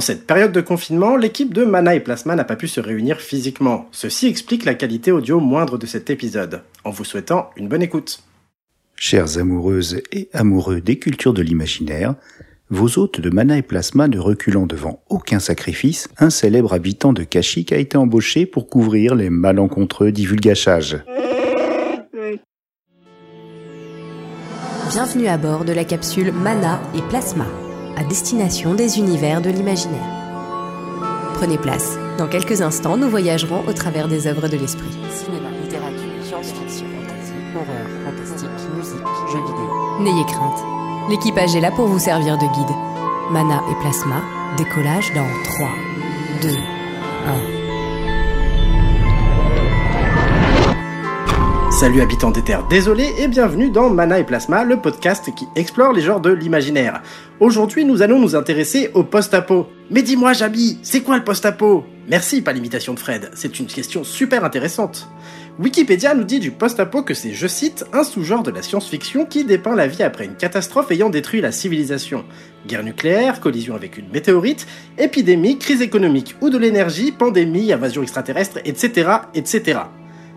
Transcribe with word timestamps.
En 0.00 0.02
cette 0.02 0.26
période 0.26 0.52
de 0.52 0.62
confinement, 0.62 1.14
l'équipe 1.14 1.52
de 1.52 1.62
Mana 1.62 1.94
et 1.94 2.00
Plasma 2.00 2.34
n'a 2.34 2.44
pas 2.44 2.56
pu 2.56 2.68
se 2.68 2.80
réunir 2.80 3.20
physiquement. 3.20 3.86
Ceci 3.92 4.28
explique 4.28 4.64
la 4.64 4.72
qualité 4.72 5.12
audio 5.12 5.40
moindre 5.40 5.76
de 5.76 5.84
cet 5.84 6.08
épisode. 6.08 6.62
En 6.84 6.90
vous 6.90 7.04
souhaitant 7.04 7.50
une 7.58 7.68
bonne 7.68 7.82
écoute. 7.82 8.22
Chères 8.96 9.36
amoureuses 9.36 10.00
et 10.10 10.30
amoureux 10.32 10.80
des 10.80 10.98
cultures 10.98 11.34
de 11.34 11.42
l'imaginaire, 11.42 12.14
vos 12.70 12.98
hôtes 12.98 13.20
de 13.20 13.28
Mana 13.28 13.58
et 13.58 13.62
Plasma 13.62 14.08
ne 14.08 14.18
reculant 14.18 14.64
devant 14.64 15.02
aucun 15.10 15.38
sacrifice, 15.38 16.08
un 16.16 16.30
célèbre 16.30 16.72
habitant 16.72 17.12
de 17.12 17.22
Kashyyyk 17.22 17.70
a 17.70 17.76
été 17.76 17.98
embauché 17.98 18.46
pour 18.46 18.70
couvrir 18.70 19.14
les 19.14 19.28
malencontreux 19.28 20.12
divulgachages. 20.12 20.96
Bienvenue 24.88 25.26
à 25.26 25.36
bord 25.36 25.66
de 25.66 25.74
la 25.74 25.84
capsule 25.84 26.32
Mana 26.32 26.80
et 26.96 27.02
Plasma, 27.10 27.44
à 28.00 28.04
destination 28.04 28.74
des 28.74 28.98
univers 28.98 29.42
de 29.42 29.50
l'imaginaire. 29.50 30.00
Prenez 31.34 31.58
place. 31.58 31.98
Dans 32.16 32.28
quelques 32.28 32.62
instants, 32.62 32.96
nous 32.96 33.10
voyagerons 33.10 33.62
au 33.68 33.72
travers 33.74 34.08
des 34.08 34.26
œuvres 34.26 34.48
de 34.48 34.56
l'esprit. 34.56 34.90
Cinéma, 35.12 35.50
littérature, 35.62 36.08
science-fiction, 36.24 36.86
fantasy, 36.96 37.34
horreur, 37.54 37.86
fantastique, 38.06 38.74
musique, 38.74 39.06
jeux 39.30 39.44
vidéo. 39.44 40.00
N'ayez 40.00 40.24
crainte. 40.24 40.64
L'équipage 41.10 41.54
est 41.54 41.60
là 41.60 41.70
pour 41.72 41.86
vous 41.86 41.98
servir 41.98 42.38
de 42.38 42.46
guide. 42.46 42.76
Mana 43.30 43.62
et 43.70 43.74
Plasma, 43.82 44.22
décollage 44.56 45.12
dans 45.14 45.28
3, 45.44 45.68
2, 46.42 46.48
1. 47.56 47.59
Salut 51.80 52.02
habitants 52.02 52.30
des 52.30 52.42
terres 52.42 52.68
désolés 52.68 53.08
et 53.18 53.26
bienvenue 53.26 53.70
dans 53.70 53.88
Mana 53.88 54.18
et 54.18 54.24
Plasma, 54.24 54.64
le 54.64 54.76
podcast 54.76 55.34
qui 55.34 55.46
explore 55.56 55.94
les 55.94 56.02
genres 56.02 56.20
de 56.20 56.30
l'imaginaire. 56.30 57.00
Aujourd'hui, 57.40 57.86
nous 57.86 58.02
allons 58.02 58.20
nous 58.20 58.36
intéresser 58.36 58.90
au 58.92 59.02
post-apo. 59.02 59.66
Mais 59.90 60.02
dis-moi, 60.02 60.34
Jabi, 60.34 60.78
c'est 60.82 61.00
quoi 61.00 61.16
le 61.16 61.24
post-apo? 61.24 61.86
Merci, 62.06 62.42
pas 62.42 62.52
l'imitation 62.52 62.92
de 62.92 62.98
Fred, 62.98 63.30
c'est 63.32 63.58
une 63.60 63.66
question 63.66 64.04
super 64.04 64.44
intéressante. 64.44 65.08
Wikipédia 65.58 66.14
nous 66.14 66.24
dit 66.24 66.38
du 66.38 66.50
post-apo 66.50 67.02
que 67.02 67.14
c'est, 67.14 67.32
je 67.32 67.46
cite, 67.46 67.86
un 67.94 68.04
sous-genre 68.04 68.42
de 68.42 68.50
la 68.50 68.60
science-fiction 68.60 69.24
qui 69.24 69.46
dépeint 69.46 69.74
la 69.74 69.86
vie 69.86 70.02
après 70.02 70.26
une 70.26 70.36
catastrophe 70.36 70.90
ayant 70.90 71.08
détruit 71.08 71.40
la 71.40 71.50
civilisation. 71.50 72.26
Guerre 72.66 72.84
nucléaire, 72.84 73.40
collision 73.40 73.74
avec 73.74 73.96
une 73.96 74.10
météorite, 74.10 74.66
épidémie, 74.98 75.58
crise 75.58 75.80
économique 75.80 76.36
ou 76.42 76.50
de 76.50 76.58
l'énergie, 76.58 77.10
pandémie, 77.10 77.72
invasion 77.72 78.02
extraterrestre, 78.02 78.58
etc., 78.66 79.12
etc. 79.32 79.78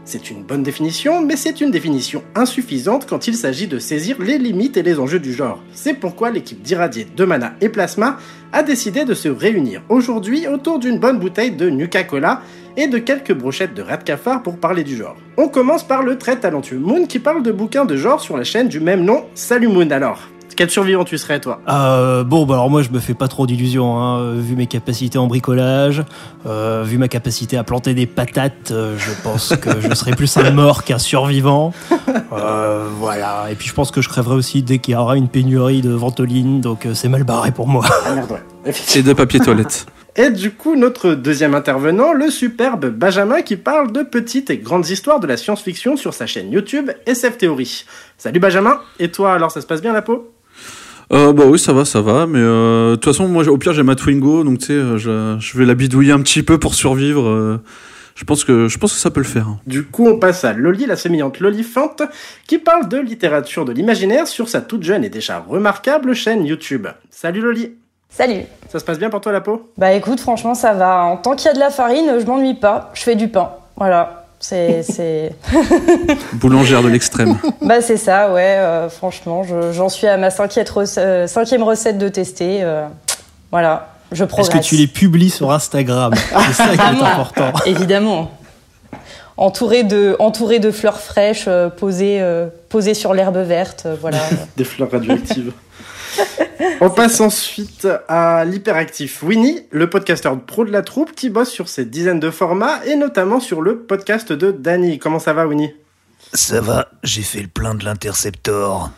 C'est 0.06 0.30
une 0.30 0.44
bonne 0.44 0.64
définition, 0.64 1.22
mais 1.22 1.38
c'est 1.38 1.62
une 1.62 1.72
définition 1.72 2.24
insuffisante 2.36 3.06
quand 3.08 3.28
il 3.28 3.36
s'agit 3.36 3.68
de 3.68 3.80
saisir 3.80 4.18
les 4.22 4.38
limites 4.38 4.76
et 4.76 4.84
les 4.84 5.00
enjeux 5.00 5.20
du 5.20 5.34
genre. 5.34 5.64
C'est 5.74 5.94
pourquoi 5.94 6.30
l'équipe 6.30 6.62
d'Irradier 6.62 7.08
de 7.16 7.24
Mana 7.26 7.54
et 7.62 7.70
Plasma 7.70 8.18
a 8.52 8.64
décidé 8.64 9.06
de 9.06 9.14
se 9.14 9.30
réunir 9.30 9.82
aujourd'hui 9.88 10.48
autour 10.48 10.80
d'une 10.80 11.00
bonne 11.00 11.20
bouteille 11.20 11.52
de 11.52 11.70
Nuka-Cola 11.70 12.42
et 12.76 12.88
de 12.88 12.98
quelques 12.98 13.34
brochettes 13.34 13.76
de 13.76 13.82
rat 13.82 13.98
cafard 13.98 14.44
pour 14.44 14.58
parler 14.58 14.84
du 14.84 14.98
genre. 14.98 15.16
On 15.38 15.48
commence 15.48 15.84
par 15.88 16.04
le 16.04 16.18
très 16.18 16.38
talentueux 16.38 16.80
Moon 16.80 17.06
qui 17.06 17.20
parle 17.20 17.42
de 17.42 17.52
bouquins 17.52 17.86
de 17.86 17.96
genre 17.96 18.20
sur 18.20 18.36
la 18.36 18.44
chaîne 18.44 18.68
du 18.68 18.82
même 18.82 19.06
nom. 19.06 19.26
Salut 19.36 19.70
Moon 19.70 19.90
alors 19.90 20.33
quel 20.56 20.70
survivant 20.70 21.04
tu 21.04 21.18
serais, 21.18 21.40
toi 21.40 21.62
euh, 21.68 22.24
Bon, 22.24 22.46
bah 22.46 22.56
alors 22.56 22.70
moi, 22.70 22.82
je 22.82 22.90
me 22.90 23.00
fais 23.00 23.14
pas 23.14 23.28
trop 23.28 23.48
d'illusions, 23.48 23.98
hein. 24.00 24.36
vu 24.36 24.56
mes 24.56 24.68
capacités 24.68 25.18
en 25.18 25.28
bricolage, 25.28 26.04
euh, 26.46 26.84
vu 26.86 26.98
ma 26.98 27.08
capacité 27.08 27.58
à 27.58 27.64
planter 27.64 27.94
des 27.94 28.06
patates, 28.06 28.72
euh, 28.72 28.98
je 28.98 29.12
pense 29.24 29.56
que 29.56 29.82
je 29.82 29.94
serais 29.94 30.12
plus 30.12 30.36
un 30.38 30.52
mort 30.52 30.84
qu'un 30.84 31.00
survivant. 31.00 31.74
Euh, 32.34 32.88
voilà. 32.98 33.48
Et 33.52 33.56
puis, 33.56 33.68
je 33.68 33.74
pense 33.74 33.92
que 33.92 34.02
je 34.02 34.10
crèverais 34.10 34.36
aussi 34.36 34.64
dès 34.64 34.80
qu'il 34.80 34.94
y 34.94 34.98
aura 34.98 35.18
une 35.18 35.28
pénurie 35.28 35.82
de 35.82 35.92
ventoline, 35.92 36.62
donc 36.62 36.86
euh, 36.86 36.94
c'est 36.94 37.10
mal 37.10 37.24
barré 37.24 37.52
pour 37.52 37.68
moi. 37.68 37.86
Ah 38.06 38.16
merde, 38.16 38.32
ouais. 38.32 38.74
Et 38.96 39.04
de 39.04 39.14
papier 39.14 39.40
toilette. 39.40 39.86
Et 40.16 40.30
du 40.30 40.52
coup, 40.52 40.76
notre 40.76 41.14
deuxième 41.14 41.56
intervenant, 41.56 42.14
le 42.14 42.30
superbe 42.30 42.88
Benjamin, 42.88 43.42
qui 43.42 43.56
parle 43.56 43.92
de 43.92 44.04
petites 44.04 44.50
et 44.50 44.58
grandes 44.58 44.90
histoires 44.90 45.20
de 45.20 45.28
la 45.28 45.38
science-fiction 45.38 45.98
sur 45.98 46.14
sa 46.14 46.28
chaîne 46.28 46.52
YouTube 46.52 46.92
SF 47.06 47.38
Theory. 47.40 47.86
Salut 48.18 48.40
Benjamin, 48.40 48.80
et 49.00 49.10
toi 49.10 49.34
alors 49.34 49.52
ça 49.52 49.62
se 49.62 49.68
passe 49.68 49.82
bien 49.82 49.94
la 49.94 50.04
peau? 50.04 50.33
Euh, 51.12 51.34
bah 51.34 51.44
oui, 51.48 51.60
ça 51.60 51.74
va, 51.74 51.86
ça 51.86 52.02
va. 52.02 52.26
Mais 52.28 52.40
euh, 52.40 52.92
de 52.92 52.96
toute 52.96 53.06
façon, 53.06 53.28
moi, 53.28 53.48
au 53.48 53.58
pire, 53.58 53.74
j'ai 53.74 53.84
ma 53.84 53.96
Twingo, 53.96 54.44
donc 54.44 54.60
tu 54.60 54.68
sais, 54.68 54.74
euh, 54.74 54.98
je, 54.98 55.36
je 55.40 55.58
vais 55.58 55.66
la 55.66 55.76
bidouiller 55.76 56.12
un 56.14 56.22
petit 56.22 56.44
peu 56.44 56.58
pour 56.58 56.76
survivre. 56.76 57.28
euh, 57.28 57.62
je 58.16 58.26
pense 58.26 58.44
que 58.44 58.68
je 58.68 58.78
pense 58.78 58.94
que 58.94 59.00
ça 59.00 59.10
peut 59.10 59.20
le 59.22 59.26
faire. 59.26 59.48
hein. 59.48 59.60
Du 59.66 59.84
coup, 59.86 60.08
on 60.08 60.20
passe 60.20 60.44
à 60.44 60.54
Loli, 60.54 60.86
la 60.86 60.96
sémillante 60.96 61.40
Lolifante, 61.40 62.04
qui 62.48 62.60
parle 62.60 62.88
de 62.88 63.00
littérature 63.00 63.66
de 63.66 63.72
l'imaginaire 63.74 64.28
sur 64.28 64.50
sa 64.50 64.62
toute 64.62 64.84
jeune 64.84 65.04
et 65.04 65.10
déjà 65.10 65.40
remarquable 65.48 66.14
chaîne 66.14 66.46
YouTube. 66.46 66.88
Salut 67.10 67.42
Loli, 67.42 67.72
Salut. 68.10 68.44
ça 68.70 68.78
se 68.80 68.86
passe 68.86 69.00
bien 69.00 69.10
pour 69.10 69.20
toi 69.22 69.32
la 69.32 69.42
peau? 69.42 69.72
Bah 69.80 69.94
écoute, 69.94 70.20
franchement, 70.20 70.54
ça 70.54 70.74
va. 70.74 71.04
En 71.06 71.18
tant 71.18 71.36
qu'il 71.36 71.48
y 71.48 71.50
a 71.50 71.54
de 71.54 71.60
la 71.60 71.72
farine, 71.72 72.14
je 72.20 72.26
m'ennuie 72.26 72.54
pas. 72.54 72.92
Je 72.94 73.02
fais 73.02 73.16
du 73.16 73.28
pain. 73.30 73.50
Voilà. 73.78 74.23
C'est, 74.46 74.84
c'est... 74.84 75.32
Boulangère 76.34 76.84
de 76.84 76.90
l'extrême. 76.90 77.38
bah 77.62 77.82
c'est 77.82 77.96
ça, 77.96 78.34
ouais. 78.34 78.58
euh, 78.58 78.90
franchement, 78.90 79.44
je- 79.44 79.72
j'en 79.72 79.88
suis 79.88 80.06
à 80.06 80.18
ma 80.18 80.30
cinquième, 80.32 80.66
euh, 80.98 81.28
cinquième 81.28 81.64
recette 81.64 81.98
de 81.98 82.10
tester. 82.10 82.60
euh, 82.62 82.86
voilà, 83.52 83.94
je 84.12 84.26
Est-ce 84.26 84.28
progresse. 84.34 84.50
que 84.50 84.68
tu 84.68 84.76
les 84.76 84.88
publies 84.88 85.30
sur 85.30 85.50
Instagram? 85.54 86.14
C'est 86.48 86.54
ça 86.54 86.68
qui 86.76 86.76
est 86.76 87.04
important. 87.04 87.54
Évidemment. 87.66 88.32
Entouré 89.38 89.84
de, 89.84 90.18
entouré 90.20 90.60
de 90.60 90.72
fleurs 90.72 91.00
fraîches, 91.00 91.46
euh, 91.48 91.70
posées, 91.70 92.18
euh, 92.22 92.48
posées 92.68 92.94
sur 92.96 93.14
l'herbe 93.14 93.38
verte, 93.38 93.84
euh, 93.86 93.96
voilà. 94.00 94.18
Des 94.58 94.66
fleurs 94.66 94.92
radioactives. 94.92 95.54
On 96.82 96.90
passe 96.90 97.22
ensuite 97.22 97.88
à 98.08 98.46
l'hyperactif 98.46 99.24
Winnie, 99.24 99.62
le 99.72 99.90
podcasteur 99.90 100.40
pro 100.40 100.66
de 100.66 100.72
la 100.72 100.82
troupe 100.82 101.14
qui 101.14 101.30
bosse 101.30 101.50
sur 101.50 101.70
ses 101.70 101.86
dizaines 101.86 102.20
de 102.20 102.32
formats 102.32 102.86
et 102.86 102.96
notamment 102.96 103.40
sur 103.40 103.62
le 103.62 103.80
podcast 103.80 104.32
de 104.34 104.52
Danny. 104.52 105.00
Comment 105.00 105.20
ça 105.20 105.34
va 105.34 105.48
Winnie? 105.48 105.74
Ça 106.34 106.62
va, 106.62 106.90
j'ai 107.04 107.22
fait 107.22 107.42
le 107.42 107.48
plein 107.48 107.76
de 107.76 107.86
l'Interceptor. 107.86 108.92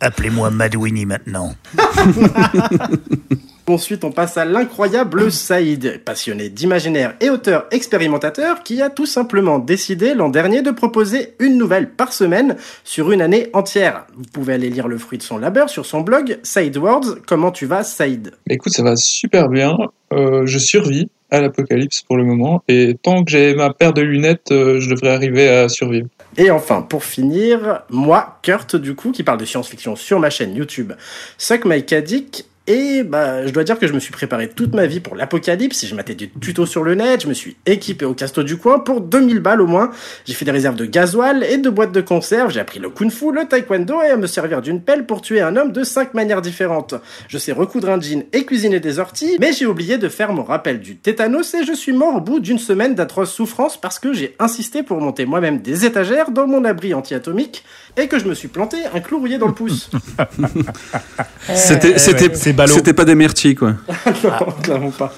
Appelez-moi 0.00 0.50
Madwini 0.50 1.06
maintenant. 1.06 1.54
Ensuite, 3.68 4.04
on 4.04 4.12
passe 4.12 4.36
à 4.36 4.44
l'incroyable 4.44 5.32
Saïd, 5.32 6.00
passionné 6.04 6.48
d'imaginaire 6.48 7.14
et 7.20 7.30
auteur 7.30 7.66
expérimentateur 7.72 8.62
qui 8.62 8.80
a 8.80 8.90
tout 8.90 9.06
simplement 9.06 9.58
décidé 9.58 10.14
l'an 10.14 10.28
dernier 10.28 10.62
de 10.62 10.70
proposer 10.70 11.34
une 11.40 11.58
nouvelle 11.58 11.90
par 11.90 12.12
semaine 12.12 12.56
sur 12.84 13.10
une 13.10 13.20
année 13.20 13.50
entière. 13.54 14.06
Vous 14.16 14.24
pouvez 14.32 14.54
aller 14.54 14.70
lire 14.70 14.86
le 14.86 14.98
fruit 14.98 15.18
de 15.18 15.24
son 15.24 15.36
labeur 15.36 15.68
sur 15.68 15.84
son 15.84 16.02
blog 16.02 16.38
Saïd 16.44 16.76
Words. 16.76 17.16
Comment 17.26 17.50
tu 17.50 17.66
vas 17.66 17.82
Saïd? 17.82 18.30
Écoute, 18.48 18.72
ça 18.72 18.84
va 18.84 18.94
super 18.94 19.48
bien. 19.48 19.76
Euh, 20.12 20.46
je 20.46 20.58
survis 20.58 21.08
à 21.32 21.40
l'apocalypse 21.40 22.02
pour 22.02 22.16
le 22.16 22.22
moment. 22.22 22.62
Et 22.68 22.96
tant 23.02 23.24
que 23.24 23.32
j'ai 23.32 23.54
ma 23.56 23.74
paire 23.74 23.92
de 23.92 24.02
lunettes, 24.02 24.52
euh, 24.52 24.78
je 24.78 24.88
devrais 24.90 25.10
arriver 25.10 25.48
à 25.48 25.68
survivre. 25.68 26.06
Et 26.36 26.52
enfin, 26.52 26.82
pour 26.82 27.02
finir, 27.02 27.82
moi, 27.90 28.38
Kurt, 28.42 28.76
du 28.76 28.94
coup, 28.94 29.10
qui 29.10 29.24
parle 29.24 29.38
de 29.38 29.44
science-fiction 29.44 29.96
sur 29.96 30.20
ma 30.20 30.30
chaîne 30.30 30.54
YouTube 30.54 30.92
Suck 31.36 31.64
My 31.64 31.84
Caddick. 31.84 32.44
Et 32.68 33.04
bah, 33.04 33.46
je 33.46 33.52
dois 33.52 33.62
dire 33.62 33.78
que 33.78 33.86
je 33.86 33.92
me 33.92 34.00
suis 34.00 34.10
préparé 34.10 34.48
toute 34.48 34.74
ma 34.74 34.86
vie 34.86 34.98
pour 34.98 35.14
l'apocalypse. 35.14 35.86
Je 35.86 35.94
m'attais 35.94 36.16
des 36.16 36.28
tutos 36.40 36.66
sur 36.66 36.82
le 36.82 36.96
net, 36.96 37.22
je 37.22 37.28
me 37.28 37.34
suis 37.34 37.56
équipé 37.64 38.04
au 38.04 38.14
casto 38.14 38.42
du 38.42 38.56
coin 38.56 38.80
pour 38.80 39.00
2000 39.00 39.38
balles 39.38 39.60
au 39.60 39.66
moins. 39.66 39.90
J'ai 40.24 40.34
fait 40.34 40.44
des 40.44 40.50
réserves 40.50 40.74
de 40.74 40.84
gasoil 40.84 41.44
et 41.44 41.58
de 41.58 41.70
boîtes 41.70 41.92
de 41.92 42.00
conserve. 42.00 42.50
J'ai 42.50 42.58
appris 42.58 42.80
le 42.80 42.90
kung-fu, 42.90 43.32
le 43.32 43.46
taekwondo 43.46 44.02
et 44.02 44.08
à 44.08 44.16
me 44.16 44.26
servir 44.26 44.62
d'une 44.62 44.80
pelle 44.80 45.06
pour 45.06 45.22
tuer 45.22 45.40
un 45.40 45.56
homme 45.56 45.70
de 45.70 45.84
5 45.84 46.14
manières 46.14 46.42
différentes. 46.42 46.94
Je 47.28 47.38
sais 47.38 47.52
recoudre 47.52 47.88
un 47.90 48.00
jean 48.00 48.24
et 48.32 48.44
cuisiner 48.44 48.80
des 48.80 48.98
orties, 48.98 49.36
mais 49.38 49.52
j'ai 49.52 49.66
oublié 49.66 49.96
de 49.96 50.08
faire 50.08 50.32
mon 50.32 50.42
rappel 50.42 50.80
du 50.80 50.96
tétanos 50.96 51.54
et 51.54 51.64
je 51.64 51.72
suis 51.72 51.92
mort 51.92 52.16
au 52.16 52.20
bout 52.20 52.40
d'une 52.40 52.58
semaine 52.58 52.96
d'atroces 52.96 53.32
souffrances 53.32 53.80
parce 53.80 54.00
que 54.00 54.12
j'ai 54.12 54.34
insisté 54.40 54.82
pour 54.82 55.00
monter 55.00 55.24
moi-même 55.24 55.60
des 55.60 55.84
étagères 55.84 56.32
dans 56.32 56.48
mon 56.48 56.64
abri 56.64 56.94
anti-atomique 56.94 57.64
et 57.96 58.08
que 58.08 58.18
je 58.18 58.24
me 58.26 58.34
suis 58.34 58.48
planté 58.48 58.78
un 58.92 59.00
clou 59.00 59.18
rouillé 59.18 59.38
dans 59.38 59.46
le 59.46 59.54
pouce. 59.54 59.88
C'était 61.54 61.98
c'était 61.98 62.28
c'était 62.66 62.94
pas 62.94 63.04
des 63.04 63.14
myrtilles 63.14 63.54
quoi. 63.54 63.74
non, 64.24 64.52
clairement 64.62 64.90
pas. 64.90 65.12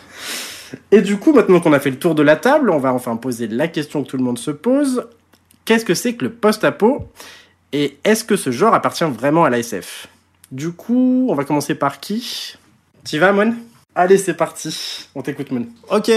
Et 0.90 1.00
du 1.00 1.17
coup, 1.17 1.32
maintenant 1.32 1.61
qu'on 1.61 1.73
a 1.73 1.81
fait 1.81 1.90
le 1.90 1.99
tour 1.99 2.14
de 2.14 2.23
la 2.23 2.37
table, 2.37 2.70
on 2.70 2.79
va 2.79 2.93
enfin 2.93 3.17
poser 3.17 3.46
la 3.46 3.69
question 3.69 4.02
que 4.02 4.08
tout 4.08 4.17
le 4.17 4.25
monde 4.25 4.38
se 4.38 4.50
pose. 4.50 5.06
Qu'est-ce 5.64 5.85
que 5.85 5.94
c'est 5.94 6.14
que 6.14 6.25
le 6.25 6.32
post-apo 6.32 7.08
Et 7.73 7.99
est-ce 8.05 8.25
que 8.25 8.37
ce 8.37 8.50
genre 8.50 8.75
appartient 8.75 9.05
vraiment 9.05 9.44
à 9.44 9.50
la 9.50 9.58
SF 9.58 10.08
Du 10.50 10.73
coup, 10.73 11.26
on 11.31 11.35
va 11.35 11.44
commencer 11.44 11.75
par 11.75 12.00
qui? 12.00 12.55
T'y 13.05 13.19
vas, 13.19 13.32
Mon 13.32 13.55
Allez, 13.94 14.19
c'est 14.19 14.35
parti. 14.35 15.08
On 15.14 15.23
t'écoute, 15.23 15.50
Mon. 15.50 15.67
Ok, 15.90 16.11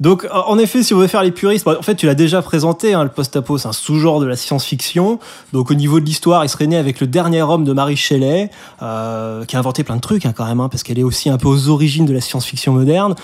donc 0.00 0.26
en 0.32 0.58
effet, 0.58 0.82
si 0.82 0.92
on 0.92 0.98
veut 0.98 1.06
faire 1.06 1.22
les 1.22 1.30
puristes, 1.30 1.66
en 1.68 1.82
fait, 1.82 1.94
tu 1.94 2.06
l'as 2.06 2.16
déjà 2.16 2.42
présenté, 2.42 2.94
hein, 2.94 3.04
le 3.04 3.10
post-apo, 3.10 3.58
c'est 3.58 3.68
un 3.68 3.72
sous-genre 3.72 4.18
de 4.20 4.26
la 4.26 4.34
science-fiction. 4.34 5.20
Donc 5.52 5.70
au 5.70 5.74
niveau 5.74 6.00
de 6.00 6.04
l'histoire, 6.04 6.44
il 6.44 6.48
serait 6.48 6.66
né 6.66 6.76
avec 6.76 7.00
le 7.00 7.06
dernier 7.06 7.42
homme 7.42 7.64
de 7.64 7.72
Marie 7.72 7.96
Shelley, 7.96 8.50
euh, 8.82 9.44
qui 9.44 9.54
a 9.54 9.58
inventé 9.60 9.84
plein 9.84 9.96
de 9.96 10.00
trucs 10.00 10.26
hein, 10.26 10.32
quand 10.36 10.46
même, 10.46 10.60
hein, 10.60 10.68
parce 10.68 10.82
qu'elle 10.82 10.98
est 10.98 11.04
aussi 11.04 11.30
un 11.30 11.38
peu 11.38 11.46
aux 11.46 11.68
origines 11.68 12.06
de 12.06 12.12
la 12.12 12.20
science-fiction 12.20 12.72
moderne. 12.72 13.14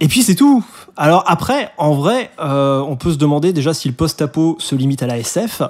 Et 0.00 0.08
puis 0.08 0.22
c'est 0.22 0.34
tout. 0.34 0.64
Alors 0.96 1.24
après, 1.26 1.70
en 1.78 1.94
vrai, 1.94 2.30
euh, 2.40 2.80
on 2.80 2.96
peut 2.96 3.12
se 3.12 3.16
demander 3.16 3.52
déjà 3.52 3.72
si 3.72 3.88
le 3.88 3.94
post-apo 3.94 4.56
se 4.60 4.74
limite 4.74 5.02
à 5.02 5.06
la 5.06 5.18
SF. 5.18 5.62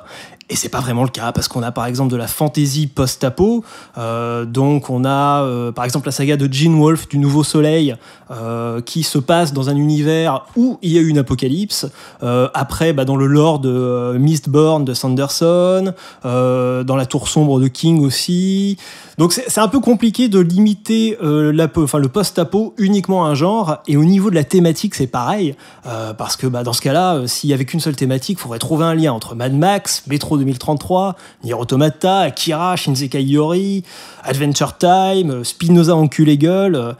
Et 0.50 0.56
c'est 0.56 0.70
pas 0.70 0.80
vraiment 0.80 1.02
le 1.02 1.10
cas 1.10 1.32
parce 1.32 1.46
qu'on 1.46 1.62
a 1.62 1.72
par 1.72 1.84
exemple 1.86 2.10
de 2.10 2.16
la 2.16 2.26
fantasy 2.26 2.86
post-apo. 2.86 3.64
Euh, 3.98 4.46
donc 4.46 4.88
on 4.88 5.04
a 5.04 5.42
euh, 5.42 5.72
par 5.72 5.84
exemple 5.84 6.06
la 6.06 6.12
saga 6.12 6.36
de 6.36 6.50
Gene 6.50 6.78
Wolfe 6.78 7.08
du 7.08 7.18
Nouveau 7.18 7.44
Soleil 7.44 7.96
euh, 8.30 8.80
qui 8.80 9.02
se 9.02 9.18
passe 9.18 9.52
dans 9.52 9.68
un 9.68 9.76
univers 9.76 10.46
où 10.56 10.78
il 10.82 10.92
y 10.92 10.98
a 10.98 11.00
eu 11.00 11.08
une 11.08 11.18
apocalypse. 11.18 11.86
Euh, 12.22 12.48
après, 12.54 12.92
bah, 12.92 13.04
dans 13.04 13.16
le 13.16 13.26
lore 13.26 13.58
de 13.58 13.70
euh, 13.70 14.18
Mistborn 14.18 14.84
de 14.84 14.94
Sanderson, 14.94 15.92
euh, 16.24 16.84
dans 16.84 16.96
la 16.96 17.06
Tour 17.06 17.28
sombre 17.28 17.60
de 17.60 17.68
King 17.68 18.04
aussi. 18.04 18.78
Donc 19.18 19.32
c'est 19.32 19.58
un 19.58 19.66
peu 19.66 19.80
compliqué 19.80 20.28
de 20.28 20.38
limiter 20.38 21.18
euh, 21.20 21.68
enfin, 21.76 21.98
le 21.98 22.08
post-apo 22.08 22.74
uniquement 22.78 23.26
à 23.26 23.30
un 23.30 23.34
genre. 23.34 23.78
Et 23.88 23.96
au 23.96 24.04
niveau 24.04 24.30
de 24.30 24.36
la 24.36 24.44
thématique, 24.44 24.94
c'est 24.94 25.08
pareil. 25.08 25.56
Euh, 25.86 26.14
parce 26.14 26.36
que 26.36 26.46
bah, 26.46 26.62
dans 26.62 26.72
ce 26.72 26.80
cas-là, 26.82 27.16
euh, 27.16 27.26
s'il 27.26 27.50
y 27.50 27.52
avait 27.52 27.64
qu'une 27.64 27.80
seule 27.80 27.96
thématique, 27.96 28.38
il 28.38 28.42
faudrait 28.42 28.60
trouver 28.60 28.84
un 28.84 28.94
lien 28.94 29.12
entre 29.12 29.34
Mad 29.34 29.52
Max, 29.52 30.04
Metro 30.06 30.38
2033, 30.38 31.16
Nier 31.42 31.54
Automata, 31.54 32.20
Akira, 32.20 32.76
Shinsekai 32.76 33.24
Yori, 33.24 33.82
Adventure 34.22 34.78
Time, 34.78 35.32
euh, 35.32 35.44
Spinoza 35.44 35.96
enculé 35.96 36.38
gueule. 36.38 36.94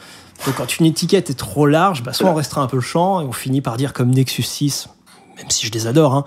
Donc 0.44 0.56
quand 0.56 0.76
une 0.80 0.86
étiquette 0.86 1.30
est 1.30 1.38
trop 1.38 1.66
large, 1.66 2.02
bah, 2.02 2.12
soit 2.12 2.28
on 2.30 2.34
restera 2.34 2.62
un 2.62 2.66
peu 2.66 2.78
le 2.78 2.82
champ 2.82 3.20
et 3.20 3.24
on 3.24 3.32
finit 3.32 3.60
par 3.60 3.76
dire 3.76 3.92
comme 3.92 4.10
Nexus 4.10 4.42
6, 4.42 4.88
même 5.36 5.50
si 5.50 5.68
je 5.68 5.72
les 5.72 5.86
adore, 5.86 6.14
hein, 6.14 6.24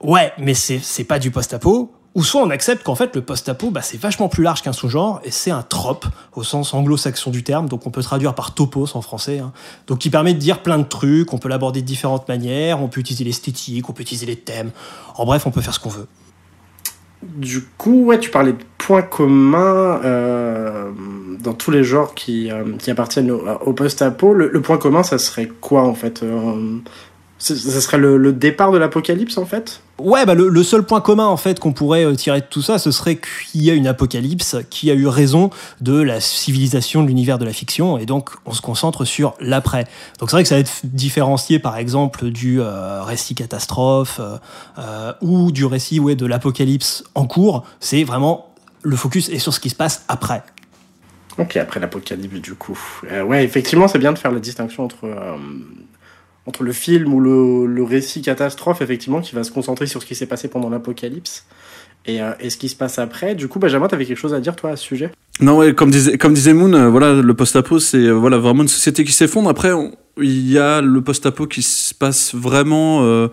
ouais, 0.00 0.32
mais 0.38 0.54
c'est 0.54 1.04
pas 1.04 1.20
du 1.20 1.30
post-apo. 1.30 1.92
Ou 2.14 2.24
soit 2.24 2.40
on 2.42 2.50
accepte 2.50 2.82
qu'en 2.82 2.94
fait 2.94 3.14
le 3.14 3.22
post-apo, 3.22 3.70
bah, 3.70 3.82
c'est 3.82 4.00
vachement 4.00 4.28
plus 4.28 4.42
large 4.42 4.62
qu'un 4.62 4.72
sous-genre 4.72 5.20
et 5.24 5.30
c'est 5.30 5.50
un 5.50 5.62
trope 5.62 6.06
au 6.34 6.42
sens 6.42 6.74
anglo-saxon 6.74 7.30
du 7.30 7.44
terme, 7.44 7.68
donc 7.68 7.86
on 7.86 7.90
peut 7.90 8.02
traduire 8.02 8.34
par 8.34 8.54
topos 8.54 8.96
en 8.96 9.02
français. 9.02 9.38
hein. 9.38 9.52
Donc 9.86 9.98
qui 9.98 10.10
permet 10.10 10.34
de 10.34 10.38
dire 10.38 10.62
plein 10.62 10.78
de 10.78 10.84
trucs, 10.84 11.32
on 11.32 11.38
peut 11.38 11.48
l'aborder 11.48 11.80
de 11.80 11.86
différentes 11.86 12.26
manières, 12.28 12.82
on 12.82 12.88
peut 12.88 13.00
utiliser 13.00 13.24
l'esthétique, 13.24 13.88
on 13.88 13.92
peut 13.92 14.02
utiliser 14.02 14.26
les 14.26 14.36
thèmes. 14.36 14.70
En 15.16 15.26
bref, 15.26 15.46
on 15.46 15.50
peut 15.50 15.60
faire 15.60 15.74
ce 15.74 15.80
qu'on 15.80 15.90
veut. 15.90 16.06
Du 17.22 17.62
coup, 17.76 18.04
ouais, 18.04 18.18
tu 18.18 18.30
parlais 18.30 18.52
de 18.52 18.62
points 18.78 19.02
communs 19.02 20.00
euh, 20.04 20.90
dans 21.40 21.52
tous 21.52 21.72
les 21.72 21.82
genres 21.82 22.14
qui, 22.14 22.50
euh, 22.50 22.76
qui 22.78 22.92
appartiennent 22.92 23.30
au, 23.30 23.72
post-apo. 23.72 24.34
Le, 24.34 24.48
le 24.48 24.62
point 24.62 24.78
commun, 24.78 25.02
ça 25.02 25.18
serait 25.18 25.50
quoi 25.60 25.82
en 25.82 25.94
fait 25.94 26.22
euh, 26.22 26.78
Ça 27.38 27.54
serait 27.56 27.98
le, 27.98 28.16
le 28.16 28.32
départ 28.32 28.72
de 28.72 28.78
l'apocalypse 28.78 29.38
en 29.38 29.46
fait? 29.46 29.80
Ouais, 30.00 30.26
bah 30.26 30.34
le, 30.34 30.48
le 30.48 30.62
seul 30.62 30.82
point 30.82 31.00
commun 31.00 31.26
en 31.26 31.36
fait 31.36 31.60
qu'on 31.60 31.72
pourrait 31.72 32.04
euh, 32.04 32.14
tirer 32.14 32.40
de 32.40 32.46
tout 32.48 32.62
ça, 32.62 32.78
ce 32.78 32.90
serait 32.90 33.16
qu'il 33.16 33.62
y 33.62 33.70
a 33.70 33.74
une 33.74 33.86
apocalypse 33.86 34.56
qui 34.70 34.90
a 34.90 34.94
eu 34.94 35.06
raison 35.06 35.50
de 35.80 36.00
la 36.00 36.20
civilisation 36.20 37.02
de 37.02 37.08
l'univers 37.08 37.38
de 37.38 37.44
la 37.44 37.52
fiction, 37.52 37.96
et 37.96 38.06
donc 38.06 38.30
on 38.44 38.52
se 38.52 38.60
concentre 38.60 39.04
sur 39.04 39.34
l'après. 39.40 39.84
Donc 40.18 40.30
c'est 40.30 40.36
vrai 40.36 40.42
que 40.42 40.48
ça 40.48 40.56
va 40.56 40.60
être 40.60 40.80
différencié 40.84 41.58
par 41.60 41.76
exemple 41.76 42.30
du 42.30 42.60
euh, 42.60 43.02
récit 43.04 43.34
catastrophe 43.34 44.20
euh, 44.78 45.12
ou 45.20 45.52
du 45.52 45.64
récit 45.64 46.00
ouais, 46.00 46.16
de 46.16 46.26
l'apocalypse 46.26 47.04
en 47.14 47.26
cours. 47.26 47.64
C'est 47.78 48.02
vraiment 48.02 48.52
le 48.82 48.96
focus 48.96 49.28
est 49.28 49.38
sur 49.38 49.54
ce 49.54 49.60
qui 49.60 49.70
se 49.70 49.76
passe 49.76 50.04
après. 50.08 50.42
Ok, 51.38 51.56
après 51.56 51.78
l'apocalypse 51.78 52.40
du 52.40 52.54
coup. 52.54 52.78
Euh, 53.12 53.22
ouais, 53.22 53.44
effectivement, 53.44 53.86
c'est 53.86 54.00
bien 54.00 54.12
de 54.12 54.18
faire 54.18 54.32
la 54.32 54.40
distinction 54.40 54.84
entre, 54.84 55.06
entre 56.48 56.62
le 56.62 56.72
film 56.72 57.12
ou 57.12 57.20
le, 57.20 57.82
récit 57.82 58.22
catastrophe, 58.22 58.80
effectivement, 58.80 59.20
qui 59.20 59.34
va 59.34 59.44
se 59.44 59.52
concentrer 59.52 59.86
sur 59.86 60.00
ce 60.00 60.06
qui 60.06 60.14
s'est 60.14 60.26
passé 60.26 60.48
pendant 60.48 60.70
l'apocalypse. 60.70 61.44
Et, 62.06 62.22
euh, 62.22 62.32
et 62.40 62.48
ce 62.48 62.56
qui 62.56 62.70
se 62.70 62.76
passe 62.76 62.98
après. 62.98 63.34
Du 63.34 63.48
coup, 63.48 63.58
Benjamin, 63.58 63.86
t'avais 63.86 64.06
quelque 64.06 64.18
chose 64.18 64.32
à 64.32 64.40
dire, 64.40 64.56
toi, 64.56 64.70
à 64.70 64.76
ce 64.76 64.84
sujet? 64.84 65.10
Non, 65.42 65.58
ouais, 65.58 65.74
comme 65.74 65.90
disait, 65.90 66.16
comme 66.16 66.32
disait 66.32 66.54
Moon, 66.54 66.72
euh, 66.72 66.88
voilà, 66.88 67.12
le 67.12 67.34
post-apo, 67.34 67.78
c'est 67.78 67.98
euh, 67.98 68.12
voilà, 68.12 68.38
vraiment 68.38 68.62
une 68.62 68.68
société 68.68 69.04
qui 69.04 69.12
s'effondre. 69.12 69.50
Après, 69.50 69.72
il 70.16 70.50
y 70.50 70.58
a 70.58 70.80
le 70.80 71.02
post-apo 71.02 71.46
qui 71.46 71.60
se 71.60 71.92
passe 71.92 72.34
vraiment 72.34 73.28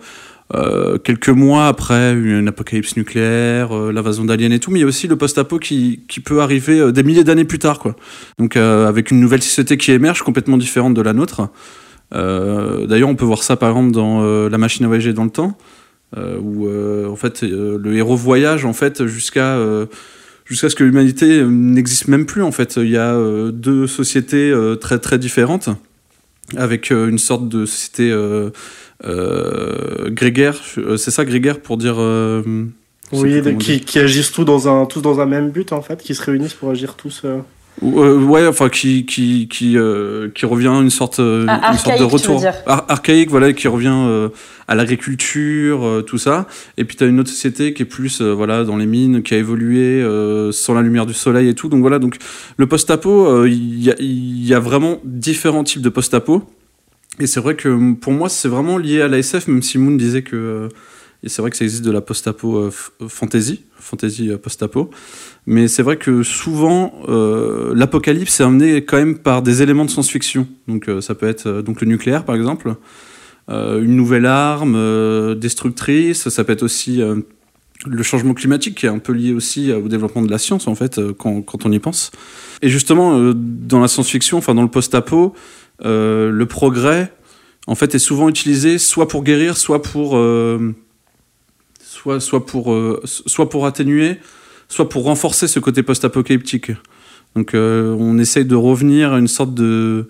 quelques 1.04 1.30
mois 1.30 1.68
après 1.68 2.12
une 2.12 2.48
apocalypse 2.48 2.96
nucléaire, 2.96 3.72
l'invasion 3.74 4.24
d'aliens 4.24 4.50
et 4.50 4.60
tout, 4.60 4.70
mais 4.70 4.78
il 4.78 4.82
y 4.82 4.84
a 4.84 4.88
aussi 4.88 5.08
le 5.08 5.16
post-apo 5.16 5.58
qui, 5.58 6.04
qui 6.06 6.20
peut 6.20 6.42
arriver 6.42 6.92
des 6.92 7.02
milliers 7.02 7.24
d'années 7.24 7.44
plus 7.44 7.58
tard, 7.58 7.78
quoi. 7.78 7.96
Donc, 8.38 8.56
avec 8.56 9.10
une 9.10 9.20
nouvelle 9.20 9.42
société 9.42 9.78
qui 9.78 9.90
émerge, 9.90 10.22
complètement 10.22 10.58
différente 10.58 10.94
de 10.94 11.02
la 11.02 11.14
nôtre. 11.14 11.48
Euh, 12.14 12.86
D'ailleurs, 12.86 13.08
on 13.08 13.16
peut 13.16 13.24
voir 13.24 13.42
ça 13.42 13.56
par 13.56 13.70
exemple 13.70 13.92
dans 13.92 14.22
euh, 14.22 14.48
La 14.48 14.58
machine 14.58 14.84
à 14.84 14.88
voyager 14.88 15.12
dans 15.12 15.24
le 15.24 15.30
temps, 15.30 15.56
euh, 16.16 16.38
où 16.38 16.68
en 17.10 17.16
fait 17.16 17.42
le 17.42 17.94
héros 17.94 18.16
voyage 18.16 18.64
en 18.64 18.72
fait 18.72 19.06
jusqu'à 19.06 19.58
jusqu'à 20.46 20.70
ce 20.70 20.76
que 20.76 20.84
l'humanité 20.84 21.44
n'existe 21.44 22.08
même 22.08 22.24
plus 22.24 22.42
en 22.42 22.52
fait. 22.52 22.76
Il 22.76 22.90
y 22.90 22.96
a 22.96 23.14
euh, 23.14 23.50
deux 23.50 23.86
sociétés 23.86 24.50
euh, 24.50 24.76
très 24.76 24.98
très 24.98 25.18
différentes 25.18 25.68
avec 26.56 26.92
euh, 26.92 27.08
une 27.08 27.18
sorte 27.18 27.48
de 27.48 27.66
société 27.66 28.14
grégaire. 29.02 30.60
C'est 30.96 31.10
ça 31.10 31.24
grégaire 31.24 31.60
pour 31.60 31.76
dire. 31.76 31.96
Oui, 33.12 33.40
qui, 33.60 33.80
qui 33.82 33.98
agissent 34.00 34.32
tous 34.32 34.44
dans, 34.44 34.66
un, 34.68 34.84
tous 34.84 35.00
dans 35.00 35.20
un 35.20 35.26
même 35.26 35.50
but, 35.50 35.72
en 35.72 35.80
fait, 35.80 36.02
qui 36.02 36.12
se 36.12 36.22
réunissent 36.24 36.54
pour 36.54 36.70
agir 36.70 36.94
tous. 36.94 37.22
Euh. 37.82 38.14
Ou, 38.18 38.28
ouais, 38.30 38.46
enfin 38.46 38.68
qui 38.68 39.04
qui 39.06 39.48
qui 39.48 39.76
euh, 39.76 40.28
qui 40.34 40.46
revient 40.46 40.68
une 40.68 40.90
sorte 40.90 41.20
euh, 41.20 41.46
une 41.46 41.78
sorte 41.78 41.98
de 41.98 42.04
retour. 42.04 42.42
Ar- 42.66 42.84
archaïque, 42.88 43.30
voilà, 43.30 43.52
qui 43.52 43.68
revient 43.68 43.92
euh, 43.94 44.28
à 44.68 44.74
l'agriculture, 44.74 46.02
tout 46.06 46.18
ça. 46.18 46.46
Et 46.76 46.84
puis 46.84 46.96
t'as 46.96 47.06
une 47.06 47.20
autre 47.20 47.30
société 47.30 47.72
qui 47.74 47.82
est 47.82 47.86
plus 47.86 48.20
voilà 48.22 48.64
dans 48.64 48.76
les 48.76 48.86
mines, 48.86 49.22
qui 49.22 49.34
a 49.34 49.38
évolué 49.38 50.02
sans 50.52 50.74
la 50.74 50.82
lumière 50.82 51.06
du 51.06 51.14
soleil 51.14 51.48
et 51.48 51.54
tout. 51.54 51.68
Donc 51.68 51.80
voilà, 51.80 51.98
donc 51.98 52.16
le 52.56 52.66
post-apo, 52.66 53.44
il 53.46 53.82
y, 53.84 53.90
a, 53.90 53.94
y 53.98 54.54
a 54.54 54.58
vraiment 54.58 55.00
différents 55.04 55.64
types 55.64 55.82
de 55.82 55.88
post-apo. 55.88 56.44
Et 57.18 57.26
c'est 57.26 57.40
vrai 57.40 57.54
que 57.54 57.94
pour 57.94 58.12
moi, 58.12 58.28
c'est 58.28 58.48
vraiment 58.48 58.76
lié 58.76 59.00
à 59.00 59.08
la 59.08 59.18
SF, 59.18 59.48
même 59.48 59.62
si 59.62 59.78
Moon 59.78 59.96
disait 59.96 60.22
que 60.22 60.68
et 61.26 61.28
c'est 61.28 61.42
vrai 61.42 61.50
que 61.50 61.56
ça 61.56 61.64
existe 61.64 61.84
de 61.84 61.90
la 61.90 62.00
post-apo 62.00 62.56
euh, 62.56 62.70
f- 62.70 63.08
fantasy, 63.08 63.64
fantasy 63.80 64.30
euh, 64.30 64.38
post-apo. 64.38 64.90
Mais 65.44 65.66
c'est 65.66 65.82
vrai 65.82 65.96
que 65.96 66.22
souvent, 66.22 66.94
euh, 67.08 67.72
l'apocalypse 67.74 68.38
est 68.38 68.44
amené 68.44 68.84
quand 68.84 68.96
même 68.96 69.18
par 69.18 69.42
des 69.42 69.60
éléments 69.60 69.84
de 69.84 69.90
science-fiction. 69.90 70.46
Donc 70.68 70.88
euh, 70.88 71.00
ça 71.00 71.16
peut 71.16 71.26
être 71.26 71.46
euh, 71.46 71.62
donc 71.62 71.80
le 71.80 71.88
nucléaire, 71.88 72.24
par 72.24 72.36
exemple, 72.36 72.76
euh, 73.50 73.82
une 73.82 73.96
nouvelle 73.96 74.26
arme 74.26 74.76
euh, 74.76 75.34
destructrice. 75.34 76.28
Ça 76.28 76.44
peut 76.44 76.52
être 76.52 76.62
aussi 76.62 77.02
euh, 77.02 77.16
le 77.86 78.02
changement 78.04 78.32
climatique, 78.32 78.76
qui 78.76 78.86
est 78.86 78.88
un 78.88 79.00
peu 79.00 79.12
lié 79.12 79.32
aussi 79.32 79.72
euh, 79.72 79.80
au 79.80 79.88
développement 79.88 80.22
de 80.22 80.30
la 80.30 80.38
science, 80.38 80.68
en 80.68 80.76
fait, 80.76 80.98
euh, 80.98 81.12
quand, 81.12 81.66
on 81.66 81.72
y 81.72 81.80
pense. 81.80 82.12
Et 82.62 82.68
justement, 82.68 83.18
euh, 83.18 83.34
dans 83.34 83.80
la 83.80 83.88
science-fiction, 83.88 84.38
enfin 84.38 84.54
dans 84.54 84.62
le 84.62 84.70
post-apo, 84.70 85.34
euh, 85.84 86.30
le 86.30 86.46
progrès, 86.46 87.12
en 87.66 87.74
fait, 87.74 87.96
est 87.96 87.98
souvent 87.98 88.28
utilisé 88.28 88.78
soit 88.78 89.08
pour 89.08 89.24
guérir, 89.24 89.56
soit 89.56 89.82
pour... 89.82 90.16
euh, 90.16 90.72
soit, 91.96 92.20
soit, 92.20 92.44
pour, 92.44 92.72
euh, 92.72 93.00
soit 93.04 93.48
pour 93.48 93.66
atténuer, 93.66 94.18
soit 94.68 94.88
pour 94.88 95.04
renforcer 95.04 95.48
ce 95.48 95.58
côté 95.60 95.82
post-apocalyptique. 95.82 96.72
Donc 97.34 97.54
euh, 97.54 97.94
on 97.98 98.18
essaye 98.18 98.44
de 98.44 98.54
revenir 98.54 99.12
à 99.12 99.18
une 99.18 99.28
sorte 99.28 99.54
de, 99.54 100.08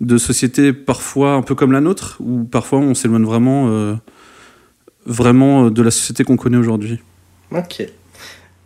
de 0.00 0.18
société 0.18 0.72
parfois 0.72 1.32
un 1.32 1.42
peu 1.42 1.54
comme 1.54 1.72
la 1.72 1.80
nôtre, 1.80 2.16
où 2.20 2.44
parfois 2.44 2.78
on 2.78 2.94
s'éloigne 2.94 3.24
vraiment, 3.24 3.68
euh, 3.68 3.94
vraiment 5.04 5.70
de 5.70 5.82
la 5.82 5.90
société 5.90 6.24
qu'on 6.24 6.36
connaît 6.36 6.56
aujourd'hui. 6.56 6.98
Ok. 7.50 7.86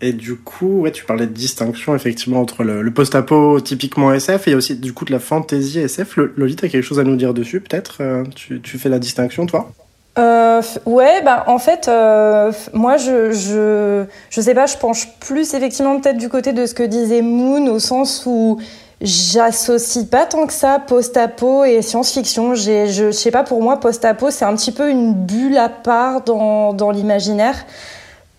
Et 0.02 0.14
du 0.14 0.36
coup, 0.36 0.80
ouais, 0.80 0.92
tu 0.92 1.04
parlais 1.04 1.26
de 1.26 1.32
distinction 1.34 1.94
effectivement 1.94 2.40
entre 2.40 2.64
le, 2.64 2.90
post-apo 2.90 3.60
typiquement 3.60 4.12
SF 4.14 4.48
et 4.48 4.54
aussi 4.54 4.76
du 4.76 4.94
coup 4.94 5.04
de 5.04 5.12
la 5.12 5.18
fantasy 5.18 5.78
SF. 5.78 6.16
Le- 6.16 6.32
Loli, 6.36 6.56
t'as 6.56 6.68
quelque 6.68 6.84
chose 6.84 6.98
à 6.98 7.04
nous 7.04 7.16
dire 7.16 7.34
dessus 7.34 7.60
peut-être 7.60 8.00
tu, 8.34 8.60
tu 8.62 8.78
fais 8.78 8.88
la 8.88 8.98
distinction 8.98 9.44
toi? 9.44 9.72
Euh, 10.18 10.60
ouais, 10.86 11.22
bah 11.22 11.44
en 11.46 11.58
fait, 11.58 11.86
euh, 11.88 12.52
moi 12.72 12.96
je, 12.96 13.30
je 13.30 14.04
je 14.28 14.40
sais 14.40 14.54
pas, 14.54 14.66
je 14.66 14.76
penche 14.76 15.08
plus 15.20 15.54
effectivement 15.54 15.98
peut-être 16.00 16.18
du 16.18 16.28
côté 16.28 16.52
de 16.52 16.66
ce 16.66 16.74
que 16.74 16.82
disait 16.82 17.22
Moon 17.22 17.66
au 17.68 17.78
sens 17.78 18.24
où 18.26 18.58
j'associe 19.00 20.04
pas 20.04 20.26
tant 20.26 20.46
que 20.46 20.52
ça 20.52 20.80
post-apo 20.80 21.64
et 21.64 21.80
science-fiction. 21.80 22.54
Je, 22.54 22.86
je 22.86 23.10
sais 23.12 23.30
pas, 23.30 23.44
pour 23.44 23.62
moi 23.62 23.78
post-apo 23.78 24.30
c'est 24.30 24.44
un 24.44 24.54
petit 24.56 24.72
peu 24.72 24.90
une 24.90 25.14
bulle 25.14 25.56
à 25.56 25.68
part 25.68 26.22
dans 26.22 26.72
dans 26.72 26.90
l'imaginaire 26.90 27.64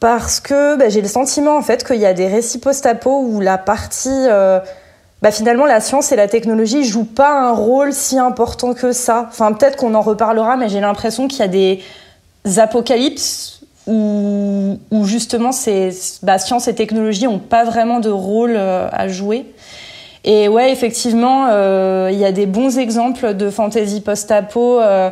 parce 0.02 0.40
que 0.42 0.76
bah, 0.78 0.90
j'ai 0.90 1.02
le 1.02 1.08
sentiment 1.08 1.56
en 1.56 1.62
fait 1.62 1.86
qu'il 1.86 2.00
y 2.02 2.06
a 2.06 2.14
des 2.14 2.28
récits 2.28 2.60
post-apo 2.60 3.22
où 3.22 3.40
la 3.40 3.58
partie 3.58 4.10
euh, 4.10 4.60
bah 5.22 5.32
finalement 5.32 5.66
la 5.66 5.80
science 5.80 6.12
et 6.12 6.16
la 6.16 6.28
technologie 6.28 6.84
jouent 6.84 7.04
pas 7.04 7.40
un 7.40 7.52
rôle 7.52 7.94
si 7.94 8.18
important 8.18 8.74
que 8.74 8.92
ça. 8.92 9.28
Enfin 9.30 9.54
peut-être 9.54 9.76
qu'on 9.76 9.94
en 9.94 10.02
reparlera, 10.02 10.58
mais 10.58 10.68
j'ai 10.68 10.80
l'impression 10.80 11.28
qu'il 11.28 11.40
y 11.40 11.44
a 11.44 11.48
des 11.48 11.80
apocalypses 12.58 13.62
où, 13.88 14.78
justement 15.06 15.52
c'est 15.52 15.92
bah, 16.24 16.38
science 16.38 16.68
et 16.68 16.76
technologie 16.76 17.28
ont 17.28 17.40
pas 17.40 17.64
vraiment 17.64 18.00
de 18.00 18.10
rôle 18.10 18.54
euh, 18.56 18.88
à 18.92 19.08
jouer. 19.08 19.46
Et 20.24 20.48
ouais 20.48 20.72
effectivement 20.72 21.48
euh, 21.50 22.10
il 22.12 22.18
y 22.18 22.26
a 22.26 22.32
des 22.32 22.46
bons 22.46 22.78
exemples 22.78 23.36
de 23.36 23.50
fantasy 23.50 24.02
post-apo. 24.02 24.80
euh, 24.80 25.12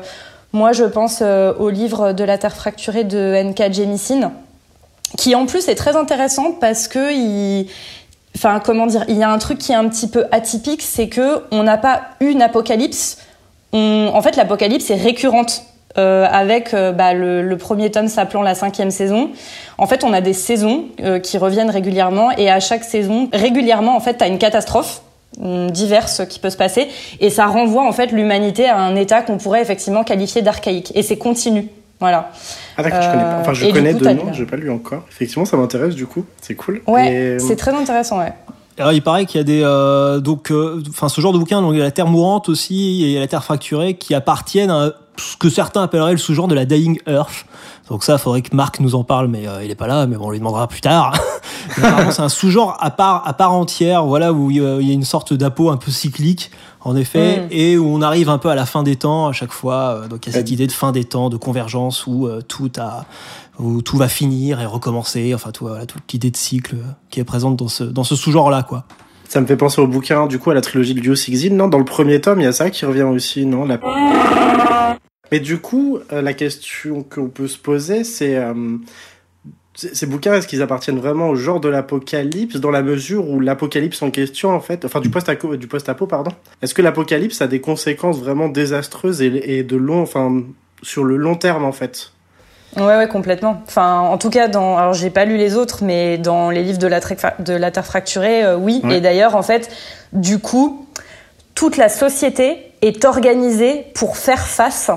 moi 0.53 0.71
je 0.71 0.85
pense 0.85 1.21
au 1.21 1.69
livre 1.69 2.13
de 2.13 2.23
la 2.23 2.39
Terre 2.39 2.55
fracturée 2.55 3.03
de 3.03 3.17
N.K. 3.17 3.73
Jemisin 3.73 4.31
qui 5.17 5.35
en 5.35 5.45
plus 5.45 5.67
est 5.67 5.75
très 5.75 5.95
intéressant 5.95 6.51
parce 6.51 6.87
que 6.87 7.11
il 7.11 7.69
enfin 8.35 8.61
comment 8.63 8.87
dire, 8.87 9.05
il 9.07 9.17
y 9.17 9.23
a 9.23 9.29
un 9.29 9.37
truc 9.37 9.57
qui 9.57 9.71
est 9.71 9.75
un 9.75 9.87
petit 9.87 10.07
peu 10.07 10.25
atypique, 10.31 10.81
c'est 10.81 11.09
que 11.09 11.43
on 11.51 11.63
n'a 11.63 11.77
pas 11.77 12.01
une 12.19 12.41
apocalypse. 12.41 13.17
En 13.71 14.21
fait, 14.21 14.35
l'apocalypse 14.35 14.89
est 14.89 14.95
récurrente 14.95 15.63
euh, 15.97 16.27
avec 16.31 16.73
euh, 16.73 16.91
bah, 16.91 17.13
le, 17.13 17.41
le 17.41 17.57
premier 17.57 17.89
tome 17.89 18.07
s'appelant 18.07 18.43
la 18.43 18.53
cinquième 18.53 18.91
saison. 18.91 19.31
En 19.79 19.87
fait, 19.87 20.03
on 20.03 20.13
a 20.13 20.21
des 20.21 20.33
saisons 20.33 20.85
euh, 21.01 21.19
qui 21.19 21.39
reviennent 21.39 21.71
régulièrement 21.71 22.29
et 22.31 22.49
à 22.49 22.59
chaque 22.59 22.83
saison, 22.83 23.27
régulièrement, 23.33 23.95
en 23.95 23.99
fait, 23.99 24.13
t'as 24.13 24.27
une 24.27 24.37
catastrophe 24.37 25.01
hum, 25.41 25.71
diverse 25.71 26.21
qui 26.29 26.39
peut 26.39 26.51
se 26.51 26.57
passer 26.57 26.89
et 27.19 27.31
ça 27.31 27.47
renvoie 27.47 27.87
en 27.87 27.91
fait 27.91 28.11
l'humanité 28.11 28.69
à 28.69 28.77
un 28.77 28.95
état 28.95 29.23
qu'on 29.23 29.37
pourrait 29.37 29.61
effectivement 29.61 30.03
qualifier 30.03 30.43
d'archaïque 30.43 30.91
et 30.93 31.01
c'est 31.01 31.17
continu. 31.17 31.69
Voilà. 31.99 32.31
Ah 32.77 32.83
d'accord, 32.83 33.01
je 33.01 33.09
connais 33.09 33.23
pas. 33.23 33.39
Enfin, 33.41 33.53
je 33.53 33.65
Euh, 33.65 33.71
connais 33.73 33.91
coup, 33.93 33.99
de 33.99 34.03
t'as 34.05 34.13
nom, 34.13 34.23
bien. 34.25 34.33
j'ai 34.33 34.45
pas 34.45 34.55
lu 34.55 34.69
encore. 34.69 35.03
Effectivement, 35.09 35.45
ça 35.45 35.57
m'intéresse 35.57 35.95
du 35.95 36.05
coup, 36.05 36.25
c'est 36.41 36.55
cool. 36.55 36.81
Ouais, 36.87 37.13
Et- 37.35 37.39
c'est 37.39 37.55
très 37.57 37.73
intéressant, 37.73 38.19
ouais. 38.19 38.33
Alors, 38.79 38.93
il 38.93 39.01
paraît 39.01 39.25
qu'il 39.25 39.37
y 39.37 39.41
a 39.41 39.43
des 39.43 39.61
euh, 39.63 40.19
donc 40.19 40.51
euh, 40.51 40.81
enfin 40.89 41.09
ce 41.09 41.19
genre 41.19 41.33
de 41.33 41.37
bouquin 41.37 41.61
donc 41.61 41.73
il 41.73 41.79
y 41.79 41.81
a 41.81 41.83
la 41.83 41.91
terre 41.91 42.07
mourante 42.07 42.47
aussi 42.49 43.03
et 43.03 43.19
la 43.19 43.27
terre 43.27 43.43
fracturée 43.43 43.95
qui 43.95 44.15
appartiennent 44.15 44.71
à 44.71 44.93
ce 45.17 45.35
que 45.35 45.49
certains 45.49 45.83
appelleraient 45.83 46.13
le 46.13 46.17
sous-genre 46.17 46.47
de 46.47 46.55
la 46.55 46.63
dying 46.65 46.97
earth. 47.05 47.45
Donc 47.89 48.03
ça, 48.03 48.17
faudrait 48.17 48.41
que 48.41 48.55
Marc 48.55 48.79
nous 48.79 48.95
en 48.95 49.03
parle, 49.03 49.27
mais 49.27 49.47
euh, 49.47 49.63
il 49.63 49.71
est 49.71 49.75
pas 49.75 49.87
là, 49.87 50.05
mais 50.05 50.15
bon, 50.15 50.27
on 50.27 50.31
lui 50.31 50.37
demandera 50.39 50.67
plus 50.67 50.79
tard. 50.79 51.13
C'est 52.11 52.21
un 52.21 52.29
sous-genre 52.29 52.77
à 52.79 52.89
part 52.91 53.27
à 53.27 53.33
part 53.33 53.51
entière, 53.51 54.05
voilà 54.05 54.31
où 54.31 54.49
il 54.49 54.57
y 54.57 54.65
a 54.65 54.79
il 54.79 54.87
y 54.87 54.91
a 54.91 54.93
une 54.93 55.03
sorte 55.03 55.33
d'apo 55.33 55.69
un 55.69 55.77
peu 55.77 55.91
cyclique 55.91 56.51
en 56.81 56.95
effet, 56.95 57.41
Mm. 57.41 57.47
et 57.51 57.77
où 57.77 57.93
on 57.93 58.01
arrive 58.01 58.29
un 58.29 58.37
peu 58.37 58.49
à 58.49 58.55
la 58.55 58.65
fin 58.65 58.83
des 58.83 58.95
temps 58.95 59.27
à 59.27 59.33
chaque 59.33 59.51
fois. 59.51 59.75
Euh, 59.75 60.07
Donc 60.07 60.25
il 60.25 60.29
y 60.31 60.35
a 60.35 60.39
cette 60.39 60.51
idée 60.51 60.67
de 60.67 60.71
fin 60.71 60.93
des 60.93 61.03
temps, 61.03 61.29
de 61.29 61.35
convergence 61.35 62.07
où 62.07 62.27
euh, 62.27 62.41
tout 62.41 62.71
a 62.77 63.05
où 63.59 63.81
tout 63.81 63.97
va 63.97 64.07
finir 64.07 64.61
et 64.61 64.65
recommencer. 64.65 65.33
Enfin, 65.35 65.51
tout, 65.51 65.67
voilà, 65.67 65.85
toute 65.85 66.11
l'idée 66.11 66.31
de 66.31 66.37
cycle 66.37 66.77
qui 67.09 67.19
est 67.19 67.25
présente 67.25 67.57
dans 67.57 67.67
ce 67.67 67.83
dans 67.83 68.03
ce 68.03 68.15
sous-genre 68.15 68.49
là, 68.49 68.63
quoi. 68.63 68.85
Ça 69.27 69.39
me 69.41 69.45
fait 69.45 69.57
penser 69.57 69.79
au 69.79 69.85
bouquin, 69.85 70.25
du 70.25 70.39
coup, 70.39 70.49
à 70.49 70.55
la 70.55 70.61
trilogie 70.61 70.95
de 70.95 71.01
Liu 71.01 71.15
Sixin. 71.15 71.53
Non, 71.53 71.67
dans 71.67 71.77
le 71.77 71.85
premier 71.85 72.19
tome, 72.19 72.39
il 72.39 72.45
y 72.45 72.47
a 72.47 72.51
ça 72.51 72.71
qui 72.71 72.83
revient 72.83 73.03
aussi, 73.03 73.45
non? 73.45 73.65
La... 73.65 73.79
Mais 75.31 75.39
du 75.39 75.59
coup, 75.59 75.99
euh, 76.11 76.23
la 76.23 76.33
question 76.33 77.03
qu'on 77.03 77.27
peut 77.27 77.47
se 77.47 77.59
poser, 77.59 78.03
c'est... 78.03 78.37
euh, 78.37 78.77
ces 79.75 80.07
bouquins, 80.07 80.33
est-ce 80.33 80.47
qu'ils 80.47 80.63
appartiennent 80.63 80.97
vraiment 80.97 81.29
au 81.29 81.35
genre 81.35 81.59
de 81.59 81.69
l'apocalypse, 81.69 82.55
dans 82.55 82.71
la 82.71 82.81
mesure 82.81 83.29
où 83.29 83.39
l'apocalypse 83.39 84.01
en 84.01 84.09
question, 84.09 84.49
en 84.49 84.61
fait... 84.61 84.83
Enfin, 84.83 84.99
du 84.99 85.11
post-apo, 85.11 85.55
du 85.57 85.67
post-apo 85.67 86.07
pardon. 86.07 86.31
Est-ce 86.63 86.73
que 86.73 86.81
l'apocalypse 86.81 87.39
a 87.41 87.47
des 87.47 87.61
conséquences 87.61 88.19
vraiment 88.19 88.49
désastreuses 88.49 89.21
et, 89.21 89.59
et 89.59 89.63
de 89.63 89.75
long... 89.75 90.01
Enfin, 90.01 90.41
sur 90.81 91.03
le 91.03 91.17
long 91.17 91.35
terme, 91.35 91.65
en 91.65 91.71
fait? 91.71 92.13
Ouais, 92.77 92.97
ouais, 92.97 93.07
complètement. 93.07 93.61
Enfin, 93.67 93.99
en 93.99 94.17
tout 94.17 94.29
cas, 94.29 94.47
dans, 94.47 94.77
alors 94.77 94.93
j'ai 94.93 95.09
pas 95.09 95.25
lu 95.25 95.37
les 95.37 95.55
autres, 95.55 95.83
mais 95.83 96.17
dans 96.17 96.49
les 96.51 96.63
livres 96.63 96.77
de 96.79 96.87
la, 96.87 96.99
tra- 96.99 97.41
de 97.41 97.53
la 97.53 97.71
Terre 97.71 97.85
fracturée, 97.85 98.43
euh, 98.43 98.57
oui. 98.57 98.81
Ouais. 98.83 98.97
Et 98.97 99.01
d'ailleurs, 99.01 99.35
en 99.35 99.41
fait, 99.41 99.69
du 100.13 100.39
coup, 100.39 100.85
toute 101.55 101.77
la 101.77 101.89
société 101.89 102.71
est 102.81 103.03
organisée 103.05 103.87
pour 103.95 104.17
faire 104.17 104.45
face 104.47 104.91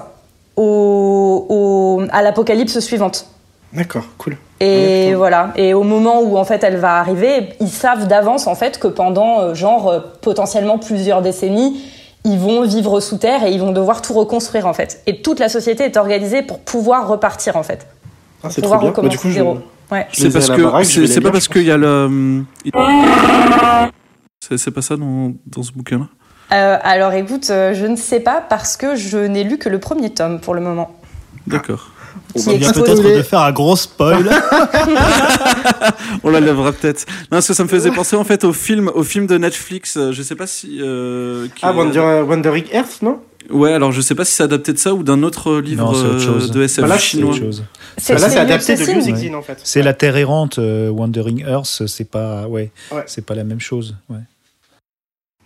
au, 0.57 1.47
au- 1.49 2.03
à 2.13 2.23
l'apocalypse 2.23 2.79
suivante. 2.81 3.27
D'accord, 3.73 4.05
cool. 4.19 4.37
Et 4.61 5.09
Ouais, 5.09 5.15
voilà. 5.15 5.53
Et 5.57 5.73
au 5.75 5.83
moment 5.83 6.21
où 6.21 6.37
en 6.37 6.45
fait 6.45 6.63
elle 6.63 6.77
va 6.77 6.99
arriver, 6.99 7.49
ils 7.59 7.71
savent 7.71 8.07
d'avance 8.07 8.47
en 8.47 8.55
fait 8.55 8.79
que 8.79 8.87
pendant 8.87 9.41
euh, 9.41 9.55
genre 9.55 9.89
euh, 9.89 10.01
potentiellement 10.21 10.79
plusieurs 10.79 11.23
décennies, 11.23 11.83
ils 12.25 12.39
vont 12.39 12.63
vivre 12.63 13.01
sous 13.01 13.19
terre 13.19 13.45
et 13.45 13.53
ils 13.53 13.61
vont 13.61 13.73
devoir 13.73 14.03
tout 14.03 14.13
reconstruire 14.13 14.67
en 14.67 14.73
fait. 14.73 15.03
Et 15.07 15.23
toute 15.23 15.39
la 15.41 15.49
société 15.49 15.85
est 15.85 15.97
organisée 15.97 16.43
pour 16.43 16.61
pouvoir 16.61 17.09
repartir 17.09 17.57
en 17.57 17.63
fait, 17.63 17.87
Ah, 18.43 18.51
c'est 18.51 18.63
pouvoir 18.63 18.81
trop 18.81 18.91
bien. 18.91 19.03
Bah, 19.03 19.09
recommencer 19.09 19.17
du 19.17 19.23
coup, 19.23 19.29
je... 19.29 19.35
zéro. 19.35 19.59
Ouais. 19.91 20.07
je 20.13 20.23
C'est 20.23 20.33
parce 20.33 20.49
que 20.49 21.07
c'est 21.07 21.21
pas 21.21 21.31
parce 21.31 21.49
qu'il 21.49 21.65
y 21.65 21.71
a 21.71 21.77
le. 21.77 22.45
C'est 24.41 24.59
c'est 24.59 24.71
pas 24.71 24.83
ça 24.83 24.97
dans, 24.97 25.33
dans 25.47 25.63
ce 25.63 25.73
bouquin-là? 25.73 26.09
Euh, 26.53 26.79
alors 26.83 27.13
écoute, 27.13 27.49
euh, 27.51 27.73
je 27.75 27.87
ne 27.87 27.97
sais 27.97 28.21
pas 28.21 28.43
parce 28.47 28.77
que 28.77 28.97
je 28.97 29.19
n'ai 29.19 29.45
lu 29.45 29.59
que 29.59 29.69
le 29.69 29.79
premier 29.79 30.11
tome 30.11 30.41
pour 30.41 30.55
le 30.55 30.61
moment. 30.61 30.91
D'accord. 31.47 31.92
On 32.35 32.41
vient 32.57 32.71
exposé- 32.71 32.85
peut-être 32.85 33.17
de 33.17 33.23
faire 33.23 33.41
un 33.41 33.53
gros 33.53 33.77
spoil. 33.77 34.29
On 36.25 36.31
la 36.31 36.41
lèvera 36.41 36.73
peut-être. 36.73 37.05
Non, 37.23 37.27
parce 37.31 37.49
que 37.49 37.55
ça 37.55 37.63
me 37.65 37.69
faisait 37.69 37.91
penser 37.91 38.17
en 38.17 38.25
fait 38.25 38.45
au 38.45 38.53
film, 38.53 38.91
au 38.95 39.03
film 39.03 39.27
de 39.27 39.39
Netflix. 39.39 39.97
euh, 39.97 40.13
Je 40.13 40.23
sais 40.23 40.35
pas 40.37 40.47
si. 40.47 40.79
euh, 40.81 41.47
qui 41.55 41.63
Ah, 41.65 41.71
est- 41.73 41.75
Wonder, 41.77 42.23
Wandering 42.27 42.65
Earth, 42.73 43.03
non? 43.03 43.19
Ouais, 43.51 43.73
alors 43.73 43.91
je 43.93 44.01
sais 44.01 44.15
pas 44.15 44.25
si 44.25 44.35
c'est 44.35 44.45
adapté 44.45 44.73
de 44.73 44.79
ça 44.79 44.95
ou 44.95 45.03
d'un 45.03 45.23
autre 45.25 45.57
livre 45.59 45.85
Non, 45.85 45.95
c'est 45.95 46.07
autre 46.07 46.15
euh, 46.31 46.39
chose. 46.39 46.51
de 46.53 46.63
SF 46.63 46.83
Bah 46.83 46.89
là, 46.89 46.99
chinois. 46.99 47.35
C'est 47.99 48.15
Bah 48.15 48.21
Là, 48.21 48.29
c'est 48.29 48.35
Liu 48.37 48.41
adapté 48.41 48.77
de. 48.77 48.85
Liu 48.85 49.03
Sixin, 49.03 49.35
en 49.35 49.43
fait. 49.43 49.59
C'est 49.65 49.83
la 49.83 49.95
Terre 49.95 50.17
errante, 50.17 50.59
euh, 50.59 50.89
Wandering 50.91 51.45
Earth, 51.47 51.83
c'est 51.87 52.09
pas, 52.09 52.47
ouais, 52.47 52.71
Ouais. 52.93 53.03
c'est 53.07 53.27
pas 53.27 53.35
la 53.35 53.45
même 53.45 53.61
chose. 53.61 53.97
Ouais. 54.09 54.19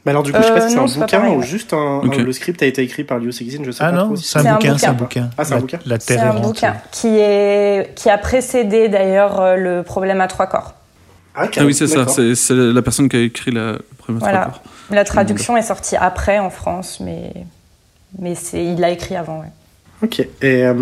Mais 0.06 0.10
alors, 0.12 0.22
du 0.22 0.30
coup, 0.32 0.38
je 0.40 0.44
sais 0.44 0.50
pas 0.52 0.58
Euh, 0.60 0.60
si 0.62 0.70
c'est 0.70 0.76
non, 0.76 0.84
un 0.84 0.86
c'est 0.86 1.00
pas 1.00 1.06
bouquin 1.18 1.28
ou 1.30 1.42
juste 1.42 1.72
un, 1.74 2.00
un- 2.00 2.02
Le 2.22 2.32
script 2.32 2.62
a 2.62 2.66
été 2.66 2.80
écrit 2.80 3.02
par 3.04 3.18
Liu 3.18 3.32
Sixin, 3.32 3.62
je 3.64 3.72
sais 3.72 3.82
Ah 3.82 3.90
pas 3.90 3.96
non, 3.96 4.04
trop. 4.06 4.16
si 4.16 4.22
c'est 4.24 4.38
un, 4.38 4.46
un 4.46 4.52
bouquin, 4.54 4.78
c'est 4.78 4.86
un 4.86 4.92
bouquin. 4.92 5.30
Ah, 5.36 5.44
c'est 5.44 5.52
un 5.52 5.56
La- 5.56 5.60
bouquin 5.60 5.78
La 5.84 5.98
C'est 6.00 6.14
Terre 6.14 6.22
un 6.24 6.26
errante. 6.28 6.42
bouquin 6.44 6.76
qui, 6.92 7.08
est, 7.18 7.92
qui 7.96 8.08
a 8.08 8.16
précédé 8.16 8.88
d'ailleurs 8.88 9.40
euh, 9.40 9.56
le 9.56 9.82
problème 9.82 10.20
à 10.20 10.28
trois 10.28 10.46
corps. 10.46 10.74
Ah, 11.34 11.48
Ah 11.56 11.64
oui, 11.64 11.74
c'est 11.74 11.88
ça. 11.88 12.06
C'est 12.06 12.54
la 12.54 12.82
personne 12.82 13.08
qui 13.08 13.16
a 13.16 13.20
écrit 13.20 13.50
la, 13.50 13.72
le 13.72 13.84
premier 13.98 14.20
Voilà. 14.20 14.38
rapport. 14.44 14.62
La 14.90 15.04
traduction 15.04 15.56
est 15.56 15.62
sortie 15.62 15.96
après 15.96 16.38
en 16.38 16.50
France, 16.50 17.00
mais, 17.00 17.32
mais 18.20 18.36
c'est, 18.36 18.64
il 18.64 18.78
l'a 18.80 18.90
écrit 18.90 19.16
avant. 19.16 19.40
Ouais. 19.40 19.46
Ok. 20.02 20.20
Et 20.20 20.28
euh, 20.42 20.74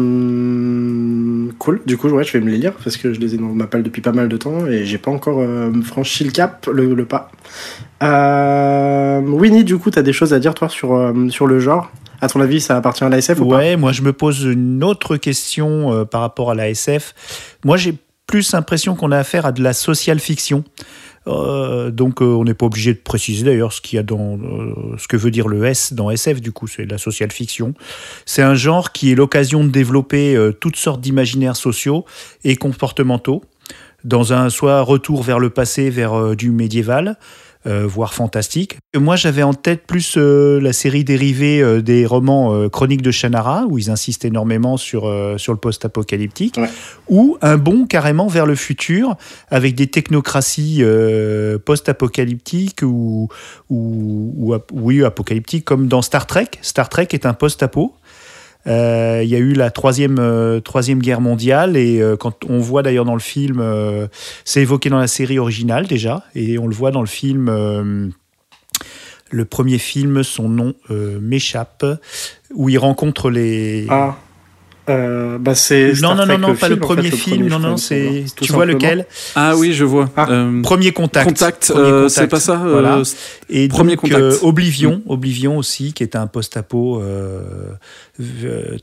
cool. 1.59 1.81
Du 1.87 1.97
coup, 1.97 2.09
je 2.09 2.33
vais 2.33 2.41
me 2.41 2.51
les 2.51 2.59
lire 2.59 2.73
parce 2.73 2.97
que 2.97 3.13
je 3.13 3.21
les 3.21 3.35
ai 3.35 3.39
dans 3.39 3.47
ma 3.47 3.67
palle 3.67 3.83
depuis 3.83 4.03
pas 4.03 4.13
mal 4.13 4.29
de 4.29 4.37
temps 4.37 4.67
et 4.67 4.85
j'ai 4.85 4.99
pas 4.99 5.11
encore 5.11 5.41
euh, 5.41 5.71
franchi 5.83 6.25
le 6.25 6.31
cap, 6.31 6.67
le, 6.73 7.05
pas. 7.05 7.31
Euh, 8.03 9.21
Winnie, 9.21 9.65
du 9.65 9.79
coup, 9.79 9.91
t'as 9.91 10.03
des 10.03 10.13
choses 10.13 10.33
à 10.33 10.41
dire 10.41 10.55
toi 10.55 10.69
sur 10.69 11.13
sur 11.31 11.47
le 11.47 11.61
genre? 11.61 11.91
À 12.21 12.29
ton 12.29 12.41
avis, 12.41 12.61
ça 12.61 12.77
appartient 12.77 13.05
à 13.05 13.09
la 13.09 13.19
SF 13.19 13.41
ou 13.41 13.49
pas? 13.49 13.57
Ouais, 13.57 13.77
moi 13.77 13.93
je 13.93 14.03
me 14.03 14.13
pose 14.13 14.43
une 14.45 14.83
autre 14.83 15.17
question 15.17 16.07
par 16.07 16.21
rapport 16.23 16.51
à 16.51 16.55
la 16.55 16.69
SF. 16.71 17.57
Moi 17.65 17.77
j'ai 17.77 17.95
plus 18.27 18.53
l'impression 18.53 18.95
qu'on 18.95 19.13
a 19.13 19.19
affaire 19.19 19.47
à 19.47 19.53
de 19.53 19.63
la 19.63 19.73
social 19.73 20.19
fiction. 20.19 20.65
Euh, 21.27 21.91
donc 21.91 22.21
euh, 22.21 22.27
on 22.27 22.45
n'est 22.45 22.55
pas 22.55 22.67
obligé 22.67 22.93
de 22.93 22.99
préciser 22.99 23.45
d'ailleurs 23.45 23.73
ce 23.73 23.81
qu'il 23.81 23.97
y 23.97 24.01
a 24.01 24.03
dans 24.03 24.39
euh, 24.39 24.75
ce 24.99 25.09
que 25.09 25.17
veut 25.17 25.31
dire 25.31 25.49
le 25.49 25.65
S 25.65 25.95
dans 25.95 26.11
SF 26.11 26.43
du 26.43 26.53
coup 26.53 26.67
c'est 26.67 26.85
la 26.85 26.99
social 26.99 27.31
fiction. 27.31 27.75
C'est 28.27 28.43
un 28.43 28.55
genre 28.55 28.93
qui 28.93 29.11
est 29.11 29.15
l'occasion 29.15 29.65
de 29.65 29.71
développer 29.71 30.37
toutes 30.61 30.77
sortes 30.77 31.01
d'imaginaires 31.01 31.57
sociaux 31.57 32.05
et 32.45 32.57
comportementaux 32.57 33.43
dans 34.05 34.35
un 34.35 34.51
soit 34.51 34.83
retour 34.83 35.23
vers 35.23 35.39
le 35.39 35.49
passé 35.51 35.89
vers 35.89 36.37
du 36.37 36.51
médiéval 36.51 37.17
euh, 37.67 37.87
voire 37.87 38.15
fantastique. 38.15 38.77
Moi, 38.97 39.17
j'avais 39.17 39.43
en 39.43 39.55
tête 39.55 39.87
plus 39.87 40.17
euh, 40.17 40.61
la 40.61 40.73
série 40.73 41.05
dérivée 41.05 41.63
euh, 41.63 41.81
des 41.81 42.07
romans 42.07 42.69
Chroniques 42.69 43.03
de 43.03 43.11
Shannara, 43.11 43.65
où 43.69 43.79
ils 43.79 43.91
insistent 43.91 44.25
énormément 44.25 44.77
sur, 44.77 45.11
sur 45.39 45.53
le 45.53 45.59
post-apocalyptique, 45.59 46.57
Ouais. 46.59 46.69
ou 47.09 47.37
un 47.43 47.57
bond 47.57 47.87
carrément 47.87 48.27
vers 48.27 48.47
le 48.47 48.55
futur, 48.55 49.17
avec 49.51 49.75
des 49.75 49.87
technocraties 49.87 50.83
post-apocalyptiques 51.65 52.83
ou, 52.83 53.29
ou, 53.71 54.55
oui, 54.73 55.05
apocalyptiques, 55.05 55.65
comme 55.65 55.89
dans 55.89 56.03
Star 56.03 56.27
Trek. 56.27 56.49
Star 56.63 56.89
Trek 56.89 57.09
est 57.13 57.27
un 57.27 57.35
post-apo. 57.35 57.95
Euh, 58.67 59.21
Il 59.23 59.29
y 59.29 59.35
a 59.35 59.39
eu 59.39 59.53
la 59.53 59.71
troisième, 59.71 60.19
euh, 60.19 60.61
guerre 60.95 61.21
mondiale 61.21 61.77
et 61.77 62.01
euh, 62.01 62.17
quand 62.17 62.45
on 62.49 62.59
voit 62.59 62.83
d'ailleurs 62.83 63.05
dans 63.05 63.15
le 63.15 63.21
film, 63.21 63.63
c'est 64.45 64.63
évoqué 64.63 64.91
dans 64.91 64.99
la 64.99 65.07
série 65.07 65.39
originale 65.39 65.87
déjà 65.87 66.25
et 66.35 66.59
on 66.59 66.67
le 66.67 66.75
voit 66.75 66.91
dans 66.91 67.01
le 67.01 67.07
film. 67.07 68.13
le 69.31 69.45
premier 69.45 69.79
film, 69.79 70.23
son 70.23 70.49
nom 70.49 70.75
m'échappe, 70.91 71.85
où 72.55 72.69
il 72.69 72.79
rencontre 72.79 73.31
les. 73.31 73.87
Ah. 73.89 74.17
Euh, 74.91 75.39
bah 75.39 75.55
c'est 75.55 75.93
non, 76.03 76.15
non, 76.15 76.27
non, 76.27 76.37
non, 76.37 76.55
pas 76.55 76.69
le 76.69 76.79
premier 76.79 77.11
fait, 77.11 77.17
film, 77.17 77.47
non, 77.49 77.59
non, 77.59 77.79
c'est. 77.79 78.07
hein, 78.07 78.25
Tu 78.39 78.53
vois 78.53 78.67
lequel 78.67 79.07
Ah 79.35 79.57
oui, 79.57 79.73
je 79.73 79.85
vois. 79.85 80.11
Ah. 80.15 80.27
Euh, 80.31 80.61
Premier 80.63 80.93
contact. 80.93 81.31
Euh, 81.71 82.03
contact. 82.03 82.09
c'est 82.11 82.29
pas 82.29 82.39
ça. 82.41 82.57
Voilà. 82.57 83.01
Et 83.49 83.67
Premier 83.69 83.93
donc, 83.97 84.03
contact. 84.03 84.21
euh, 84.21 84.37
Oblivion, 84.43 85.01
Oblivion 85.07 85.57
aussi, 85.57 85.95
qui 85.95 86.03
est 86.03 86.17
un 86.17 86.27
post-apo 86.27 87.03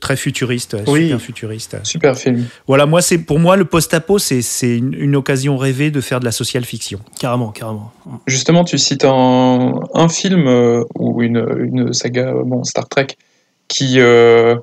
très 0.00 0.16
futuriste, 0.16 0.76
super 0.84 1.20
futuriste. 1.20 1.76
Super 1.84 2.16
film. 2.16 2.46
Voilà, 2.66 2.86
moi, 2.86 3.00
c'est 3.00 3.18
pour 3.18 3.38
moi 3.38 3.56
le 3.56 3.64
post-apo, 3.64 4.18
c'est 4.18 4.42
c'est 4.42 4.76
une, 4.76 4.94
une 4.94 5.16
occasion 5.16 5.56
rêvée 5.56 5.90
de 5.90 6.00
faire 6.00 6.20
de 6.20 6.24
la 6.24 6.32
social 6.32 6.64
fiction. 6.64 6.98
carrément, 7.18 7.48
carrément. 7.50 7.92
Justement, 8.26 8.64
tu 8.64 8.76
cites 8.78 9.04
un, 9.04 9.72
un 9.94 10.08
film 10.08 10.46
euh, 10.46 10.82
ou 10.98 11.22
une, 11.22 11.44
une 11.60 11.92
saga, 11.92 12.34
bon, 12.44 12.64
Star 12.64 12.88
Trek, 12.88 13.08
qui, 13.68 13.94
euh, 14.00 14.56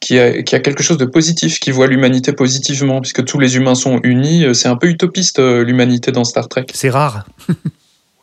qui, 0.00 0.18
a, 0.18 0.42
qui 0.42 0.54
a 0.54 0.60
quelque 0.60 0.82
chose 0.82 0.98
de 0.98 1.04
positif, 1.06 1.60
qui 1.60 1.70
voit 1.70 1.86
l'humanité 1.86 2.32
positivement, 2.32 3.00
puisque 3.00 3.24
tous 3.24 3.38
les 3.38 3.56
humains 3.56 3.74
sont 3.74 4.00
unis. 4.02 4.44
Euh, 4.44 4.52
C'est 4.54 4.68
un 4.68 4.76
peu 4.76 4.88
utopiste, 4.88 5.38
euh, 5.38 5.64
l'humanité 5.64 6.12
dans 6.12 6.24
Star 6.24 6.48
Trek. 6.48 6.66
C'est 6.72 6.90
rare. 6.90 7.24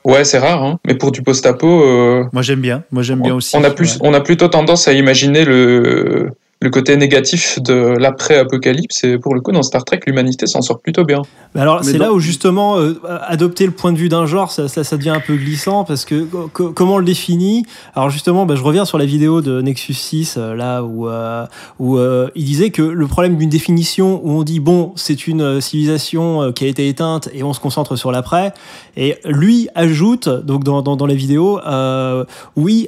Ouais, 0.04 0.24
c'est 0.24 0.40
rare, 0.40 0.64
hein, 0.64 0.80
mais 0.88 0.96
pour 0.96 1.12
du 1.12 1.22
post-apo, 1.22 1.84
euh, 1.84 2.24
Moi, 2.34 2.42
j'aime 2.42 2.60
bien. 2.60 2.84
Moi, 2.92 3.04
j'aime 3.04 3.22
bien 3.22 3.36
aussi. 3.36 3.56
on, 3.56 3.64
a 3.64 3.70
plus, 3.70 3.98
Ouais. 3.98 4.02
on 4.02 4.16
a 4.16 4.20
plutôt 4.22 4.48
tendance 4.48 4.88
à 4.88 4.94
imaginer 4.94 5.46
le, 5.46 6.32
le 6.64 6.70
côté 6.70 6.96
négatif 6.96 7.60
de 7.60 7.74
l'après-apocalypse. 7.98 9.04
Et 9.04 9.18
pour 9.18 9.34
le 9.34 9.42
coup, 9.42 9.52
dans 9.52 9.64
Star 9.64 9.84
Trek, 9.84 10.00
l'humanité 10.06 10.46
s'en 10.46 10.62
sort 10.62 10.80
plutôt 10.80 11.04
bien. 11.04 11.24
Mais 11.56 11.62
alors, 11.62 11.84
c'est 11.84 11.98
dans- 11.98 12.06
là 12.06 12.14
où 12.14 12.20
justement 12.20 12.78
euh, 12.78 12.94
adopter 13.28 13.66
le 13.66 13.72
point 13.72 13.92
de 13.92 13.98
vue 13.98 14.10
d'un 14.10 14.28
genre, 14.28 14.52
ça, 14.52 14.68
ça, 14.68 14.84
ça 14.84 14.96
devient 14.98 15.10
un 15.10 15.20
peu 15.20 15.36
glissant 15.36 15.84
parce 15.84 16.06
que 16.06 16.24
co- 16.24 16.72
comment 16.72 16.96
on 16.96 16.98
le 17.00 17.06
définit? 17.06 17.66
Alors 17.96 18.12
justement, 18.12 18.46
bah, 18.46 18.56
je 18.56 18.62
reviens 18.62 18.86
sur 18.86 19.00
la 19.00 19.06
vidéo 19.06 19.42
de 19.42 19.60
Nexus 19.62 19.94
6 19.96 20.36
euh, 20.38 20.54
là 20.56 20.84
où 20.84 21.08
euh, 21.10 21.46
où 21.80 21.98
euh, 21.98 22.30
il 22.36 22.46
disait 22.46 22.70
que 22.70 22.84
le 22.84 23.08
problème 23.08 23.38
d'une 23.38 23.50
définition 23.50 24.22
où 24.24 24.30
on 24.32 24.44
dit 24.44 24.60
bon, 24.60 24.94
c'est 24.96 25.28
une 25.28 25.42
euh, 25.42 25.62
civilisation 25.62 26.44
euh, 26.44 26.52
qui 26.52 26.66
a 26.66 26.68
été 26.68 26.88
éteinte 26.88 27.28
et 27.34 27.42
on 27.44 27.54
se 27.54 27.60
concentre 27.60 27.96
sur 27.96 28.12
l'après, 28.12 28.54
et 28.96 29.18
lui 29.26 29.68
ajoute 29.74 30.30
donc 30.30 30.64
dans 30.64 30.84
dans, 30.84 30.96
dans 30.96 31.08
la 31.08 31.16
vidéo, 31.16 31.60
euh, 31.66 32.24
oui, 32.56 32.88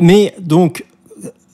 mais 0.00 0.34
donc 0.40 0.84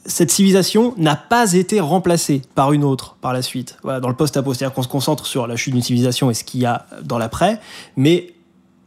cette 0.09 0.31
civilisation 0.33 0.95
n'a 0.97 1.15
pas 1.17 1.53
été 1.53 1.79
remplacée 1.81 2.43
par 2.57 2.73
une 2.73 2.83
autre 2.83 3.17
par 3.21 3.33
la 3.33 3.43
suite. 3.43 3.77
Voilà, 3.85 4.01
dans 4.01 4.09
le 4.09 4.15
post-apo, 4.17 4.55
c'est-à-dire 4.55 4.75
qu'on 4.75 4.83
se 4.83 4.89
concentre 4.89 5.27
sur 5.27 5.47
la 5.47 5.55
chute 5.55 5.75
d'une 5.75 5.83
civilisation 5.83 6.31
et 6.31 6.35
ce 6.35 6.43
qu'il 6.45 6.61
y 6.61 6.67
a 6.67 6.87
dans 7.05 7.19
l'après, 7.19 7.61
mais 7.97 8.33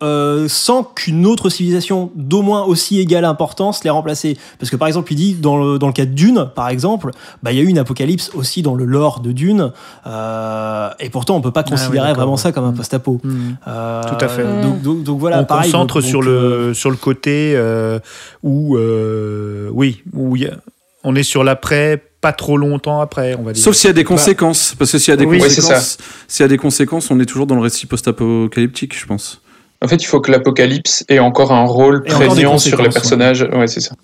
euh, 0.04 0.48
sans 0.50 0.84
qu'une 0.84 1.28
autre 1.28 1.50
civilisation 1.50 2.10
d'au 2.16 2.42
moins 2.42 2.64
aussi 2.64 3.00
égale 3.00 3.24
importance 3.24 3.84
l'ait 3.84 3.92
remplacée. 3.92 4.36
Parce 4.58 4.72
que 4.72 4.76
par 4.76 4.88
exemple, 4.88 5.14
il 5.14 5.16
dit 5.16 5.34
dans 5.36 5.58
le, 5.64 5.78
dans 5.78 5.86
le 5.86 5.94
cas 5.94 6.08
de 6.08 6.12
Dune, 6.12 6.50
par 6.56 6.70
exemple, 6.70 7.12
bah, 7.44 7.52
il 7.52 7.58
y 7.60 7.62
a 7.62 7.64
eu 7.64 7.68
une 7.68 7.78
apocalypse 7.78 8.32
aussi 8.34 8.64
dans 8.64 8.74
le 8.74 8.86
lore 8.86 9.20
de 9.20 9.32
Dune, 9.32 9.72
euh, 10.08 10.90
et 11.00 11.12
pourtant 11.12 11.36
on 11.36 11.42
peut 11.42 11.52
pas 11.52 11.62
oui, 11.66 11.70
considérer 11.74 12.14
vraiment 12.14 12.32
ouais. 12.32 12.38
ça 12.40 12.52
comme 12.52 12.66
un 12.66 12.72
Mm. 12.72 12.78
post-apo. 12.78 13.22
Mm. 13.24 13.38
Euh, 13.68 14.02
Tout 14.10 14.26
à 14.26 14.28
fait. 14.28 14.62
Donc, 14.64 14.82
donc, 14.82 15.04
donc 15.04 15.20
voilà, 15.20 15.42
on 15.42 15.46
pareil, 15.46 15.72
concentre 15.72 16.02
donc- 16.02 16.10
sur 16.10 16.24
le 16.24 16.74
sur 16.74 16.90
le 16.90 16.98
côté 16.98 17.54
euh, 17.56 18.00
où 18.42 18.78
euh, 18.78 19.70
oui 19.72 20.02
où 20.14 20.36
il 20.36 20.42
y 20.42 20.48
a- 20.48 20.56
on 21.04 21.16
est 21.16 21.24
sur 21.24 21.44
l'après 21.44 22.02
pas 22.22 22.34
trop 22.34 22.56
longtemps 22.56 23.02
après 23.02 23.36
on 23.40 23.44
va 23.44 23.54
dire 23.54 23.64
Sauf 23.64 23.76
s'il 23.76 23.88
y 23.88 23.92
a 23.92 23.94
des 23.94 24.04
conséquences, 24.04 24.76
parce 24.78 24.92
que 24.92 25.00
s'il 25.00 25.12
y 25.12 25.14
a 25.14 25.18
des 25.18 25.26
Oui, 25.26 25.40
conséquences, 25.40 25.98
s'il 26.28 26.44
y 26.44 26.46
a 26.46 26.48
des 26.48 26.58
conséquences, 26.58 27.10
on 27.12 27.20
est 27.20 27.26
toujours 27.26 27.48
dans 27.48 27.56
le 27.56 27.62
récit 27.62 27.88
post-apocalyptique, 27.88 28.98
je 28.98 29.06
pense. 29.06 29.42
En 29.84 29.88
fait, 29.88 29.96
il 29.96 30.06
faut 30.06 30.22
que 30.22 30.32
l'apocalypse 30.32 31.04
ait 31.10 31.20
encore 31.20 31.52
un 31.52 31.66
rôle 31.66 32.04
Et 32.06 32.12
prégnant 32.12 32.60
sur 32.60 32.82
les 32.82 32.90
personnages. 32.90 33.42
Ouais, 33.52 33.68
c'est 33.68 33.82
ça. 33.82 33.96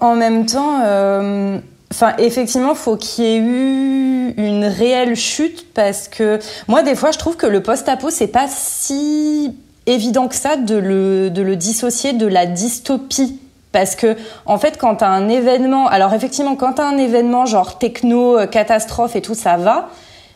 En 0.00 0.16
même 0.16 0.46
temps, 0.46 0.80
euh, 0.84 1.58
enfin, 1.90 2.14
effectivement, 2.18 2.74
faut 2.74 2.96
qu'il 2.96 3.24
y 3.24 3.28
ait 3.28 3.38
eu 3.38 4.34
une 4.36 4.64
réelle 4.64 5.14
chute 5.14 5.66
parce 5.74 6.08
que 6.08 6.38
moi, 6.68 6.82
des 6.82 6.94
fois, 6.94 7.10
je 7.10 7.18
trouve 7.18 7.36
que 7.36 7.46
le 7.46 7.62
post-apo, 7.62 8.08
c'est 8.10 8.28
pas 8.28 8.48
si 8.48 9.54
évident 9.86 10.28
que 10.28 10.34
ça 10.36 10.56
de 10.56 10.76
le, 10.76 11.30
de 11.30 11.42
le 11.42 11.56
dissocier 11.56 12.12
de 12.12 12.26
la 12.26 12.46
dystopie. 12.46 13.38
Parce 13.72 13.96
que, 13.96 14.16
en 14.46 14.58
fait, 14.58 14.76
quand 14.78 14.96
t'as 14.96 15.08
un 15.08 15.28
événement, 15.28 15.88
alors 15.88 16.12
effectivement, 16.12 16.56
quand 16.56 16.74
t'as 16.74 16.86
un 16.86 16.98
événement 16.98 17.46
genre 17.46 17.78
techno, 17.78 18.38
euh, 18.38 18.46
catastrophe 18.46 19.16
et 19.16 19.22
tout, 19.22 19.34
ça 19.34 19.56
va. 19.56 19.88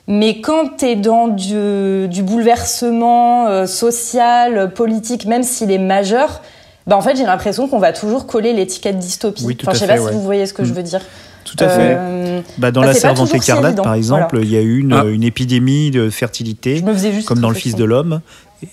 Mais 0.08 0.40
quand 0.40 0.76
t'es 0.76 0.96
dans 0.96 1.28
du, 1.28 2.08
du 2.08 2.22
bouleversement 2.22 3.46
euh, 3.48 3.66
social, 3.66 4.72
politique, 4.72 5.26
même 5.26 5.42
s'il 5.42 5.70
est 5.70 5.78
majeur, 5.78 6.42
bah 6.86 6.96
en 6.96 7.00
fait, 7.00 7.16
j'ai 7.16 7.24
l'impression 7.24 7.66
qu'on 7.68 7.80
va 7.80 7.92
toujours 7.92 8.26
coller 8.26 8.52
l'étiquette 8.52 8.98
dystopie. 8.98 9.44
Oui, 9.44 9.56
tout 9.56 9.66
enfin, 9.66 9.72
à 9.72 9.74
je 9.74 9.80
sais 9.80 9.86
fait, 9.86 9.96
pas 9.96 10.02
ouais. 10.02 10.10
si 10.12 10.16
vous 10.16 10.22
voyez 10.22 10.46
ce 10.46 10.54
que 10.54 10.64
je 10.64 10.72
veux 10.72 10.84
dire. 10.84 11.00
tout 11.44 11.56
à 11.58 11.68
fait. 11.68 11.96
Euh, 11.98 12.40
bah, 12.58 12.70
dans 12.70 12.82
bah, 12.82 12.86
la 12.88 12.94
servante 12.94 13.28
si 13.28 13.36
écarlate 13.36 13.72
évident, 13.72 13.82
par 13.82 13.94
exemple 13.94 14.36
voilà. 14.36 14.44
il 14.44 14.52
y 14.52 14.56
a 14.56 14.60
eu 14.60 14.78
une, 14.78 14.92
Ah. 14.92 15.04
une 15.04 15.24
épidémie 15.24 15.90
de 15.90 16.08
fertilité 16.10 16.76
je 16.76 16.84
me 16.84 16.92
faisais 16.92 17.12
juste 17.12 17.26
comme 17.26 17.40
dans 17.40 17.48
le. 17.48 17.56
Fils 17.56 17.74
de 17.74 17.84
l'homme 17.84 18.20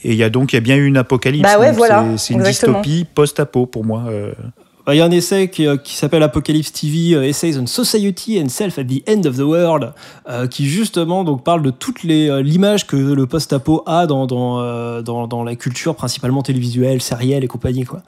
et 0.04 0.12
il 0.12 0.16
y 0.16 0.24
a 0.24 0.30
donc 0.30 0.54
il 0.54 0.56
y 0.56 0.58
a 0.58 0.62
bien 0.62 0.76
eu 0.76 0.86
une 0.86 0.98
apocalypse 0.98 1.44
Bah 1.44 1.60
ouais, 1.60 1.72
voilà, 1.72 2.06
c'est- 2.18 2.34
une 2.34 2.42
dystopie 2.44 3.06
post-apo 3.14 3.66
pour 3.66 3.84
moi 3.86 4.04
euh. 4.10 4.32
Il 4.92 4.98
y 4.98 5.02
a 5.02 5.06
un 5.06 5.12
essai 5.12 5.50
qui, 5.50 5.66
euh, 5.66 5.78
qui 5.78 5.96
s'appelle 5.96 6.24
Apocalypse 6.24 6.74
TV, 6.74 7.16
euh, 7.16 7.24
Essays 7.26 7.58
on 7.58 7.68
Society 7.68 8.42
and 8.44 8.50
Self 8.50 8.78
at 8.78 8.84
the 8.84 9.02
End 9.10 9.24
of 9.26 9.38
the 9.38 9.42
World, 9.42 9.94
euh, 10.28 10.46
qui 10.46 10.68
justement 10.68 11.24
donc 11.24 11.42
parle 11.46 11.62
de 11.64 11.70
toute 11.70 12.04
les 12.04 12.44
l'image 12.44 12.86
que 12.86 12.98
le 12.98 13.26
post-apo 13.26 13.84
a 13.86 14.08
dans 14.08 14.28
dans, 14.28 14.60
euh, 14.60 15.02
dans 15.02 15.28
dans 15.28 15.46
la 15.46 15.56
culture 15.56 15.96
principalement 15.96 16.42
télévisuelle, 16.42 17.02
sérielle 17.02 17.46
et 17.46 17.48
compagnie 17.48 17.86
quoi. 17.86 18.02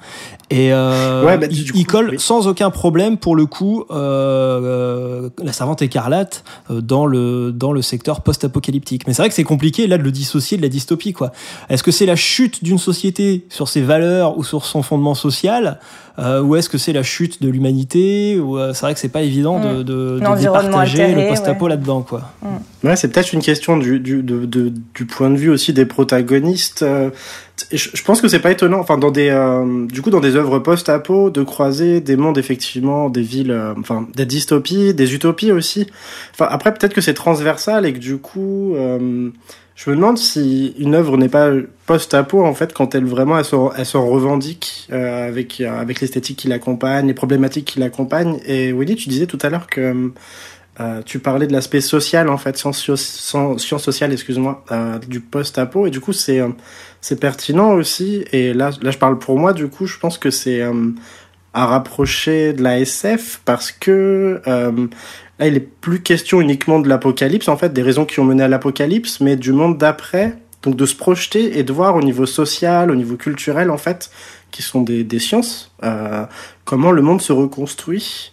Et 0.50 0.74
euh, 0.74 1.26
Ouais, 1.26 1.38
bah, 1.38 1.48
il, 1.50 1.64
du 1.64 1.72
coup, 1.72 1.78
il 1.78 1.88
colle 1.88 2.10
oui. 2.12 2.20
sans 2.20 2.46
aucun 2.48 2.70
problème 2.72 3.18
pour 3.18 3.38
le 3.38 3.46
coup 3.46 3.86
la 3.90 5.54
servante 5.54 5.82
écarlate 5.82 6.44
dans 6.70 7.06
le 7.06 7.54
dans 7.54 7.72
le 7.72 7.82
secteur 7.82 8.20
post-apocalyptique. 8.20 9.08
Mais 9.08 9.14
c'est 9.14 9.22
vrai 9.22 9.30
que 9.30 9.36
c'est 9.36 9.46
compliqué 9.46 9.88
là 9.88 9.98
de 9.98 10.04
le 10.04 10.12
dissocier 10.12 10.58
de 10.58 10.62
la 10.62 10.70
dystopie 10.70 11.14
quoi. 11.14 11.32
Est-ce 11.70 11.84
que 11.84 11.92
c'est 11.92 12.06
la 12.06 12.18
chute 12.18 12.66
d'une 12.66 12.80
société 12.80 13.46
sur 13.48 13.70
ses 13.70 13.82
valeurs 13.82 14.38
ou 14.38 14.44
sur 14.44 14.66
son 14.66 14.84
fondement 14.84 15.16
social 15.16 15.80
euh, 16.20 16.42
ou 16.42 16.56
est-ce 16.66 16.70
que 16.72 16.78
c'est 16.78 16.94
la 16.94 17.04
chute 17.04 17.42
de 17.44 17.50
l'humanité 17.50 18.40
ou 18.40 18.58
euh, 18.58 18.74
c'est 18.74 18.82
vrai 18.82 18.94
que 18.94 19.00
c'est 19.00 19.10
pas 19.10 19.22
évident 19.22 19.60
de, 19.60 19.78
de, 19.78 19.84
de 19.84 20.20
L'environnement 20.22 20.62
départager 20.64 21.04
altéré, 21.04 21.22
le 21.24 21.30
post-apo 21.30 21.64
ouais. 21.66 21.70
là-dedans 21.70 22.02
quoi. 22.02 22.24
Ouais, 22.84 22.96
c'est 22.96 23.08
peut-être 23.10 23.34
une 23.34 23.42
question 23.42 23.78
du, 23.78 24.00
du, 24.00 24.24
de- 24.24 24.46
de- 24.46 24.74
du 24.94 25.06
point 25.06 25.30
de 25.30 25.36
vue 25.38 25.50
aussi 25.50 25.74
des 25.74 25.86
protagonistes. 25.86 26.82
Euh, 26.84 27.10
Je, 27.72 27.90
je 27.94 28.04
pense 28.04 28.20
que 28.22 28.28
c'est 28.28 28.40
pas 28.40 28.52
étonnant, 28.52 28.80
enfin 28.80 28.98
dans 28.98 29.12
des, 29.12 29.30
euh, 29.30 29.86
du 29.88 30.02
coup 30.02 30.10
dans 30.10 30.20
des 30.20 30.36
œuvres 30.36 30.60
post-apo, 30.60 31.30
de 31.30 31.44
croiser 31.44 32.02
des 32.02 32.16
mondes 32.18 32.38
effectivement, 32.38 33.10
des 33.10 33.22
villes, 33.22 33.52
euh, 33.52 33.74
enfin 33.80 34.08
des 34.16 34.26
dystopies, 34.26 34.94
des 34.94 35.14
utopies 35.14 35.52
aussi. 35.52 35.88
Enfin 36.34 36.48
après 36.50 36.74
peut-être 36.74 36.94
que 36.94 37.02
c'est 37.02 37.14
transversal 37.14 37.86
et 37.86 37.94
que 37.94 38.00
du 38.00 38.18
coup, 38.18 38.74
euh, 38.76 39.30
je 39.76 39.90
me 39.90 39.98
demande 39.98 40.18
si 40.18 40.74
une 40.80 40.96
œuvre 40.96 41.18
n'est 41.18 41.30
pas 41.30 41.52
post-apo 41.86 42.44
en 42.46 42.54
fait 42.54 42.74
quand 42.74 42.96
elle 42.96 43.06
vraiment 43.06 43.38
elle 43.38 43.86
s'en 43.86 44.08
revendique 44.08 44.88
euh, 44.92 45.28
avec 45.28 45.60
euh, 45.60 45.80
avec 45.80 46.00
l'esthétique 46.00 46.40
qui 46.40 46.48
l'accompagne, 46.48 47.08
les 47.08 47.14
problématiques 47.14 47.66
qui 47.66 47.80
l'accompagnent. 47.80 48.40
Et 48.46 48.72
Willy, 48.72 48.96
tu 48.96 49.10
disais 49.10 49.28
tout 49.28 49.38
à 49.42 49.50
l'heure 49.50 49.68
que 49.68 50.12
euh, 50.80 51.02
tu 51.06 51.20
parlais 51.20 51.46
de 51.46 51.52
l'aspect 51.52 51.82
social 51.82 52.30
en 52.30 52.38
fait, 52.38 52.58
science, 52.58 52.90
science 52.96 53.84
sociales, 53.84 54.14
excuse-moi, 54.14 54.64
du 55.08 55.20
post-apo. 55.20 55.88
Et 55.88 55.90
du 55.90 56.00
coup 56.00 56.14
c'est 56.14 56.42
c'est 57.02 57.20
pertinent 57.20 57.74
aussi. 57.74 58.24
Et 58.32 58.54
là 58.54 58.72
là 58.82 58.92
je 58.92 58.98
parle 58.98 59.20
pour 59.20 59.38
moi. 59.38 59.52
Du 59.52 59.68
coup 59.68 59.88
je 59.88 60.00
pense 60.00 60.18
que 60.18 60.30
c'est 60.30 60.62
à 61.54 61.66
rapprocher 61.66 62.54
de 62.54 62.64
la 62.64 62.80
SF 62.80 63.42
parce 63.44 63.74
que 63.74 64.42
là 65.40 65.48
il 65.48 65.56
est 65.56 65.68
plus 65.82 66.02
question 66.02 66.42
uniquement 66.42 66.80
de 66.80 66.88
l'apocalypse 66.88 67.48
en 67.48 67.58
fait 67.58 67.74
des 67.74 67.82
raisons 67.82 68.06
qui 68.06 68.20
ont 68.20 68.26
mené 68.26 68.44
à 68.44 68.48
l'apocalypse 68.48 69.20
mais 69.20 69.36
du 69.36 69.52
monde 69.52 69.78
d'après 69.78 70.38
donc 70.66 70.76
de 70.76 70.86
se 70.86 70.96
projeter 70.96 71.58
et 71.60 71.64
de 71.64 71.72
voir 71.72 71.96
au 71.96 72.02
niveau 72.02 72.26
social, 72.26 72.90
au 72.92 72.96
niveau 72.96 73.16
culturel 73.16 73.70
en 73.70 73.78
fait, 73.78 74.10
qui 74.52 74.64
sont 74.64 74.82
des, 74.82 75.04
des 75.04 75.20
sciences, 75.20 75.72
euh, 75.84 76.26
comment 76.66 76.92
le 76.92 77.02
monde 77.02 77.22
se 77.22 77.32
reconstruit. 77.32 78.32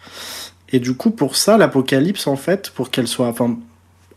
Et 0.71 0.81
du 0.81 0.95
coup, 0.95 1.11
pour 1.11 1.37
ça, 1.37 1.59
l'apocalypse, 1.59 2.27
en 2.27 2.37
fait, 2.37 2.71
pour 2.71 2.91
qu'elle 2.91 3.07
soit, 3.07 3.27
enfin, 3.27 3.59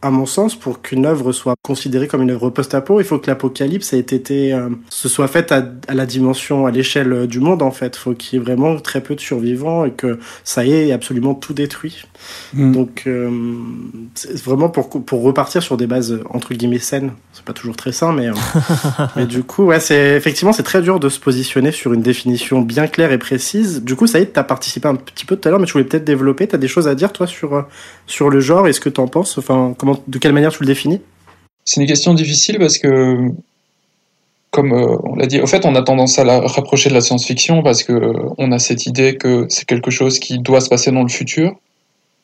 à 0.05 0.11
mon 0.11 0.27
sens, 0.27 0.53
pour 0.55 0.83
qu'une 0.83 1.07
œuvre 1.07 1.31
soit 1.31 1.55
considérée 1.63 2.07
comme 2.07 2.21
une 2.21 2.29
œuvre 2.29 2.51
post-apo, 2.51 2.99
il 2.99 3.05
faut 3.05 3.17
que 3.17 3.25
l'apocalypse 3.25 3.91
ait 3.91 3.99
été, 3.99 4.53
euh, 4.53 4.69
se 4.87 5.09
soit 5.09 5.27
faite 5.27 5.51
à, 5.51 5.65
à 5.87 5.95
la 5.95 6.05
dimension, 6.05 6.67
à 6.67 6.71
l'échelle 6.71 7.11
euh, 7.11 7.25
du 7.25 7.39
monde, 7.39 7.63
en 7.63 7.71
fait. 7.71 7.95
Il 7.97 7.99
faut 7.99 8.13
qu'il 8.13 8.37
y 8.37 8.41
ait 8.41 8.45
vraiment 8.45 8.77
très 8.79 9.01
peu 9.01 9.15
de 9.15 9.19
survivants 9.19 9.83
et 9.83 9.91
que 9.91 10.19
ça 10.43 10.63
y 10.63 10.73
est 10.73 10.91
absolument 10.91 11.33
tout 11.33 11.53
détruit. 11.53 12.05
Mm. 12.53 12.71
Donc, 12.71 13.03
euh, 13.07 13.29
c'est 14.13 14.43
vraiment 14.43 14.69
pour, 14.69 14.89
pour 14.89 15.23
repartir 15.23 15.61
sur 15.63 15.77
des 15.77 15.87
bases, 15.87 16.19
entre 16.29 16.53
guillemets, 16.53 16.79
saines. 16.79 17.11
C'est 17.33 17.43
pas 17.43 17.53
toujours 17.53 17.75
très 17.75 17.91
sain, 17.91 18.13
mais, 18.13 18.27
euh, 18.27 18.33
mais 19.15 19.25
du 19.25 19.43
coup, 19.43 19.63
ouais, 19.65 19.79
c'est, 19.79 20.15
effectivement, 20.15 20.53
c'est 20.53 20.63
très 20.63 20.81
dur 20.81 20.99
de 20.99 21.09
se 21.09 21.19
positionner 21.19 21.71
sur 21.71 21.93
une 21.93 22.01
définition 22.01 22.61
bien 22.61 22.87
claire 22.87 23.11
et 23.11 23.17
précise. 23.17 23.83
Du 23.83 23.95
coup, 23.95 24.07
ça 24.07 24.19
y 24.19 24.23
est, 24.23 24.27
t'as 24.27 24.43
participé 24.43 24.87
un 24.87 24.95
petit 24.95 25.25
peu 25.25 25.35
tout 25.35 25.47
à 25.47 25.51
l'heure, 25.51 25.59
mais 25.59 25.65
tu 25.65 25.73
voulais 25.73 25.85
peut-être 25.85 26.05
développer. 26.05 26.47
T'as 26.47 26.57
des 26.57 26.67
choses 26.67 26.87
à 26.87 26.95
dire, 26.95 27.11
toi, 27.13 27.27
sur, 27.27 27.55
euh, 27.55 27.61
sur 28.07 28.29
le 28.29 28.39
genre 28.39 28.67
et 28.67 28.73
ce 28.73 28.79
que 28.79 28.89
t'en 28.89 29.07
penses? 29.07 29.37
Enfin, 29.37 29.73
comment, 29.77 29.94
de 30.07 30.17
quelle 30.17 30.33
manière 30.33 30.51
tu 30.51 30.63
le 30.63 30.67
définis? 30.67 31.01
C'est 31.65 31.81
une 31.81 31.87
question 31.87 32.13
difficile 32.13 32.59
parce 32.59 32.77
que, 32.77 33.31
comme 34.51 34.71
euh, 34.71 34.97
on 35.03 35.15
l'a 35.15 35.25
dit, 35.25 35.41
au 35.41 35.47
fait, 35.47 35.65
on 35.65 35.73
a 35.75 35.81
tendance 35.81 36.19
à 36.19 36.23
la 36.23 36.39
rapprocher 36.41 36.89
de 36.89 36.93
la 36.93 37.01
science-fiction 37.01 37.63
parce 37.63 37.83
que 37.83 37.91
euh, 37.91 38.29
on 38.37 38.51
a 38.51 38.59
cette 38.59 38.85
idée 38.85 39.17
que 39.17 39.47
c'est 39.49 39.65
quelque 39.65 39.89
chose 39.89 40.19
qui 40.19 40.37
doit 40.37 40.61
se 40.61 40.69
passer 40.69 40.91
dans 40.91 41.01
le 41.01 41.09
futur. 41.09 41.55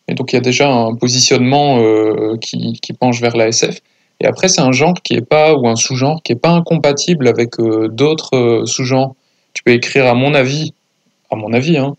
Et 0.07 0.13
donc, 0.13 0.31
il 0.31 0.35
y 0.35 0.37
a 0.37 0.41
déjà 0.41 0.71
un 0.71 0.93
positionnement 0.95 1.79
euh, 1.79 2.37
qui, 2.37 2.79
penche 2.99 3.19
vers 3.19 3.35
la 3.35 3.47
SF. 3.47 3.79
Et 4.19 4.27
après, 4.27 4.47
c'est 4.47 4.61
un 4.61 4.71
genre 4.71 4.93
qui 5.01 5.15
est 5.15 5.27
pas, 5.27 5.55
ou 5.55 5.67
un 5.67 5.75
sous-genre 5.75 6.21
qui 6.21 6.33
est 6.33 6.35
pas 6.35 6.51
incompatible 6.51 7.27
avec 7.27 7.55
d'autres 7.59 8.63
sous-genres. 8.65 9.15
Tu 9.53 9.63
peux 9.63 9.71
écrire, 9.71 10.05
à 10.05 10.13
mon 10.13 10.35
avis, 10.35 10.73
à 11.31 11.35
mon 11.35 11.53
avis, 11.53 11.77
hein, 11.77 11.95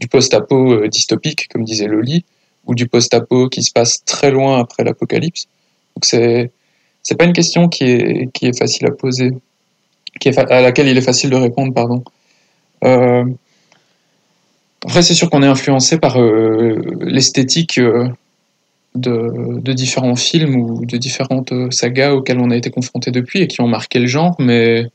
du 0.00 0.08
post-apo 0.08 0.86
dystopique, 0.86 1.48
comme 1.48 1.64
disait 1.64 1.86
Loli, 1.86 2.24
ou 2.66 2.74
du 2.74 2.88
post-apo 2.88 3.48
qui 3.48 3.62
se 3.62 3.72
passe 3.72 4.04
très 4.04 4.30
loin 4.30 4.58
après 4.58 4.84
l'apocalypse. 4.84 5.46
Donc, 5.94 6.04
c'est, 6.04 6.50
c'est 7.02 7.16
pas 7.16 7.24
une 7.24 7.32
question 7.32 7.68
qui 7.68 7.84
est, 7.84 8.32
qui 8.32 8.46
est 8.46 8.58
facile 8.58 8.86
à 8.86 8.90
poser, 8.90 9.30
qui 10.20 10.28
est 10.28 10.38
à 10.38 10.60
laquelle 10.60 10.88
il 10.88 10.96
est 10.96 11.02
facile 11.02 11.30
de 11.30 11.36
répondre, 11.36 11.72
pardon. 11.72 12.02
Euh, 12.84 13.24
après, 14.84 15.02
c'est 15.02 15.14
sûr 15.14 15.30
qu'on 15.30 15.42
est 15.42 15.46
influencé 15.46 15.98
par 15.98 16.20
euh, 16.20 16.80
l'esthétique 17.00 17.78
euh, 17.78 18.08
de, 18.94 19.60
de 19.60 19.72
différents 19.72 20.14
films 20.14 20.54
ou 20.56 20.86
de 20.86 20.96
différentes 20.96 21.52
euh, 21.52 21.70
sagas 21.70 22.12
auxquelles 22.12 22.38
on 22.38 22.50
a 22.50 22.56
été 22.56 22.70
confronté 22.70 23.10
depuis 23.10 23.40
et 23.40 23.48
qui 23.48 23.60
ont 23.60 23.66
marqué 23.66 23.98
le 23.98 24.06
genre, 24.06 24.36
mais 24.38 24.86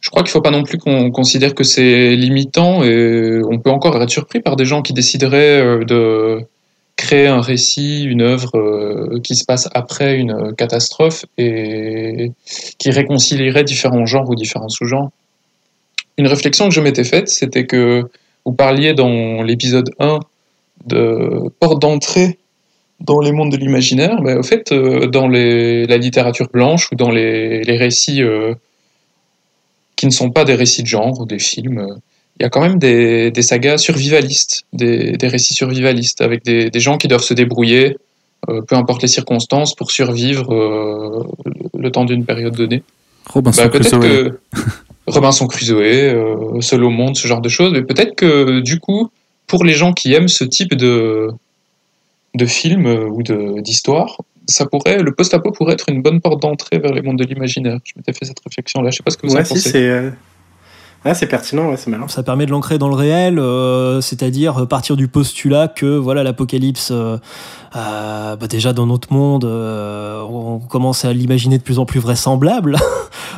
je 0.00 0.10
crois 0.10 0.22
qu'il 0.22 0.32
faut 0.32 0.42
pas 0.42 0.50
non 0.50 0.64
plus 0.64 0.76
qu'on 0.76 1.10
considère 1.10 1.54
que 1.54 1.64
c'est 1.64 2.14
limitant 2.14 2.84
et 2.84 3.40
on 3.48 3.58
peut 3.58 3.70
encore 3.70 4.00
être 4.02 4.10
surpris 4.10 4.40
par 4.40 4.54
des 4.54 4.66
gens 4.66 4.82
qui 4.82 4.92
décideraient 4.92 5.82
de 5.86 6.46
créer 6.96 7.26
un 7.26 7.40
récit, 7.40 8.04
une 8.04 8.22
œuvre 8.22 8.56
euh, 8.56 9.20
qui 9.22 9.34
se 9.34 9.44
passe 9.44 9.68
après 9.74 10.16
une 10.16 10.54
catastrophe 10.54 11.24
et 11.38 12.32
qui 12.78 12.90
réconcilierait 12.90 13.64
différents 13.64 14.06
genres 14.06 14.28
ou 14.30 14.34
différents 14.34 14.68
sous-genres. 14.68 15.10
Une 16.16 16.28
réflexion 16.28 16.68
que 16.68 16.74
je 16.74 16.80
m'étais 16.80 17.04
faite, 17.04 17.28
c'était 17.28 17.66
que 17.66 18.04
vous 18.44 18.52
parliez 18.52 18.94
dans 18.94 19.42
l'épisode 19.42 19.90
1 19.98 20.20
de 20.86 21.50
porte 21.60 21.80
d'entrée 21.80 22.38
dans 23.00 23.20
les 23.20 23.32
mondes 23.32 23.52
de 23.52 23.56
l'imaginaire. 23.56 24.20
Mais 24.22 24.34
au 24.34 24.42
fait, 24.42 24.72
euh, 24.72 25.06
dans 25.06 25.28
la 25.28 25.96
littérature 25.96 26.48
blanche 26.52 26.90
ou 26.92 26.96
dans 26.96 27.10
les, 27.10 27.62
récits 27.76 28.22
euh, 28.22 28.54
qui 29.96 30.06
ne 30.06 30.10
sont 30.10 30.30
pas 30.30 30.44
des 30.44 30.54
récits 30.54 30.82
de 30.82 30.88
genre 30.88 31.20
ou 31.20 31.26
des 31.26 31.38
films, 31.38 31.78
euh, 31.78 31.94
il 32.38 32.42
y 32.42 32.46
a 32.46 32.50
quand 32.50 32.60
même 32.60 32.78
des, 32.78 33.30
des 33.30 33.42
sagas 33.42 33.78
survivalistes, 33.78 34.64
des, 34.72 35.12
des 35.12 35.28
récits 35.28 35.54
survivalistes, 35.54 36.20
avec 36.20 36.44
des, 36.44 36.70
des 36.70 36.80
gens 36.80 36.98
qui 36.98 37.06
doivent 37.08 37.22
se 37.22 37.34
débrouiller, 37.34 37.96
euh, 38.48 38.60
peu 38.62 38.74
importe 38.76 39.02
les 39.02 39.08
circonstances, 39.08 39.74
pour 39.74 39.90
survivre 39.90 40.52
euh, 40.52 41.22
le 41.78 41.90
temps 41.90 42.04
d'une 42.04 42.24
période 42.24 42.54
donnée. 42.54 42.82
Robinson 43.32 43.62
Bah, 43.62 43.68
Crusoe. 43.68 44.00
que 44.00 44.38
Robinson 45.06 45.46
Crusoe, 45.46 45.80
euh, 45.82 46.60
Seul 46.60 46.82
au 46.84 46.90
monde, 46.90 47.16
ce 47.16 47.26
genre 47.28 47.40
de 47.40 47.48
choses, 47.48 47.72
mais 47.72 47.82
peut-être 47.82 48.16
que 48.16 48.60
du 48.60 48.80
coup, 48.80 49.10
pour 49.46 49.64
les 49.64 49.74
gens 49.74 49.92
qui 49.92 50.12
aiment 50.14 50.28
ce 50.28 50.44
type 50.44 50.74
de, 50.74 51.28
de 52.34 52.46
film 52.46 52.86
euh, 52.86 53.06
ou 53.06 53.22
de- 53.22 53.60
d'histoire, 53.60 54.16
ça 54.46 54.66
pourrait, 54.66 54.98
le 55.02 55.12
post-apo 55.14 55.52
pourrait 55.52 55.74
être 55.74 55.88
une 55.88 56.02
bonne 56.02 56.20
porte 56.20 56.42
d'entrée 56.42 56.78
vers 56.78 56.92
les 56.92 57.00
mondes 57.00 57.18
de 57.18 57.24
l'imaginaire. 57.24 57.78
Je 57.84 57.92
m'étais 57.96 58.12
fait 58.12 58.24
cette 58.26 58.40
réflexion-là, 58.44 58.90
je 58.90 58.96
sais 58.96 59.02
pas 59.02 59.10
ce 59.10 59.16
que 59.18 59.26
vous 59.26 59.34
en 59.34 59.36
Ouais, 59.38 59.44
pensez. 59.44 60.10
Euh, 61.04 61.08
Ouais, 61.08 61.14
c'est 61.14 61.26
pertinent, 61.26 61.68
ouais, 61.70 61.76
c'est 61.76 61.90
malin. 61.90 62.08
Ça 62.08 62.22
permet 62.22 62.46
de 62.46 62.50
l'ancrer 62.50 62.78
dans 62.78 62.88
le 62.88 62.94
réel, 62.94 63.38
euh, 63.38 64.00
c'est-à-dire 64.00 64.66
partir 64.68 64.96
du 64.96 65.08
postulat 65.08 65.68
que 65.68 65.96
voilà 65.96 66.22
l'apocalypse, 66.22 66.90
euh, 66.90 67.18
euh, 67.76 68.36
bah 68.36 68.46
déjà 68.46 68.72
dans 68.72 68.86
notre 68.86 69.12
monde, 69.12 69.44
euh, 69.44 70.22
on 70.22 70.58
commence 70.60 71.04
à 71.04 71.12
l'imaginer 71.12 71.58
de 71.58 71.62
plus 71.62 71.78
en 71.78 71.86
plus 71.86 72.00
vraisemblable, 72.00 72.76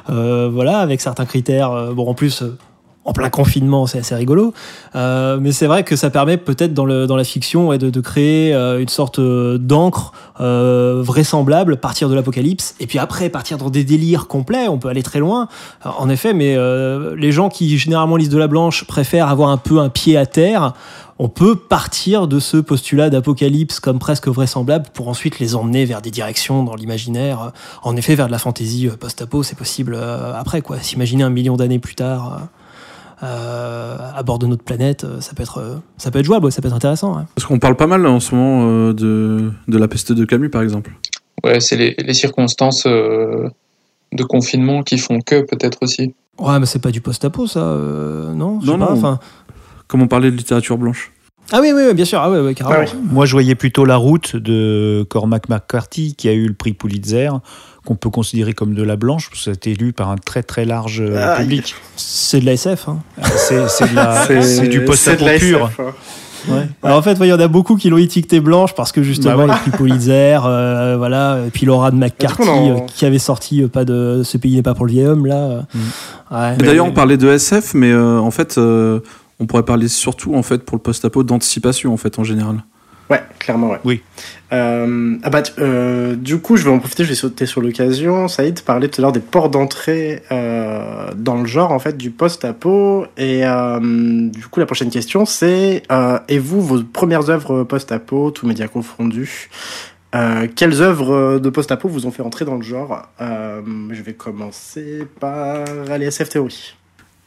Euh, 0.09 0.49
voilà, 0.53 0.79
avec 0.79 1.01
certains 1.01 1.25
critères. 1.25 1.73
euh, 1.73 1.93
bon, 1.93 2.09
en 2.09 2.15
plus, 2.15 2.43
euh, 2.43 2.57
en 3.07 3.13
plein 3.13 3.31
confinement, 3.31 3.87
c'est 3.87 3.99
assez 3.99 4.15
rigolo, 4.15 4.53
Euh, 4.95 5.39
mais 5.41 5.53
c'est 5.53 5.67
vrai 5.67 5.85
que 5.85 5.95
ça 5.97 6.11
permet 6.11 6.37
peut-être 6.37 6.75
dans, 6.75 7.07
dans 7.07 7.17
la 7.17 7.25
fiction 7.25 7.69
ouais, 7.69 7.79
de, 7.79 7.89
de 7.91 8.01
créer 8.01 8.53
euh, 8.53 8.81
une 8.81 8.89
sorte 8.89 9.19
euh, 9.19 9.59
d'encre 9.59 10.13
euh, 10.41 11.03
vraisemblable, 11.03 11.77
partir 11.77 12.09
de 12.09 12.15
l'apocalypse, 12.15 12.75
et 12.81 12.87
puis 12.87 12.99
après 12.99 13.29
partir 13.29 13.59
dans 13.59 13.71
des 13.71 13.85
délires 13.85 14.27
complets. 14.27 14.69
On 14.69 14.79
peut 14.79 14.89
aller 14.89 15.03
très 15.03 15.21
loin. 15.21 15.49
Alors, 15.83 16.01
En 16.01 16.09
effet, 16.09 16.35
mais 16.35 16.57
euh, 16.57 17.15
les 17.17 17.33
gens 17.33 17.49
qui 17.49 17.79
généralement 17.79 18.17
lisent 18.17 18.29
de 18.29 18.39
la 18.39 18.49
blanche 18.49 18.85
préfèrent 18.85 19.29
avoir 19.29 19.51
un 19.51 19.57
peu 19.59 19.79
un 19.79 19.89
pied 19.89 20.17
à 20.17 20.27
terre. 20.27 20.73
On 21.19 21.29
peut 21.29 21.57
partir 21.57 22.29
de 22.29 22.39
ce 22.41 22.59
postulat 22.59 23.09
d'apocalypse 23.09 23.81
comme 23.81 23.99
presque 23.99 24.29
vraisemblable 24.29 24.87
pour 24.93 25.09
ensuite 25.09 25.39
les 25.39 25.55
emmener 25.55 25.85
vers 25.87 26.03
des 26.03 26.11
directions 26.11 26.63
dans 26.65 26.75
l'imaginaire. 26.75 27.53
En 27.83 27.97
effet, 27.97 28.15
vers 28.15 28.27
de 28.27 28.33
la 28.33 28.39
fantaisie 28.39 28.89
euh, 28.89 28.97
post-apo, 28.99 29.43
c'est 29.43 29.57
possible 29.57 29.95
euh, 29.95 30.35
après 30.39 30.61
quoi. 30.61 30.81
S'imaginer 30.81 31.25
un 31.25 31.31
million 31.31 31.57
d'années 31.57 31.79
plus 31.79 31.95
tard. 31.95 32.49
Euh, 33.23 33.97
à 34.15 34.23
bord 34.23 34.39
de 34.39 34.47
notre 34.47 34.63
planète, 34.65 35.05
euh, 35.05 35.21
ça 35.21 35.33
peut 35.35 35.43
être, 35.43 35.59
euh, 35.59 35.77
ça 35.97 36.11
peut 36.11 36.19
être 36.19 36.25
jouable, 36.25 36.51
ça 36.53 36.61
peut 36.63 36.69
être 36.69 36.75
intéressant. 36.75 37.17
ouais. 37.17 37.23
Parce 37.35 37.47
qu'on 37.47 37.59
parle 37.59 37.77
pas 37.77 37.87
mal 37.87 38.07
en 38.07 38.21
ce 38.21 38.35
moment 38.35 38.63
euh, 38.69 38.93
de, 38.93 39.51
de 39.69 39.79
la 39.79 39.89
peste 39.89 40.13
de 40.13 40.25
Camus, 40.25 40.51
par 40.51 40.63
exemple. 40.63 40.93
Ouais, 41.45 41.61
c'est 41.61 41.77
les, 41.77 41.95
les 41.99 42.15
circonstances 42.15 42.85
euh, 42.87 43.49
de 44.13 44.23
confinement 44.25 44.83
qui 44.83 44.99
font 44.99 45.21
que 45.21 45.41
peut-être 45.43 45.79
aussi. 45.83 46.15
Ouais, 46.39 46.59
mais 46.61 46.67
c'est 46.67 46.79
pas 46.81 46.91
du 46.91 47.01
post-apo, 47.01 47.47
ça, 47.47 47.61
euh, 47.61 48.33
non? 48.35 48.61
Non, 48.63 48.79
pas, 48.79 48.87
non. 48.87 48.93
enfin- 48.93 49.19
Comme 49.89 50.03
on 50.03 50.09
parlait 50.09 50.31
de 50.31 50.37
littérature 50.37 50.77
blanche. 50.77 51.13
Ah 51.53 51.61
oui, 51.63 51.71
oui, 51.73 51.83
oui, 51.87 51.95
bien 51.95 52.05
sûr, 52.05 52.19
ah 52.21 52.29
ouais, 52.31 52.41
ouais, 52.41 52.55
carrément. 52.55 52.85
Ah 52.87 52.91
oui. 52.93 53.01
Moi, 53.11 53.25
je 53.25 53.33
voyais 53.33 53.55
plutôt 53.55 53.85
La 53.85 53.97
Route 53.97 54.35
de 54.35 55.07
Cormac 55.09 55.49
McCarthy, 55.49 56.15
qui 56.17 56.29
a 56.29 56.33
eu 56.33 56.49
le 56.49 56.55
prix 56.55 56.73
Pulitzer, 56.75 57.29
qu'on 57.87 57.95
peut 57.95 58.11
considérer 58.11 58.53
comme 58.53 58.75
de 58.75 58.83
la 58.83 58.97
blanche, 58.97 59.31
parce 59.31 59.41
que 59.41 59.45
ça 59.47 59.51
a 59.53 59.55
été 59.55 59.75
lu 59.75 59.93
par 59.95 60.11
un 60.11 60.17
très 60.17 60.43
très 60.43 60.65
large 60.67 61.01
euh, 61.01 61.35
Ah, 61.37 61.41
public. 61.41 61.75
C'est 61.97 62.41
de 62.41 62.45
la 62.47 62.53
SF. 62.53 62.89
Hein. 62.89 62.99
C'est 63.37 63.69
c'est 63.69 63.91
de 63.91 63.95
la- 63.97 64.27
c'est 64.43 64.69
du 64.69 64.85
post-apo 64.85 65.25
pur. 65.39 65.67
SF, 65.67 65.81
hein. 65.81 65.85
Ouais. 66.49 66.69
Alors 66.85 66.99
en 66.99 67.03
fait, 67.03 67.19
ouais, 67.19 67.27
il 67.27 67.31
y 67.31 67.33
en 67.33 67.41
a 67.41 67.49
beaucoup 67.49 67.75
qui 67.77 67.89
l'ont 67.91 67.97
étiqueté 67.99 68.39
blanche 68.39 68.73
parce 68.77 68.93
que 68.93 69.03
justement 69.03 69.37
Bah 69.37 69.47
ouais. 69.47 69.53
les 69.65 69.71
prix 69.71 69.71
Pulitzer, 69.73 70.39
euh, 70.45 70.95
voilà, 70.97 71.41
et 71.45 71.51
puis 71.51 71.67
Laura 71.67 71.91
de 71.91 71.97
McCarthy 71.97 72.43
on 72.49 72.53
en- 72.53 72.77
euh, 72.77 72.81
qui 72.87 73.05
avait 73.05 73.19
sorti 73.19 73.63
euh, 73.63 73.69
pas 73.69 73.85
de 73.85 74.21
Ce 74.25 74.37
pays 74.37 74.55
n'est 74.55 74.63
pas 74.63 74.75
pour 74.75 74.87
le 74.87 74.93
vieil 74.93 75.07
homme 75.07 75.27
là. 75.27 75.65
ouais. 76.31 76.55
Et 76.55 76.63
D'ailleurs, 76.65 76.87
on 76.87 76.93
parlait 76.93 77.17
de 77.17 77.27
SF, 77.29 77.75
mais 77.75 77.91
euh, 77.91 78.19
en 78.21 78.31
fait, 78.31 78.59
euh, 78.59 79.01
on 79.41 79.47
pourrait 79.47 79.65
parler 79.65 79.89
surtout 79.89 80.35
en 80.37 80.43
fait 80.43 80.59
pour 80.65 80.77
le 80.77 80.83
post-apo 80.83 81.25
d'anticipation 81.25 81.93
en 81.93 81.97
fait 81.97 82.19
en 82.19 82.25
général. 82.25 82.63
Ouais, 83.09 83.23
clairement, 83.39 83.71
ouais. 83.71 83.79
Oui. 83.85 84.03
Euh, 84.53 85.17
ah 85.23 85.31
bah, 85.31 85.43
euh, 85.59 86.17
du 86.17 86.39
coup, 86.39 86.57
je 86.57 86.65
vais 86.65 86.71
en 86.71 86.79
profiter, 86.79 87.05
je 87.05 87.11
vais 87.11 87.15
sauter 87.15 87.47
sur 87.47 87.61
l'occasion. 87.61 88.27
Saïd 88.27 88.61
parlait 88.63 88.89
tout 88.89 89.01
à 89.01 89.03
l'heure 89.03 89.13
des 89.13 89.21
ports 89.21 89.49
d'entrée 89.49 90.23
euh, 90.33 91.13
dans 91.15 91.37
le 91.37 91.47
genre, 91.47 91.71
en 91.73 91.79
fait, 91.79 91.97
du 91.97 92.11
post-apo. 92.11 93.07
Et 93.17 93.47
euh, 93.47 94.29
du 94.29 94.47
coup, 94.47 94.59
la 94.61 94.67
prochaine 94.67 94.91
question, 94.91 95.25
c'est 95.25 95.83
euh, 95.93 96.19
Et 96.29 96.39
vous, 96.39 96.61
vos 96.61 96.83
premières 96.83 97.31
œuvres 97.31 97.63
post-apo, 97.65 98.33
tous 98.33 98.47
médias 98.47 98.69
confondus, 98.69 99.51
euh, 100.15 100.49
quelles 100.55 100.81
œuvres 100.81 101.39
de 101.39 101.51
post-apo 101.51 101.89
vous 101.89 102.07
ont 102.07 102.11
fait 102.11 102.23
entrer 102.23 102.45
dans 102.45 102.57
le 102.57 102.63
genre? 102.63 103.03
Euh, 103.21 103.61
Je 103.91 104.03
vais 104.03 104.15
commencer 104.15 105.07
par 105.21 105.65
les 105.99 106.07
SF 106.07 106.31
Theory. 106.31 106.75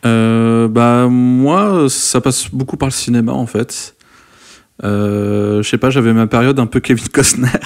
Euh, 0.05 0.67
bah 0.69 1.07
moi, 1.09 1.87
ça 1.89 2.21
passe 2.21 2.49
beaucoup 2.51 2.77
par 2.77 2.87
le 2.87 2.93
cinéma 2.93 3.33
en 3.33 3.45
fait. 3.45 3.95
Euh, 4.83 5.61
je 5.61 5.69
sais 5.69 5.77
pas, 5.77 5.89
j'avais 5.89 6.13
ma 6.13 6.27
période 6.27 6.59
un 6.59 6.65
peu 6.65 6.79
Kevin 6.79 7.07
Costner 7.09 7.47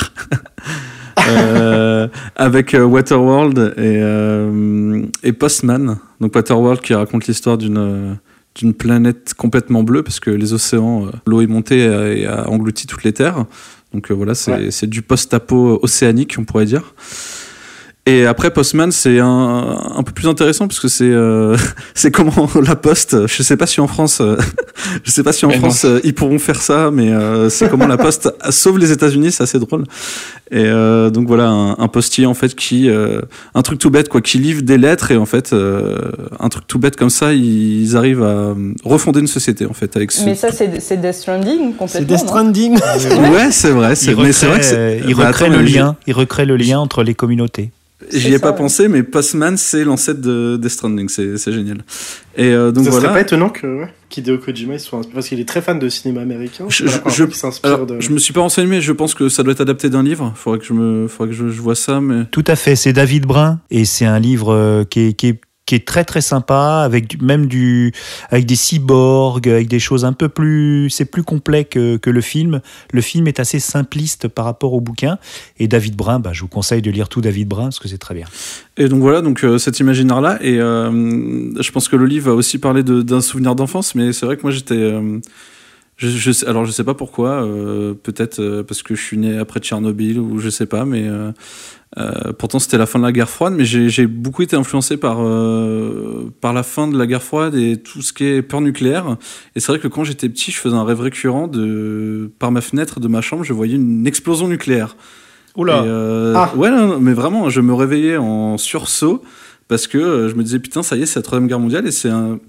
Euh, 1.30 2.08
avec 2.36 2.74
euh, 2.74 2.84
Waterworld 2.84 3.76
et, 3.78 4.00
euh, 4.02 5.04
et 5.24 5.32
Postman. 5.32 5.98
Donc 6.20 6.36
Waterworld 6.36 6.82
qui 6.82 6.94
raconte 6.94 7.28
l'histoire 7.28 7.58
d'une 7.58 8.18
d'une 8.56 8.74
planète 8.74 9.34
complètement 9.36 9.84
bleue 9.84 10.04
parce 10.04 10.20
que 10.20 10.30
les 10.30 10.54
océans, 10.54 11.08
l'eau 11.26 11.42
est 11.42 11.48
montée 11.48 11.86
et, 12.20 12.28
a 12.28 12.50
englouti 12.50 12.88
toutes 12.88 13.04
les 13.04 13.14
terres. 13.14 13.46
Donc 13.94 14.12
euh, 14.12 14.14
voilà, 14.14 14.36
c'est 14.36 14.52
Ouais. 14.52 14.72
c'est 14.72 14.90
du 14.90 15.02
post-apo 15.02 15.80
océanique, 15.82 16.36
on 16.38 16.44
pourrait 16.44 16.66
dire. 16.66 16.94
Et 18.06 18.26
après 18.26 18.52
Postman, 18.52 18.92
c'est 18.92 19.20
un, 19.20 19.78
un 19.96 20.04
peu 20.04 20.12
plus 20.12 20.28
intéressant 20.28 20.68
parce 20.68 20.82
que 20.82 20.90
c'est 20.90 21.06
euh, 21.10 21.56
c'est 21.94 22.12
comment 22.12 22.50
la 22.62 22.76
Poste. 22.76 23.28
Je 23.28 23.44
sais 23.44 23.56
pas 23.56 23.66
si 23.66 23.80
en 23.80 23.88
France, 23.88 24.20
euh, 24.20 24.36
je 25.06 25.10
sais 25.10 25.24
pas 25.24 25.32
si 25.32 25.46
en 25.46 25.50
Mais. 25.50 25.58
France 25.58 25.86
euh, 25.86 26.02
ils 26.04 26.14
pourront 26.14 26.38
faire 26.38 26.62
ça, 26.62 26.92
mais 26.92 27.12
euh, 27.14 27.50
c'est 27.50 27.70
comment 27.70 27.88
la 27.88 27.96
Poste 27.96 28.30
sauve 28.50 28.78
les 28.78 28.92
États-Unis, 28.92 29.32
c'est 29.32 29.44
assez 29.44 29.58
drôle. 29.58 29.86
Et 30.52 30.66
euh, 30.66 31.10
donc 31.12 31.28
voilà, 31.30 31.48
un, 31.48 31.78
un 31.80 31.88
postier 31.88 32.26
en 32.26 32.34
fait 32.34 32.54
qui, 32.56 32.90
euh, 32.90 33.22
un 33.56 33.62
truc 33.62 33.80
tout 33.80 33.90
bête 33.90 34.10
quoi, 34.10 34.20
qui 34.20 34.38
livre 34.38 34.64
des 34.64 34.78
lettres 34.78 35.12
et 35.12 35.16
en 35.18 35.26
fait 35.26 35.54
euh, 35.54 35.98
un 36.42 36.50
truc 36.50 36.68
tout 36.68 36.80
bête 36.80 36.98
comme 36.98 37.10
ça, 37.10 37.32
ils 37.34 37.96
arrivent 37.96 38.22
à 38.24 38.54
refonder 38.84 39.22
une 39.22 39.28
société 39.28 39.66
en 39.66 39.72
fait 39.74 39.96
avec 39.96 40.12
ce. 40.12 40.26
Mais 40.26 40.36
ça, 40.36 40.52
c'est 40.52 40.82
c'est 40.82 40.98
Death 40.98 41.14
Stranding 41.14 41.72
C'est 41.72 41.78
complètement. 41.78 42.08
Death 42.08 42.10
non 42.10 42.28
Stranding. 42.28 42.74
Ouais, 43.32 43.52
c'est 43.52 43.70
vrai. 43.72 43.96
c'est- 43.96 44.14
Mais 44.14 44.34
c'est 44.34 44.48
vrai 44.48 44.60
que 44.60 44.66
recrée, 44.66 45.00
c'est- 45.00 45.08
il 45.08 45.16
Bah, 45.16 45.28
recrée 45.28 45.46
attends, 45.46 45.56
le 45.56 45.62
lien. 45.62 45.96
Il 46.06 46.14
recrée 46.14 46.46
le 46.46 46.58
lien 46.58 46.80
entre 46.80 47.02
les 47.04 47.14
communautés. 47.16 47.72
J'y 48.12 48.34
ai 48.34 48.40
pas 48.40 48.52
ouais. 48.52 48.58
pensé, 48.58 48.88
mais 48.88 49.04
Postman, 49.04 49.56
c'est 49.58 49.84
l'ancêtre 49.84 50.22
de 50.22 50.58
Death 50.62 50.72
Stranding, 50.72 51.08
c'est 51.10 51.52
génial. 51.52 51.84
Et 52.38 52.48
euh, 52.52 52.72
donc 52.72 52.86
Ça 52.86 52.90
voilà. 52.92 53.06
serait 53.08 53.14
pas 53.16 53.22
étonnant 53.22 53.50
que 53.50 53.82
ouais, 53.82 53.94
qu'Hideo 54.10 54.38
Kojima 54.40 54.74
il 54.74 54.80
soit 54.80 55.00
inspiré, 55.00 55.14
parce 55.14 55.28
qu'il 55.28 55.40
est 55.40 55.48
très 55.48 55.62
fan 55.62 55.78
de 55.80 55.88
cinéma 55.90 56.22
américain. 56.22 56.66
Je- 56.70 56.86
je- 56.88 57.28
Alors, 57.64 57.86
de. 57.86 58.00
me 58.12 58.18
suis 58.20 58.34
pas 58.34 58.42
renseigné, 58.42 58.68
mais 58.68 58.82
je 58.82 58.92
pense 58.92 59.14
que 59.14 59.30
ça 59.30 59.44
doit 59.44 59.54
être 59.54 59.62
adapté 59.62 59.90
d'un 59.90 60.04
livre. 60.04 60.34
Faudrait 60.36 60.60
que 60.60 60.66
je 60.66 60.74
me, 60.74 61.08
faudrait 61.08 61.32
que 61.32 61.38
je, 61.38 61.50
je 61.50 61.62
vois 61.62 61.76
ça, 61.76 62.02
mais. 62.02 62.26
Tout 62.32 62.44
à 62.48 62.56
fait, 62.56 62.76
c'est 62.76 62.94
David 62.94 63.26
Brun 63.26 63.60
et 63.70 63.86
c'est 63.86 64.06
un 64.06 64.20
livre 64.20 64.54
euh, 64.54 64.84
qui 64.84 65.00
est, 65.08 65.14
qui 65.14 65.28
est, 65.28 65.42
qui 65.66 65.76
est 65.76 65.88
très 65.88 66.04
très 66.04 66.22
sympa 66.22 66.82
avec 66.84 67.22
même 67.22 67.48
du 67.48 67.94
avec 68.30 68.46
des 68.46 68.56
cyborgs, 68.56 69.48
avec 69.48 69.68
des 69.68 69.80
choses 69.80 70.04
un 70.06 70.14
peu 70.14 70.30
plus 70.30 70.90
c'est 70.90 71.06
plus 71.06 71.24
complet 71.24 71.64
que, 71.66 72.00
le 72.06 72.22
film. 72.22 72.62
Le 72.92 73.02
film 73.02 73.28
est 73.28 73.40
assez 73.40 73.60
simpliste 73.60 74.28
par 74.28 74.46
rapport 74.46 74.74
au 74.74 74.82
bouquin 74.82 75.18
et 75.60 75.68
David 75.68 75.96
Brun, 75.96 76.20
bah, 76.20 76.32
je 76.34 76.42
vous 76.42 76.48
conseille 76.48 76.82
de 76.82 76.92
lire 76.92 77.10
tout 77.10 77.22
David 77.22 77.48
Brun 77.48 77.64
parce 77.66 77.80
que 77.80 77.88
c'est 77.88 77.98
très 77.98 78.14
bien. 78.14 78.28
Et 78.78 78.88
donc 78.90 79.02
voilà, 79.02 79.22
donc 79.22 79.44
euh, 79.44 79.58
cet 79.58 79.80
imaginaire-là. 79.80 80.40
Et 80.42 80.60
euh, 80.60 80.92
je 81.62 81.72
pense 81.72 81.88
que 81.88 81.96
le 81.96 82.06
livre 82.06 82.32
va 82.32 82.36
aussi 82.36 82.58
parler 82.58 82.84
d'un 82.84 83.22
souvenir 83.22 83.56
d'enfance, 83.56 83.96
mais 83.96 84.14
c'est 84.14 84.26
vrai 84.26 84.38
que 84.38 84.42
moi 84.44 84.52
j'étais. 84.52 84.76
euh, 84.76 85.20
je, 85.96 86.08
je 86.10 86.46
alors 86.46 86.66
je 86.66 86.72
sais 86.72 86.84
pas 86.84 86.96
pourquoi, 86.96 87.44
euh, 87.44 87.94
peut-être 87.94 88.64
parce 88.64 88.82
que 88.82 88.96
je 88.96 89.02
suis 89.02 89.18
né 89.18 89.38
après 89.38 89.60
Tchernobyl 89.60 90.20
ou 90.20 90.40
je 90.40 90.50
sais 90.50 90.66
pas, 90.66 90.86
mais 90.86 91.08
euh, 91.98 92.34
pourtant 92.38 92.58
c'était 92.58 92.78
la 92.80 92.88
fin 92.88 92.98
de 92.98 93.04
la 93.04 93.12
guerre 93.12 93.30
froide, 93.30 93.54
mais 93.56 93.66
j'ai 93.66 93.90
j'ai 93.90 94.08
beaucoup 94.08 94.42
été 94.42 94.56
influencé 94.56 94.98
par 94.98 95.18
euh, 95.22 96.34
par 96.42 96.52
la 96.54 96.64
fin 96.64 96.88
de 96.88 96.98
la 96.98 97.06
guerre 97.06 97.22
froide 97.22 97.54
et 97.56 97.78
tout 97.78 98.02
ce 98.02 98.14
qui 98.14 98.26
est 98.26 98.42
peur 98.42 98.62
nucléaire. 98.62 99.18
Et 99.56 99.60
c'est 99.60 99.72
vrai 99.72 99.80
que 99.80 99.88
quand 99.88 100.04
j'étais 100.04 100.28
petit, 100.30 100.52
je 100.52 100.58
faisais 100.58 100.76
un 100.76 100.84
rêve 100.84 101.02
récurrent 101.02 101.48
de 101.48 102.32
par 102.40 102.52
ma 102.52 102.62
fenêtre 102.62 103.00
de 103.00 103.08
ma 103.08 103.22
chambre, 103.22 103.44
je 103.44 103.54
voyais 103.54 103.76
une 103.76 104.08
explosion 104.08 104.48
nucléaire. 104.48 104.96
Et, 105.84 105.88
euh, 105.88 106.34
Ah. 106.36 106.52
Ouais, 106.56 106.72
non, 106.72 106.88
non, 106.88 107.00
mais 107.00 107.14
vraiment, 107.14 107.50
je 107.50 107.62
me 107.62 107.74
réveillais 107.76 108.18
en 108.18 108.58
sursaut 108.58 109.22
parce 109.68 109.86
que 109.86 110.00
euh, 110.00 110.30
je 110.30 110.36
me 110.36 110.44
disais 110.44 110.58
putain, 110.60 110.82
ça 110.82 110.96
y 110.96 111.04
est, 111.04 111.06
c'est 111.06 111.20
la 111.20 111.24
troisième 111.24 111.48
guerre 111.48 111.60
mondiale 111.60 111.86
et 111.86 111.92
c'est 111.92 112.10
un, 112.10 112.40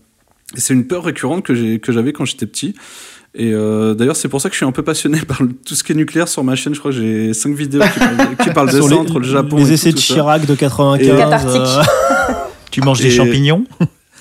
et 0.57 0.61
c'est 0.61 0.73
une 0.73 0.87
peur 0.87 1.05
récurrente 1.05 1.45
que 1.45 1.55
j'ai 1.55 1.81
que 1.81 1.93
j'avais 1.93 2.13
quand 2.15 2.25
j'étais 2.25 2.47
petit. 2.47 2.75
Et 3.37 3.53
euh, 3.53 3.95
d'ailleurs, 3.95 4.15
c'est 4.17 4.29
pour 4.29 4.41
ça 4.41 4.49
que 4.49 4.55
je 4.55 4.59
suis 4.59 4.67
un 4.67 4.71
peu 4.73 4.83
passionné 4.83 5.19
par 5.29 5.43
le- 5.43 5.53
tout 5.53 5.75
ce 5.75 5.83
qui 5.83 5.93
est 5.93 5.97
nucléaire 5.97 6.29
sur 6.29 6.45
ma 6.45 6.55
chaîne. 6.55 6.75
Je 6.75 6.79
crois 6.79 6.93
que 6.93 6.97
j'ai 6.97 7.35
cinq 7.35 7.55
vidéos 7.55 7.83
qui 7.93 7.99
parlent, 7.99 8.37
qui 8.37 8.51
parlent 8.51 8.71
les- 8.71 8.93
entre 8.95 9.19
le 9.19 9.25
Japon 9.27 9.57
les 9.57 9.71
et 9.71 9.75
essais 9.75 9.91
tout, 9.91 9.97
de 9.97 10.01
tout 10.01 10.07
ça. 10.07 10.15
Chirac 10.15 10.47
de 10.47 10.55
95. 10.55 11.07
Et- 11.07 11.17
Cathartique. 11.19 11.61
euh, 11.61 12.33
Tu 12.71 12.81
manges 12.83 13.01
des 13.01 13.11
champignons 13.11 13.65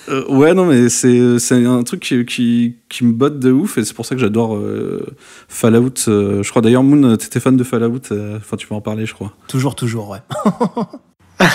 Euh, 0.09 0.25
ouais, 0.27 0.53
non, 0.53 0.65
mais 0.65 0.89
c'est 0.89 1.39
c'est 1.39 1.65
un 1.65 1.81
truc 1.83 2.01
qui, 2.01 2.25
qui, 2.25 2.75
qui 2.89 3.05
me 3.05 3.13
botte 3.13 3.39
de 3.39 3.51
ouf 3.51 3.77
et 3.77 3.85
c'est 3.85 3.93
pour 3.93 4.05
ça 4.05 4.15
que 4.15 4.21
j'adore 4.21 4.55
euh, 4.57 5.05
Fallout. 5.47 5.93
euh, 6.09 6.43
je 6.43 6.49
crois 6.49 6.61
d'ailleurs, 6.61 6.83
Moon, 6.83 7.15
t'étais 7.15 7.39
fan 7.39 7.55
de 7.55 7.63
Fallout. 7.63 8.01
euh, 8.11 8.35
Enfin, 8.37 8.57
tu 8.57 8.67
peux 8.67 8.75
en 8.75 8.81
parler, 8.81 9.05
je 9.05 9.13
crois. 9.13 9.31
toujours, 9.47 9.75
toujours, 9.75 10.09
ouais. 10.09 10.19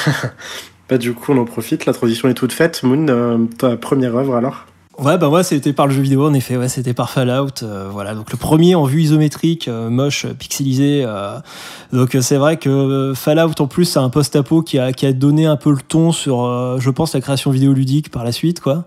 Bah, 0.88 0.96
du 0.96 1.12
coup, 1.12 1.32
on 1.32 1.38
en 1.38 1.44
profite, 1.44 1.84
la 1.84 1.92
transition 1.92 2.28
est 2.30 2.34
toute 2.34 2.52
faite. 2.52 2.82
Moon, 2.82 3.06
euh, 3.10 3.36
ta 3.58 3.76
première 3.76 4.16
œuvre 4.16 4.36
alors? 4.36 4.64
Ouais, 4.98 5.16
bah 5.16 5.28
moi 5.28 5.44
c'était 5.44 5.72
par 5.72 5.86
le 5.86 5.94
jeu 5.94 6.02
vidéo 6.02 6.26
en 6.26 6.34
effet, 6.34 6.56
ouais, 6.56 6.68
c'était 6.68 6.92
par 6.92 7.08
Fallout. 7.08 7.62
euh, 7.62 7.88
voilà, 7.88 8.16
donc 8.16 8.32
le 8.32 8.36
premier 8.36 8.74
en 8.74 8.82
vue 8.82 9.02
isométrique, 9.02 9.68
euh, 9.68 9.90
moche, 9.90 10.24
euh, 10.24 10.34
pixelisé. 10.34 11.04
euh, 11.06 11.38
donc 11.92 12.16
c'est 12.20 12.36
vrai 12.36 12.56
que 12.56 13.12
Fallout 13.14 13.60
en 13.60 13.68
plus 13.68 13.84
c'est 13.84 14.00
un 14.00 14.10
post-apo 14.10 14.62
qui 14.62 14.76
a, 14.76 14.92
qui 14.92 15.06
a 15.06 15.12
donné 15.12 15.46
un 15.46 15.54
peu 15.54 15.70
le 15.70 15.78
ton 15.86 16.10
sur, 16.10 16.80
je 16.80 16.90
pense, 16.90 17.14
la 17.14 17.20
création 17.20 17.52
vidéoludique 17.52 18.10
par 18.10 18.24
la 18.24 18.32
suite, 18.32 18.60
quoi, 18.60 18.86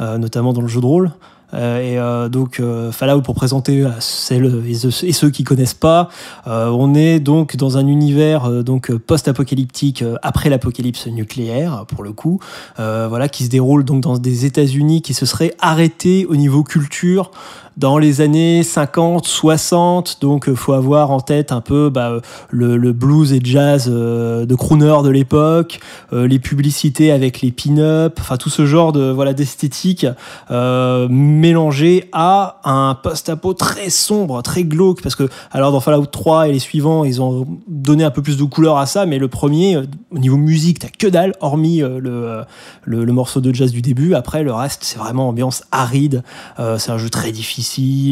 notamment 0.00 0.52
dans 0.52 0.62
le 0.62 0.68
jeu 0.68 0.80
de 0.80 0.86
rôle. 0.86 1.12
Euh, 1.54 1.80
et 1.80 1.98
euh, 1.98 2.28
donc 2.28 2.60
euh, 2.60 2.92
Fallout 2.92 3.22
pour 3.22 3.34
présenter 3.34 3.84
à 3.84 3.96
celles 4.00 4.62
et, 4.66 5.12
ceux- 5.12 5.30
qui 5.30 5.44
connaissent 5.44 5.74
pas, 5.74 6.08
on 6.46 6.94
est 6.94 7.18
donc 7.20 7.56
dans 7.56 7.78
un 7.78 7.86
univers 7.86 8.62
donc 8.62 8.92
post-apocalyptique 8.92 10.04
après 10.22 10.50
l'apocalypse 10.50 11.06
nucléaire 11.06 11.84
pour 11.88 12.02
le 12.04 12.12
coup, 12.12 12.38
voilà 12.76 13.28
qui 13.28 13.44
se 13.44 13.48
déroule 13.48 13.84
donc 13.84 14.02
dans 14.02 14.18
des 14.18 14.44
États-Unis 14.44 15.00
qui 15.00 15.14
se 15.14 15.24
seraient 15.24 15.54
arrêtés 15.60 16.26
au 16.26 16.36
niveau 16.36 16.64
culture 16.64 17.30
dans 17.76 17.98
les 17.98 18.20
années 18.20 18.62
50, 18.62 19.26
60. 19.26 20.18
Donc, 20.20 20.48
euh, 20.48 20.54
faut 20.54 20.72
avoir 20.72 21.10
en 21.10 21.20
tête 21.20 21.52
un 21.52 21.60
peu 21.60 21.90
bah, 21.90 22.10
euh, 22.10 22.20
le, 22.50 22.92
blues 22.92 23.32
et 23.32 23.40
jazz 23.42 23.88
euh, 23.88 24.46
de 24.46 24.54
crooner 24.54 24.82
de 25.02 25.08
l'époque, 25.08 25.80
les 26.12 26.38
publicités 26.38 27.12
avec 27.12 27.40
les 27.40 27.50
pin-up, 27.50 28.18
enfin 28.20 28.36
tout 28.36 28.50
ce 28.50 28.66
genre 28.66 28.92
de 28.92 29.10
voilà 29.10 29.32
d'esthétique 29.32 30.06
euh, 30.50 31.08
mélangé 31.08 32.08
à 32.12 32.60
un 32.64 32.94
post-apo 32.94 33.54
très 33.54 33.90
sombre, 33.90 34.42
très 34.42 34.64
glauque. 34.64 35.02
Parce 35.02 35.14
que 35.14 35.28
alors 35.50 35.72
dans 35.72 35.80
Fallout 35.80 36.06
3 36.06 36.48
et 36.48 36.52
les 36.52 36.58
suivants, 36.58 37.04
ils 37.04 37.22
ont 37.22 37.46
donné 37.68 38.04
un 38.04 38.10
peu 38.10 38.22
plus 38.22 38.36
de 38.36 38.44
couleur 38.44 38.78
à 38.78 38.86
ça, 38.86 39.06
mais 39.06 39.18
le 39.18 39.28
premier, 39.28 39.78
au 40.10 40.18
niveau 40.18 40.36
musique, 40.36 40.80
t'as 40.80 40.88
que 40.88 41.06
dalle, 41.06 41.32
hormis 41.40 41.78
le, 41.78 42.42
le, 42.84 43.12
morceau 43.12 43.40
de 43.40 43.54
jazz 43.54 43.72
du 43.72 43.82
début. 43.82 44.14
Après, 44.14 44.42
le 44.42 44.52
reste, 44.52 44.84
c'est 44.84 44.98
vraiment 44.98 45.28
ambiance 45.28 45.64
aride. 45.72 46.22
C'est 46.58 46.90
un 46.90 46.98
jeu 46.98 47.10
très 47.10 47.32
difficile. 47.32 47.61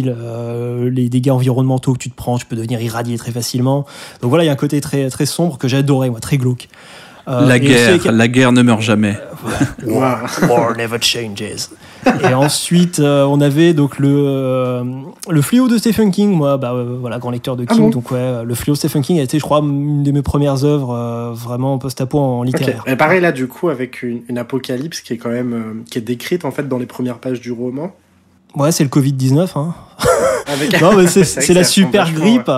Euh, 0.06 0.90
les 0.90 1.08
dégâts 1.08 1.30
environnementaux 1.30 1.92
que 1.92 1.98
tu 1.98 2.10
te 2.10 2.16
prends, 2.16 2.38
tu 2.38 2.46
peux 2.46 2.56
devenir 2.56 2.80
irradié 2.80 3.16
très 3.18 3.32
facilement. 3.32 3.86
Donc 4.22 4.30
voilà, 4.30 4.44
il 4.44 4.46
y 4.46 4.50
a 4.50 4.52
un 4.52 4.56
côté 4.56 4.80
très, 4.80 5.10
très 5.10 5.26
sombre 5.26 5.58
que 5.58 5.74
adoré, 5.74 6.10
moi, 6.10 6.20
très 6.20 6.36
glauque. 6.36 6.68
Euh, 7.28 7.46
la 7.46 7.56
aussi 7.56 7.66
guerre, 7.66 8.12
la 8.12 8.28
guerre 8.28 8.52
ne 8.52 8.62
meurt 8.62 8.80
jamais. 8.80 9.16
War, 9.86 10.28
war 10.48 10.76
never 10.76 10.98
changes. 11.00 11.68
Et 12.30 12.34
ensuite, 12.34 12.98
euh, 12.98 13.24
on 13.24 13.40
avait 13.40 13.72
donc 13.74 13.98
le, 13.98 14.08
euh, 14.08 14.84
le 15.28 15.42
fléau 15.42 15.68
de 15.68 15.78
Stephen 15.78 16.10
King. 16.10 16.30
Moi, 16.30 16.56
bah, 16.56 16.72
euh, 16.72 16.96
voilà, 17.00 17.18
grand 17.18 17.30
lecteur 17.30 17.56
de 17.56 17.64
Ah 17.68 17.74
King. 17.74 17.84
bon 17.84 17.90
donc, 17.90 18.10
ouais, 18.10 18.44
le 18.44 18.54
fléau 18.54 18.74
de 18.74 18.78
Stephen 18.78 19.02
King 19.02 19.18
a 19.20 19.22
été, 19.22 19.38
je 19.38 19.44
crois, 19.44 19.60
une 19.60 20.02
de 20.02 20.12
mes 20.12 20.22
premières 20.22 20.64
œuvres 20.64 20.94
euh, 20.94 21.32
vraiment 21.32 21.78
post-apo 21.78 22.18
en 22.18 22.42
littéraire. 22.42 22.82
Et 22.86 22.96
pareil 22.96 23.20
là, 23.20 23.32
du 23.32 23.46
coup, 23.46 23.68
avec 23.68 24.02
une, 24.02 24.22
une 24.28 24.38
apocalypse 24.38 25.00
qui 25.00 25.12
est 25.12 25.18
quand 25.18 25.30
même 25.30 25.52
euh, 25.52 25.82
qui 25.90 25.98
est 25.98 26.02
décrite 26.02 26.44
en 26.44 26.50
fait 26.50 26.68
dans 26.68 26.78
les 26.78 26.86
premières 26.86 27.18
pages 27.18 27.40
du 27.40 27.52
roman. 27.52 27.92
Ouais, 28.54 28.72
c'est 28.72 28.84
le 28.84 28.90
Covid-19. 28.90 29.48
Hein. 29.56 29.74
Avec... 30.46 30.80
Non, 30.80 30.94
mais 30.96 31.06
c'est 31.06 31.24
C'est 31.24 31.40
c'est 31.40 31.54
la 31.54 31.64
super 31.64 32.12
grippe. 32.12 32.50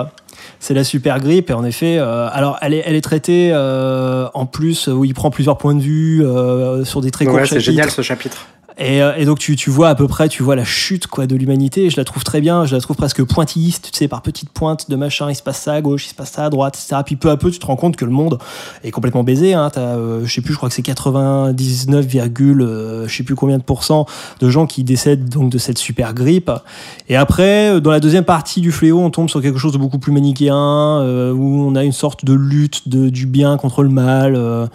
C'est 0.59 0.75
la 0.75 0.85
super 0.85 1.19
grippe 1.19 1.51
et 1.51 1.55
en 1.55 1.65
effet, 1.65 1.99
euh, 1.99 2.29
alors 2.31 2.57
elle 2.63 2.73
est, 2.73 2.83
elle 2.87 2.95
est 2.95 3.01
traitée 3.01 3.51
euh, 3.53 4.29
en 4.33 4.47
plus 4.47 4.87
où 4.87 5.05
il 5.05 5.13
prend 5.13 5.29
plusieurs 5.31 5.59
points 5.59 5.75
de 5.75 5.81
vue 5.81 6.25
euh, 6.25 6.85
sur 6.85 7.01
des 7.01 7.11
très 7.11 7.25
courts 7.25 7.35
Ouais, 7.35 7.41
c'est 7.43 7.55
chapitres. 7.57 7.65
génial 7.65 7.91
ce 7.91 8.03
chapitre. 8.03 8.47
Et, 8.83 9.01
euh, 9.01 9.15
et 9.17 9.25
donc 9.25 9.39
tu, 9.39 9.55
tu 9.55 9.71
vois 9.71 9.89
à 9.89 9.95
peu 9.95 10.09
près, 10.09 10.29
tu 10.29 10.43
vois 10.43 10.57
la 10.57 10.65
chute 10.65 11.07
quoi 11.07 11.29
de 11.29 11.37
l'humanité. 11.37 11.89
Je 11.89 11.97
la 11.97 12.05
trouve 12.05 12.25
très 12.25 12.41
bien. 12.41 12.67
Je 12.67 12.75
la 12.75 12.81
trouve 12.81 12.97
presque 12.97 13.23
pointilliste, 13.23 13.91
tu 13.93 13.99
sais, 13.99 14.09
par 14.09 14.23
petites 14.23 14.51
pointes 14.51 14.91
de 14.91 14.97
machin. 14.97 15.31
Il 15.31 15.37
se 15.37 15.43
passe 15.43 15.61
ça 15.61 15.75
à 15.75 15.81
gauche, 15.81 16.07
il 16.07 16.09
se 16.09 16.15
passe 16.15 16.33
ça 16.33 16.45
à 16.45 16.51
droite, 16.51 16.77
etc. 16.77 17.01
Puis 17.07 17.15
peu 17.15 17.31
à 17.31 17.37
peu, 17.37 17.51
tu 17.51 17.61
te 17.61 17.67
rends 17.67 17.77
compte 17.77 17.95
que 17.97 18.05
le 18.05 18.11
monde 18.11 18.39
est 18.83 18.91
complètement 18.91 19.23
baisé. 19.23 19.55
Hein. 19.55 19.71
T'as, 19.73 19.81
euh, 19.97 20.23
je 20.25 20.33
sais 20.33 20.41
plus, 20.41 20.53
je 20.53 20.57
crois 20.59 20.69
que 20.69 20.75
c'est 20.75 20.83
99, 20.83 22.07
euh, 22.13 23.07
je 23.07 23.17
sais 23.17 23.23
plus 23.23 23.37
combien 23.37 23.59
de 23.59 23.63
pourcents 23.63 24.07
de 24.41 24.51
gens 24.51 24.67
qui 24.67 24.83
décèdent 24.83 25.29
donc 25.29 25.51
de 25.51 25.59
cette 25.59 25.79
super 25.79 26.13
grippe. 26.13 26.51
Et 27.09 27.15
après, 27.15 27.71
euh, 27.71 27.81
dans 27.81 27.93
la 27.93 28.01
deuxième 28.01 28.25
partie 28.25 28.61
du 28.61 28.73
fléau, 28.73 28.99
on 28.99 29.11
tombe 29.11 29.31
sur 29.31 29.41
quelque 29.41 29.59
chose 29.59 29.73
de 29.73 29.79
beaucoup 29.79 30.01
plus 30.01 30.13
manichéen, 30.13 30.53
où 31.33 31.63
on 31.63 31.77
a 31.77 31.85
une 31.85 31.93
sorte 31.93 32.25
de 32.25 32.33
lutte 32.33 32.89
de, 32.89 33.11
du 33.11 33.27
bien 33.27 33.57
contre 33.57 33.85
le 33.85 33.91
mal. 33.91 34.69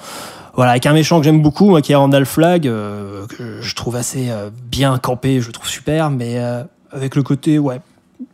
Voilà, 0.57 0.71
avec 0.71 0.85
un 0.85 0.91
méchant 0.93 1.19
que 1.19 1.23
j'aime 1.23 1.41
beaucoup, 1.41 1.69
moi, 1.69 1.81
qui 1.81 1.93
est 1.93 1.95
Randall 1.95 2.25
Flag, 2.25 2.67
euh, 2.67 3.25
que 3.27 3.61
je 3.61 3.75
trouve 3.75 3.95
assez 3.95 4.29
euh, 4.29 4.49
bien 4.69 4.97
campé, 4.97 5.39
je 5.39 5.47
le 5.47 5.53
trouve 5.53 5.69
super, 5.69 6.09
mais 6.09 6.33
euh, 6.39 6.63
avec 6.91 7.15
le 7.15 7.23
côté, 7.23 7.59
ouais. 7.59 7.79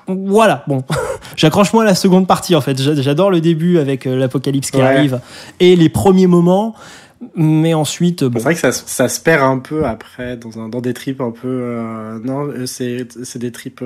Voilà, 0.07 0.63
bon. 0.67 0.83
J'accroche 1.35 1.73
moi 1.73 1.83
à 1.83 1.85
la 1.85 1.95
seconde 1.95 2.25
partie, 2.27 2.55
en 2.55 2.61
fait. 2.61 2.81
J'a- 2.81 2.95
J'adore 2.95 3.29
le 3.29 3.41
début 3.41 3.77
avec 3.77 4.07
euh, 4.07 4.15
l'apocalypse 4.17 4.71
qui 4.71 4.77
Ouais. 4.77 4.83
arrive 4.83 5.19
et 5.59 5.75
les 5.75 5.89
premiers 5.89 6.27
moments, 6.27 6.75
mais 7.35 7.73
ensuite, 7.73 8.23
bon. 8.23 8.39
C'est 8.39 8.43
vrai 8.43 8.53
que 8.53 8.59
ça, 8.59 8.71
ça 8.71 9.07
se 9.09 9.19
perd 9.19 9.41
un 9.43 9.59
peu 9.59 9.85
après 9.85 10.37
dans, 10.37 10.59
un, 10.59 10.69
dans 10.69 10.81
des 10.81 10.93
tripes 10.93 11.21
un 11.21 11.31
peu. 11.31 11.47
euh, 11.47 12.19
non, 12.23 12.49
c'est 12.65 13.37
des 13.37 13.51
tripes 13.51 13.83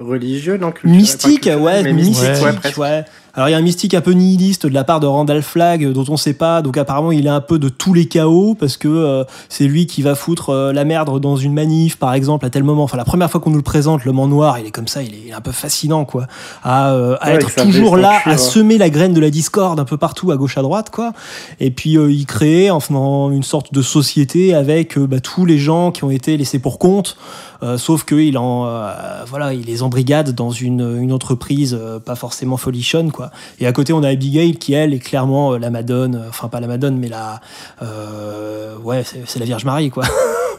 religieux, 0.00 0.56
non 0.56 0.72
Mystique, 0.84 1.48
ouais, 1.60 1.92
mystique, 1.92 2.24
ouais. 2.42 2.72
ouais. 2.78 3.04
Alors 3.36 3.50
il 3.50 3.52
y 3.52 3.54
a 3.54 3.58
un 3.58 3.62
mystique 3.62 3.92
un 3.92 4.00
peu 4.00 4.12
nihiliste 4.12 4.64
de 4.66 4.72
la 4.72 4.82
part 4.82 4.98
de 4.98 5.06
Randall 5.06 5.42
Flagg 5.42 5.84
euh, 5.84 5.92
dont 5.92 6.06
on 6.08 6.16
sait 6.16 6.32
pas. 6.32 6.62
Donc 6.62 6.78
apparemment 6.78 7.12
il 7.12 7.26
est 7.26 7.30
un 7.30 7.42
peu 7.42 7.58
de 7.58 7.68
tous 7.68 7.92
les 7.92 8.06
chaos 8.06 8.56
parce 8.58 8.78
que 8.78 8.88
euh, 8.88 9.24
c'est 9.50 9.64
lui 9.64 9.86
qui 9.86 10.00
va 10.00 10.14
foutre 10.14 10.50
euh, 10.50 10.72
la 10.72 10.86
merde 10.86 11.20
dans 11.20 11.36
une 11.36 11.52
manif 11.52 11.98
par 11.98 12.14
exemple 12.14 12.46
à 12.46 12.50
tel 12.50 12.64
moment. 12.64 12.84
Enfin 12.84 12.96
la 12.96 13.04
première 13.04 13.30
fois 13.30 13.38
qu'on 13.40 13.50
nous 13.50 13.58
le 13.58 13.62
présente, 13.62 14.06
l'homme 14.06 14.20
en 14.20 14.26
noir, 14.28 14.58
il 14.58 14.64
est 14.64 14.70
comme 14.70 14.88
ça, 14.88 15.02
il 15.02 15.12
est, 15.12 15.20
il 15.26 15.28
est 15.28 15.34
un 15.34 15.42
peu 15.42 15.52
fascinant 15.52 16.06
quoi, 16.06 16.26
à, 16.64 16.92
euh, 16.92 17.16
à 17.20 17.28
Ouais, 17.28 17.34
être 17.34 17.54
toujours 17.62 17.98
là, 17.98 18.20
à 18.24 18.30
hein. 18.32 18.36
semer 18.38 18.78
la 18.78 18.88
graine 18.88 19.12
de 19.12 19.20
la 19.20 19.28
discorde 19.28 19.78
un 19.78 19.84
peu 19.84 19.98
partout 19.98 20.30
à 20.30 20.36
gauche 20.38 20.56
à 20.56 20.62
droite 20.62 20.88
quoi. 20.88 21.12
Et 21.60 21.70
puis 21.70 21.98
euh, 21.98 22.10
il 22.10 22.24
crée 22.24 22.70
en 22.70 22.80
faisant 22.80 23.30
une 23.30 23.42
sorte 23.42 23.74
de 23.74 23.82
société 23.82 24.54
avec 24.54 24.98
bah, 24.98 25.20
tous 25.20 25.44
les 25.44 25.58
gens 25.58 25.90
qui 25.90 26.04
ont 26.04 26.10
été 26.10 26.38
laissés 26.38 26.58
pour 26.58 26.78
compte. 26.78 27.18
Euh, 27.62 27.78
sauf 27.78 28.04
que 28.04 28.14
il 28.14 28.38
en 28.38 28.66
euh, 28.66 29.24
voilà, 29.26 29.54
il 29.54 29.64
les 29.64 29.82
embrigade 29.82 30.32
dans 30.34 30.50
une, 30.50 31.00
une 31.00 31.12
entreprise 31.12 31.76
euh, 31.78 31.98
pas 31.98 32.14
forcément 32.14 32.56
folichonne 32.56 33.12
quoi. 33.12 33.30
Et 33.60 33.66
à 33.66 33.72
côté 33.72 33.92
on 33.92 34.02
a 34.02 34.08
Abigail 34.08 34.56
qui 34.56 34.74
elle 34.74 34.94
est 34.94 34.98
clairement 34.98 35.56
la 35.56 35.70
Madone, 35.70 36.24
enfin 36.28 36.48
pas 36.48 36.60
la 36.60 36.66
Madone 36.66 36.96
mais 36.98 37.08
la 37.08 37.40
euh, 37.82 38.76
ouais 38.78 39.02
c'est 39.04 39.22
c'est 39.26 39.38
la 39.38 39.46
Vierge 39.46 39.64
Marie 39.64 39.90
quoi. 39.90 40.04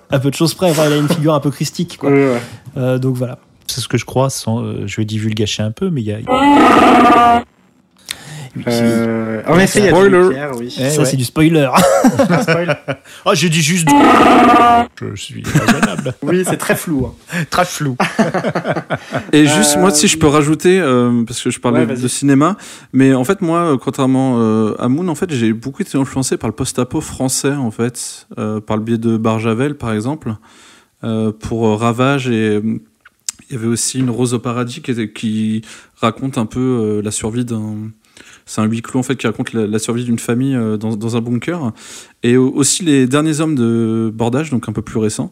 à 0.09 0.19
peu 0.19 0.29
de 0.29 0.35
choses 0.35 0.53
près, 0.53 0.69
enfin, 0.69 0.83
elle 0.85 0.93
a 0.93 0.97
une 0.97 1.09
figure 1.09 1.33
un 1.33 1.39
peu 1.39 1.51
christique 1.51 1.97
quoi. 1.97 2.09
Ouais, 2.09 2.33
ouais. 2.33 2.41
Euh, 2.77 2.97
donc 2.97 3.15
voilà. 3.15 3.39
C'est 3.67 3.81
ce 3.81 3.87
que 3.87 3.97
je 3.97 4.05
crois, 4.05 4.29
sans, 4.29 4.61
euh, 4.61 4.87
je 4.87 4.95
vais 4.97 5.05
divulgacher 5.05 5.61
un 5.61 5.71
peu, 5.71 5.89
mais 5.89 6.01
il 6.01 6.07
y 6.07 6.13
a. 6.13 7.43
Euh, 8.67 9.41
en 9.47 9.59
effet, 9.59 9.79
il 9.79 9.85
y 9.85 9.87
a 9.87 9.91
Spoiler. 9.91 10.23
du 10.23 10.29
Pierre, 10.33 10.51
oui. 10.57 10.75
Eh 10.79 10.89
Ça 10.89 10.99
ouais. 10.99 11.05
c'est 11.05 11.17
du 11.17 11.23
spoiler. 11.25 11.69
Ah, 12.29 12.41
spoil. 12.41 12.77
Oh, 13.25 13.31
j'ai 13.33 13.49
dit 13.49 13.61
juste. 13.61 13.87
je 15.01 15.15
suis 15.15 15.43
raisonnable. 15.43 16.13
Oui, 16.23 16.43
c'est 16.47 16.57
très 16.57 16.75
flou. 16.75 17.05
hein. 17.07 17.13
Très 17.49 17.65
flou. 17.65 17.95
Et 19.33 19.45
juste, 19.45 19.75
Euh, 19.77 19.81
moi, 19.81 19.91
si 19.91 20.07
je 20.07 20.17
peux 20.17 20.27
rajouter, 20.27 20.79
euh, 20.79 21.23
parce 21.25 21.41
que 21.41 21.49
je 21.49 21.59
parlais 21.59 21.85
Ouais, 21.85 21.95
de 21.95 22.07
cinéma, 22.07 22.57
mais 22.93 23.13
en 23.13 23.23
fait, 23.23 23.41
moi, 23.41 23.59
euh, 23.73 23.77
contrairement 23.77 24.37
euh, 24.39 24.73
à 24.79 24.87
Moon, 24.89 25.07
en 25.07 25.15
fait, 25.15 25.31
j'ai 25.33 25.53
beaucoup 25.53 25.81
été 25.81 25.97
influencé 25.97 26.37
par 26.37 26.49
le 26.49 26.55
post-apo 26.55 27.01
français, 27.01 27.51
en 27.53 27.71
fait, 27.71 28.27
euh, 28.37 28.59
par 28.59 28.77
le 28.77 28.83
biais 28.83 28.97
de 28.97 29.17
Barjavel, 29.17 29.75
par 29.75 29.93
exemple, 29.93 30.33
euh, 31.03 31.31
pour 31.31 31.67
euh, 31.67 31.75
Ravage, 31.75 32.27
et 32.27 32.55
euh, 32.55 32.61
il 33.49 33.53
y 33.55 33.55
avait 33.59 33.67
aussi 33.67 33.99
une 33.99 34.09
Rose 34.09 34.33
au 34.33 34.39
paradis 34.39 34.81
qui, 34.81 34.91
était- 34.91 35.09
qui 35.11 35.61
raconte 36.01 36.37
un 36.37 36.45
peu 36.45 36.59
euh, 36.59 37.01
la 37.01 37.11
survie 37.11 37.45
d'un. 37.45 37.75
C'est 38.47 38.61
un 38.61 38.65
huis 38.65 38.81
clos 38.81 38.99
en 38.99 39.03
fait 39.03 39.15
qui 39.15 39.27
raconte 39.27 39.53
la, 39.53 39.77
survie 39.77 40.03
d'une 40.03 40.17
famille 40.17 40.55
euh, 40.55 40.77
dans, 40.77 40.95
dans 40.95 41.15
un 41.15 41.21
bunker. 41.21 41.71
Et 42.23 42.37
au- 42.37 42.51
aussi 42.51 42.83
les 42.83 43.05
derniers 43.05 43.39
hommes 43.41 43.55
de 43.55 44.11
bordage 44.13 44.49
donc 44.49 44.67
un 44.67 44.73
peu 44.73 44.81
plus 44.81 44.97
récents. 44.97 45.31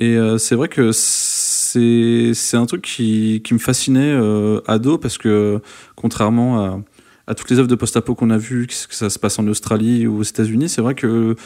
Et 0.00 0.16
euh, 0.16 0.36
c'est 0.36 0.54
vrai 0.54 0.68
que 0.68 0.90
c'est 0.92 2.56
un 2.56 2.66
truc 2.66 2.82
qui, 2.82 3.40
qui 3.44 3.54
me 3.54 3.58
fascinait 3.58 4.12
euh, 4.12 4.60
ado 4.66 4.98
parce 4.98 5.18
que 5.18 5.60
contrairement 5.94 6.64
à, 6.64 6.80
à 7.26 7.34
toutes 7.34 7.50
les 7.50 7.58
œuvres 7.58 7.68
de 7.68 7.74
post-apo 7.74 8.14
qu'on 8.14 8.30
a 8.30 8.38
vues, 8.38 8.66
que 8.66 8.74
ça 8.94 9.08
se 9.10 9.18
passe 9.18 9.38
en 9.38 9.46
Australie 9.46 10.06
ou 10.06 10.18
aux 10.18 10.22
États-Unis, 10.22 10.68
c'est 10.68 10.82
vrai 10.82 10.94
que 10.94 11.36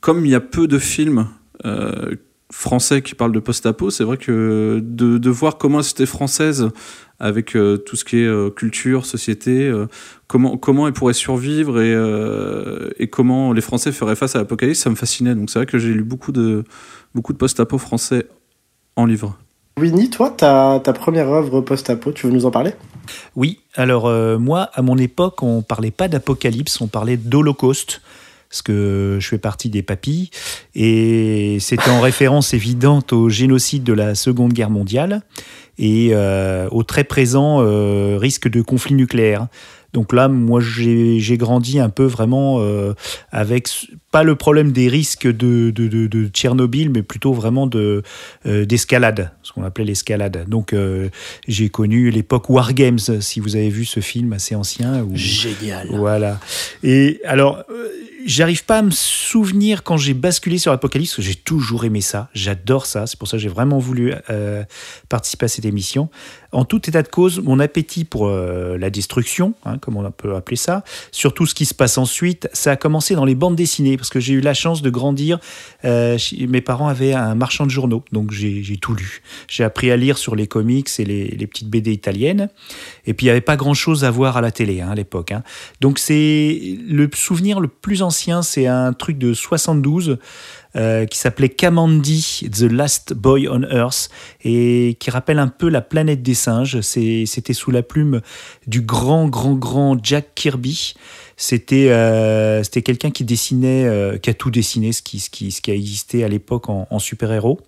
comme 0.00 0.24
il 0.24 0.30
y 0.30 0.34
a 0.34 0.40
peu 0.40 0.66
de 0.66 0.78
films 0.78 1.28
euh, 1.64 2.16
français 2.50 3.02
qui 3.02 3.14
parlent 3.14 3.32
de 3.32 3.40
post-apo, 3.40 3.90
c'est 3.90 4.04
vrai 4.04 4.16
que 4.16 4.80
de, 4.82 5.18
de 5.18 5.30
voir 5.30 5.58
comment 5.58 5.78
la 5.78 5.82
société 5.82 6.06
française, 6.06 6.68
avec 7.20 7.56
euh, 7.56 7.76
tout 7.76 7.96
ce 7.96 8.04
qui 8.04 8.18
est 8.18 8.26
euh, 8.26 8.50
culture, 8.50 9.06
société, 9.06 9.68
euh, 9.68 9.86
comment, 10.26 10.56
comment 10.56 10.86
elle 10.86 10.92
pourrait 10.92 11.14
survivre 11.14 11.80
et, 11.80 11.94
euh, 11.94 12.90
et 12.98 13.08
comment 13.08 13.52
les 13.52 13.60
Français 13.60 13.92
feraient 13.92 14.16
face 14.16 14.34
à 14.36 14.40
l'apocalypse, 14.40 14.80
ça 14.80 14.90
me 14.90 14.96
fascinait. 14.96 15.34
Donc 15.34 15.50
c'est 15.50 15.58
vrai 15.58 15.66
que 15.66 15.78
j'ai 15.78 15.92
lu 15.92 16.02
beaucoup 16.02 16.32
de, 16.32 16.64
beaucoup 17.14 17.32
de 17.32 17.38
post-apo 17.38 17.78
français 17.78 18.26
en 18.96 19.06
livre. 19.06 19.38
Winnie, 19.78 20.08
toi, 20.08 20.30
ta, 20.30 20.80
ta 20.82 20.92
première 20.92 21.28
œuvre 21.28 21.60
post-apo, 21.60 22.12
tu 22.12 22.26
veux 22.26 22.32
nous 22.32 22.46
en 22.46 22.50
parler? 22.50 22.74
Oui, 23.34 23.60
alors 23.74 24.06
euh, 24.06 24.38
moi, 24.38 24.70
à 24.72 24.82
mon 24.82 24.96
époque, 24.96 25.42
on 25.42 25.62
parlait 25.62 25.90
pas 25.90 26.08
d'apocalypse, 26.08 26.80
on 26.80 26.86
parlait 26.86 27.16
d'holocauste 27.16 28.00
parce 28.48 28.62
que 28.62 29.18
je 29.20 29.28
fais 29.28 29.38
partie 29.38 29.68
des 29.68 29.82
papilles, 29.82 30.30
et 30.76 31.56
c'était 31.58 31.90
en 31.90 32.00
référence 32.00 32.54
évidente 32.54 33.12
au 33.12 33.28
génocide 33.28 33.82
de 33.82 33.92
la 33.92 34.14
Seconde 34.14 34.52
Guerre 34.52 34.70
mondiale 34.70 35.22
et 35.78 36.10
euh, 36.12 36.68
au 36.70 36.82
très 36.82 37.04
présent 37.04 37.58
euh, 37.60 38.16
risque 38.18 38.48
de 38.48 38.62
conflit 38.62 38.94
nucléaire. 38.94 39.48
Donc 39.92 40.12
là, 40.12 40.26
moi, 40.26 40.60
j'ai 40.60 41.36
grandi 41.38 41.78
un 41.78 41.88
peu 41.88 42.04
vraiment 42.04 42.56
euh, 42.58 42.94
avec 43.30 43.68
pas 44.10 44.24
le 44.24 44.34
problème 44.34 44.72
des 44.72 44.88
risques 44.88 45.28
de, 45.28 45.70
de, 45.70 45.86
de, 45.86 46.08
de 46.08 46.26
Tchernobyl, 46.26 46.90
mais 46.90 47.02
plutôt 47.02 47.32
vraiment 47.32 47.68
de 47.68 48.02
d'escalade, 48.44 49.30
ce 49.42 49.52
qu'on 49.52 49.62
appelait 49.62 49.84
l'escalade. 49.84 50.46
Donc 50.48 50.74
j'ai 51.46 51.68
connu 51.68 52.10
l'époque 52.10 52.50
War 52.50 52.74
Games, 52.74 52.98
si 52.98 53.38
vous 53.38 53.54
avez 53.54 53.68
vu 53.68 53.84
ce 53.84 54.00
film 54.00 54.32
assez 54.32 54.56
ancien. 54.56 55.04
Où, 55.04 55.12
Génial. 55.14 55.86
voilà. 55.92 56.40
Et 56.82 57.20
alors, 57.24 57.62
j'arrive 58.24 58.64
pas 58.64 58.78
à 58.78 58.82
me 58.82 58.90
souvenir 58.90 59.82
quand 59.82 59.96
j'ai 59.96 60.14
basculé 60.14 60.58
sur 60.58 60.72
Apocalypse, 60.72 61.20
j'ai 61.20 61.34
toujours 61.34 61.84
aimé 61.84 62.00
ça. 62.00 62.28
J'adore 62.34 62.86
ça. 62.86 63.06
C'est 63.06 63.18
pour 63.18 63.28
ça 63.28 63.36
que 63.36 63.42
j'ai 63.42 63.48
vraiment 63.48 63.78
voulu 63.78 64.14
euh, 64.30 64.64
participer 65.08 65.46
à 65.46 65.48
cette 65.48 65.64
émission. 65.64 66.08
En 66.52 66.64
tout 66.64 66.88
état 66.88 67.02
de 67.02 67.08
cause, 67.08 67.40
mon 67.40 67.58
appétit 67.58 68.04
pour 68.04 68.28
euh, 68.28 68.78
la 68.78 68.88
destruction, 68.88 69.54
hein, 69.64 69.78
comme 69.78 69.96
on 69.96 70.08
peut 70.10 70.36
appeler 70.36 70.56
ça, 70.56 70.84
surtout 71.10 71.46
ce 71.46 71.54
qui 71.54 71.66
se 71.66 71.74
passe 71.74 71.98
ensuite, 71.98 72.48
ça 72.52 72.72
a 72.72 72.76
commencé 72.76 73.14
dans 73.14 73.24
les 73.24 73.34
bandes 73.34 73.56
dessinées, 73.56 73.96
parce 73.96 74.10
que 74.10 74.20
j'ai 74.20 74.34
eu 74.34 74.40
la 74.40 74.54
chance 74.54 74.80
de 74.80 74.90
grandir. 74.90 75.40
euh, 75.84 76.16
mes 76.48 76.60
parents 76.60 76.88
avaient 76.88 77.12
un 77.12 77.34
marchand 77.34 77.66
de 77.66 77.70
journaux, 77.70 78.04
donc 78.12 78.30
j'ai 78.30 78.76
tout 78.80 78.94
lu. 78.94 79.22
J'ai 79.48 79.64
appris 79.64 79.90
à 79.90 79.96
lire 79.96 80.16
sur 80.16 80.36
les 80.36 80.46
comics 80.46 80.88
et 80.98 81.04
les, 81.04 81.28
les 81.28 81.46
petites 81.46 81.68
BD 81.68 81.92
italiennes. 81.92 82.48
Et 83.06 83.14
puis, 83.14 83.26
il 83.26 83.28
n'y 83.28 83.32
avait 83.32 83.40
pas 83.40 83.56
grand-chose 83.56 84.04
à 84.04 84.10
voir 84.10 84.36
à 84.36 84.40
la 84.40 84.52
télé 84.52 84.80
hein, 84.80 84.90
à 84.90 84.94
l'époque. 84.94 85.32
hein. 85.32 85.42
Donc, 85.80 85.98
c'est 85.98 86.78
le 86.86 87.10
souvenir 87.14 87.58
le 87.58 87.68
plus 87.68 88.02
ancien, 88.02 88.13
c'est 88.42 88.66
un 88.66 88.92
truc 88.92 89.18
de 89.18 89.34
72 89.34 90.18
euh, 90.76 91.06
qui 91.06 91.18
s'appelait 91.18 91.48
Kamandi, 91.48 92.48
The 92.50 92.62
Last 92.62 93.14
Boy 93.14 93.48
on 93.48 93.62
Earth, 93.62 94.08
et 94.42 94.96
qui 94.98 95.10
rappelle 95.10 95.38
un 95.38 95.48
peu 95.48 95.68
la 95.68 95.80
planète 95.80 96.22
des 96.22 96.34
singes. 96.34 96.80
C'était 96.80 97.52
sous 97.52 97.70
la 97.70 97.82
plume 97.82 98.20
du 98.66 98.80
grand, 98.80 99.28
grand, 99.28 99.54
grand 99.54 99.98
Jack 100.02 100.34
Kirby. 100.34 100.94
C'était 101.36 101.88
euh, 101.90 102.62
quelqu'un 102.62 103.10
qui 103.10 103.24
dessinait, 103.24 103.84
euh, 103.86 104.18
qui 104.18 104.30
a 104.30 104.34
tout 104.34 104.50
dessiné, 104.50 104.92
ce 104.92 105.02
qui, 105.02 105.18
ce 105.18 105.30
qui, 105.30 105.50
ce 105.50 105.60
qui 105.60 105.70
a 105.70 105.74
existé 105.74 106.24
à 106.24 106.28
l'époque 106.28 106.68
en, 106.68 106.98
super-héros. 106.98 107.60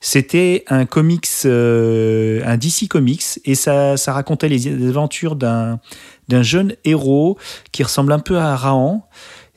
C'était 0.00 0.64
un 0.68 0.86
comics, 0.86 1.28
euh, 1.44 2.40
un 2.46 2.56
DC 2.56 2.88
Comics, 2.88 3.40
et 3.44 3.54
ça, 3.54 3.96
ça 3.96 4.12
racontait 4.12 4.48
les 4.48 4.88
aventures 4.88 5.36
d'un 5.36 5.78
jeune 6.42 6.74
héros 6.84 7.36
qui 7.72 7.82
ressemble 7.82 8.12
un 8.12 8.18
peu 8.20 8.38
à 8.38 8.56
Rahan, 8.56 9.06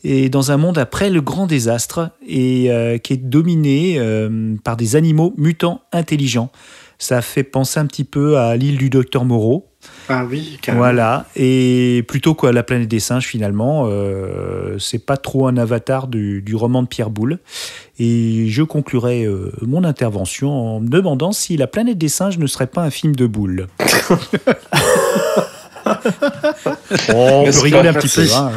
et 0.03 0.29
dans 0.29 0.51
un 0.51 0.57
monde 0.57 0.77
après 0.77 1.09
le 1.09 1.21
grand 1.21 1.47
désastre, 1.47 2.11
et 2.27 2.71
euh, 2.71 2.97
qui 2.97 3.13
est 3.13 3.17
dominé 3.17 3.95
euh, 3.97 4.55
par 4.63 4.77
des 4.77 4.95
animaux 4.95 5.33
mutants 5.37 5.81
intelligents. 5.91 6.51
Ça 6.99 7.21
fait 7.21 7.43
penser 7.43 7.79
un 7.79 7.85
petit 7.85 8.03
peu 8.03 8.37
à 8.37 8.55
l'île 8.55 8.77
du 8.77 8.89
docteur 8.89 9.25
Moreau. 9.25 9.67
Ah 10.09 10.25
oui, 10.25 10.57
carrément. 10.61 10.83
Voilà, 10.83 11.25
et 11.35 12.03
plutôt 12.07 12.33
qu'à 12.35 12.51
la 12.51 12.63
planète 12.63 12.87
des 12.87 12.99
singes, 12.99 13.25
finalement, 13.25 13.85
euh, 13.87 14.77
c'est 14.79 15.05
pas 15.05 15.17
trop 15.17 15.47
un 15.47 15.57
avatar 15.57 16.07
du, 16.07 16.41
du 16.41 16.55
roman 16.55 16.81
de 16.81 16.87
Pierre 16.87 17.09
Boulle. 17.09 17.39
Et 17.99 18.47
je 18.47 18.63
conclurai 18.63 19.25
euh, 19.25 19.51
mon 19.61 19.83
intervention 19.83 20.75
en 20.75 20.79
me 20.79 20.87
demandant 20.87 21.31
si 21.31 21.57
la 21.57 21.67
planète 21.67 21.97
des 21.97 22.09
singes 22.09 22.37
ne 22.37 22.47
serait 22.47 22.67
pas 22.67 22.81
un 22.81 22.89
film 22.89 23.15
de 23.15 23.27
Boulle. 23.27 23.67
on 27.13 27.43
peut 27.45 27.59
rigoler 27.59 27.89
un 27.89 27.93
petit 27.93 28.09
peu. 28.09 28.27
Hein. 28.33 28.51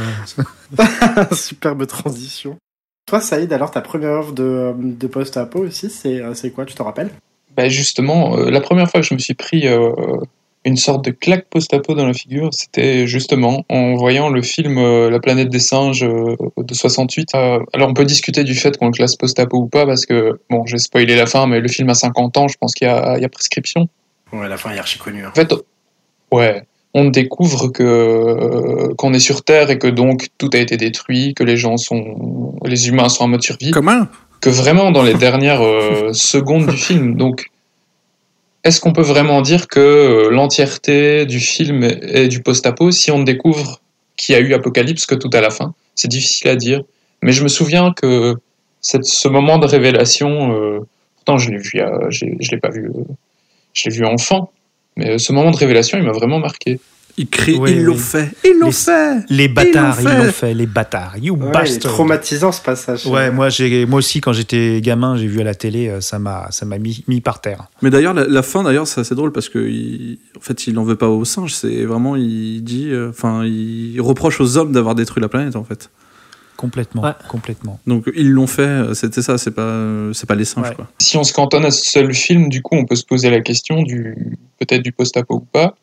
Superbe 1.34 1.86
transition. 1.86 2.56
Toi, 3.06 3.20
Saïd, 3.20 3.52
alors 3.52 3.70
ta 3.70 3.80
première 3.80 4.10
œuvre 4.10 4.32
de, 4.32 4.72
de 4.76 5.06
post-apo 5.06 5.60
aussi, 5.60 5.90
c'est 5.90 6.20
euh, 6.20 6.34
c'est 6.34 6.50
quoi, 6.50 6.64
tu 6.64 6.74
te 6.74 6.82
rappelles? 6.82 7.10
Bah 7.56 7.68
justement, 7.68 8.36
euh, 8.36 8.50
la 8.50 8.60
première 8.60 8.90
fois 8.90 9.00
que 9.00 9.06
je 9.06 9.14
me 9.14 9.18
suis 9.18 9.34
pris 9.34 9.66
euh, 9.68 9.92
une 10.64 10.76
sorte 10.76 11.04
de 11.04 11.12
claque 11.12 11.46
post-apo 11.48 11.94
dans 11.94 12.04
la 12.04 12.12
figure, 12.12 12.50
c'était 12.52 13.06
justement 13.06 13.64
en 13.68 13.94
voyant 13.94 14.28
le 14.28 14.42
film 14.42 14.76
euh, 14.78 15.08
La 15.08 15.20
planète 15.20 15.48
des 15.48 15.60
singes 15.60 16.02
euh, 16.02 16.34
de 16.58 16.74
68. 16.74 17.34
Euh, 17.36 17.60
alors 17.72 17.88
on 17.90 17.94
peut 17.94 18.04
discuter 18.04 18.42
du 18.42 18.54
fait 18.56 18.76
qu'on 18.76 18.86
le 18.86 18.92
classe 18.92 19.14
post-apo 19.14 19.56
ou 19.58 19.68
pas, 19.68 19.86
parce 19.86 20.04
que, 20.04 20.40
bon, 20.50 20.66
j'ai 20.66 20.78
spoilé 20.78 21.14
la 21.14 21.26
fin, 21.26 21.46
mais 21.46 21.60
le 21.60 21.68
film 21.68 21.88
a 21.90 21.94
50 21.94 22.36
ans, 22.36 22.48
je 22.48 22.56
pense 22.58 22.74
qu'il 22.74 22.88
y, 22.88 22.90
a 22.90 23.16
il 23.16 23.22
y 23.22 23.24
a 23.24 23.28
prescription. 23.28 23.88
Ouais, 24.32 24.48
la 24.48 24.56
fin 24.56 24.72
est 24.72 24.78
archi 24.78 24.98
connue. 24.98 25.24
hein. 25.24 25.28
En 25.30 25.34
fait, 25.34 25.54
ouais, 26.32 26.64
on 26.96 27.10
découvre 27.10 27.68
que 27.68 27.82
euh, 27.82 28.94
qu'on 28.96 29.12
est 29.12 29.18
sur 29.18 29.44
Terre 29.44 29.70
et 29.70 29.78
que 29.78 29.86
donc 29.86 30.28
tout 30.38 30.48
a 30.54 30.56
été 30.56 30.78
détruit, 30.78 31.34
que 31.34 31.44
les 31.44 31.58
gens 31.58 31.76
sont, 31.76 32.54
les 32.64 32.88
humains 32.88 33.10
sont 33.10 33.24
en 33.24 33.28
mode 33.28 33.42
survie 33.42 33.70
Comment? 33.70 34.06
Que 34.40 34.48
vraiment 34.48 34.90
dans 34.90 35.02
les 35.02 35.12
dernières 35.26 35.60
euh, 35.60 36.14
secondes 36.14 36.66
du 36.66 36.76
film. 36.78 37.16
Donc, 37.16 37.50
est-ce 38.64 38.80
qu'on 38.80 38.94
peut 38.94 39.02
vraiment 39.02 39.42
dire 39.42 39.68
que 39.68 39.78
euh, 39.78 40.30
l'entièreté 40.30 41.26
du 41.26 41.38
film 41.38 41.84
est 41.84 42.28
du 42.28 42.40
post-apo 42.40 42.90
si 42.90 43.10
on 43.10 43.18
ne 43.18 43.24
découvre 43.24 43.82
qu'il 44.16 44.34
y 44.34 44.38
a 44.38 44.40
eu 44.40 44.54
Apocalypse 44.54 45.04
que 45.04 45.14
tout 45.14 45.30
à 45.34 45.42
la 45.42 45.50
fin? 45.50 45.74
C'est 45.94 46.08
difficile 46.08 46.48
à 46.48 46.56
dire. 46.56 46.80
Mais 47.22 47.32
je 47.32 47.42
me 47.42 47.48
souviens 47.48 47.92
que 47.92 48.36
cette, 48.80 49.04
ce 49.04 49.28
moment 49.28 49.58
de 49.58 49.66
révélation, 49.66 50.54
euh, 50.54 50.80
pourtant 51.16 51.36
je 51.36 51.50
l'ai 51.50 51.58
vu, 51.58 51.72
je 52.08 52.50
l'ai 52.50 52.58
pas 52.58 52.70
vu, 52.70 52.90
je 53.74 53.84
l'ai 53.84 53.94
vu 53.94 54.06
enfant, 54.06 54.50
mais 54.96 55.10
euh, 55.10 55.18
ce 55.18 55.32
moment 55.32 55.50
de 55.50 55.56
révélation, 55.56 55.98
il 55.98 56.04
m'a 56.04 56.12
vraiment 56.12 56.38
marqué. 56.38 56.80
Il 57.18 57.28
crie, 57.28 57.56
Oui, 57.56 57.70
ils 57.72 57.82
l'ont 57.82 57.94
oui. 57.94 57.98
fait, 57.98 58.28
ils 58.44 58.58
l'ont 58.58 58.66
Les- 58.66 58.72
fait. 58.72 59.24
Les 59.30 59.48
bâtards, 59.48 59.96
ils 60.02 60.04
l'ont 60.04 60.30
fait, 60.32 60.52
les 60.52 60.66
bâtards. 60.66 61.16
You 61.16 61.32
Ouais, 61.34 61.40
il 61.44 61.48
est 61.48 61.52
bastard. 61.52 61.92
traumatisant 61.94 62.52
ce 62.52 62.60
passage. 62.60 63.06
Ouais, 63.06 63.30
moi, 63.30 63.48
j'ai, 63.48 63.86
moi 63.86 64.00
aussi, 64.00 64.20
quand 64.20 64.34
j'étais 64.34 64.82
gamin, 64.82 65.16
j'ai 65.16 65.26
vu 65.26 65.40
à 65.40 65.44
la 65.44 65.54
télé, 65.54 65.88
euh, 65.88 66.02
ça 66.02 66.18
m'a, 66.18 66.48
ça 66.50 66.66
m'a 66.66 66.76
mis, 66.76 67.04
mis 67.08 67.22
par 67.22 67.40
terre. 67.40 67.68
Mais 67.80 67.88
d'ailleurs, 67.88 68.12
la, 68.12 68.26
la 68.26 68.42
fin, 68.42 68.62
d'ailleurs, 68.62 68.86
c'est 68.86 69.00
assez 69.00 69.14
drôle 69.14 69.32
parce 69.32 69.48
que, 69.48 69.58
il- 69.66 70.18
en 70.36 70.40
fait, 70.40 70.66
il 70.66 70.78
en 70.78 70.84
veut 70.84 70.96
pas 70.96 71.08
aux 71.08 71.24
singes. 71.24 71.54
C'est 71.54 71.86
vraiment, 71.86 72.16
il 72.16 72.62
dit, 72.62 72.90
euh, 72.90 73.08
enfin, 73.08 73.46
il 73.46 73.98
reproche 74.02 74.38
aux 74.42 74.58
hommes 74.58 74.72
d'avoir 74.72 74.94
détruit 74.94 75.22
la 75.22 75.28
planète, 75.30 75.56
en 75.56 75.64
fait. 75.64 75.88
Complètement, 76.56 77.02
Ouais. 77.02 77.10
complètement. 77.28 77.78
Donc, 77.86 78.04
ils 78.16 78.30
l'ont 78.30 78.46
fait. 78.46 78.62
euh, 78.62 78.94
C'était 78.94 79.22
ça. 79.22 79.36
C'est 79.38 79.50
pas, 79.50 79.62
euh, 79.62 80.12
c'est 80.12 80.26
pas 80.26 80.34
les 80.34 80.44
singes, 80.44 80.68
Ouais. 80.70 80.74
quoi. 80.74 80.88
Si 81.00 81.16
on 81.16 81.24
se 81.24 81.32
cantonne 81.32 81.64
à 81.64 81.70
ce 81.70 81.90
seul 81.90 82.14
film, 82.14 82.48
du 82.48 82.62
coup, 82.62 82.74
on 82.76 82.84
peut 82.86 82.96
se 82.96 83.04
poser 83.04 83.30
la 83.30 83.40
question 83.40 83.82
du 83.82 84.36
peut-être 84.58 84.82
du 84.82 84.92
post-apo 84.92 85.34
ou 85.36 85.40
pas. 85.40 85.74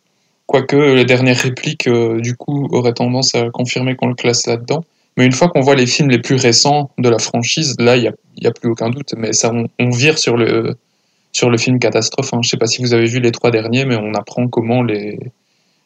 Quoique 0.47 0.75
les 0.75 1.05
dernières 1.05 1.37
répliques, 1.37 1.87
euh, 1.87 2.19
du 2.19 2.35
coup, 2.35 2.67
auraient 2.71 2.93
tendance 2.93 3.33
à 3.35 3.49
confirmer 3.49 3.95
qu'on 3.95 4.07
le 4.07 4.15
classe 4.15 4.45
là-dedans. 4.47 4.83
Mais 5.15 5.25
une 5.25 5.31
fois 5.31 5.47
qu'on 5.47 5.61
voit 5.61 5.75
les 5.75 5.85
films 5.85 6.09
les 6.09 6.19
plus 6.19 6.35
récents 6.35 6.89
de 6.97 7.07
la 7.07 7.19
franchise, 7.19 7.75
là, 7.79 7.95
il 7.97 8.01
n'y 8.01 8.07
a, 8.07 8.13
y 8.37 8.47
a 8.47 8.51
plus 8.51 8.69
aucun 8.69 8.89
doute. 8.89 9.13
Mais 9.15 9.31
ça, 9.31 9.51
on, 9.53 9.67
on 9.79 9.89
vire 9.91 10.17
sur 10.17 10.35
le, 10.37 10.75
sur 11.31 11.49
le 11.51 11.57
film 11.59 11.77
catastrophe. 11.79 12.33
hein. 12.33 12.39
Je 12.41 12.47
ne 12.47 12.49
sais 12.49 12.57
pas 12.57 12.65
si 12.65 12.81
vous 12.81 12.93
avez 12.95 13.05
vu 13.05 13.19
les 13.19 13.31
trois 13.31 13.51
derniers, 13.51 13.85
mais 13.85 13.95
on 13.95 14.13
apprend 14.15 14.47
comment 14.47 14.81
les, 14.81 15.19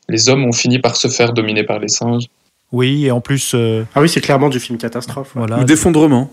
les 0.10 0.30
hommes 0.30 0.45
ont 0.45 0.54
fini 0.54 0.80
par 0.80 0.95
se 0.95 1.10
faire 1.10 1.34
dominer 1.34 1.63
par 1.63 1.80
les 1.80 1.89
singes. 1.89 2.28
Oui, 2.71 3.06
et 3.06 3.12
en 3.12 3.21
plus, 3.21 3.53
euh, 3.56 3.84
Ah 3.95 4.01
oui, 4.01 4.10
c'est 4.10 4.21
clairement 4.21 4.49
du 4.49 4.60
film 4.60 4.77
catastrophe. 4.77 5.36
ouais. 5.36 5.41
voilà. 5.45 5.60
Ou 5.62 5.63
d'effondrement. 5.63 6.30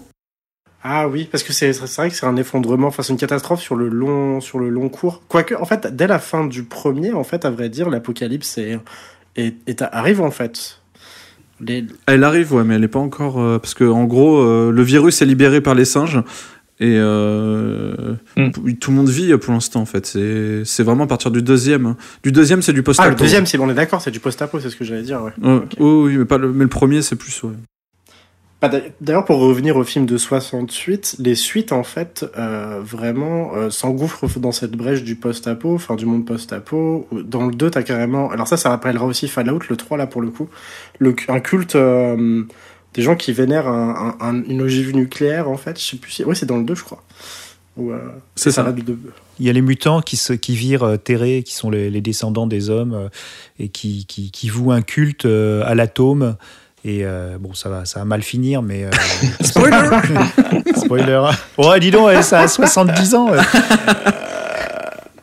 Ah 0.82 1.08
oui, 1.08 1.26
parce 1.30 1.42
que 1.42 1.52
c'est 1.54 1.72
c'est 1.72 1.96
vrai 1.96 2.10
que 2.10 2.14
c'est 2.16 2.26
un 2.26 2.36
effondrement, 2.36 2.88
enfin 2.88 3.02
c'est 3.02 3.12
une 3.14 3.18
catastrophe 3.18 3.60
sur 3.62 3.74
le 3.74 3.88
long 3.88 4.40
sur 4.42 4.58
le 4.58 4.68
long 4.68 4.90
cours. 4.90 5.22
Quoique, 5.28 5.54
en 5.54 5.64
fait, 5.64 5.86
dès 5.96 6.06
la 6.06 6.18
fin 6.18 6.44
du 6.46 6.62
premier, 6.64 7.12
en 7.14 7.24
fait, 7.24 7.46
à 7.46 7.50
vrai 7.50 7.70
dire, 7.70 7.88
l'apocalypse 7.88 8.58
est, 8.58 8.78
est, 9.36 9.54
est- 9.66 9.80
arrive 9.92 10.20
en 10.20 10.30
fait. 10.30 10.80
Les- 11.60 11.86
Elle 12.06 12.22
arrive, 12.24 12.52
ouais, 12.52 12.64
mais 12.64 12.74
elle 12.74 12.84
est 12.84 12.88
pas 12.88 12.98
encore. 12.98 13.40
euh, 13.40 13.58
parce 13.58 13.72
que, 13.74 13.84
en 13.84 14.04
gros, 14.04 14.38
euh, 14.40 14.70
le 14.72 14.82
virus 14.82 15.22
est 15.22 15.26
libéré 15.26 15.60
par 15.62 15.74
les 15.74 15.84
singes. 15.86 16.20
Et 16.80 16.96
euh, 16.98 18.14
Mm. 18.36 18.50
tout 18.80 18.90
le 18.90 18.96
monde 18.96 19.08
vit 19.08 19.36
pour 19.38 19.52
l'instant, 19.52 19.80
en 19.80 19.86
fait. 19.86 20.06
C'est 20.06 20.62
c'est 20.64 20.82
vraiment 20.82 21.04
à 21.04 21.06
partir 21.06 21.30
du 21.30 21.40
deuxième. 21.42 21.86
hein. 21.86 21.96
Du 22.22 22.32
deuxième, 22.32 22.62
c'est 22.62 22.72
du 22.72 22.80
Ah, 22.80 22.84
post-apo. 22.84 23.10
le 23.10 23.16
deuxième, 23.16 23.46
c'est 23.46 23.58
bon, 23.58 23.66
on 23.66 23.70
est 23.70 23.74
d'accord, 23.74 24.00
c'est 24.02 24.10
du 24.10 24.20
post-apo, 24.20 24.58
c'est 24.60 24.70
ce 24.70 24.76
que 24.76 24.84
j'allais 24.84 25.02
dire. 25.02 25.22
Ouais. 25.22 25.30
Oui, 25.42 25.60
oui, 25.78 26.16
mais, 26.18 26.24
pas 26.24 26.38
le, 26.38 26.52
mais 26.52 26.64
le 26.64 26.68
premier, 26.70 27.00
c'est 27.02 27.16
plus. 27.16 27.42
Ouais. 27.44 27.52
Bah, 28.60 28.70
D'ailleurs, 29.00 29.24
pour 29.26 29.38
revenir 29.40 29.76
au 29.76 29.84
film 29.84 30.06
de 30.06 30.16
68, 30.16 31.16
les 31.18 31.34
suites, 31.34 31.70
en 31.72 31.82
fait, 31.84 32.24
euh, 32.38 32.80
vraiment 32.82 33.52
euh, 33.54 33.68
s'engouffrent 33.70 34.26
dans 34.40 34.52
cette 34.52 34.72
brèche 34.72 35.04
du 35.04 35.16
post-apo, 35.16 35.74
enfin 35.74 35.96
du 35.96 36.06
monde 36.06 36.24
post-apo. 36.26 37.06
Dans 37.12 37.46
le 37.46 37.54
2, 37.54 37.70
t'as 37.70 37.82
carrément... 37.82 38.30
Alors 38.30 38.48
ça, 38.48 38.56
ça 38.56 38.70
rappellera 38.70 39.04
aussi 39.04 39.28
Fallout, 39.28 39.60
le 39.68 39.76
3, 39.76 39.98
là, 39.98 40.06
pour 40.06 40.22
le 40.22 40.30
coup. 40.30 40.48
Le, 40.98 41.14
un 41.28 41.40
culte 41.40 41.76
euh, 41.76 42.42
des 42.94 43.02
gens 43.02 43.16
qui 43.16 43.32
vénèrent 43.32 43.68
un, 43.68 44.14
un- 44.20 44.26
un- 44.28 44.42
une 44.44 44.62
ogive 44.62 44.94
nucléaire, 44.94 45.48
en 45.50 45.56
fait. 45.56 45.78
Je 45.80 45.84
sais 45.84 45.96
plus 45.96 46.10
si... 46.12 46.24
Oui, 46.24 46.34
c'est 46.36 46.46
dans 46.46 46.56
le 46.58 46.64
2, 46.64 46.74
je 46.74 46.84
crois. 46.84 47.02
Euh, 47.78 47.98
C'est 48.36 48.52
ça. 48.52 48.62
de- 48.70 48.96
Il 49.40 49.46
y 49.46 49.50
a 49.50 49.52
les 49.52 49.60
mutants 49.62 50.00
qui, 50.00 50.16
se, 50.16 50.32
qui 50.32 50.54
virent 50.54 50.84
euh, 50.84 50.96
terrés, 50.96 51.42
qui 51.44 51.54
sont 51.54 51.70
les, 51.70 51.90
les 51.90 52.00
descendants 52.00 52.46
des 52.46 52.70
hommes, 52.70 52.94
euh, 52.94 53.08
et 53.58 53.68
qui, 53.68 54.06
qui, 54.06 54.30
qui 54.30 54.48
vouent 54.48 54.70
un 54.72 54.82
culte 54.82 55.26
à 55.26 55.74
l'atome. 55.74 56.36
Et 56.86 57.00
euh, 57.02 57.38
bon, 57.40 57.54
ça 57.54 57.70
va, 57.70 57.84
ça 57.86 57.98
va 58.00 58.04
mal 58.04 58.22
finir, 58.22 58.60
mais. 58.62 58.84
euh, 58.84 58.90
Spoiler 59.40 59.88
Spoiler. 60.76 61.22
Ouais, 61.58 61.80
dis 61.80 61.90
donc, 61.90 62.12
ça 62.22 62.40
a 62.40 62.48
70 62.48 63.14
ans. 63.14 63.30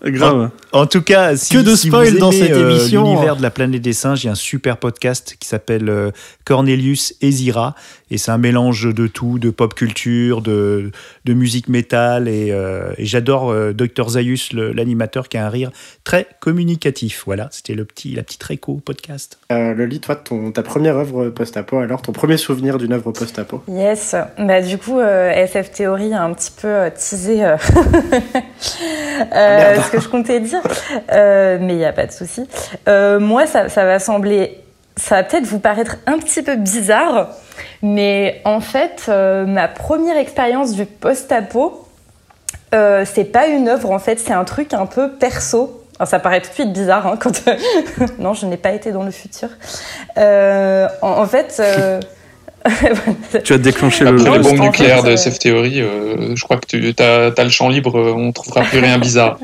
Grave. 0.03 0.49
En 0.71 0.87
tout 0.87 1.01
cas, 1.01 1.35
si, 1.35 1.53
Que 1.53 1.59
de 1.59 1.75
si 1.75 1.87
spoil 1.87 2.13
vous 2.13 2.19
dans 2.19 2.31
aimez, 2.31 2.47
cette 2.47 2.57
euh, 2.57 2.71
émission. 2.71 3.03
L'univers 3.03 3.35
de 3.35 3.41
la 3.41 3.51
planète 3.51 3.81
des 3.81 3.93
singes, 3.93 4.23
il 4.23 4.27
y 4.27 4.29
a 4.29 4.33
un 4.33 4.35
super 4.35 4.77
podcast 4.77 5.35
qui 5.39 5.47
s'appelle 5.47 5.89
euh, 5.89 6.11
Cornelius 6.43 7.13
et 7.21 7.31
Zira. 7.31 7.75
Et 8.11 8.17
c'est 8.17 8.31
un 8.31 8.37
mélange 8.37 8.93
de 8.93 9.07
tout, 9.07 9.39
de 9.39 9.49
pop 9.49 9.73
culture, 9.73 10.41
de, 10.41 10.91
de 11.25 11.33
musique 11.33 11.67
métal. 11.69 12.27
Et, 12.27 12.51
euh, 12.51 12.91
et 12.97 13.05
j'adore 13.05 13.49
euh, 13.49 13.73
Dr 13.73 14.09
Zayus, 14.09 14.49
l'animateur, 14.53 15.29
qui 15.29 15.37
a 15.37 15.45
un 15.45 15.49
rire 15.49 15.71
très 16.03 16.27
communicatif. 16.41 17.23
Voilà, 17.25 17.47
c'était 17.51 17.73
le 17.73 17.85
petit, 17.85 18.13
la 18.13 18.23
petite 18.23 18.43
réco 18.43 18.81
podcast. 18.85 19.39
Euh, 19.51 19.73
Loli, 19.73 19.99
toi, 20.01 20.15
ton, 20.15 20.51
ta 20.51 20.61
première 20.61 20.97
œuvre 20.97 21.29
post-apo, 21.29 21.77
alors 21.77 22.01
ton 22.01 22.11
premier 22.11 22.37
souvenir 22.37 22.77
d'une 22.77 22.93
œuvre 22.93 23.11
post-apo? 23.11 23.63
Yes, 23.67 24.15
bah 24.37 24.61
du 24.61 24.77
coup 24.77 24.99
euh, 24.99 25.31
SF 25.31 25.71
Theory 25.71 26.13
a 26.13 26.21
un 26.23 26.33
petit 26.33 26.51
peu 26.61 26.67
euh, 26.67 26.89
teasé 26.89 27.43
euh, 27.43 27.55
euh, 29.33 29.75
merde. 29.75 29.81
ce 29.85 29.91
que 29.91 29.99
je 30.01 30.07
comptais 30.09 30.39
dire, 30.39 30.61
Euh, 31.11 31.57
mais 31.61 31.73
il 31.73 31.77
n'y 31.77 31.85
a 31.85 31.93
pas 31.93 32.05
de 32.05 32.11
souci. 32.11 32.43
Euh, 32.87 33.19
moi, 33.19 33.45
ça, 33.47 33.69
ça 33.69 33.85
va 33.85 33.99
sembler, 33.99 34.57
ça 34.97 35.15
va 35.15 35.23
peut-être 35.23 35.45
vous 35.45 35.59
paraître 35.59 35.97
un 36.05 36.17
petit 36.17 36.41
peu 36.41 36.55
bizarre, 36.55 37.29
mais 37.81 38.41
en 38.45 38.59
fait, 38.61 39.05
euh, 39.09 39.45
ma 39.45 39.67
première 39.67 40.17
expérience 40.17 40.73
du 40.73 40.85
post-apo, 40.85 41.87
euh, 42.73 43.03
c'est 43.11 43.25
pas 43.25 43.47
une 43.47 43.67
œuvre 43.67 43.91
en 43.91 43.99
fait, 43.99 44.19
c'est 44.19 44.33
un 44.33 44.43
truc 44.43 44.73
un 44.73 44.85
peu 44.85 45.11
perso. 45.11 45.81
Alors, 45.99 46.07
ça 46.07 46.19
paraît 46.19 46.41
tout 46.41 46.49
de 46.49 46.53
suite 46.53 46.73
bizarre 46.73 47.05
hein, 47.05 47.15
quand 47.19 47.43
non, 48.19 48.33
je 48.33 48.45
n'ai 48.47 48.57
pas 48.57 48.71
été 48.71 48.91
dans 48.91 49.03
le 49.03 49.11
futur. 49.11 49.49
Euh, 50.17 50.87
en, 51.01 51.09
en 51.09 51.25
fait. 51.27 51.57
euh, 51.59 51.99
Tu 53.43 53.53
as 53.53 53.57
déclenché 53.57 54.03
le. 54.05 54.11
Après 54.11 54.23
Non, 54.29 54.33
les 54.35 54.39
bombes 54.41 54.61
en 54.61 54.63
nucléaires 54.63 55.01
fait, 55.01 55.09
de 55.09 55.13
SF 55.13 55.39
Theory, 55.39 55.81
euh, 55.81 56.35
je 56.35 56.43
crois 56.43 56.57
que 56.57 56.65
tu 56.65 56.93
as, 56.99 57.43
le 57.43 57.49
champ 57.49 57.69
libre, 57.69 57.95
on 58.15 58.31
trouvera 58.31 58.61
plus 58.61 58.79
rien 58.79 58.97
bizarre. 58.97 59.37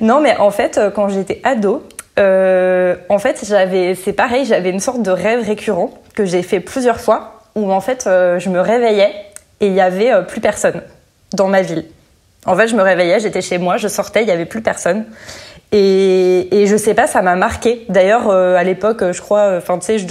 Non, 0.00 0.20
mais 0.20 0.36
en 0.38 0.50
fait, 0.50 0.80
quand 0.94 1.08
j'étais 1.08 1.40
ado, 1.44 1.82
euh, 2.18 2.94
en 3.08 3.18
fait, 3.18 3.44
j'avais, 3.46 3.94
c'est 3.94 4.12
pareil, 4.12 4.44
j'avais 4.44 4.70
une 4.70 4.80
sorte 4.80 5.02
de 5.02 5.10
rêve 5.10 5.44
récurrent 5.44 5.92
que 6.14 6.24
j'ai 6.24 6.42
fait 6.42 6.60
plusieurs 6.60 7.00
fois, 7.00 7.42
où 7.54 7.72
en 7.72 7.80
fait, 7.80 8.04
euh, 8.06 8.38
je 8.38 8.50
me 8.50 8.60
réveillais 8.60 9.12
et 9.60 9.66
il 9.66 9.74
y 9.74 9.80
avait 9.80 10.12
euh, 10.12 10.22
plus 10.22 10.40
personne 10.40 10.82
dans 11.32 11.48
ma 11.48 11.62
ville. 11.62 11.84
En 12.46 12.56
fait, 12.56 12.68
je 12.68 12.76
me 12.76 12.82
réveillais, 12.82 13.20
j'étais 13.20 13.40
chez 13.40 13.58
moi, 13.58 13.78
je 13.78 13.88
sortais, 13.88 14.22
il 14.22 14.28
y 14.28 14.32
avait 14.32 14.44
plus 14.44 14.60
personne. 14.60 15.06
Et, 15.72 16.56
et 16.56 16.66
je 16.66 16.76
sais 16.76 16.94
pas, 16.94 17.06
ça 17.06 17.22
m'a 17.22 17.34
marqué. 17.34 17.84
D'ailleurs, 17.88 18.30
à 18.30 18.62
l'époque, 18.62 19.02
je 19.12 19.20
crois, 19.20 19.56
enfin, 19.56 19.78
tu 19.78 19.86
sais, 19.86 19.98
je 19.98 20.06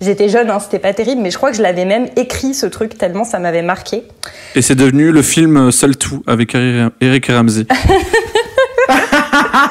j'étais 0.00 0.28
jeune, 0.28 0.50
hein, 0.50 0.58
c'était 0.60 0.78
pas 0.78 0.94
terrible, 0.94 1.20
mais 1.22 1.30
je 1.30 1.36
crois 1.36 1.50
que 1.50 1.56
je 1.56 1.62
l'avais 1.62 1.84
même 1.84 2.08
écrit 2.16 2.54
ce 2.54 2.66
truc 2.66 2.96
tellement 2.96 3.24
ça 3.24 3.38
m'avait 3.38 3.62
marqué. 3.62 4.04
Et 4.54 4.62
c'est 4.62 4.74
devenu 4.74 5.12
le 5.12 5.22
film 5.22 5.70
Seul 5.70 5.96
Tout 5.96 6.22
avec 6.26 6.54
Eric 6.54 6.92
Eric 7.00 7.26
Ramsey. 7.26 7.66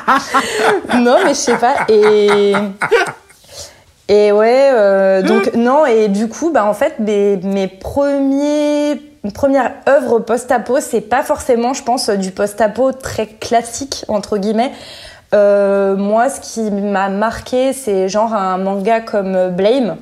non, 0.95 1.17
mais 1.23 1.29
je 1.29 1.39
sais 1.39 1.57
pas. 1.57 1.75
Et. 1.89 2.53
Et 4.09 4.31
ouais, 4.31 4.69
euh, 4.71 5.21
donc 5.21 5.53
non, 5.53 5.85
et 5.85 6.07
du 6.07 6.29
coup, 6.29 6.49
bah 6.51 6.65
en 6.65 6.73
fait, 6.73 6.99
mes, 6.99 7.35
mes 7.37 7.67
premiers, 7.67 9.01
premières 9.33 9.73
œuvres 9.87 10.19
post-apo, 10.19 10.79
c'est 10.79 11.01
pas 11.01 11.23
forcément, 11.23 11.73
je 11.73 11.83
pense, 11.83 12.09
du 12.09 12.31
post-apo 12.31 12.93
très 12.93 13.27
classique, 13.27 14.05
entre 14.07 14.37
guillemets. 14.37 14.71
Euh, 15.33 15.97
moi, 15.97 16.29
ce 16.29 16.39
qui 16.39 16.71
m'a 16.71 17.09
marqué, 17.09 17.73
c'est 17.73 18.07
genre 18.07 18.33
un 18.33 18.57
manga 18.57 19.01
comme 19.01 19.49
Blame, 19.49 19.97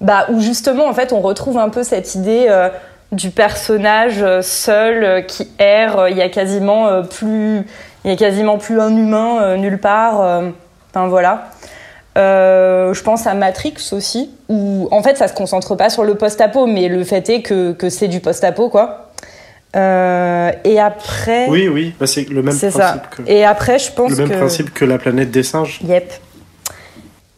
bah, 0.00 0.26
où 0.30 0.40
justement, 0.40 0.86
en 0.88 0.92
fait, 0.92 1.12
on 1.12 1.20
retrouve 1.20 1.56
un 1.56 1.68
peu 1.68 1.84
cette 1.84 2.16
idée 2.16 2.46
euh, 2.48 2.70
du 3.12 3.30
personnage 3.30 4.24
seul 4.40 5.26
qui 5.26 5.48
erre. 5.60 6.08
Il 6.08 6.16
y 6.16 6.22
a 6.22 6.28
quasiment 6.28 7.04
plus, 7.04 7.64
il 8.04 8.10
y 8.10 8.14
a 8.14 8.16
quasiment 8.16 8.58
plus 8.58 8.80
un 8.80 8.94
humain 8.96 9.42
euh, 9.42 9.56
nulle 9.56 9.78
part. 9.78 10.20
euh, 10.22 10.50
Enfin 10.94 11.08
voilà. 11.08 11.48
Euh, 12.16 12.94
je 12.94 13.02
pense 13.02 13.26
à 13.26 13.34
Matrix 13.34 13.74
aussi, 13.92 14.30
où 14.48 14.86
en 14.92 15.02
fait 15.02 15.16
ça 15.16 15.26
se 15.26 15.32
concentre 15.34 15.74
pas 15.74 15.90
sur 15.90 16.04
le 16.04 16.14
post-apo, 16.14 16.66
mais 16.66 16.86
le 16.88 17.02
fait 17.02 17.28
est 17.28 17.42
que, 17.42 17.72
que 17.72 17.88
c'est 17.88 18.06
du 18.06 18.20
post-apo 18.20 18.68
quoi. 18.68 19.10
Et 19.76 20.78
après, 20.78 21.48
Oui, 21.48 21.66
oui, 21.66 21.94
bah, 21.98 22.06
c'est 22.06 22.28
le 22.30 22.42
même 22.44 22.54
c'est 22.54 22.70
principe 22.70 23.02
ça. 23.02 23.02
que 23.10 23.22
Et 23.28 23.44
après, 23.44 23.80
je 23.80 23.90
pense 23.90 24.12
le 24.12 24.18
même 24.18 24.28
que 24.28 24.36
principe 24.36 24.72
que 24.72 24.84
la 24.84 24.98
planète 24.98 25.32
des 25.32 25.42
singes. 25.42 25.80
Yep. 25.84 26.12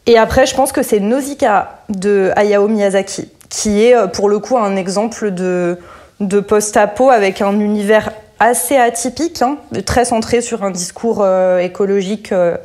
Et 0.05 0.19
après, 0.19 0.45
je 0.45 0.53
pense 0.53 0.71
que 0.71 0.83
c'est 0.83 0.99
Nausicaa 0.99 1.79
de 1.89 2.31
Hayao 2.35 2.67
Miyazaki, 2.67 3.29
qui 3.49 3.83
est 3.83 3.95
pour 4.13 4.29
le 4.29 4.37
coup 4.37 4.55
un 4.55 4.75
exemple 4.75 5.31
de, 5.31 5.79
de 6.19 6.39
post-apo 6.39 7.09
avec 7.09 7.41
un 7.41 7.59
univers 7.59 8.11
assez 8.39 8.75
atypique, 8.77 9.41
hein, 9.41 9.57
très 9.85 10.05
centré 10.05 10.41
sur 10.41 10.63
un 10.63 10.71
discours 10.71 11.21
euh, 11.21 11.59
écologique, 11.59 12.31
euh, 12.31 12.57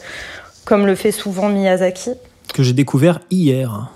comme 0.64 0.86
le 0.86 0.94
fait 0.94 1.12
souvent 1.12 1.48
Miyazaki. 1.48 2.10
Que 2.52 2.62
j'ai 2.62 2.72
découvert 2.74 3.20
hier, 3.30 3.88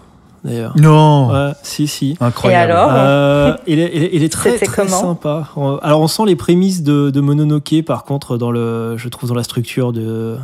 d'ailleurs. 0.45 0.73
Non 0.79 1.29
Ouais, 1.31 1.53
si, 1.63 1.87
si. 1.87 2.17
Incroyable. 2.21 2.71
Et 2.71 2.75
alors 2.75 2.91
Euh, 2.95 3.55
il, 3.67 3.79
est, 3.79 3.91
il 3.95 4.03
est- 4.05 4.11
il 4.15 4.23
est 4.25 4.33
très, 4.33 4.53
C'était 4.53 4.67
très 4.67 4.89
sympa. 4.89 5.49
Alors, 5.83 6.01
on 6.01 6.09
sent 6.09 6.23
les 6.27 6.37
prémices 6.37 6.83
de, 6.83 7.11
de 7.11 7.21
Mononoke, 7.21 7.83
par 7.87 8.05
contre, 8.05 8.39
dans 8.39 8.51
le, 8.51 8.97
je 8.97 9.09
trouve 9.09 9.29
dans 9.29 9.35
la 9.35 9.43
structure 9.45 9.93
de, 9.93 10.37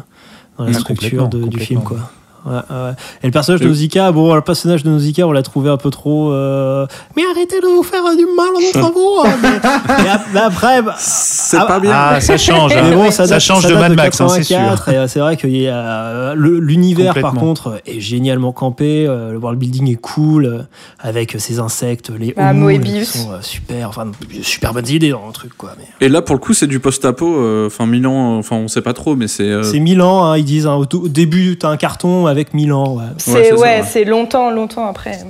dans 0.58 0.64
la 0.64 0.70
Ah, 0.70 0.78
structure 0.78 1.28
de- 1.28 1.38
complètement, 1.42 1.48
du 1.48 1.58
film, 1.60 1.82
quoi. 1.82 1.98
Ouais, 2.44 2.52
ouais. 2.54 2.90
Et 3.22 3.26
le 3.26 3.30
personnage 3.32 3.60
de 3.60 3.66
Euh. 3.66 3.68
Nausicaa, 3.68 4.10
bon, 4.12 4.34
le 4.34 4.40
personnage 4.40 4.82
de 4.82 4.90
Nausicaa, 4.90 5.26
on 5.26 5.32
l'a 5.32 5.42
trouvé 5.42 5.70
un 5.70 5.76
peu 5.76 5.90
trop. 5.90 6.32
euh, 6.32 6.86
Mais 7.16 7.22
arrêtez 7.30 7.60
de 7.60 7.66
vous 7.66 7.82
faire 7.82 8.02
du 8.16 8.26
mal 8.36 8.48
nos 8.54 8.80
travaux. 8.80 9.20
hein. 9.24 9.30
mais, 9.42 9.48
mais 10.04 10.08
ap- 10.10 10.26
mais 10.34 10.40
après, 10.40 10.82
bah, 10.82 10.94
C'est 10.98 11.56
Ah, 11.58 11.66
pas 11.66 11.78
bien. 11.80 11.92
Ah, 11.94 12.20
ça 12.20 12.36
change. 12.36 12.72
hein. 12.76 12.82
mais 12.88 12.96
bon, 12.96 13.10
ça, 13.10 13.26
ça, 13.26 13.34
date- 13.34 13.40
change 13.42 13.62
ça 13.62 13.68
de 13.70 13.74
Mad 13.74 13.94
Max, 13.94 14.20
hein, 14.20 14.28
c'est 14.28 14.42
sûr. 14.42 14.56
84, 14.56 14.88
et, 14.88 14.96
euh, 14.96 15.08
c'est 15.08 15.20
vrai 15.20 15.36
que 15.36 15.46
euh, 15.46 16.34
l'univers, 16.36 17.14
par 17.20 17.34
contre, 17.34 17.80
est 17.86 18.00
génialement 18.00 18.52
campé. 18.52 19.06
euh, 19.06 19.32
le 19.32 19.38
world 19.38 19.58
building 19.58 19.90
est 19.92 19.96
cool, 20.00 20.46
euh, 20.46 20.62
avec 20.98 21.36
ces 21.38 21.58
insectes, 21.60 22.10
les 22.18 22.34
Ah, 22.36 22.52
Moebius. 22.52 23.12
qui 23.12 23.18
sont 23.18 23.32
euh, 23.32 23.38
super, 23.42 23.88
enfin, 23.88 24.10
super 24.42 24.72
bonnes 24.74 24.88
idées 24.88 25.10
dans 25.10 25.26
le 25.26 25.32
truc, 25.32 25.52
quoi. 25.56 25.74
Mais, 25.78 25.84
Et 26.06 26.08
là, 26.08 26.22
pour 26.22 26.34
le 26.34 26.40
coup, 26.40 26.54
c'est 26.54 26.66
du 26.66 26.80
post-apo. 26.80 27.36
euh, 27.36 27.66
Enfin, 27.66 27.86
Milan, 27.86 28.38
enfin, 28.38 28.56
on 28.56 28.68
sait 28.68 28.80
pas 28.82 28.92
trop, 28.92 29.14
mais 29.16 29.28
c'est. 29.28 29.44
euh, 29.44 29.62
C'est 29.62 29.78
Milan, 29.78 30.24
hein, 30.24 30.36
ils 30.38 30.44
disent. 30.44 30.66
hein, 30.66 30.74
au, 30.74 30.86
au 30.96 31.08
début, 31.08 31.56
t'as 31.58 31.68
un 31.68 31.76
carton 31.76 32.26
avec 32.32 32.52
Milan. 32.54 32.96
Ouais. 32.96 33.04
C'est 33.18 33.52
ouais, 33.52 33.82
ouais. 33.82 34.04
longtemps, 34.04 34.50
longtemps 34.50 34.86
après. 34.86 35.20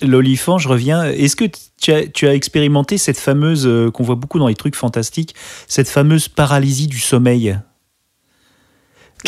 L'olifant, 0.00 0.58
je 0.58 0.68
reviens. 0.68 1.04
Est-ce 1.04 1.36
que 1.36 1.44
tu 1.80 1.92
as, 1.92 2.06
tu 2.06 2.26
as 2.26 2.34
expérimenté 2.34 2.96
cette 2.96 3.18
fameuse, 3.18 3.66
euh, 3.66 3.90
qu'on 3.90 4.02
voit 4.02 4.16
beaucoup 4.16 4.38
dans 4.38 4.48
les 4.48 4.54
trucs 4.54 4.74
fantastiques, 4.74 5.34
cette 5.68 5.88
fameuse 5.88 6.28
paralysie 6.28 6.86
du 6.86 6.98
sommeil? 6.98 7.58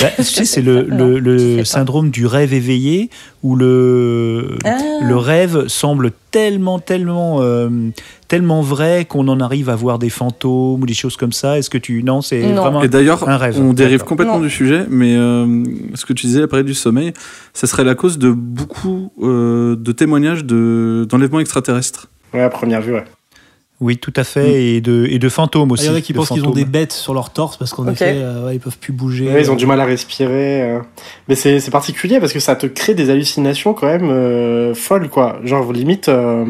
Bah, 0.00 0.08
Tu 0.16 0.22
sais, 0.24 0.44
c'est 0.44 0.62
le, 0.62 1.62
syndrome 1.64 2.10
du 2.10 2.26
rêve 2.26 2.52
éveillé 2.52 3.10
où 3.42 3.54
le, 3.56 4.56
Ah. 4.64 4.76
le 5.06 5.16
rêve 5.16 5.68
semble 5.68 6.10
tellement, 6.30 6.78
tellement, 6.80 7.38
euh, 7.40 7.68
tellement 8.28 8.60
vrai 8.60 9.04
qu'on 9.04 9.28
en 9.28 9.38
arrive 9.40 9.68
à 9.68 9.76
voir 9.76 9.98
des 9.98 10.10
fantômes 10.10 10.82
ou 10.82 10.86
des 10.86 10.94
choses 10.94 11.16
comme 11.16 11.32
ça. 11.32 11.58
Est-ce 11.58 11.70
que 11.70 11.78
tu. 11.78 12.02
Non, 12.02 12.22
c'est 12.22 12.42
Non. 12.42 12.62
vraiment. 12.62 12.82
Et 12.82 12.88
d'ailleurs, 12.88 13.28
Un 13.28 13.36
rêve. 13.36 13.60
on 13.60 13.72
dérive 13.72 14.02
complètement 14.02 14.38
Non. 14.38 14.44
du 14.44 14.50
sujet, 14.50 14.84
mais 14.90 15.14
euh, 15.16 15.62
ce 15.94 16.04
que 16.04 16.12
tu 16.12 16.26
disais 16.26 16.42
après 16.42 16.64
du 16.64 16.74
sommeil, 16.74 17.12
ça 17.52 17.66
serait 17.66 17.84
la 17.84 17.94
cause 17.94 18.18
de 18.18 18.30
beaucoup 18.30 19.12
euh, 19.22 19.76
de 19.76 19.92
témoignages 19.92 20.44
de- 20.44 21.06
d'enlèvements 21.08 21.40
extraterrestres. 21.40 22.08
Ouais, 22.32 22.40
à 22.42 22.48
première 22.50 22.80
vue, 22.82 22.94
ouais. 22.94 23.04
Oui, 23.80 23.98
tout 23.98 24.12
à 24.16 24.22
fait. 24.24 24.62
Et, 24.76 24.80
de, 24.80 25.06
et 25.10 25.18
de 25.18 25.28
fantômes 25.28 25.70
Ah, 25.70 25.72
aussi. 25.74 25.84
Il 25.84 25.90
y 25.90 25.92
en 25.92 25.96
a 25.96 26.00
qui 26.00 26.12
pensent 26.12 26.28
qu'ils 26.28 26.46
ont 26.46 26.50
des 26.50 26.64
bêtes 26.64 26.92
sur 26.92 27.12
leur 27.12 27.30
torse 27.30 27.56
parce 27.56 27.72
qu'en 27.72 27.84
Ok. 27.86 27.92
effet, 27.94 28.14
euh, 28.16 28.46
ouais, 28.46 28.54
ils 28.56 28.60
peuvent 28.60 28.78
plus 28.78 28.92
bouger. 28.92 29.26
Ouais, 29.32 29.40
ils 29.42 29.50
ont 29.50 29.56
du 29.56 29.66
mal 29.66 29.80
à 29.80 29.84
respirer. 29.84 30.62
euh. 30.62 30.78
Mais 31.28 31.34
c'est 31.34 31.58
c'est 31.58 31.72
particulier 31.72 32.20
parce 32.20 32.32
que 32.32 32.38
ça 32.40 32.54
te 32.54 32.66
crée 32.66 32.94
des 32.94 33.10
hallucinations 33.10 33.74
quand 33.74 33.86
même 33.88 34.08
euh, 34.10 34.74
folles, 34.74 35.08
quoi. 35.10 35.40
Genre, 35.44 35.72
limite, 35.72 36.08
euh, 36.08 36.44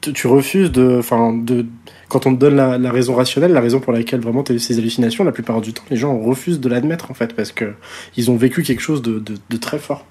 tu, 0.00 0.12
tu 0.14 0.26
refuses 0.26 0.72
de. 0.72 0.96
Enfin, 0.98 1.34
de. 1.34 1.66
Quand 2.08 2.26
on 2.26 2.34
te 2.34 2.40
donne 2.40 2.56
la, 2.56 2.76
la 2.76 2.90
raison 2.90 3.14
rationnelle, 3.14 3.52
la 3.52 3.60
raison 3.60 3.78
pour 3.78 3.92
laquelle 3.92 4.18
vraiment 4.20 4.42
tu 4.42 4.50
as 4.50 4.54
eu 4.56 4.58
ces 4.58 4.76
hallucinations, 4.78 5.22
la 5.22 5.30
plupart 5.30 5.60
du 5.60 5.72
temps, 5.72 5.84
les 5.90 5.96
gens 5.96 6.18
refusent 6.18 6.58
de 6.58 6.68
l'admettre 6.68 7.08
en 7.12 7.14
fait 7.14 7.36
parce 7.36 7.52
que 7.52 7.74
ils 8.16 8.32
ont 8.32 8.36
vécu 8.36 8.64
quelque 8.64 8.80
chose 8.82 9.00
de, 9.00 9.20
de, 9.20 9.34
de 9.48 9.56
très 9.58 9.78
fort. 9.78 10.04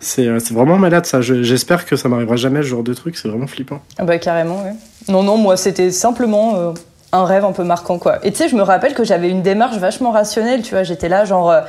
C'est 0.00 0.26
euh, 0.26 0.38
c'est 0.38 0.54
vraiment 0.54 0.76
malade 0.76 1.06
ça. 1.06 1.20
Je- 1.20 1.42
J'espère 1.42 1.86
que 1.86 1.96
ça 1.96 2.08
m'arrivera 2.08 2.36
jamais 2.36 2.62
ce 2.62 2.66
genre 2.68 2.82
de 2.82 2.94
truc. 2.94 3.16
C'est 3.16 3.28
vraiment 3.28 3.46
flippant. 3.46 3.80
Ah 3.98 4.04
bah 4.04 4.18
carrément, 4.18 4.62
ouais. 4.62 4.74
Non, 5.08 5.22
non, 5.22 5.36
moi 5.38 5.56
c'était 5.56 5.90
simplement 5.90 6.56
euh, 6.56 6.72
un 7.12 7.24
rêve 7.24 7.44
un 7.44 7.52
peu 7.52 7.64
marquant, 7.64 7.98
quoi. 7.98 8.18
Et 8.24 8.30
tu 8.32 8.38
sais, 8.38 8.48
je 8.48 8.56
me 8.56 8.62
rappelle 8.62 8.94
que 8.94 9.04
j'avais 9.04 9.30
une 9.30 9.42
démarche 9.42 9.76
vachement 9.78 10.10
rationnelle, 10.10 10.62
tu 10.62 10.74
vois. 10.74 10.82
J'étais 10.82 11.08
là, 11.08 11.24
genre, 11.24 11.50
euh, 11.50 11.60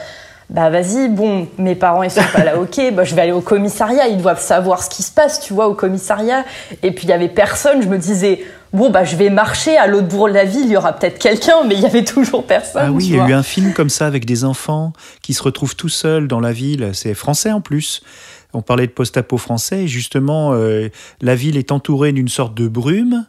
bah 0.50 0.70
vas-y, 0.70 1.08
bon, 1.10 1.48
mes 1.58 1.76
parents 1.76 2.04
ils 2.04 2.12
sont 2.12 2.22
pas 2.34 2.44
là, 2.44 2.58
ok, 2.60 2.94
bah 2.94 3.04
je 3.04 3.16
vais 3.16 3.22
aller 3.22 3.32
au 3.32 3.42
commissariat, 3.42 4.08
ils 4.08 4.18
doivent 4.22 4.42
savoir 4.42 4.82
ce 4.84 4.90
qui 4.90 5.04
se 5.04 5.12
passe, 5.12 5.40
tu 5.40 5.54
vois, 5.54 5.68
au 5.68 5.74
commissariat. 5.74 6.44
Et 6.84 6.92
puis 6.92 7.06
il 7.06 7.10
y 7.10 7.14
avait 7.14 7.30
personne, 7.30 7.82
je 7.82 7.88
me 7.88 7.98
disais, 7.98 8.42
bon, 8.74 8.90
bah 8.90 9.04
je 9.04 9.16
vais 9.16 9.30
marcher 9.30 9.78
à 9.78 9.88
l'autre 9.88 10.08
bout 10.08 10.28
de 10.28 10.34
la 10.34 10.46
ville, 10.46 10.66
il 10.66 10.72
y 10.72 10.78
aura 10.78 10.94
peut-être 10.94 11.20
quelqu'un, 11.20 11.64
mais 11.66 11.76
il 11.76 11.82
y 11.82 11.86
avait 11.86 12.04
toujours 12.04 12.46
personne. 12.46 12.82
Ah 12.86 12.92
oui, 12.92 13.06
il 13.08 13.16
y 13.16 13.20
a 13.20 13.28
eu 13.28 13.34
un 13.34 13.44
film 13.44 13.74
comme 13.74 13.90
ça 13.90 14.06
avec 14.06 14.26
des 14.26 14.44
enfants 14.44 14.94
qui 15.22 15.34
se 15.34 15.44
retrouvent 15.44 15.76
tout 15.76 15.90
seuls 15.90 16.28
dans 16.28 16.40
la 16.40 16.52
ville. 16.52 16.92
C'est 16.94 17.14
français 17.14 17.52
en 17.52 17.62
plus. 17.62 18.02
On 18.54 18.62
parlait 18.62 18.88
de 18.88 18.92
post-apo 18.92 19.38
français. 19.38 19.84
Et 19.84 19.88
justement, 19.88 20.54
euh, 20.54 20.90
la 21.22 21.36
ville 21.36 21.58
est 21.58 21.72
entourée 21.72 22.12
d'une 22.12 22.30
sorte 22.30 22.56
de 22.56 22.68
brume 22.68 23.26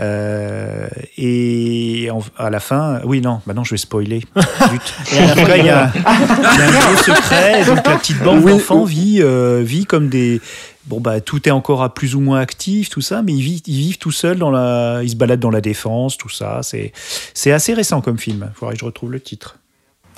Euh, 0.00 0.88
et 1.16 2.08
en- 2.10 2.22
à 2.36 2.50
la 2.50 2.60
fin, 2.60 3.00
oui, 3.04 3.20
non, 3.20 3.40
bah 3.46 3.54
non, 3.54 3.62
je 3.64 3.70
vais 3.70 3.76
spoiler. 3.78 4.20
Zut. 4.70 4.94
Et 5.12 5.18
à 5.18 5.26
la 5.26 5.32
En 5.32 5.34
tout 5.34 5.40
fin, 5.40 5.46
cas, 5.46 5.56
il 5.56 5.64
y 5.66 5.68
a, 5.70 5.92
il 5.94 6.00
il 6.00 6.58
y 6.58 6.62
a 6.62 6.66
un 6.66 6.80
gros 6.92 6.96
secret. 7.02 7.60
et 7.60 7.64
Donc 7.66 7.86
la 7.86 7.96
petite 7.96 8.18
bande 8.22 8.44
d'enfants 8.44 8.84
vit, 8.84 9.18
euh, 9.22 9.62
vit 9.64 9.84
comme 9.86 10.08
des. 10.08 10.40
Bon, 10.86 11.00
bah, 11.00 11.20
tout 11.20 11.48
est 11.48 11.52
encore 11.52 11.82
à 11.82 11.94
plus 11.94 12.14
ou 12.14 12.20
moins 12.20 12.40
actif, 12.40 12.90
tout 12.90 13.00
ça, 13.00 13.22
mais 13.22 13.32
ils 13.32 13.40
vivent, 13.42 13.62
ils 13.66 13.76
vivent 13.78 13.98
tout 13.98 14.10
seuls 14.12 14.38
dans 14.38 14.50
la. 14.50 15.00
Ils 15.02 15.10
se 15.10 15.16
baladent 15.16 15.40
dans 15.40 15.50
la 15.50 15.60
défense, 15.60 16.18
tout 16.18 16.28
ça. 16.28 16.60
C'est, 16.62 16.92
c'est 17.32 17.52
assez 17.52 17.72
récent 17.72 18.00
comme 18.00 18.18
film. 18.18 18.50
Faudrait 18.54 18.74
que 18.74 18.80
je 18.80 18.84
retrouve 18.84 19.12
le 19.12 19.20
titre. 19.20 19.58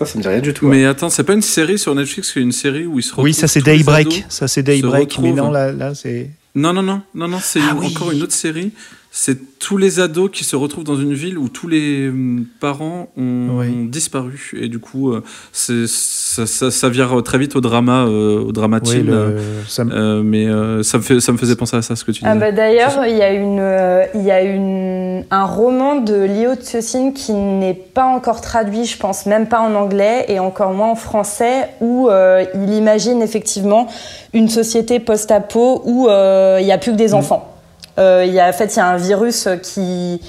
Ça 0.05 0.18
me 0.18 0.22
dit 0.22 0.29
rien 0.29 0.41
du 0.41 0.53
tout. 0.53 0.66
Mais 0.68 0.85
attends, 0.85 1.09
c'est 1.09 1.24
pas 1.24 1.33
une 1.33 1.41
série 1.43 1.79
sur 1.79 1.95
Netflix, 1.95 2.33
c'est 2.35 2.41
une 2.41 2.53
série 2.53 2.85
où 2.85 2.99
ils 2.99 3.03
se 3.03 3.11
retrouvent. 3.11 3.24
Oui, 3.24 3.33
ça 3.35 3.47
c'est 3.49 3.62
Daybreak. 3.62 4.24
Ça 4.29 4.47
c'est 4.49 4.62
Daybreak. 4.62 5.18
Mais 5.22 5.33
non, 5.33 5.51
là, 5.51 5.72
là 5.72 5.95
c'est. 5.95 6.31
Non, 6.55 6.72
non, 6.72 6.83
non, 6.83 7.03
non, 7.14 7.29
non, 7.29 7.39
c'est 7.43 7.61
Ah 7.62 7.74
oui. 7.79 7.87
encore 7.95 8.11
une 8.12 8.22
autre 8.22 8.33
série. 8.35 8.72
C'est 9.19 9.59
tous 9.59 9.79
les 9.79 9.99
ados 9.99 10.29
qui 10.31 10.45
se 10.45 10.57
retrouvent 10.57 10.85
dans 10.85 11.01
une 11.01 11.14
ville 11.14 11.39
où 11.39 11.49
tous 11.49 11.69
les 11.69 12.07
hum, 12.11 12.45
parents 12.61 13.09
ont, 13.17 13.49
Oui. 13.61 13.69
ont 13.75 13.85
disparu. 13.87 14.51
Et 14.61 14.69
du 14.69 14.79
coup, 14.79 15.11
euh, 15.11 15.23
c'est- 15.53 15.87
ça, 15.87 16.45
ça, 16.45 16.71
ça 16.71 16.89
vire 16.91 17.23
très 17.25 17.39
vite 17.39 17.57
au 17.57 17.62
drama, 17.62 18.05
euh, 18.05 18.41
au 18.45 18.53
drama 18.53 18.79
Oui, 18.85 18.91
teen. 18.91 19.07
le- 19.07 19.37
ça 19.67 19.85
me- 19.85 19.95
Euh, 19.95 20.23
mais 20.23 20.45
euh, 20.47 20.83
ça, 20.83 20.99
me 20.99 21.03
fait, 21.03 21.19
ça 21.21 21.33
me 21.33 21.39
faisait 21.39 21.57
penser 21.57 21.79
à 21.79 21.81
ça, 21.83 21.97
ce 21.97 22.05
que 22.05 22.11
tu 22.12 22.19
disais. 22.21 22.31
Ah 22.31 22.35
bah 22.35 22.53
D'ailleurs, 22.53 23.07
il 23.07 23.17
y 23.17 23.23
a, 23.23 23.33
une, 23.33 23.59
euh, 23.59 24.05
il 24.14 24.23
y 24.23 24.31
a 24.31 24.43
une, 24.43 25.25
un 25.31 25.45
roman 25.47 25.97
de 25.97 26.14
Léo 26.14 26.55
Tsusin 26.55 27.12
qui 27.12 27.33
n'est 27.33 27.73
pas 27.73 28.05
encore 28.05 28.43
traduit, 28.43 28.85
je 28.85 28.99
pense 28.99 29.25
même 29.25 29.47
pas 29.49 29.61
en 29.61 29.75
anglais 29.77 30.27
et 30.29 30.39
encore 30.41 30.73
moins 30.75 30.91
en 30.91 30.95
français, 30.95 31.71
où 31.81 32.11
euh, 32.11 32.45
il 32.55 32.69
imagine 32.75 33.23
effectivement 33.23 33.87
une 34.35 34.51
société 34.51 35.01
post-apo 35.01 35.81
où 35.87 36.07
euh, 36.11 36.59
il 36.61 36.67
n'y 36.67 36.73
a 36.73 36.77
plus 36.77 36.93
que 36.93 36.99
des 36.99 37.14
enfants. 37.14 37.55
Euh, 37.99 38.24
il 38.26 38.32
y 38.34 38.40
a, 38.40 38.49
en 38.49 38.53
fait, 38.53 38.74
il 38.74 38.76
y 38.76 38.80
a 38.80 38.86
un 38.88 38.97
virus 38.97 39.49
qui, 39.62 40.20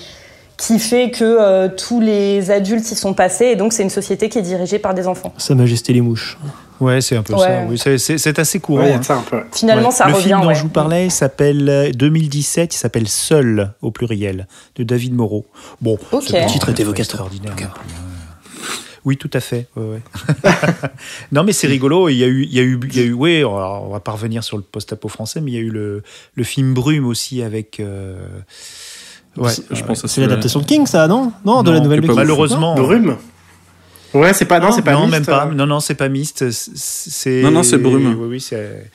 qui 0.57 0.80
fait 0.80 1.11
que 1.11 1.24
euh, 1.24 1.68
tous 1.70 1.99
les 1.99 2.49
adultes 2.51 2.89
y 2.91 2.95
sont 2.95 3.13
passés 3.13 3.45
et 3.47 3.55
donc 3.55 3.74
c'est 3.74 3.84
une 3.84 3.89
société 3.89 4.30
qui 4.30 4.39
est 4.39 4.43
dirigée 4.43 4.80
par 4.80 4.93
des 4.93 5.07
enfants. 5.07 5.34
Sa 5.38 5.53
Majesté 5.55 5.93
les 5.93 6.01
mouches. 6.01 6.38
Ouais, 6.80 7.01
c'est 7.01 7.15
un 7.18 7.24
peu 7.24 7.34
Ouais. 7.34 7.39
ça. 7.39 7.61
Oui, 7.68 7.78
c'est- 7.78 7.97
c'est 7.97 8.18
c'est 8.20 8.38
assez 8.38 8.59
courant. 8.59 8.84
Ouais, 8.84 8.93
hein. 8.93 9.24
peu. 9.30 9.41
Finalement, 9.51 9.89
Ouais. 9.89 9.93
ça 9.95 10.07
le 10.07 10.13
revient. 10.13 10.28
film 10.28 10.41
dont 10.41 10.47
ouais. 10.47 10.55
je 10.55 10.61
vous 10.61 10.70
parlais 10.70 11.09
s'appelle 11.09 11.68
euh, 11.70 11.91
2017, 11.91 12.76
il 12.76 12.78
s'appelle 12.78 13.07
Seul 13.07 13.72
au 13.82 13.89
pluriel 13.91 14.47
de 14.76 14.84
David 14.84 15.13
Moreau. 15.15 15.45
Bon, 15.82 15.97
Ok. 16.11 16.24
c'est 16.28 16.34
pas 16.34 16.45
Le 16.45 16.51
titre 16.51 16.70
est 16.70 16.80
évocateur, 16.80 17.28
extraordinaire. 17.28 17.53
en 17.53 17.55
tout 17.55 17.63
cas. 17.63 17.70
non 17.70 17.74
plus, 17.74 17.91
ouais. 17.93 18.97
Oui, 19.08 19.16
tout 19.16 19.30
à 19.34 19.39
fait. 19.39 19.68
ouais, 19.78 19.84
ouais. 19.86 20.01
non, 21.32 21.45
mais 21.45 21.53
c'est 21.53 21.68
rigolo. 21.68 22.10
Il 22.10 22.18
y 22.18 22.24
a 22.26 22.28
eu, 22.28 22.43
il 22.43 22.53
y 22.53 22.60
a 22.60 22.64
eu, 22.64 22.78
il 22.84 22.95
y 22.97 22.99
a 22.99 23.03
eu. 23.05 23.14
Oui, 23.14 23.38
alors, 23.38 23.86
on 23.88 23.91
va 23.93 24.01
pas 24.01 24.12
revenir 24.12 24.43
sur 24.43 24.58
le 24.58 24.64
post-apo 24.64 25.08
français, 25.08 25.39
mais 25.39 25.51
il 25.51 25.53
y 25.53 25.58
a 25.58 25.62
eu 25.62 25.70
le, 25.70 26.03
le 26.36 26.43
film 26.43 26.74
Brume 26.74 27.05
aussi 27.08 27.41
avec. 27.41 27.80
euh, 27.80 28.18
Ouais, 29.38 29.51
je 29.72 29.82
pense 29.84 30.05
C'est 30.08 30.20
l'adaptation 30.20 30.60
de 30.60 30.66
King, 30.66 30.86
ça, 30.88 31.08
non? 31.08 31.32
Non, 31.45 31.64
de 31.64 31.72
la 31.72 31.78
Non, 31.78 31.84
nouvelle 31.86 32.01
King. 32.01 32.14
Malheureusement. 32.16 32.76
Brume 32.76 33.16
Ouais, 34.14 34.34
c'est 34.34 34.45
pas, 34.45 34.60
non, 34.60 34.72
c'est 34.72 34.82
pas 34.82 34.93
non, 34.93 35.01
Myst, 35.05 35.12
même 35.12 35.26
pas. 35.26 35.47
euh. 35.47 35.53
Non, 35.53 35.66
non, 35.68 35.80
c'est 35.80 35.95
pas 35.95 36.10
Myst. 36.10 36.49
c'est-. 36.51 37.41
Non, 37.43 37.51
non, 37.51 37.64
c'est 37.64 37.78
Brume. 37.78 38.14
Oui, 38.20 38.28
oui, 38.30 38.41
c'est. 38.41 38.89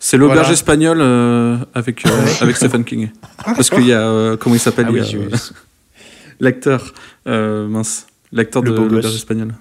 C'est 0.00 0.16
l'auberge 0.16 0.38
Voilà. 0.40 0.52
espagnole 0.54 0.98
euh, 1.00 1.56
avec, 1.72 2.04
euh, 2.06 2.10
avec 2.40 2.56
Stephen 2.56 2.84
King. 2.84 3.10
Parce 3.44 3.70
qu'il 3.70 3.86
y 3.86 3.92
a. 3.92 4.00
euh, 4.00 4.36
comment 4.36 4.54
il 4.56 4.60
s'appelle 4.60 4.86
Ah 4.88 4.92
oui, 4.92 5.00
euh. 5.14 5.28
L'acteur. 6.40 6.92
euh, 7.26 7.66
mince. 7.68 8.06
L'acteur 8.34 8.62
de 8.62 8.70
l'auberge 8.70 9.14
espagnole. 9.14 9.54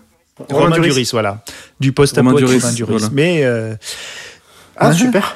Romain 0.49 0.80
Duris. 0.80 1.09
voilà. 1.11 1.43
Du 1.80 1.91
post-apo 1.93 2.28
Romain 2.30 2.39
Duris, 2.39 2.59
Romain 2.59 2.74
Duris. 2.74 2.91
voilà. 2.91 3.09
Mais 3.13 3.43
euh, 3.45 3.76
Ah, 4.76 4.91
super. 4.91 5.36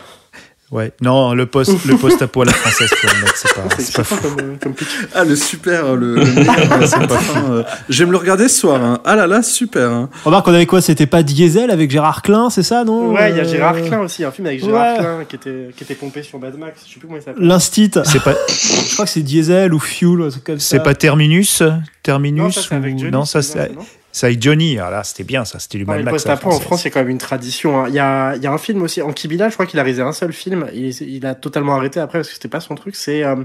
Ouais, 0.72 0.92
non, 1.02 1.34
le 1.34 1.46
post, 1.46 1.86
le 1.86 1.96
post-apo 1.98 2.42
à 2.42 2.46
la 2.46 2.54
française, 2.54 2.90
le 3.04 3.10
c'est 3.36 3.54
pas, 3.56 3.62
C'est 3.78 3.82
c'est 3.84 3.96
pas 3.96 4.04
fou. 4.04 4.16
comme, 4.22 4.40
euh, 4.40 4.56
comme. 4.62 4.74
Ah, 5.16 5.24
le 5.24 5.36
super, 5.36 5.96
le, 5.96 6.16
le 6.16 6.26
meilleur, 6.26 6.56
c'est 6.88 7.08
pas 7.08 7.18
fin. 7.18 7.52
euh. 7.52 7.64
Je 7.90 8.00
vais 8.00 8.06
me 8.08 8.12
le 8.12 8.18
regarder 8.18 8.48
ce 8.48 8.60
soir. 8.60 8.84
hein. 8.84 9.00
Ah 9.06 9.16
là 9.16 9.28
là, 9.28 9.42
super. 9.44 9.90
hein. 9.90 10.10
Remarque, 10.26 10.48
on 10.48 10.54
avait 10.54 10.66
quoi 10.66 10.82
C'était 10.82 11.06
pas 11.06 11.24
Diesel 11.24 11.72
avec 11.72 11.90
Gérard 11.92 12.22
Klein, 12.22 12.50
c'est 12.50 12.64
ça, 12.64 12.84
non? 12.84 13.12
Ouais, 13.14 13.32
il 13.32 13.38
y 13.38 13.40
a 13.40 13.44
Gérard 13.44 13.76
Klein 13.82 14.00
aussi, 14.02 14.24
un 14.24 14.32
film 14.32 14.48
avec 14.48 14.64
Gérard 14.64 14.94
ouais. 14.94 15.00
Klein 15.00 15.26
qui 15.28 15.36
était, 15.38 15.70
qui 15.76 15.84
était 15.84 15.96
pompé 15.96 16.24
sur 16.24 16.40
Mad 16.40 16.58
Max. 16.58 16.82
Je 16.88 16.94
sais 16.94 17.00
plus 17.00 17.08
comment 17.08 17.20
il 17.20 17.24
s'appelle. 17.24 17.44
L'Instit. 17.44 17.92
C'est 18.04 18.22
pas, 18.24 18.34
Je 18.50 18.94
crois 18.94 19.06
que 19.06 19.12
c'est 19.12 19.22
Diesel 19.22 19.74
ou 19.74 19.80
Fuel, 19.80 20.22
un 20.22 20.30
truc 20.30 20.44
comme 20.44 20.60
ça. 20.60 20.68
c'est 20.78 20.84
pas 20.84 20.96
Terminus, 20.96 21.64
Terminus 22.04 22.42
Non, 22.44 22.52
ça 22.52 22.62
c'est 22.62 22.76
avec 22.76 22.96
ou- 22.96 23.00
Johnny. 23.00 23.12
non, 23.12 23.26
ça 23.26 23.42
c'est 23.42 23.72
c'est 24.18 24.26
avec 24.28 24.42
Johnny. 24.42 24.80
Ah 24.80 24.90
là, 24.90 25.04
c'était 25.04 25.24
bien, 25.24 25.46
ça, 25.46 25.60
c'était 25.60 25.78
du 25.78 25.86
Mad 25.86 25.98
mais 25.98 26.04
Max. 26.12 26.26
à 26.26 26.30
la 26.30 26.36
post-apo 26.38 26.56
en. 26.56 26.60
France, 26.60 26.82
c'est 26.82 26.90
quand 26.92 27.00
même 27.00 27.10
une 27.10 27.18
tradition. 27.18 27.82
hein. 27.84 27.86
Il 27.90 27.94
y, 27.96 28.00
a, 28.00 28.36
il 28.36 28.42
y 28.44 28.48
a 28.48 28.52
un 28.52 28.58
film 28.58 28.82
aussi, 28.82 29.02
Anki 29.02 29.28
Bilal, 29.28 29.50
je 29.50 29.56
crois 29.56 29.66
qu'il 29.66 29.80
a 29.80 29.84
réalisé 29.84 30.02
un 30.02 30.12
seul 30.12 30.34
film. 30.34 30.66
Il, 30.74 30.90
il 30.90 31.26
a 31.26 31.36
totalement 31.36 31.76
arrêté 31.76 32.00
après 32.00 32.20
parce 32.20 32.30
que 32.30 32.34
c'était 32.34 32.48
pas 32.48 32.60
son 32.60 32.76
truc. 32.76 32.96
C'est 32.96 33.24
euh, 33.24 33.36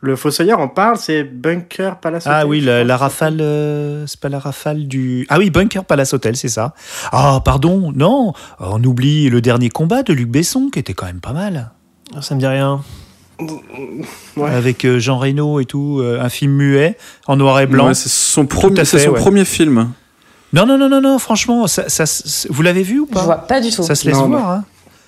le 0.00 0.16
Fossoyeur 0.16 0.60
en 0.60 0.68
parle, 0.68 0.96
c'est 0.98 1.24
Bunker 1.24 1.96
Palace 2.00 2.24
Ah 2.26 2.38
Hotel, 2.40 2.50
oui, 2.50 2.60
je 2.62 2.82
la, 2.82 2.96
rafale, 2.96 3.38
euh, 3.40 4.06
c'est 4.06 4.20
pas 4.20 4.28
la 4.28 4.38
rafale 4.38 4.86
du. 4.88 5.26
Ah 5.28 5.38
oui, 5.38 5.50
Bunker 5.50 5.84
Palace 5.84 6.12
Hotel, 6.14 6.36
c'est 6.36 6.48
ça. 6.48 6.74
Ah, 7.12 7.40
pardon, 7.44 7.92
non, 7.94 8.32
on 8.60 8.82
oublie 8.84 9.28
le 9.30 9.40
dernier 9.40 9.68
combat 9.70 10.02
de 10.02 10.12
Luc 10.12 10.28
Besson, 10.28 10.68
qui 10.72 10.78
était 10.78 10.94
quand 10.94 11.06
même 11.06 11.20
pas 11.20 11.32
mal. 11.32 11.70
Ah, 12.16 12.22
Ça 12.22 12.34
me 12.34 12.40
dit 12.40 12.46
rien. 12.46 12.82
Ouais. 14.36 14.50
Avec 14.50 14.84
euh, 14.84 14.98
Jean 14.98 15.18
Reno 15.18 15.58
et 15.60 15.64
tout, 15.64 16.02
un 16.02 16.28
film 16.28 16.52
muet, 16.52 16.96
en 17.26 17.36
noir 17.36 17.60
et 17.60 17.66
blanc. 17.66 17.88
Ouais, 17.88 17.94
c'est 17.94 18.08
son, 18.08 18.46
premier, 18.46 18.84
fait, 18.84 18.98
son 19.00 19.10
ouais. 19.10 19.18
premier 19.20 19.44
film. 19.44 19.90
Non, 20.54 20.66
non, 20.66 20.78
non, 20.78 20.88
non, 20.88 21.00
non, 21.00 21.18
franchement, 21.18 21.66
ça, 21.66 21.88
ça, 21.88 22.04
s- 22.04 22.46
vous 22.48 22.62
l'avez 22.62 22.82
vu 22.82 23.00
ou 23.00 23.06
Je 23.10 23.14
pas 23.14 23.22
vois 23.24 23.36
pas 23.36 23.60
du 23.60 23.70
tout. 23.70 23.82
Ça 23.82 23.94
se 23.94 24.06
laisse 24.06 24.16
Non, 24.16 24.28
voir. 24.28 24.50
Hein. 24.50 24.64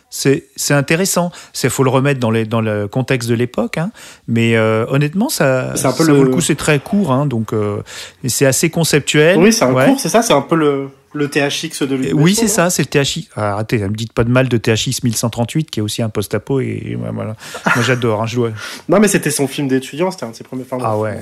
C'est 0.09 0.45
c'est 0.57 0.73
intéressant. 0.75 1.31
Il 1.63 1.69
faut 1.71 1.83
le 1.83 1.91
remettre 1.91 2.21
dans, 2.21 2.31
les, 2.31 2.45
dans 2.45 2.61
le 2.61 2.87
contexte 2.89 3.29
de 3.29 3.35
l'époque. 3.35 3.77
Hein. 3.77 3.91
Mais 4.29 4.57
euh, 4.57 4.87
honnêtement, 4.89 5.29
ça, 5.29 5.73
C'est 5.77 5.87
un 5.87 5.93
peu 5.93 6.05
ça 6.05 6.11
le- 6.13 6.17
vaut 6.17 6.25
le 6.25 6.31
coup. 6.31 6.41
C'est 6.41 6.55
très 6.55 6.79
court. 6.79 7.13
Hein, 7.13 7.27
donc, 7.27 7.53
euh, 7.53 7.79
c'est 8.27 8.47
assez 8.47 8.71
conceptuel. 8.71 9.37
Oui, 9.39 9.53
c'est 9.53 9.65
un 9.65 9.73
Ouais. 9.73 9.87
cours, 9.87 10.01
c'est 10.01 10.09
ça, 10.09 10.23
c'est 10.23 10.33
un 10.33 10.41
peu 10.43 10.55
le, 10.55 10.89
le 11.13 11.29
THX 11.29 11.83
de 11.83 12.03
Et 12.05 12.13
Oui, 12.13 12.35
c'est 12.37 12.47
ça, 12.49 12.71
c'est 12.71 12.83
le 12.83 12.89
THX. 13.05 13.29
Ah, 13.35 13.55
arrêtez, 13.55 13.79
ne 13.81 13.89
me 13.89 13.95
dites 13.97 14.13
pas 14.13 14.23
de 14.25 14.31
mal 14.31 14.49
de 14.49 14.57
THX 14.57 15.03
1138, 15.03 15.71
qui 15.71 15.81
est 15.81 15.83
aussi 15.83 16.03
un 16.03 16.09
post-apo. 16.09 16.61
Et, 16.61 16.97
voilà. 17.13 17.35
Moi, 17.75 17.85
j'adore. 17.85 18.23
Hein, 18.23 18.27
je 18.27 18.37
dois... 18.37 18.51
Non, 18.89 19.01
mais 19.01 19.09
c'était 19.09 19.31
son 19.33 19.49
film 19.49 19.67
d'étudiant, 19.67 20.11
c'était 20.13 20.25
un 20.25 20.31
de 20.31 20.37
ses 20.37 20.45
premiers 20.45 20.65
films. 20.65 20.81
Ah 20.85 20.97
ouais. 20.97 21.19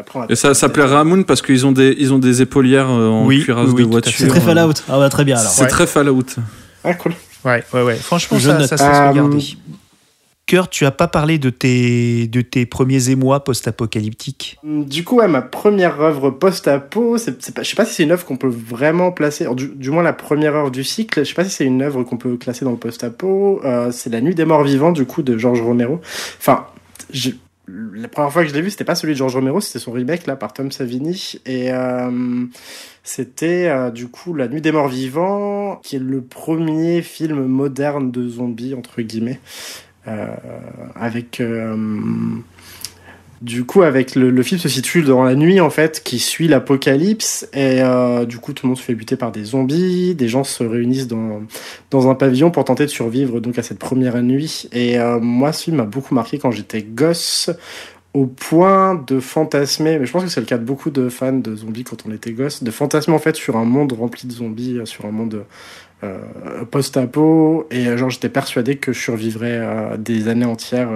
Après, 0.00 0.18
a- 0.18 0.26
Et 0.28 0.34
ça, 0.34 0.54
ça 0.54 0.68
plairait 0.68 0.96
à 0.96 1.04
Moon 1.04 1.22
parce 1.22 1.40
qu'ils 1.40 1.64
ont 1.66 1.72
des, 1.72 1.94
ils 1.98 2.12
ont 2.12 2.18
des 2.18 2.42
épaulières 2.42 2.90
euh, 2.90 3.08
en 3.08 3.26
Oui, 3.26 3.42
cuirasse 3.44 3.68
oui, 3.70 3.84
de 3.84 3.88
voiture. 3.88 4.12
C'est 4.16 4.26
très 4.26 4.40
Fallout. 4.40 4.72
Ah 4.88 4.98
bah 4.98 5.08
très 5.08 5.24
bien 5.24 5.38
alors. 5.38 5.50
C'est 5.52 5.62
Ouais. 5.62 5.68
très 5.68 5.86
Fallout. 5.86 6.24
Ah, 6.82 6.94
cool. 6.94 7.12
Ouais, 7.44 7.62
ouais, 7.72 7.82
ouais. 7.82 7.94
Franchement, 7.96 8.38
Je 8.38 8.48
ça, 8.50 8.58
note. 8.58 8.66
ça 8.68 8.76
se 8.76 8.82
Euh, 8.82 9.10
regarder. 9.10 9.38
Kurt, 10.46 10.70
tu 10.70 10.84
as 10.84 10.90
pas 10.90 11.08
parlé 11.08 11.38
de 11.38 11.48
tes, 11.48 12.26
de 12.26 12.42
tes 12.42 12.66
premiers 12.66 13.08
émois 13.08 13.42
post-apocalyptiques 13.44 14.58
Du 14.62 15.02
coup, 15.02 15.16
ouais, 15.16 15.26
ma 15.28 15.40
première 15.40 15.98
œuvre 16.02 16.28
post-apo, 16.30 17.16
c'est, 17.16 17.42
c'est 17.42 17.54
pas, 17.54 17.62
je 17.62 17.70
sais 17.70 17.76
pas 17.76 17.86
si 17.86 17.94
c'est 17.94 18.02
une 18.02 18.10
œuvre 18.12 18.26
qu'on 18.26 18.36
peut 18.36 18.48
vraiment 18.54 19.10
placer, 19.10 19.46
du 19.54 19.90
moins 19.90 20.02
la 20.02 20.12
première 20.12 20.54
œuvre 20.54 20.70
du 20.70 20.84
cycle, 20.84 21.20
je 21.24 21.28
sais 21.30 21.34
pas 21.34 21.44
si 21.44 21.50
c'est 21.50 21.64
une 21.64 21.80
œuvre 21.80 22.02
qu'on 22.04 22.18
peut 22.18 22.36
classer 22.36 22.66
dans 22.66 22.72
le 22.72 22.76
post-apo, 22.76 23.62
euh, 23.64 23.90
c'est 23.90 24.10
La 24.10 24.20
Nuit 24.20 24.34
des 24.34 24.44
Morts 24.44 24.64
Vivants, 24.64 24.92
du 24.92 25.06
coup, 25.06 25.22
de 25.22 25.38
Georges 25.38 25.62
Romero. 25.62 26.02
Enfin, 26.38 26.66
je- 27.10 27.30
la 27.68 28.08
première 28.08 28.32
fois 28.32 28.42
que 28.42 28.48
je 28.48 28.54
l'ai 28.54 28.60
vu, 28.60 28.70
c'était 28.70 28.84
pas 28.84 28.94
celui 28.94 29.14
de 29.14 29.18
Georges 29.18 29.36
Romero, 29.36 29.60
c'était 29.60 29.78
son 29.78 29.92
remake, 29.92 30.26
là, 30.26 30.36
par 30.36 30.52
Tom 30.52 30.70
Savini, 30.70 31.40
et 31.46 31.72
euh, 31.72 32.44
c'était, 33.02 33.68
euh, 33.68 33.90
du 33.90 34.08
coup, 34.08 34.34
La 34.34 34.48
Nuit 34.48 34.60
des 34.60 34.72
Morts 34.72 34.88
Vivants, 34.88 35.76
qui 35.82 35.96
est 35.96 36.00
le 36.00 36.20
premier 36.22 37.02
film 37.02 37.46
moderne 37.46 38.10
de 38.10 38.28
zombies, 38.28 38.74
entre 38.74 39.02
guillemets, 39.02 39.40
euh, 40.08 40.34
avec... 40.94 41.42
du 43.44 43.64
coup, 43.64 43.82
avec 43.82 44.14
le, 44.14 44.42
film 44.42 44.58
se 44.58 44.70
situe 44.70 45.02
dans 45.02 45.22
la 45.22 45.34
nuit 45.34 45.60
en 45.60 45.68
fait, 45.68 46.02
qui 46.02 46.18
suit 46.18 46.48
l'apocalypse 46.48 47.46
et 47.52 47.82
euh, 47.82 48.24
du 48.24 48.38
coup 48.38 48.54
tout 48.54 48.64
le 48.64 48.68
monde 48.68 48.78
se 48.78 48.82
fait 48.82 48.94
buter 48.94 49.16
par 49.16 49.32
des 49.32 49.44
zombies. 49.44 50.14
Des 50.14 50.28
gens 50.28 50.44
se 50.44 50.64
réunissent 50.64 51.08
dans 51.08 51.42
dans 51.90 52.08
un 52.08 52.14
pavillon 52.14 52.50
pour 52.50 52.64
tenter 52.64 52.86
de 52.86 52.90
survivre 52.90 53.40
donc 53.40 53.58
à 53.58 53.62
cette 53.62 53.78
première 53.78 54.22
nuit. 54.22 54.66
Et 54.72 54.98
euh, 54.98 55.20
moi, 55.20 55.52
ce 55.52 55.64
film 55.64 55.76
m'a 55.76 55.84
beaucoup 55.84 56.14
marqué 56.14 56.38
quand 56.38 56.52
j'étais 56.52 56.80
gosse, 56.80 57.50
au 58.14 58.24
point 58.24 58.94
de 58.94 59.20
fantasmer. 59.20 59.98
Mais 59.98 60.06
je 60.06 60.12
pense 60.12 60.24
que 60.24 60.30
c'est 60.30 60.40
le 60.40 60.46
cas 60.46 60.56
de 60.56 60.64
beaucoup 60.64 60.88
de 60.88 61.10
fans 61.10 61.32
de 61.32 61.54
zombies 61.54 61.84
quand 61.84 62.06
on 62.08 62.12
était 62.12 62.32
gosse, 62.32 62.62
de 62.62 62.70
fantasmer 62.70 63.14
en 63.14 63.18
fait 63.18 63.36
sur 63.36 63.58
un 63.58 63.66
monde 63.66 63.92
rempli 63.92 64.26
de 64.26 64.32
zombies, 64.32 64.78
euh, 64.78 64.86
sur 64.86 65.04
un 65.04 65.12
monde 65.12 65.44
post-apo. 66.70 67.66
Et 67.70 67.96
genre 67.96 68.10
j'étais 68.10 68.28
persuadé 68.28 68.76
que 68.76 68.92
je 68.92 69.00
survivrais 69.00 69.96
des 69.98 70.28
années 70.28 70.44
entières. 70.44 70.90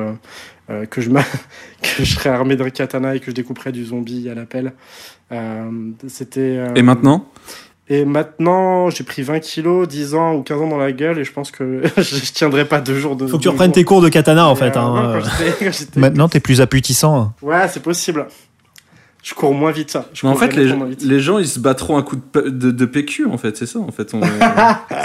Euh, 0.71 0.87
que 0.87 1.01
je 1.01 1.11
m'a- 1.11 1.23
que 1.83 2.05
je 2.05 2.14
serais 2.14 2.31
armé 2.31 2.57
d'un 2.57 2.71
katana 2.71 3.14
et 3.14 3.21
que 3.21 3.27
je 3.27 3.33
découperais 3.33 3.73
du 3.73 3.85
zombie 3.85 4.29
à 4.29 4.35
l'appel. 4.35 4.73
Euh, 5.33 5.71
c'était. 6.09 6.41
euh, 6.59 6.75
Et 6.75 6.83
maintenant? 6.83 7.27
Et 7.91 8.05
maintenant, 8.05 8.91
j'ai 8.91 9.03
pris 9.03 9.23
20 9.23 9.41
kilos, 9.41 9.89
10 9.89 10.14
ans 10.14 10.35
ou 10.35 10.43
15 10.43 10.61
ans 10.61 10.69
dans 10.69 10.77
la 10.77 10.93
gueule 10.93 11.19
et 11.19 11.25
je 11.25 11.33
pense 11.33 11.51
que 11.51 11.83
je 11.97 12.33
tiendrai 12.33 12.66
pas 12.66 12.81
deux 12.83 12.99
jours 12.99 13.16
de. 13.16 13.27
Faut 13.27 13.39
que 13.39 13.43
tu 13.43 13.49
reprennes 13.49 13.69
jours. 13.69 13.75
tes 13.77 13.85
cours 13.85 14.03
de 14.03 14.09
katana 14.11 14.47
en 14.49 14.55
Et, 14.55 14.57
fait. 14.59 14.77
euh, 14.77 14.81
hein. 14.81 15.14
ouais, 15.16 15.21
quand 15.23 15.29
j'étais- 15.39 15.64
quand 15.64 15.73
j'étais- 15.73 16.01
Maintenant, 16.01 16.29
t'es 16.29 16.41
plus 16.41 16.61
apputissant. 16.61 17.19
hein. 17.21 17.33
Ouais, 17.41 17.66
c'est 17.69 17.83
possible. 17.83 18.27
Je 19.23 19.35
cours 19.35 19.53
moins 19.53 19.73
vite, 19.73 19.91
ça. 19.91 20.07
Je 20.14 20.25
Mais 20.27 20.33
en 20.33 20.37
fait, 20.37 20.55
les, 20.55 20.69
gens, 21.21 21.39
ils 21.39 21.49
se 21.49 21.59
battront 21.59 21.97
un 21.99 22.03
coup 22.03 22.16
de, 22.16 22.21
pe- 22.21 22.51
de, 22.51 22.71
de 22.71 22.85
PQ, 22.87 23.27
en 23.27 23.37
fait, 23.37 23.57
c'est 23.57 23.66
ça, 23.66 23.79
en 23.81 23.91
fait. 23.91 24.14
On... 24.14 24.21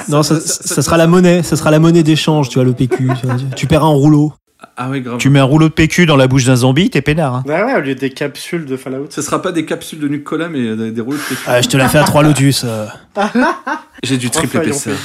Non, 0.08 0.22
ça, 0.22 0.40
ça- 0.40 0.64
ça 0.64 0.82
sera 0.82 0.98
la 0.98 1.08
monnaie, 1.08 1.42
ça 1.42 1.56
sera 1.56 1.72
la 1.72 1.80
monnaie 1.80 2.04
d'échange, 2.04 2.48
tu 2.50 2.56
vois, 2.56 2.64
le 2.64 2.74
PQ. 2.74 3.10
tu 3.20 3.26
vois, 3.26 3.36
tu- 3.36 3.46
Tu 3.56 3.66
paieras 3.68 3.86
en 3.88 3.96
rouleau. 3.96 4.32
Ah 4.78 4.90
ouais, 4.90 5.02
grave. 5.02 5.18
Tu 5.18 5.30
mets 5.30 5.40
un 5.40 5.44
rouleau 5.44 5.68
de 5.70 5.74
PQ 5.74 6.06
dans 6.06 6.16
la 6.16 6.28
bouche 6.28 6.46
d'un 6.46 6.56
zombie, 6.56 6.90
t'es 6.90 7.02
peinard. 7.02 7.36
Hein. 7.36 7.44
Bah 7.46 7.66
ouais, 7.66 7.76
au 7.76 7.82
lieu 7.82 7.96
des 7.96 8.10
capsules 8.10 8.66
de 8.66 8.78
Fallout. 8.78 9.08
Ce 9.10 9.22
sera 9.22 9.42
pas 9.42 9.52
des 9.52 9.66
capsules 9.66 10.00
de 10.00 10.08
Nucola, 10.08 10.50
mais 10.50 10.76
des, 10.76 10.92
des 10.92 11.02
rouleaux 11.02 11.18
de 11.18 11.24
PQ. 11.24 11.42
Ah, 11.48 11.62
je 11.62 11.68
te 11.70 11.78
la 11.78 11.88
fais 11.90 11.98
à 12.00 12.04
3 12.04 12.24
Lotus. 12.24 12.64
euh. 12.66 12.86
J'ai 14.04 14.18
du 14.18 14.30
triple 14.30 14.58
épaisseur. 14.58 14.96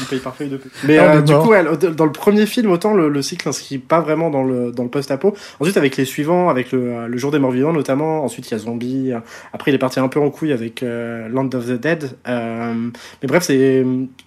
Mais 0.84 0.98
Ah, 0.98 1.16
euh, 1.16 1.20
du 1.22 1.32
coup, 1.34 1.52
dans 1.94 2.04
le 2.06 2.12
premier 2.12 2.46
film, 2.46 2.70
autant 2.70 2.94
le, 2.94 3.08
le 3.08 3.22
cycle 3.22 3.44
s'inscrit 3.44 3.78
pas 3.78 4.00
vraiment 4.00 4.30
dans 4.30 4.42
le, 4.42 4.72
dans 4.72 4.82
le 4.82 4.88
post-apo. 4.88 5.34
Ensuite, 5.60 5.76
avec 5.76 5.96
les 5.96 6.04
suivants, 6.04 6.48
avec 6.48 6.72
le, 6.72 6.80
euh, 6.80 7.06
le 7.06 7.16
jour 7.18 7.30
des 7.30 7.38
morts 7.38 7.52
vivants 7.52 7.72
notamment. 7.72 8.24
Ensuite, 8.24 8.48
il 8.50 8.52
y 8.52 8.54
a 8.54 8.58
Zombie. 8.58 9.12
Euh, 9.12 9.18
Après, 9.52 9.70
il 9.70 9.74
est 9.74 9.78
parti 9.78 10.00
un 10.00 10.08
peu 10.08 10.18
en 10.20 10.30
couille 10.30 10.52
avec 10.52 10.82
euh, 10.82 11.28
Land 11.28 11.50
of 11.54 11.66
the 11.66 11.80
Dead. 11.80 12.10
Euh, 12.26 12.74
mais 13.22 13.26
bref, 13.28 13.44
c'est 13.44 13.84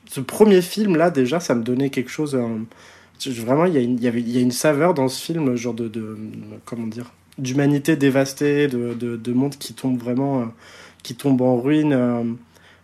ce 0.10 0.20
premier 0.22 0.62
film 0.62 0.96
là 0.96 1.10
déjà, 1.10 1.40
ça 1.40 1.56
me 1.56 1.64
donnait 1.64 1.90
quelque 1.90 2.12
chose. 2.12 2.36
euh, 2.36 2.48
vraiment, 3.30 3.66
il 3.66 3.74
y, 3.74 4.08
a 4.08 4.40
une, 4.40 4.52
saveur 4.52 4.94
dans 4.94 5.08
ce 5.08 5.22
film, 5.24 5.56
genre 5.56 5.74
de, 5.74 6.18
comment 6.66 6.88
dire, 6.88 7.12
d'humanité 7.38 7.96
dévastée, 7.96 8.68
de, 8.68 8.94
de, 8.94 9.16
de 9.18 9.34
monde 9.34 9.56
qui 9.58 9.74
tombe 9.74 10.00
vraiment, 10.00 10.42
euh, 10.42 10.46
qui 11.04 11.16
tombe 11.16 11.42
en 11.42 11.60
ruine. 11.60 11.94
euh, 11.94 12.24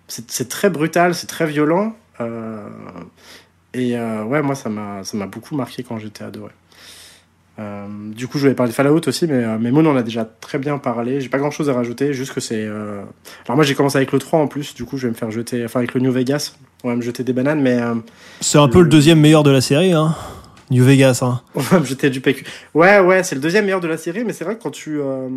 c'est 0.07 0.47
très 0.47 0.69
brutal, 0.69 1.15
c'est 1.15 1.27
très 1.27 1.45
violent. 1.47 1.95
euh, 2.21 2.67
et 3.73 3.95
ouais, 3.95 4.41
moi, 4.41 4.55
ça 4.55 4.69
m'a 4.69 5.27
beaucoup 5.27 5.55
marqué 5.55 5.83
quand 5.83 5.99
j'étais 5.99 6.23
ado. 6.23 6.41
ouais. 6.41 7.65
Du 8.15 8.27
coup, 8.27 8.37
je 8.37 8.43
voulais 8.43 8.55
parler 8.55 8.71
de 8.71 8.75
Fallout 8.75 9.07
aussi, 9.07 9.27
mais, 9.27 9.57
mais 9.59 9.71
Moon 9.71 9.85
en 9.85 9.95
a 9.95 10.01
déjà 10.01 10.25
très 10.25 10.57
bien 10.57 10.79
parlé. 10.79 11.21
J'ai 11.21 11.29
pas 11.29 11.37
grand 11.37 11.51
chose 11.51 11.69
à 11.69 11.73
rajouter, 11.73 12.13
juste 12.13 12.33
que 12.33 12.39
c'est. 12.39 12.65
Alors, 12.65 13.55
moi, 13.55 13.63
j'ai 13.63 13.75
commencé 13.75 13.97
avec 13.97 14.11
le 14.11 14.19
3 14.19 14.39
en 14.39 14.47
plus, 14.47 14.73
du 14.73 14.85
coup, 14.85 14.97
je 14.97 15.07
vais 15.07 15.11
me 15.11 15.17
faire 15.17 15.29
jeter. 15.29 15.63
Enfin, 15.65 15.79
avec 15.79 15.93
le 15.93 16.01
New 16.01 16.11
Vegas, 16.11 16.55
on 16.83 16.89
va 16.89 16.95
me 16.95 17.01
jeter 17.01 17.23
des 17.23 17.33
bananes, 17.33 17.61
mais. 17.61 17.81
euh, 17.81 17.95
C'est 18.41 18.57
un 18.59 18.67
peu 18.67 18.81
le 18.81 18.89
deuxième 18.89 19.19
meilleur 19.19 19.43
de 19.43 19.51
la 19.51 19.61
série, 19.61 19.93
hein. 19.93 20.15
New 20.69 20.83
Vegas, 20.83 21.19
hein. 21.21 21.41
On 21.55 21.61
va 21.61 21.79
me 21.79 21.85
jeter 21.85 22.09
du 22.09 22.19
PQ. 22.21 22.45
Ouais, 22.73 22.99
ouais, 22.99 23.23
c'est 23.23 23.35
le 23.35 23.41
deuxième 23.41 23.65
meilleur 23.65 23.79
de 23.79 23.87
la 23.87 23.97
série, 23.97 24.23
mais 24.25 24.33
c'est 24.33 24.43
vrai 24.43 24.57
que 24.57 24.63
quand 24.63 24.71
tu, 24.71 24.99
euh, 24.99 25.27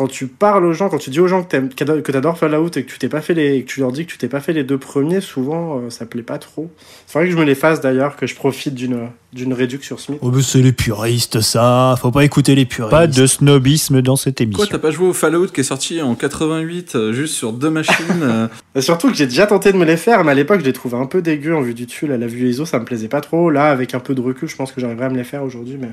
quand 0.00 0.08
tu 0.08 0.28
parles 0.28 0.64
aux 0.64 0.72
gens, 0.72 0.88
quand 0.88 0.96
tu 0.96 1.10
dis 1.10 1.20
aux 1.20 1.28
gens 1.28 1.42
que 1.42 1.58
que 1.58 2.10
t'adores 2.10 2.38
Fallout 2.38 2.70
et 2.74 2.84
que 2.84 2.90
tu 2.90 2.98
t'es 2.98 3.10
pas 3.10 3.20
fait 3.20 3.34
les, 3.34 3.64
que 3.64 3.70
tu 3.70 3.80
leur 3.80 3.92
dis 3.92 4.06
que 4.06 4.10
tu 4.10 4.16
t'es 4.16 4.28
pas 4.28 4.40
fait 4.40 4.54
les 4.54 4.64
deux 4.64 4.78
premiers, 4.78 5.20
souvent, 5.20 5.76
euh, 5.76 5.90
ça 5.90 6.06
plaît 6.06 6.22
pas 6.22 6.38
trop. 6.38 6.70
C'est 7.06 7.18
vrai 7.18 7.26
que 7.26 7.32
je 7.32 7.36
me 7.36 7.44
les 7.44 7.54
fasse 7.54 7.82
d'ailleurs, 7.82 8.16
que 8.16 8.26
je 8.26 8.34
profite 8.34 8.74
d'une, 8.74 9.10
d'une 9.34 9.52
réduction 9.52 9.98
sur 9.98 10.06
Smith. 10.06 10.18
Oh, 10.22 10.30
mais 10.34 10.40
c'est 10.40 10.62
les 10.62 10.72
puristes, 10.72 11.42
ça. 11.42 11.96
Faut 12.00 12.10
pas 12.10 12.24
écouter 12.24 12.54
les 12.54 12.64
puristes. 12.64 12.90
Pas 12.90 13.08
de 13.08 13.26
snobisme 13.26 14.00
dans 14.00 14.16
cette 14.16 14.40
émission. 14.40 14.64
Quoi, 14.64 14.72
t'as 14.72 14.78
pas 14.78 14.90
joué 14.90 15.06
au 15.06 15.12
Fallout 15.12 15.48
qui 15.48 15.60
est 15.60 15.64
sorti 15.64 16.00
en 16.00 16.14
88, 16.14 16.94
euh, 16.94 17.12
juste 17.12 17.34
sur 17.34 17.52
deux 17.52 17.68
machines 17.68 18.22
euh, 18.22 18.48
surtout 18.80 19.10
que 19.10 19.14
j'ai 19.14 19.26
déjà 19.26 19.46
tenté 19.46 19.70
de 19.70 19.76
me 19.76 19.84
les 19.84 19.98
faire, 19.98 20.24
mais 20.24 20.32
à 20.32 20.34
l'époque, 20.34 20.60
je 20.60 20.64
les 20.64 20.72
trouvais 20.72 20.96
un 20.96 21.04
peu 21.04 21.20
dégueux 21.20 21.54
en 21.54 21.60
vue 21.60 21.74
du 21.74 21.84
dessus. 21.84 22.06
Là, 22.06 22.16
la 22.16 22.26
vue 22.26 22.48
ISO, 22.48 22.64
ça 22.64 22.78
me 22.78 22.86
plaisait 22.86 23.08
pas 23.08 23.20
trop. 23.20 23.50
Là, 23.50 23.66
avec 23.66 23.94
un 23.94 24.00
peu 24.00 24.14
de 24.14 24.22
recul, 24.22 24.48
je 24.48 24.56
pense 24.56 24.72
que 24.72 24.80
j'arriverai 24.80 25.04
à 25.04 25.10
me 25.10 25.16
les 25.18 25.24
faire 25.24 25.44
aujourd'hui, 25.44 25.76
mais. 25.78 25.90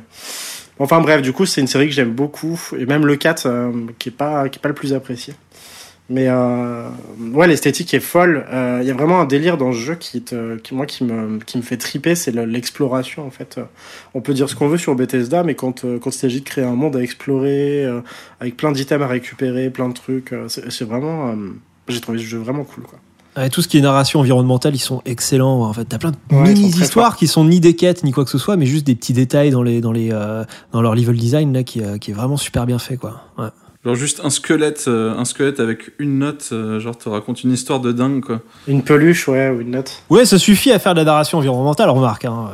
Enfin 0.79 0.99
bref, 1.01 1.21
du 1.21 1.33
coup, 1.33 1.45
c'est 1.45 1.61
une 1.61 1.67
série 1.67 1.87
que 1.87 1.93
j'aime 1.93 2.11
beaucoup, 2.13 2.59
et 2.77 2.85
même 2.85 3.05
le 3.05 3.15
4, 3.15 3.45
euh, 3.47 3.71
qui 3.99 4.09
est 4.09 4.11
pas, 4.11 4.47
qui 4.49 4.59
est 4.59 4.61
pas 4.61 4.69
le 4.69 4.75
plus 4.75 4.93
apprécié. 4.93 5.33
Mais 6.09 6.27
euh, 6.29 6.87
ouais, 7.33 7.47
l'esthétique 7.47 7.93
est 7.93 7.99
folle. 7.99 8.45
Euh, 8.49 8.79
Il 8.81 8.87
y 8.87 8.91
a 8.91 8.93
vraiment 8.93 9.19
un 9.19 9.25
délire 9.25 9.57
dans 9.57 9.73
ce 9.73 9.77
jeu 9.77 9.95
qui, 9.95 10.21
te, 10.21 10.55
qui 10.57 10.73
moi, 10.73 10.85
qui 10.85 11.03
me, 11.03 11.39
qui 11.39 11.57
me 11.57 11.63
fait 11.63 11.75
triper, 11.77 12.15
c'est 12.15 12.31
le- 12.31 12.45
l'exploration 12.45 13.25
en 13.27 13.29
fait. 13.31 13.57
Euh, 13.57 13.63
On 14.13 14.21
peut 14.21 14.33
dire 14.33 14.47
ce 14.49 14.55
qu'on 14.55 14.69
veut 14.69 14.77
sur 14.77 14.95
Bethesda, 14.95 15.43
mais 15.43 15.55
quand, 15.55 15.83
euh, 15.83 15.99
quand 15.99 16.11
il 16.11 16.17
s'agit 16.17 16.39
de 16.41 16.45
créer 16.45 16.63
un 16.63 16.75
monde 16.75 16.95
à 16.95 17.01
explorer, 17.01 17.83
euh, 17.83 17.99
avec 18.39 18.55
plein 18.55 18.71
d'items 18.71 19.03
à 19.03 19.07
récupérer, 19.07 19.69
plein 19.69 19.89
de 19.89 19.93
trucs, 19.95 20.31
euh, 20.31 20.47
c'est 20.47 20.85
vraiment, 20.85 21.29
euh, 21.31 21.35
j'ai 21.89 21.99
trouvé 21.99 22.19
ce 22.19 22.23
jeu 22.23 22.37
vraiment 22.37 22.63
cool 22.63 22.83
quoi. 22.85 22.99
Ouais, 23.37 23.49
tout 23.49 23.61
ce 23.61 23.67
qui 23.67 23.77
est 23.77 23.81
narration 23.81 24.19
environnementale, 24.19 24.73
ils 24.73 24.79
sont 24.79 25.01
excellents. 25.05 25.61
En 25.61 25.73
fait, 25.73 25.85
t'as 25.85 25.99
plein 25.99 26.11
de 26.11 26.17
Ouais, 26.31 26.43
très 26.43 26.53
mini-histoires 26.53 27.15
qui 27.15 27.27
sont 27.27 27.45
ni 27.45 27.59
des 27.59 27.75
quêtes 27.75 28.03
ni 28.03 28.11
quoi 28.11 28.25
que 28.25 28.31
ce 28.31 28.39
soit, 28.39 28.57
mais 28.57 28.65
juste 28.65 28.85
des 28.87 28.95
petits 28.95 29.13
détails 29.13 29.51
dans 29.51 29.61
les 29.61 29.79
dans 29.79 29.91
les 29.91 30.09
euh, 30.11 30.43
dans 30.71 30.81
leur 30.81 30.95
level 30.95 31.15
design 31.15 31.53
là 31.53 31.63
qui, 31.63 31.81
euh, 31.81 31.97
qui 31.99 32.11
est 32.11 32.13
vraiment 32.15 32.37
super 32.37 32.65
bien 32.65 32.79
fait 32.79 32.97
quoi. 32.97 33.21
Ouais. 33.37 33.49
Genre 33.87 33.95
juste 33.95 34.21
un 34.23 34.29
squelette, 34.29 34.85
euh, 34.87 35.17
un 35.17 35.25
squelette 35.25 35.59
avec 35.59 35.91
une 35.97 36.19
note, 36.19 36.49
euh, 36.51 36.79
genre 36.79 36.97
te 36.97 37.07
raconte 37.09 37.43
une 37.43 37.51
histoire 37.51 37.79
de 37.79 37.91
dingue 37.91 38.21
quoi. 38.21 38.41
Une 38.67 38.83
peluche, 38.83 39.27
ouais, 39.27 39.49
ou 39.49 39.61
une 39.61 39.71
note. 39.71 40.03
Ouais, 40.09 40.25
ça 40.25 40.37
suffit 40.37 40.71
à 40.71 40.79
faire 40.79 40.93
de 40.93 40.99
la 40.99 41.05
narration 41.05 41.37
environnementale, 41.37 41.89
remarque. 41.89 42.25
Hein. 42.25 42.49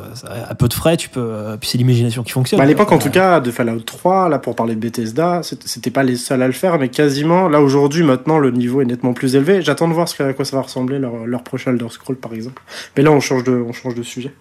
À 0.47 0.55
peu 0.55 0.67
de 0.67 0.73
frais, 0.73 0.95
tu 0.95 1.09
peux. 1.09 1.19
euh, 1.19 1.57
Puis 1.57 1.69
c'est 1.71 1.77
l'imagination 1.77 2.23
qui 2.23 2.31
fonctionne. 2.31 2.57
Bah, 2.59 2.63
à 2.63 2.67
l'époque, 2.67 2.91
en 2.91 2.99
tout 2.99 3.09
cas, 3.09 3.39
de 3.39 3.51
Fallout 3.51 3.79
3, 3.81 4.29
là, 4.29 4.39
pour 4.39 4.55
parler 4.55 4.75
de 4.75 4.79
Bethesda, 4.79 5.41
c'était 5.43 5.67
c'était 5.67 5.91
pas 5.91 6.03
les 6.03 6.15
seuls 6.15 6.41
à 6.41 6.47
le 6.47 6.53
faire, 6.53 6.77
mais 6.79 6.89
quasiment. 6.89 7.49
Là, 7.49 7.59
aujourd'hui, 7.61 8.03
maintenant, 8.03 8.37
le 8.39 8.51
niveau 8.51 8.81
est 8.81 8.85
nettement 8.85 9.13
plus 9.13 9.35
élevé. 9.35 9.61
J'attends 9.61 9.87
de 9.87 9.93
voir 9.93 10.07
ce 10.07 10.15
que, 10.15 10.23
à 10.23 10.33
quoi 10.33 10.45
ça 10.45 10.55
va 10.55 10.61
ressembler 10.61 10.99
leur, 10.99 11.25
leur 11.25 11.43
prochain 11.43 11.71
Elder 11.71 11.87
Scroll, 11.89 12.15
par 12.17 12.33
exemple. 12.33 12.61
Mais 12.95 13.03
là, 13.03 13.11
on 13.11 13.19
change 13.19 13.43
de, 13.43 13.51
on 13.53 13.73
change 13.73 13.95
de 13.95 14.03
sujet. 14.03 14.33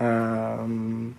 Euh, 0.00 0.56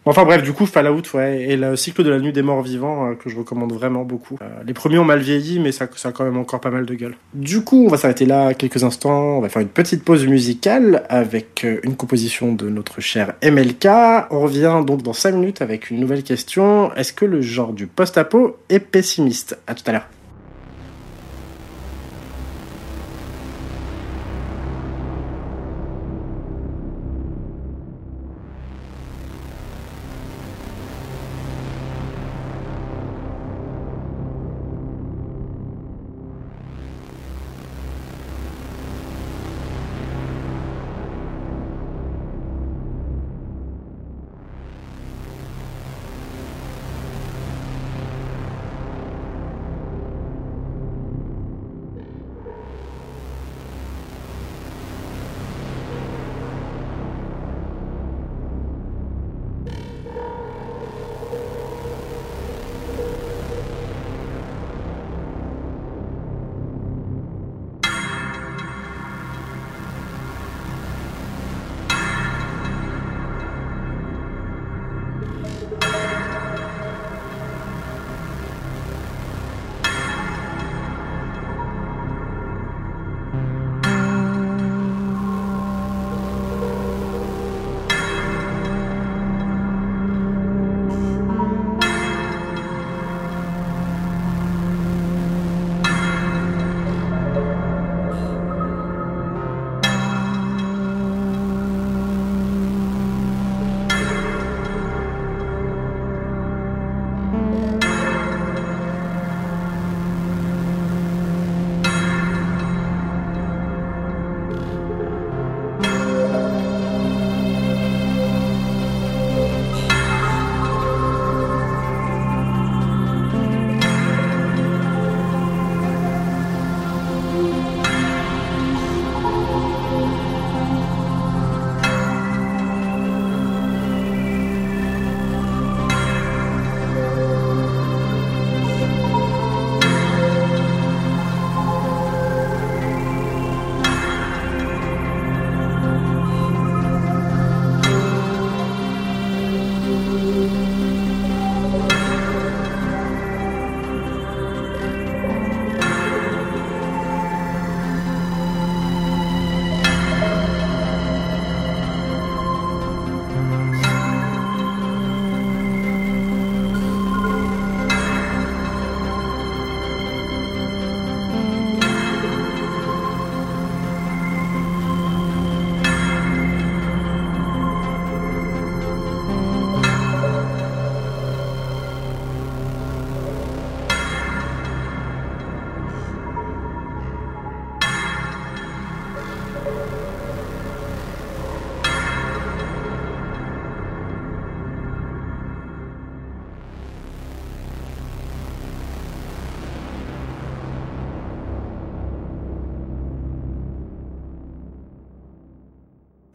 Enfin 0.06 0.24
bref, 0.24 0.42
du 0.42 0.54
coup, 0.54 0.66
Fallout, 0.66 1.04
ouais, 1.14 1.44
et 1.44 1.58
le 1.58 1.76
cycle 1.76 2.04
de 2.04 2.10
la 2.10 2.20
nuit 2.20 2.32
des 2.32 2.42
morts 2.42 2.62
vivants 2.62 3.12
euh, 3.12 3.14
que 3.16 3.30
je 3.30 3.38
recommande 3.38 3.74
vraiment 3.74 4.04
beaucoup. 4.04 4.38
Euh, 4.42 4.46
les 4.66 4.74
premiers 4.74 4.98
ont 4.98 5.06
mal 5.06 5.20
vieilli, 5.20 5.60
mais 5.60 5.72
ça, 5.72 5.88
ça 5.96 6.10
a 6.10 6.12
quand 6.12 6.24
même 6.24 6.38
encore 6.38 6.62
pas 6.62 6.72
mal 6.72 6.86
de 6.86 6.96
gueule. 6.96 7.16
Du 7.34 7.62
coup, 7.62 7.86
on 7.86 7.90
va 7.90 7.98
s'arrêter 7.98 8.26
là 8.26 8.54
quelques 8.54 8.84
instants. 8.84 9.38
On 9.38 9.42
va 9.42 9.50
faire 9.50 9.62
une 9.62 9.68
petite 9.68 10.04
pause 10.04 10.26
musicale 10.26 11.04
avec 11.10 11.64
euh, 11.64 11.80
une 11.84 11.96
composition 11.96 12.54
de 12.54 12.70
notre 12.70 13.02
cher 13.02 13.34
MLK. 13.44 13.88
On 14.32 14.40
revient 14.40 14.84
donc 14.86 15.04
dans 15.04 15.14
5 15.14 15.34
minutes 15.36 15.62
avec 15.62 15.92
une 15.92 16.00
nouvelle 16.00 16.24
question. 16.24 16.94
Est-ce 16.96 17.14
que 17.14 17.26
le 17.26 17.42
genre 17.42 17.74
du 17.74 17.88
post-apo 17.88 18.58
est 18.70 18.80
pessimiste? 18.80 19.60
À 19.68 19.76
tout 19.76 19.84
à 19.86 19.92
l'heure. 19.92 20.08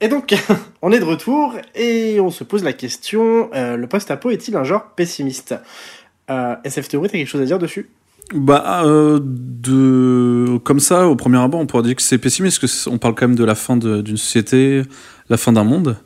Et 0.05 0.09
donc, 0.09 0.35
on 0.83 0.93
est 0.93 1.01
de 1.01 1.05
retour 1.05 1.55
et 1.75 2.21
on 2.21 2.31
se 2.31 2.45
pose 2.45 2.63
la 2.63 2.75
question 2.75 3.49
euh, 3.55 3.79
le 3.79 3.87
post-apo 3.87 4.31
est-il 4.31 4.55
un 4.55 4.63
genre 4.63 4.91
pessimiste? 4.95 5.55
Euh, 6.29 6.57
SF 6.63 6.89
Theory, 6.89 7.09
t'as 7.09 7.17
quelque 7.17 7.27
chose 7.27 7.41
à 7.41 7.47
dire 7.47 7.59
dessus? 7.59 7.89
Bah, 8.35 8.83
euh, 8.85 9.19
de... 9.23 10.59
comme 10.59 10.79
ça, 10.79 11.09
au 11.09 11.17
premier 11.17 11.39
abord, 11.39 11.59
on 11.59 11.65
pourrait 11.65 11.85
dire 11.85 11.97
que 11.97 12.03
c'est 12.03 12.19
pessimiste, 12.19 12.61
parce 12.61 12.85
qu'on 12.85 12.99
parle 12.99 13.15
quand 13.15 13.29
même 13.29 13.37
de 13.37 13.45
la 13.45 13.55
fin 13.55 13.79
d'une 13.79 14.19
société, 14.19 14.83
la 15.31 15.39
fin 15.39 15.53
d'un 15.53 15.65
monde. 15.65 15.97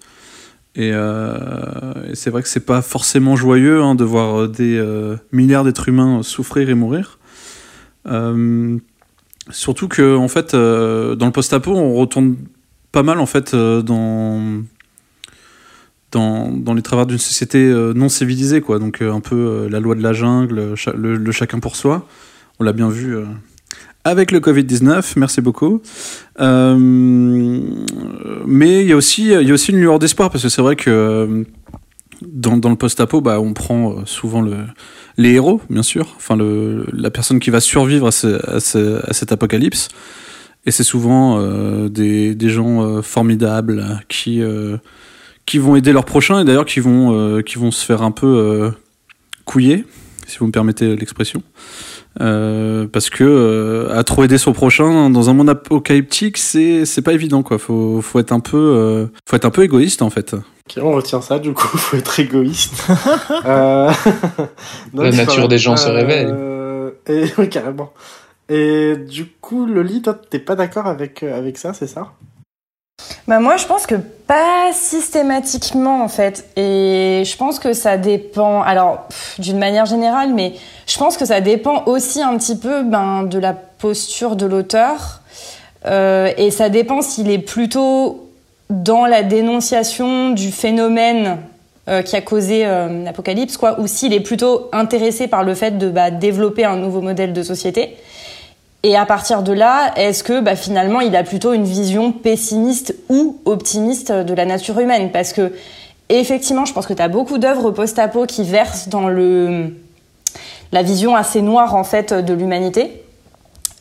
Et, 0.76 0.92
euh, 0.94 2.12
et 2.12 2.14
c'est 2.14 2.30
vrai 2.30 2.42
que 2.42 2.48
c'est 2.48 2.66
pas 2.66 2.82
forcément 2.82 3.34
joyeux 3.34 3.82
hein, 3.82 3.96
de 3.96 4.04
voir 4.04 4.48
des 4.48 4.80
milliards 5.32 5.64
d'êtres 5.64 5.88
humains 5.88 6.22
souffrir 6.22 6.70
et 6.70 6.74
mourir. 6.74 7.18
Surtout 9.50 9.88
que, 9.88 10.16
en 10.16 10.28
fait, 10.28 10.54
dans 10.54 11.26
le 11.26 11.32
post-apo, 11.32 11.72
on 11.72 11.94
retourne 11.94 12.36
pas 12.98 13.04
mal 13.04 13.20
en 13.20 13.26
fait 13.26 13.54
euh, 13.54 13.80
dans 13.80 14.42
dans, 16.10 16.50
dans 16.50 16.74
les 16.74 16.82
travers 16.82 17.06
d'une 17.06 17.18
société 17.18 17.58
euh, 17.58 17.92
non 17.94 18.08
civilisée, 18.08 18.60
quoi. 18.60 18.78
Donc 18.80 19.02
euh, 19.02 19.12
un 19.12 19.20
peu 19.20 19.68
la 19.70 19.78
loi 19.78 19.94
de 19.94 20.02
la 20.02 20.12
jungle, 20.12 20.74
le, 20.96 21.32
chacun 21.32 21.60
pour 21.60 21.76
soi. 21.76 22.08
On 22.58 22.64
l'a 22.64 22.72
bien 22.72 22.88
vu 22.88 23.16
avec 24.04 24.32
le 24.32 24.40
Covid-19, 24.40 25.12
merci 25.16 25.40
beaucoup. 25.40 25.80
Mais 28.46 28.80
il 28.82 28.88
y, 28.88 28.92
a 28.92 28.96
aussi- 28.96 29.28
il 29.28 29.46
y 29.48 29.52
aussi 29.52 29.70
une 29.70 29.78
lueur 29.78 29.98
d'espoir, 30.00 30.30
parce 30.30 30.42
que 30.42 30.48
c'est 30.48 30.62
vrai 30.62 30.74
que 30.76 31.44
dans, 32.22 32.56
dans 32.56 32.70
le 32.70 32.76
post-apo, 32.76 33.20
bah, 33.20 33.38
on 33.40 33.52
prend 33.52 34.04
souvent 34.06 34.40
le, 34.40 34.56
les 35.18 35.32
héros, 35.34 35.60
bien 35.70 35.82
sûr, 35.84 36.14
enfin 36.16 36.36
le, 36.36 36.86
la 36.92 37.10
personne 37.10 37.38
qui 37.38 37.50
va 37.50 37.60
survivre 37.60 38.08
à, 38.08 38.12
ce- 38.12 38.50
à 38.50 38.58
ce- 38.60 39.08
à 39.08 39.12
cet 39.12 39.30
apocalypse. 39.30 39.88
Et 40.66 40.70
c'est 40.70 40.84
souvent 40.84 41.38
euh, 41.38 41.88
des, 41.88 42.34
des 42.34 42.48
gens 42.50 42.82
euh, 42.84 43.02
formidables 43.02 44.00
qui, 44.08 44.42
euh, 44.42 44.76
qui 45.46 45.58
vont 45.58 45.76
aider 45.76 45.92
leurs 45.92 46.04
prochains 46.04 46.40
et 46.40 46.44
d'ailleurs 46.44 46.66
qui 46.66 46.80
vont, 46.80 47.14
euh, 47.14 47.40
qui 47.42 47.56
vont 47.56 47.70
se 47.70 47.84
faire 47.84 48.02
un 48.02 48.10
peu 48.10 48.26
euh, 48.26 48.70
couiller, 49.44 49.84
si 50.26 50.38
vous 50.38 50.46
me 50.46 50.52
permettez 50.52 50.94
l'expression. 50.96 51.42
Euh, 52.20 52.86
parce 52.92 53.10
que 53.10 53.22
euh, 53.24 53.96
à 53.96 54.02
trop 54.02 54.24
aider 54.24 54.38
son 54.38 54.52
prochain 54.52 55.08
dans 55.08 55.30
un 55.30 55.34
monde 55.34 55.48
apocalyptique, 55.50 56.36
c'est 56.36 56.84
c'est 56.84 57.02
pas 57.02 57.12
évident 57.12 57.42
quoi. 57.44 57.58
Faut 57.58 58.00
faut 58.02 58.18
être 58.18 58.32
un 58.32 58.40
peu 58.40 58.56
euh, 58.56 59.06
faut 59.28 59.36
être 59.36 59.44
un 59.44 59.50
peu 59.50 59.62
égoïste 59.62 60.02
en 60.02 60.10
fait. 60.10 60.34
Ok, 60.34 60.82
on 60.82 60.92
retient 60.92 61.20
ça, 61.20 61.38
du 61.38 61.52
coup, 61.52 61.66
faut 61.78 61.96
être 61.96 62.18
égoïste. 62.18 62.74
Euh, 63.44 63.90
non, 64.92 65.04
La 65.04 65.12
nature 65.12 65.42
pas- 65.42 65.48
des 65.48 65.58
gens 65.58 65.76
se 65.76 65.88
révèle. 65.88 66.28
Euh, 66.36 66.90
Et, 67.06 67.24
oui, 67.38 67.48
carrément. 67.48 67.92
Et 68.48 68.96
du 68.96 69.26
coup, 69.26 69.66
Loli, 69.66 70.02
toi, 70.02 70.14
t'es 70.30 70.38
pas 70.38 70.56
d'accord 70.56 70.86
avec, 70.86 71.22
euh, 71.22 71.36
avec 71.36 71.58
ça, 71.58 71.74
c'est 71.74 71.86
ça? 71.86 72.12
Bah 73.26 73.40
moi, 73.40 73.56
je 73.56 73.66
pense 73.66 73.86
que 73.86 73.94
pas 73.94 74.72
systématiquement 74.72 76.02
en 76.02 76.08
fait, 76.08 76.46
et 76.56 77.22
je 77.24 77.36
pense 77.36 77.58
que 77.58 77.72
ça 77.72 77.96
dépend. 77.96 78.62
Alors, 78.62 79.06
d'une 79.38 79.58
manière 79.58 79.86
générale, 79.86 80.32
mais 80.34 80.54
je 80.86 80.98
pense 80.98 81.16
que 81.16 81.24
ça 81.24 81.40
dépend 81.40 81.84
aussi 81.84 82.22
un 82.22 82.36
petit 82.38 82.56
peu 82.56 82.82
ben, 82.82 83.22
de 83.24 83.38
la 83.38 83.52
posture 83.52 84.34
de 84.34 84.46
l'auteur, 84.46 85.20
Euh, 85.86 86.32
et 86.36 86.50
ça 86.50 86.68
dépend 86.70 87.02
s'il 87.02 87.30
est 87.30 87.38
plutôt 87.38 88.28
dans 88.68 89.06
la 89.06 89.22
dénonciation 89.22 90.30
du 90.30 90.50
phénomène 90.50 91.38
euh, 91.88 92.02
qui 92.02 92.16
a 92.16 92.20
causé 92.20 92.64
l'apocalypse, 93.04 93.56
quoi, 93.56 93.78
ou 93.80 93.86
s'il 93.86 94.12
est 94.12 94.20
plutôt 94.20 94.68
intéressé 94.72 95.28
par 95.28 95.44
le 95.44 95.54
fait 95.54 95.78
de 95.78 95.88
bah, 95.88 96.10
développer 96.10 96.64
un 96.64 96.76
nouveau 96.76 97.00
modèle 97.00 97.32
de 97.32 97.42
société. 97.44 97.96
Et 98.84 98.96
à 98.96 99.06
partir 99.06 99.42
de 99.42 99.52
là, 99.52 99.92
est-ce 99.96 100.22
que 100.22 100.40
bah, 100.40 100.54
finalement 100.54 101.00
il 101.00 101.16
a 101.16 101.24
plutôt 101.24 101.52
une 101.52 101.64
vision 101.64 102.12
pessimiste 102.12 102.94
ou 103.08 103.38
optimiste 103.44 104.12
de 104.12 104.34
la 104.34 104.44
nature 104.44 104.78
humaine? 104.78 105.10
Parce 105.10 105.32
que 105.32 105.52
effectivement, 106.08 106.64
je 106.64 106.72
pense 106.72 106.86
que 106.86 106.94
tu 106.94 107.02
as 107.02 107.08
beaucoup 107.08 107.38
d'œuvres 107.38 107.72
post-apo 107.72 108.26
qui 108.26 108.44
versent 108.44 108.88
dans 108.88 109.08
le 109.08 109.74
la 110.70 110.82
vision 110.82 111.16
assez 111.16 111.42
noire 111.42 111.74
en 111.74 111.84
fait 111.84 112.12
de 112.12 112.34
l'humanité. 112.34 113.04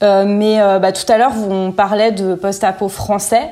Euh, 0.03 0.25
mais 0.25 0.61
euh, 0.61 0.79
bah, 0.79 0.91
tout 0.91 1.11
à 1.11 1.17
l'heure, 1.17 1.33
on 1.49 1.71
parlait 1.71 2.11
de 2.11 2.35
post-apo 2.35 2.87
français. 2.87 3.51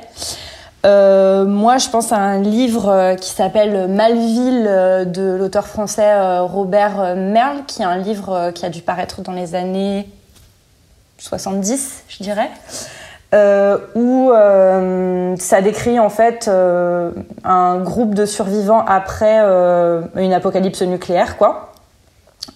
Euh, 0.84 1.44
moi, 1.44 1.78
je 1.78 1.88
pense 1.88 2.12
à 2.12 2.16
un 2.16 2.40
livre 2.40 3.16
qui 3.20 3.30
s'appelle 3.30 3.88
Malville 3.88 4.64
de 5.12 5.36
l'auteur 5.38 5.66
français 5.66 6.38
Robert 6.40 7.16
Merle, 7.16 7.64
qui 7.66 7.82
est 7.82 7.86
un 7.86 7.98
livre 7.98 8.52
qui 8.54 8.64
a 8.64 8.70
dû 8.70 8.82
paraître 8.82 9.22
dans 9.22 9.32
les 9.32 9.54
années 9.54 10.08
70, 11.18 12.04
je 12.08 12.22
dirais, 12.22 12.50
euh, 13.34 13.78
où 13.94 14.30
euh, 14.30 15.34
ça 15.38 15.60
décrit 15.60 15.98
en 15.98 16.08
fait 16.08 16.46
euh, 16.48 17.10
un 17.44 17.78
groupe 17.78 18.14
de 18.14 18.24
survivants 18.24 18.84
après 18.86 19.38
une 20.16 20.32
apocalypse 20.32 20.82
nucléaire, 20.82 21.36
quoi, 21.36 21.72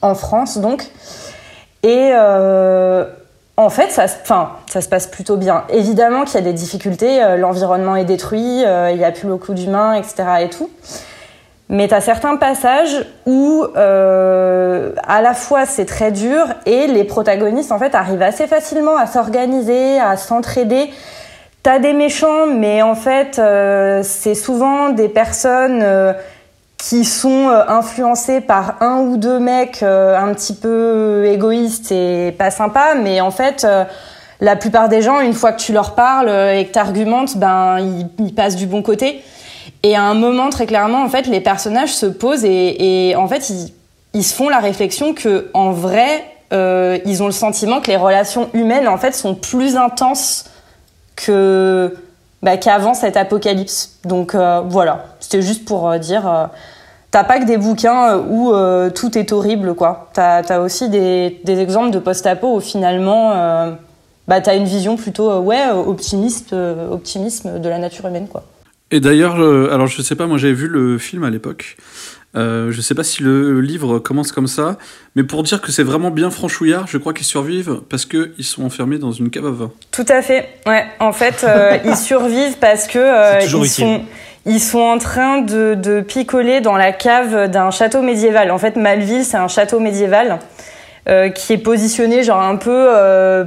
en 0.02 0.14
France 0.14 0.58
donc. 0.58 0.86
Et 1.82 2.12
en 3.56 3.68
fait, 3.68 3.90
ça, 3.90 4.06
ça 4.06 4.80
se 4.80 4.88
passe 4.88 5.06
plutôt 5.06 5.36
bien. 5.36 5.64
Évidemment 5.70 6.24
qu'il 6.24 6.34
y 6.34 6.38
a 6.38 6.42
des 6.42 6.52
difficultés, 6.52 7.36
l'environnement 7.36 7.96
est 7.96 8.04
détruit, 8.04 8.62
il 8.62 8.96
n'y 8.96 9.04
a 9.04 9.12
plus 9.12 9.28
beaucoup 9.28 9.54
d'humains, 9.54 9.94
etc. 9.94 10.24
et 10.42 10.50
tout. 10.50 10.70
Mais 11.72 11.86
tu 11.86 11.94
as 11.94 12.00
certains 12.00 12.34
passages 12.34 13.06
où 13.26 13.64
euh, 13.76 14.90
à 15.06 15.22
la 15.22 15.34
fois 15.34 15.66
c'est 15.66 15.84
très 15.84 16.10
dur 16.10 16.46
et 16.66 16.88
les 16.88 17.04
protagonistes 17.04 17.70
en 17.70 17.78
fait 17.78 17.94
arrivent 17.94 18.22
assez 18.22 18.48
facilement 18.48 18.96
à 18.96 19.06
s'organiser, 19.06 20.00
à 20.00 20.16
s'entraider. 20.16 20.90
T'as 21.62 21.78
des 21.78 21.92
méchants, 21.92 22.48
mais 22.48 22.82
en 22.82 22.96
fait 22.96 23.38
euh, 23.38 24.00
c'est 24.02 24.34
souvent 24.34 24.88
des 24.88 25.08
personnes 25.08 25.80
euh, 25.80 26.12
qui 26.76 27.04
sont 27.04 27.48
euh, 27.48 27.62
influencées 27.68 28.40
par 28.40 28.82
un 28.82 29.02
ou 29.02 29.16
deux 29.16 29.38
mecs 29.38 29.84
euh, 29.84 30.18
un 30.18 30.34
petit 30.34 30.54
peu 30.54 31.24
égoïstes 31.26 31.92
et 31.92 32.34
pas 32.36 32.50
sympas, 32.50 32.96
mais 32.96 33.20
en 33.20 33.30
fait 33.30 33.64
euh, 33.64 33.84
la 34.40 34.56
plupart 34.56 34.88
des 34.88 35.02
gens, 35.02 35.20
une 35.20 35.34
fois 35.34 35.52
que 35.52 35.60
tu 35.60 35.72
leur 35.72 35.94
parles 35.94 36.30
euh, 36.30 36.58
et 36.58 36.66
que 36.66 36.72
t'argumentes, 36.72 37.36
ben 37.36 37.78
ils, 37.78 38.08
ils 38.18 38.34
passent 38.34 38.56
du 38.56 38.66
bon 38.66 38.82
côté. 38.82 39.22
Et 39.82 39.96
à 39.96 40.02
un 40.02 40.14
moment, 40.14 40.50
très 40.50 40.66
clairement, 40.66 41.02
en 41.02 41.08
fait, 41.08 41.26
les 41.26 41.40
personnages 41.40 41.94
se 41.94 42.06
posent 42.06 42.44
et, 42.44 43.14
en 43.16 43.28
fait, 43.28 43.50
ils, 44.14 44.24
se 44.24 44.34
font 44.34 44.48
la 44.48 44.58
réflexion 44.58 45.14
que, 45.14 45.50
en 45.54 45.70
vrai, 45.70 46.24
euh, 46.52 46.98
ils 47.06 47.22
ont 47.22 47.26
le 47.26 47.32
sentiment 47.32 47.80
que 47.80 47.88
les 47.88 47.96
relations 47.96 48.50
humaines, 48.52 48.88
en 48.88 48.98
fait, 48.98 49.12
sont 49.12 49.34
plus 49.34 49.76
intenses 49.76 50.44
que 51.16 51.94
bah, 52.42 52.56
qu'avant 52.56 52.94
cet 52.94 53.16
apocalypse. 53.16 53.98
Donc 54.04 54.34
euh, 54.34 54.62
voilà, 54.66 55.04
c'était 55.20 55.42
juste 55.42 55.66
pour 55.66 55.88
euh, 55.88 55.98
dire, 55.98 56.28
euh, 56.28 56.46
t'as 57.10 57.24
pas 57.24 57.38
que 57.38 57.44
des 57.44 57.58
bouquins 57.58 58.16
où 58.18 58.52
tout 58.94 59.18
est 59.18 59.32
horrible, 59.32 59.74
quoi. 59.74 60.08
T'as 60.12 60.42
as 60.48 60.60
aussi 60.60 60.88
des, 60.88 61.40
des 61.44 61.58
exemples 61.58 61.90
de 61.90 61.98
post-apo 61.98 62.56
où 62.56 62.60
finalement, 62.60 63.34
bah, 64.28 64.40
t'as 64.40 64.56
une 64.56 64.64
vision 64.64 64.96
plutôt, 64.96 65.40
ouais, 65.40 65.70
optimiste, 65.70 66.54
optimisme 66.54 67.58
de 67.58 67.68
la 67.68 67.78
nature 67.78 68.06
humaine, 68.06 68.28
quoi. 68.28 68.44
Et 68.90 69.00
d'ailleurs, 69.00 69.40
euh, 69.40 69.72
alors 69.72 69.86
je 69.86 70.02
sais 70.02 70.16
pas, 70.16 70.26
moi 70.26 70.38
j'avais 70.38 70.52
vu 70.52 70.68
le 70.68 70.98
film 70.98 71.24
à 71.24 71.30
l'époque. 71.30 71.76
Euh, 72.36 72.70
je 72.70 72.80
sais 72.80 72.94
pas 72.94 73.02
si 73.02 73.24
le 73.24 73.60
livre 73.60 73.98
commence 73.98 74.30
comme 74.30 74.46
ça, 74.46 74.78
mais 75.16 75.24
pour 75.24 75.42
dire 75.42 75.60
que 75.60 75.72
c'est 75.72 75.82
vraiment 75.82 76.10
bien 76.10 76.30
franchouillard, 76.30 76.86
je 76.86 76.96
crois 76.96 77.12
qu'ils 77.12 77.26
survivent 77.26 77.80
parce 77.88 78.06
qu'ils 78.06 78.44
sont 78.44 78.64
enfermés 78.64 78.98
dans 78.98 79.10
une 79.10 79.30
cave 79.30 79.46
à 79.46 79.50
vin. 79.50 79.72
Tout 79.90 80.06
à 80.08 80.22
fait. 80.22 80.48
Ouais. 80.66 80.84
En 81.00 81.12
fait, 81.12 81.44
euh, 81.44 81.78
ils 81.84 81.96
survivent 81.96 82.58
parce 82.60 82.86
que 82.86 82.98
euh, 82.98 83.40
ils 83.40 83.56
utile. 83.56 83.68
sont 83.68 84.02
ils 84.46 84.60
sont 84.60 84.80
en 84.80 84.98
train 84.98 85.42
de, 85.42 85.74
de 85.74 86.00
picoler 86.00 86.60
dans 86.60 86.76
la 86.76 86.92
cave 86.92 87.50
d'un 87.50 87.70
château 87.70 88.00
médiéval. 88.00 88.50
En 88.50 88.58
fait, 88.58 88.76
Malville, 88.76 89.24
c'est 89.24 89.36
un 89.36 89.48
château 89.48 89.80
médiéval 89.80 90.38
euh, 91.08 91.28
qui 91.30 91.54
est 91.54 91.58
positionné 91.58 92.22
genre 92.22 92.42
un 92.42 92.56
peu 92.56 92.70
euh, 92.94 93.44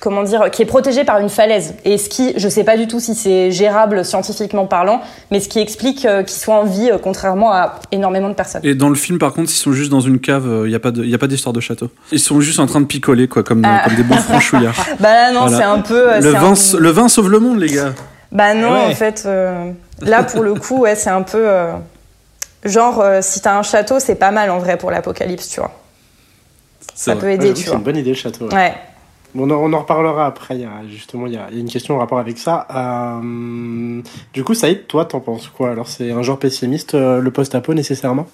comment 0.00 0.22
dire, 0.22 0.50
qui 0.50 0.62
est 0.62 0.66
protégé 0.66 1.04
par 1.04 1.18
une 1.18 1.28
falaise. 1.28 1.74
Et 1.84 1.98
ce 1.98 2.08
qui, 2.08 2.32
je 2.36 2.48
sais 2.48 2.64
pas 2.64 2.76
du 2.76 2.86
tout 2.86 3.00
si 3.00 3.14
c'est 3.14 3.50
gérable 3.50 4.04
scientifiquement 4.04 4.66
parlant, 4.66 5.00
mais 5.30 5.40
ce 5.40 5.48
qui 5.48 5.58
explique 5.58 6.04
euh, 6.04 6.22
qu'ils 6.22 6.38
soient 6.38 6.56
en 6.56 6.64
vie, 6.64 6.90
euh, 6.90 6.98
contrairement 7.02 7.52
à 7.52 7.76
énormément 7.90 8.28
de 8.28 8.34
personnes. 8.34 8.60
Et 8.64 8.74
dans 8.74 8.88
le 8.88 8.94
film, 8.94 9.18
par 9.18 9.32
contre, 9.32 9.50
ils 9.50 9.56
sont 9.56 9.72
juste 9.72 9.90
dans 9.90 10.00
une 10.00 10.20
cave, 10.20 10.46
il 10.64 10.68
n'y 10.68 10.74
a 10.74 10.80
pas 10.80 10.90
de- 10.90 11.04
y 11.04 11.14
a 11.14 11.18
pas 11.18 11.26
d'histoire 11.26 11.52
de 11.52 11.60
château. 11.60 11.88
Ils 12.12 12.20
sont 12.20 12.40
juste 12.40 12.60
en 12.60 12.66
train 12.66 12.80
de 12.80 12.86
picoler, 12.86 13.26
quoi, 13.28 13.42
comme, 13.42 13.62
Ah. 13.64 13.82
comme 13.84 13.94
des 13.96 14.02
bons 14.02 14.16
franchouillards. 14.28 14.76
Bah 15.00 15.12
là, 15.12 15.32
non, 15.32 15.40
Voilà. 15.40 15.56
c'est 15.56 15.62
un 15.64 15.78
peu. 15.80 16.12
euh, 16.12 16.16
le, 16.20 16.22
c'est 16.32 16.38
vin, 16.38 16.52
un- 16.52 16.78
le 16.78 16.90
vin 16.90 17.08
sauve 17.08 17.30
le 17.30 17.38
monde, 17.38 17.58
les 17.58 17.68
gars. 17.68 17.92
Bah 18.32 18.54
non, 18.54 18.72
Ouais. 18.72 18.84
en 18.92 18.94
fait, 18.94 19.24
euh, 19.26 19.70
là 20.02 20.22
pour 20.22 20.42
le 20.42 20.54
coup, 20.54 20.78
ouais, 20.80 20.94
c'est 20.94 21.10
un 21.10 21.22
peu 21.22 21.38
euh, 21.48 21.72
genre 22.64 23.00
euh, 23.00 23.18
si 23.22 23.40
t'as 23.40 23.58
un 23.58 23.62
château, 23.62 23.98
c'est 23.98 24.14
pas 24.14 24.30
mal 24.30 24.50
en 24.50 24.58
vrai 24.58 24.76
pour 24.76 24.90
l'apocalypse, 24.90 25.48
tu 25.48 25.58
vois. 25.60 25.72
C'est 26.94 27.06
Ça 27.06 27.14
vrai. 27.14 27.20
peut 27.22 27.30
aider, 27.32 27.54
tu 27.54 27.62
C'est 27.62 27.68
vois. 27.70 27.78
une 27.78 27.82
bonne 27.84 27.96
idée, 27.96 28.10
le 28.10 28.14
château. 28.16 28.46
ouais. 28.48 28.54
Ouais. 28.54 28.74
On, 29.36 29.50
en, 29.50 29.78
reparlera 29.78 30.26
après. 30.26 30.58
Justement, 30.88 31.26
il 31.26 31.34
y, 31.34 31.36
a, 31.36 31.50
une 31.50 31.68
question 31.68 31.96
en 31.96 31.98
rapport 31.98 32.18
avec 32.18 32.38
ça. 32.38 32.66
Euh, 32.74 34.02
du 34.32 34.44
coup, 34.44 34.54
Saïd, 34.54 34.86
toi, 34.86 35.04
t'en 35.04 35.20
penses 35.20 35.48
quoi? 35.48 35.70
Alors, 35.70 35.88
c'est 35.88 36.10
un 36.10 36.22
genre 36.22 36.38
pessimiste, 36.38 36.94
euh, 36.94 37.20
le 37.20 37.30
post-apo, 37.30 37.74
nécessairement? 37.74 38.28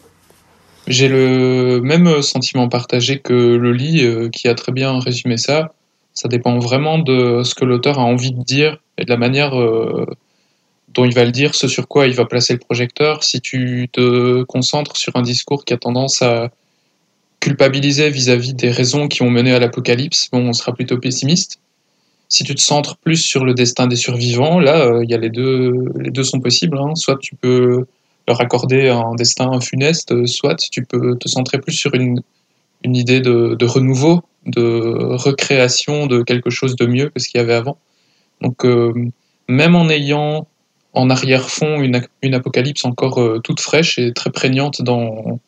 J'ai 0.87 1.09
le 1.09 1.81
même 1.83 2.23
sentiment 2.23 2.69
partagé 2.69 3.19
que 3.19 3.33
Loli, 3.33 4.05
euh, 4.05 4.29
qui 4.29 4.49
a 4.49 4.55
très 4.55 4.73
bien 4.73 4.99
résumé 5.01 5.37
ça. 5.37 5.73
Ça 6.15 6.29
dépend 6.29 6.59
vraiment 6.59 6.99
de 6.99 7.43
ce 7.43 7.55
que 7.55 7.65
l'auteur 7.65 7.99
a 7.99 8.03
envie 8.03 8.33
de 8.33 8.43
dire 8.43 8.79
et 8.97 9.05
de 9.05 9.11
la 9.11 9.19
manière 9.19 9.53
dont 10.95 11.05
il 11.05 11.13
va 11.13 11.27
le 11.27 11.31
dire, 11.31 11.55
ce 11.55 11.69
sur 11.69 11.89
quoi 11.89 12.07
il 12.07 12.15
va 12.15 12.25
placer 12.25 12.55
le 12.55 12.59
projecteur. 12.59 13.23
Si 13.23 13.43
tu 13.43 13.91
te 13.93 14.43
concentres 14.45 14.97
sur 14.97 15.15
un 15.17 15.21
discours 15.21 15.67
qui 15.67 15.75
a 15.75 15.77
tendance 15.77 16.23
à 16.23 16.51
culpabiliser 17.47 18.11
vis-à-vis 18.11 18.55
des 18.55 18.73
raisons 18.73 19.07
qui 19.07 19.23
ont 19.23 19.31
mené 19.31 19.53
à 19.53 19.61
l'apocalypse, 19.61 20.29
bon, 20.33 20.49
on 20.49 20.53
sera 20.53 20.75
plutôt 20.75 20.99
pessimiste. 20.99 21.61
Si 22.29 22.43
tu 22.43 22.57
te 22.57 22.61
centres 22.61 22.97
plus 22.97 23.19
sur 23.19 23.45
le 23.45 23.55
destin 23.55 23.87
des 23.87 23.95
survivants, 23.95 24.59
là, 24.59 24.81
euh, 24.81 25.05
y 25.05 25.15
a 25.15 25.17
les 25.17 25.31
deux, 25.31 25.73
les 25.95 26.11
deux 26.11 26.25
sont 26.25 26.41
possibles. 26.41 26.77
hein. 26.77 26.97
Soit 26.97 27.19
tu 27.21 27.37
peux 27.37 27.85
leur 28.27 28.41
accorder 28.41 28.89
un 28.89 29.15
destin 29.15 29.61
funeste, 29.61 30.11
euh, 30.11 30.27
soit 30.27 30.57
tu 30.57 30.85
peux 30.85 31.17
te 31.17 31.29
centrer 31.29 31.59
plus 31.59 31.75
sur 31.75 31.95
une, 31.95 32.21
une 32.83 32.97
idée 32.97 33.21
de, 33.21 33.65
renouveau, 33.65 34.25
de 34.47 34.65
recréation 35.13 36.09
de 36.09 36.25
quelque 36.25 36.51
chose 36.51 36.75
de 36.75 36.87
mieux 36.87 37.11
que 37.11 37.21
ce 37.21 37.29
qu'il 37.29 37.39
y 37.41 37.45
avait 37.45 37.55
avant. 37.55 37.79
Donc, 38.41 38.65
euh, 38.65 38.93
même 39.49 39.77
en 39.77 39.89
ayant 39.89 40.49
en 40.95 41.11
arrière-fond 41.11 41.81
une, 41.81 42.03
une 42.23 42.35
apocalypse 42.35 42.85
encore 42.85 43.21
toute 43.45 43.61
fraîche 43.61 44.01
et 44.01 44.13
très 44.13 44.31
prégnante 44.31 44.83
dans 44.83 45.39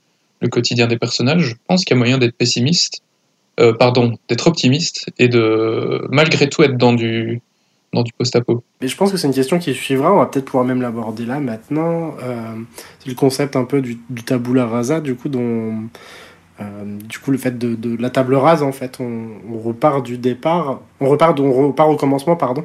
le 0.40 0.48
quotidien 0.48 0.86
des 0.86 0.98
personnages, 0.98 1.42
je 1.42 1.54
pense 1.66 1.84
qu'il 1.84 1.96
y 1.96 1.98
a 1.98 1.98
moyen 1.98 2.18
d'être 2.18 2.36
pessimiste, 2.36 3.02
euh, 3.60 3.72
pardon, 3.72 4.16
d'être 4.28 4.46
optimiste 4.46 5.10
et 5.18 5.28
de 5.28 6.06
malgré 6.10 6.48
tout 6.48 6.62
être 6.62 6.76
dans 6.76 6.92
du, 6.92 7.40
dans 7.92 8.02
du 8.02 8.12
post-apo. 8.12 8.62
Mais 8.80 8.88
je 8.88 8.96
pense 8.96 9.10
que 9.10 9.16
c'est 9.16 9.26
une 9.26 9.34
question 9.34 9.58
qui 9.58 9.74
suivra, 9.74 10.12
on 10.12 10.18
va 10.18 10.26
peut-être 10.26 10.44
pouvoir 10.44 10.64
même 10.64 10.80
l'aborder 10.80 11.26
là 11.26 11.40
maintenant. 11.40 12.14
Euh, 12.22 12.54
c'est 13.00 13.08
le 13.08 13.16
concept 13.16 13.56
un 13.56 13.64
peu 13.64 13.80
du, 13.80 13.98
du 14.10 14.22
tabula 14.22 14.66
rasa, 14.66 15.00
du 15.00 15.16
coup, 15.16 15.28
euh, 15.34 16.98
du 17.04 17.18
coup, 17.18 17.30
le 17.30 17.38
fait 17.38 17.56
de, 17.56 17.74
de 17.74 18.00
la 18.00 18.10
table 18.10 18.34
rase, 18.34 18.62
en 18.62 18.72
fait, 18.72 18.98
on, 19.00 19.28
on 19.52 19.58
repart 19.58 20.04
du 20.04 20.18
départ, 20.18 20.80
on 21.00 21.08
repart, 21.08 21.38
on 21.40 21.68
repart 21.68 21.90
au 21.90 21.96
commencement, 21.96 22.36
pardon. 22.36 22.64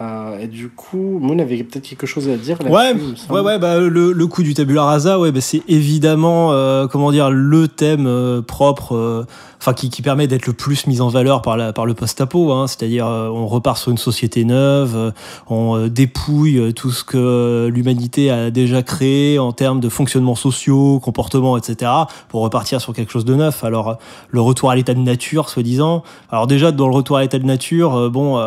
Euh, 0.00 0.38
et 0.40 0.46
du 0.46 0.68
coup, 0.68 1.18
Moon 1.20 1.38
avait 1.38 1.56
peut-être 1.62 1.88
quelque 1.88 2.06
chose 2.06 2.28
à 2.28 2.36
dire 2.36 2.58
là-dessus. 2.62 3.30
Ouais, 3.30 3.36
ouais, 3.36 3.40
ouais, 3.40 3.58
bah, 3.58 3.80
le, 3.80 4.12
le 4.12 4.26
coup 4.26 4.42
du 4.42 4.52
tabula 4.52 4.84
rasa, 4.84 5.18
ouais, 5.18 5.32
bah, 5.32 5.40
c'est 5.40 5.62
évidemment, 5.68 6.52
euh, 6.52 6.86
comment 6.86 7.10
dire, 7.10 7.30
le 7.30 7.66
thème 7.66 8.06
euh, 8.06 8.42
propre, 8.42 8.94
euh, 8.94 9.24
enfin, 9.60 9.72
qui, 9.72 10.02
permet 10.02 10.26
d'être 10.26 10.46
le 10.46 10.52
plus 10.52 10.86
mis 10.86 11.00
en 11.00 11.08
valeur 11.08 11.42
par, 11.42 11.56
le 11.56 11.94
post-apo, 11.94 12.52
hein, 12.52 12.66
c'est-à-dire, 12.66 13.06
euh, 13.06 13.28
on 13.28 13.46
repart 13.46 13.78
sur 13.78 13.90
une 13.90 13.98
société 13.98 14.44
neuve, 14.44 14.94
euh, 14.94 15.10
on 15.48 15.76
euh, 15.76 15.88
dépouille 15.88 16.72
tout 16.74 16.90
ce 16.90 17.02
que 17.02 17.68
l'humanité 17.72 18.30
a 18.30 18.50
déjà 18.50 18.82
créé 18.82 19.38
en 19.38 19.52
termes 19.52 19.80
de 19.80 19.88
fonctionnements 19.88 20.34
sociaux, 20.34 21.00
comportements, 21.00 21.56
etc., 21.56 21.90
pour 22.28 22.42
repartir 22.42 22.80
sur 22.80 22.92
quelque 22.92 23.10
chose 23.10 23.24
de 23.24 23.34
neuf. 23.34 23.64
Alors, 23.64 23.98
le 24.30 24.40
retour 24.40 24.70
à 24.70 24.76
l'état 24.76 24.94
de 24.94 25.00
nature, 25.00 25.48
soi-disant. 25.48 26.02
Alors, 26.30 26.46
déjà, 26.46 26.72
dans 26.72 26.88
le 26.88 26.94
retour 26.94 27.16
à 27.16 27.22
l'état 27.22 27.38
de 27.38 27.44
nature, 27.44 28.10
bon, 28.10 28.40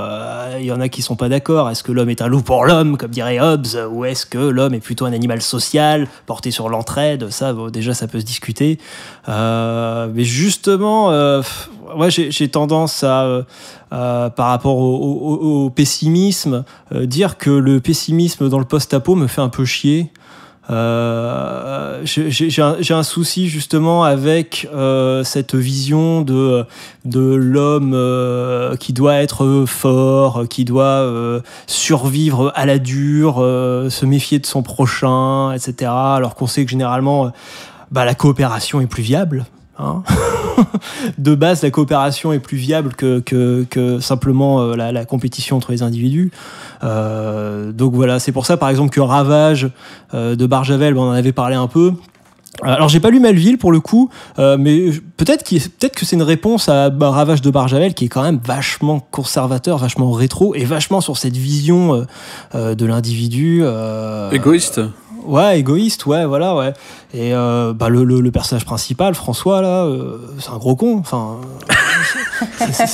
il 0.60 0.66
y 0.66 0.72
en 0.72 0.80
a 0.80 0.90
qui 0.90 1.02
sont 1.02 1.16
pas 1.16 1.30
d'accord. 1.30 1.70
Est-ce 1.70 1.84
que 1.84 1.92
l'homme 1.92 2.10
est 2.10 2.22
un 2.22 2.28
loup 2.28 2.42
pour 2.42 2.66
l'homme, 2.66 2.98
comme 2.98 3.12
dirait 3.12 3.40
Hobbes, 3.40 3.68
ou 3.92 4.06
est-ce 4.06 4.26
que 4.26 4.38
l'homme 4.38 4.74
est 4.74 4.80
plutôt 4.80 5.06
un 5.06 5.14
animal 5.14 5.42
social, 5.42 6.08
porté 6.26 6.52
sur 6.52 6.70
l'entraide? 6.70 7.30
Ça, 7.30 7.54
déjà, 7.72 7.94
ça 7.94 8.08
peut 8.08 8.20
se 8.20 8.26
discuter. 8.26 8.80
Mais 9.28 10.24
justement, 10.24 10.99
euh, 11.08 11.42
pff, 11.42 11.70
ouais, 11.96 12.10
j'ai 12.12 12.48
tendance 12.50 13.04
à, 13.04 13.24
euh, 13.24 13.44
euh, 13.94 14.30
par 14.30 14.48
rapport 14.48 14.78
au, 14.78 15.70
pessimisme, 15.70 16.64
euh, 16.94 17.06
dire 17.06 17.38
que 17.38 17.50
le 17.50 17.80
pessimisme 17.80 18.50
dans 18.50 18.60
le 18.60 18.66
post-apo 18.66 19.16
me 19.16 19.28
fait 19.28 19.42
un 19.42 19.50
peu 19.50 19.66
chier. 19.66 20.12
Euh, 20.70 22.02
j'ai 22.04 22.94
un, 22.94 23.04
souci 23.04 23.50
justement 23.50 24.04
avec 24.04 24.68
euh, 24.72 25.24
cette 25.24 25.56
vision 25.56 26.22
de, 26.22 26.64
de 27.06 27.34
l'homme 27.34 27.94
euh, 27.96 28.76
qui 28.76 28.94
doit 28.94 29.16
être 29.16 29.66
fort, 29.66 30.44
qui 30.48 30.66
doit 30.66 30.84
euh, 30.84 31.42
survivre 31.66 32.52
à 32.56 32.68
la 32.68 32.78
dure, 32.78 33.38
euh, 33.40 33.90
se 33.90 34.06
méfier 34.06 34.38
de 34.38 34.46
son 34.46 34.62
prochain, 34.62 35.52
etc. 35.54 35.92
Alors 35.92 36.36
qu'on 36.36 36.48
sait 36.48 36.64
que 36.66 36.72
généralement, 36.72 37.26
euh, 37.26 37.30
bah, 37.92 38.06
la 38.06 38.14
coopération 38.14 38.80
est 38.80 38.88
plus 38.88 39.04
viable. 39.04 39.46
Hein. 39.80 40.04
de 41.18 41.36
base, 41.36 41.64
la 41.64 41.72
coopération 41.72 42.34
est 42.34 42.40
plus 42.40 42.58
viable 42.58 42.94
que, 42.96 43.20
que, 43.20 44.00
simplement 44.00 44.62
euh, 44.62 44.76
la, 44.76 45.06
compétition 45.06 45.58
entre 45.58 45.72
les 45.72 45.82
individus. 45.82 46.32
Euh, 46.84 47.72
donc 47.72 47.94
voilà, 47.94 48.20
c'est 48.20 48.32
pour 48.32 48.46
ça 48.46 48.58
par 48.58 48.70
exemple 48.70 48.92
que 48.92 49.00
Ravage 49.00 49.70
euh, 50.14 50.36
de 50.36 50.46
Barjavel, 50.46 50.98
on 50.98 51.10
en 51.10 51.12
avait 51.12 51.32
parlé 51.32 51.56
un 51.56 51.68
peu. 51.68 51.94
Alors 52.62 52.90
j'ai 52.90 53.00
pas 53.00 53.10
lu 53.10 53.20
Melville 53.20 53.58
pour 53.58 53.72
le 53.72 53.80
coup, 53.80 54.10
mais 54.38 54.90
peut-être 55.16 55.44
que 55.44 56.06
c'est 56.06 56.16
une 56.16 56.24
réponse 56.24 56.68
à 56.68 56.90
bah, 56.90 57.10
Ravage 57.10 57.42
de 57.42 57.52
Barjavel 57.52 57.94
qui 57.94 58.06
est 58.06 58.10
quand 58.10 58.24
même 58.24 58.40
vachement 58.44 59.00
conservateur, 59.00 59.78
vachement 59.78 60.12
rétro 60.12 60.56
et 60.56 60.66
vachement 60.66 61.00
sur 61.00 61.18
cette 61.18 61.38
vision 61.38 62.06
de 62.54 62.86
l'individu. 62.86 63.64
Égoïste. 64.34 64.82
Ouais, 65.26 65.60
égoïste, 65.60 66.06
ouais, 66.06 66.26
voilà, 66.26 66.56
ouais. 66.56 66.74
Et 67.14 67.34
euh, 67.34 67.74
bah, 67.74 67.90
le, 67.90 68.04
le, 68.04 68.22
le 68.22 68.32
personnage 68.32 68.66
principal, 68.66 69.14
François, 69.16 69.62
là, 69.62 69.86
euh, 69.86 70.18
c'est 70.40 70.50
un 70.50 70.58
gros 70.58 70.76
con. 70.76 70.98
Enfin, 71.00 71.38
c'est- 72.72 72.86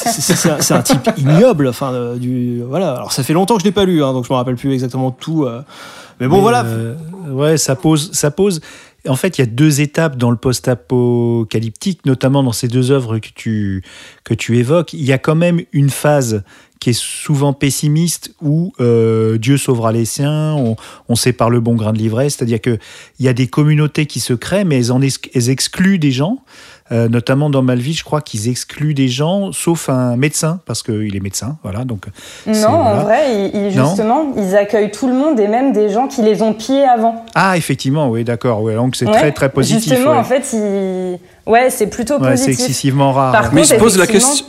c'est- 0.62 0.74
un, 0.74 0.82
type 0.82 1.10
ignoble. 1.18 1.68
Enfin, 1.68 1.94
euh, 1.94 2.16
du 2.18 2.62
voilà. 2.68 2.94
Alors 2.96 3.12
ça 3.12 3.24
fait 3.24 3.34
longtemps 3.34 3.56
que 3.56 3.62
je 3.62 3.66
l'ai 3.66 3.72
pas 3.72 3.86
lu, 3.86 4.04
hein, 4.04 4.14
donc 4.14 4.26
je 4.26 4.34
me 4.34 4.38
rappelle 4.38 4.56
plus 4.56 4.74
exactement 4.74 5.12
tout. 5.12 5.44
euh. 5.46 5.62
Mais 6.20 6.28
bon, 6.28 6.38
Mais, 6.38 6.42
voilà. 6.42 6.64
euh, 6.66 6.96
ouais, 7.30 7.58
ça 7.58 7.76
pose, 7.76 8.12
ça 8.14 8.32
pose. 8.32 8.62
En 9.08 9.16
fait, 9.16 9.38
il 9.38 9.42
y 9.42 9.44
a 9.44 9.48
deux 9.48 9.82
étapes 9.82 10.16
dans 10.18 10.32
le 10.32 10.38
post-apocalyptique, 10.38 12.06
notamment 12.06 12.42
dans 12.42 12.54
ces 12.54 12.68
deux 12.68 12.90
œuvres 12.92 13.20
que 13.20 13.30
tu, 13.36 13.84
que 14.24 14.34
tu 14.34 14.58
évoques. 14.58 14.94
Il 14.94 15.04
y 15.04 15.14
a 15.14 15.18
quand 15.20 15.36
même 15.36 15.62
une 15.74 15.90
phase 15.92 16.44
qui 16.86 16.92
est 16.92 17.00
souvent 17.00 17.52
pessimiste 17.54 18.36
où 18.44 18.72
euh, 18.80 19.40
Dieu 19.40 19.58
sauvera 19.58 19.92
les 19.92 20.06
siens, 20.06 20.54
on, 20.54 20.76
on 21.10 21.16
sépare 21.16 21.50
le 21.50 21.60
bon 21.60 21.74
grain 21.74 21.94
de 21.94 21.98
l'ivraie, 21.98 22.30
c'est-à-dire 22.30 22.62
qu'il 22.62 22.78
y 23.20 23.28
a 23.28 23.34
des 23.34 23.48
communautés 23.48 24.06
qui 24.06 24.20
se 24.20 24.34
créent, 24.34 24.66
mais 24.66 24.78
elles, 24.78 24.92
en 24.92 25.02
ex- 25.02 25.18
elles 25.34 25.50
excluent 25.50 25.98
des 25.98 26.12
gens. 26.12 26.38
Euh, 26.92 27.10
notamment 27.10 27.50
dans 27.50 27.64
Malville, 27.64 27.96
je 27.98 28.04
crois 28.04 28.22
qu'ils 28.22 28.48
excluent 28.48 28.94
des 28.94 29.08
gens, 29.08 29.52
sauf 29.52 29.90
un 29.90 30.16
médecin, 30.18 30.60
parce 30.68 30.84
qu'il 30.84 31.16
est 31.16 31.20
médecin, 31.20 31.58
voilà. 31.64 31.84
Donc, 31.86 32.06
Non, 32.46 32.68
en 32.68 33.00
vrai, 33.00 33.50
ils, 33.52 33.72
ils- 33.72 33.76
Non 33.76 33.88
justement, 33.88 34.34
ils 34.38 34.56
accueillent 34.56 34.92
tout 34.92 35.08
le 35.08 35.16
monde 35.16 35.40
et 35.40 35.48
même 35.48 35.74
des 35.74 35.90
gens 35.90 36.08
qui 36.08 36.22
les 36.22 36.44
ont 36.44 36.54
pillés 36.54 36.84
avant. 36.86 37.26
Ah, 37.34 37.58
effectivement, 37.58 38.10
oui, 38.12 38.24
d'accord. 38.24 38.62
Ouais, 38.62 38.76
donc 38.76 38.96
c'est 38.96 39.08
Ouais, 39.08 39.14
très 39.18 39.32
très 39.32 39.50
positif. 39.50 39.90
Justement, 39.94 40.12
ouais. 40.12 40.18
en 40.20 40.24
fait, 40.24 40.46
ils... 40.54 41.18
ouais, 41.52 41.72
c'est 41.72 41.88
plutôt 41.88 42.20
Ouais, 42.20 42.38
c'est 42.38 42.46
positif. 42.46 42.66
excessivement 42.68 43.12
rare. 43.14 43.32
Par 43.32 43.44
ouais. 43.46 43.50
Mais 43.54 43.62
il 43.62 43.66
se 43.66 43.72
contre, 43.74 43.84
pose 43.86 43.98
la 43.98 44.06
question. 44.06 44.46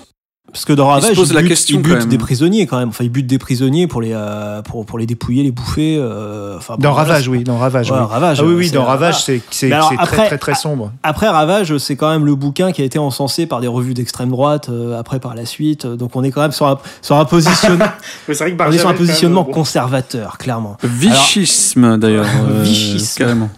Parce 0.52 0.64
que 0.64 0.72
dans 0.72 0.86
Il 0.86 0.92
Ravage, 1.02 1.16
pose 1.16 1.34
la 1.34 1.42
bute- 1.42 1.48
question, 1.48 1.78
il 1.78 1.82
quand 1.82 1.88
bute 1.90 1.98
même. 2.00 2.08
des 2.08 2.16
prisonniers 2.18 2.66
quand 2.66 2.78
même. 2.78 2.88
Enfin, 2.88 3.04
il 3.04 3.10
bute 3.10 3.26
des 3.26 3.36
prisonniers 3.38 3.86
pour 3.86 4.00
les, 4.00 4.12
euh, 4.14 4.62
pour, 4.62 4.86
pour 4.86 4.98
les 4.98 5.04
dépouiller, 5.04 5.42
les 5.42 5.50
bouffer. 5.50 5.98
euh, 5.98 6.56
enfin, 6.56 6.76
Dans 6.78 6.88
bon, 6.90 6.94
voilà, 6.94 7.08
Ravage, 7.10 7.28
oui, 7.28 7.44
dans 7.44 7.58
Ravage. 7.58 7.90
Ouais, 7.90 7.98
oui. 8.00 8.06
Ravage, 8.08 8.38
ah 8.40 8.44
oui, 8.44 8.52
euh, 8.52 8.56
oui, 8.56 8.68
c'est- 8.68 8.74
dans 8.74 8.84
Ravage, 8.84 9.22
c'est 9.22 9.42
c'est- 9.50 9.68
très 10.06 10.26
très 10.28 10.38
très 10.38 10.54
sombre. 10.54 10.92
Après 11.02 11.28
Ravage, 11.28 11.76
c'est 11.78 11.96
quand 11.96 12.08
même 12.10 12.24
le 12.24 12.34
bouquin 12.36 12.72
qui 12.72 12.80
a 12.80 12.84
été 12.86 12.98
encensé 12.98 13.44
par 13.46 13.60
des 13.60 13.66
revues 13.66 13.92
d'extrême 13.92 14.30
droite 14.30 14.68
euh, 14.70 14.98
après 14.98 15.20
par 15.20 15.34
la 15.34 15.44
suite. 15.44 15.86
Donc 15.86 16.16
on 16.16 16.24
est 16.24 16.30
quand 16.30 16.40
même 16.42 16.52
sur 16.52 16.66
un, 16.66 16.78
sur 17.02 17.16
un, 17.16 17.24
positionnement, 17.26 17.84
Mais 18.28 18.34
c'est 18.34 18.44
vrai 18.44 18.56
que 18.56 18.62
on 18.62 18.72
est 18.72 18.78
sur 18.78 18.88
un 18.88 18.94
positionnement 18.94 19.44
conservateur, 19.44 20.38
clairement. 20.38 20.76
Vichisme 20.82 21.98
d'ailleurs. 21.98 22.24
euh, 22.48 22.62
Vichisme. 22.62 23.18
Carrément. 23.18 23.50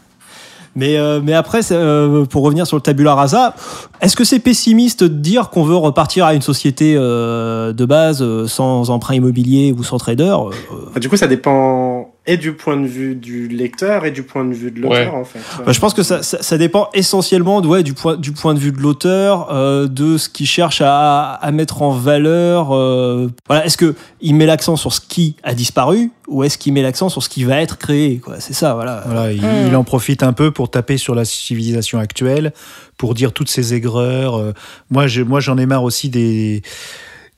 Mais, 0.78 0.96
euh, 0.96 1.20
mais 1.20 1.34
après, 1.34 1.60
euh, 1.72 2.24
pour 2.24 2.44
revenir 2.44 2.64
sur 2.64 2.76
le 2.76 2.80
tabula 2.80 3.16
rasa, 3.16 3.52
est-ce 4.00 4.14
que 4.14 4.22
c'est 4.22 4.38
pessimiste 4.38 5.02
de 5.02 5.08
dire 5.08 5.50
qu'on 5.50 5.64
veut 5.64 5.74
repartir 5.74 6.24
à 6.24 6.34
une 6.34 6.40
société 6.40 6.94
euh, 6.96 7.72
de 7.72 7.84
base 7.84 8.22
euh, 8.22 8.46
sans 8.46 8.88
emprunt 8.90 9.16
immobilier 9.16 9.74
ou 9.76 9.82
sans 9.82 9.98
trader 9.98 10.36
euh, 10.38 10.76
Enfin, 10.88 11.00
du 11.00 11.08
coup, 11.08 11.16
ça 11.16 11.26
dépend 11.26 12.14
et 12.28 12.36
du 12.36 12.52
point 12.52 12.76
de 12.76 12.86
vue 12.86 13.14
du 13.16 13.48
lecteur 13.48 14.04
et 14.04 14.10
du 14.12 14.22
point 14.22 14.44
de 14.44 14.52
vue 14.54 14.70
de 14.70 14.80
l'auteur, 14.80 15.14
Ouais. 15.14 15.20
en 15.20 15.24
fait. 15.24 15.40
Bah, 15.64 15.72
je 15.72 15.80
pense 15.80 15.94
que 15.94 16.02
ça, 16.02 16.22
ça, 16.22 16.42
ça 16.42 16.58
dépend 16.58 16.88
essentiellement 16.94 17.60
de, 17.60 17.66
ouais, 17.66 17.82
du, 17.82 17.94
point, 17.94 18.16
du 18.16 18.32
point 18.32 18.54
de 18.54 18.58
vue 18.58 18.70
de 18.70 18.78
l'auteur, 18.78 19.48
euh, 19.52 19.88
de 19.88 20.16
ce 20.18 20.28
qu'il 20.28 20.46
cherche 20.46 20.80
à, 20.84 21.32
à 21.32 21.50
mettre 21.52 21.82
en 21.82 21.90
valeur. 21.90 22.72
euh, 22.72 23.28
voilà, 23.48 23.64
est-ce 23.66 23.76
que 23.76 23.94
il 24.20 24.34
met 24.34 24.46
l'accent 24.46 24.76
sur 24.76 24.92
ce 24.92 25.00
qui 25.00 25.36
a 25.42 25.54
disparu 25.54 26.10
ou 26.28 26.44
est-ce 26.44 26.58
qu'il 26.58 26.72
met 26.74 26.82
l'accent 26.82 27.08
sur 27.08 27.22
ce 27.22 27.28
qui 27.30 27.44
va 27.44 27.62
être 27.62 27.78
créé 27.78 28.18
quoi 28.18 28.36
C'est 28.40 28.52
ça, 28.52 28.74
voilà. 28.74 29.02
Voilà, 29.06 29.32
il, 29.32 29.42
il 29.68 29.74
en 29.74 29.82
profite 29.84 30.22
un 30.22 30.34
peu 30.34 30.50
pour 30.50 30.70
taper 30.70 30.98
sur 30.98 31.14
la 31.14 31.24
civilisation 31.24 31.98
actuelle, 31.98 32.52
pour 32.98 33.14
dire 33.14 33.32
toutes 33.32 33.48
ces 33.48 33.72
aigreurs. 33.72 34.36
Euh, 34.38 34.52
Moi, 34.90 35.06
je- 35.06 35.22
moi, 35.22 35.40
j'en 35.40 35.56
ai 35.56 35.64
marre 35.66 35.84
aussi 35.84 36.10
des 36.10 36.62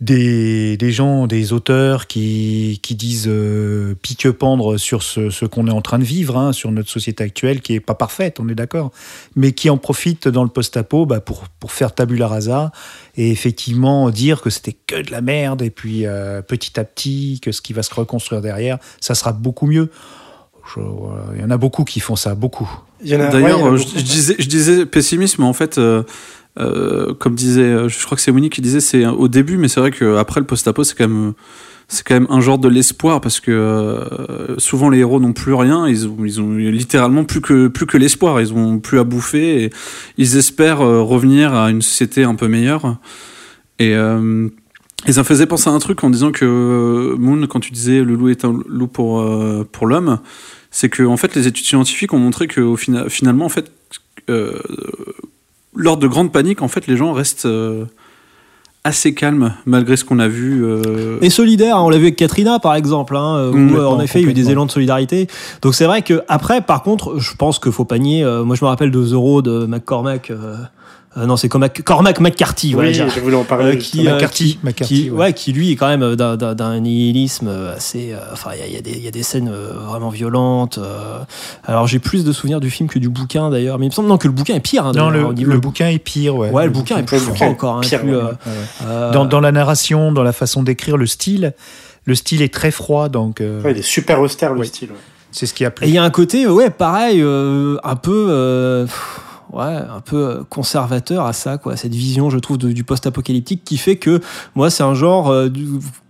des, 0.01 0.77
des 0.79 0.93
gens, 0.93 1.27
des 1.27 1.53
auteurs 1.53 2.07
qui, 2.07 2.81
qui 2.83 2.95
disent 2.95 3.27
euh, 3.29 3.95
pique-pendre 4.01 4.79
sur 4.79 5.03
ce, 5.03 5.29
ce 5.29 5.45
qu'on 5.45 5.67
est 5.67 5.73
en 5.73 5.83
train 5.83 5.99
de 5.99 6.05
vivre, 6.05 6.39
hein, 6.39 6.53
sur 6.53 6.73
notre 6.73 6.89
société 6.89 7.23
actuelle 7.23 7.61
qui 7.61 7.75
est 7.75 7.81
pas 7.81 7.95
parfaite, 7.95 8.41
on 8.41 8.49
est 8.49 8.55
d'accord, 8.55 8.93
mais 9.37 9.53
qui 9.53 9.69
en 9.69 9.77
profitent 9.77 10.27
dans 10.29 10.43
le 10.43 10.49
post-apo 10.49 11.05
bah, 11.05 11.21
pour, 11.21 11.45
pour 11.61 11.73
faire 11.73 11.95
tabula 11.95 12.29
rasa 12.29 12.73
et 13.17 13.31
effectivement 13.31 14.09
dire 14.11 14.41
que 14.41 14.49
c'était 14.49 14.73
que 14.87 15.03
de 15.03 15.11
la 15.11 15.21
merde 15.21 15.61
et 15.61 15.71
puis 15.71 16.07
euh, 16.07 16.41
petit 16.41 16.81
à 16.81 16.85
petit 16.85 17.39
que 17.43 17.53
ce 17.53 17.61
qui 17.61 17.75
va 17.75 17.83
se 17.83 17.95
reconstruire 17.95 18.41
derrière, 18.41 18.79
ça 19.01 19.15
sera 19.15 19.33
beaucoup 19.33 19.67
mieux. 19.67 19.91
Je- 20.75 20.81
voilà, 20.81 21.25
Il 21.35 21.41
y 21.41 21.45
en 21.45 21.51
a 21.51 21.57
beaucoup 21.59 21.85
qui 21.85 22.01
font 22.01 22.17
ça, 22.17 22.35
beaucoup. 22.35 22.71
Ouais, 23.05 23.17
D'ailleurs, 23.17 23.67
euh, 23.67 23.77
je, 23.77 24.03
disais, 24.03 24.37
je 24.39 24.47
disais 24.47 24.87
pessimisme, 24.87 25.43
mais 25.43 25.49
en 25.49 25.55
fait, 25.55 25.79
euh, 25.79 26.03
euh, 26.61 27.15
comme 27.15 27.35
disait, 27.35 27.63
euh, 27.63 27.89
je 27.89 28.05
crois 28.05 28.17
que 28.17 28.23
c'est 28.23 28.33
Monique 28.33 28.55
qui 28.55 28.61
disait, 28.61 28.81
c'est 28.81 29.07
au 29.07 29.29
début, 29.29 29.57
mais 29.57 29.69
c'est 29.69 29.81
vrai 29.81 29.91
qu'après 29.91 30.41
le 30.41 30.47
post-apo, 30.47 30.85
c'est 30.85 30.97
quand 30.97 31.09
même, 31.09 31.33
c'est 31.89 32.07
quand 32.07 32.15
même 32.15 32.27
un 32.29 32.41
genre 32.41 32.59
de 32.59 32.69
l'espoir 32.69 33.21
parce 33.21 33.41
que 33.41 33.51
euh, 33.51 34.59
souvent 34.59 34.91
les 34.91 34.99
héros 34.99 35.21
n'ont 35.21 35.33
plus 35.33 35.55
rien, 35.55 35.89
ils 35.89 36.07
ont, 36.07 36.25
ils 36.25 36.71
littéralement 36.71 37.25
plus 37.25 37.41
que 37.41 37.69
plus 37.69 37.87
que 37.87 37.97
l'espoir, 37.97 38.41
ils 38.41 38.53
ont 38.53 38.79
plus 38.79 38.99
à 38.99 39.05
bouffer 39.05 39.71
ils 40.19 40.37
espèrent 40.37 40.79
revenir 40.81 41.55
à 41.55 41.71
une 41.71 41.83
société 41.83 42.25
un 42.25 42.35
peu 42.35 42.49
meilleure. 42.49 42.99
Et, 43.79 43.95
ça 43.95 45.21
me 45.21 45.25
faisait 45.25 45.47
penser 45.47 45.71
à 45.71 45.73
un 45.73 45.79
truc 45.79 46.05
en 46.05 46.11
disant 46.11 46.31
que 46.31 47.15
Moon, 47.19 47.47
quand 47.47 47.61
tu 47.61 47.73
disais 47.73 48.05
le 48.05 48.15
loup 48.15 48.29
est 48.29 48.45
un 48.45 48.53
loup 48.69 48.87
pour 48.87 49.25
pour 49.73 49.87
l'homme, 49.87 50.21
c'est 50.71 50.91
que 50.91 51.03
en 51.03 51.17
fait 51.17 51.35
les 51.35 51.47
études 51.47 51.65
scientifiques 51.65 52.13
ont 52.13 52.19
montré 52.19 52.47
que 52.47 52.75
finalement 53.09 53.47
en 53.47 53.49
fait 53.49 53.73
lors 55.75 55.97
de 55.97 56.07
grandes 56.07 56.33
paniques 56.33 56.63
en 56.63 56.69
fait 56.69 56.87
les 56.87 56.97
gens 56.97 57.13
restent 57.13 57.47
euh, 57.47 57.85
assez 58.83 59.13
calmes 59.15 59.55
malgré 59.67 59.97
ce 59.97 60.05
qu'on 60.05 60.19
a 60.19 60.27
vu. 60.29 60.65
euh, 60.65 61.19
Et 61.21 61.29
solidaire, 61.31 61.77
hein, 61.77 61.83
on 61.83 61.91
l'a 61.91 61.99
vu 61.99 62.05
avec 62.05 62.17
Katrina 62.17 62.59
par 62.59 62.75
exemple, 62.75 63.15
hein, 63.17 63.51
où 63.53 63.57
Mm. 63.57 63.75
euh, 63.77 63.87
en 63.89 64.01
effet 64.01 64.21
il 64.21 64.25
y 64.25 64.29
a 64.29 64.31
eu 64.31 64.35
des 64.35 64.51
élans 64.51 64.65
de 64.67 64.71
solidarité. 64.71 65.29
Donc 65.63 65.75
c'est 65.75 65.85
vrai 65.85 66.01
que 66.03 66.23
après, 66.29 66.63
par 66.63 66.83
contre, 66.83 67.19
je 67.19 67.35
pense 67.37 67.59
qu'il 67.59 67.73
faut 67.73 67.85
panier. 67.85 68.25
euh, 68.25 68.43
moi 68.43 68.57
je 68.57 68.65
me 68.65 68.69
rappelle 68.71 68.91
de 68.91 69.05
The 69.07 69.13
Road 69.15 69.45
de 69.45 69.67
McCormack. 69.67 70.33
Euh, 71.17 71.27
non, 71.27 71.37
c'est 71.37 71.49
Cormac, 71.49 71.83
Cormac 71.83 72.21
McCarthy. 72.21 72.73
voilà, 72.73 72.91
Oui, 72.91 72.95
j'ai- 72.95 73.09
je 73.11 73.19
voulais 73.21 73.37
en 73.37 73.43
parler. 73.45 73.75
euh, 73.75 73.77
qui, 73.77 74.07
euh, 74.07 74.13
McCarthy, 74.15 74.45
qui- 74.53 74.59
McCarthy, 74.63 74.95
qui- 75.05 75.11
ouais. 75.11 75.19
ouais, 75.19 75.33
qui 75.33 75.53
lui 75.53 75.73
est 75.73 75.77
quand 75.77 75.89
même 75.89 76.15
d'un- 76.15 76.37
d'un 76.37 76.55
d'un 76.55 76.79
nihilisme 76.81 77.49
assez. 77.77 78.13
euh, 78.13 78.19
Enfin, 78.33 78.51
il 78.55 78.61
y 78.73 78.77
a- 78.77 78.79
y, 78.79 78.83
des- 78.83 78.93
il 78.93 79.03
y 79.05 79.09
a 79.09 79.11
des 79.11 79.23
scènes 79.25 79.49
euh, 79.53 79.73
vraiment 79.89 80.11
violentes. 80.11 80.79
euh. 80.79 81.19
alors, 81.65 81.87
j'ai 81.89 81.99
plus 81.99 82.25
de 82.25 82.33
souvenirs 82.33 82.61
du 82.61 82.71
film 82.71 82.89
que 82.89 82.99
du 82.99 83.09
bouquin 83.09 83.51
d'ailleurs, 83.51 83.79
mais 83.79 83.87
il 83.87 83.89
me 83.89 83.95
semble 83.95 84.09
non 84.09 84.19
que 84.19 84.29
le 84.29 84.33
bouquin 84.33 84.55
est 84.55 84.61
pire. 84.61 84.87
hein, 84.87 84.93
Non, 84.95 85.11
le, 85.11 85.59
bouquin 85.59 85.89
est 85.89 85.99
pire, 85.99 86.37
ouais. 86.37 86.51
Ouais, 86.51 86.65
le 86.65 86.71
bouquin 86.71 86.99
est 86.99 87.03
plus 87.03 87.17
le 87.17 87.23
froid 87.23 87.33
bouquin 87.35 87.47
est 87.47 87.51
encore. 87.51 87.77
hein, 87.79 87.81
pire, 87.81 88.01
plus, 88.01 88.15
ouais, 88.17 88.23
ouais. 88.23 89.11
Dans, 89.13 89.25
dans 89.25 89.41
la 89.41 89.51
narration, 89.53 90.13
dans 90.13 90.23
la 90.23 90.33
façon 90.33 90.63
d'écrire, 90.63 90.97
le 90.97 91.07
style, 91.07 91.55
le 92.05 92.15
style 92.15 92.41
est 92.43 92.53
très 92.55 92.71
froid, 92.71 93.09
donc 93.09 93.41
euh, 93.41 93.63
Ouais, 93.63 93.73
il 93.73 93.79
est 93.79 93.83
super 93.83 94.21
austère 94.21 94.55
le 94.55 94.65
style. 94.65 94.91
ouais. 94.91 94.97
c'est 95.33 95.47
ce 95.47 95.55
qui 95.55 95.65
a 95.65 95.69
Et 95.69 95.71
plu. 95.71 95.87
il 95.89 95.95
y 95.95 95.99
a 95.99 96.03
un 96.05 96.11
côté, 96.11 96.47
ouais, 96.49 96.71
pareil, 96.71 97.21
euh, 97.23 97.77
un 97.85 97.95
peu, 97.97 98.27
euh, 98.31 98.85
pff, 98.85 99.21
ouais, 99.53 99.63
un 99.63 100.01
peu 100.01 100.17
euh, 100.17 100.45
conservateur 100.49 101.27
à 101.27 101.33
ça, 101.33 101.59
quoi. 101.59 101.77
Cette 101.77 101.95
vision, 101.95 102.31
je 102.31 102.39
trouve, 102.39 102.59
du 102.59 102.85
post-apocalyptique 102.85 103.65
qui 103.65 103.77
fait 103.77 103.97
que 103.97 104.21
moi, 104.55 104.71
c'est 104.71 104.83
un 104.83 104.95
genre 104.95 105.29
euh, 105.29 105.49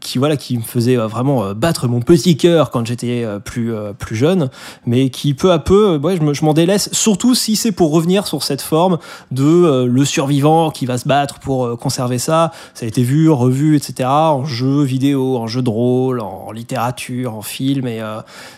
qui, 0.01 0.19
voilà, 0.19 0.37
qui 0.37 0.57
me 0.57 0.63
faisait 0.63 0.97
euh, 0.99 1.07
vraiment 1.07 1.45
euh, 1.45 1.55
battre 1.55 1.87
mon 1.89 2.01
petit 2.01 2.37
cœur 2.37 2.71
quand 2.71 2.87
j'étais 2.87 3.23
euh, 3.25 3.39
plus 3.39 3.73
plus 3.99 4.17
jeune, 4.17 4.49
mais 4.87 5.11
qui 5.11 5.35
peu 5.35 5.53
à 5.53 5.59
peu, 5.59 5.97
ouais, 5.99 6.17
je 6.17 6.23
me- 6.23 6.35
je 6.35 6.45
m'en 6.45 6.55
délaisse. 6.55 6.89
Surtout 6.93 7.35
si 7.35 7.57
c'est 7.57 7.73
pour 7.73 7.93
revenir 7.93 8.27
sur 8.27 8.43
cette 8.43 8.63
forme 8.63 8.99
de 9.31 9.85
le 9.85 10.05
survivant 10.05 10.71
qui 10.71 10.87
va 10.87 10.99
se 10.99 11.07
battre 11.07 11.39
pour 11.39 11.79
conserver 11.79 12.19
ça. 12.19 12.51
Ça 12.75 12.85
a 12.87 12.89
été 12.89 13.03
vu, 13.03 13.29
revu, 13.31 13.77
etc. 13.77 14.09
En 14.09 14.45
jeu 14.45 14.83
vidéo, 14.83 15.37
en 15.37 15.47
jeu 15.47 15.63
de 15.63 15.71
rôle, 15.71 16.21
en 16.21 16.51
littérature, 16.53 17.35
en 17.35 17.43
film, 17.43 17.87
et 17.87 18.01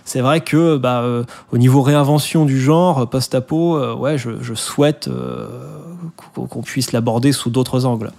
c'est 0.05 0.21
vrai 0.21 0.41
que 0.41 0.77
bah, 0.77 1.05
au 1.53 1.59
niveau 1.59 1.83
réinvention 1.83 2.45
du 2.45 2.61
genre 2.61 3.09
post-apo, 3.09 3.79
ouais, 3.97 4.19
je, 4.19 4.31
je 4.41 4.55
souhaite 4.55 5.09
qu'on 6.49 6.63
puisse 6.63 6.93
l'aborder 6.93 7.33
sous 7.33 7.51
d'autres 7.51 7.85
angles. 7.87 8.13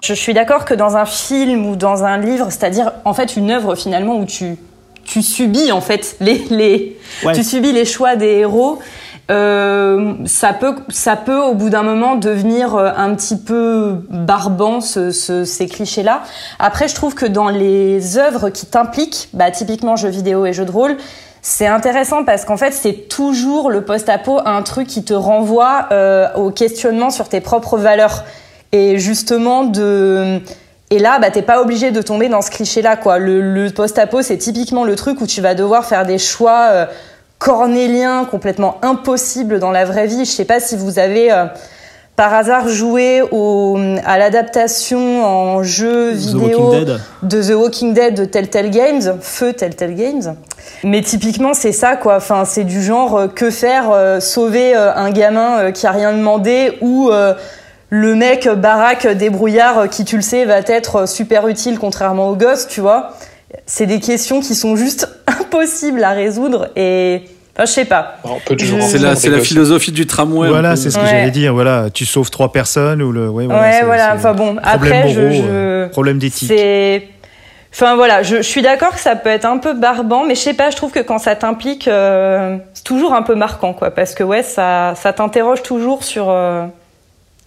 Je 0.00 0.14
suis 0.14 0.32
d'accord 0.34 0.64
que 0.64 0.74
dans 0.74 0.96
un 0.96 1.04
film 1.04 1.66
ou 1.66 1.76
dans 1.76 2.04
un 2.04 2.18
livre, 2.18 2.46
c'est-à-dire 2.50 2.92
en 3.04 3.14
fait 3.14 3.36
une 3.36 3.50
œuvre 3.50 3.74
finalement 3.74 4.16
où 4.16 4.24
tu, 4.24 4.56
tu 5.04 5.22
subis 5.22 5.72
en 5.72 5.80
fait 5.80 6.16
les, 6.20 6.38
les, 6.50 6.96
Ouais. 7.24 7.32
tu 7.32 7.42
subis 7.42 7.72
les 7.72 7.84
choix 7.84 8.14
des 8.14 8.26
héros, 8.38 8.78
euh, 9.30 10.14
ça, 10.24 10.52
peut, 10.52 10.76
ça 10.88 11.16
peut 11.16 11.40
au 11.40 11.54
bout 11.54 11.68
d'un 11.68 11.82
moment 11.82 12.14
devenir 12.14 12.76
euh, 12.76 12.90
un 12.96 13.12
petit 13.14 13.36
peu 13.36 13.96
barbant 14.08 14.80
ce, 14.80 15.10
ce- 15.10 15.44
ces 15.44 15.66
clichés-là. 15.66 16.22
Après, 16.60 16.86
je 16.88 16.94
trouve 16.94 17.14
que 17.14 17.26
dans 17.26 17.48
les 17.48 18.18
œuvres 18.18 18.50
qui 18.50 18.66
t'impliquent, 18.66 19.28
bah, 19.34 19.50
typiquement 19.50 19.96
jeux 19.96 20.08
vidéo 20.10 20.46
et 20.46 20.52
jeux 20.52 20.64
de 20.64 20.70
rôle, 20.70 20.96
c'est 21.42 21.66
intéressant 21.66 22.24
parce 22.24 22.44
qu'en 22.44 22.56
fait, 22.56 22.70
c'est 22.72 23.08
toujours 23.08 23.68
le 23.70 23.82
post-apo, 23.84 24.38
un 24.44 24.62
truc 24.62 24.86
qui 24.86 25.02
te 25.04 25.14
renvoie 25.14 25.86
euh, 25.92 26.28
au 26.36 26.50
questionnement 26.50 27.10
sur 27.10 27.28
tes 27.28 27.40
propres 27.40 27.76
valeurs. 27.78 28.24
Et 28.72 28.98
justement, 28.98 29.64
de. 29.64 30.40
Et 30.90 30.98
là, 30.98 31.18
bah, 31.18 31.30
t'es 31.30 31.42
pas 31.42 31.60
obligé 31.60 31.90
de 31.90 32.00
tomber 32.00 32.28
dans 32.28 32.40
ce 32.40 32.50
cliché-là, 32.50 32.96
quoi. 32.96 33.18
Le, 33.18 33.40
le 33.40 33.70
post-apo, 33.70 34.22
c'est 34.22 34.38
typiquement 34.38 34.84
le 34.84 34.96
truc 34.96 35.20
où 35.20 35.26
tu 35.26 35.40
vas 35.42 35.54
devoir 35.54 35.84
faire 35.84 36.06
des 36.06 36.18
choix 36.18 36.68
euh, 36.70 36.86
cornéliens, 37.38 38.24
complètement 38.24 38.78
impossibles 38.82 39.58
dans 39.58 39.70
la 39.70 39.84
vraie 39.84 40.06
vie. 40.06 40.24
Je 40.24 40.30
sais 40.30 40.46
pas 40.46 40.60
si 40.60 40.76
vous 40.76 40.98
avez 40.98 41.30
euh, 41.30 41.44
par 42.16 42.32
hasard 42.32 42.68
joué 42.68 43.22
au, 43.32 43.78
à 44.06 44.16
l'adaptation 44.16 45.26
en 45.26 45.62
jeu 45.62 46.12
The 46.12 46.16
vidéo 46.16 46.74
de 47.22 47.42
The 47.42 47.54
Walking 47.54 47.92
Dead 47.92 48.14
de 48.14 48.24
Telltale 48.24 48.70
Games, 48.70 49.18
feu 49.20 49.52
Telltale 49.52 49.94
Games. 49.94 50.36
Mais 50.84 51.02
typiquement, 51.02 51.52
c'est 51.52 51.72
ça, 51.72 51.96
quoi. 51.96 52.16
Enfin, 52.16 52.46
c'est 52.46 52.64
du 52.64 52.82
genre, 52.82 53.16
euh, 53.16 53.28
que 53.28 53.50
faire 53.50 53.92
Sauver 54.20 54.74
un 54.74 55.10
gamin 55.10 55.70
qui 55.72 55.86
a 55.86 55.90
rien 55.90 56.12
demandé 56.12 56.78
ou 56.80 57.10
le 57.90 58.14
mec 58.14 58.48
baraque 58.48 59.06
débrouillard 59.06 59.78
euh, 59.78 59.86
qui, 59.86 60.04
tu 60.04 60.16
le 60.16 60.22
sais, 60.22 60.44
va 60.44 60.58
être 60.58 60.96
euh, 60.96 61.06
super 61.06 61.48
utile 61.48 61.78
contrairement 61.78 62.28
aux 62.28 62.36
gosses, 62.36 62.66
tu 62.68 62.80
vois. 62.80 63.12
C'est 63.66 63.86
des 63.86 63.98
questions 64.00 64.40
qui 64.40 64.54
sont 64.54 64.76
juste 64.76 65.08
impossibles 65.26 66.04
à 66.04 66.10
résoudre 66.10 66.68
et... 66.76 67.22
Enfin, 67.56 67.66
je 67.66 67.72
sais 67.72 67.84
pas. 67.86 68.14
On 68.22 68.38
peut 68.46 68.54
toujours 68.54 68.78
Je- 68.78 68.84
en 68.84 68.86
C'est 68.88 68.98
la, 69.30 69.36
la 69.36 69.40
philosophie 69.42 69.90
du 69.90 70.06
tramway. 70.06 70.48
voilà, 70.48 70.76
c'est 70.76 70.90
ce 70.90 70.96
que 70.96 71.02
Ouais. 71.02 71.08
j'allais 71.10 71.30
dire. 71.32 71.52
Voilà, 71.54 71.86
tu 71.92 72.06
sauves 72.06 72.30
trois 72.30 72.52
personnes 72.52 73.02
ou 73.02 73.10
le. 73.10 73.28
Ouais, 73.28 73.46
voilà. 73.46 73.60
ouais, 73.62 73.72
c'est- 73.80 73.84
voilà. 73.84 74.12
Enfin 74.14 74.32
bon, 74.32 74.54
problème 74.62 74.92
après, 74.92 75.08
je... 75.08 75.20
moraux, 75.20 75.34
je... 75.34 75.42
euh, 75.48 75.88
problème 75.88 76.18
d'éthique. 76.20 76.46
C'est. 76.48 77.08
Enfin 77.72 77.96
voilà, 77.96 78.22
je, 78.22 78.36
je 78.36 78.42
suis 78.42 78.62
d'accord 78.62 78.90
que 78.94 79.00
ça 79.00 79.16
peut 79.16 79.28
être 79.30 79.44
un 79.44 79.58
peu 79.58 79.72
barbant, 79.74 80.22
mais 80.24 80.36
je 80.36 80.40
sais 80.40 80.54
pas, 80.54 80.70
je 80.70 80.76
trouve 80.76 80.92
que 80.92 81.00
quand 81.00 81.18
ça 81.18 81.34
t'implique, 81.34 81.88
euh, 81.88 82.58
c'est 82.74 82.84
toujours 82.84 83.12
un 83.12 83.22
peu 83.22 83.34
marquant, 83.34 83.72
quoi, 83.72 83.90
parce 83.90 84.14
que 84.14 84.22
ouais, 84.22 84.44
ça, 84.44 84.94
ça 84.94 85.12
t'interroge 85.12 85.64
toujours 85.64 86.04
sur, 86.04 86.30
euh, 86.30 86.62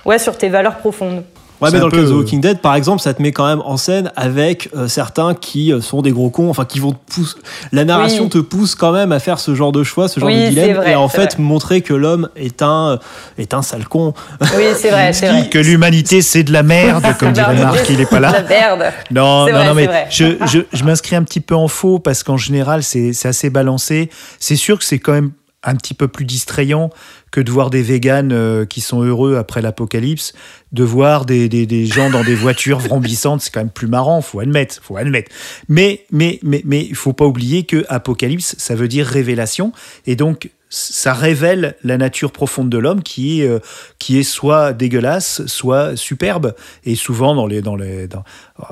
ouais, 0.05 0.19
sur 0.19 0.37
tes 0.37 0.49
valeurs 0.49 0.77
profondes. 0.77 1.23
Ouais, 1.61 1.69
mais 1.71 1.79
dans 1.79 1.85
le 1.85 1.91
cas 1.91 2.01
de 2.01 2.07
The 2.07 2.13
Walking 2.13 2.41
Dead, 2.41 2.57
par 2.59 2.73
exemple, 2.73 3.03
ça 3.03 3.13
te 3.13 3.21
met 3.21 3.31
quand 3.31 3.45
même 3.45 3.61
en 3.63 3.77
scène 3.77 4.11
avec 4.15 4.71
euh, 4.75 4.87
certains 4.87 5.35
qui 5.35 5.71
euh, 5.71 5.79
sont 5.79 6.01
des 6.01 6.09
gros 6.09 6.31
cons, 6.31 6.49
enfin 6.49 6.65
qui 6.65 6.79
vont 6.79 6.93
te 6.93 7.13
pousser. 7.13 7.35
La 7.71 7.85
narration 7.85 8.23
Oui. 8.23 8.29
te 8.31 8.39
pousse 8.39 8.73
quand 8.73 8.91
même 8.91 9.11
à 9.11 9.19
faire 9.19 9.37
ce 9.37 9.53
genre 9.53 9.71
de 9.71 9.83
choix, 9.83 10.07
ce 10.07 10.19
genre 10.19 10.27
Oui, 10.29 10.43
de 10.43 10.49
dilemme, 10.49 10.77
vrai, 10.77 10.93
et 10.93 10.95
en 10.95 11.07
fait 11.07 11.35
vrai. 11.35 11.43
montrer 11.43 11.81
que 11.81 11.93
l'homme 11.93 12.29
est 12.35 12.63
un 12.63 12.97
est 13.37 13.53
un 13.53 13.61
sale 13.61 13.87
con. 13.87 14.15
Oui, 14.41 14.63
c'est 14.75 14.89
vrai, 14.89 15.13
c'est 15.13 15.27
vrai. 15.29 15.49
Que 15.49 15.59
l'humanité 15.59 16.23
c'est 16.23 16.41
de 16.41 16.51
la 16.51 16.63
merde, 16.63 17.05
comme 17.19 17.31
dirait 17.31 17.53
Marc, 17.53 17.87
il 17.91 18.01
est 18.01 18.09
pas 18.09 18.19
là. 18.19 18.31
La 18.41 18.41
merde. 18.41 18.83
Non, 19.11 19.45
non, 19.45 19.51
vrai, 19.51 19.67
non, 19.67 19.73
mais 19.75 20.07
je, 20.09 20.37
je, 20.47 20.61
je 20.73 20.83
m'inscris 20.83 21.15
un 21.15 21.21
petit 21.23 21.41
peu 21.41 21.53
en 21.53 21.67
faux 21.67 21.99
parce 21.99 22.23
qu'en 22.23 22.37
général, 22.37 22.81
c'est 22.81 23.13
c'est 23.13 23.27
assez 23.27 23.51
balancé. 23.51 24.09
C'est 24.39 24.55
sûr 24.55 24.79
que 24.79 24.83
c'est 24.83 24.97
quand 24.97 25.13
même 25.13 25.29
un 25.63 25.75
petit 25.75 25.93
peu 25.93 26.07
plus 26.07 26.25
distrayant 26.25 26.89
que 27.29 27.39
de 27.39 27.51
voir 27.51 27.69
des 27.69 27.83
véganes 27.83 28.33
euh, 28.33 28.65
qui 28.65 28.81
sont 28.81 29.03
heureux 29.03 29.35
après 29.37 29.61
l'apocalypse, 29.61 30.33
de 30.71 30.83
voir 30.83 31.25
des, 31.25 31.49
des, 31.49 31.65
des 31.65 31.85
gens 31.85 32.09
dans 32.09 32.23
des 32.23 32.35
voitures 32.35 32.79
vrombissantes, 32.79 33.41
c'est 33.41 33.51
quand 33.51 33.61
même 33.61 33.69
plus 33.69 33.87
marrant, 33.87 34.21
faut 34.21 34.39
admettre, 34.39 34.79
faut 34.81 34.97
admettre. 34.97 35.31
Mais 35.69 36.05
mais 36.11 36.39
mais 36.41 36.61
mais 36.65 36.83
il 36.83 36.95
faut 36.95 37.13
pas 37.13 37.25
oublier 37.25 37.63
que 37.63 37.85
apocalypse, 37.89 38.55
ça 38.57 38.75
veut 38.75 38.87
dire 38.87 39.05
révélation, 39.05 39.71
et 40.07 40.15
donc 40.15 40.49
ça 40.73 41.13
révèle 41.13 41.75
la 41.83 41.97
nature 41.97 42.31
profonde 42.31 42.69
de 42.69 42.77
l'homme 42.77 43.03
qui 43.03 43.41
est 43.41 43.47
euh, 43.47 43.59
qui 43.99 44.17
est 44.17 44.23
soit 44.23 44.73
dégueulasse, 44.73 45.45
soit 45.45 45.95
superbe. 45.97 46.55
Et 46.85 46.95
souvent 46.95 47.35
dans 47.35 47.45
les 47.45 47.61
dans 47.61 47.75
les 47.75 48.07
dans, 48.07 48.23
euh, 48.61 48.63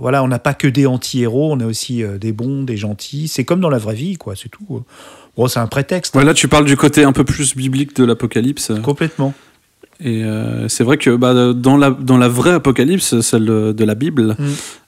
voilà, 0.00 0.22
on 0.24 0.28
n'a 0.28 0.38
pas 0.38 0.54
que 0.54 0.66
des 0.66 0.86
anti-héros, 0.86 1.52
on 1.52 1.60
a 1.60 1.66
aussi 1.66 2.02
des 2.20 2.32
bons, 2.32 2.64
des 2.64 2.76
gentils. 2.78 3.28
C'est 3.28 3.44
comme 3.44 3.60
dans 3.60 3.70
la 3.70 3.78
vraie 3.78 3.94
vie, 3.94 4.16
quoi. 4.16 4.34
C'est 4.34 4.48
tout. 4.48 4.82
Bon, 5.36 5.46
c'est 5.48 5.60
un 5.60 5.66
prétexte. 5.66 6.14
Ouais, 6.14 6.24
là, 6.24 6.34
tu 6.34 6.46
parles 6.48 6.66
du 6.66 6.76
côté 6.76 7.04
un 7.04 7.12
peu 7.12 7.24
plus 7.24 7.56
biblique 7.56 7.96
de 7.96 8.04
l'apocalypse. 8.04 8.72
Complètement. 8.82 9.32
Et 10.00 10.24
euh, 10.24 10.68
c'est 10.68 10.82
vrai 10.84 10.98
que 10.98 11.14
bah, 11.14 11.52
dans, 11.54 11.76
la, 11.76 11.90
dans 11.90 12.18
la 12.18 12.28
vraie 12.28 12.52
apocalypse, 12.52 13.20
celle 13.20 13.44
de, 13.74 13.84
la 13.84 13.94
Bible, 13.94 14.34
Mm. 14.38 14.46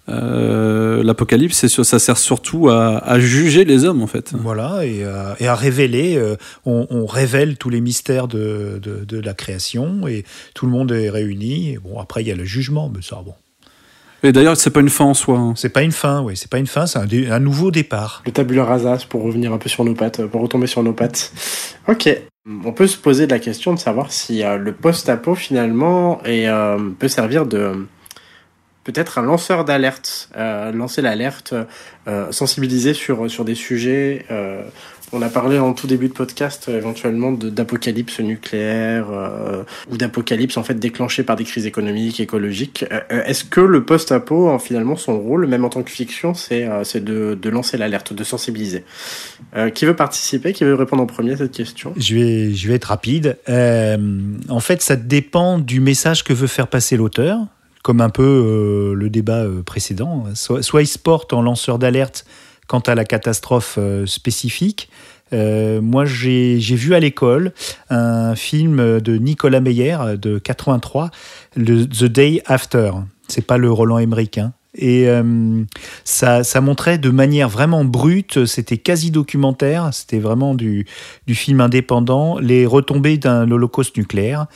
euh, 0.09 1.03
l'apocalypse, 1.03 1.67
ça 1.83 1.99
sert 1.99 2.19
surtout 2.19 2.69
à, 2.69 2.99
à 2.99 3.19
juger 3.21 3.65
les 3.65 3.85
hommes, 3.85 4.03
en 4.03 4.07
fait. 4.07 4.33
Voilà, 4.35 4.85
et, 4.85 5.05
à- 5.05 5.37
et 5.41 5.47
à 5.47 5.55
révéler, 5.55 6.17
euh, 6.17 6.37
on, 6.67 6.87
on 6.91 7.07
révèle 7.07 7.57
tous 7.57 7.71
les 7.71 7.81
mystères 7.81 8.29
de, 8.29 8.81
de, 8.83 9.05
de 9.05 9.21
la 9.21 9.35
création 9.35 10.07
et 10.09 10.25
tout 10.55 10.67
le 10.67 10.73
monde 10.73 10.93
est 10.93 11.11
réuni. 11.11 11.71
Et 11.75 11.79
bon, 11.79 11.99
après, 12.01 12.23
il 12.23 12.29
y 12.29 12.33
a 12.33 12.37
le 12.37 12.45
jugement, 12.45 12.91
mais 12.95 13.03
ça, 13.03 13.23
bon. 13.25 13.35
Et 14.25 14.33
d'ailleurs, 14.33 14.57
c'est 14.57 14.71
pas 14.71 14.81
une 14.81 14.89
fin 14.89 15.05
en 15.05 15.15
soi. 15.15 15.39
hein. 15.39 15.53
C'est 15.55 15.69
pas 15.69 15.83
une 15.83 15.93
fin, 15.93 16.23
oui, 16.23 16.37
c'est 16.37 16.51
pas 16.51 16.59
une 16.59 16.67
fin, 16.67 16.87
c'est 16.87 16.99
un, 16.99 17.05
dé- 17.05 17.31
un 17.31 17.39
nouveau 17.41 17.71
départ. 17.71 18.23
Le 18.27 18.33
tabuleur 18.33 18.67
rasa 18.69 18.97
pour 19.09 19.23
revenir 19.23 19.53
un 19.53 19.59
peu 19.59 19.69
sur 19.69 19.85
nos 19.85 19.95
pattes, 19.95 20.25
pour 20.27 20.41
retomber 20.41 20.67
sur 20.67 20.83
nos 20.83 20.95
pattes. 20.95 21.31
Ok. 21.89 22.09
On 22.65 22.73
peut 22.73 22.87
se 22.87 22.97
poser 22.99 23.27
la 23.27 23.39
question 23.39 23.73
de 23.75 23.79
savoir 23.79 24.11
si 24.11 24.43
euh, 24.43 24.57
le 24.57 24.73
post-apo 24.73 25.35
finalement 25.35 26.23
est, 26.25 26.49
euh, 26.49 26.79
peut 26.99 27.09
servir 27.09 27.47
de 27.47 27.87
peut-être 28.85 29.17
un 29.19 29.23
lanceur 29.23 29.65
d'alerte, 29.65 30.29
euh, 30.37 30.71
lancer 30.73 31.01
l'alerte, 31.01 31.55
euh, 32.07 32.31
sensibiliser 32.33 32.93
sur 32.93 33.31
sur 33.31 33.45
des 33.47 33.55
sujets. 33.55 34.27
On 35.17 35.23
a 35.23 35.29
parlé 35.29 35.61
en 35.61 35.75
tout 35.75 35.87
début 35.87 36.09
de 36.09 36.13
podcast 36.13 36.67
euh, 36.69 36.77
éventuellement 36.77 37.31
d'apocalypse 37.31 38.19
nucléaire 38.19 39.07
euh, 39.13 39.63
ou 39.89 39.97
d'apocalypse 39.97 40.57
en 40.57 40.65
fait 40.65 40.75
déclenchée 40.75 41.23
par 41.23 41.37
des 41.37 41.45
crises 41.45 41.67
économiques, 41.67 42.19
écologiques. 42.19 42.85
Euh, 42.91 43.23
Est-ce 43.25 43.45
que 43.45 43.61
le 43.61 43.85
post-apo, 43.85 44.49
en, 44.49 44.59
finalement, 44.59 44.97
son 44.97 45.21
rôle, 45.21 45.47
même 45.47 45.65
en 45.65 45.69
tant 45.69 45.85
que 45.85 45.91
fiction, 45.91 46.35
c'est 46.35 46.65
de, 46.97 47.39
de 47.41 47.49
lancer 47.49 47.77
l'alerte, 47.77 48.13
de 48.13 48.25
sensibiliser? 48.25 48.85
Qui 49.75 49.85
veut 49.85 49.95
participer? 49.95 50.53
Qui 50.53 50.65
veut 50.65 50.75
répondre 50.75 51.03
en 51.03 51.07
premier 51.07 51.35
à 51.35 51.37
cette 51.37 51.53
question? 51.53 51.95
Je 51.97 52.17
vais, 52.17 52.53
je 52.53 52.67
vais 52.67 52.75
être 52.75 52.87
rapide. 52.87 53.37
En 53.47 54.61
fait, 54.61 54.83
ça 54.83 54.97
dépend 54.97 55.59
du 55.59 55.79
message 55.79 56.25
que 56.25 56.33
veut 56.33 56.49
faire 56.49 56.67
passer 56.67 56.97
l'auteur, 56.97 57.39
comme 57.83 58.01
un 58.01 58.11
peu 58.11 58.95
le 58.97 59.11
débat 59.11 59.45
précédent. 59.65 60.25
Soit, 60.35 60.63
soit 60.63 60.83
il 60.83 60.87
se 60.87 60.99
porte 60.99 61.33
en 61.33 61.43
lanceur 61.43 61.79
d'alerte 61.79 62.25
quant 62.67 62.81
à 62.81 62.95
la 62.95 63.05
catastrophe 63.05 63.77
euh, 63.79 64.07
spécifique. 64.07 64.89
Euh, 65.33 65.81
moi, 65.81 66.05
j'ai 66.05 66.59
vu 66.59 66.95
à 66.95 67.01
l'école 67.01 67.53
un 67.91 68.35
film 68.35 69.01
de 69.01 69.17
Nicolas 69.17 69.61
Meyer 69.61 69.97
euh, 70.01 70.17
de 70.17 70.39
83, 70.39 71.11
le 71.57 71.87
The 71.87 72.05
Day 72.05 72.43
After. 72.47 72.93
C'est 73.29 73.47
pas 73.47 73.59
le 73.59 73.71
Roland 73.71 73.99
Emmerich. 73.99 74.39
hein. 74.39 74.53
Et 74.77 75.07
ça, 76.03 76.43
ça 76.43 76.61
montrait 76.61 76.99
de 76.99 77.09
manière 77.11 77.49
vraiment 77.49 77.85
brute, 77.85 78.45
c'était 78.45 78.77
quasi 78.77 79.13
documentaire, 79.13 79.91
c'était 79.93 80.19
vraiment 80.19 80.53
du, 80.57 80.85
du 81.29 81.37
film 81.37 81.61
indépendant, 81.61 82.41
les 82.41 82.67
retombées 82.67 83.17
d'un 83.17 83.49
holocauste 83.49 83.97
nucléaire. 83.97 84.47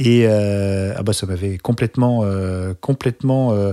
Et 0.00 0.26
euh, 0.28 0.92
ah 0.96 1.02
bah 1.02 1.12
ça 1.12 1.26
m'avait 1.26 1.58
complètement, 1.58 2.20
euh, 2.22 2.72
complètement 2.80 3.52
euh, 3.52 3.72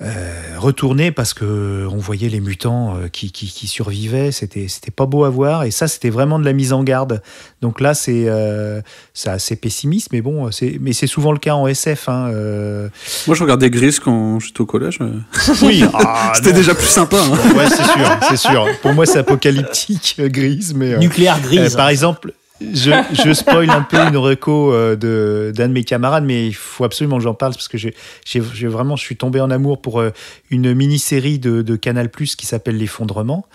euh, 0.00 0.32
retourné 0.58 1.10
parce 1.10 1.34
que 1.34 1.86
on 1.90 1.96
voyait 1.96 2.28
les 2.28 2.38
mutants 2.40 2.96
euh, 2.96 3.08
qui, 3.08 3.32
qui, 3.32 3.48
qui 3.48 3.66
survivaient. 3.66 4.30
C'était, 4.30 4.68
c'était 4.68 4.92
pas 4.92 5.06
beau 5.06 5.24
à 5.24 5.30
voir. 5.30 5.64
Et 5.64 5.72
ça, 5.72 5.88
c'était 5.88 6.10
vraiment 6.10 6.38
de 6.38 6.44
la 6.44 6.52
mise 6.52 6.72
en 6.72 6.84
garde. 6.84 7.22
Donc 7.60 7.80
là, 7.80 7.94
c'est, 7.94 8.24
euh, 8.28 8.80
c'est 9.14 9.30
assez 9.30 9.56
pessimiste, 9.56 10.08
mais 10.12 10.20
bon, 10.20 10.50
c'est, 10.52 10.78
mais 10.80 10.92
c'est 10.92 11.08
souvent 11.08 11.32
le 11.32 11.38
cas 11.38 11.54
en 11.54 11.66
SF. 11.66 12.08
Hein, 12.08 12.30
euh. 12.32 12.88
Moi, 13.26 13.34
je 13.34 13.42
regardais 13.42 13.68
Gris 13.70 13.98
quand 14.02 14.38
j'étais 14.38 14.60
au 14.60 14.66
collège. 14.66 14.98
Oui, 15.62 15.82
ah, 15.92 16.32
C'était 16.36 16.50
non. 16.50 16.56
déjà 16.56 16.74
plus 16.74 16.86
sympa. 16.86 17.16
hein. 17.18 17.56
Ouais, 17.56 17.66
c'est 17.68 17.82
sûr, 17.84 18.18
c'est 18.28 18.36
sûr. 18.36 18.66
Pour 18.80 18.92
moi, 18.94 19.06
c'est 19.06 19.18
apocalyptique, 19.18 20.16
grise, 20.26 20.72
mais. 20.74 20.94
euh, 20.94 20.98
Nucléaire 20.98 21.38
euh, 21.44 21.48
grise. 21.48 21.74
par 21.74 21.88
exemple, 21.88 22.32
je, 22.74 22.90
je 23.24 23.32
spoil 23.32 23.68
un 23.70 23.82
peu 23.82 23.96
une 23.98 24.16
reco 24.16 24.72
euh, 24.72 24.96
de 24.96 25.52
d'un 25.54 25.68
de 25.68 25.72
mes 25.72 25.84
camarades, 25.84 26.24
mais 26.24 26.46
il 26.46 26.54
faut 26.54 26.84
absolument 26.84 27.16
que 27.18 27.22
j'en 27.22 27.34
parle 27.34 27.52
parce 27.52 27.68
que 27.68 27.78
j'ai 27.78 27.94
j'ai- 28.24 28.40
vraiment, 28.68 28.96
je 28.96 29.02
suis 29.02 29.16
tombé 29.16 29.40
en 29.40 29.50
amour 29.50 29.80
pour 29.80 30.00
euh, 30.00 30.10
une 30.50 30.72
mini-série 30.74 31.38
de, 31.38 31.62
de 31.62 31.76
Canal 31.76 32.08
Plus 32.10 32.36
qui 32.36 32.46
s'appelle 32.46 32.76
L'effondrement. 32.76 33.46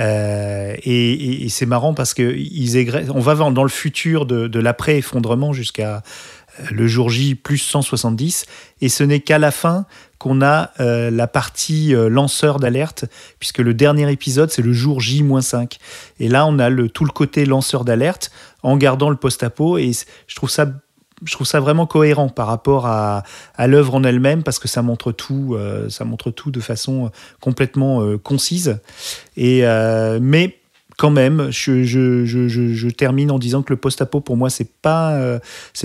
Euh, 0.00 0.74
et 0.84 1.48
c'est 1.48 1.66
marrant 1.66 1.94
parce 1.94 2.12
que 2.14 2.34
ils 2.36 2.76
on 3.14 3.20
va 3.20 3.34
dans 3.50 3.62
le 3.62 3.68
futur 3.68 4.26
de, 4.26 4.46
de 4.48 4.60
l'après-effondrement 4.60 5.52
jusqu'à 5.52 6.02
le 6.70 6.86
jour 6.86 7.10
J 7.10 7.34
plus 7.34 7.58
170, 7.58 8.46
et 8.80 8.88
ce 8.88 9.04
n'est 9.04 9.20
qu'à 9.20 9.38
la 9.38 9.50
fin 9.50 9.86
qu'on 10.18 10.42
a 10.42 10.70
euh, 10.80 11.10
la 11.10 11.26
partie 11.26 11.94
euh, 11.94 12.08
lanceur 12.08 12.58
d'alerte, 12.58 13.04
puisque 13.38 13.58
le 13.58 13.74
dernier 13.74 14.10
épisode, 14.10 14.50
c'est 14.50 14.62
le 14.62 14.72
jour 14.72 15.00
J-5. 15.00 15.78
Et 16.20 16.28
là, 16.28 16.46
on 16.46 16.58
a 16.58 16.70
le, 16.70 16.88
tout 16.88 17.04
le 17.04 17.10
côté 17.10 17.44
lanceur 17.44 17.84
d'alerte 17.84 18.30
en 18.62 18.76
gardant 18.76 19.10
le 19.10 19.16
post-apo, 19.16 19.78
et 19.78 19.92
je 20.26 20.36
trouve 20.36 20.50
ça... 20.50 20.66
Vraiment 21.54 21.86
cohérent 21.86 22.28
par 22.28 22.46
rapport 22.46 22.84
à, 22.84 23.22
l'œuvre 23.66 23.94
en 23.94 24.04
elle-même 24.04 24.42
parce 24.42 24.58
que 24.58 24.68
ça 24.68 24.82
montre 24.82 25.12
tout, 25.12 25.54
euh, 25.54 25.88
ça 25.88 26.04
montre 26.04 26.30
tout 26.30 26.50
de 26.50 26.60
façon 26.60 27.10
complètement 27.40 28.18
concise. 28.18 28.80
Et 29.38 29.62
mais 30.20 30.58
quand 30.96 31.10
même, 31.10 31.48
je, 31.50 32.88
termine 32.90 33.30
en 33.30 33.38
disant 33.38 33.62
que 33.62 33.72
le 33.72 33.76
post-apo 33.76 34.20
pour 34.20 34.36
moi 34.36 34.48
c'est 34.48 34.70
pas 34.80 35.12
euh, 35.12 35.38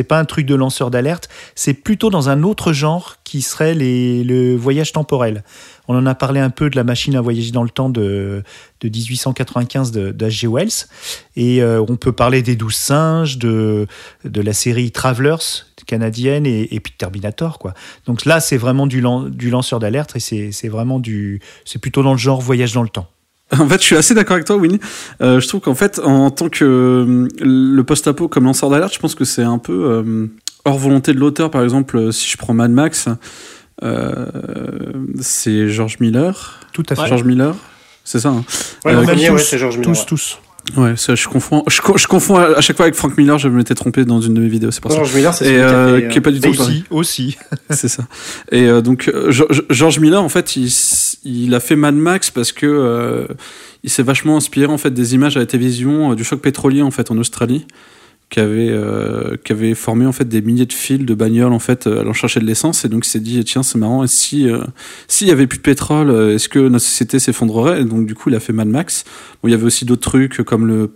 pas 0.07 0.19
un 0.19 0.25
truc 0.25 0.45
de 0.45 0.55
lanceur 0.55 0.89
d'alerte, 0.91 1.29
c'est 1.55 1.73
plutôt 1.73 2.09
dans 2.09 2.29
un 2.29 2.43
autre 2.43 2.73
genre 2.73 3.17
qui 3.23 3.41
serait 3.41 3.75
le 3.75 4.55
voyage 4.55 4.91
temporel. 4.91 5.43
On 5.87 5.97
en 5.97 6.05
a 6.05 6.15
parlé 6.15 6.39
un 6.39 6.49
peu 6.49 6.69
de 6.69 6.77
la 6.77 6.85
machine 6.85 7.15
à 7.15 7.21
voyager 7.21 7.51
dans 7.51 7.63
le 7.63 7.69
temps 7.69 7.89
de, 7.89 8.43
de 8.79 8.87
1895 8.89 9.91
de- 9.91 10.11
d'H.G. 10.11 10.47
Wells. 10.47 10.87
Et 11.35 11.61
euh, 11.61 11.83
on 11.87 11.97
peut 11.97 12.13
parler 12.13 12.41
des 12.41 12.55
douze 12.55 12.75
singes, 12.75 13.37
de, 13.37 13.87
la 14.23 14.53
série 14.53 14.91
Travelers 14.91 15.65
canadienne 15.87 16.45
et, 16.45 16.73
et 16.73 16.79
puis 16.79 16.93
Terminator. 16.97 17.59
Quoi. 17.59 17.73
Donc 18.05 18.23
là, 18.25 18.39
c'est 18.39 18.55
vraiment 18.55 18.87
du, 18.87 19.03
du 19.31 19.49
lanceur 19.49 19.79
d'alerte 19.79 20.15
et 20.15 20.51
c'est 20.51 20.69
vraiment 20.69 20.99
du. 20.99 21.41
C'est 21.65 21.79
plutôt 21.79 22.03
dans 22.03 22.13
le 22.13 22.17
genre 22.17 22.39
voyage 22.39 22.71
dans 22.71 22.83
le 22.83 22.89
temps. 22.89 23.09
En 23.59 23.67
fait, 23.67 23.79
je 23.79 23.85
suis 23.85 23.95
assez 23.97 24.13
d'accord 24.13 24.35
avec 24.35 24.45
toi, 24.45 24.55
Winnie. 24.55 24.79
Euh, 25.21 25.39
je 25.41 25.47
trouve 25.47 25.59
qu'en 25.61 25.75
fait, 25.75 25.99
en 25.99 26.29
tant 26.31 26.47
que 26.49 26.63
euh, 26.63 27.27
le 27.41 27.81
post-apo 27.83 28.27
comme 28.29 28.45
lanceur 28.45 28.69
d'alerte, 28.69 28.93
je 28.93 28.99
pense 28.99 29.13
que 29.15 29.25
c'est 29.25 29.43
un 29.43 29.57
peu 29.57 29.73
euh, 29.73 30.27
hors 30.63 30.77
volonté 30.77 31.13
de 31.13 31.19
l'auteur. 31.19 31.51
Par 31.51 31.61
exemple, 31.63 32.13
si 32.13 32.29
je 32.29 32.37
prends 32.37 32.53
Mad 32.53 32.71
Max, 32.71 33.09
euh, 33.83 34.25
c'est 35.19 35.67
George 35.69 35.97
Miller. 35.99 36.59
Tout 36.73 36.83
à 36.89 36.95
fait. 36.95 37.07
George 37.07 37.23
Miller, 37.23 37.55
c'est 38.03 38.19
ça. 38.19 38.29
hein 38.29 38.43
Ouais, 38.85 38.93
Euh, 38.93 39.05
tous, 39.05 39.29
ouais, 39.33 39.37
c'est 39.39 39.57
George 39.57 39.77
Miller. 39.77 39.93
tous, 39.93 39.99
ouais. 39.99 40.05
tous. 40.07 40.37
Ouais, 40.77 40.95
ça, 40.95 41.15
je 41.15 41.27
confonds. 41.27 41.63
Je, 41.67 41.81
co- 41.81 41.97
je 41.97 42.07
confonds 42.07 42.37
à, 42.37 42.61
chaque 42.61 42.77
fois 42.77 42.85
avec 42.85 42.95
Frank 42.95 43.17
Miller. 43.17 43.37
Je 43.37 43.49
m'étais 43.49 43.75
trompé 43.75 44.05
dans 44.05 44.21
une 44.21 44.33
de 44.35 44.39
mes 44.41 44.47
vidéos. 44.47 44.71
C'est 44.71 44.79
pour 44.81 44.91
ça. 44.91 44.97
George 44.97 45.13
Miller, 45.13 45.33
c'est 45.33 45.57
euh, 45.59 45.99
fait, 45.99 46.07
qui 46.09 46.17
est 46.19 46.21
pas 46.21 46.31
du 46.31 46.39
tout. 46.39 46.49
Aussi, 46.49 46.83
aussi. 46.89 47.37
C'est 47.69 47.87
ça. 47.89 48.03
Et 48.51 48.67
euh, 48.67 48.81
donc 48.81 49.09
euh, 49.09 49.31
Ge- 49.31 49.51
Ge- 49.51 49.65
George 49.69 49.99
Miller 49.99 50.21
en 50.23 50.29
fait 50.29 50.55
il, 51.25 51.53
a 51.55 51.59
fait 51.59 51.75
Mad 51.75 51.95
Max 51.95 52.29
parce 52.31 52.51
que 52.51 52.65
euh, 52.65 53.27
il 53.83 53.89
s'est 53.89 54.03
vachement 54.03 54.37
inspiré 54.37 54.67
en 54.71 54.77
fait 54.77 54.91
des 54.91 55.13
images 55.15 55.35
à 55.35 55.39
la 55.41 55.45
télévision 55.45 56.11
euh, 56.11 56.15
du 56.15 56.23
choc 56.23 56.39
pétrolier 56.39 56.81
en 56.83 56.91
fait 56.91 57.11
en 57.11 57.17
Australie 57.17 57.65
qui 58.31 58.39
avait 58.39 58.69
euh, 58.69 59.35
qui 59.43 59.75
formé 59.75 60.05
en 60.05 60.13
fait 60.13 60.27
des 60.27 60.41
milliers 60.41 60.65
de 60.65 60.73
fils 60.73 61.05
de 61.05 61.13
bagnoles 61.13 61.51
en 61.51 61.59
fait 61.59 61.85
euh, 61.85 61.99
allant 61.99 62.13
chercher 62.13 62.39
de 62.39 62.45
l'essence. 62.45 62.85
Et 62.85 62.89
donc 62.89 63.05
il 63.05 63.09
s'est 63.09 63.19
dit 63.19 63.43
tiens 63.43 63.61
c'est 63.61 63.77
marrant 63.77 64.03
et 64.03 64.07
si 64.07 64.49
euh, 64.49 64.63
s'il 65.09 65.27
y 65.27 65.31
avait 65.31 65.47
plus 65.47 65.57
de 65.57 65.63
pétrole 65.63 66.09
euh, 66.09 66.35
est-ce 66.35 66.47
que 66.47 66.59
notre 66.59 66.85
société 66.85 67.19
s'effondrerait? 67.19 67.81
Et 67.81 67.83
donc 67.85 68.05
du 68.05 68.15
coup 68.15 68.29
il 68.29 68.35
a 68.35 68.39
fait 68.39 68.53
Mad 68.53 68.69
Max. 68.69 69.03
Bon 69.43 69.49
il 69.49 69.51
y 69.51 69.53
avait 69.53 69.65
aussi 69.65 69.83
d'autres 69.83 70.09
trucs 70.09 70.41
comme 70.43 70.65
le 70.65 70.91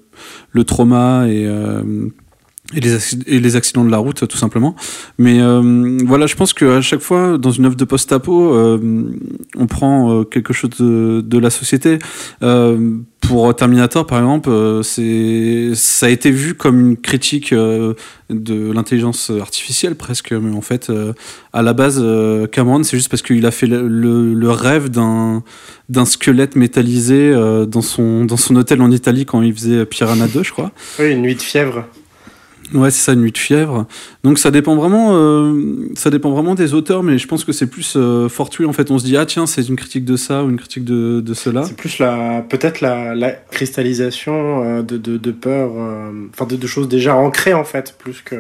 le 0.52 0.64
trauma 0.64 1.28
et 1.28 1.46
euh, 1.46 1.84
et 2.74 2.80
les, 2.80 2.98
et 3.28 3.40
les 3.40 3.56
accidents 3.58 3.84
de 3.84 3.92
la 3.92 3.98
route 3.98 4.26
tout 4.28 4.38
simplement. 4.38 4.74
Mais 5.18 5.42
euh, 5.42 5.98
voilà 6.06 6.28
je 6.28 6.36
pense 6.36 6.54
que 6.54 6.78
à 6.78 6.82
chaque 6.82 7.02
fois 7.02 7.38
dans 7.38 7.52
une 7.52 7.66
œuvre 7.66 7.76
de 7.76 7.86
post-apo 7.86 8.54
euh, 8.54 9.12
on 9.58 9.68
prend 9.68 10.22
euh, 10.22 10.24
quelque 10.24 10.54
chose 10.54 10.72
de, 10.80 11.20
de 11.20 11.38
la 11.38 11.50
société. 11.50 12.00
Euh, 12.44 12.98
pour 13.28 13.56
Terminator 13.56 14.06
par 14.06 14.20
exemple 14.20 14.50
euh, 14.50 14.84
c'est 14.84 15.72
ça 15.74 16.06
a 16.06 16.10
été 16.10 16.32
vu 16.32 16.54
comme 16.54 16.80
une 16.80 16.98
critique 16.98 17.54
euh, 17.54 17.94
de 18.30 18.72
l'intelligence 18.72 19.32
artificielle 19.42 19.96
presque 19.96 20.32
mais 20.32 20.56
en 20.56 20.62
fait 20.62 20.90
euh, 20.90 21.14
à 21.54 21.62
la 21.62 21.74
base 21.74 22.00
euh, 22.02 22.46
Cameron 22.48 22.84
c'est 22.84 22.98
juste 22.98 23.10
parce 23.10 23.22
qu'il 23.22 23.46
a 23.46 23.52
fait 23.52 23.68
le, 23.68 23.88
le- 23.88 24.52
rêve 24.52 24.90
d'un 24.90 25.44
d'un 25.90 26.06
squelette 26.06 26.56
métallisé 26.56 27.32
euh, 27.34 27.66
dans 27.66 27.82
son 27.82 28.26
dans 28.26 28.38
son 28.38 28.56
hôtel 28.56 28.82
en 28.82 28.92
Italie 28.92 29.26
quand 29.26 29.42
il 29.42 29.54
faisait 29.54 29.86
Piranha 29.86 30.28
2 30.28 30.44
je 30.44 30.52
crois 30.52 30.72
Oui, 31.00 31.12
une 31.12 31.22
nuit 31.22 31.36
de 31.36 31.42
fièvre. 31.42 31.86
Ouais, 32.74 32.90
c'est 32.90 33.04
ça, 33.04 33.14
une 33.14 33.22
nuit 33.22 33.32
de 33.32 33.38
fièvre. 33.38 33.86
Donc 34.24 34.40
ça 34.40 34.52
dépend 34.52 34.76
vraiment, 34.76 35.10
euh, 35.14 35.88
ça 35.96 36.10
dépend 36.10 36.32
vraiment 36.32 36.56
des 36.56 36.74
auteurs, 36.74 37.04
mais 37.04 37.18
je 37.18 37.28
pense 37.28 37.44
que 37.44 37.52
c'est 37.52 37.68
plus 37.68 37.94
euh, 37.96 38.28
fortuit. 38.28 38.66
En 38.66 38.74
fait, 38.74 38.92
on 38.92 38.98
se 38.98 39.06
dit 39.06 39.18
ah 39.18 39.26
tiens, 39.26 39.46
c'est 39.46 39.68
une 39.68 39.76
critique 39.76 40.06
de 40.06 40.16
ça 40.16 40.44
ou 40.44 40.50
une 40.50 40.58
critique 40.58 40.84
de, 40.84 41.22
de 41.22 41.34
cela. 41.34 41.64
C'est 41.64 41.78
plus 41.78 42.00
la, 42.00 42.44
peut-être 42.48 42.82
la, 42.82 43.32
cristallisation 43.52 44.64
euh, 44.64 44.82
de, 44.82 44.98
de, 44.98 45.18
de 45.18 45.32
peur, 45.32 45.72
euh, 45.76 46.12
enfin 46.34 46.46
de, 46.46 46.56
de 46.56 46.68
choses 46.68 46.88
déjà 46.88 47.16
ancrées 47.16 47.54
en 47.54 47.64
fait, 47.64 47.96
plus 47.98 48.22
que 48.22 48.36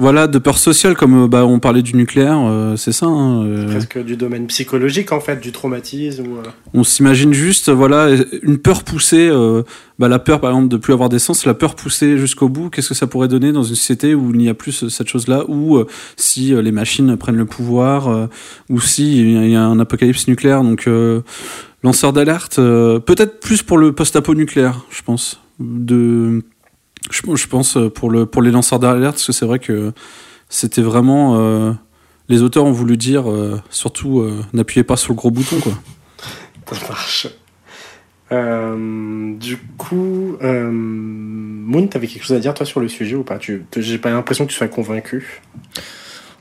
Voilà, 0.00 0.28
de 0.28 0.38
peur 0.38 0.58
sociale, 0.58 0.94
comme 0.94 1.24
euh, 1.24 1.26
bah, 1.26 1.44
on 1.44 1.58
parlait 1.58 1.82
du 1.82 1.96
nucléaire, 1.96 2.38
euh, 2.40 2.76
c'est 2.76 2.92
ça. 2.92 3.06
hein, 3.06 3.44
euh, 3.44 3.66
presque 3.66 3.98
du 4.04 4.16
domaine 4.16 4.46
psychologique 4.46 5.10
en 5.10 5.18
fait, 5.18 5.40
du 5.40 5.50
traumatisme. 5.50 6.22
Euh, 6.22 6.48
on 6.72 6.84
s'imagine 6.84 7.32
juste, 7.32 7.68
voilà, 7.68 8.08
une 8.42 8.58
peur 8.58 8.84
poussée. 8.84 9.28
euh, 9.28 9.62
bah, 9.98 10.06
la 10.06 10.20
peur, 10.20 10.40
par 10.40 10.50
exemple, 10.50 10.68
de 10.68 10.76
plus 10.76 10.92
avoir 10.92 11.08
d'essence, 11.08 11.44
la 11.44 11.54
peur 11.54 11.74
poussée 11.74 12.16
jusqu'au 12.16 12.48
bout. 12.48 12.70
Qu'est-ce 12.70 12.90
que 12.90 12.94
ça 12.94 13.08
pourrait 13.08 13.26
donner 13.26 13.50
dans 13.50 13.64
une 13.64 13.74
société 13.74 14.14
où 14.14 14.30
il 14.32 14.38
n'y 14.38 14.48
a 14.48 14.54
plus 14.54 14.88
cette 14.88 15.08
chose-là, 15.08 15.42
ou 15.48 15.76
euh, 15.78 15.86
si 16.16 16.54
les 16.54 16.70
machines 16.72 17.16
prennent 17.16 17.36
le 17.36 17.46
pouvoir, 17.46 18.06
euh, 18.06 18.26
ou 18.70 18.80
si 18.80 19.18
il 19.18 19.32
y 19.32 19.36
a- 19.36 19.44
il 19.46 19.50
y 19.50 19.56
a 19.56 19.64
un 19.64 19.80
apocalypse 19.80 20.28
nucléaire. 20.28 20.62
Donc, 20.62 20.86
euh, 20.86 21.22
lanceur 21.82 22.12
d'alerte, 22.12 22.60
euh, 22.60 23.00
peut-être 23.00 23.40
plus 23.40 23.62
pour 23.64 23.78
le 23.78 23.90
post-apo 23.92 24.34
nucléaire, 24.36 24.84
je 24.90 25.02
pense. 25.02 25.40
De, 25.58 26.44
je, 27.10 27.46
pense 27.46 27.76
euh, 27.76 27.90
pour 27.90 28.10
le 28.10 28.26
pour 28.26 28.42
les 28.42 28.50
lanceurs 28.50 28.78
d'alerte, 28.78 29.14
parce 29.14 29.26
que 29.26 29.32
c'est 29.32 29.46
vrai 29.46 29.58
que 29.58 29.92
c'était 30.48 30.82
vraiment. 30.82 31.38
euh, 31.38 31.72
les 32.28 32.42
auteurs 32.42 32.64
ont 32.64 32.72
voulu 32.72 32.98
dire, 32.98 33.30
euh, 33.30 33.58
surtout, 33.70 34.22
n'appuyez 34.52 34.84
pas 34.84 34.96
sur 34.96 35.14
le 35.14 35.16
gros 35.16 35.30
bouton, 35.30 35.60
quoi. 35.60 35.72
Ça 36.72 36.88
marche. 36.88 37.26
Du 38.30 39.56
coup, 39.78 40.36
Moon, 40.42 41.86
t'avais 41.86 42.06
quelque 42.06 42.24
chose 42.24 42.36
à 42.36 42.40
dire 42.40 42.52
toi 42.52 42.66
sur 42.66 42.80
le 42.80 42.88
sujet 42.88 43.16
ou 43.16 43.24
pas? 43.24 43.38
J'ai 43.40 43.98
pas 43.98 44.10
l'impression 44.10 44.44
que 44.44 44.50
tu 44.50 44.56
sois 44.58 44.68
convaincu. 44.68 45.40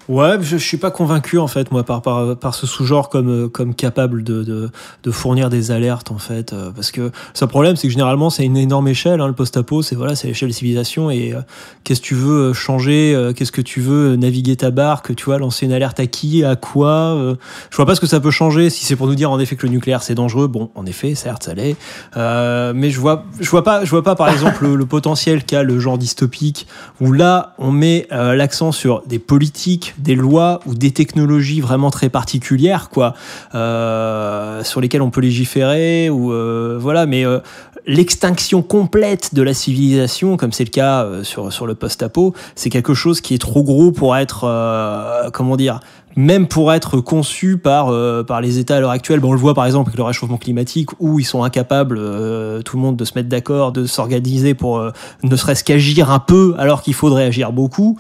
Ouais, 0.10 0.38
je, 0.40 0.58
je 0.58 0.64
suis 0.64 0.78
pas 0.78 0.90
convaincu 0.90 1.38
en 1.38 1.48
fait 1.48 1.70
moi 1.72 1.84
par 1.84 2.02
par, 2.02 2.38
par 2.38 2.56
ce 2.56 2.66
sous-genre 2.66 3.10
comme 3.10 3.30
euh, 3.30 3.50
comme 3.50 3.76
capable 3.76 4.24
de, 4.24 4.42
de 4.44 4.70
de 5.04 5.12
fournir 5.12 5.50
des 5.50 5.72
alertes 5.72 6.12
en 6.12 6.18
fait 6.18 6.54
euh, 6.54 6.72
parce 6.72 6.92
que 6.92 7.12
ce 7.34 7.44
problème 7.44 7.76
c'est 7.76 7.88
que 7.88 7.92
généralement 7.92 8.30
c'est 8.30 8.46
une 8.46 8.56
énorme 8.56 8.88
échelle 8.88 9.20
hein, 9.20 9.28
le 9.28 9.34
post-apo 9.34 9.82
c'est 9.82 9.96
voilà 9.96 10.16
c'est 10.16 10.28
l'échelle 10.28 10.54
civilisation 10.54 11.12
et 11.12 11.34
euh, 11.34 11.42
qu'est-ce 11.84 12.00
que 12.00 12.06
tu 12.06 12.16
veux 12.16 12.50
euh, 12.50 12.54
changer 12.54 13.14
euh, 13.14 13.34
qu'est-ce 13.34 13.52
que 13.52 13.62
tu 13.62 13.82
veux 13.82 14.14
euh, 14.14 14.16
naviguer 14.16 14.56
ta 14.56 14.72
barque 14.72 15.14
tu 15.14 15.26
vois 15.26 15.40
lancer 15.40 15.66
une 15.66 15.74
alerte 15.74 16.00
à 16.00 16.08
qui 16.08 16.46
à 16.46 16.56
quoi 16.56 17.36
je 17.70 17.76
vois 17.76 17.86
pas 17.86 17.96
ce 17.96 18.00
que 18.00 18.08
ça 18.08 18.22
peut 18.22 18.32
changer 18.32 18.70
si 18.70 18.86
c'est 18.86 18.96
pour 18.96 19.08
nous 19.08 19.16
dire 19.16 19.30
en 19.30 19.40
effet 19.40 19.58
que 19.58 19.66
le 19.66 19.74
nucléaire 19.74 20.04
c'est 20.04 20.16
dangereux 20.16 20.48
bon 20.48 20.70
en 20.76 20.86
effet 20.86 21.16
certes 21.16 21.44
ça 21.44 21.54
l'est 21.54 21.76
mais 22.16 22.90
je 22.92 23.00
vois 23.00 23.26
je 23.40 23.50
vois 23.50 23.64
pas 23.64 23.84
je 23.84 23.90
vois 23.90 24.04
pas 24.04 24.16
par 24.16 24.30
exemple 24.30 24.64
le, 24.64 24.76
le 24.76 24.86
potentiel 24.86 25.44
qu'a 25.44 25.64
le 25.64 25.80
genre 25.80 25.98
dystopique 25.98 26.68
où 27.02 27.12
là 27.12 27.56
on 27.58 27.72
met 27.72 28.08
l'accent 28.12 28.72
sur 28.72 29.04
des 29.06 29.20
politiques 29.20 29.96
des 29.98 30.16
lois 30.16 30.60
ou 30.66 30.76
des 30.76 30.92
technologies 30.92 31.62
vraiment 31.62 31.92
très 31.92 32.10
particulières, 32.10 32.90
quoi, 32.90 33.14
euh, 33.56 34.64
sur 34.64 34.82
lesquelles 34.82 35.02
on 35.02 35.10
peut 35.10 35.22
légiférer 35.22 36.10
ou 36.10 36.32
euh, 36.32 36.78
voilà. 36.80 37.06
Mais 37.06 37.26
euh, 37.26 37.40
l'extinction 37.86 38.62
complète 38.62 39.34
de 39.34 39.42
la 39.42 39.54
civilisation, 39.54 40.38
comme 40.38 40.52
c'est 40.52 40.66
le 40.66 40.70
cas 40.70 41.04
euh, 41.04 41.24
sur 41.24 41.52
sur 41.52 41.66
le 41.66 41.76
post-apo, 41.76 42.34
c'est 42.56 42.70
quelque 42.70 42.94
chose 42.94 43.22
qui 43.22 43.34
est 43.34 43.40
trop 43.40 43.64
gros 43.64 43.92
pour 43.92 44.16
être, 44.16 44.44
euh, 44.44 45.30
comment 45.32 45.56
dire, 45.58 45.80
même 46.18 46.48
pour 46.48 46.74
être 46.74 47.00
conçu 47.00 47.58
par 47.58 47.90
euh, 47.90 48.24
par 48.24 48.42
les 48.42 48.58
États 48.58 48.76
à 48.76 48.80
l'heure 48.80 48.90
actuelle. 48.90 49.20
Bon, 49.20 49.30
on 49.30 49.34
le 49.34 49.40
voit 49.40 49.54
par 49.54 49.66
exemple 49.66 49.90
avec 49.90 49.98
le 49.98 50.04
réchauffement 50.04 50.38
climatique, 50.38 50.90
où 51.00 51.20
ils 51.20 51.24
sont 51.24 51.44
incapables, 51.44 51.98
euh, 51.98 52.62
tout 52.64 52.76
le 52.76 52.82
monde, 52.82 52.98
de 52.98 53.06
se 53.06 53.14
mettre 53.16 53.30
d'accord, 53.30 53.72
de 53.72 53.86
s'organiser 53.86 54.56
pour 54.56 54.80
euh, 54.80 54.92
ne 55.24 55.36
serait-ce 55.36 55.64
qu'agir 55.64 56.12
un 56.12 56.20
peu, 56.20 56.56
alors 56.58 56.82
qu'il 56.82 56.96
faudrait 56.96 57.26
agir 57.26 57.52
beaucoup. 57.52 57.98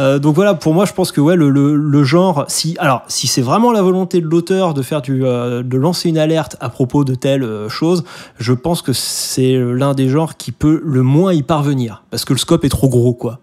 Euh, 0.00 0.18
donc 0.18 0.34
voilà, 0.34 0.54
pour 0.54 0.72
moi, 0.72 0.86
je 0.86 0.94
pense 0.94 1.12
que 1.12 1.20
ouais, 1.20 1.36
le, 1.36 1.50
le, 1.50 1.76
le 1.76 2.04
genre, 2.04 2.46
si 2.48 2.74
alors 2.78 3.02
si 3.06 3.26
c'est 3.26 3.42
vraiment 3.42 3.70
la 3.70 3.82
volonté 3.82 4.20
de 4.20 4.26
l'auteur 4.26 4.72
de 4.72 4.80
faire 4.80 5.02
du, 5.02 5.24
euh, 5.24 5.62
de 5.62 5.76
lancer 5.76 6.08
une 6.08 6.18
alerte 6.18 6.56
à 6.60 6.70
propos 6.70 7.04
de 7.04 7.14
telle 7.14 7.44
euh, 7.44 7.68
chose, 7.68 8.02
je 8.38 8.54
pense 8.54 8.80
que 8.80 8.94
c'est 8.94 9.58
l'un 9.58 9.92
des 9.92 10.08
genres 10.08 10.38
qui 10.38 10.52
peut 10.52 10.80
le 10.82 11.02
moins 11.02 11.34
y 11.34 11.42
parvenir, 11.42 12.02
parce 12.10 12.24
que 12.24 12.32
le 12.32 12.38
scope 12.38 12.64
est 12.64 12.70
trop 12.70 12.88
gros, 12.88 13.12
quoi. 13.12 13.40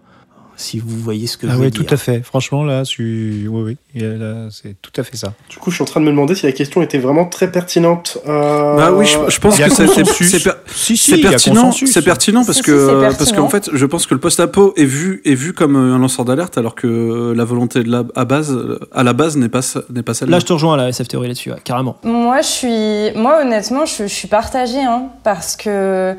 Si 0.58 0.78
vous 0.78 0.96
voyez 0.98 1.26
ce 1.26 1.36
que 1.36 1.46
je 1.46 1.52
Ah 1.52 1.56
veux 1.56 1.64
ouais, 1.64 1.70
dire. 1.70 1.84
tout 1.84 1.92
à 1.94 1.98
fait. 1.98 2.22
Franchement, 2.24 2.64
là, 2.64 2.82
tu... 2.84 3.46
oui, 3.50 3.76
oui, 3.94 4.00
là, 4.00 4.48
c'est 4.50 4.74
tout 4.80 4.90
à 4.96 5.02
fait 5.02 5.16
ça. 5.16 5.34
Du 5.50 5.58
coup, 5.58 5.70
je 5.70 5.76
suis 5.76 5.82
en 5.82 5.86
train 5.86 6.00
de 6.00 6.06
me 6.06 6.10
demander 6.10 6.34
si 6.34 6.46
la 6.46 6.52
question 6.52 6.80
était 6.80 6.96
vraiment 6.98 7.26
très 7.26 7.52
pertinente. 7.52 8.18
Euh, 8.26 8.76
Bah 8.76 8.90
oui, 8.92 9.04
je, 9.04 9.18
je 9.30 9.38
pense 9.38 9.58
que 9.58 9.68
c'est 9.70 10.42
per- 10.42 10.52
Si, 10.74 10.96
si, 10.96 11.20
pertinent. 11.20 11.72
C'est 11.72 12.02
pertinent 12.02 12.44
parce 12.44 12.56
Si, 12.58 12.62
que 12.64 13.00
pertinent. 13.00 13.16
parce 13.18 13.32
qu'en 13.32 13.48
fait, 13.50 13.68
je 13.74 13.84
pense 13.86 14.06
que 14.06 14.14
le 14.14 14.20
post-apo 14.20 14.72
est 14.76 14.84
vu 14.86 15.20
est 15.26 15.34
vu 15.34 15.52
comme 15.52 15.76
euh, 15.76 15.94
un 15.94 15.98
lanceur 15.98 16.24
d'alerte, 16.24 16.56
alors 16.56 16.74
que 16.74 17.34
la 17.36 17.44
volonté 17.44 17.82
de 17.82 17.90
la 17.90 18.04
à 18.14 18.24
base 18.24 18.56
à 18.92 19.02
la 19.02 19.12
base 19.12 19.36
n'est 19.36 19.50
pas 19.50 19.60
n'est 19.90 20.02
pas 20.02 20.14
celle. 20.14 20.30
Là, 20.30 20.38
je 20.38 20.46
te 20.46 20.52
rejoins 20.54 20.74
à 20.74 20.76
la 20.78 20.88
SF 20.88 21.08
théorie 21.08 21.28
là-dessus, 21.28 21.50
ouais, 21.50 21.58
carrément. 21.62 21.98
Moi, 22.02 22.40
je 22.40 22.46
suis, 22.46 23.20
moi 23.20 23.40
honnêtement, 23.42 23.84
je, 23.84 24.04
je 24.04 24.12
suis 24.14 24.28
partagée, 24.28 24.80
hein, 24.82 25.08
parce 25.22 25.54
que, 25.56 26.14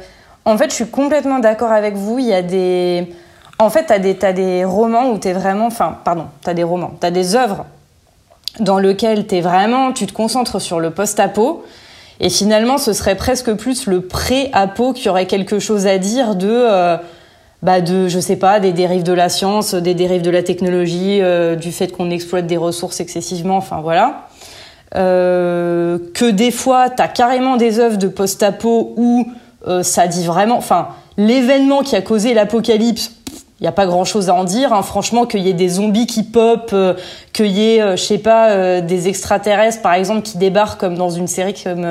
en 0.46 0.58
fait, 0.60 0.70
je 0.70 0.76
suis 0.76 0.88
complètement 0.88 1.40
d'accord 1.40 1.72
avec 1.72 1.96
vous. 1.96 2.20
Il 2.20 2.28
y 2.28 2.34
a 2.34 2.42
des, 2.44 3.08
en 3.60 3.70
fait, 3.70 3.86
t'as 3.86 4.00
des, 4.00 4.16
t'as 4.16 4.34
des 4.34 4.66
romans 4.66 5.10
où 5.10 5.18
t'es 5.18 5.34
vraiment, 5.34 5.68
enfin, 5.68 5.98
pardon, 6.04 6.26
t'as 6.42 6.54
des 6.54 6.64
romans, 6.64 6.94
t'as 7.00 7.12
des 7.12 7.36
œuvres 7.36 7.66
dans 8.60 8.80
lesquelles 8.80 9.28
t'es 9.28 9.42
vraiment, 9.42 9.92
tu 9.92 10.06
te 10.06 10.14
concentres 10.14 10.62
sur 10.62 10.80
le 10.80 10.92
post-apo. 10.92 11.64
Et 12.20 12.30
finalement, 12.30 12.78
ce 12.78 12.94
serait 12.94 13.16
presque 13.16 13.54
plus 13.54 13.86
le 13.86 14.02
pré-apo 14.02 14.94
qui 14.94 15.08
aurait 15.10 15.28
quelque 15.28 15.60
chose 15.60 15.86
à 15.86 16.00
dire 16.00 16.36
de, 16.36 16.50
euh, 16.50 16.98
bah 17.62 17.82
de, 17.82 18.08
je 18.08 18.20
sais 18.20 18.38
pas, 18.38 18.60
des 18.60 18.74
dérives 18.74 19.04
de 19.04 19.14
la 19.14 19.30
science, 19.30 19.76
des 19.76 19.94
dérives 19.94 20.24
de 20.24 20.32
la 20.32 20.42
technologie, 20.42 21.20
euh, 21.22 21.56
du 21.56 21.72
fait 21.72 21.92
qu'on 21.92 22.10
exploite 22.10 22.48
des 22.48 22.58
ressources 22.58 23.00
excessivement, 23.00 23.58
enfin 23.58 23.82
voilà. 23.82 24.28
Euh, 24.96 26.00
que 26.16 26.26
des 26.26 26.50
fois, 26.50 26.90
t'as 26.90 27.08
carrément 27.08 27.58
des 27.58 27.80
œuvres 27.80 27.98
de 27.98 28.08
post-apo 28.08 28.94
où 28.98 29.28
ça 29.82 30.08
dit 30.08 30.26
vraiment, 30.26 30.56
enfin, 30.58 30.88
l'événement 31.18 31.82
qui 31.82 31.98
a 31.98 32.02
causé 32.02 32.34
l'apocalypse, 32.34 33.12
il 33.60 33.64
n'y 33.64 33.68
a 33.68 33.72
pas 33.72 33.88
grand-chose 33.88 34.30
à 34.30 34.36
en 34.36 34.44
dire. 34.44 34.72
hein. 34.72 34.84
Franchement, 34.84 35.26
qu'il 35.26 35.42
y 35.42 35.50
ait 35.50 35.54
des 35.54 35.70
zombies 35.70 36.06
qui 36.06 36.24
pop, 36.24 36.70
euh, 36.74 36.94
qu'il 37.34 37.48
y 37.48 37.76
ait, 37.76 37.82
euh, 37.82 37.96
je 37.96 38.04
sais 38.04 38.20
pas, 38.20 38.52
euh, 38.52 38.82
des 38.82 39.08
extraterrestres, 39.08 39.82
par 39.82 39.94
exemple, 39.94 40.22
qui 40.22 40.38
débarquent 40.38 40.80
comme 40.80 40.96
dans 40.96 41.10
une 41.10 41.28
série 41.28 41.56
comme 41.56 41.84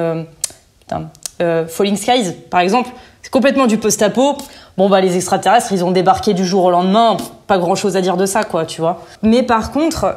euh, 1.41 1.67
Falling 1.67 1.97
Skies, 1.97 2.33
par 2.51 2.61
exemple. 2.61 2.91
C'est 3.21 3.33
complètement 3.33 3.67
du 3.67 3.79
post-apo. 3.79 4.37
Bon, 4.77 4.89
bah, 4.89 5.01
les 5.01 5.17
extraterrestres, 5.17 5.73
ils 5.73 5.85
ont 5.85 5.91
débarqué 5.91 6.35
du 6.35 6.47
jour 6.47 6.65
au 6.65 6.71
lendemain. 6.71 7.17
Pas 7.49 7.59
grand-chose 7.59 7.97
à 7.97 8.01
dire 8.01 8.17
de 8.17 8.27
ça, 8.27 8.45
quoi, 8.45 8.65
tu 8.65 8.81
vois. 8.81 9.03
Mais 9.23 9.43
par 9.43 9.73
contre, 9.73 10.17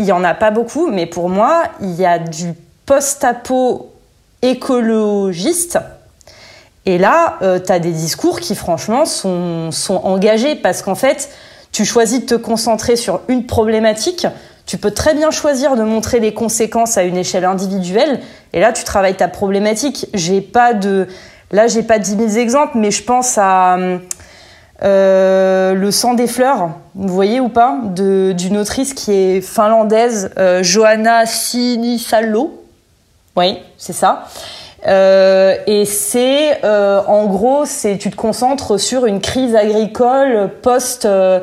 il 0.00 0.04
y 0.04 0.10
en 0.10 0.24
a 0.24 0.34
pas 0.34 0.50
beaucoup. 0.50 0.88
Mais 0.90 1.06
pour 1.06 1.28
moi, 1.28 1.64
il 1.80 1.94
y 1.94 2.04
a 2.04 2.18
du 2.18 2.54
post-apo 2.86 3.92
écologiste. 4.42 5.78
Et 6.86 6.98
là, 6.98 7.38
euh, 7.42 7.58
tu 7.58 7.72
as 7.72 7.78
des 7.78 7.92
discours 7.92 8.40
qui, 8.40 8.54
franchement, 8.54 9.06
sont, 9.06 9.70
sont 9.70 9.96
engagés 10.04 10.54
parce 10.54 10.82
qu'en 10.82 10.94
fait, 10.94 11.30
tu 11.72 11.84
choisis 11.84 12.20
de 12.20 12.26
te 12.26 12.34
concentrer 12.34 12.96
sur 12.96 13.20
une 13.28 13.46
problématique. 13.46 14.26
Tu 14.66 14.78
peux 14.78 14.90
très 14.90 15.14
bien 15.14 15.30
choisir 15.30 15.76
de 15.76 15.82
montrer 15.82 16.20
les 16.20 16.32
conséquences 16.32 16.96
à 16.96 17.02
une 17.02 17.16
échelle 17.16 17.44
individuelle. 17.44 18.20
Et 18.52 18.60
là, 18.60 18.72
tu 18.72 18.84
travailles 18.84 19.16
ta 19.16 19.28
problématique. 19.28 20.06
J'ai 20.14 20.40
pas 20.40 20.74
de, 20.74 21.08
là, 21.50 21.66
j'ai 21.66 21.82
pas 21.82 21.98
10 21.98 22.16
000 22.16 22.36
exemples, 22.36 22.76
mais 22.76 22.90
je 22.90 23.02
pense 23.02 23.38
à 23.38 23.78
euh, 24.82 25.74
Le 25.74 25.90
sang 25.90 26.14
des 26.14 26.26
fleurs. 26.26 26.70
Vous 26.94 27.12
voyez 27.12 27.40
ou 27.40 27.48
pas? 27.48 27.78
D'une 27.84 28.56
autrice 28.56 28.94
qui 28.94 29.12
est 29.12 29.40
finlandaise, 29.40 30.30
euh, 30.38 30.62
Johanna 30.62 31.26
Sinisalo. 31.26 32.62
Oui, 33.36 33.58
c'est 33.76 33.92
ça. 33.92 34.28
Euh, 34.86 35.56
et 35.66 35.84
c'est, 35.84 36.64
euh, 36.64 37.00
en 37.06 37.26
gros, 37.26 37.64
c'est 37.64 37.96
tu 37.96 38.10
te 38.10 38.16
concentres 38.16 38.78
sur 38.78 39.06
une 39.06 39.20
crise 39.20 39.54
agricole 39.54 40.50
post 40.62 41.04
euh, 41.04 41.40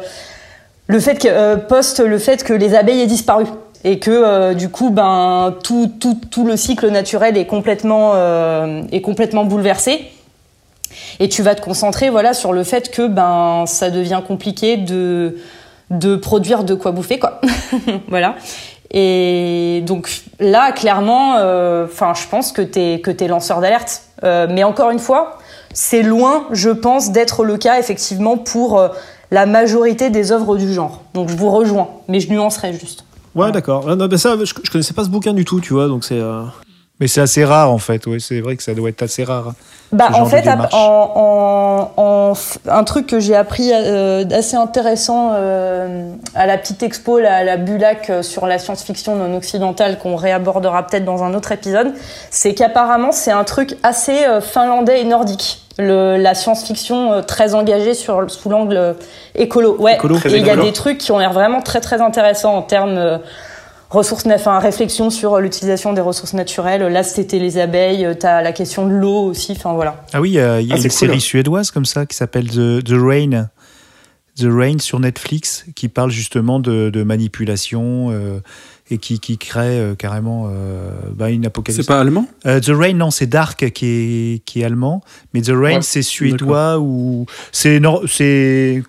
le 0.87 0.99
fait 0.99 1.15
que 1.15 1.55
post 1.55 1.99
le 1.99 2.19
fait 2.19 2.43
que 2.43 2.53
les 2.53 2.75
abeilles 2.75 3.01
aient 3.01 3.07
disparu. 3.07 3.45
Et 3.83 3.97
que 3.97 4.53
du 4.53 4.69
coup 4.69 4.91
ben 4.91 5.55
tout, 5.63 5.91
tout, 5.99 6.15
tout 6.29 6.45
le 6.45 6.55
cycle 6.55 6.87
naturel 6.91 7.35
est 7.35 7.47
complètement 7.47 8.13
est 8.91 9.01
complètement 9.01 9.43
bouleversé. 9.43 10.11
Et 11.19 11.29
tu 11.29 11.41
vas 11.41 11.55
te 11.55 11.61
concentrer 11.61 12.11
voilà 12.11 12.35
sur 12.35 12.53
le 12.53 12.63
fait 12.63 12.91
que 12.91 13.07
ben 13.07 13.63
ça 13.65 13.89
devient 13.89 14.21
compliqué 14.27 14.77
de 14.77 15.37
de 15.89 16.15
produire 16.15 16.63
de 16.63 16.75
quoi 16.75 16.91
bouffer 16.91 17.17
quoi. 17.17 17.41
Voilà 18.07 18.35
et 18.93 19.81
donc 19.85 20.21
là 20.39 20.71
clairement 20.71 21.35
enfin 21.85 22.13
je 22.13 22.27
pense 22.29 22.51
que 22.51 22.61
t'es 22.61 23.01
que 23.03 23.11
t'es 23.11 23.27
lanceur 23.27 23.61
d'alerte 23.61 24.01
Euh, 24.23 24.45
mais 24.49 24.63
encore 24.63 24.91
une 24.91 24.99
fois 24.99 25.39
c'est 25.73 26.03
loin 26.03 26.43
je 26.51 26.69
pense 26.69 27.11
d'être 27.11 27.43
le 27.43 27.57
cas 27.57 27.79
effectivement 27.79 28.37
pour 28.37 28.77
euh, 28.77 28.89
la 29.31 29.47
majorité 29.47 30.11
des 30.11 30.31
œuvres 30.31 30.57
du 30.57 30.71
genre 30.71 31.01
donc 31.15 31.29
je 31.29 31.35
vous 31.35 31.49
rejoins 31.49 31.89
mais 32.07 32.19
je 32.19 32.29
nuancerai 32.29 32.73
juste 32.73 33.05
Ouais, 33.33 33.51
d'accord. 33.53 33.83
Je, 33.87 34.53
je 34.63 34.71
connaissais 34.71 34.93
pas 34.93 35.05
ce 35.05 35.09
bouquin 35.09 35.33
du 35.33 35.45
tout, 35.45 35.61
tu 35.61 35.71
vois, 35.73 35.87
donc 35.87 36.03
c'est. 36.03 36.19
Mais 37.01 37.07
c'est 37.07 37.19
assez 37.21 37.43
rare, 37.43 37.71
en 37.71 37.79
fait. 37.79 38.05
Oui, 38.05 38.21
c'est 38.21 38.39
vrai 38.39 38.55
que 38.55 38.63
ça 38.63 38.73
doit 38.73 38.87
être 38.89 39.01
assez 39.01 39.23
rare. 39.25 39.53
Bah, 39.91 40.05
ce 40.07 40.13
genre 40.13 40.21
en 40.21 40.25
fait, 40.27 40.47
en, 40.71 41.11
en- 41.15 41.91
en 41.97 42.33
un 42.69 42.83
truc 42.85 43.07
que 43.07 43.19
j'ai 43.19 43.35
appris 43.35 43.71
euh, 43.73 44.23
d'assez 44.23 44.55
intéressant 44.55 45.31
euh, 45.33 46.09
à 46.33 46.45
la 46.45 46.57
petite 46.57 46.81
expo, 46.81 47.19
la, 47.19 47.35
à 47.37 47.43
la 47.43 47.57
Bulac 47.57 48.09
euh, 48.09 48.21
sur 48.23 48.47
la 48.47 48.57
science-fiction 48.57 49.17
non 49.17 49.35
occidentale 49.35 49.97
qu'on 49.97 50.15
réabordera 50.15 50.87
peut-être 50.87 51.03
dans 51.03 51.23
un 51.23 51.33
autre 51.33 51.51
épisode, 51.51 51.91
c'est 52.29 52.53
qu'apparemment 52.53 53.11
c'est 53.11 53.31
un 53.31 53.43
truc 53.43 53.75
assez 53.83 54.23
euh, 54.25 54.39
finlandais 54.39 55.01
et 55.01 55.03
nordique. 55.03 55.57
Le, 55.77 56.15
la 56.17 56.35
science-fiction 56.35 57.11
euh, 57.13 57.21
très 57.21 57.53
engagée 57.53 57.93
sur, 57.93 58.29
sous 58.31 58.47
l'angle 58.49 58.95
écolo. 59.35 59.75
Ouais. 59.77 59.95
Écolo. 59.95 60.15
Et 60.25 60.37
il 60.37 60.45
y 60.47 60.49
a 60.49 60.55
des 60.55 60.71
trucs 60.71 60.99
qui 60.99 61.11
ont 61.11 61.17
l'air 61.19 61.33
vraiment 61.33 61.61
très 61.61 61.81
très 61.81 61.99
intéressants 61.99 62.55
en 62.55 62.61
termes 62.61 62.97
euh, 62.97 63.17
ressources, 63.91 64.25
enfin 64.25 64.57
réflexion 64.59 65.09
sur 65.09 65.39
l'utilisation 65.39 65.93
des 65.93 66.01
ressources 66.01 66.33
naturelles. 66.33 66.81
Là, 66.81 67.03
c'était 67.03 67.37
les 67.39 67.57
abeilles. 67.59 68.05
euh, 68.05 68.13
T'as 68.15 68.41
la 68.41 68.51
question 68.53 68.87
de 68.87 68.93
l'eau 68.93 69.25
aussi. 69.25 69.51
Enfin 69.51 69.73
voilà. 69.73 70.03
Ah 70.13 70.21
oui, 70.21 70.29
il 70.31 70.33
y 70.33 70.39
a, 70.39 70.59
il 70.61 70.67
y 70.67 70.71
a 70.71 70.75
Ah, 70.75 70.77
une 70.77 70.83
cool. 70.83 70.91
série 70.91 71.21
suédoise 71.21 71.69
comme 71.71 71.85
ça 71.85 72.05
qui 72.05 72.15
s'appelle 72.15 72.47
The, 72.49 72.83
The 72.83 72.93
Rain. 72.95 73.49
The 74.37 74.47
Rain 74.49 74.79
sur 74.79 74.99
Netflix 75.01 75.65
qui 75.75 75.89
parle 75.89 76.09
justement 76.09 76.59
de, 76.59 76.89
de 76.89 77.03
manipulation 77.03 78.07
euh, 78.11 78.39
et 78.89 78.97
qui, 78.97 79.19
qui 79.19 79.37
crée 79.37 79.79
euh, 79.79 79.95
carrément 79.95 80.47
euh, 80.49 80.89
bah, 81.15 81.29
une 81.29 81.45
apocalypse. 81.45 81.81
C'est 81.81 81.87
pas 81.87 81.99
allemand? 81.99 82.25
Euh, 82.45 82.59
The 82.59 82.71
Rain, 82.73 82.93
non, 82.93 83.11
c'est 83.11 83.25
Dark 83.27 83.71
qui 83.71 83.85
est, 83.85 84.43
qui 84.45 84.61
est 84.61 84.63
allemand, 84.65 85.01
mais 85.33 85.41
The 85.41 85.49
Rain, 85.53 85.75
Ouais, 85.75 85.81
c'est 85.81 86.01
suédois 86.01 86.79
ou 86.79 87.25
c'est 87.51 87.81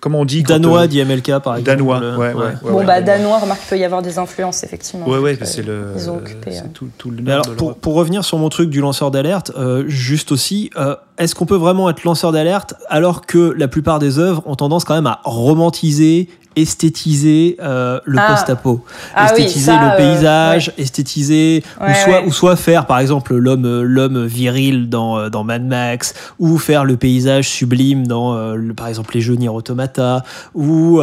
comment 0.01 0.21
on 0.21 0.25
dit 0.25 0.43
quand, 0.43 0.53
Danois 0.53 0.87
d'IMLK, 0.87 1.39
par 1.43 1.55
exemple. 1.57 1.63
Danois, 1.63 1.99
le- 1.99 2.17
ouais, 2.17 2.33
ouais, 2.33 2.43
ouais, 2.43 2.51
bon 2.63 2.73
ouais. 2.79 2.85
bah 2.85 3.01
danois, 3.01 3.39
remarque 3.39 3.61
peut 3.69 3.77
y 3.77 3.83
avoir 3.83 4.01
des 4.01 4.17
influences 4.17 4.63
effectivement. 4.63 5.07
Ouais, 5.07 5.19
ouais, 5.19 5.37
c'est 5.43 5.63
le. 5.65 5.93
Ils 5.95 6.09
ont 6.09 6.17
occupé. 6.17 6.51
c'est 6.51 6.73
tout, 6.73 6.89
tout 6.97 7.09
le 7.11 7.17
Mais 7.17 7.23
nord 7.23 7.33
alors, 7.43 7.45
de 7.47 7.53
pour, 7.55 7.75
pour 7.75 7.93
revenir 7.95 8.23
sur 8.25 8.37
mon 8.37 8.49
truc 8.49 8.69
du 8.69 8.81
lanceur 8.81 9.11
d'alerte, 9.11 9.51
euh, 9.57 9.83
juste 9.87 10.31
aussi, 10.31 10.69
euh, 10.77 10.95
est-ce 11.17 11.35
qu'on 11.35 11.45
peut 11.45 11.55
vraiment 11.55 11.89
être 11.89 12.03
lanceur 12.03 12.31
d'alerte 12.31 12.73
alors 12.89 13.25
que 13.25 13.53
la 13.57 13.67
plupart 13.67 13.99
des 13.99 14.19
œuvres 14.19 14.41
ont 14.45 14.55
tendance 14.55 14.83
quand 14.83 14.95
même 14.95 15.07
à 15.07 15.19
romantiser 15.23 16.27
esthétiser 16.55 17.57
euh, 17.61 17.99
le 18.05 18.17
Ah. 18.19 18.31
post-apo, 18.33 18.83
Ah 19.15 19.27
oui, 19.35 19.41
esthétiser 19.43 19.65
ça, 19.71 19.81
le 19.81 19.87
euh, 19.91 19.97
paysage, 19.97 20.71
esthétiser 20.77 21.63
ou 21.81 21.93
soit 21.93 22.13
ouais. 22.21 22.23
ou 22.27 22.31
soit 22.31 22.55
faire 22.55 22.85
par 22.85 22.99
exemple 22.99 23.35
l'homme 23.35 23.81
l'homme 23.81 24.25
viril 24.25 24.89
dans 24.89 25.17
euh, 25.17 25.29
dans 25.29 25.43
Mad 25.43 25.65
Max 25.65 26.13
ou 26.39 26.57
faire 26.57 26.85
le 26.85 26.97
paysage 26.97 27.49
sublime 27.49 28.07
dans 28.07 28.35
euh, 28.35 28.55
le- 28.55 28.73
par 28.73 28.87
exemple 28.87 29.13
les 29.15 29.21
jeux 29.21 29.35
Nier 29.35 29.49
Automata 29.49 30.23
ou 30.53 30.99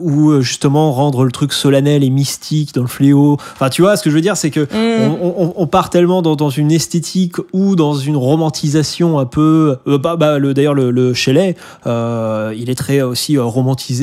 ou 0.00 0.40
justement 0.42 0.92
rendre 0.92 1.24
le 1.24 1.30
truc 1.32 1.52
solennel 1.52 2.02
et 2.04 2.10
mystique 2.10 2.74
dans 2.74 2.82
le 2.82 2.88
fléau. 2.88 3.36
Enfin 3.54 3.68
tu 3.68 3.82
vois 3.82 3.96
ce 3.96 4.02
que 4.02 4.10
je 4.10 4.14
veux 4.14 4.20
dire 4.20 4.36
c'est 4.36 4.50
que 4.50 4.60
Mm. 4.66 5.14
on, 5.22 5.34
on- 5.38 5.52
on 5.56 5.66
part 5.66 5.90
tellement 5.90 6.22
dans, 6.22 6.36
dans 6.36 6.50
une 6.50 6.70
esthétique 6.72 7.36
ou 7.52 7.76
dans 7.76 7.94
une 7.94 8.16
romantisation 8.16 9.18
un 9.18 9.24
peu. 9.26 9.76
bah, 9.86 10.16
bah, 10.16 10.38
le, 10.38 10.54
D'ailleurs, 10.54 10.74
le, 10.74 10.90
le 10.90 11.14
Shelley, 11.14 11.54
il 11.86 12.70
est 12.70 12.74
très 12.78 13.00
aussi 13.02 13.36
euh, 13.36 13.44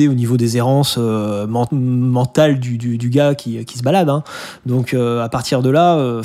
au 0.08 0.14
niveau 0.14 0.36
des 0.36 0.56
errances 0.56 0.96
euh, 0.98 1.46
men- 1.46 1.66
mentales 1.72 2.58
du, 2.60 3.10
gars 3.10 3.34
qui, 3.34 3.64
se 3.76 3.82
balade. 3.82 4.08
hein. 4.08 4.22
Donc, 4.66 4.94
euh, 4.94 5.22
à 5.22 5.28
partir 5.28 5.62
de 5.62 5.70
là, 5.70 5.96
euh, 5.96 6.22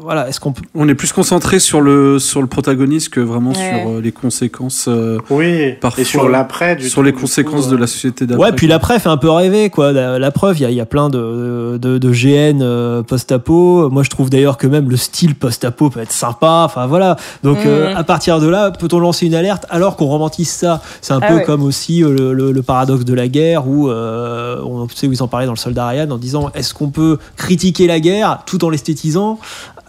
voilà, 0.00 0.28
est-ce 0.28 0.40
qu'on 0.40 0.52
peut. 0.52 0.62
On 0.74 0.88
est 0.88 0.94
plus 0.94 1.12
concentré 1.12 1.58
sur 1.58 1.80
le, 1.80 2.18
sur 2.18 2.40
le 2.40 2.46
protagoniste 2.46 3.08
que 3.10 3.20
vraiment 3.20 3.50
Ouais. 3.50 3.56
sur 3.56 3.88
euh, 3.90 4.00
les 4.00 4.12
conséquences. 4.12 4.86
euh, 4.88 5.18
Oui, 5.30 5.72
Parfois, 5.80 6.02
et 6.02 6.04
sur 6.04 6.28
l'après, 6.28 6.78
sur 6.80 7.02
les 7.02 7.12
conséquences 7.12 7.64
coup, 7.66 7.70
de 7.72 7.76
euh, 7.76 7.80
la 7.80 7.86
société 7.86 8.26
d'après. 8.26 8.46
Ouais, 8.50 8.52
puis 8.52 8.66
l'après 8.66 8.98
fait 8.98 9.08
un 9.08 9.16
peu 9.16 9.30
rêver, 9.30 9.70
quoi. 9.70 9.92
La, 9.92 10.18
la 10.18 10.30
preuve, 10.30 10.58
il 10.58 10.62
y 10.62 10.64
a, 10.66 10.70
il 10.70 10.76
y 10.76 10.80
a 10.80 10.86
plein 10.86 11.08
de, 11.08 11.78
de, 11.80 11.98
de 11.98 12.10
GN 12.10 12.60
euh, 12.62 13.02
post-apo. 13.02 13.88
Moi, 13.90 14.02
je 14.02 14.10
trouve 14.10 14.30
d'ailleurs 14.30 14.56
que 14.56 14.66
même 14.66 14.88
le 14.90 14.96
style 14.96 15.34
post-apo 15.34 15.90
peut 15.90 16.00
être 16.00 16.12
sympa. 16.12 16.62
Enfin, 16.66 16.86
voilà. 16.86 17.16
Donc, 17.42 17.58
euh, 17.66 17.90
Mhm. 17.90 17.96
à 17.96 18.04
partir 18.04 18.40
de 18.40 18.48
là, 18.48 18.70
peut-on 18.70 18.98
lancer 19.00 19.26
une 19.26 19.34
alerte 19.34 19.66
alors 19.70 19.96
qu'on 19.96 20.06
romantise 20.06 20.48
ça? 20.50 20.80
C'est 21.00 21.12
un 21.12 21.20
Ah 21.22 21.28
peu 21.28 21.34
ouais. 21.36 21.44
comme 21.44 21.62
aussi 21.62 22.02
euh, 22.02 22.10
le, 22.12 22.32
le- 22.32 22.52
le 22.52 22.62
paradoxe 22.62 23.04
de 23.04 23.14
la 23.14 23.28
guerre 23.28 23.66
où, 23.68 23.88
euh, 23.90 24.60
on 24.64 24.86
tu 24.86 24.96
sais, 24.96 25.06
où 25.06 25.12
ils 25.12 25.22
en 25.22 25.28
parlaient 25.28 25.46
dans 25.46 25.52
le 25.52 25.58
soldat 25.58 25.86
Ryan 25.88 26.10
en 26.10 26.18
disant 26.18 26.50
est-ce 26.54 26.74
qu'on 26.74 26.90
peut 26.90 27.18
critiquer 27.36 27.86
la 27.86 28.00
guerre 28.00 28.40
tout 28.46 28.64
en 28.64 28.70
l'esthétisant? 28.70 29.38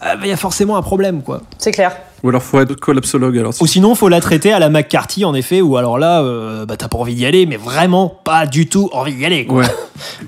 Ah, 0.00 0.16
ben, 0.16 0.22
Il 0.24 0.28
y 0.28 0.32
a 0.32 0.36
forcément 0.36 0.76
un 0.76 0.82
problème, 0.82 1.22
quoi. 1.22 1.42
C'est 1.58 1.72
clair. 1.72 1.96
Ou 2.22 2.28
alors 2.28 2.42
faut 2.42 2.60
être 2.60 2.74
collapsologue. 2.74 3.38
Alors, 3.38 3.54
Ou 3.60 3.66
sinon, 3.66 3.94
faut 3.94 4.08
la 4.10 4.20
traiter 4.20 4.52
à 4.52 4.58
la 4.58 4.68
McCarthy, 4.68 5.24
en 5.24 5.32
effet, 5.34 5.62
où 5.62 5.78
alors 5.78 5.98
là, 5.98 6.20
euh, 6.22 6.66
bah, 6.66 6.76
t'as 6.76 6.88
pas 6.88 6.98
envie 6.98 7.14
d'y 7.14 7.24
aller, 7.24 7.46
mais 7.46 7.56
vraiment 7.56 8.08
pas 8.24 8.44
du 8.44 8.66
tout 8.68 8.90
envie 8.92 9.14
d'y 9.14 9.24
aller, 9.24 9.46
quoi. 9.46 9.58
Ouais. 9.60 9.66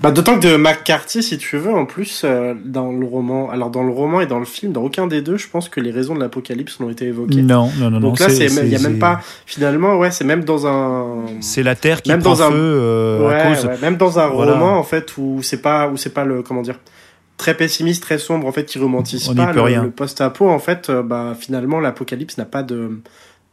Bah, 0.02 0.10
d'autant 0.10 0.38
que 0.38 0.46
de 0.46 0.56
McCarthy, 0.56 1.22
si 1.22 1.38
tu 1.38 1.56
veux, 1.56 1.72
en 1.72 1.86
plus, 1.86 2.22
euh, 2.24 2.52
dans 2.62 2.92
le 2.92 3.06
roman, 3.06 3.48
alors 3.50 3.70
dans 3.70 3.82
le 3.82 3.92
roman 3.92 4.20
et 4.20 4.26
dans 4.26 4.38
le 4.38 4.44
film, 4.44 4.70
dans 4.72 4.82
aucun 4.82 5.06
des 5.06 5.22
deux, 5.22 5.38
je 5.38 5.48
pense 5.48 5.68
que 5.70 5.80
les 5.80 5.90
raisons 5.90 6.14
de 6.14 6.20
l'apocalypse 6.20 6.78
n'ont 6.80 6.90
été 6.90 7.06
évoquées. 7.06 7.40
Non, 7.42 7.70
non, 7.78 7.90
non, 7.90 7.98
non. 8.00 8.08
Donc 8.08 8.18
là, 8.20 8.28
c'est, 8.28 8.46
il 8.46 8.68
y 8.68 8.74
a 8.76 8.78
même 8.78 8.98
pas, 8.98 9.20
finalement, 9.46 9.96
ouais, 9.96 10.10
c'est 10.10 10.24
même 10.24 10.44
dans 10.44 10.66
un, 10.66 11.06
C'est 11.40 11.62
la 11.62 11.74
Terre 11.74 12.02
qui 12.02 12.10
Même 12.10 12.20
prend 12.20 12.32
dans 12.32 12.42
un- 12.42 12.50
feu 12.50 12.56
euh, 12.58 13.28
à 13.30 13.46
cause. 13.54 13.64
ouais, 13.66 13.78
même 13.80 13.96
dans 13.96 14.18
un 14.18 14.26
Voilà. 14.28 14.52
roman, 14.54 14.78
en 14.78 14.82
fait, 14.82 15.16
où 15.16 15.38
c'est 15.42 15.62
pas, 15.62 15.88
où 15.88 15.96
c'est 15.96 16.12
pas 16.12 16.24
le, 16.24 16.42
comment 16.42 16.62
dire, 16.62 16.78
très 17.42 17.56
pessimiste, 17.56 18.04
très 18.04 18.18
sombre, 18.18 18.46
en 18.46 18.52
fait, 18.52 18.66
qui 18.66 18.78
romantise 18.78 19.28
On 19.28 19.34
pas 19.34 19.48
peut 19.48 19.54
le, 19.54 19.62
rien. 19.62 19.82
le 19.82 19.90
post-apo, 19.90 20.48
en 20.48 20.60
fait, 20.60 20.90
euh, 20.90 21.02
bah, 21.02 21.36
finalement, 21.36 21.80
l'apocalypse 21.80 22.38
n'a 22.38 22.44
pas 22.44 22.62
de, 22.62 23.00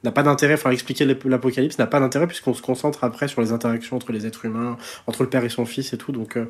n'a 0.03 0.11
pas 0.11 0.21
d'intérêt, 0.21 0.53
enfin, 0.53 0.69
expliquer 0.69 1.05
l'apocalypse 1.25 1.79
n'a 1.79 1.87
pas 1.87 1.99
d'intérêt 1.99 2.27
puisqu'on 2.27 2.53
se 2.53 2.61
concentre 2.61 3.03
après 3.03 3.27
sur 3.27 3.41
les 3.41 3.51
interactions 3.51 3.95
entre 3.95 4.11
les 4.11 4.27
êtres 4.27 4.45
humains, 4.45 4.77
entre 5.07 5.23
le 5.23 5.29
père 5.29 5.43
et 5.43 5.49
son 5.49 5.65
fils 5.65 5.91
et 5.91 5.97
tout, 5.97 6.11
donc, 6.11 6.37
euh, 6.37 6.45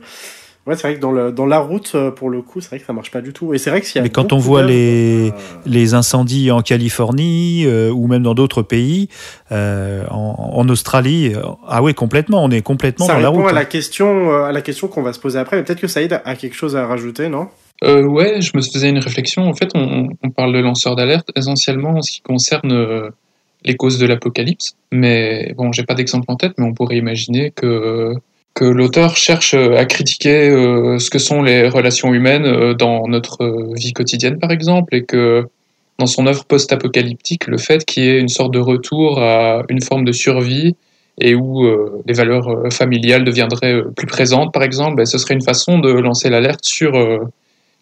ouais, 0.67 0.75
c'est 0.75 0.83
vrai 0.87 0.95
que 0.95 0.99
dans 0.99 1.11
le, 1.11 1.31
dans 1.31 1.45
la 1.45 1.59
route, 1.59 1.91
euh, 1.95 2.11
pour 2.11 2.29
le 2.29 2.41
coup, 2.41 2.61
c'est 2.61 2.69
vrai 2.69 2.79
que 2.79 2.85
ça 2.85 2.93
marche 2.93 3.11
pas 3.11 3.21
du 3.21 3.33
tout. 3.33 3.53
Et 3.53 3.57
c'est 3.57 3.69
vrai 3.69 3.81
que 3.81 3.87
s'il 3.87 3.97
y 3.97 3.99
a 3.99 4.03
Mais 4.03 4.09
quand 4.09 4.33
on 4.33 4.37
voit 4.37 4.63
les- 4.63 5.29
euh, 5.29 5.59
les 5.65 5.93
incendies 5.93 6.51
en 6.51 6.61
Californie 6.61 7.63
euh, 7.65 7.91
ou 7.91 8.07
même 8.07 8.23
dans 8.23 8.33
d'autres 8.35 8.61
pays, 8.61 9.09
euh, 9.51 10.03
en, 10.09 10.51
en 10.53 10.69
Australie, 10.69 11.33
euh, 11.35 11.41
ah 11.67 11.81
oui, 11.81 11.93
complètement, 11.93 12.43
on 12.43 12.51
est 12.51 12.61
complètement 12.61 13.05
ça 13.07 13.13
dans 13.15 13.19
la 13.19 13.29
répond 13.29 13.41
route. 13.41 13.51
à 13.51 13.53
la 13.53 13.61
hein. 13.61 13.65
question, 13.65 14.31
à 14.45 14.51
la 14.51 14.61
question 14.61 14.87
qu'on 14.87 15.01
va 15.01 15.13
se 15.13 15.19
poser 15.19 15.39
après, 15.39 15.57
mais 15.57 15.63
peut-être 15.63 15.81
que 15.81 15.87
Saïd 15.87 16.13
a 16.23 16.35
quelque 16.35 16.55
chose 16.55 16.75
à 16.75 16.85
rajouter, 16.85 17.29
non? 17.29 17.47
Euh, 17.83 18.03
ouais, 18.03 18.41
je 18.41 18.51
me 18.55 18.61
faisais 18.61 18.89
une 18.89 18.99
réflexion. 18.99 19.43
En 19.47 19.53
fait, 19.53 19.69
on, 19.73 20.09
on 20.21 20.29
parle 20.31 20.53
de 20.53 20.59
lanceurs 20.59 20.95
d'alerte 20.95 21.29
essentiellement 21.35 21.91
en 21.91 22.01
ce 22.01 22.11
qui 22.11 22.21
concerne 22.21 23.09
les 23.63 23.75
causes 23.75 23.97
de 23.99 24.05
l'apocalypse. 24.05 24.75
Mais 24.91 25.53
bon, 25.57 25.71
j'ai 25.71 25.83
pas 25.83 25.93
d'exemple 25.93 26.25
en 26.27 26.35
tête, 26.35 26.53
mais 26.57 26.65
on 26.65 26.73
pourrait 26.73 26.97
imaginer 26.97 27.51
que 27.51 28.13
que 28.53 28.65
l'auteur 28.65 29.15
cherche 29.15 29.53
euh, 29.53 29.77
à 29.77 29.85
critiquer 29.85 30.49
euh, 30.49 30.99
ce 30.99 31.09
que 31.09 31.19
sont 31.19 31.41
les 31.41 31.67
relations 31.69 32.13
humaines 32.13 32.45
euh, 32.45 32.73
dans 32.73 33.07
notre 33.07 33.73
vie 33.75 33.93
quotidienne, 33.93 34.39
par 34.39 34.51
exemple, 34.51 34.95
et 34.95 35.03
que 35.03 35.47
dans 35.97 36.05
son 36.05 36.27
œuvre 36.27 36.45
post-apocalyptique, 36.45 37.47
le 37.47 37.57
fait 37.57 37.85
qu'il 37.85 38.03
y 38.03 38.09
ait 38.09 38.19
une 38.19 38.29
sorte 38.29 38.53
de 38.53 38.59
retour 38.59 39.21
à 39.21 39.63
une 39.69 39.81
forme 39.81 40.05
de 40.05 40.11
survie 40.11 40.75
et 41.21 41.35
où 41.35 41.69
les 42.05 42.13
valeurs 42.13 42.71
familiales 42.71 43.25
deviendraient 43.25 43.81
plus 43.97 44.07
présentes, 44.07 44.53
par 44.53 44.63
exemple, 44.63 44.95
ben, 44.95 45.05
ce 45.05 45.17
serait 45.17 45.33
une 45.33 45.43
façon 45.43 45.77
de 45.79 45.91
lancer 45.91 46.29
l'alerte 46.29 46.63
sur 46.63 46.93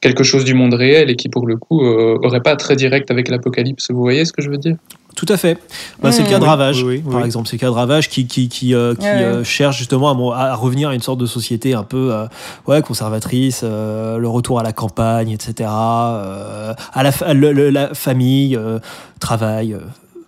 quelque 0.01 0.23
chose 0.23 0.43
du 0.45 0.53
monde 0.53 0.73
réel 0.73 1.09
et 1.09 1.15
qui, 1.15 1.29
pour 1.29 1.47
le 1.47 1.57
coup, 1.57 1.83
euh, 1.83 2.17
aurait 2.23 2.41
pas 2.41 2.55
très 2.55 2.75
direct 2.75 3.09
avec 3.11 3.29
l'apocalypse. 3.29 3.89
Vous 3.91 3.99
voyez 4.01 4.25
ce 4.25 4.31
que 4.33 4.41
je 4.41 4.49
veux 4.49 4.57
dire? 4.57 4.75
Tout 5.15 5.25
à 5.29 5.37
fait. 5.37 5.57
Bah, 5.99 6.11
c'est 6.11 6.21
le 6.21 6.29
cas 6.29 6.37
de 6.37 6.43
Ravage, 6.43 6.83
oui, 6.83 7.01
oui, 7.03 7.11
par 7.11 7.25
exemple. 7.25 7.47
C'est 7.47 7.55
le 7.55 7.59
cas 7.61 7.65
de 7.65 7.71
Ravage 7.71 8.07
qui, 8.07 8.27
qui, 8.27 8.49
qui, 8.49 8.75
euh, 8.75 8.93
qui 8.93 9.01
Ouais, 9.07 9.13
ouais. 9.13 9.21
euh, 9.23 9.43
cherche 9.43 9.75
justement 9.79 10.31
à, 10.31 10.53
revenir 10.53 10.89
à 10.89 10.93
une 10.93 11.01
sorte 11.01 11.19
de 11.19 11.25
société 11.25 11.73
un 11.73 11.81
peu 11.83 12.13
euh, 12.13 12.25
ouais, 12.67 12.83
conservatrice, 12.83 13.61
euh, 13.63 14.19
le 14.19 14.27
retour 14.27 14.59
à 14.59 14.63
la 14.63 14.73
campagne, 14.73 15.31
etc. 15.31 15.67
euh, 15.71 16.73
à 16.93 17.01
la, 17.01 17.11
fa- 17.11 17.33
le- 17.33 17.51
le- 17.51 17.71
la 17.71 17.95
famille, 17.95 18.55
euh, 18.55 18.77
travail, 19.19 19.73
euh, 19.73 19.79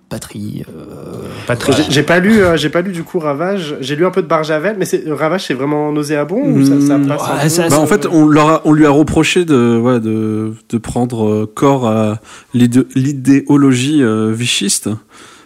patrie. 0.09 0.63
euh, 0.67 1.21
Patrick. 1.47 1.75
J'ai- 1.75 1.83
J'ai 1.91 2.03
pas 2.03 2.19
lu, 2.19 2.41
euh, 2.41 2.57
j'ai 2.57 2.69
pas 2.69 2.81
lu 2.81 2.91
du 2.91 3.03
coup 3.03 3.19
Ravage. 3.19 3.75
J'ai 3.81 3.95
lu 3.95 4.05
un 4.05 4.11
peu 4.11 4.21
de 4.21 4.27
Barjavel, 4.27 4.75
mais 4.77 4.85
c'est 4.85 5.03
Ravage, 5.07 5.45
c'est 5.45 5.53
vraiment 5.53 5.91
nauséabond 5.91 6.41
ou 6.41 6.65
ça, 6.65 6.79
ça 6.81 6.97
Mmh, 6.97 7.07
passe 7.07 7.21
ouais, 7.43 7.49
ça- 7.49 7.63
euh, 7.65 7.69
Bah, 7.69 7.79
en 7.79 7.85
fait, 7.87 8.07
on, 8.11 8.27
leur 8.27 8.49
a- 8.49 8.61
on 8.65 8.73
lui 8.73 8.85
a 8.85 8.89
reproché 8.89 9.45
de, 9.45 9.77
ouais, 9.77 9.99
de, 9.99 10.53
de 10.69 10.77
prendre 10.77 11.25
euh, 11.27 11.51
corps 11.53 11.87
à 11.87 12.19
l'idé- 12.53 12.85
l'idéologie 12.95 14.01
euh, 14.03 14.31
vichiste, 14.33 14.89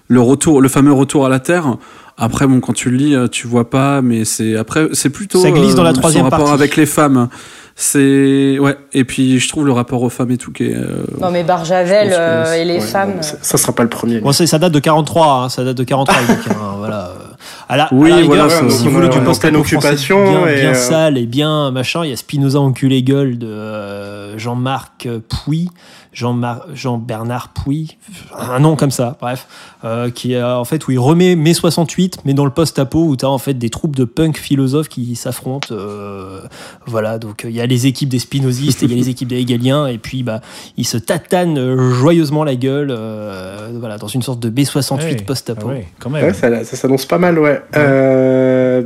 le 0.07 0.21
retour, 0.21 0.61
le 0.61 0.69
fameux 0.69 0.93
retour 0.93 1.25
à 1.25 1.29
la 1.29 1.39
terre. 1.39 1.77
Après, 2.17 2.45
bon, 2.45 2.59
quand 2.59 2.73
tu 2.73 2.89
le 2.91 2.97
lis, 2.97 3.15
euh, 3.15 3.27
tu 3.27 3.47
vois 3.47 3.69
pas, 3.69 4.01
mais 4.03 4.23
c'est 4.23 4.55
après, 4.55 4.87
c'est 4.93 5.09
plutôt 5.09 5.39
Ça 5.41 5.49
glisse 5.51 5.73
dans 5.75 5.83
la 5.83 5.93
son 5.93 5.99
troisième 5.99 6.23
rapport 6.25 6.39
partie. 6.39 6.53
avec 6.53 6.75
les 6.75 6.85
femmes. 6.85 7.27
C'est 7.75 8.59
ouais, 8.59 8.77
et 8.93 9.03
puis 9.03 9.39
je 9.39 9.49
trouve 9.49 9.65
le 9.65 9.71
rapport 9.71 10.01
aux 10.03 10.09
femmes 10.09 10.29
et 10.31 10.37
tout 10.37 10.51
qui 10.51 10.65
est. 10.65 10.75
euh, 10.75 11.05
Non, 11.19 11.31
mais 11.31 11.43
Barjavel 11.43 12.09
euh, 12.11 12.53
et 12.53 12.65
les 12.65 12.75
ouais, 12.75 12.79
femmes. 12.81 13.21
ça, 13.21 13.37
ça 13.41 13.57
sera 13.57 13.73
pas 13.73 13.81
le 13.83 13.89
premier. 13.89 14.19
Bon, 14.19 14.31
c'est- 14.31 14.45
ça 14.45 14.59
date 14.59 14.71
de 14.73 14.79
43, 14.79 15.27
hein, 15.45 15.49
ça 15.49 15.63
date 15.63 15.77
de 15.77 15.83
43 15.83 16.21
le 16.21 16.27
bouquin, 16.35 16.51
hein, 16.51 16.73
voilà. 16.77 17.13
Euh. 17.43 17.65
À 17.69 17.77
la, 17.77 17.89
Oui, 17.91 18.11
à 18.11 18.15
la 18.15 18.21
rigueur, 18.21 18.47
voilà, 18.49 18.69
si- 18.69 18.83
vous 18.85 18.91
voulez 18.91 19.09
du 19.09 19.19
post 19.21 19.43
occupation 19.45 20.23
bien, 20.23 20.47
et, 20.47 20.55
bien 20.61 20.71
euh, 20.71 20.73
sale 20.73 21.17
et 21.17 21.25
bien 21.25 21.71
machin, 21.71 22.03
il 22.03 22.09
y 22.09 22.13
a 22.13 22.17
Spinoza 22.17 22.59
enculé 22.59 23.03
gueule 23.03 23.37
de 23.37 23.47
euh, 23.47 24.37
Jean-Marc 24.37 25.07
Pouy, 25.29 25.69
Jean-Mar- 26.13 26.65
Jean-Bernard 26.73 27.49
Pouy, 27.49 27.97
un 28.37 28.59
nom 28.59 28.75
comme 28.75 28.91
ça, 28.91 29.17
bref, 29.19 29.47
euh, 29.83 30.11
qui 30.11 30.35
a 30.35 30.59
en 30.59 30.65
fait 30.65 30.87
où 30.87 30.91
il 30.91 30.99
remet 30.99 31.35
mai 31.35 31.53
68, 31.55 32.19
mais 32.25 32.33
dans 32.35 32.45
le 32.45 32.51
post-apo 32.51 33.03
où 33.03 33.15
tu 33.15 33.25
as 33.25 33.29
en 33.29 33.37
fait 33.39 33.55
des 33.55 33.69
troupes 33.69 33.95
de 33.95 34.03
punk 34.05 34.37
philosophes 34.37 34.89
qui 34.89 35.15
s'affrontent, 35.15 35.69
euh, 35.71 36.41
voilà, 36.85 37.17
donc 37.17 37.45
euh, 37.45 37.49
il 37.49 37.55
y 37.55 37.61
a 37.61 37.65
les 37.65 37.87
équipes 37.87 38.09
des 38.09 38.19
spinozistes 38.19 38.83
et 38.83 38.85
il 38.85 38.91
y 38.91 38.93
a 38.93 38.97
les 38.97 39.09
équipes 39.09 39.29
des 39.29 39.39
hegeliens 39.41 39.87
et 39.87 39.97
puis 39.97 40.21
bah 40.23 40.41
ils 40.77 40.85
se 40.85 40.97
tatanent 40.97 41.57
euh, 41.57 41.91
joyeusement 41.93 42.43
la 42.43 42.55
gueule, 42.55 42.89
euh, 42.95 43.69
voilà, 43.79 43.97
dans 43.97 44.07
une 44.07 44.21
sorte 44.21 44.39
de 44.39 44.49
B 44.49 44.63
68 44.63 45.03
Ouais, 45.03 45.15
post-apo. 45.25 45.67
ah 45.69 45.73
ouais, 45.73 45.87
quand 45.99 46.09
même. 46.11 46.25
Ouais, 46.25 46.33
ça, 46.33 46.63
ça 46.63 46.75
s'annonce 46.77 47.05
pas 47.05 47.17
mal, 47.17 47.32
ouais. 47.39 47.61
Euh, 47.75 48.42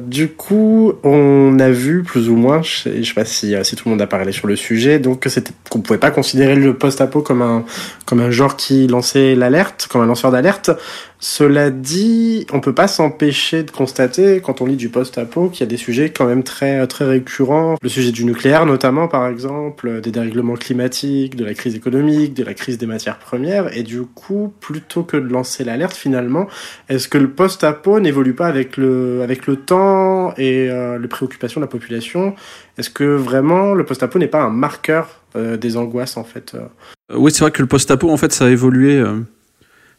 du 0.08 0.30
coup, 0.30 0.94
on 1.04 1.60
a 1.60 1.70
vu 1.70 2.02
plus 2.02 2.30
ou 2.30 2.36
moins, 2.36 2.62
je 2.62 3.04
sais, 3.04 3.14
pas 3.14 3.26
si, 3.26 3.54
euh, 3.54 3.64
si 3.64 3.76
tout 3.76 3.84
le 3.86 3.92
monde 3.92 4.02
a 4.02 4.08
parlé 4.08 4.32
sur 4.32 4.48
le 4.48 4.56
sujet, 4.56 5.00
donc 5.00 5.26
c'était 5.28 5.52
qu'on 5.70 5.82
pouvait 5.82 6.00
pas 6.00 6.12
considérer 6.12 6.56
le 6.56 6.76
post-apo 6.76 7.22
comme 7.22 7.42
un 7.42 7.66
comme 8.06 8.22
un 8.22 8.32
genre 8.32 8.56
qui 8.56 8.88
lançait 8.88 9.36
l'alerte, 9.36 9.88
comme 9.92 10.02
un 10.02 10.06
lanceur 10.06 10.32
d'alerte. 10.32 10.72
Cela 11.20 11.72
dit, 11.72 12.46
on 12.54 12.62
peut 12.62 12.76
pas 12.76 12.88
s'empêcher 12.88 13.64
de 13.64 13.72
constater 13.72 14.40
quand 14.40 14.62
on 14.62 14.66
lit 14.66 14.76
du 14.76 14.88
post-apo 14.88 15.50
qu'il 15.50 15.62
y 15.62 15.64
a 15.64 15.68
des 15.68 15.78
sujets 15.78 16.12
quand 16.12 16.26
même 16.26 16.44
très 16.44 16.86
très 16.88 17.06
récurrents, 17.06 17.76
le 17.82 17.90
sujet 17.90 18.12
du 18.12 18.24
nucléaire 18.24 18.66
notamment 18.66 19.08
par 19.08 19.28
exemple, 19.28 20.00
des 20.00 20.12
dérèglements 20.12 20.54
climatiques, 20.54 21.36
de 21.36 21.44
la 21.44 21.54
crise 21.54 21.76
économique, 21.76 22.34
de 22.34 22.44
la 22.44 22.54
crise 22.54 22.78
des 22.78 22.86
matières 22.86 23.18
premières, 23.18 23.76
et 23.76 23.84
du 23.84 24.04
coup, 24.04 24.54
plutôt 24.62 25.04
que 25.04 25.18
de 25.18 25.28
lancer 25.28 25.64
l'alerte 25.66 25.96
finalement 25.96 26.48
est-ce 26.88 27.08
que 27.08 27.18
le 27.18 27.30
post-apo 27.30 28.00
n'évolue 28.00 28.34
pas 28.34 28.48
avec 28.48 28.78
le, 28.78 29.22
avec 29.24 29.48
le 29.48 29.58
temps 29.58 29.97
et 30.38 30.70
euh, 30.70 31.00
les 31.00 31.08
préoccupations 31.08 31.60
de 31.60 31.66
la 31.66 31.70
population 31.70 32.36
Est-ce 32.78 32.90
que 32.90 33.04
vraiment 33.04 33.74
le 33.74 33.86
post-apo 33.86 34.20
n'est 34.20 34.28
pas 34.28 34.44
un 34.44 34.50
marqueur 34.50 35.22
euh, 35.36 35.58
des 35.58 35.78
angoisses 35.78 36.18
en 36.18 36.24
fait 36.24 36.54
euh? 36.56 37.16
Oui, 37.16 37.32
c'est 37.32 37.42
vrai 37.42 37.52
que 37.52 37.62
le 37.62 37.68
post-apo, 37.68 38.10
en 38.10 38.18
fait, 38.18 38.34
ça 38.34 38.46
a 38.46 38.50
évolué. 38.50 39.02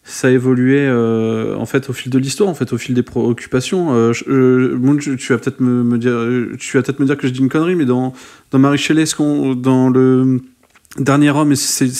ça 0.03 0.29
a 0.29 0.31
en 0.31 1.67
fait 1.67 1.89
au 1.89 1.93
fil 1.95 2.13
de 2.13 2.19
l'histoire, 2.19 2.51
en 2.51 2.55
fait 2.55 2.73
au 2.73 2.79
fil 2.79 2.95
des 2.95 3.03
préoccupations. 3.03 3.95
Euh, 3.95 4.13
tu 4.13 5.33
vas 5.33 5.39
peut-être 5.39 5.61
me, 5.61 5.97
dire, 5.97 6.59
tu 6.59 6.77
vas 6.77 6.83
peut-être 6.83 7.01
me 7.01 7.07
dire 7.07 7.17
que 7.17 7.27
je 7.27 7.33
dis 7.33 7.41
une 7.41 7.49
connerie, 7.49 7.77
mais 7.77 7.87
dans 7.87 8.13
dans 8.51 8.59
Marie 8.59 8.77
Shelley, 8.77 9.03
est-ce 9.03 9.17
qu'on 9.17 9.55
dans 9.55 9.89
le 9.89 10.41
Dernier 10.97 11.31
homme, 11.31 11.55
c'est 11.55 11.91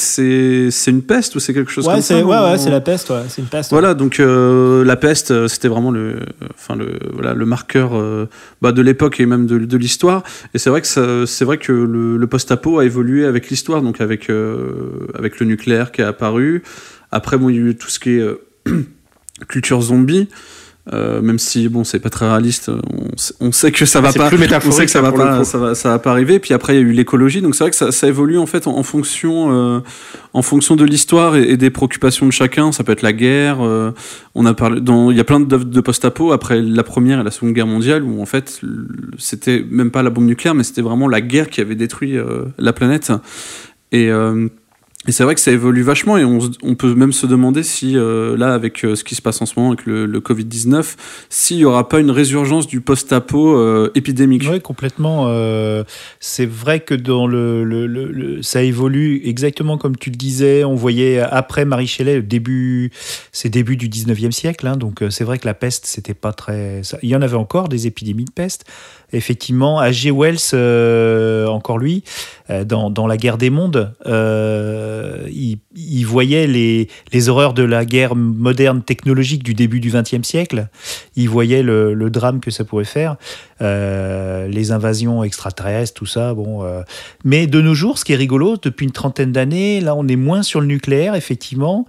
une 0.87 1.03
peste 1.03 1.37
ou 1.37 1.41
c'est 1.41 1.53
quelque 1.53 1.71
chose 1.71 1.87
Ouais, 1.87 1.95
comme 1.95 2.03
ça 2.03 2.17
c'est 2.17 2.23
ouais, 2.23 2.59
c'est 2.59 2.71
la 2.71 2.81
peste, 2.81 3.11
ouais, 3.11 3.23
c'est 3.29 3.43
une 3.43 3.49
peste. 3.49 3.71
Voilà, 3.71 3.93
donc 3.93 4.19
euh, 4.19 4.83
la 4.83 4.97
peste, 4.97 5.31
euh, 5.31 5.47
c'était 5.47 5.69
vraiment 5.69 5.91
le, 5.91 6.21
enfin 6.55 6.75
le, 6.75 6.99
voilà, 7.13 7.35
le 7.35 7.45
marqueur 7.45 7.95
euh, 7.95 8.29
bah, 8.63 8.73
de 8.73 8.81
l'époque 8.81 9.21
et 9.21 9.27
même 9.27 9.47
de, 9.47 9.59
de 9.59 9.77
l'histoire. 9.77 10.23
Et 10.55 10.59
c'est 10.59 10.71
vrai 10.71 10.81
que 10.81 11.27
c'est 11.27 11.45
vrai 11.45 11.59
que 11.59 11.71
le, 11.71 12.17
le 12.17 12.27
post-apo 12.27 12.79
a 12.79 12.85
évolué 12.87 13.27
avec 13.27 13.51
l'histoire, 13.51 13.83
donc 13.83 14.01
avec 14.01 14.31
euh, 14.31 15.07
avec 15.15 15.39
le 15.39 15.45
nucléaire 15.47 15.93
qui 15.93 16.01
est 16.01 16.05
apparu. 16.05 16.63
Après, 17.13 17.37
bon, 17.37 17.51
il 17.51 17.57
y 17.57 17.59
a 17.59 17.63
eu 17.63 17.77
tout 17.77 17.91
ce 17.91 18.01
qui 18.01 18.19
est 18.19 18.27
culture 19.49 19.83
zombie. 19.83 20.29
Euh, 20.95 21.21
même 21.21 21.39
si 21.39 21.69
bon 21.69 21.85
c'est 21.85 21.99
pas 21.99 22.09
très 22.09 22.27
réaliste 22.27 22.71
on, 22.71 23.17
sait- 23.19 23.35
on 23.41 23.53
sait 23.53 23.73
que 23.73 23.85
ça 23.85 24.01
va 24.01 24.11
pas 24.11 24.31
on 24.67 24.71
sait 24.71 24.87
que 24.87 24.91
ça 24.91 25.01
ça, 25.01 25.03
va 25.03 25.13
pas 25.13 25.45
ça 25.45 25.59
va 25.59 25.75
ça 25.75 25.91
va 25.91 25.99
pas 25.99 26.13
arriver 26.13 26.39
puis 26.39 26.55
après 26.55 26.75
il 26.75 26.77
y 26.77 26.79
a 26.79 26.83
eu 26.83 26.93
l'écologie 26.93 27.43
donc 27.43 27.55
c'est 27.55 27.65
vrai 27.65 27.71
que 27.71 27.77
ça, 27.77 27.93
ça 27.93 28.07
évolue 28.09 28.39
en 28.39 28.47
fait 28.47 28.67
en, 28.67 28.75
en 28.79 28.83
fonction 28.83 29.53
euh, 29.53 29.81
en 30.33 30.41
fonction 30.41 30.77
de 30.77 30.85
l'histoire 30.85 31.37
et, 31.37 31.43
et 31.51 31.57
des 31.59 31.69
préoccupations 31.71 32.25
de 32.27 32.31
chacun. 32.33 32.73
Ça 32.73 32.85
peut 32.85 32.93
être 32.93 33.03
la 33.03 33.13
guerre. 33.13 33.59
euh, 33.61 33.91
on 34.35 34.47
a 34.47 34.55
parlé 34.55 34.81
dans, 34.81 35.11
il 35.11 35.17
y 35.17 35.21
a 35.21 35.25
plein 35.25 35.41
d'œuvres 35.41 35.65
de 35.65 35.81
post-apo 35.81 36.33
après 36.33 36.61
la 36.63 36.83
première 36.85 37.21
et 37.21 37.25
la 37.25 37.31
seconde 37.31 37.53
guerre 37.53 37.67
mondiale 37.67 38.03
où 38.03 38.23
en 38.23 38.27
fait 38.27 38.61
c'était 39.19 39.65
même 39.71 39.91
pas 39.91 40.03
la 40.03 40.11
bombe 40.11 40.25
nucléaire, 40.27 40.55
mais 40.55 40.65
c'était 40.65 40.83
vraiment 40.83 41.09
la 41.09 41.21
guerre 41.21 41.51
qui 41.51 41.61
avait 41.61 41.75
détruit 41.75 42.17
euh, 42.17 42.45
la 42.59 42.73
planète. 42.73 43.13
Et 43.93 44.11
euh, 44.11 44.49
et 45.09 45.13
c'est 45.13 45.25
vrai 45.25 45.35
que 45.35 45.41
ça 45.41 45.51
évolue 45.51 45.81
vachement 45.81 46.19
et 46.19 46.25
on, 46.25 46.75
peut 46.75 46.95
même 46.95 47.15
se 47.15 47.27
demander 47.27 47.63
si 47.63 47.97
euh, 47.97 48.37
là 48.37 48.53
avec 48.53 48.85
euh, 48.85 48.95
ce 48.95 49.05
qui 49.05 49.15
se 49.15 49.23
passe 49.23 49.41
en 49.41 49.47
ce 49.47 49.55
moment 49.57 49.73
avec 49.73 49.87
le, 49.87 50.05
le 50.05 50.21
Covid-19, 50.21 50.97
s'il 51.31 51.57
y 51.57 51.65
aura 51.65 51.89
pas 51.89 51.99
une 51.99 52.11
résurgence 52.11 52.67
du 52.67 52.83
post-apo 52.83 53.57
euh, 53.57 53.91
épidémique. 53.95 54.47
Oui, 54.51 54.61
complètement. 54.61 55.27
c'est 56.21 56.45
vrai 56.45 56.81
que 56.81 56.95
dans 56.95 57.27
le, 57.27 58.41
ça 58.43 58.63
évolue 58.63 59.23
exactement 59.25 59.79
comme 59.79 59.97
tu 59.97 60.11
le 60.11 60.17
disais. 60.17 60.63
On 60.65 60.75
voyait 60.75 61.21
après 61.21 61.65
Marie 61.65 61.87
Shelley, 61.87 62.17
le 62.17 62.23
début, 62.23 62.91
c'est 63.33 63.49
début 63.49 63.79
du 63.79 63.89
19e 63.89 64.31
siècle. 64.31 64.67
hein, 64.67 64.77
donc 64.77 65.03
c'est 65.09 65.25
vrai 65.25 65.39
que 65.39 65.47
la 65.47 65.55
peste, 65.55 65.87
c'était 65.87 66.13
pas 66.13 66.35
très. 66.35 66.83
il 67.03 67.09
y 67.09 67.17
en 67.17 67.23
avait 67.23 67.37
encore 67.37 67.71
des 67.71 67.87
épidémies 67.87 68.27
de 68.27 68.31
peste. 68.31 68.67
Effectivement, 69.13 69.81
H.G. 69.81 70.11
Wells, 70.11 70.37
euh, 70.53 71.47
encore 71.47 71.79
lui, 71.79 72.05
euh, 72.51 72.65
dans, 72.65 73.07
la 73.07 73.17
guerre 73.17 73.39
des 73.39 73.49
mondes, 73.49 73.95
euh, 74.07 75.27
il, 75.31 76.05
voyait 76.05 76.47
les, 76.47 77.29
horreurs 77.29 77.55
de 77.55 77.63
la 77.63 77.87
guerre 77.87 78.15
moderne 78.15 78.83
technologique 78.83 79.43
du 79.43 79.55
début 79.55 79.81
du 79.81 79.91
XXe 79.91 80.27
siècle. 80.27 80.69
Il 81.17 81.31
voyait 81.31 81.63
le, 81.63 81.95
le 81.95 82.11
drame 82.11 82.41
que 82.41 82.51
ça 82.51 82.65
pourrait 82.65 82.85
faire, 82.85 83.17
les 83.61 84.73
invasions 84.73 85.25
extraterrestres, 85.25 85.95
tout 85.95 86.07
ça. 86.07 86.35
Bon, 86.35 86.67
mais 87.25 87.47
de 87.47 87.61
nos 87.63 87.75
jours, 87.75 87.97
ce 87.99 88.05
qui 88.05 88.13
est 88.13 88.17
rigolo, 88.17 88.57
depuis 88.61 88.85
une 88.85 88.93
trentaine 88.93 89.33
d'années, 89.33 89.81
là, 89.81 89.95
on 89.95 90.07
est 90.07 90.17
moins 90.17 90.43
sur 90.43 90.61
le 90.61 90.67
nucléaire, 90.67 91.15
effectivement. 91.15 91.87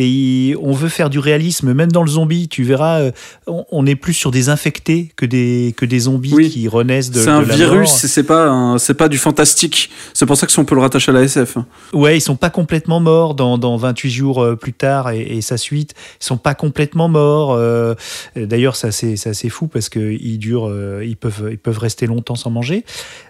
Et 0.00 0.54
on 0.62 0.72
veut 0.72 0.88
faire 0.88 1.10
du 1.10 1.18
réalisme, 1.18 1.72
même 1.72 1.90
dans 1.90 2.02
le 2.04 2.08
zombie. 2.10 2.46
Tu 2.48 2.62
verras, 2.62 3.00
euh, 3.00 3.10
on, 3.48 3.64
on 3.72 3.84
est 3.84 3.96
plus 3.96 4.14
sur 4.14 4.30
des 4.30 4.48
infectés 4.48 5.10
que 5.16 5.26
des, 5.26 5.74
que 5.76 5.84
des 5.84 5.98
zombies 6.00 6.34
Oui. 6.34 6.50
qui 6.50 6.68
renaissent 6.68 7.10
de, 7.10 7.18
C'est 7.20 7.28
un 7.30 7.42
de 7.42 7.48
la 7.48 7.56
virus, 7.56 7.90
c'est 7.90 8.22
pas 8.22 8.76
c'est 8.78 8.94
pas 8.94 9.08
du 9.08 9.18
fantastique. 9.18 9.90
C'est 10.14 10.24
pour 10.26 10.36
ça 10.36 10.46
que 10.46 10.52
si 10.52 10.58
on 10.60 10.64
peut 10.64 10.76
le 10.76 10.80
rattacher 10.82 11.10
à 11.10 11.14
la 11.14 11.22
SF. 11.22 11.56
Ouais, 11.92 12.16
ils 12.16 12.20
sont 12.20 12.36
pas 12.36 12.50
complètement 12.50 13.00
morts 13.00 13.34
dans, 13.34 13.58
dans 13.58 13.76
28 13.76 14.10
jours 14.10 14.42
euh, 14.44 14.54
plus 14.54 14.72
tard 14.72 15.10
et, 15.10 15.20
et 15.22 15.40
sa 15.40 15.56
suite. 15.56 15.94
Ils 16.20 16.24
sont 16.26 16.36
pas 16.38 16.54
complètement 16.54 17.08
morts. 17.08 17.52
euh, 17.52 17.94
D'ailleurs, 18.36 18.76
ça 18.76 18.92
c'est 18.92 19.14
assez 19.26 19.48
fou 19.48 19.66
parce 19.66 19.88
que 19.88 19.98
ils 20.12 20.38
durent, 20.38 20.68
euh, 20.68 21.02
ils 21.04 21.16
peuvent 21.16 21.48
ils 21.50 21.58
peuvent 21.58 21.78
rester 21.78 22.06
longtemps 22.06 22.36
sans 22.36 22.50
manger. 22.50 22.84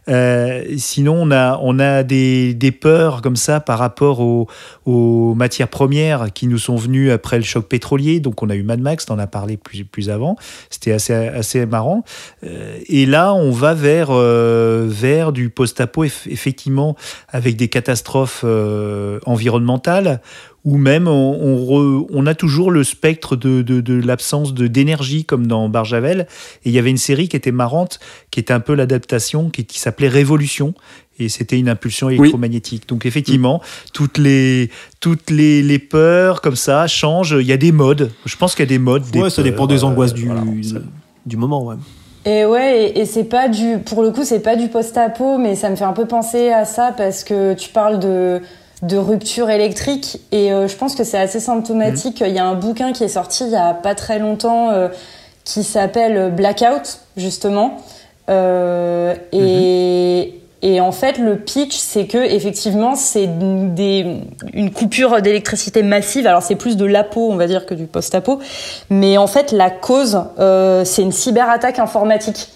Euh, 0.08 0.64
sinon, 0.76 1.14
on 1.22 1.30
a 1.30 1.58
on 1.62 1.78
a 1.78 2.02
des, 2.02 2.52
des 2.54 2.72
peurs 2.72 3.22
comme 3.22 3.36
ça 3.36 3.60
par 3.60 3.78
rapport 3.78 4.20
aux, 4.20 4.48
aux 4.86 5.34
matières 5.34 5.68
premières 5.68 6.26
qui 6.34 6.46
nous 6.46 6.57
sont 6.58 6.76
venues 6.76 7.10
après 7.10 7.38
le 7.38 7.44
choc 7.44 7.66
pétrolier. 7.66 8.20
Donc, 8.20 8.42
on 8.42 8.50
a 8.50 8.54
eu 8.54 8.62
Mad 8.62 8.80
Max, 8.80 9.06
t'en 9.06 9.18
as 9.18 9.26
parlé 9.26 9.56
plus 9.56 9.84
plus 9.84 10.10
avant. 10.10 10.36
C'était 10.70 10.92
assez 10.92 11.14
assez 11.14 11.66
marrant. 11.66 12.04
Euh, 12.44 12.78
et 12.86 13.06
là, 13.06 13.34
on 13.34 13.50
va 13.50 13.74
vers 13.74 14.08
euh, 14.10 14.86
vers 14.88 15.32
du 15.32 15.50
post-apo 15.50 16.04
eff- 16.04 16.28
effectivement 16.30 16.96
avec 17.28 17.56
des 17.56 17.68
catastrophes 17.68 18.42
euh, 18.44 19.18
environnementales 19.26 20.20
ou 20.64 20.76
même 20.76 21.06
on, 21.06 21.56
re- 21.56 22.06
on 22.12 22.26
a 22.26 22.34
toujours 22.34 22.70
le 22.70 22.82
spectre 22.84 23.36
de, 23.36 23.62
de, 23.62 23.80
de 23.80 23.94
l'absence 23.94 24.54
d'énergie 24.54 25.24
comme 25.24 25.46
dans 25.46 25.68
Barjavel 25.68 26.26
et 26.64 26.68
il 26.68 26.72
y 26.72 26.78
avait 26.78 26.90
une 26.90 26.98
série 26.98 27.28
qui 27.28 27.36
était 27.36 27.52
marrante 27.52 28.00
qui 28.30 28.40
était 28.40 28.52
un 28.52 28.60
peu 28.60 28.74
l'adaptation 28.74 29.50
qui, 29.50 29.64
qui 29.64 29.78
s'appelait 29.78 30.08
Révolution 30.08 30.74
et 31.18 31.28
c'était 31.28 31.58
une 31.58 31.68
impulsion 31.68 32.08
électromagnétique. 32.10 32.88
Donc 32.88 33.06
effectivement 33.06 33.60
toutes 33.92 34.18
les 34.18 34.70
toutes 35.00 35.30
les, 35.30 35.62
les 35.62 35.78
peurs 35.78 36.40
comme 36.40 36.56
ça 36.56 36.86
changent. 36.86 37.36
Il 37.40 37.46
y 37.46 37.52
a 37.52 37.56
des 37.56 37.72
modes. 37.72 38.10
Je 38.24 38.36
pense 38.36 38.54
qu'il 38.54 38.64
y 38.64 38.68
a 38.68 38.70
des 38.70 38.78
modes 38.78 39.04
des 39.10 39.30
ça 39.30 39.42
dépend 39.42 39.66
des 39.66 39.84
angoisses 39.84 40.12
euh, 40.12 40.14
du, 40.14 40.26
voilà, 40.26 40.42
ça- 40.62 40.78
du 41.26 41.36
moment, 41.36 41.64
ouais. 41.64 41.76
Et 42.24 42.44
ouais, 42.44 42.82
et, 42.94 43.00
et 43.00 43.04
c'est 43.06 43.24
pas 43.24 43.48
du, 43.48 43.78
pour 43.78 44.02
le 44.02 44.10
coup, 44.10 44.24
c'est 44.24 44.40
pas 44.40 44.56
du 44.56 44.68
post-apo, 44.68 45.38
mais 45.38 45.54
ça 45.54 45.70
me 45.70 45.76
fait 45.76 45.84
un 45.84 45.92
peu 45.92 46.04
penser 46.06 46.50
à 46.50 46.64
ça 46.64 46.92
parce 46.96 47.24
que 47.24 47.54
tu 47.54 47.70
parles 47.70 48.00
de, 48.00 48.42
de 48.82 48.96
rupture 48.96 49.48
électrique 49.50 50.20
et 50.32 50.52
euh, 50.52 50.68
je 50.68 50.76
pense 50.76 50.94
que 50.94 51.04
c'est 51.04 51.16
assez 51.18 51.40
symptomatique. 51.40 52.22
Il 52.26 52.32
y 52.34 52.38
a 52.38 52.44
un 52.44 52.54
bouquin 52.54 52.92
qui 52.92 53.04
est 53.04 53.08
sorti 53.08 53.44
il 53.44 53.52
y 53.52 53.56
a 53.56 53.72
pas 53.72 53.94
très 53.94 54.18
longtemps 54.18 54.70
euh, 54.72 54.88
qui 55.44 55.62
s'appelle 55.62 56.32
Blackout, 56.34 57.00
justement. 57.16 57.78
Euh, 58.28 59.14
et, 59.32 60.34
et 60.62 60.80
en 60.80 60.90
fait, 60.92 61.18
le 61.18 61.36
pitch, 61.36 61.76
c'est 61.76 62.06
que 62.06 62.18
effectivement, 62.18 62.94
c'est 62.96 63.28
des, 63.74 64.06
une 64.54 64.70
coupure 64.72 65.22
d'électricité 65.22 65.82
massive. 65.82 66.26
Alors, 66.26 66.42
c'est 66.42 66.56
plus 66.56 66.76
de 66.76 66.84
l'apo, 66.84 67.28
on 67.30 67.36
va 67.36 67.46
dire, 67.46 67.64
que 67.64 67.74
du 67.74 67.84
post-apo. 67.86 68.40
Mais 68.90 69.18
en 69.18 69.26
fait, 69.28 69.52
la 69.52 69.70
cause, 69.70 70.20
euh, 70.40 70.84
c'est 70.84 71.02
une 71.02 71.12
cyberattaque 71.12 71.78
informatique. 71.78 72.48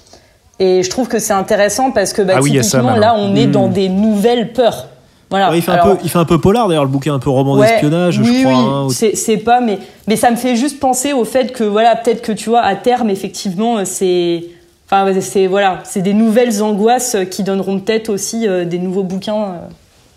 Et 0.58 0.82
je 0.82 0.90
trouve 0.90 1.08
que 1.08 1.18
c'est 1.18 1.32
intéressant 1.32 1.90
parce 1.92 2.12
que 2.12 2.22
bah, 2.22 2.34
Ah 2.36 2.40
oui, 2.42 2.62
ça, 2.64 2.82
là, 2.82 3.14
on 3.16 3.34
est 3.36 3.46
Mm. 3.46 3.52
dans 3.52 3.68
des 3.68 3.88
nouvelles 3.88 4.52
peurs. 4.52 4.88
Voilà. 5.30 5.50
Ouais, 5.50 5.58
il, 5.58 5.62
fait 5.62 5.70
Alors- 5.72 5.86
un 5.86 5.94
peu, 5.94 6.00
il 6.04 6.10
fait 6.10 6.18
un 6.18 6.24
peu 6.26 6.38
polar 6.38 6.68
d'ailleurs, 6.68 6.84
le 6.84 6.90
bouquin 6.90 7.14
un 7.14 7.18
peu 7.18 7.30
roman 7.30 7.54
Ouais, 7.54 7.66
d'espionnage, 7.66 8.18
oui, 8.18 8.26
je 8.42 8.46
crois. 8.46 8.52
oui, 8.52 8.58
hein, 8.68 8.84
ou- 8.86 8.90
c'est 9.16 9.36
pas, 9.38 9.60
mais, 9.60 9.78
mais 10.06 10.16
ça 10.16 10.30
me 10.30 10.36
fait 10.36 10.56
juste 10.56 10.78
penser 10.78 11.12
au 11.14 11.24
fait 11.24 11.52
que, 11.52 11.64
voilà, 11.64 11.96
peut-être 11.96 12.20
que 12.20 12.32
tu 12.32 12.50
vois, 12.50 12.60
à 12.60 12.74
terme, 12.76 13.08
effectivement, 13.10 13.82
c'est. 13.86 14.44
Enfin, 14.86 15.10
c'est 15.20 15.46
voilà, 15.46 15.80
c'est 15.84 16.02
des 16.02 16.14
nouvelles 16.14 16.62
angoisses 16.62 17.16
qui 17.30 17.42
donneront 17.44 17.80
peut-être 17.80 18.08
aussi 18.10 18.46
euh, 18.46 18.64
des 18.64 18.78
nouveaux 18.78 19.04
bouquins 19.04 19.42
euh, 19.44 19.58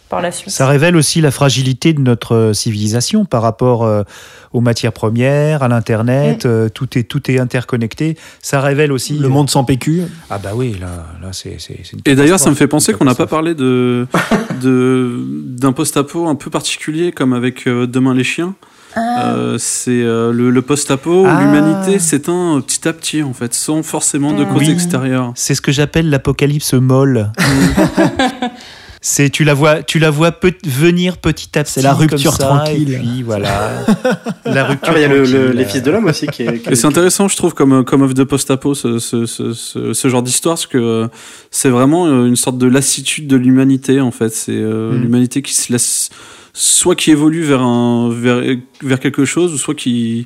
par 0.10 0.22
la 0.22 0.32
suite. 0.32 0.52
Ça 0.54 0.68
révèle 0.68 0.96
aussi 0.98 1.22
la 1.22 1.32
fragilité 1.32 1.94
de 1.94 2.02
notre 2.02 2.36
euh, 2.36 2.54
civilisation 2.54 3.24
par 3.26 3.42
rapport 3.42 3.84
euh, 3.86 4.04
aux 4.52 4.60
matières 4.62 4.92
premières, 4.92 5.64
à 5.64 5.68
l'internet. 5.70 6.46
euh, 6.46 6.68
tout 6.70 6.98
est 6.98 7.04
tout 7.04 7.32
est 7.32 7.40
interconnecté. 7.40 8.18
Ça 8.42 8.60
révèle 8.60 8.92
aussi 8.92 9.18
Le 9.18 9.30
monde 9.30 9.50
sans 9.50 9.64
PQ. 9.64 10.04
Ah 10.30 10.38
bah 10.40 10.52
oui, 10.54 10.76
là, 10.80 11.06
là 11.22 11.30
c'est 11.32 11.58
Et 12.06 12.16
d'ailleurs, 12.16 12.40
ça 12.40 12.50
me 12.50 12.56
fait 12.56 12.68
penser 12.68 12.92
qu'on 12.94 13.06
n'a 13.06 13.16
pas 13.16 13.28
parlé 13.28 13.56
de 13.56 14.08
de- 14.62 15.24
d'un 15.26 15.72
post-apo 15.72 16.28
un 16.28 16.36
peu 16.36 16.50
particulier 16.50 17.12
comme 17.14 17.32
avec 17.34 17.66
euh, 17.68 17.88
Demain 17.88 18.14
les 18.14 18.24
chiens. 18.26 18.56
Euh, 18.98 19.58
c'est 19.60 19.92
euh, 20.04 20.32
le, 20.32 20.50
le 20.52 20.62
post-apo 20.62 21.24
où 21.24 21.28
Ah. 21.28 21.42
l'humanité 21.42 22.00
s'éteint 22.00 22.62
petit 22.66 22.88
à 22.88 22.94
petit 22.94 23.24
en 23.24 23.34
fait, 23.34 23.54
sans 23.54 23.84
forcément 23.84 24.32
de 24.34 24.44
cause 24.46 24.60
Oui. 24.60 24.72
extérieure. 24.72 25.34
C'est 25.36 25.54
ce 25.56 25.62
que 25.62 25.72
j'appelle 25.72 26.10
l'apocalypse 26.10 26.74
molle. 26.74 27.32
C'est 29.08 29.30
tu 29.30 29.44
la 29.44 29.54
vois, 29.54 29.84
tu 29.84 30.00
la 30.00 30.10
vois 30.10 30.32
pe- 30.32 30.58
venir 30.66 31.18
petit 31.18 31.60
à 31.60 31.64
petit. 31.64 31.74
C'est 31.74 31.82
la 31.84 31.94
rupture 31.94 32.36
comme 32.40 32.48
ça, 32.50 32.56
tranquille. 32.64 32.92
Et 32.94 32.98
puis 32.98 33.22
voilà, 33.22 33.84
la 34.46 34.64
Ah, 34.64 34.68
rupture. 34.68 34.94
il 34.98 35.02
y 35.02 35.04
a 35.04 35.08
le- 35.08 35.26
le- 35.26 35.52
les 35.52 35.66
fils 35.66 35.84
de 35.84 35.92
l'homme 35.92 36.06
aussi 36.06 36.26
qui 36.26 36.42
est. 36.42 36.58
qui 36.58 36.76
c'est 36.76 36.88
intéressant, 36.88 37.28
je 37.28 37.36
trouve, 37.38 37.54
comme, 37.54 37.86
comme 37.86 38.02
œuvre 38.02 38.16
de 38.16 38.24
post-apo, 38.24 38.74
ce, 38.74 38.98
ce, 38.98 39.28
ce, 39.28 39.54
ce, 39.54 39.94
ce 39.94 40.08
genre 40.08 40.24
d'histoire, 40.24 40.56
parce 40.56 40.66
que 40.66 40.80
euh, 40.80 41.08
c'est 41.52 41.70
vraiment 41.70 42.08
euh, 42.08 42.26
une 42.26 42.36
sorte 42.36 42.58
de 42.58 42.66
lassitude 42.66 43.28
de 43.28 43.36
l'humanité, 43.36 44.02
en 44.02 44.10
fait. 44.12 44.30
C'est 44.30 44.54
euh, 44.54 44.94
Mm. 44.94 45.02
l'humanité 45.02 45.42
qui 45.44 45.54
se 45.54 45.72
laisse, 45.72 46.10
soit 46.58 46.96
qui 46.96 47.12
évolue 47.12 47.44
vers, 47.44 47.62
un, 47.62 48.10
vers, 48.10 48.42
vers 48.82 49.00
quelque 49.02 49.26
chose, 49.26 49.54
ou 49.54 49.58
soit 49.58 49.76
qui, 49.76 50.26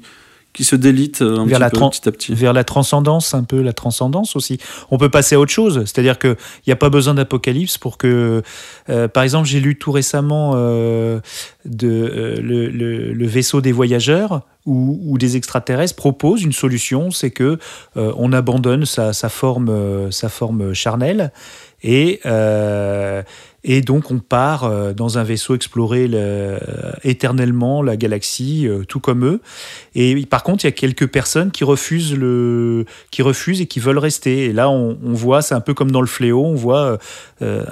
qui 0.53 0.63
se 0.63 0.75
délite 0.75 1.21
euh, 1.23 1.37
un 1.37 1.45
Vers 1.47 1.57
petit 1.57 1.59
la 1.59 1.69
peu, 1.71 1.89
petit 1.89 2.07
à 2.07 2.11
petit. 2.11 2.33
vers 2.35 2.53
la 2.53 2.63
transcendance, 2.63 3.33
un 3.33 3.43
peu 3.43 3.61
la 3.61 3.73
transcendance 3.73 4.35
aussi. 4.35 4.59
On 4.91 4.97
peut 4.99 5.09
passer 5.09 5.33
à 5.35 5.39
autre 5.39 5.51
chose, 5.51 5.79
c'est-à-dire 5.85 6.19
qu'il 6.19 6.35
n'y 6.67 6.73
a 6.73 6.75
pas 6.75 6.89
besoin 6.91 7.15
d'apocalypse 7.15 7.79
pour 7.79 7.97
que, 7.97 8.43
euh, 8.89 9.07
par 9.07 9.23
exemple, 9.23 9.47
j'ai 9.47 9.59
lu 9.59 9.75
tout 9.77 9.91
récemment 9.91 10.53
euh, 10.55 11.19
de, 11.65 11.87
euh, 11.89 12.35
le, 12.41 12.67
le- 12.69 13.11
le 13.13 13.27
vaisseau 13.27 13.61
des 13.61 13.71
voyageurs 13.71 14.41
où, 14.67 14.99
où 15.03 15.17
des 15.17 15.35
extraterrestres 15.35 15.95
proposent 15.95 16.43
une 16.43 16.51
solution, 16.53 17.09
c'est 17.09 17.31
que 17.31 17.57
euh, 17.97 18.13
on 18.17 18.33
abandonne 18.33 18.85
sa, 18.85 19.13
sa 19.13 19.29
forme, 19.29 20.11
sa 20.11 20.29
forme 20.29 20.73
charnelle 20.75 21.31
et, 21.81 22.19
euh, 22.25 23.23
Et 23.63 23.81
donc 23.81 24.09
on 24.11 24.19
part 24.19 24.63
euh, 24.63 24.93
dans 24.93 25.17
un 25.17 25.23
vaisseau 25.23 25.53
explorer 25.55 26.07
le- 26.07 26.57
éternellement 27.03 27.81
la 27.81 27.97
galaxie, 27.97 28.67
euh, 28.67 28.83
tout 28.87 28.99
comme 28.99 29.25
eux. 29.25 29.41
Et 29.95 30.25
par 30.25 30.43
contre, 30.43 30.63
il 30.63 30.67
y 30.67 30.69
a 30.69 30.71
quelques 30.71 31.07
personnes 31.07 31.51
qui 31.51 31.63
refusent 31.63 32.15
le, 32.15 32.85
qui 33.11 33.21
refusent 33.21 33.59
et 33.61 33.65
qui 33.65 33.79
veulent 33.79 33.97
rester. 33.97 34.45
Et 34.45 34.53
là, 34.53 34.69
on, 34.69 34.97
on 35.03 35.13
voit, 35.13 35.41
c'est 35.41 35.55
un 35.55 35.59
peu 35.61 35.73
comme 35.73 35.91
dans 35.91 36.01
le 36.01 36.07
Fléau, 36.07 36.45
on 36.45 36.55
voit 36.55 36.97
euh, 37.41 37.63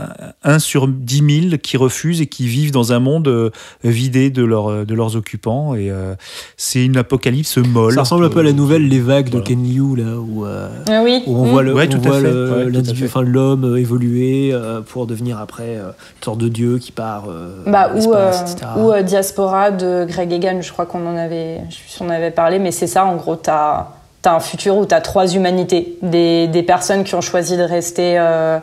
un 0.44 0.60
sur 0.60 0.88
dix 0.88 1.22
mille 1.22 1.60
qui 1.60 1.78
refusent 1.78 2.20
et 2.22 2.28
qui 2.28 2.48
vivent 2.48 2.72
dans 2.72 2.92
un 2.92 3.00
monde 3.00 3.28
euh, 3.28 3.50
vidé 3.84 4.30
de, 4.30 4.44
leur, 4.44 4.86
de 4.86 4.94
leurs 4.94 5.16
occupants. 5.16 5.74
Et 5.76 5.90
euh, 5.92 6.16
c'est 6.58 6.84
une 6.84 6.98
apocalypse 6.98 7.58
molle. 7.58 7.94
Ça 7.94 8.02
ressemble 8.02 8.26
un 8.26 8.30
peu 8.30 8.40
à 8.40 8.44
la 8.44 8.54
nouvelle 8.54 8.88
Les 8.88 9.00
Vagues 9.00 9.28
de 9.28 9.32
Voilà. 9.32 9.46
Ken 9.46 9.64
Liu, 9.64 9.96
là, 9.96 10.18
où, 10.20 10.46
euh, 10.46 10.68
Ah 10.90 11.02
oui. 11.04 11.22
où 11.28 11.36
on 11.38 11.46
voit 11.46 11.64
Ouais, 11.64 11.88
Ouais, 11.88 11.88
l'homme 13.24 13.64
euh, 13.66 13.76
évoluer 13.78 14.50
euh, 14.54 14.82
pour 14.82 15.08
devenir 15.08 15.40
après 15.40 15.78
euh, 15.78 15.87
une 15.88 16.24
sorte 16.24 16.38
de 16.40 16.48
dieu 16.50 16.78
qui 16.80 16.92
part. 16.92 17.26
euh, 17.30 17.64
Bah, 17.66 17.90
ou, 17.96 18.14
euh, 18.14 18.32
etc. 18.32 18.56
ou 18.78 18.92
euh, 18.92 19.02
Diaspora 19.02 19.72
de 19.72 20.06
Greg 20.06 20.32
Egan, 20.32 20.62
je 20.62 20.72
crois 20.72 20.86
qu'on 20.86 21.06
en 21.08 21.18
avait, 21.18 21.62
je 21.70 22.04
avait 22.04 22.32
parlé, 22.32 22.60
mais 22.60 22.72
c'est 22.72 22.88
ça, 22.88 23.06
en 23.06 23.16
gros, 23.16 23.36
t'as 23.36 23.88
as 24.26 24.34
un 24.34 24.40
futur 24.42 24.76
où 24.76 24.86
t'as 24.86 25.00
trois 25.00 25.34
humanités. 25.34 25.98
Des, 26.02 26.48
des 26.48 26.64
personnes 26.64 27.06
qui 27.06 27.16
ont 27.16 27.22
choisi 27.22 27.56
de 27.56 27.64
rester 27.64 28.20
euh, 28.20 28.60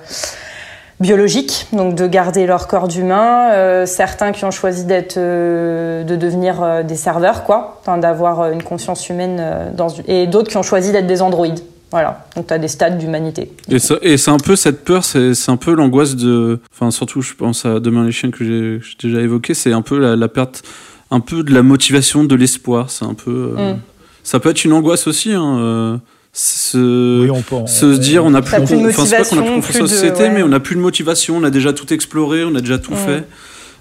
biologiques, 1.01 1.69
donc 1.73 1.95
de 1.95 2.07
garder 2.07 2.47
leur 2.47 2.67
corps 2.69 2.87
d'humain, 2.87 3.51
euh, 3.53 3.87
certains 3.87 4.33
qui 4.33 4.45
ont 4.45 4.51
choisi 4.51 4.85
d'être, 4.85 5.17
euh, 5.17 6.05
de 6.05 6.17
devenir 6.17 6.63
euh, 6.63 6.83
des 6.83 6.97
serveurs, 6.97 7.45
quoi, 7.45 7.81
d'avoir 7.99 8.41
euh, 8.43 8.53
une 8.53 8.63
conscience 8.63 9.09
humaine, 9.09 9.39
euh, 9.41 9.71
dans, 9.73 9.89
et 10.07 10.27
d'autres 10.27 10.51
qui 10.51 10.57
ont 10.59 10.63
choisi 10.63 10.93
d'être 10.93 11.07
des 11.07 11.23
androïdes. 11.23 11.61
Voilà, 11.95 12.27
donc 12.35 12.49
t'as 12.49 12.59
des 12.59 12.67
stades 12.67 12.99
d'humanité. 12.99 13.53
Et, 13.71 13.79
c'est 13.79 14.31
un 14.33 14.39
peu 14.39 14.57
cette 14.57 14.83
peur, 14.85 15.05
c'est 15.05 15.31
un 15.49 15.57
peu 15.57 15.75
l'angoisse 15.77 16.17
de. 16.17 16.59
Enfin, 16.75 16.91
surtout, 16.91 17.23
je 17.23 17.35
pense 17.35 17.65
à 17.67 17.79
Demain 17.79 18.05
les 18.05 18.11
chiens 18.11 18.33
que 18.33 18.45
j'ai 18.45 18.81
déjà 19.09 19.21
évoqué, 19.21 19.55
c'est 19.55 19.73
un 19.73 19.81
peu 19.81 20.01
la, 20.01 20.17
la 20.17 20.27
perte, 20.27 20.65
un 21.13 21.21
peu 21.21 21.45
de 21.45 21.55
la 21.55 21.63
motivation, 21.63 22.25
de 22.25 22.35
l'espoir. 22.35 22.91
C'est 22.91 23.05
un 23.05 23.15
peu. 23.15 23.55
euh, 23.57 23.75
Mm. 23.75 23.79
Ça 24.25 24.41
peut 24.41 24.49
être 24.51 24.65
une 24.65 24.73
angoisse 24.73 25.07
aussi. 25.07 25.31
Hein, 25.35 25.59
euh, 25.61 25.97
se, 26.33 27.23
Oui, 27.23 27.31
on 27.31 27.43
peut 27.43 27.65
se 27.69 27.87
dire, 27.97 28.25
on 28.25 28.31
n'a 28.31 28.43
plus, 28.43 28.57
plus 28.65 28.77
de 28.83 28.89
enfin, 28.89 29.07
c'est 29.07 29.17
pas 29.19 29.25
qu'on 29.25 29.39
a 29.39 29.43
plus 29.43 29.51
motivation, 29.51 29.55
confiance 29.55 29.67
plus 29.71 29.79
en 29.81 29.85
de- 29.85 29.89
société, 29.89 30.23
ouais. 30.25 30.31
mais 30.31 30.43
on 30.43 30.49
n'a 30.49 30.59
plus 30.59 30.75
de 30.75 30.81
motivation. 30.81 31.37
On 31.37 31.45
a 31.45 31.51
déjà 31.51 31.73
tout 31.73 31.95
exploré, 31.95 32.43
on 32.43 32.57
a 32.57 32.61
déjà 32.61 32.79
tout 32.79 32.95
Mm. 32.95 32.97
fait. 32.97 33.25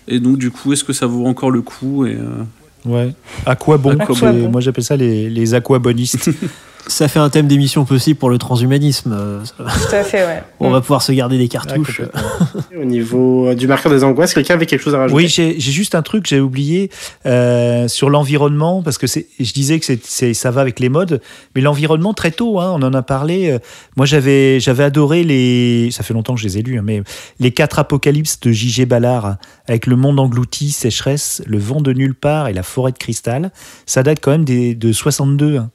Et 0.07 0.19
donc, 0.19 0.38
du 0.38 0.52
coup, 0.52 0.72
est-ce 0.72 0.84
que 0.84 0.94
ça 0.94 1.07
vaut 1.07 1.26
encore 1.26 1.49
le 1.49 1.64
coup 1.64 2.06
et, 2.06 2.14
euh, 2.15 2.44
Ouais. 2.85 3.11
Aquabon. 3.48 3.98
Aquabon. 3.98 4.49
Moi, 4.52 4.61
j'appelle 4.61 4.84
ça 4.84 4.98
les, 4.98 5.31
les 5.31 5.53
aquabonistes? 5.56 6.30
Ça 6.88 7.07
fait 7.07 7.19
un 7.19 7.30
thème 7.30 7.47
d'émission 7.47 7.85
possible 7.85 8.19
pour 8.19 8.30
le 8.30 8.38
transhumanisme. 8.38 9.14
euh, 9.18 9.39
Tout 9.57 9.95
à 9.95 10.03
fait, 10.03 10.26
ouais. 10.26 10.43
On 10.60 10.69
va 10.69 10.81
pouvoir 10.81 11.01
se 11.01 11.11
garder 11.14 11.38
des 11.38 11.47
cartouches. 11.47 12.01
Ouais. 12.01 12.77
Au 12.81 12.85
niveau 12.85 13.47
euh, 13.47 13.55
du 13.55 13.68
marqueur 13.68 13.91
des 13.91 14.03
angoisses, 14.03 14.34
quelqu'un 14.34 14.55
avait 14.55 14.65
quelque 14.65 14.81
chose 14.81 14.93
à 14.93 14.99
rajouter 14.99 15.15
Oui, 15.23 15.27
j'ai 15.30 15.57
juste 15.60 15.95
un 15.95 16.01
truc 16.01 16.23
que 16.23 16.30
j'ai 16.30 16.39
oublié 16.41 16.89
euh, 17.26 17.88
sur 17.88 18.10
l'environnement 18.10 18.81
parce 18.84 18.97
que 18.97 19.07
je 19.07 19.53
disais 19.53 19.80
que 19.80 19.85
ça 20.34 20.51
va 20.51 20.61
avec 20.61 20.80
les 20.81 20.89
modes, 20.89 21.22
mais 21.55 21.61
l'environnement 21.61 22.14
très 22.14 22.31
tôt, 22.31 22.60
hein, 22.60 22.73
on 22.77 22.81
en 22.84 22.93
a 22.93 23.01
parlé. 23.01 23.57
Moi, 23.95 24.05
j'avais 24.05 24.60
adoré 24.80 25.23
les, 25.23 25.89
ça 25.91 26.03
fait 26.03 26.14
longtemps 26.14 26.35
que 26.35 26.41
je 26.41 26.45
les 26.47 26.57
ai 26.57 26.61
lus, 26.64 26.77
hein, 26.80 26.84
mais 26.84 27.01
les 27.39 27.51
quatre 27.51 27.80
apocalypses 27.80 28.39
de 28.41 28.51
J.G. 28.51 28.85
Ballard 28.85 29.38
avec 29.68 29.88
le 29.88 29.95
monde 29.95 30.19
englouti, 30.19 30.72
sécheresse, 30.72 31.41
le 31.45 31.57
vent 31.57 31.80
de 31.81 31.93
nulle 31.93 32.15
part 32.15 32.49
et 32.49 32.53
la 32.53 32.64
forêt 32.64 32.91
de 32.91 32.97
cristal. 32.97 33.51
Ça 33.85 34.03
date 34.03 34.19
quand 34.22 34.31
même 34.31 34.43
des, 34.45 34.76
de 34.76 34.91
62. 34.91 35.57
hein. 35.57 35.69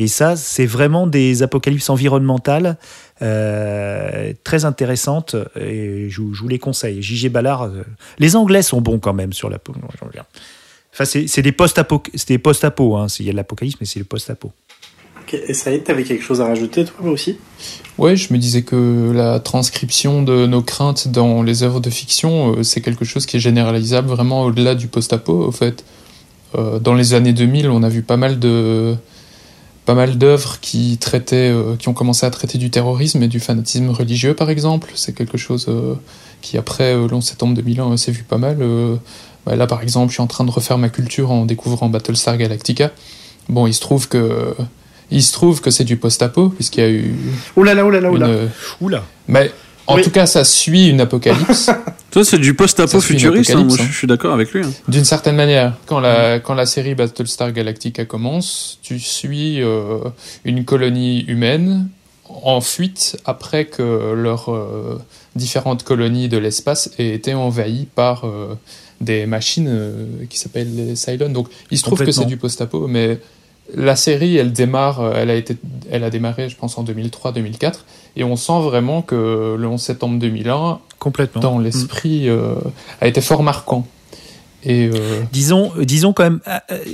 Et 0.00 0.06
ça, 0.08 0.36
c'est 0.36 0.64
vraiment 0.66 1.06
des 1.08 1.42
apocalypses 1.42 1.90
environnementales 1.90 2.76
euh, 3.20 4.32
très 4.44 4.64
intéressantes 4.64 5.34
et 5.60 6.08
je, 6.08 6.20
vous- 6.22 6.34
je 6.34 6.42
vous 6.42 6.48
les 6.48 6.58
conseille. 6.60 7.02
J.G. 7.02 7.28
Ballard, 7.28 7.64
euh, 7.64 7.82
les 8.18 8.36
Anglais 8.36 8.62
sont 8.62 8.80
bons 8.80 8.98
quand 9.00 9.12
même 9.14 9.32
sur 9.32 9.50
la. 9.50 9.58
Enfin, 10.92 11.04
c'est 11.04 11.42
des 11.42 11.52
post-apo, 11.52 12.02
c'est 12.14 12.28
des 12.28 12.38
post-apo. 12.38 12.96
Hein. 12.96 13.06
Il 13.18 13.26
y 13.26 13.28
a 13.28 13.32
de 13.32 13.36
l'apocalypse, 13.36 13.76
mais 13.80 13.86
c'est 13.86 13.98
le 13.98 14.04
post-apo. 14.04 14.52
Ok, 15.22 15.34
Et 15.46 15.52
Saïd, 15.54 15.84
t'avais 15.84 16.04
quelque 16.04 16.22
chose 16.24 16.40
à 16.40 16.46
rajouter, 16.46 16.84
toi 16.84 17.10
aussi? 17.10 17.36
Ouais, 17.98 18.16
je 18.16 18.32
me 18.32 18.38
disais 18.38 18.62
que 18.62 19.12
la 19.14 19.40
transcription 19.40 20.22
de 20.22 20.46
nos 20.46 20.62
craintes 20.62 21.08
dans 21.08 21.42
les 21.42 21.62
œuvres 21.64 21.80
de 21.80 21.90
fiction, 21.90 22.54
euh, 22.56 22.62
c'est 22.62 22.80
quelque 22.80 23.04
chose 23.04 23.26
qui 23.26 23.36
est 23.36 23.40
généralisable 23.40 24.08
vraiment 24.08 24.42
au-delà 24.44 24.74
du 24.74 24.86
post-apo, 24.86 25.32
au 25.32 25.52
fait. 25.52 25.84
Euh, 26.54 26.78
dans 26.78 26.94
les 26.94 27.12
années 27.14 27.32
2000, 27.34 27.68
on 27.68 27.82
a 27.82 27.88
vu 27.88 28.02
pas 28.02 28.16
mal 28.16 28.38
de 28.38 28.94
pas 29.88 29.94
mal 29.94 30.18
d'œuvres 30.18 30.58
qui 30.60 30.98
traitaient, 30.98 31.50
euh, 31.50 31.74
qui 31.76 31.88
ont 31.88 31.94
commencé 31.94 32.26
à 32.26 32.30
traiter 32.30 32.58
du 32.58 32.68
terrorisme 32.68 33.22
et 33.22 33.26
du 33.28 33.40
fanatisme 33.40 33.88
religieux, 33.88 34.34
par 34.34 34.50
exemple. 34.50 34.90
C'est 34.96 35.14
quelque 35.14 35.38
chose 35.38 35.64
euh, 35.70 35.94
qui, 36.42 36.58
après 36.58 36.92
euh, 36.94 37.08
le 37.08 37.14
11 37.14 37.24
septembre 37.24 37.54
2001, 37.54 37.92
euh, 37.92 37.96
s'est 37.96 38.12
vu 38.12 38.22
pas 38.22 38.36
mal. 38.36 38.58
Euh, 38.60 38.96
bah, 39.46 39.56
là, 39.56 39.66
par 39.66 39.80
exemple, 39.80 40.08
je 40.10 40.12
suis 40.16 40.22
en 40.22 40.26
train 40.26 40.44
de 40.44 40.50
refaire 40.50 40.76
ma 40.76 40.90
culture 40.90 41.30
en 41.30 41.46
découvrant 41.46 41.88
Battlestar 41.88 42.36
Galactica. 42.36 42.90
Bon, 43.48 43.66
il 43.66 43.72
se 43.72 43.80
trouve 43.80 44.08
que 44.08 44.54
il 45.10 45.22
se 45.22 45.32
trouve 45.32 45.62
que 45.62 45.70
c'est 45.70 45.84
du 45.84 45.96
post-apo, 45.96 46.50
puisqu'il 46.50 46.80
y 46.80 46.86
a 46.86 46.90
eu 46.90 47.14
Ouh 47.56 47.62
là 47.64 47.72
là, 47.72 47.86
ouh 47.86 47.90
là 47.90 48.00
là, 48.02 48.10
ouh 48.12 48.16
là. 48.16 48.26
une- 48.28 48.48
Oula. 48.82 49.04
Mais 49.26 49.50
en 49.88 49.96
Oui. 49.96 50.02
tout 50.02 50.10
cas, 50.10 50.26
ça 50.26 50.44
suit 50.44 50.88
une 50.88 51.00
apocalypse, 51.00 51.70
Toi, 52.10 52.24
c'est 52.24 52.38
du 52.38 52.54
post-apo 52.54 53.00
futuriste. 53.00 53.50
hein, 53.50 53.64
moi, 53.64 53.76
je 53.78 53.92
suis 53.92 54.06
d'accord 54.06 54.32
avec 54.32 54.52
lui. 54.52 54.64
hein. 54.64 54.70
d'une 54.88 55.04
certaine 55.04 55.36
manière. 55.36 55.74
Quand 55.86 56.00
la, 56.00 56.40
quand 56.40 56.54
la 56.54 56.64
série 56.64 56.94
Battlestar 56.94 57.52
Galactica 57.52 58.04
commence, 58.06 58.78
tu 58.82 58.98
suis 58.98 59.62
euh, 59.62 59.98
une 60.44 60.64
colonie 60.64 61.24
humaine 61.28 61.88
en 62.30 62.60
fuite 62.62 63.18
après 63.26 63.66
que 63.66 64.12
leurs 64.14 64.50
euh, 64.54 64.98
différentes 65.36 65.82
colonies 65.82 66.28
de 66.28 66.38
l'espace 66.38 66.90
aient 66.98 67.14
été 67.14 67.34
envahies 67.34 67.88
par 67.94 68.24
euh, 68.24 68.54
des 69.02 69.26
machines 69.26 69.70
qui 70.30 70.38
s'appellent 70.38 70.74
les 70.76 70.96
Cylons. 70.96 71.28
Donc, 71.30 71.48
il 71.70 71.76
se 71.78 71.82
trouve 71.84 72.04
que 72.04 72.10
c'est 72.12 72.24
du 72.26 72.36
post-apo, 72.38 72.86
mais 72.88 73.18
la 73.74 73.96
série, 73.96 74.36
elle 74.38 74.52
démarre, 74.52 75.12
elle 75.14 75.28
a 75.30 75.34
été, 75.34 75.56
elle 75.90 76.02
a 76.04 76.08
démarré, 76.10 76.48
je 76.48 76.56
pense, 76.56 76.78
en 76.78 76.84
2003-2004, 76.84 77.74
et 78.18 78.24
on 78.24 78.36
sent 78.36 78.60
vraiment 78.62 79.00
que 79.02 79.56
le 79.58 79.66
11 79.66 79.80
septembre 79.80 80.18
2001, 80.18 80.80
Complètement. 80.98 81.40
dans 81.40 81.58
l'esprit, 81.58 82.28
euh, 82.28 82.54
a 83.00 83.06
été 83.06 83.20
fort 83.20 83.42
marquant. 83.42 83.86
Et 84.64 84.90
euh, 84.92 85.20
Disons, 85.32 85.70
euh, 85.78 85.84
disons 85.84 86.12
quand 86.12 86.24
même, 86.24 86.40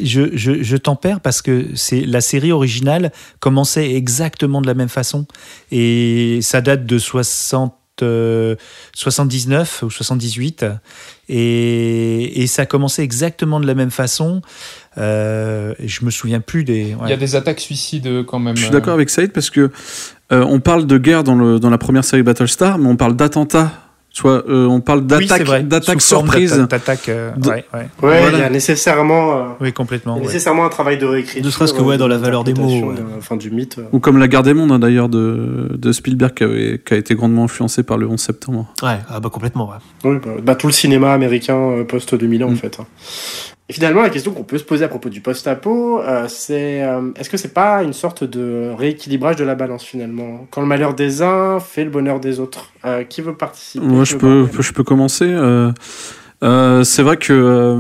je, 0.03 0.37
je, 0.37 0.63
je 0.63 0.77
tempère 0.77 1.21
parce 1.21 1.41
que 1.41 1.69
c'est 1.75 2.03
la 2.03 2.21
série 2.21 2.53
originale 2.53 3.11
commençait 3.41 3.95
exactement 3.95 4.61
de 4.61 4.67
la 4.67 4.75
même 4.75 4.91
façon 4.91 5.25
et 5.73 6.41
ça 6.43 6.61
date 6.61 6.85
de 6.85 6.99
60, 6.99 7.75
euh, 8.03 8.55
79 8.95 9.85
ou 9.85 9.91
78 9.91 10.67
et, 11.31 12.43
et 12.43 12.47
ça 12.47 12.67
commençait 12.67 13.03
exactement 13.03 13.61
de 13.61 13.67
la 13.67 13.75
même 13.75 13.91
façon. 13.91 14.43
Euh, 14.99 15.75
et 15.79 15.89
je 15.89 16.05
me 16.05 16.11
souviens 16.11 16.41
plus 16.41 16.65
des. 16.65 16.95
il 17.03 17.09
y 17.09 17.13
a 17.13 17.17
des 17.17 17.35
attaques 17.35 17.61
suicides 17.61 18.25
quand 18.27 18.39
même. 18.41 18.57
Je 18.57 18.63
suis 18.65 18.71
d'accord 18.71 18.93
avec 18.95 19.09
Saïd 19.09 19.33
parce 19.33 19.49
que 19.49 19.71
euh, 20.33 20.45
on 20.49 20.61
parle 20.61 20.87
de 20.87 20.99
guerre 20.99 21.25
dans, 21.25 21.35
le, 21.35 21.59
dans 21.61 21.71
la 21.71 21.79
première 21.79 22.05
série 22.05 22.23
Battlestar, 22.23 22.79
mais 22.79 22.89
on 22.89 22.97
parle 22.97 23.15
d'attentats. 23.17 23.71
Soit 24.17 24.49
euh, 24.49 24.67
on 24.69 24.81
parle 24.81 25.01
Oui, 25.01 25.27
d'attaque, 25.27 25.67
d'attaque 25.67 26.01
surprise. 26.01 26.53
d'atta- 26.53 26.67
d'attaque, 26.79 27.09
euh, 27.09 27.33
ouais, 27.35 27.49
ouais. 27.51 27.81
Ouais, 27.81 27.89
Voilà. 28.21 28.31
il 28.31 28.39
y 28.39 28.43
a 28.45 28.49
nécessairement, 28.49 29.33
euh, 29.37 29.43
Oui, 29.61 29.73
complètement. 29.73 30.15
il 30.15 30.19
y 30.19 30.21
a 30.21 30.23
ouais. 30.23 30.33
nécessairement 30.33 30.65
un 30.65 30.69
travail 30.69 30.99
de 30.99 31.05
réécriture. 31.05 31.45
Ne 31.45 31.51
serait-ce 31.51 31.75
que, 31.75 31.81
ouais, 31.83 31.99
dans 31.99 32.07
la 32.07 32.19
valeur 32.19 32.45
des 32.45 32.55
mots, 32.55 32.93
Enfin, 33.19 33.35
du 33.37 33.51
mythe. 33.51 33.81
Ou 33.91 33.99
comme 33.99 34.19
la 34.19 34.29
guerre 34.29 34.45
des 34.45 34.55
mondes 34.55 34.71
hein, 34.71 34.79
d'ailleurs 34.79 35.09
de, 35.09 35.69
de 35.75 35.91
Spielberg 35.91 36.33
qui, 36.33 36.45
avait- 36.45 36.81
qui 36.87 36.95
a 36.95 36.97
été 36.97 37.17
grandement 37.17 37.43
influencé 37.43 37.83
par 37.83 37.99
le 37.99 38.07
11 38.07 38.21
septembre. 38.21 38.73
Ouais, 38.85 38.99
ah 39.11 39.19
bah 39.19 39.31
complètement. 39.31 39.69
Ouais. 39.71 39.79
Oui, 40.13 40.19
bah, 40.25 40.31
bah, 40.41 40.55
tout 40.55 40.69
le 40.69 40.73
cinéma 40.73 41.13
américain 41.13 41.57
euh, 41.57 41.83
post-2000 41.83 42.45
en 42.45 42.51
Mm. 42.53 42.57
fait. 42.57 42.79
hein. 42.79 42.87
Et 43.69 43.73
finalement, 43.73 44.03
la 44.03 44.11
question 44.11 44.33
qu'on 44.33 44.43
peut 44.43 44.59
se 44.59 44.65
poser 44.65 44.85
à 44.85 44.89
propos 44.89 45.09
du 45.09 45.23
post-apo, 45.23 46.01
euh, 46.01 46.27
c'est 46.29 46.83
euh, 46.83 47.13
est-ce 47.17 47.31
que 47.31 47.39
c'est 47.39 47.55
pas 47.55 47.83
une 47.83 47.95
sorte 47.95 48.23
de 48.23 48.71
rééquilibrage 48.77 49.37
de 49.37 49.45
la 49.45 49.55
balance 49.55 49.85
finalement? 49.85 50.47
Quand 50.51 50.61
le 50.61 50.67
malheur 50.67 50.93
des 50.93 51.23
uns 51.23 51.61
fait 51.61 51.85
le 51.85 51.91
bonheur 51.91 52.21
des 52.21 52.41
autres. 52.41 52.73
Euh, 52.85 53.05
qui 53.05 53.23
veut 53.23 53.35
participer? 53.35 53.85
Moi, 53.85 54.05
je 54.05 54.17
peux, 54.17 54.47
je 54.61 54.73
peux 54.73 54.85
commencer. 54.85 55.35
Euh, 56.43 56.83
c'est 56.85 57.03
vrai 57.03 57.17
que 57.17 57.33
euh, 57.33 57.79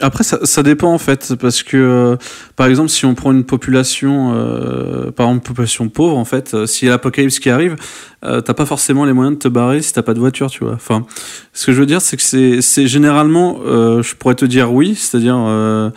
après 0.00 0.22
ça, 0.24 0.62
dépend 0.62 0.92
en 0.92 0.98
fait 0.98 1.34
parce 1.34 1.62
que 1.62 1.76
euh, 1.76 2.16
par 2.54 2.66
exemple 2.66 2.90
si 2.90 3.06
on 3.06 3.14
prend 3.14 3.32
une 3.32 3.44
population 3.44 4.32
par 5.16 5.26
exemple 5.26 5.46
population 5.46 5.88
pauvre 5.88 6.16
en 6.16 6.24
fait 6.24 6.54
a 6.54 6.66
l'apocalypse 6.84 7.38
qui 7.38 7.50
arrive 7.50 7.76
t'as 8.22 8.42
pas 8.42 8.66
forcément 8.66 9.04
les 9.04 9.12
moyens 9.12 9.36
de 9.36 9.42
te 9.42 9.48
barrer 9.48 9.82
si 9.82 9.92
t'as 9.92 10.02
pas 10.02 10.14
de 10.14 10.20
voiture 10.20 10.48
tu 10.50 10.64
vois. 10.64 10.74
Enfin 10.74 11.06
ce 11.52 11.66
que 11.66 11.72
je 11.72 11.80
veux 11.80 11.86
dire 11.86 12.00
c'est 12.00 12.16
que 12.16 12.60
c'est 12.60 12.86
généralement 12.86 13.58
je 13.64 14.14
pourrais 14.14 14.36
te 14.36 14.44
dire 14.44 14.72
oui 14.72 14.94
c'est-à-dire 14.94 15.92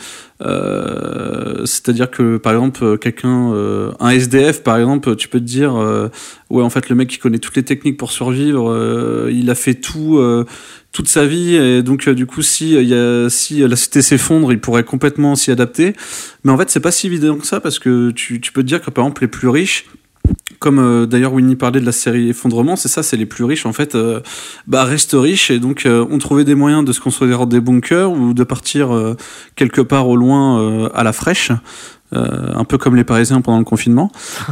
c'est-à-dire 1.65 2.09
que 2.09 2.37
par 2.37 2.53
exemple 2.53 2.97
quelqu'un 2.97 3.53
un 3.99 4.09
SDF 4.09 4.63
par 4.63 4.77
exemple 4.77 5.15
tu 5.15 5.27
peux 5.27 5.39
te 5.39 5.45
dire 5.45 5.75
ouais 6.49 6.63
en 6.63 6.69
fait 6.69 6.89
le 6.89 6.95
mec 6.95 7.09
qui 7.09 7.19
connaît 7.19 7.39
toutes 7.39 7.57
les 7.57 7.63
techniques 7.63 7.97
pour 7.97 8.11
survivre 8.11 9.27
il 9.29 9.49
a 9.49 9.55
fait 9.55 9.75
tout 9.75 10.19
toute 10.95 11.09
sa 11.09 11.25
vie. 11.25 11.55
Et 11.55 11.83
donc 11.83 12.07
euh, 12.07 12.15
du 12.15 12.25
coup 12.25 12.41
si 12.41 12.75
euh, 12.75 13.27
a 13.27 13.29
si 13.29 13.59
la 13.59 13.75
cité 13.75 14.01
s'effondre 14.01 14.51
il 14.51 14.59
pourrait 14.59 14.83
complètement 14.83 15.35
s'y 15.35 15.51
adapter. 15.51 15.93
Mais 16.43 16.51
en 16.51 16.57
fait 16.57 16.69
c'est 16.69 16.79
pas 16.79 16.91
si 16.91 17.07
évident 17.07 17.37
que 17.37 17.45
ça 17.45 17.59
parce 17.59 17.77
que 17.79 18.11
tu, 18.11 18.39
peux 18.39 18.63
te 18.63 18.67
dire 18.67 18.81
que 18.81 18.89
par 18.89 19.03
exemple 19.03 19.21
les 19.21 19.27
plus 19.27 19.49
riches 19.49 19.85
comme 20.59 20.79
euh, 20.79 21.05
d'ailleurs 21.05 21.33
Winnie 21.33 21.55
parlait 21.55 21.79
de 21.79 21.85
la 21.85 21.91
série 21.91 22.29
Effondrement, 22.29 22.75
c'est 22.75 22.87
ça, 22.87 23.03
c'est 23.03 23.17
les 23.17 23.25
plus 23.25 23.43
riches 23.43 23.65
en 23.65 23.73
fait, 23.73 23.95
euh, 23.95 24.21
bah 24.67 24.83
restent 24.83 25.15
riches. 25.15 25.51
Et 25.51 25.59
donc 25.59 25.85
euh, 25.85 26.05
ont 26.09 26.17
trouvé 26.17 26.43
des 26.43 26.55
moyens 26.55 26.85
de 26.85 26.91
se 26.91 26.99
construire 26.99 27.47
des 27.47 27.59
bunkers 27.59 28.11
ou 28.11 28.33
de 28.33 28.43
partir 28.43 28.93
euh, 28.93 29.15
quelque 29.55 29.81
part 29.81 30.07
au 30.07 30.15
loin 30.15 30.59
euh, 30.59 30.89
à 30.93 31.03
la 31.03 31.13
fraîche, 31.13 31.51
euh, 32.15 32.53
un 32.55 32.63
peu 32.63 32.77
comme 32.77 32.95
les 32.95 33.03
Parisiens 33.03 33.41
pendant 33.41 33.59
le 33.59 33.65
confinement. 33.65 34.11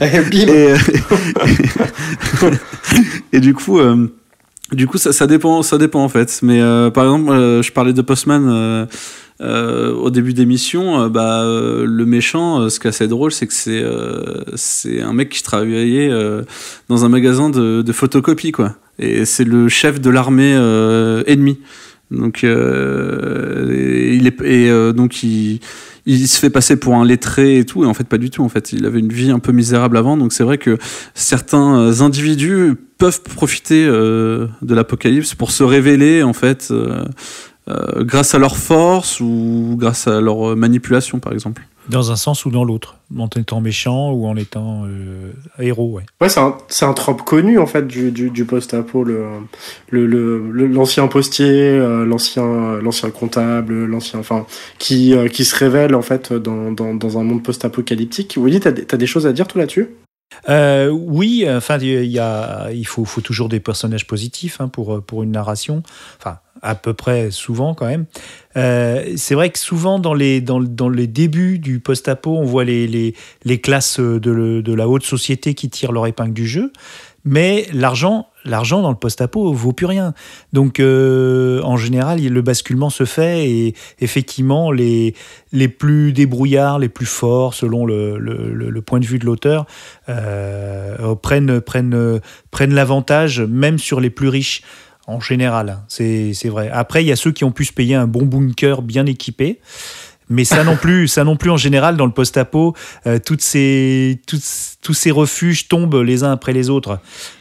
Et, 0.00 0.68
euh, 0.72 0.76
et 3.32 3.40
du 3.40 3.54
coup, 3.54 3.78
euh, 3.78 4.06
du 4.72 4.86
coup, 4.86 4.98
ça, 4.98 5.12
ça 5.12 5.26
dépend, 5.26 5.62
ça 5.62 5.78
dépend 5.78 6.02
en 6.04 6.08
fait. 6.08 6.40
Mais 6.42 6.60
euh, 6.60 6.90
par 6.90 7.04
exemple, 7.04 7.32
je 7.62 7.72
parlais 7.72 7.92
de 7.92 8.02
Postman 8.02 8.86
euh, 9.40 9.92
au 9.92 10.10
début 10.10 10.32
d'émission. 10.32 11.00
euh, 11.02 11.08
bah, 11.08 11.42
euh, 11.42 11.84
le 11.86 12.06
méchant, 12.06 12.68
ce 12.70 12.78
qui 12.78 12.86
est 12.86 12.90
assez 12.90 13.08
drôle, 13.08 13.32
c'est 13.32 13.46
que 13.46 13.52
c'est 13.52 13.84
c'est 14.54 15.00
un 15.00 15.12
mec 15.12 15.28
qui 15.30 15.42
travaillait 15.42 16.10
dans 16.88 17.04
un 17.04 17.08
magasin 17.08 17.50
de, 17.50 17.82
de 17.82 17.92
photocopie, 17.92 18.52
quoi. 18.52 18.74
Et 18.98 19.24
c'est 19.24 19.44
le 19.44 19.68
chef 19.68 20.00
de 20.00 20.10
l'armée 20.10 20.52
ennemie. 21.26 21.58
Donc, 22.14 22.44
euh, 22.44 23.70
et 23.72 24.14
il 24.14 24.26
est 24.26 24.42
euh, 24.42 24.92
donc 24.92 25.22
il 25.22 25.60
se 26.06 26.38
fait 26.38 26.50
passer 26.50 26.76
pour 26.76 26.94
un 26.96 27.04
lettré 27.04 27.58
et 27.58 27.64
tout, 27.64 27.84
et 27.84 27.86
en 27.86 27.94
fait 27.94 28.06
pas 28.08 28.18
du 28.18 28.30
tout. 28.30 28.42
En 28.42 28.48
fait, 28.48 28.72
il 28.72 28.86
avait 28.86 29.00
une 29.00 29.12
vie 29.12 29.30
un 29.30 29.38
peu 29.38 29.52
misérable 29.52 29.96
avant, 29.96 30.16
donc 30.16 30.32
c'est 30.32 30.44
vrai 30.44 30.58
que 30.58 30.78
certains 31.14 31.78
euh, 31.78 32.00
individus 32.00 32.74
peuvent 32.98 33.22
profiter 33.22 33.84
euh, 33.84 34.46
de 34.62 34.74
l'apocalypse 34.74 35.34
pour 35.34 35.50
se 35.50 35.62
révéler 35.62 36.22
en 36.22 36.32
fait 36.32 36.68
euh, 36.70 37.04
euh, 37.68 38.04
grâce 38.04 38.34
à 38.34 38.38
leur 38.38 38.58
force 38.58 39.20
ou 39.20 39.76
grâce 39.78 40.06
à 40.06 40.20
leur 40.20 40.50
euh, 40.50 40.54
manipulation, 40.54 41.18
par 41.18 41.32
exemple. 41.32 41.66
Dans 41.88 42.10
un 42.10 42.16
sens 42.16 42.46
ou 42.46 42.50
dans 42.50 42.64
l'autre, 42.64 42.96
en 43.18 43.28
étant 43.36 43.60
méchant 43.60 44.10
ou 44.12 44.26
en 44.26 44.36
étant 44.36 44.84
euh, 44.86 45.32
héros, 45.58 45.90
ouais. 45.90 46.04
Ouais, 46.20 46.30
c'est 46.30 46.40
un, 46.40 46.56
c'est 46.68 46.86
un 46.86 46.94
trope 46.94 47.22
connu 47.22 47.58
en 47.58 47.66
fait 47.66 47.86
du, 47.86 48.10
du, 48.10 48.30
du 48.30 48.44
post-apo, 48.46 49.04
le, 49.04 49.26
le, 49.90 50.06
le, 50.06 50.50
le- 50.50 50.66
l'ancien 50.66 51.06
postier, 51.08 51.46
euh, 51.50 52.06
l'ancien, 52.06 52.78
l'ancien 52.80 53.10
comptable, 53.10 53.84
l'ancien, 53.84 54.18
enfin, 54.20 54.46
qui, 54.78 55.14
euh, 55.14 55.28
qui 55.28 55.44
se 55.44 55.54
révèle 55.54 55.94
en 55.94 56.02
fait 56.02 56.32
dans, 56.32 56.72
dans, 56.72 56.94
dans 56.94 57.18
un 57.18 57.22
monde 57.22 57.42
post-apocalyptique. 57.42 58.38
Willy, 58.38 58.60
t'as, 58.60 58.72
t'as 58.72 58.96
des 58.96 59.06
choses 59.06 59.26
à 59.26 59.34
dire 59.34 59.46
tout 59.46 59.58
là-dessus? 59.58 59.88
Euh, 60.48 60.88
oui, 60.88 61.46
enfin, 61.48 61.78
il 61.78 62.06
y 62.06 62.18
a, 62.18 62.70
il 62.72 62.86
faut, 62.86 63.04
faut 63.04 63.20
toujours 63.20 63.48
des 63.48 63.60
personnages 63.60 64.06
positifs 64.06 64.60
hein, 64.60 64.68
pour, 64.68 65.02
pour 65.02 65.22
une 65.22 65.32
narration. 65.32 65.82
Enfin, 66.18 66.38
à 66.64 66.74
peu 66.74 66.94
près 66.94 67.30
souvent 67.30 67.74
quand 67.74 67.86
même. 67.86 68.06
Euh, 68.56 69.12
c'est 69.16 69.34
vrai 69.34 69.50
que 69.50 69.58
souvent 69.58 69.98
dans 69.98 70.14
les, 70.14 70.40
dans, 70.40 70.60
dans 70.60 70.88
les 70.88 71.06
débuts 71.06 71.58
du 71.58 71.78
post-apo, 71.78 72.36
on 72.36 72.44
voit 72.44 72.64
les, 72.64 72.86
les, 72.86 73.14
les 73.44 73.60
classes 73.60 74.00
de, 74.00 74.72
la 74.74 74.88
haute 74.88 75.04
société 75.04 75.54
qui 75.54 75.68
tirent 75.68 75.92
leur 75.92 76.06
épingle 76.06 76.32
du 76.32 76.46
jeu. 76.46 76.72
Mais 77.26 77.66
l'argent, 77.72 78.26
l'argent 78.44 78.82
dans 78.82 78.90
le 78.90 78.96
post-apo 78.96 79.52
vaut 79.54 79.72
plus 79.72 79.86
rien. 79.86 80.12
Donc, 80.52 80.78
euh, 80.78 81.62
en 81.62 81.78
général, 81.78 82.22
le 82.22 82.42
basculement 82.42 82.90
se 82.90 83.04
fait 83.04 83.48
et 83.48 83.74
effectivement, 84.00 84.70
les, 84.70 85.14
les 85.50 85.68
plus 85.68 86.12
débrouillards, 86.12 86.78
les 86.78 86.90
plus 86.90 87.06
forts, 87.06 87.54
selon 87.54 87.86
le- 87.86 88.18
le 88.18 88.82
point 88.82 89.00
de 89.00 89.06
vue 89.06 89.18
de 89.18 89.24
l'auteur, 89.24 89.64
euh, 90.10 91.14
prennent, 91.14 91.62
prennent, 91.62 92.20
prennent 92.50 92.74
l'avantage 92.74 93.40
même 93.40 93.78
sur 93.78 94.00
les 94.00 94.10
plus 94.10 94.28
riches. 94.28 94.62
En 95.06 95.20
général, 95.20 95.68
hein. 95.70 95.80
c'est 95.88 96.32
c'est 96.34 96.48
vrai. 96.48 96.70
Après, 96.72 97.04
il 97.04 97.06
y 97.08 97.12
a 97.12 97.16
ceux 97.16 97.32
qui 97.32 97.44
ont 97.44 97.52
pu 97.52 97.64
se 97.64 97.72
payer 97.72 97.94
un 97.94 98.06
bon 98.06 98.22
bunker 98.24 98.82
bien 98.82 99.04
équipé. 99.06 99.60
Mais 100.30 100.44
ça 100.46 100.64
non 100.64 100.76
plus, 100.76 101.06
ça 101.06 101.22
non 101.22 101.36
plus 101.36 101.50
en 101.50 101.58
général 101.58 101.98
dans 101.98 102.06
le 102.06 102.10
post-apo, 102.12 102.74
euh, 103.06 103.18
toutes 103.18 103.42
ces, 103.42 104.22
toutes- 104.26 104.40
tous 104.80 104.94
ces 104.94 105.10
refuges 105.10 105.68
tombent 105.68 105.96
les 105.96 106.24
uns 106.24 106.32
après 106.32 106.54
les 106.54 106.70
autres. 106.70 106.98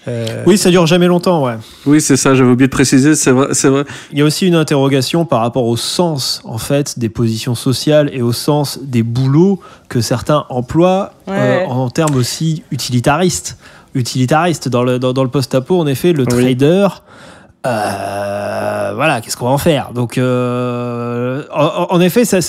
Euh, 0.09 0.43
Oui, 0.45 0.57
ça 0.57 0.69
dure 0.69 0.85
jamais 0.85 1.07
longtemps, 1.07 1.45
ouais. 1.45 1.53
Oui, 1.85 2.01
c'est 2.01 2.17
ça. 2.17 2.35
J'avais 2.35 2.49
oublié 2.51 2.67
de 2.67 2.73
préciser. 2.73 3.15
C'est 3.15 3.31
vrai. 3.31 3.47
C'est 3.53 3.69
vrai. 3.69 3.85
Il 4.11 4.19
y 4.19 4.21
a 4.21 4.25
aussi 4.25 4.45
une 4.47 4.55
interrogation 4.55 5.23
par 5.23 5.39
rapport 5.39 5.65
au 5.65 5.77
sens, 5.77 6.41
en 6.43 6.57
fait, 6.57 6.99
des 6.99 7.07
positions 7.07 7.55
sociales 7.55 8.09
et 8.11 8.21
au 8.21 8.33
sens 8.33 8.77
des 8.83 9.01
boulots 9.01 9.61
que 9.87 10.01
certains 10.01 10.45
emploient 10.49 11.13
Ouais. 11.27 11.35
euh, 11.37 11.65
en 11.67 11.89
termes 11.89 12.15
aussi 12.15 12.63
utilitaristes. 12.71 13.57
Utilitaristes. 13.95 14.67
Dans 14.67 14.83
le, 14.83 14.99
dans, 14.99 15.13
dans 15.13 15.23
le 15.23 15.29
post-apo, 15.29 15.79
en 15.79 15.87
effet, 15.87 16.11
le 16.11 16.25
Oui. 16.33 16.43
trader, 16.57 16.87
euh, 17.65 18.91
voilà, 18.95 19.21
qu'est-ce 19.21 19.37
qu'on 19.37 19.45
va 19.45 19.51
en 19.51 19.57
faire? 19.57 19.91
Donc, 19.93 20.17
euh, 20.17 21.43
en, 21.53 21.87
en 21.89 22.01
effet, 22.01 22.25
ça, 22.25 22.39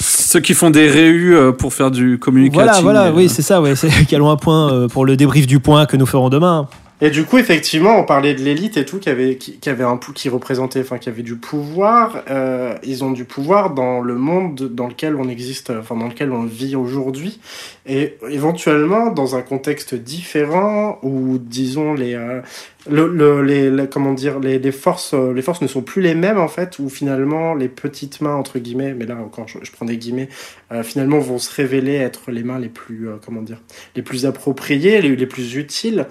Ceux 0.00 0.40
qui 0.40 0.54
font 0.54 0.70
des 0.70 0.88
réus 0.88 1.34
euh, 1.34 1.52
pour 1.52 1.74
faire 1.74 1.90
du 1.90 2.18
communicating. 2.18 2.62
voilà, 2.64 2.80
voilà, 2.80 3.02
euh, 3.06 3.12
oui, 3.14 3.28
c'est 3.28 3.42
ça, 3.42 3.60
ouais, 3.60 3.76
c'est 3.76 3.88
calons 4.08 4.30
un 4.30 4.36
point 4.36 4.72
euh, 4.72 4.88
pour 4.88 5.04
le 5.04 5.16
débrief 5.16 5.46
du 5.46 5.60
point 5.60 5.86
que 5.86 5.96
nous 5.96 6.06
ferons 6.06 6.30
demain. 6.30 6.68
Et 7.04 7.10
du 7.10 7.24
coup, 7.24 7.36
effectivement, 7.36 7.98
on 7.98 8.04
parlait 8.04 8.32
de 8.32 8.42
l'élite 8.42 8.76
et 8.76 8.84
tout, 8.84 9.00
qui 9.00 9.08
avait, 9.08 9.34
qui, 9.36 9.58
qui 9.58 9.68
avait 9.68 9.82
un 9.82 9.98
qui 10.14 10.28
représentait, 10.28 10.82
enfin, 10.82 10.98
qui 10.98 11.08
avait 11.08 11.24
du 11.24 11.34
pouvoir. 11.34 12.22
Euh, 12.30 12.76
ils 12.84 13.02
ont 13.02 13.10
du 13.10 13.24
pouvoir 13.24 13.74
dans 13.74 14.00
le 14.00 14.14
monde 14.14 14.68
dans 14.72 14.86
lequel 14.86 15.16
on 15.16 15.28
existe, 15.28 15.70
enfin, 15.70 15.96
dans 15.96 16.06
lequel 16.06 16.30
on 16.30 16.44
vit 16.44 16.76
aujourd'hui. 16.76 17.40
Et 17.86 18.18
éventuellement, 18.30 19.10
dans 19.10 19.34
un 19.34 19.42
contexte 19.42 19.96
différent, 19.96 21.00
où, 21.02 21.38
disons, 21.38 21.94
les, 21.94 22.14
euh, 22.14 22.40
le, 22.88 23.08
le- 23.08 23.42
les, 23.42 23.88
comment 23.88 24.12
dire, 24.12 24.38
les, 24.38 24.60
les 24.60 24.72
forces, 24.72 25.12
euh, 25.12 25.32
les 25.32 25.42
forces 25.42 25.60
ne 25.60 25.66
sont 25.66 25.82
plus 25.82 26.02
les 26.02 26.14
mêmes, 26.14 26.38
en 26.38 26.46
fait, 26.46 26.78
où 26.78 26.88
finalement, 26.88 27.54
les 27.54 27.68
petites 27.68 28.20
mains, 28.20 28.36
entre 28.36 28.60
guillemets, 28.60 28.94
mais 28.94 29.06
là 29.06 29.16
encore, 29.16 29.48
je, 29.48 29.58
je 29.62 29.72
prends 29.72 29.86
des 29.86 29.96
guillemets, 29.96 30.28
euh, 30.70 30.84
finalement, 30.84 31.18
vont 31.18 31.38
se 31.38 31.52
révéler 31.52 31.96
être 31.96 32.30
les 32.30 32.44
mains 32.44 32.60
les 32.60 32.68
plus, 32.68 33.08
euh, 33.08 33.16
comment 33.26 33.42
dire, 33.42 33.60
les 33.96 34.02
plus 34.02 34.24
appropriées, 34.24 35.02
les 35.02 35.26
plus 35.26 35.56
utiles. 35.56 36.06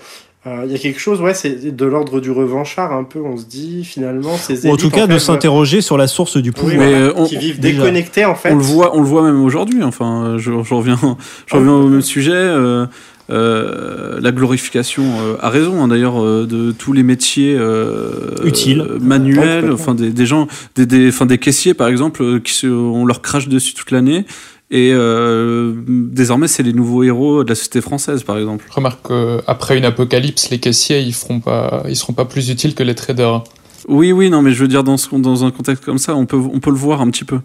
Euh, 0.48 0.64
Il 0.66 0.72
y 0.72 0.76
a 0.76 0.80
quelque 0.80 1.00
chose, 1.00 1.22
ouais, 1.22 1.34
c'est 1.36 1.76
de 1.76 1.86
l'ordre 1.86 2.20
du 2.20 2.32
revanchard 2.32 2.94
un 2.94 3.04
peu. 3.04 3.20
On 3.20 3.38
se 3.38 3.46
dit 3.46 3.84
finalement 3.86 4.38
ces 4.38 4.66
Ou 4.66 4.72
en 4.72 4.76
tout 4.76 4.86
élites, 4.88 4.96
cas, 4.96 5.08
de 5.08 5.14
fait, 5.14 5.20
s'interroger 5.20 5.82
sur 5.82 5.98
la 5.98 6.08
source 6.08 6.38
du 6.38 6.50
oui, 6.50 6.54
pouvoir. 6.56 6.78
Mais, 6.78 6.90
voilà, 6.92 6.98
euh, 7.08 7.14
on- 7.16 7.26
qui 7.26 7.38
vivent 7.38 7.60
déjà, 7.60 7.82
déconnectés 7.84 8.26
en 8.26 8.34
fait. 8.36 8.52
On 8.52 8.56
le 8.56 8.64
voit, 8.64 8.96
on 8.96 9.02
le 9.02 9.06
voit 9.08 9.22
même 9.22 9.42
aujourd'hui. 9.44 9.84
Enfin, 9.84 10.24
euh, 10.26 10.38
je, 10.40 10.52
je 10.64 10.74
reviens, 10.74 11.00
je 11.46 11.56
reviens 11.56 11.74
au 11.74 11.88
même 11.88 12.02
sujet. 12.02 12.32
euh, 12.34 12.86
euh, 13.30 14.20
la 14.20 14.32
glorification 14.34 15.04
euh, 15.22 15.36
a 15.40 15.50
raison 15.50 15.82
hein, 15.82 15.88
d'ailleurs 15.88 16.22
euh, 16.22 16.46
de 16.46 16.72
tous 16.74 16.92
les 16.92 17.04
métiers 17.04 17.56
euh, 17.58 18.36
Utiles. 18.44 18.82
euh, 18.82 18.98
manuels, 19.00 19.72
enfin 19.72 19.94
des, 19.96 20.10
des 20.10 20.26
gens, 20.26 20.48
des, 20.76 20.86
des, 20.86 21.08
enfin 21.10 21.26
des 21.26 21.38
caissiers 21.38 21.74
par 21.74 21.88
exemple 21.88 22.22
euh, 22.24 22.40
qui 22.40 22.52
se, 22.52 22.68
on 22.68 23.06
leur 23.06 23.22
crache 23.22 23.48
dessus 23.48 23.74
toute 23.74 23.92
l'année 23.92 24.26
et 24.72 24.92
euh, 24.94 25.74
désormais 25.88 26.48
c'est 26.48 26.64
les 26.64 26.72
nouveaux 26.72 27.04
héros 27.04 27.44
de 27.44 27.50
la 27.50 27.56
société 27.56 27.82
française 27.82 28.24
par 28.24 28.38
exemple. 28.38 28.66
Remarque 28.72 29.06
qu'après 29.08 29.78
une 29.78 29.86
apocalypse, 29.86 30.50
les 30.50 30.60
caissiers, 30.60 31.02
ils 31.02 31.14
feront 31.14 31.42
pas, 31.42 31.84
ils 31.90 31.98
seront 31.98 32.14
pas 32.14 32.26
plus 32.26 32.50
utiles 32.50 32.74
que 32.74 32.82
les 32.82 32.96
traders. 32.96 33.44
Oui, 33.88 34.12
oui, 34.12 34.30
non, 34.30 34.42
mais 34.42 34.54
je 34.54 34.62
veux 34.62 34.68
dire 34.68 34.84
dans, 34.84 34.96
ce, 34.96 35.14
dans 35.16 35.44
un 35.44 35.52
contexte 35.52 35.84
comme 35.84 35.98
ça, 35.98 36.16
on 36.16 36.26
peut, 36.26 36.38
on 36.38 36.60
peut 36.60 36.70
le 36.70 36.78
voir 36.78 37.02
un 37.02 37.10
petit 37.10 37.26
peu. 37.26 37.40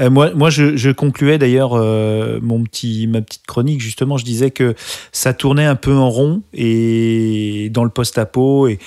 Euh, 0.00 0.10
moi, 0.10 0.30
moi, 0.34 0.50
je, 0.50 0.76
je 0.76 0.90
concluais 0.90 1.38
d'ailleurs 1.38 1.72
euh, 1.74 2.38
mon 2.42 2.62
petit, 2.62 3.06
ma 3.06 3.22
petite 3.22 3.46
chronique. 3.46 3.80
Justement, 3.80 4.16
je 4.16 4.24
disais 4.24 4.50
que 4.50 4.74
ça 5.12 5.32
tournait 5.32 5.64
un 5.64 5.76
peu 5.76 5.94
en 5.94 6.10
rond 6.10 6.42
et 6.52 7.70
dans 7.72 7.84
le 7.84 7.90
post-apo 7.90 8.68
et 8.68 8.78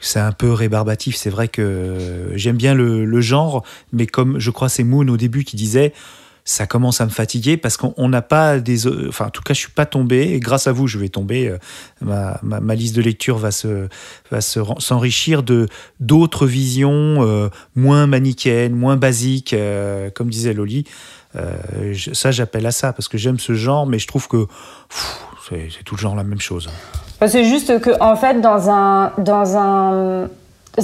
c'est 0.00 0.18
un 0.18 0.32
peu 0.32 0.50
rébarbatif. 0.50 1.14
C'est 1.16 1.30
vrai 1.30 1.48
que 1.48 2.30
j'aime 2.34 2.56
bien 2.56 2.74
le, 2.74 3.04
le 3.04 3.20
genre, 3.20 3.62
mais 3.92 4.06
comme 4.06 4.38
je 4.38 4.50
crois 4.50 4.68
c'est 4.68 4.84
Moon 4.84 5.06
au 5.08 5.16
début 5.16 5.44
qui 5.44 5.56
disait. 5.56 5.92
Ça 6.48 6.68
commence 6.68 7.00
à 7.00 7.06
me 7.06 7.10
fatiguer 7.10 7.56
parce 7.56 7.76
qu'on 7.76 7.92
on 7.96 8.08
n'a 8.08 8.22
pas 8.22 8.60
des. 8.60 8.86
Enfin, 9.08 9.26
en 9.26 9.30
tout 9.30 9.42
cas, 9.42 9.52
je 9.52 9.58
suis 9.58 9.72
pas 9.72 9.84
tombé. 9.84 10.32
Et 10.32 10.38
grâce 10.38 10.68
à 10.68 10.72
vous, 10.72 10.86
je 10.86 10.96
vais 10.96 11.08
tomber. 11.08 11.48
euh, 11.48 11.58
Ma, 12.00 12.38
ma, 12.42 12.74
liste 12.76 12.94
de 12.94 13.02
lecture 13.02 13.36
va 13.36 13.50
se 13.50 13.88
va 14.30 14.40
s'enrichir 14.40 15.42
de 15.42 15.66
d'autres 15.98 16.46
visions 16.46 17.24
euh, 17.26 17.48
moins 17.74 18.06
manichéennes, 18.06 18.76
moins 18.76 18.96
basiques, 18.96 19.54
euh, 19.54 20.08
comme 20.10 20.30
disait 20.30 20.54
Loli. 20.54 20.84
Ça, 22.12 22.30
j'appelle 22.30 22.64
à 22.64 22.70
ça 22.70 22.92
parce 22.92 23.08
que 23.08 23.18
j'aime 23.18 23.40
ce 23.40 23.54
genre, 23.54 23.86
mais 23.86 23.98
je 23.98 24.06
trouve 24.06 24.28
que 24.28 24.46
c'est 25.50 25.84
tout 25.84 25.96
le 25.96 26.00
genre 26.00 26.14
la 26.14 26.24
même 26.24 26.40
chose. 26.40 26.70
C'est 27.26 27.44
juste 27.44 27.80
que, 27.80 27.90
en 28.00 28.14
fait, 28.14 28.40
dans 28.40 28.70
un, 28.70 29.12
dans 29.18 29.56
un, 29.56 30.28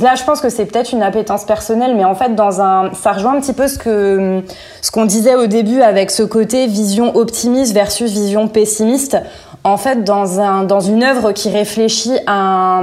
là, 0.01 0.15
je 0.15 0.25
pense 0.25 0.41
que 0.41 0.49
c'est 0.49 0.65
peut-être 0.65 0.93
une 0.93 1.03
appétence 1.03 1.45
personnelle, 1.45 1.95
mais 1.95 2.05
en 2.05 2.15
fait, 2.15 2.35
dans 2.35 2.61
un, 2.61 2.93
ça 2.95 3.13
rejoint 3.13 3.37
un 3.37 3.41
petit 3.41 3.53
peu 3.53 3.69
ce 3.69 3.79
que, 3.79 4.43
ce 4.81 4.91
qu'on 4.91 5.05
disait 5.05 5.35
au 5.35 5.47
début 5.47 5.83
avec 5.83 6.11
ce 6.11 6.23
côté 6.23 6.67
vision 6.67 7.15
optimiste 7.17 7.75
versus 7.75 8.11
vision 8.11 8.49
pessimiste. 8.49 9.19
En 9.65 9.77
fait, 9.77 10.03
dans 10.03 10.41
un, 10.41 10.65
dans 10.65 10.81
une 10.81 11.03
œuvre 11.05 11.33
qui 11.33 11.51
réfléchit 11.51 12.17
à, 12.27 12.81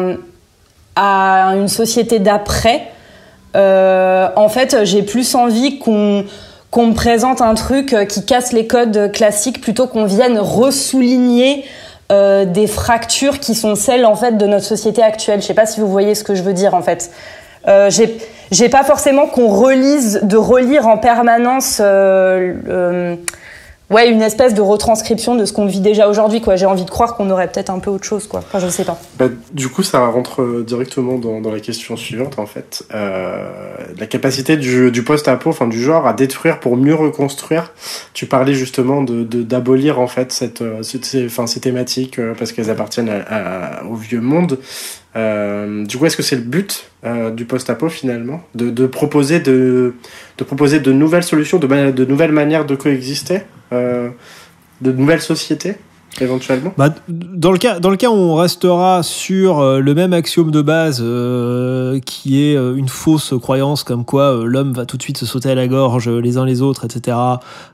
à 0.96 1.56
une 1.56 1.68
société 1.68 2.20
d'après, 2.20 2.88
euh, 3.56 4.30
en 4.36 4.50
fait, 4.50 4.78
j'ai 4.84 5.02
plus 5.02 5.34
envie 5.36 5.80
qu'on 5.80 6.26
qu'on 6.72 6.86
me 6.86 6.94
présente 6.94 7.42
un 7.42 7.56
truc 7.56 7.96
qui 8.08 8.24
casse 8.24 8.54
les 8.54 8.68
codes 8.68 9.12
classiques 9.12 9.60
plutôt 9.60 9.88
qu'on 9.88 10.06
vienne 10.06 10.38
ressouligner 10.38 11.66
euh, 12.12 12.46
des 12.46 12.68
fractures 12.68 13.40
qui 13.40 13.54
sont 13.56 13.76
celles 13.76 14.06
en 14.06 14.16
fait 14.16 14.38
de 14.38 14.46
notre 14.46 14.66
société 14.66 15.04
actuelle. 15.04 15.42
Je 15.42 15.48
sais 15.48 15.54
pas 15.54 15.66
si 15.66 15.80
vous 15.80 15.88
voyez 15.88 16.16
ce 16.16 16.24
que 16.24 16.36
je 16.36 16.42
veux 16.44 16.54
dire 16.54 16.74
en 16.74 16.82
fait. 16.82 17.12
Euh, 17.68 17.90
j'ai 18.52 18.70
pas 18.70 18.84
forcément 18.84 19.28
qu'on 19.28 19.48
relise 19.50 20.22
de 20.24 20.38
relire 20.38 20.88
en 20.88 20.98
permanence 20.98 21.80
euh, 21.84 22.54
le- 22.66 23.18
ouais, 23.90 24.10
une 24.10 24.22
espèce 24.22 24.54
de 24.54 24.62
retranscription 24.62 25.36
de 25.36 25.46
ce 25.46 25.54
qu'on 25.54 25.66
vit 25.66 25.80
déjà 25.80 26.08
aujourd'hui, 26.08 26.42
quoi. 26.42 26.56
J'ai 26.56 26.66
envie 26.66 26.86
de 26.86 26.90
croire 26.90 27.16
qu'on 27.16 27.30
aurait 27.30 27.48
peut-être 27.50 27.70
un 27.70 27.80
peu 27.80 27.90
autre 27.90 28.04
chose, 28.06 28.28
quoi. 28.28 28.40
Enfin, 28.40 28.60
je 28.60 28.68
sais 28.68 28.84
pas. 28.84 29.00
Bah, 29.18 29.28
du 29.54 29.70
coup, 29.70 29.84
ça 29.84 30.06
rentre 30.08 30.42
euh, 30.42 30.64
directement 30.64 31.18
dans, 31.18 31.40
la 31.52 31.60
question 31.60 31.98
suivante, 31.98 32.40
en 32.40 32.46
fait. 32.46 32.84
Euh, 32.94 33.50
la 33.98 34.06
capacité 34.06 34.58
du, 34.58 35.04
post-apo, 35.04 35.50
enfin 35.50 35.68
du 35.68 35.82
genre, 35.82 36.06
à 36.06 36.14
détruire 36.14 36.60
pour 36.60 36.78
mieux 36.78 36.96
reconstruire. 36.96 37.72
Tu 38.14 38.26
parlais 38.26 38.54
justement 38.54 39.02
de 39.02 39.24
d'abolir 39.24 40.00
en 40.00 40.08
fait 40.08 40.38
euh, 40.62 40.84
cette- 40.84 41.06
ces, 41.06 41.26
enfin, 41.26 41.48
ces 41.48 41.60
thématiques 41.60 42.20
parce 42.38 42.52
qu'elles 42.52 42.70
appartiennent 42.70 43.12
au 43.90 43.96
vieux 43.96 44.22
monde. 44.22 44.60
Euh, 45.20 45.86
du 45.86 45.98
coup, 45.98 46.06
est-ce 46.06 46.18
que 46.18 46.24
c'est 46.24 46.36
le 46.36 46.42
but 46.42 46.90
euh, 47.04 47.30
du 47.32 47.46
post-apo 47.46 47.90
finalement, 47.90 48.42
de, 48.56 48.86
proposer 48.86 49.40
de 49.40 49.94
proposer 50.38 50.80
de 50.80 50.92
nouvelles 50.92 51.24
solutions, 51.24 51.60
de 51.60 52.06
nouvelles 52.06 52.32
manières 52.32 52.66
de 52.66 52.76
coexister, 52.76 53.42
euh, 53.74 54.10
de 54.82 54.92
nouvelles 54.92 55.22
sociétés? 55.22 55.76
Éventuellement. 56.22 56.74
Bah, 56.78 56.90
dans, 57.08 57.52
le 57.52 57.58
cas, 57.58 57.80
dans 57.80 57.90
le 57.90 57.98
cas 57.98 58.10
où 58.10 58.14
on 58.14 58.36
restera 58.36 59.04
sur 59.04 59.60
euh, 59.60 59.80
le 59.80 59.94
même 59.94 60.14
axiome 60.14 60.52
de 60.52 60.62
base 60.62 61.00
euh, 61.02 62.00
qui 62.00 62.44
est 62.44 62.56
euh, 62.56 62.76
une 62.76 62.88
fausse 62.88 63.34
croyance 63.42 63.84
comme 63.84 64.06
quoi 64.06 64.42
l'homme 64.44 64.74
va 64.74 64.86
tout 64.86 64.98
de 64.98 65.04
suite 65.04 65.18
se 65.18 65.26
sauter 65.26 65.50
à 65.50 65.56
la 65.56 65.68
gorge 65.68 66.10
les 66.10 66.38
uns 66.38 66.46
les 66.46 66.62
autres, 66.62 66.86
etc. 66.86 67.18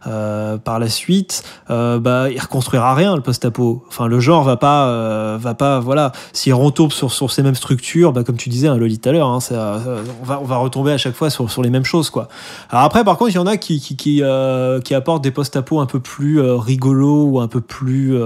par 0.04 0.80
la 0.80 0.90
suite, 0.90 1.44
bah, 1.70 2.28
il 2.30 2.40
reconstruira 2.40 2.94
rien 2.96 3.16
le 3.16 3.22
post-apo. 3.22 3.84
Enfin, 3.88 4.08
le 4.08 4.20
genre 4.20 4.44
va 4.44 4.58
pas, 4.58 5.38
va 5.38 5.54
pas, 5.54 5.80
voilà. 5.80 6.12
S'il 6.34 6.54
retombe 6.54 6.92
sur, 6.92 7.12
sur 7.12 7.32
ces 7.32 7.44
mêmes 7.44 7.56
structures, 7.56 8.14
bah, 8.14 8.24
comme 8.24 8.38
tu 8.38 8.50
disais, 8.50 8.68
hein, 8.68 8.78
Loli 8.78 9.00
tout 9.00 9.10
à 9.10 9.12
l'heure, 9.12 9.28
hein, 9.28 9.40
on, 9.52 10.26
va, 10.26 10.40
on 10.42 10.46
va 10.46 10.58
retomber 10.58 10.92
à 10.92 10.98
chaque 10.98 11.16
fois 11.16 11.30
sur, 11.30 11.50
sur 11.50 11.62
les 11.62 11.70
mêmes 11.70 11.86
choses, 11.86 12.10
quoi. 12.10 12.28
Après, 12.70 13.04
par 13.04 13.18
contre, 13.18 13.32
il 13.32 13.36
y 13.36 13.40
en 13.40 13.48
a 13.48 13.58
qui, 13.58 13.80
qui, 13.80 13.96
qui, 13.96 14.22
qui 14.84 14.96
apportent 14.96 15.24
des 15.24 15.32
post-apo 15.32 15.80
un 15.80 15.86
peu 15.86 16.00
plus 16.00 16.42
rigolos 16.42 17.26
ou 17.26 17.40
un 17.40 17.48
peu 17.48 17.62
plus 17.62 18.18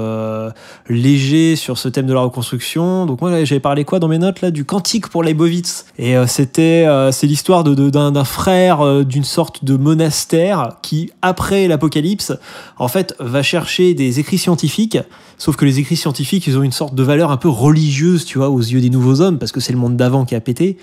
légers 0.87 1.55
sur 1.55 1.77
ce 1.77 1.89
thème 1.89 2.05
de 2.05 2.13
la 2.13 2.21
reconstruction. 2.21 3.05
Donc 3.05 3.21
moi, 3.21 3.43
j'avais 3.43 3.59
parlé 3.59 3.85
quoi 3.85 3.99
dans 3.99 4.07
mes 4.07 4.17
notes 4.17 4.41
là 4.41 4.51
du 4.51 4.65
cantique 4.65 5.07
pour 5.09 5.23
Leibovitz. 5.23 5.85
Et 5.97 6.15
euh, 6.17 6.27
c'était, 6.27 6.85
euh, 6.87 7.11
c'est 7.11 7.27
l'histoire 7.27 7.63
de, 7.63 7.73
de- 7.75 7.89
d'un, 7.89 8.11
d'un 8.11 8.23
frère 8.23 8.81
euh, 8.81 9.03
d'une 9.03 9.23
sorte 9.23 9.63
de 9.65 9.75
monastère 9.77 10.77
qui, 10.81 11.11
après 11.21 11.67
l'apocalypse, 11.67 12.33
en 12.77 12.87
fait, 12.87 13.15
va 13.19 13.41
chercher 13.43 13.93
des 13.93 14.19
écrits 14.19 14.37
scientifiques. 14.37 14.97
Sauf 15.37 15.55
que 15.55 15.63
les 15.63 15.79
écrits 15.79 15.95
scientifiques, 15.95 16.47
ils 16.47 16.57
ont 16.57 16.63
une 16.63 16.73
sorte 16.73 16.95
de 16.95 17.03
valeur 17.03 17.31
un 17.31 17.37
peu 17.37 17.47
religieuse, 17.47 18.25
tu 18.25 18.37
vois, 18.37 18.49
aux 18.49 18.59
yeux 18.59 18.81
des 18.81 18.89
nouveaux 18.89 19.21
hommes, 19.21 19.37
parce 19.39 19.53
que 19.53 19.61
c'est 19.61 19.71
le 19.71 19.79
monde 19.79 19.95
d'avant 19.95 20.25
qui 20.25 20.35
a 20.35 20.41
pété. 20.41 20.77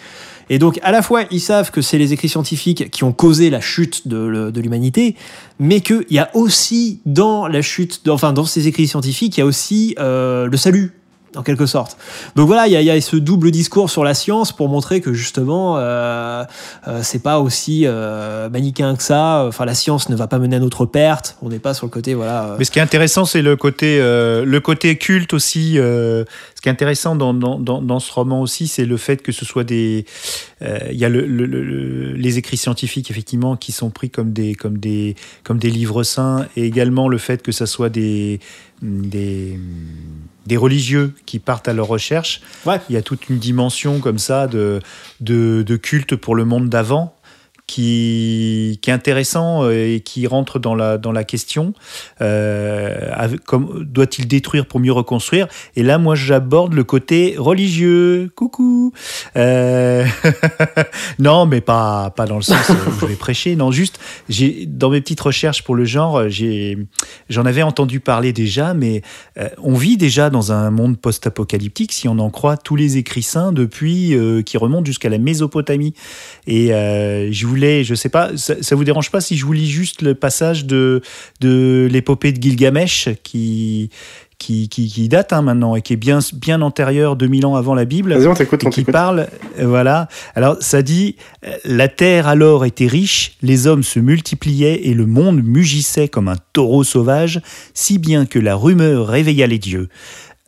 Et 0.48 0.58
donc, 0.58 0.78
à 0.82 0.92
la 0.92 1.02
fois, 1.02 1.24
ils 1.30 1.40
savent 1.40 1.70
que 1.70 1.82
c'est 1.82 1.98
les 1.98 2.12
écrits 2.12 2.28
scientifiques 2.28 2.90
qui 2.90 3.04
ont 3.04 3.12
causé 3.12 3.50
la 3.50 3.60
chute 3.60 4.06
de, 4.06 4.52
l'humanité, 4.60 5.16
mais 5.58 5.80
qu'il 5.80 6.06
y 6.10 6.18
a 6.18 6.30
aussi 6.34 7.00
dans 7.04 7.46
la 7.48 7.62
chute, 7.62 8.08
enfin, 8.08 8.32
dans 8.32 8.44
ces 8.44 8.68
écrits 8.68 8.86
scientifiques, 8.86 9.36
il 9.36 9.40
y 9.40 9.42
a 9.42 9.46
aussi 9.46 9.94
euh, 9.98 10.46
le 10.46 10.56
salut, 10.56 10.92
en 11.36 11.42
quelque 11.42 11.66
sorte. 11.66 11.96
Donc 12.34 12.46
voilà, 12.46 12.66
il 12.66 12.72
y, 12.72 12.90
a- 12.90 13.00
ce 13.00 13.16
double 13.16 13.50
discours 13.50 13.90
sur 13.90 14.04
la 14.04 14.14
science 14.14 14.52
pour 14.52 14.68
montrer 14.68 15.00
que 15.00 15.12
justement, 15.12 15.76
euh, 15.78 16.44
euh, 16.88 17.00
c'est 17.02 17.22
pas 17.22 17.40
aussi 17.40 17.82
euh, 17.84 18.48
manichéen 18.48 18.96
que 18.96 19.02
ça. 19.02 19.44
Enfin, 19.46 19.64
la 19.64 19.74
science 19.74 20.08
ne 20.08 20.16
va 20.16 20.26
pas 20.26 20.38
mener 20.38 20.56
à 20.56 20.58
notre 20.60 20.86
perte. 20.86 21.36
On 21.42 21.48
n'est 21.50 21.58
pas 21.58 21.74
sur 21.74 21.86
le 21.86 21.90
côté, 21.90 22.14
voilà. 22.14 22.44
euh, 22.52 22.56
Mais 22.58 22.64
ce 22.64 22.70
qui 22.70 22.78
est 22.78 22.82
intéressant, 22.82 23.24
c'est 23.26 23.42
le 23.42 23.54
côté, 23.56 23.98
euh, 24.00 24.44
le 24.44 24.60
côté 24.60 24.96
culte 24.96 25.34
aussi. 25.34 25.78
euh, 25.78 26.24
ce 26.54 26.60
qui 26.62 26.68
est 26.68 26.72
intéressant 26.72 27.16
dans, 27.16 27.34
dans, 27.34 27.58
dans, 27.58 28.00
ce 28.00 28.12
roman 28.12 28.40
aussi, 28.40 28.66
c'est 28.66 28.86
le 28.86 28.96
fait 28.96 29.22
que 29.22 29.30
ce 29.32 29.44
soit 29.44 29.64
des. 29.64 30.06
Il 30.62 30.96
y 30.96 31.04
a 31.04 31.08
le, 31.10 31.26
le- 31.26 31.44
le- 31.46 32.12
les 32.12 32.38
écrits 32.38 32.56
scientifiques, 32.56 33.10
effectivement, 33.10 33.56
qui 33.56 33.72
sont 33.72 33.90
pris 33.90 34.08
comme 34.10 34.32
des, 34.32 34.54
comme 34.54 34.78
des, 34.78 35.16
comme 35.44 35.58
des 35.58 35.70
livres 35.70 36.02
saints, 36.02 36.46
et 36.56 36.64
également 36.64 37.08
le 37.08 37.18
fait 37.18 37.42
que 37.42 37.52
ce 37.52 37.66
soit 37.66 37.90
des. 37.90 38.40
des 38.82 39.58
des 40.46 40.56
religieux 40.56 41.14
qui 41.26 41.38
partent 41.38 41.68
à 41.68 41.72
leur 41.72 41.86
recherche. 41.86 42.40
Il 42.88 42.94
y 42.94 42.96
a 42.96 43.02
toute 43.02 43.28
une 43.28 43.38
dimension 43.38 44.00
comme 44.00 44.18
ça 44.18 44.46
de, 44.46 44.80
de, 45.20 45.62
de 45.62 45.76
culte 45.76 46.16
pour 46.16 46.34
le 46.34 46.44
monde 46.44 46.68
d'avant 46.68 47.15
qui, 47.66 48.78
est 48.86 48.90
intéressant 48.90 49.64
euh, 49.64 49.94
et 49.94 50.00
qui 50.00 50.26
rentre 50.26 50.58
dans 50.58 50.74
la, 50.74 50.98
dans 50.98 51.12
la 51.12 51.24
question. 51.24 51.74
Euh, 52.20 53.10
doit-il 53.80 54.28
détruire 54.28 54.66
pour 54.66 54.80
mieux 54.80 54.92
reconstruire? 54.92 55.48
Et 55.74 55.82
là, 55.82 55.98
moi, 55.98 56.14
j'aborde 56.14 56.74
le 56.74 56.84
côté 56.84 57.34
religieux. 57.36 58.30
Coucou 58.36 58.92
Euh, 59.36 60.06
Non, 61.18 61.46
mais 61.46 61.60
pas, 61.60 62.10
pas 62.10 62.26
dans 62.26 62.36
le 62.36 62.42
sens 62.42 62.68
où 62.68 63.00
je 63.00 63.06
vais 63.06 63.14
prêcher. 63.14 63.56
Non, 63.56 63.70
juste, 63.70 63.98
dans 64.66 64.90
mes 64.90 65.00
petites 65.00 65.20
recherches 65.20 65.64
pour 65.64 65.74
le 65.74 65.84
genre, 65.84 66.22
j'en 67.28 67.44
avais 67.44 67.62
entendu 67.62 68.00
parler 68.00 68.32
déjà, 68.32 68.74
mais 68.74 69.02
on 69.62 69.74
vit 69.74 69.96
déjà 69.96 70.30
dans 70.30 70.52
un 70.52 70.70
monde 70.70 70.98
post-apocalyptique, 70.98 71.92
si 71.92 72.08
on 72.08 72.18
en 72.18 72.30
croit 72.30 72.56
tous 72.56 72.76
les 72.76 72.96
écrits 72.96 73.22
saints 73.22 73.52
depuis, 73.52 74.16
qui 74.44 74.56
remontent 74.56 74.84
jusqu'à 74.84 75.08
la 75.08 75.18
Mésopotamie. 75.18 75.94
Et 76.46 76.68
je 76.68 77.46
voulais, 77.56 77.84
je 77.84 77.94
sais 77.94 78.08
pas, 78.08 78.36
ça, 78.36 78.54
ça 78.60 78.76
vous 78.76 78.84
dérange 78.84 79.10
pas 79.10 79.20
si 79.20 79.36
je 79.36 79.44
vous 79.44 79.52
lis 79.52 79.68
juste 79.68 80.02
le 80.02 80.14
passage 80.14 80.66
de, 80.66 81.00
de 81.40 81.88
l'épopée 81.90 82.32
de 82.32 82.42
Gilgamesh 82.42 83.08
qui, 83.22 83.90
qui, 84.38 84.68
qui, 84.68 84.88
qui 84.88 85.08
date 85.08 85.32
hein, 85.32 85.42
maintenant 85.42 85.76
et 85.76 85.82
qui 85.82 85.94
est 85.94 85.96
bien, 85.96 86.18
bien 86.34 86.60
antérieur 86.60 87.16
2000 87.16 87.46
ans 87.46 87.56
avant 87.56 87.74
la 87.74 87.84
Bible. 87.84 88.14
Vas-y, 88.14 88.26
on 88.26 88.34
et 88.34 88.70
qui 88.70 88.84
parle, 88.84 89.28
euh, 89.58 89.66
voilà. 89.66 90.08
Alors 90.34 90.56
ça 90.60 90.82
dit, 90.82 91.16
euh, 91.44 91.52
la 91.64 91.88
terre 91.88 92.28
alors 92.28 92.64
était 92.64 92.86
riche, 92.86 93.36
les 93.42 93.66
hommes 93.66 93.82
se 93.82 93.98
multipliaient 93.98 94.86
et 94.86 94.94
le 94.94 95.06
monde 95.06 95.42
mugissait 95.42 96.08
comme 96.08 96.28
un 96.28 96.36
taureau 96.52 96.84
sauvage, 96.84 97.40
si 97.74 97.98
bien 97.98 98.26
que 98.26 98.38
la 98.38 98.54
rumeur 98.54 99.08
réveilla 99.08 99.46
les 99.46 99.58
dieux. 99.58 99.88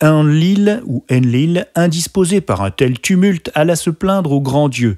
Enlil 0.01 0.80
ou 0.86 1.05
Enlil, 1.10 1.66
indisposé 1.74 2.40
par 2.40 2.62
un 2.62 2.70
tel 2.70 3.01
tumulte, 3.01 3.51
alla 3.55 3.74
se 3.74 3.90
plaindre 3.90 4.32
au 4.32 4.40
grand 4.40 4.68
Dieu. 4.68 4.97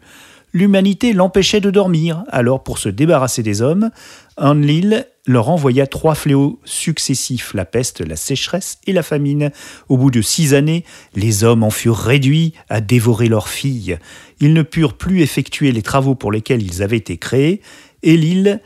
L'humanité 0.52 1.12
l'empêchait 1.12 1.60
de 1.60 1.70
dormir, 1.70 2.24
alors 2.28 2.62
pour 2.62 2.78
se 2.78 2.88
débarrasser 2.88 3.42
des 3.42 3.62
hommes, 3.62 3.90
Enlil 4.36 5.06
leur 5.26 5.48
envoya 5.48 5.86
trois 5.86 6.16
fléaux 6.16 6.58
successifs, 6.64 7.54
la 7.54 7.64
peste, 7.64 8.00
la 8.00 8.16
sécheresse 8.16 8.78
et 8.86 8.92
la 8.92 9.04
famine. 9.04 9.52
Au 9.88 9.96
bout 9.96 10.10
de 10.10 10.22
six 10.22 10.54
années, 10.54 10.84
les 11.14 11.44
hommes 11.44 11.62
en 11.62 11.70
furent 11.70 11.96
réduits 11.96 12.54
à 12.68 12.80
dévorer 12.80 13.28
leurs 13.28 13.48
filles. 13.48 13.98
Ils 14.40 14.52
ne 14.52 14.62
purent 14.62 14.94
plus 14.94 15.20
effectuer 15.20 15.70
les 15.70 15.82
travaux 15.82 16.16
pour 16.16 16.32
lesquels 16.32 16.62
ils 16.62 16.82
avaient 16.82 16.96
été 16.96 17.16
créés, 17.16 17.60
et 18.02 18.16
l'île 18.16 18.60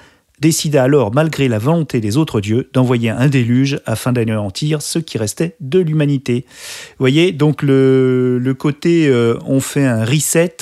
décida 0.45 0.83
alors, 0.83 1.15
malgré 1.15 1.49
la 1.49 1.59
volonté 1.59 2.03
des 2.03 2.19
autres 2.19 2.43
dieux, 2.43 2.69
d'envoyer 2.75 3.09
un 3.09 3.29
déluge 3.29 3.81
afin 3.87 4.13
d'anéantir 4.13 4.83
ce 4.83 4.99
qui 4.99 5.17
restait 5.17 5.57
de 5.61 5.79
l'humanité. 5.79 6.45
Vous 6.47 6.97
voyez, 6.99 7.33
donc 7.33 7.63
le, 7.63 8.39
le 8.39 8.53
côté 8.53 9.09
euh, 9.09 9.39
on 9.47 9.61
fait 9.61 9.87
un 9.87 10.05
reset 10.05 10.59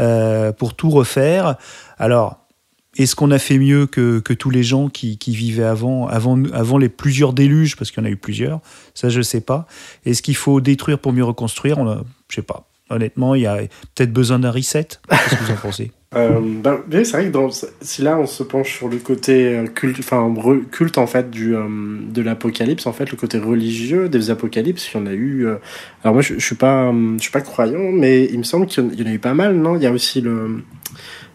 euh, 0.00 0.50
pour 0.50 0.74
tout 0.74 0.90
refaire. 0.90 1.54
Alors, 1.96 2.38
est-ce 2.96 3.14
qu'on 3.14 3.30
a 3.30 3.38
fait 3.38 3.58
mieux 3.58 3.86
que, 3.86 4.18
que 4.18 4.32
tous 4.32 4.50
les 4.50 4.64
gens 4.64 4.88
qui, 4.88 5.16
qui 5.16 5.36
vivaient 5.36 5.62
avant, 5.62 6.08
avant, 6.08 6.42
avant 6.52 6.76
les 6.76 6.88
plusieurs 6.88 7.32
déluges, 7.32 7.76
parce 7.76 7.92
qu'il 7.92 8.02
y 8.02 8.06
en 8.06 8.08
a 8.08 8.12
eu 8.12 8.16
plusieurs 8.16 8.58
Ça, 8.94 9.10
je 9.10 9.22
sais 9.22 9.42
pas. 9.42 9.68
Est-ce 10.04 10.22
qu'il 10.22 10.34
faut 10.34 10.60
détruire 10.60 10.98
pour 10.98 11.12
mieux 11.12 11.24
reconstruire? 11.24 11.78
On 11.78 12.04
Je 12.28 12.34
sais 12.34 12.42
pas. 12.42 12.68
Honnêtement, 12.88 13.36
il 13.36 13.42
y 13.42 13.46
a 13.46 13.58
peut-être 13.94 14.12
besoin 14.12 14.40
d'un 14.40 14.50
reset. 14.50 14.88
Qu'est-ce 15.08 15.36
que 15.36 15.44
vous 15.44 15.52
en 15.52 15.56
pensez? 15.56 15.92
Euh, 16.16 16.40
oui, 16.40 17.06
c'est 17.06 17.12
vrai 17.12 17.26
que 17.26 17.30
dans, 17.30 17.50
si 17.82 18.02
là 18.02 18.18
on 18.18 18.26
se 18.26 18.42
penche 18.42 18.76
sur 18.78 18.88
le 18.88 18.96
côté 18.98 19.56
euh, 19.56 19.66
culte, 19.68 20.00
enfin 20.00 20.34
culte 20.72 20.98
en 20.98 21.06
fait 21.06 21.30
du 21.30 21.54
euh, 21.54 21.68
de 22.02 22.20
l'apocalypse, 22.20 22.88
en 22.88 22.92
fait 22.92 23.12
le 23.12 23.16
côté 23.16 23.38
religieux 23.38 24.08
des 24.08 24.30
apocalypses, 24.30 24.90
il 24.92 24.96
y 24.96 25.00
en 25.00 25.06
a 25.06 25.12
eu. 25.12 25.46
euh, 25.46 25.58
alors 26.02 26.14
moi 26.14 26.22
je, 26.22 26.34
je 26.34 26.44
suis 26.44 26.56
pas, 26.56 26.92
je 27.16 27.22
suis 27.22 27.30
pas 27.30 27.42
croyant, 27.42 27.92
mais 27.92 28.24
il 28.24 28.38
me 28.38 28.42
semble 28.42 28.66
qu'il 28.66 28.92
y 28.98 29.02
en 29.04 29.06
a 29.06 29.12
eu 29.12 29.20
pas 29.20 29.34
mal, 29.34 29.54
non? 29.54 29.76
Il 29.76 29.82
y 29.84 29.86
a 29.86 29.92
aussi 29.92 30.20
le 30.20 30.64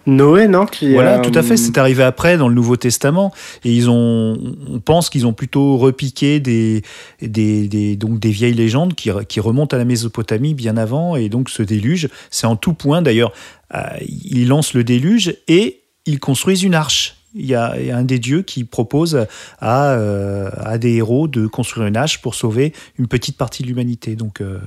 Noé, 0.07 0.48
non 0.48 0.65
qui, 0.65 0.94
Voilà, 0.94 1.18
euh, 1.18 1.22
tout 1.22 1.32
à 1.38 1.41
fait. 1.44 1.57
C'est 1.57 1.77
arrivé 1.77 2.03
après 2.03 2.38
dans 2.38 2.48
le 2.48 2.56
Nouveau 2.56 2.76
Testament, 2.76 3.34
et 3.64 3.73
ils 3.73 3.90
ont, 3.90 4.38
on 4.69 4.80
pense 4.80 5.10
qu'ils 5.10 5.26
ont 5.26 5.34
plutôt 5.34 5.77
repiqué 5.77 6.40
des, 6.40 6.84
des, 7.22 7.68
des- 7.68 7.95
donc 7.95 8.19
des 8.19 8.30
vieilles 8.32 8.53
légendes 8.53 8.94
qui, 8.94 9.10
qui 9.27 9.40
remontent 9.40 9.76
à 9.76 9.80
la 9.80 9.86
Mésopotamie 9.86 10.53
bien 10.53 10.77
avant, 10.77 11.15
et 11.15 11.30
donc 11.30 11.49
ce 11.49 11.64
déluge, 11.64 12.10
c'est 12.30 12.48
en 12.48 12.56
tout 12.56 12.73
point. 12.73 13.02
D'ailleurs, 13.02 13.32
euh, 13.73 13.80
ils 14.07 14.48
lancent 14.48 14.73
le 14.73 14.84
déluge 14.84 15.36
et 15.48 15.82
ils 16.06 16.19
construisent 16.19 16.64
une 16.64 16.76
arche. 16.76 17.15
Il 17.38 17.45
y, 17.48 17.53
a, 17.56 17.76
il 17.77 17.88
y 17.88 17.91
a 17.91 17.98
un 17.98 18.06
des 18.06 18.18
dieux 18.18 18.44
qui 18.44 18.64
propose 18.64 19.26
à, 19.60 19.91
euh, 19.91 20.49
à 20.64 20.77
des 20.77 20.94
héros 20.94 21.27
de 21.27 21.48
construire 21.48 21.86
une 21.86 21.98
arche 21.98 22.22
pour 22.22 22.34
sauver 22.34 22.72
une 22.98 23.07
petite 23.07 23.36
partie 23.38 23.61
de 23.61 23.68
l'humanité. 23.68 24.15
Donc, 24.15 24.40
euh, 24.40 24.60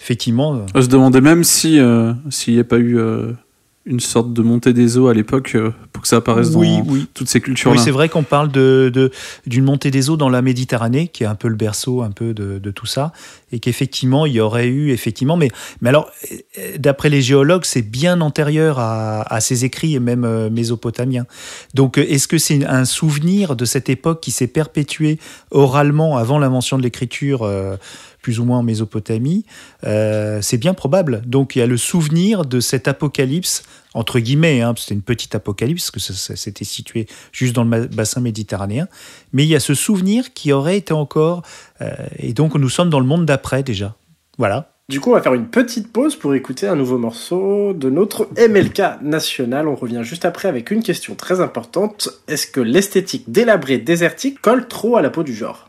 effectivement, 0.00 0.54
euh, 0.54 0.58
On 0.74 0.80
se 0.80 0.86
demandait 0.88 1.20
même 1.20 1.44
si 1.44 1.78
euh, 1.78 2.14
s'il 2.30 2.54
n'y 2.54 2.60
a 2.60 2.64
pas 2.64 2.78
eu 2.78 2.96
euh, 2.98 3.32
une 3.86 4.00
sorte 4.00 4.32
de 4.32 4.40
montée 4.40 4.72
des 4.72 4.96
eaux 4.96 5.08
à 5.08 5.14
l'époque 5.14 5.52
euh, 5.54 5.70
pour 5.92 6.02
que 6.02 6.08
ça 6.08 6.16
apparaisse 6.16 6.50
dans 6.52 6.60
oui. 6.60 7.06
toutes 7.12 7.28
ces 7.28 7.40
cultures-là. 7.42 7.76
Oui, 7.76 7.82
c'est 7.84 7.90
vrai 7.90 8.08
qu'on 8.08 8.22
parle 8.22 8.50
de, 8.50 8.90
de- 8.92 9.10
d'une 9.46 9.64
montée 9.64 9.90
des 9.90 10.08
eaux 10.08 10.16
dans 10.16 10.30
la 10.30 10.40
Méditerranée, 10.40 11.08
qui 11.08 11.22
est 11.22 11.26
un 11.26 11.34
peu 11.34 11.48
le 11.48 11.54
berceau 11.54 12.00
un 12.00 12.10
peu 12.10 12.32
de, 12.32 12.58
de 12.58 12.70
tout 12.70 12.86
ça, 12.86 13.12
et 13.52 13.60
qu'effectivement, 13.60 14.24
il 14.24 14.32
y 14.32 14.40
aurait 14.40 14.68
eu, 14.68 14.90
effectivement, 14.90 15.36
mais, 15.36 15.50
mais 15.82 15.90
alors, 15.90 16.10
euh, 16.32 16.78
d'après 16.78 17.10
les 17.10 17.20
géologues, 17.20 17.64
c'est 17.66 17.82
bien 17.82 18.22
antérieur 18.22 18.78
à, 18.78 19.20
à 19.30 19.40
ces 19.40 19.66
écrits, 19.66 19.94
et 19.94 20.00
même 20.00 20.24
euh, 20.24 20.48
mésopotamiens. 20.48 21.26
Donc, 21.74 21.98
est-ce 21.98 22.26
que 22.26 22.38
c'est 22.38 22.64
un 22.64 22.86
souvenir 22.86 23.54
de 23.54 23.66
cette 23.66 23.90
époque 23.90 24.22
qui 24.22 24.30
s'est 24.30 24.46
perpétuée 24.46 25.18
oralement 25.50 26.16
avant 26.16 26.38
l'invention 26.38 26.78
de 26.78 26.82
l'écriture 26.82 27.42
euh, 27.42 27.76
plus 28.24 28.40
ou 28.40 28.46
moins 28.46 28.60
en 28.60 28.62
Mésopotamie, 28.62 29.44
euh, 29.84 30.38
c'est 30.40 30.56
bien 30.56 30.72
probable. 30.72 31.20
Donc 31.26 31.56
il 31.56 31.58
y 31.58 31.62
a 31.62 31.66
le 31.66 31.76
souvenir 31.76 32.46
de 32.46 32.58
cet 32.58 32.88
apocalypse, 32.88 33.64
entre 33.92 34.18
guillemets, 34.18 34.62
hein, 34.62 34.72
c'était 34.78 34.94
une 34.94 35.02
petite 35.02 35.34
apocalypse, 35.34 35.90
parce 35.90 36.06
que 36.06 36.14
ça, 36.14 36.34
s'était 36.34 36.64
situé 36.64 37.06
juste 37.32 37.54
dans 37.54 37.64
le 37.64 37.86
bassin 37.86 38.22
méditerranéen, 38.22 38.88
mais 39.34 39.44
il 39.44 39.48
y 39.50 39.54
a 39.54 39.60
ce 39.60 39.74
souvenir 39.74 40.32
qui 40.32 40.52
aurait 40.52 40.78
été 40.78 40.94
encore, 40.94 41.42
euh, 41.82 41.90
et 42.18 42.32
donc 42.32 42.54
nous 42.54 42.70
sommes 42.70 42.88
dans 42.88 42.98
le 42.98 43.04
monde 43.04 43.26
d'après 43.26 43.62
déjà. 43.62 43.94
Voilà. 44.38 44.70
Du 44.88 45.00
coup, 45.00 45.10
on 45.10 45.14
va 45.14 45.20
faire 45.20 45.34
une 45.34 45.48
petite 45.48 45.92
pause 45.92 46.16
pour 46.16 46.34
écouter 46.34 46.66
un 46.66 46.76
nouveau 46.76 46.96
morceau 46.96 47.74
de 47.74 47.90
notre 47.90 48.28
MLK 48.38 49.02
national. 49.02 49.68
On 49.68 49.74
revient 49.74 50.00
juste 50.02 50.24
après 50.24 50.48
avec 50.48 50.70
une 50.70 50.82
question 50.82 51.14
très 51.14 51.42
importante. 51.42 52.08
Est-ce 52.26 52.46
que 52.46 52.60
l'esthétique 52.60 53.30
délabrée 53.30 53.78
désertique 53.78 54.40
colle 54.40 54.66
trop 54.66 54.96
à 54.96 55.02
la 55.02 55.10
peau 55.10 55.22
du 55.22 55.34
genre? 55.34 55.68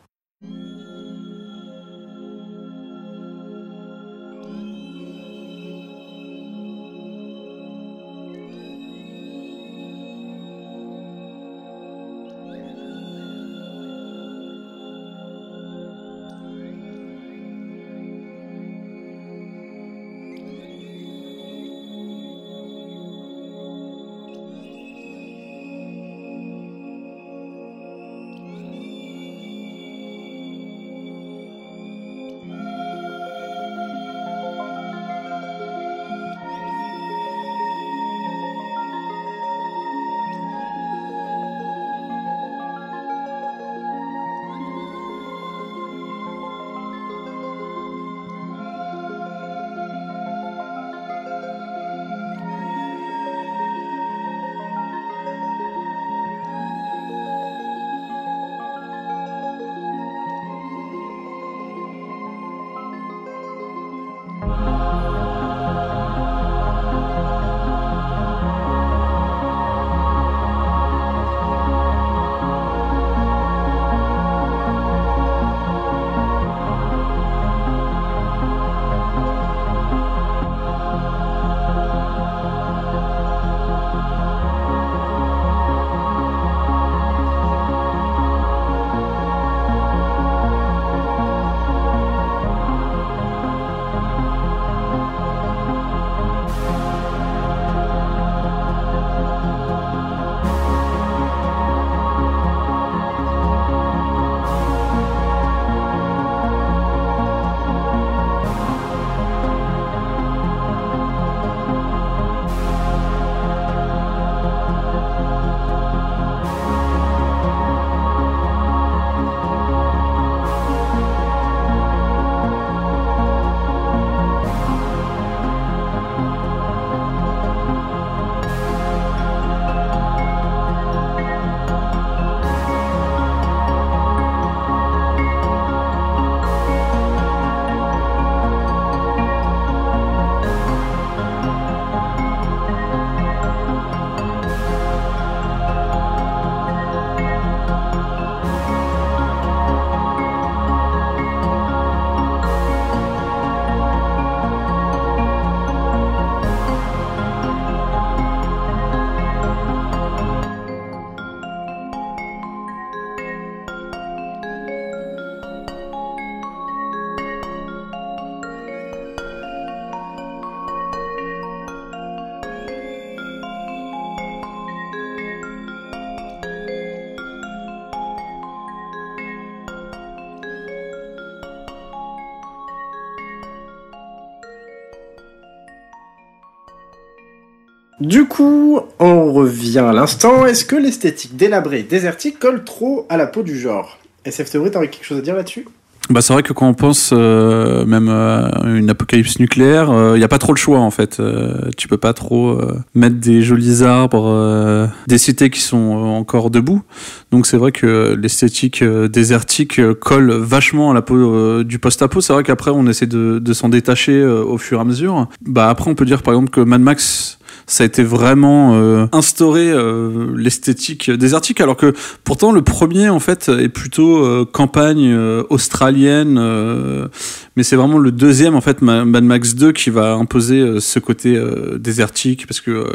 Du 188.05 188.25
coup, 188.25 188.81
on 188.99 189.33
revient 189.33 189.79
à 189.79 189.91
l'instant. 189.91 190.45
Est-ce 190.45 190.63
que 190.63 190.75
l'esthétique 190.75 191.35
délabrée 191.37 191.81
désertique 191.81 192.37
colle 192.37 192.63
trop 192.63 193.07
à 193.09 193.17
la 193.17 193.25
peau 193.25 193.41
du 193.41 193.59
genre? 193.59 193.97
SF 194.25 194.51
Théorie, 194.51 194.69
t'aurais 194.69 194.89
quelque 194.89 195.05
chose 195.05 195.17
à 195.17 195.21
dire 195.21 195.35
là-dessus? 195.35 195.65
Bah, 196.11 196.21
c'est 196.21 196.33
vrai 196.33 196.43
que 196.43 196.53
quand 196.53 196.67
on 196.67 196.75
pense 196.75 197.09
euh, 197.13 197.83
même 197.87 198.09
à 198.09 198.61
une 198.63 198.91
apocalypse 198.91 199.39
nucléaire, 199.39 199.91
il 200.13 200.19
n'y 200.19 200.23
a 200.23 200.27
pas 200.27 200.37
trop 200.37 200.53
le 200.53 200.57
choix 200.59 200.81
en 200.81 200.91
fait. 200.91 201.19
Euh, 201.19 201.71
tu 201.77 201.87
peux 201.87 201.97
pas 201.97 202.13
trop 202.13 202.49
euh, 202.49 202.79
mettre 202.93 203.15
des 203.15 203.41
jolis 203.41 203.81
arbres, 203.81 204.27
euh, 204.27 204.85
des 205.07 205.17
cités 205.17 205.49
qui 205.49 205.61
sont 205.61 205.97
euh, 205.97 206.05
encore 206.05 206.51
debout. 206.51 206.83
Donc 207.31 207.47
c'est 207.47 207.57
vrai 207.57 207.71
que 207.71 208.15
l'esthétique 208.21 208.83
euh, 208.83 209.07
désertique 209.07 209.79
euh, 209.79 209.95
colle 209.95 210.31
vachement 210.31 210.91
à 210.91 210.93
la 210.93 211.01
peau 211.01 211.15
euh, 211.15 211.63
du 211.63 211.79
post-apo. 211.79 212.21
C'est 212.21 212.33
vrai 212.33 212.43
qu'après 212.43 212.69
on 212.69 212.85
essaie 212.85 213.07
de, 213.07 213.53
s'en 213.53 213.69
détacher 213.69 214.13
euh, 214.13 214.43
au 214.43 214.59
fur 214.59 214.77
et 214.77 214.81
à 214.81 214.85
mesure. 214.85 215.27
Bah 215.43 215.69
après 215.71 215.89
on 215.89 215.95
peut 215.95 216.05
dire 216.05 216.21
par 216.21 216.35
exemple 216.35 216.51
que 216.51 216.61
Mad 216.61 216.81
Max 216.81 217.39
ça 217.67 217.83
a 217.83 217.87
été 217.87 218.03
vraiment 218.03 218.75
euh, 218.75 219.07
instauré 219.11 219.71
euh, 219.71 220.27
l'esthétique 220.35 221.09
désertique 221.09 221.61
alors 221.61 221.75
que 221.77 221.93
pourtant 222.23 222.51
le 222.51 222.61
premier 222.61 223.09
en 223.09 223.19
fait 223.19 223.49
est 223.49 223.69
plutôt 223.69 224.23
euh, 224.23 224.45
campagne 224.45 225.11
euh, 225.11 225.43
australienne 225.49 226.37
euh, 226.39 227.07
mais 227.55 227.63
c'est 227.63 227.75
vraiment 227.75 227.97
le 227.97 228.11
deuxième 228.11 228.55
en 228.55 228.61
fait 228.61 228.81
Ma- 228.81 229.05
Mad 229.05 229.23
Max 229.23 229.55
2 229.55 229.71
qui 229.71 229.89
va 229.89 230.13
imposer 230.13 230.59
euh, 230.59 230.79
ce 230.79 230.99
côté 230.99 231.41
désertique 231.79 232.45
parce 232.47 232.61
que 232.61 232.85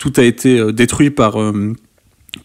tout 0.00 0.12
a 0.16 0.22
été 0.22 0.72
détruit 0.72 1.10
par 1.10 1.36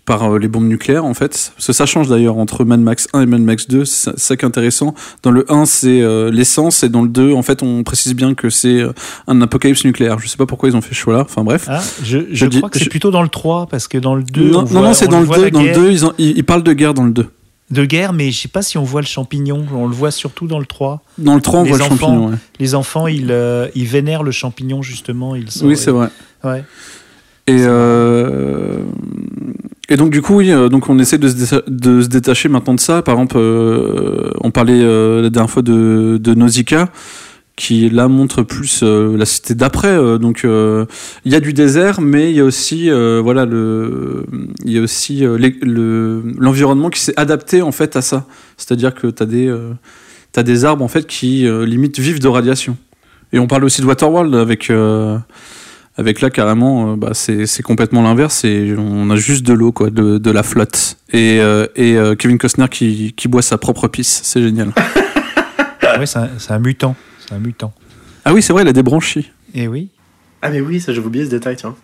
par 0.06 0.24
euh, 0.34 0.38
les 0.40 0.48
bombes 0.48 0.68
nucléaires 0.68 1.06
en 1.06 1.14
fait. 1.14 1.52
Parce 1.56 1.68
que 1.68 1.74
ça 1.74 1.86
change 1.86 2.08
d'ailleurs 2.10 2.38
entre 2.38 2.66
Mad 2.66 2.80
Max 2.82 3.08
1 3.14 3.22
et 3.22 3.26
Mad 3.26 3.42
Max 3.42 3.68
2, 3.68 3.86
c'est 3.86 4.18
ça- 4.20 4.36
qui 4.36 4.44
est 4.44 4.48
intéressant. 4.48 4.94
Dans 5.24 5.32
le 5.32 5.46
1 5.52 5.66
c'est 5.66 6.02
euh, 6.02 6.30
l'essence 6.32 6.84
et 6.84 6.90
dans 6.90 7.02
le 7.02 7.10
2 7.10 7.34
en 7.34 7.42
fait 7.42 7.64
on 7.64 7.84
précise 7.84 8.14
bien 8.14 8.34
que 8.34 8.50
c'est 8.50 8.82
euh, 8.82 8.92
un 9.28 9.42
apocalypse 9.42 9.86
nucléaire. 9.86 10.20
Je 10.20 10.28
sais 10.28 10.38
pas 10.38 10.46
pourquoi 10.46 10.70
ils 10.70 10.76
ont 10.76 10.82
fait 10.82 10.94
ce 10.94 11.00
choix 11.00 11.14
là, 11.18 11.22
enfin 11.22 11.44
bref. 11.44 11.66
Ah, 11.70 11.82
je 12.04 12.20
crois 12.58 12.70
que 12.70 12.80
c'est 12.80 12.86
je- 12.86 12.90
plutôt 12.90 13.12
dans 13.12 13.24
le 13.24 13.30
3, 13.30 13.68
parce 13.68 13.88
que 13.88 13.98
dans 13.98 14.16
le 14.16 14.24
2. 14.24 14.50
non, 14.50 14.60
on 14.60 14.62
non, 14.62 14.66
voit- 14.66 14.82
non, 14.82 14.94
c'est 14.94 15.08
dans 15.08 15.20
le 15.20 15.26
voit 15.26 15.38
2, 15.38 15.44
la 15.46 15.50
dans 15.52 15.60
le 15.62 15.66
guerre 15.68 15.80
2 15.80 15.92
ils, 15.92 16.06
ont- 16.06 16.14
ils, 16.18 16.38
ils 16.38 16.44
parlent 16.46 16.64
de 16.64 16.74
guerre 16.74 16.94
dans 16.94 17.06
le 17.06 17.12
2. 17.12 17.26
De 17.70 17.84
guerre, 17.84 18.14
mais 18.14 18.32
je 18.32 18.40
sais 18.40 18.48
pas 18.48 18.62
si 18.62 18.78
on 18.78 18.84
voit 18.84 19.02
le 19.02 19.08
champignon. 19.08 19.66
On 19.74 19.88
le 19.88 19.94
voit 19.94 20.12
surtout 20.12 20.48
dans 20.48 20.60
le 20.60 20.66
3. 20.66 21.02
Dans 21.18 21.36
le 21.36 21.42
3 21.42 21.60
on 21.60 21.64
Les 21.64 21.70
voit 21.70 21.78
le 21.80 21.84
enfants, 21.84 21.96
champignon. 21.98 22.28
ouais. 22.30 22.36
Les 22.62 22.76
enfants, 22.76 23.08
ils, 23.08 23.28
euh, 23.30 23.68
ils 23.76 23.86
vénèrent 23.88 24.24
le 24.24 24.32
champignon, 24.32 24.82
justement. 24.82 25.36
Ils 25.36 25.52
sont- 25.52 25.66
Oui 25.66 25.76
c'est 25.76 25.92
vrai. 25.92 26.08
Ouais. 26.46 26.64
Et, 27.50 27.58
euh, 27.60 28.84
et 29.90 29.98
donc 29.98 30.12
du 30.12 30.22
coup, 30.22 30.36
oui, 30.36 30.52
euh, 30.52 30.70
donc 30.70 30.90
on 30.90 31.00
essaie 31.00 31.18
de 31.18 31.28
se, 31.28 32.08
détacher 32.08 32.50
maintenant 32.50 32.74
de 32.74 32.80
ça. 32.80 33.02
Par 33.02 33.16
exemple, 33.16 33.38
euh, 33.38 34.32
on 34.42 34.52
parlait 34.52 34.82
euh, 34.82 35.22
la 35.22 35.30
dernière 35.30 35.50
fois 35.50 35.62
de, 35.62 36.18
de 36.22 36.34
Nausicaa, 36.34 36.90
qui 37.56 37.90
là 37.90 38.08
montre 38.08 38.44
plus 38.44 38.84
la 38.84 39.26
cité 39.26 39.56
d'après. 39.56 39.98
donc 40.20 40.44
il 40.44 41.32
y 41.32 41.36
a 41.36 41.40
du 41.40 41.54
désert, 41.54 42.02
mais 42.02 42.30
il 42.30 42.36
y 42.36 42.40
a 42.40 42.44
aussi 42.44 42.92
voilà 42.92 43.48
il 44.64 44.72
y 44.72 44.78
a 44.78 44.82
aussi 44.82 45.24
l'environnement 45.64 46.92
qui 46.92 47.00
s'est 47.00 47.20
adapté 47.20 47.64
en 47.64 47.72
fait 47.72 47.96
à 47.96 48.02
ça. 48.02 48.28
C'est-à-dire 48.58 48.94
que 48.94 49.08
t'as 49.08 49.26
des 49.26 49.52
t'as 50.38 50.44
des 50.44 50.66
arbres 50.66 50.86
en 50.86 50.88
fait 50.88 51.08
qui 51.08 51.48
euh, 51.48 51.66
limite 51.66 52.00
vivent 52.00 52.20
de 52.20 52.28
radiation. 52.28 52.78
Et 53.34 53.40
on 53.40 53.48
parle 53.48 53.64
aussi 53.64 53.82
de 53.82 53.88
Waterworld 53.88 54.36
avec 54.36 54.72
avec 55.98 56.22
là 56.22 56.30
carrément, 56.30 56.94
euh, 56.94 56.96
bah, 56.96 57.10
c'est 57.14 57.46
c'est 57.46 57.64
complètement 57.64 58.02
l'inverse. 58.04 58.44
Et 58.46 58.76
on 58.78 59.10
a 59.10 59.16
juste 59.16 59.46
de 59.46 59.54
l'eau, 59.54 59.72
quoi, 59.72 59.90
de, 59.90 60.18
de 60.18 60.32
la 60.32 60.44
flotte. 60.44 60.98
Et, 61.12 61.40
euh, 61.40 61.68
et 61.76 61.98
euh, 61.98 62.16
Kevin 62.16 62.38
Costner 62.38 62.68
qui, 62.70 63.14
qui 63.14 63.28
boit 63.28 63.42
sa 63.42 63.58
propre 63.58 63.88
pisse, 63.88 64.22
c'est 64.24 64.42
génial. 64.42 64.72
C'est 66.06 66.18
un, 66.20 66.30
c'est 66.38 66.52
un 66.52 66.60
mutant. 66.60 66.96
C'est 67.20 67.34
un 67.34 67.40
mutant. 67.40 67.74
ah 68.24 68.34
oui, 68.34 68.44
c'est 68.44 68.54
vrai, 68.54 68.62
il 68.62 68.68
a 68.68 68.74
des 68.74 68.84
branchies. 68.84 69.32
Et 69.56 69.68
oui. 69.68 69.90
Ah 70.44 70.50
mais 70.50 70.62
oui, 70.62 70.80
ça 70.80 70.94
j'avais 70.94 71.08
oublié 71.08 71.26
ce 71.26 71.32
détail, 71.32 71.56
tiens. 71.56 71.76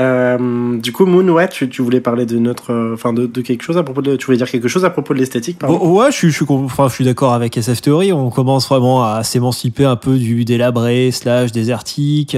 Euh, 0.00 0.78
du 0.78 0.92
coup, 0.92 1.06
Moon, 1.06 1.28
ouais, 1.28 1.48
tu, 1.48 1.68
tu 1.68 1.82
voulais 1.82 2.00
parler 2.00 2.26
de 2.26 2.38
notre, 2.38 2.72
euh, 2.72 2.94
enfin 2.94 3.12
de, 3.12 3.26
de 3.26 3.40
quelque 3.42 3.62
chose 3.62 3.76
à 3.76 3.82
propos 3.82 4.02
de, 4.02 4.16
tu 4.16 4.26
voulais 4.26 4.38
dire 4.38 4.50
quelque 4.50 4.68
chose 4.68 4.84
à 4.84 4.90
propos 4.90 5.14
de 5.14 5.18
l'esthétique, 5.18 5.58
pardon. 5.58 5.78
Bon, 5.78 6.00
ouais, 6.00 6.10
je 6.10 6.16
suis, 6.16 6.30
je 6.30 6.36
suis, 6.36 6.46
enfin, 6.48 6.88
je 6.88 6.94
suis 6.94 7.04
d'accord 7.04 7.34
avec 7.34 7.56
SF 7.56 7.82
Theory. 7.82 8.12
On 8.12 8.30
commence 8.30 8.68
vraiment 8.68 9.04
à 9.04 9.22
s'émanciper 9.22 9.84
un 9.84 9.96
peu 9.96 10.16
du 10.16 10.44
délabré 10.44 11.10
slash 11.12 11.52
désertique. 11.52 12.36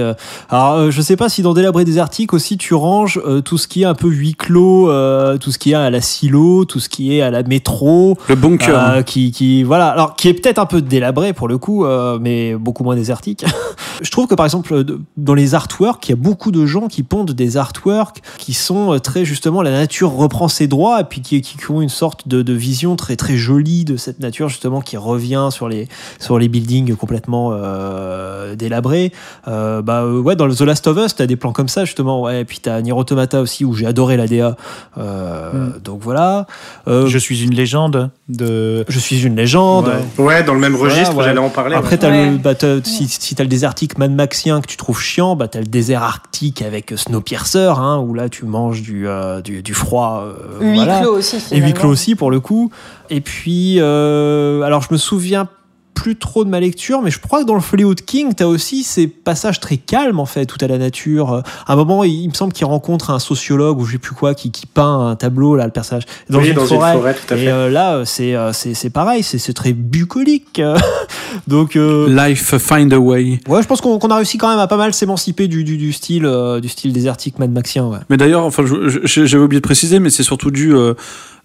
Alors, 0.49 0.73
euh, 0.73 0.91
je 0.91 1.01
sais 1.01 1.15
pas 1.15 1.29
si 1.29 1.41
dans 1.41 1.53
délabré 1.53 1.85
désertique 1.85 2.33
aussi 2.33 2.57
tu 2.57 2.73
ranges 2.73 3.21
euh, 3.25 3.41
tout 3.41 3.57
ce 3.57 3.67
qui 3.67 3.83
est 3.83 3.85
un 3.85 3.93
peu 3.93 4.07
huis 4.07 4.35
clos, 4.35 4.89
euh, 4.89 5.37
tout 5.37 5.51
ce 5.51 5.57
qui 5.57 5.71
est 5.71 5.75
à 5.75 5.89
la 5.89 6.01
silo, 6.01 6.65
tout 6.65 6.79
ce 6.79 6.89
qui 6.89 7.15
est 7.15 7.21
à 7.21 7.31
la 7.31 7.43
métro. 7.43 8.17
Le 8.29 8.35
bunker. 8.35 8.73
Euh, 8.73 9.01
qui, 9.01 9.31
qui, 9.31 9.63
voilà, 9.63 9.89
alors 9.89 10.15
qui 10.15 10.27
est 10.27 10.33
peut-être 10.33 10.59
un 10.59 10.65
peu 10.65 10.81
délabré 10.81 11.33
pour 11.33 11.47
le 11.47 11.57
coup, 11.57 11.85
euh, 11.85 12.17
mais 12.21 12.55
beaucoup 12.55 12.83
moins 12.83 12.95
désertique. 12.95 13.45
je 14.01 14.11
trouve 14.11 14.27
que 14.27 14.35
par 14.35 14.45
exemple, 14.45 14.83
dans 15.17 15.33
les 15.33 15.55
artworks, 15.55 16.07
il 16.07 16.11
y 16.11 16.13
a 16.13 16.17
beaucoup 16.17 16.51
de 16.51 16.65
gens 16.65 16.87
qui 16.87 17.03
pondent 17.03 17.31
des 17.31 17.52
artworks 17.57 18.21
qui 18.37 18.53
sont 18.53 18.93
euh, 18.93 18.99
très 18.99 19.25
justement 19.25 19.61
la 19.61 19.71
nature 19.71 20.11
reprend 20.11 20.47
ses 20.47 20.67
droits 20.67 21.01
et 21.01 21.03
puis 21.03 21.21
qui, 21.21 21.41
qui 21.41 21.57
ont 21.71 21.81
une 21.81 21.89
sorte 21.89 22.27
de, 22.27 22.41
de 22.41 22.53
vision 22.53 22.95
très 22.95 23.15
très 23.15 23.35
jolie 23.37 23.85
de 23.85 23.97
cette 23.97 24.19
nature 24.19 24.49
justement 24.49 24.81
qui 24.81 24.97
revient 24.97 25.49
sur 25.51 25.67
les 25.69 25.87
sur 26.19 26.37
les 26.39 26.47
buildings 26.47 26.95
complètement 26.95 27.51
euh, 27.53 28.55
délabrés. 28.55 29.11
Euh, 29.47 29.81
bah 29.81 30.05
ouais, 30.07 30.35
dans 30.35 30.45
le 30.45 30.55
The 30.55 30.61
Last 30.61 30.87
of 30.87 30.97
Us, 30.97 31.15
t'as 31.15 31.25
des 31.25 31.35
plans 31.35 31.51
comme 31.53 31.67
ça 31.69 31.85
justement. 31.85 32.21
Ouais, 32.21 32.41
et 32.41 32.45
puis 32.45 32.59
t'as 32.59 32.81
Nier 32.81 32.91
Automata 32.93 33.41
aussi 33.41 33.65
où 33.65 33.73
j'ai 33.73 33.85
adoré 33.85 34.17
la 34.17 34.27
DA. 34.27 34.55
Euh, 34.97 35.69
Donc 35.83 36.01
voilà. 36.01 36.45
Euh, 36.87 37.07
Je 37.07 37.17
suis 37.17 37.43
une 37.43 37.53
légende 37.53 38.09
de. 38.29 38.85
je 38.87 38.99
suis 38.99 39.23
une 39.23 39.35
légende. 39.35 39.91
Ouais. 40.17 40.23
Ouais, 40.23 40.43
dans 40.43 40.53
le 40.53 40.59
même 40.59 40.73
Voilà, 40.73 40.93
registre, 40.93 41.15
ouais. 41.15 41.23
j'allais 41.25 41.39
en 41.39 41.49
parler. 41.49 41.75
Après, 41.75 41.91
ouais. 41.91 41.97
t'as 41.97 42.09
Ouais. 42.09 42.31
le, 42.31 42.37
bah, 42.37 42.55
t'as- 42.55 42.83
si, 42.83 43.07
si 43.07 43.35
t'as 43.35 43.43
le 43.43 43.49
désertique 43.49 43.97
Mad 43.97 44.11
Maxien 44.11 44.61
que 44.61 44.67
tu 44.67 44.77
trouves 44.77 45.01
chiant, 45.01 45.35
bah, 45.35 45.47
t'as 45.47 45.59
le 45.59 45.65
désert 45.65 46.03
arctique 46.03 46.61
avec 46.61 46.93
Snowpiercer, 46.95 47.42
hein, 47.79 47.99
où 47.99 48.13
là 48.13 48.29
tu 48.29 48.45
manges 48.45 48.81
du, 48.81 49.07
euh, 49.07 49.41
du, 49.41 49.61
du 49.63 49.73
froid. 49.73 50.23
euh, 50.25 50.59
Huis 50.61 50.75
voilà. 50.75 51.01
clos 51.01 51.17
aussi, 51.17 51.35
Et 51.37 51.39
finalement. 51.39 51.67
huis 51.67 51.73
clos 51.73 51.89
aussi 51.89 52.15
pour 52.15 52.31
le 52.31 52.39
coup. 52.39 52.71
Et 53.09 53.21
puis, 53.21 53.75
euh, 53.79 54.61
alors 54.61 54.81
je 54.81 54.87
me 54.91 54.97
souviens 54.97 55.47
plus 55.93 56.15
trop 56.17 56.43
de 56.43 56.49
ma 56.49 56.59
lecture, 56.59 57.01
mais 57.01 57.11
je 57.11 57.19
crois 57.19 57.41
que 57.41 57.47
dans 57.47 57.55
le 57.55 57.61
de 57.95 58.01
King, 58.01 58.33
t'as 58.35 58.45
aussi 58.45 58.83
ces 58.83 59.07
passages 59.07 59.59
très 59.59 59.77
calmes 59.77 60.19
en 60.19 60.25
fait, 60.25 60.45
tout 60.45 60.57
à 60.61 60.67
la 60.67 60.77
nature. 60.77 61.43
À 61.65 61.73
un 61.73 61.75
moment, 61.75 62.03
il, 62.03 62.11
il 62.23 62.27
me 62.29 62.33
semble 62.33 62.53
qu'il 62.53 62.65
rencontre 62.65 63.09
un 63.09 63.19
sociologue 63.19 63.79
ou 63.79 63.85
je 63.85 63.93
sais 63.93 63.97
plus 63.97 64.13
quoi 64.15 64.33
qui, 64.35 64.51
qui 64.51 64.65
peint 64.65 65.07
un 65.09 65.15
tableau 65.15 65.55
là, 65.55 65.65
le 65.65 65.71
personnage 65.71 66.03
dans, 66.29 66.39
Oui, 66.39 66.49
une, 66.49 66.55
dans 66.55 66.65
forêt. 66.65 66.93
une 66.93 66.99
forêt, 66.99 67.13
tout 67.15 67.33
à 67.33 67.37
Et 67.37 67.45
fait. 67.45 67.51
euh, 67.51 67.69
là, 67.69 67.95
euh, 67.95 68.05
c'est 68.05 68.35
euh, 68.35 68.53
c'est 68.53 68.73
c'est 68.73 68.89
pareil, 68.89 69.23
c'est 69.23 69.37
c'est 69.39 69.53
très 69.53 69.73
bucolique. 69.73 70.61
Donc 71.47 71.75
euh, 71.75 72.07
Life 72.09 72.57
find 72.57 72.93
a 72.93 72.99
way. 72.99 73.39
ouais, 73.47 73.61
je 73.61 73.67
pense 73.67 73.81
qu'on 73.81 73.97
qu'on 73.99 74.09
a 74.09 74.15
réussi 74.17 74.37
quand 74.37 74.49
même 74.49 74.59
à 74.59 74.67
pas 74.67 74.77
mal 74.77 74.93
s'émanciper 74.93 75.47
du, 75.47 75.63
du, 75.63 75.77
du 75.77 75.93
style 75.93 76.25
euh, 76.25 76.59
du 76.59 76.69
style 76.69 76.93
désertique 76.93 77.39
Mad 77.39 77.51
Maxien. 77.51 77.85
Ouais. 77.87 77.99
Mais 78.09 78.17
d'ailleurs, 78.17 78.43
enfin, 78.43 78.63
j'avais 79.05 79.43
oublié 79.43 79.59
de 79.59 79.65
préciser, 79.65 79.99
mais 79.99 80.09
c'est 80.09 80.23
surtout 80.23 80.51
dû 80.51 80.73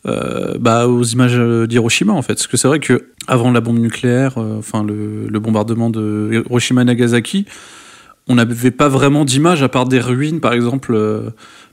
euh, 0.07 0.55
bah, 0.61 0.87
aux 0.87 1.03
images 1.03 1.37
euh, 1.37 1.67
d'Hiroshima 1.67 2.13
en 2.13 2.23
fait. 2.23 2.35
Parce 2.35 2.47
que 2.47 2.57
c'est 2.57 2.69
vrai 2.69 2.79
que 2.79 3.07
avant 3.27 3.51
la 3.51 3.61
bombe 3.61 3.79
nucléaire, 3.79 4.39
euh, 4.39 4.59
enfin 4.59 4.85
le, 4.85 5.39
bombardement 5.41 5.91
de 5.91 6.31
Hiroshima 6.33 6.83
et 6.83 6.85
Nagasaki, 6.85 7.47
on 8.29 8.37
n'avait 8.37 8.71
pas 8.71 8.89
vraiment 8.89 9.25
d'images 9.25 9.63
à 9.63 9.69
part 9.69 9.87
des 9.87 10.01
ruines, 10.01 10.41
par 10.41 10.53
exemple. 10.53 10.97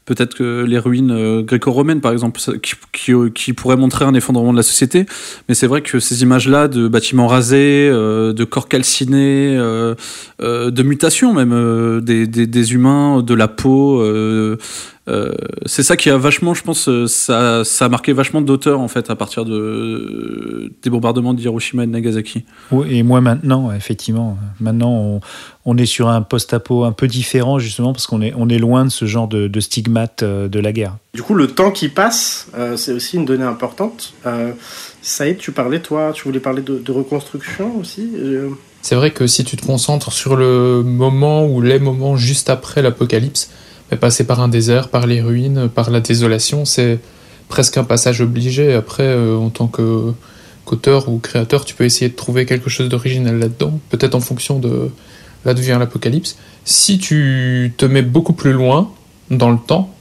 Peut-être 0.06 0.36
que 0.36 0.64
les 0.64 0.78
ruines 0.78 1.42
gréco-romaines, 1.42 2.00
par 2.00 2.14
exemple, 2.14 2.40
qui, 2.62 2.76
qui, 2.94 3.14
qui 3.34 3.54
pourraient 3.54 3.76
montrer 3.76 4.06
un 4.06 4.14
effondrement 4.14 4.52
de 4.52 4.58
la 4.58 4.64
société. 4.64 5.08
Mais 5.50 5.56
c'est 5.56 5.66
vrai 5.66 5.82
que 5.82 6.00
ces 6.00 6.22
images-là 6.22 6.68
de 6.68 6.88
bâtiments 6.88 7.28
rasés, 7.28 7.90
de 7.90 8.44
corps 8.44 8.70
calcinés, 8.70 9.58
de 9.58 10.84
mutations 10.84 11.34
même 11.34 12.02
des, 12.02 12.28
des, 12.28 12.74
humains, 12.74 13.22
de 13.22 13.34
la 13.34 13.48
peau, 13.48 14.02
c'est 15.66 15.84
ça 15.84 15.98
qui 15.98 16.10
a 16.10 16.18
vachement, 16.18 16.54
je 16.54 16.64
pense, 16.64 16.90
euh, 16.90 17.08
ça, 17.08 17.64
ça 17.64 17.86
a 17.86 17.90
marqué 17.90 18.12
vachement 18.14 18.42
d'auteurs 18.42 18.80
en 18.80 18.88
fait 18.88 19.10
à 19.10 19.16
partir 19.16 19.46
de, 19.46 20.72
des 20.82 20.90
bombardements 20.90 21.34
d'Hiroshima 21.34 21.84
et 21.84 21.88
de 21.88 21.92
Nagasaki. 21.92 22.46
Oui, 22.72 22.88
Et 22.90 23.04
moi 23.04 23.22
maintenant, 23.22 23.72
effectivement, 23.72 24.38
maintenant 24.60 24.92
on, 24.92 25.22
on 25.66 25.78
est 25.78 25.86
sur 25.86 26.08
un 26.08 26.22
post-apo 26.22 26.84
un 26.84 26.92
peu 26.92 27.08
différent 27.08 27.60
justement 27.60 27.94
parce 27.94 28.08
qu'on 28.08 28.22
est, 28.22 28.34
on 28.36 28.50
est 28.50 28.58
loin 28.58 28.86
de 28.86 28.90
ce 28.90 29.06
genre 29.06 29.28
de, 29.28 29.48
de 29.48 29.60
stigmate 29.60 30.24
euh, 30.24 30.48
de 30.48 30.60
la 30.60 30.72
guerre. 30.72 30.98
Du 31.14 31.24
coup, 31.24 31.34
le 31.34 31.48
temps 31.48 31.72
qui 31.72 31.90
passe, 31.90 32.48
euh, 32.58 32.76
c'est 32.76 32.92
aussi 32.92 33.16
une 33.18 33.26
donnée 33.26 33.46
importante. 33.46 34.14
Euh, 34.26 34.52
Saïd, 35.02 35.38
tu 35.38 35.52
parlais, 35.52 35.80
toi, 35.80 36.12
tu 36.14 36.24
voulais 36.24 36.40
parler 36.40 36.62
de, 36.62 36.78
de 36.78 36.92
reconstruction 36.92 37.78
aussi 37.80 38.10
euh, 38.18 38.50
C'est 38.82 38.96
vrai 38.96 39.12
que 39.12 39.28
si 39.28 39.44
tu 39.44 39.56
te 39.56 39.66
concentres 39.66 40.12
sur 40.12 40.36
le 40.36 40.84
moment 40.84 41.46
ou 41.46 41.62
les 41.62 41.80
moments 41.80 42.18
juste 42.18 42.50
après 42.50 42.82
l'apocalypse, 42.82 43.50
mais 43.92 43.98
passer 43.98 44.26
par 44.26 44.40
un 44.40 44.48
désert, 44.48 44.90
par 44.90 45.08
les 45.08 45.22
ruines, 45.22 45.70
par 45.70 45.90
la 45.90 46.00
désolation, 46.00 46.66
c'est 46.66 47.00
presque 47.50 47.78
un 47.78 47.84
passage 47.84 48.22
obligé. 48.22 48.74
Après, 48.74 49.04
euh, 49.04 49.38
en 49.38 49.50
tant 49.50 49.68
que 49.68 50.14
qu'auteur 50.66 51.10
ou 51.10 51.20
créateur, 51.20 51.64
tu 51.64 51.76
peux 51.76 51.84
essayer 51.84 52.10
de 52.10 52.16
trouver 52.16 52.48
quelque 52.48 52.70
chose 52.72 52.90
d'original 52.90 53.38
là-dedans, 53.38 53.80
peut-être 53.90 54.16
en 54.16 54.20
fonction 54.20 54.58
de 54.58 54.90
là 55.46 55.54
devient 55.54 55.78
l'apocalypse. 55.80 56.38
Si 56.64 56.98
tu 56.98 57.72
te 57.78 57.86
mets 57.86 58.02
beaucoup 58.02 58.34
plus 58.34 58.52
loin 58.52 58.90
dans 59.30 59.52
le 59.52 59.60
temps, 59.60 59.94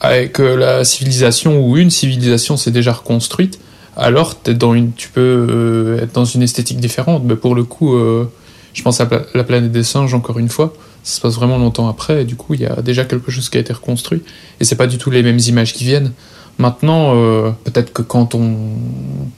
avec 0.00 0.38
la 0.38 0.84
civilisation 0.84 1.66
ou 1.66 1.76
une 1.76 1.90
civilisation 1.90 2.56
s'est 2.56 2.70
déjà 2.70 2.92
reconstruite, 2.92 3.58
alors 3.96 4.36
t'es 4.36 4.54
dans 4.54 4.74
une, 4.74 4.92
tu 4.92 5.08
peux 5.08 5.20
euh, 5.20 6.02
être 6.02 6.14
dans 6.14 6.24
une 6.24 6.42
esthétique 6.42 6.78
différente. 6.78 7.24
Mais 7.24 7.36
pour 7.36 7.54
le 7.54 7.64
coup, 7.64 7.96
euh, 7.96 8.30
je 8.72 8.82
pense 8.82 9.00
à 9.00 9.08
la 9.34 9.44
planète 9.44 9.72
des 9.72 9.82
singes 9.82 10.14
encore 10.14 10.38
une 10.38 10.48
fois. 10.48 10.72
Ça 11.02 11.16
se 11.16 11.20
passe 11.20 11.34
vraiment 11.34 11.58
longtemps 11.58 11.88
après. 11.88 12.22
Et 12.22 12.24
du 12.24 12.36
coup, 12.36 12.54
il 12.54 12.60
y 12.60 12.66
a 12.66 12.82
déjà 12.82 13.04
quelque 13.04 13.30
chose 13.30 13.48
qui 13.48 13.56
a 13.56 13.60
été 13.60 13.72
reconstruit. 13.72 14.22
Et 14.60 14.64
c'est 14.64 14.76
pas 14.76 14.86
du 14.86 14.98
tout 14.98 15.10
les 15.10 15.22
mêmes 15.22 15.38
images 15.38 15.72
qui 15.72 15.84
viennent. 15.84 16.12
Maintenant, 16.58 17.14
euh, 17.14 17.52
peut-être 17.62 17.92
que 17.92 18.02
quand 18.02 18.34
on 18.34 18.56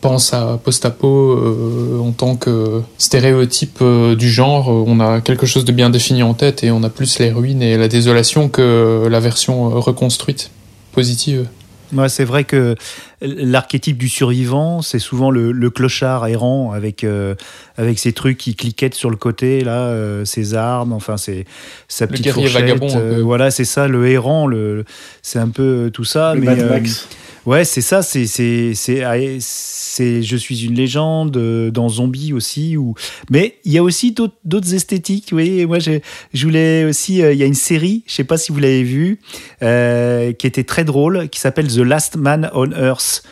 pense 0.01 0.33
à 0.33 0.59
post-apo 0.65 1.33
euh, 1.33 2.01
en 2.01 2.13
tant 2.13 2.35
que 2.35 2.81
stéréotype 2.97 3.81
euh, 3.83 4.17
du 4.17 4.31
genre, 4.31 4.69
on 4.69 5.01
a 5.01 5.21
quelque 5.21 5.45
chose 5.45 5.67
de 5.67 5.73
bien 5.73 5.91
défini 5.91 6.23
en 6.23 6.33
tête 6.33 6.65
et 6.65 6.71
on 6.71 6.83
a 6.83 6.89
plus 6.89 7.19
les 7.19 7.31
ruines 7.31 7.61
et 7.61 7.77
la 7.77 7.89
désolation 7.89 8.49
que 8.49 9.07
la 9.11 9.21
version 9.21 9.69
reconstruite, 9.69 10.51
positive. 10.93 11.47
Moi, 11.93 12.09
c'est 12.09 12.25
vrai 12.25 12.45
que 12.45 12.77
l'archétype 13.21 13.99
du 13.99 14.09
survivant, 14.09 14.83
c'est 14.83 14.99
souvent 14.99 15.31
le, 15.31 15.53
le 15.53 15.71
clochard 15.71 16.27
errant 16.27 16.73
avec, 16.73 17.05
euh, 17.05 17.35
avec 17.77 17.99
ses 17.99 18.13
trucs 18.13 18.39
qui 18.39 18.55
cliquettent 18.55 18.95
sur 18.95 19.11
le 19.11 19.17
côté, 19.17 19.63
là, 19.63 19.87
euh, 19.87 20.25
ses 20.25 20.55
armes, 20.55 20.93
enfin, 20.93 21.17
ses, 21.17 21.47
sa 21.89 22.07
Le 22.07 22.11
petite 22.13 22.27
guerrier 22.27 22.49
fourchette. 22.49 22.63
vagabond, 22.63 22.97
euh, 22.97 23.23
voilà, 23.23 23.51
c'est 23.51 23.65
ça, 23.65 23.89
le 23.89 24.09
errant, 24.09 24.47
le, 24.47 24.85
c'est 25.23 25.39
un 25.39 25.49
peu 25.49 25.91
tout 25.93 26.05
ça. 26.05 26.35
Le 26.35 26.41
mais, 26.41 26.47
Mad 26.47 26.59
euh, 26.61 26.71
Max. 26.71 27.09
Ouais, 27.51 27.65
c'est 27.65 27.81
ça, 27.81 28.01
c'est 28.03 28.29
c'est 28.29 28.75
c'est 28.77 29.03
ah, 29.03 29.19
je 29.19 30.37
suis 30.37 30.67
une 30.67 30.77
légende 30.77 31.37
euh, 31.37 31.73
dans 31.73 31.89
Zombie 31.89 32.33
aussi 32.33 32.77
ou 32.77 32.95
mais 33.29 33.57
il 33.65 33.73
y 33.73 33.79
a 33.79 33.83
aussi 33.83 34.15
d'autres 34.45 34.73
esthétiques, 34.73 35.33
vous 35.33 35.67
moi 35.67 35.81
je, 35.81 35.99
je 36.33 36.47
voulais 36.47 36.85
aussi 36.85 37.21
euh, 37.21 37.33
il 37.33 37.41
y 37.41 37.43
a 37.43 37.47
une 37.47 37.55
série, 37.55 38.05
je 38.07 38.13
sais 38.13 38.23
pas 38.23 38.39
si 38.39 38.53
vous 38.53 38.61
l'avez 38.61 38.85
vue 38.85 39.19
euh, 39.65 40.31
qui 40.33 40.47
était 40.47 40.63
très 40.63 40.85
drôle 40.85 41.29
qui 41.29 41.41
s'appelle 41.41 41.67
The 41.67 41.79
Last 41.79 42.15
Man 42.15 42.53
on 42.55 42.71
Earth. 42.71 43.25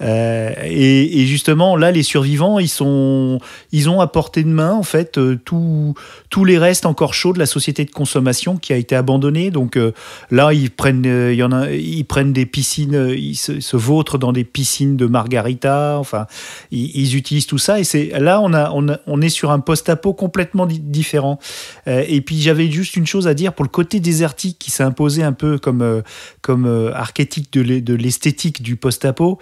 Euh, 0.00 0.52
et, 0.64 1.26
justement, 1.26 1.76
là, 1.76 1.90
les 1.90 2.02
survivants, 2.02 2.58
ils 2.58 2.68
sont, 2.68 3.40
ils 3.72 3.90
ont 3.90 4.00
à 4.00 4.06
portée 4.06 4.42
de 4.42 4.48
main 4.48 4.72
en 4.72 4.82
fait 4.82 5.18
euh, 5.18 5.38
tous 5.44 6.44
les 6.44 6.58
restes 6.58 6.86
encore 6.86 7.14
chauds 7.14 7.32
de 7.32 7.38
la 7.38 7.46
société 7.46 7.84
de 7.84 7.90
consommation 7.90 8.56
qui 8.56 8.72
a 8.72 8.76
été 8.76 8.94
abandonnée. 8.94 9.50
Donc 9.50 9.76
euh, 9.76 9.92
là, 10.30 10.52
ils 10.52 10.70
prennent, 10.70 11.06
euh, 11.06 11.32
il 11.32 11.38
y 11.38 11.42
en 11.42 11.52
a, 11.52 11.70
ils 11.70 12.04
prennent 12.04 12.32
des 12.32 12.46
piscines, 12.46 13.14
ils 13.16 13.36
se, 13.36 13.60
se 13.60 13.76
vautrent 13.76 14.18
dans 14.18 14.32
des 14.32 14.44
piscines 14.44 14.96
de 14.96 15.06
margarita. 15.06 15.96
Enfin, 15.98 16.26
ils, 16.70 17.16
utilisent 17.16 17.46
tout 17.46 17.58
ça. 17.58 17.80
Et 17.80 17.84
c'est 17.84 18.10
là, 18.18 18.40
on 18.42 18.52
a, 18.52 18.70
on 19.06 19.20
est 19.20 19.28
sur 19.28 19.50
un 19.50 19.60
post-apo 19.60 20.12
complètement 20.12 20.66
di- 20.66 20.78
différent. 20.78 21.38
Et 21.86 22.20
puis 22.20 22.40
j'avais 22.40 22.70
juste 22.70 22.96
une 22.96 23.06
chose 23.06 23.26
à 23.26 23.34
dire 23.34 23.54
pour 23.54 23.64
le 23.64 23.70
côté 23.70 23.98
désertique 23.98 24.58
qui 24.58 24.70
s'est 24.70 24.82
imposé 24.82 25.22
un 25.22 25.32
peu 25.32 25.58
comme, 25.58 26.02
comme 26.42 26.92
archétype 26.94 27.50
de 27.52 27.94
l'esthétique 27.94 28.62
du 28.62 28.76
post-apo. 28.76 29.38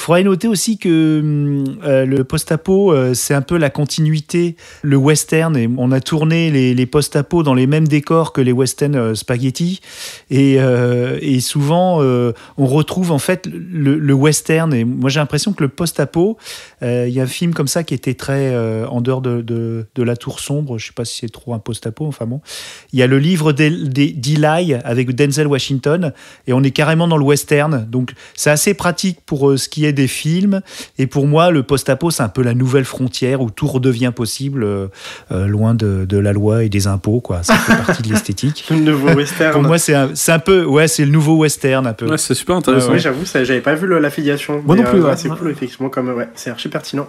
Il 0.00 0.02
faudrait 0.02 0.24
noter 0.24 0.48
aussi 0.48 0.78
que 0.78 1.20
hum, 1.20 1.78
euh, 1.84 2.06
le 2.06 2.24
post-apo, 2.24 2.90
euh, 2.90 3.12
c'est 3.12 3.34
un 3.34 3.42
peu 3.42 3.58
la 3.58 3.68
continuité, 3.68 4.56
le 4.80 4.96
western. 4.96 5.54
Et 5.58 5.68
on 5.76 5.92
a 5.92 6.00
tourné 6.00 6.50
les, 6.50 6.72
les 6.72 6.86
post-apo 6.86 7.42
dans 7.42 7.52
les 7.52 7.66
mêmes 7.66 7.86
décors 7.86 8.32
que 8.32 8.40
les 8.40 8.50
western 8.50 8.94
euh, 8.94 9.14
spaghetti. 9.14 9.82
Et, 10.30 10.56
euh, 10.58 11.18
et 11.20 11.40
souvent, 11.40 12.00
on 12.00 12.66
retrouve 12.66 13.12
en 13.12 13.18
fait 13.18 13.46
le, 13.46 14.14
western. 14.14 14.72
Et 14.72 14.84
moi, 14.84 15.10
j'ai 15.10 15.20
l'impression 15.20 15.52
que 15.52 15.62
le 15.62 15.68
post-apo, 15.68 16.38
il 16.80 17.08
y 17.08 17.20
a 17.20 17.24
un 17.24 17.26
film 17.26 17.52
comme 17.52 17.68
ça 17.68 17.84
qui 17.84 17.92
était 17.92 18.14
très 18.14 18.56
en 18.86 19.02
dehors 19.02 19.20
de, 19.20 19.42
de, 19.42 20.02
la 20.02 20.16
tour 20.16 20.40
sombre. 20.40 20.78
Je 20.78 20.86
sais 20.86 20.92
pas 20.94 21.04
si 21.04 21.18
c'est 21.18 21.28
trop 21.28 21.52
un 21.52 21.58
post-apo. 21.58 22.06
Enfin 22.06 22.24
bon, 22.24 22.40
il 22.94 22.98
y 22.98 23.02
a 23.02 23.06
le 23.06 23.18
livre 23.18 23.52
d'El- 23.52 23.90
d'E- 23.90 24.14
d'Eli 24.16 24.74
avec 24.82 25.14
Denzel 25.14 25.46
Washington 25.46 26.14
et 26.46 26.54
on 26.54 26.62
est 26.62 26.70
carrément 26.70 27.06
dans 27.06 27.18
le 27.18 27.24
western. 27.24 27.86
Donc 27.90 28.12
c'est 28.34 28.50
assez 28.50 28.72
pratique 28.72 29.18
pour 29.26 29.58
ce 29.58 29.68
qui 29.68 29.84
est 29.84 29.89
des 29.92 30.08
films. 30.08 30.60
Et 30.98 31.06
pour 31.06 31.26
moi, 31.26 31.50
le 31.50 31.62
post-apo, 31.62 32.10
c'est 32.10 32.22
un 32.22 32.28
peu 32.28 32.42
la 32.42 32.54
nouvelle 32.54 32.84
frontière 32.84 33.40
où 33.40 33.50
tout 33.50 33.66
redevient 33.66 34.12
possible, 34.14 34.64
euh, 34.64 34.86
euh, 35.32 35.46
loin 35.46 35.74
de, 35.74 36.04
de 36.08 36.18
la 36.18 36.32
loi 36.32 36.64
et 36.64 36.68
des 36.68 36.86
impôts. 36.86 37.20
Quoi. 37.20 37.42
Ça 37.42 37.54
fait 37.54 37.76
partie 37.76 38.02
de 38.02 38.08
l'esthétique. 38.08 38.66
Le 38.70 38.76
nouveau 38.76 39.08
western. 39.14 39.52
Pour 39.52 39.62
moi, 39.62 39.78
c'est 39.78 39.94
un, 39.94 40.10
c'est 40.14 40.32
un 40.32 40.38
peu, 40.38 40.64
ouais, 40.64 40.88
c'est 40.88 41.04
le 41.04 41.10
nouveau 41.10 41.36
western 41.36 41.86
un 41.86 41.92
peu. 41.92 42.08
Ouais, 42.08 42.18
c'est 42.18 42.34
super 42.34 42.56
intéressant. 42.56 42.92
Oui, 42.92 42.98
j'avoue, 42.98 43.24
ça, 43.24 43.44
j'avais 43.44 43.60
pas 43.60 43.74
vu 43.74 43.86
le- 43.86 43.98
l'affiliation. 43.98 44.62
Moi 44.64 44.76
non 44.76 44.82
plus, 44.84 45.00
euh, 45.00 45.08
ouais. 45.08 45.16
C'est 45.16 45.28
cool, 45.28 45.50
effectivement, 45.50 45.88
comme 45.88 46.08
ouais, 46.10 46.28
c'est 46.34 46.50
archi 46.50 46.68
pertinent. 46.68 47.06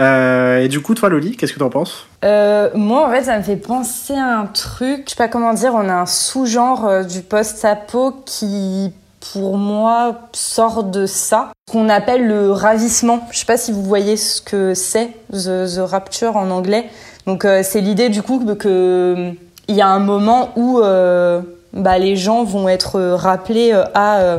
Euh, 0.00 0.60
et 0.60 0.68
du 0.68 0.80
coup, 0.80 0.94
toi, 0.94 1.08
Loli, 1.08 1.36
qu'est-ce 1.36 1.52
que 1.52 1.58
t'en 1.58 1.70
penses? 1.70 2.06
Euh, 2.24 2.70
moi, 2.74 3.06
en 3.06 3.10
fait, 3.10 3.24
ça 3.24 3.36
me 3.38 3.42
fait 3.42 3.56
penser 3.56 4.14
à 4.14 4.38
un 4.40 4.46
truc. 4.46 5.02
Je 5.06 5.10
sais 5.10 5.16
pas 5.16 5.28
comment 5.28 5.52
dire. 5.54 5.72
On 5.74 5.88
a 5.88 5.92
un 5.94 6.06
sous-genre 6.06 6.86
euh, 6.86 7.02
du 7.04 7.20
post-apo 7.22 8.22
qui, 8.24 8.92
pour 9.32 9.56
moi, 9.56 10.14
sort 10.32 10.84
de 10.84 11.06
ça. 11.06 11.52
Ce 11.68 11.72
qu'on 11.72 11.88
appelle 11.88 12.26
le 12.26 12.52
ravissement. 12.52 13.20
Je 13.30 13.38
sais 13.38 13.46
pas 13.46 13.56
si 13.56 13.72
vous 13.72 13.82
voyez 13.82 14.16
ce 14.16 14.40
que 14.40 14.74
c'est, 14.74 15.10
the, 15.32 15.66
the 15.76 15.80
rapture 15.80 16.36
en 16.36 16.50
anglais. 16.50 16.86
Donc, 17.26 17.44
euh, 17.44 17.62
c'est 17.62 17.80
l'idée 17.80 18.10
du 18.10 18.22
coup 18.22 18.44
que, 18.54 19.32
il 19.68 19.76
y 19.76 19.80
a 19.80 19.88
un 19.88 19.98
moment 19.98 20.50
où 20.56 20.80
euh, 20.80 21.40
bah, 21.72 21.98
les 21.98 22.16
gens 22.16 22.44
vont 22.44 22.68
être 22.68 23.00
rappelés 23.00 23.72
euh, 23.72 23.84
à 23.94 24.20
euh, 24.20 24.38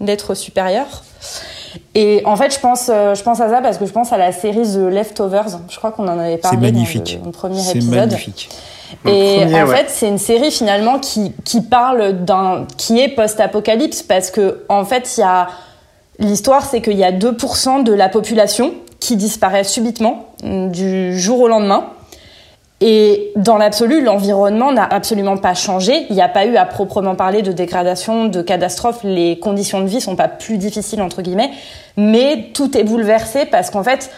d'être 0.00 0.34
supérieurs. 0.34 1.04
Et 1.94 2.22
en 2.26 2.36
fait, 2.36 2.52
je 2.52 2.60
pense, 2.60 2.88
je 2.88 3.22
pense 3.22 3.40
à 3.40 3.48
ça 3.48 3.62
parce 3.62 3.78
que 3.78 3.86
je 3.86 3.92
pense 3.92 4.12
à 4.12 4.18
la 4.18 4.30
série 4.32 4.62
The 4.62 4.90
Leftovers. 4.90 5.58
Je 5.70 5.76
crois 5.78 5.90
qu'on 5.90 6.06
en 6.06 6.18
avait 6.18 6.36
parlé 6.36 6.58
magnifique. 6.58 7.14
dans 7.18 7.20
le, 7.20 7.26
le 7.26 7.32
premier 7.32 7.60
C'est 7.60 7.78
épisode. 7.78 8.14
Et 9.06 9.40
premier, 9.40 9.62
en 9.62 9.66
ouais. 9.66 9.76
fait, 9.76 9.86
c'est 9.88 10.08
une 10.08 10.18
série 10.18 10.50
finalement 10.50 10.98
qui, 10.98 11.32
qui 11.44 11.60
parle 11.60 12.24
d'un, 12.24 12.66
qui 12.76 13.00
est 13.00 13.08
post-apocalypse 13.08 14.02
parce 14.02 14.30
que, 14.30 14.64
en 14.68 14.84
fait, 14.84 15.16
il 15.16 15.20
y 15.20 15.24
a, 15.24 15.48
l'histoire, 16.18 16.64
c'est 16.64 16.80
qu'il 16.80 16.96
y 16.96 17.04
a 17.04 17.12
2% 17.12 17.82
de 17.84 17.92
la 17.92 18.08
population 18.08 18.74
qui 19.00 19.16
disparaît 19.16 19.64
subitement, 19.64 20.28
mm, 20.42 20.70
du 20.70 21.18
jour 21.18 21.40
au 21.40 21.48
lendemain. 21.48 21.90
Et 22.84 23.30
dans 23.36 23.58
l'absolu, 23.58 24.02
l'environnement 24.02 24.72
n'a 24.72 24.84
absolument 24.84 25.36
pas 25.36 25.54
changé. 25.54 26.04
Il 26.10 26.16
n'y 26.16 26.22
a 26.22 26.28
pas 26.28 26.46
eu 26.46 26.56
à 26.56 26.64
proprement 26.64 27.14
parler 27.14 27.42
de 27.42 27.52
dégradation, 27.52 28.24
de 28.24 28.42
catastrophe. 28.42 29.00
Les 29.04 29.38
conditions 29.38 29.80
de 29.80 29.86
vie 29.86 30.00
sont 30.00 30.16
pas 30.16 30.26
plus 30.26 30.58
difficiles, 30.58 31.00
entre 31.00 31.22
guillemets. 31.22 31.52
Mais 31.96 32.48
tout 32.54 32.76
est 32.76 32.82
bouleversé 32.82 33.44
parce 33.46 33.70
qu'en 33.70 33.84
fait, 33.84 34.10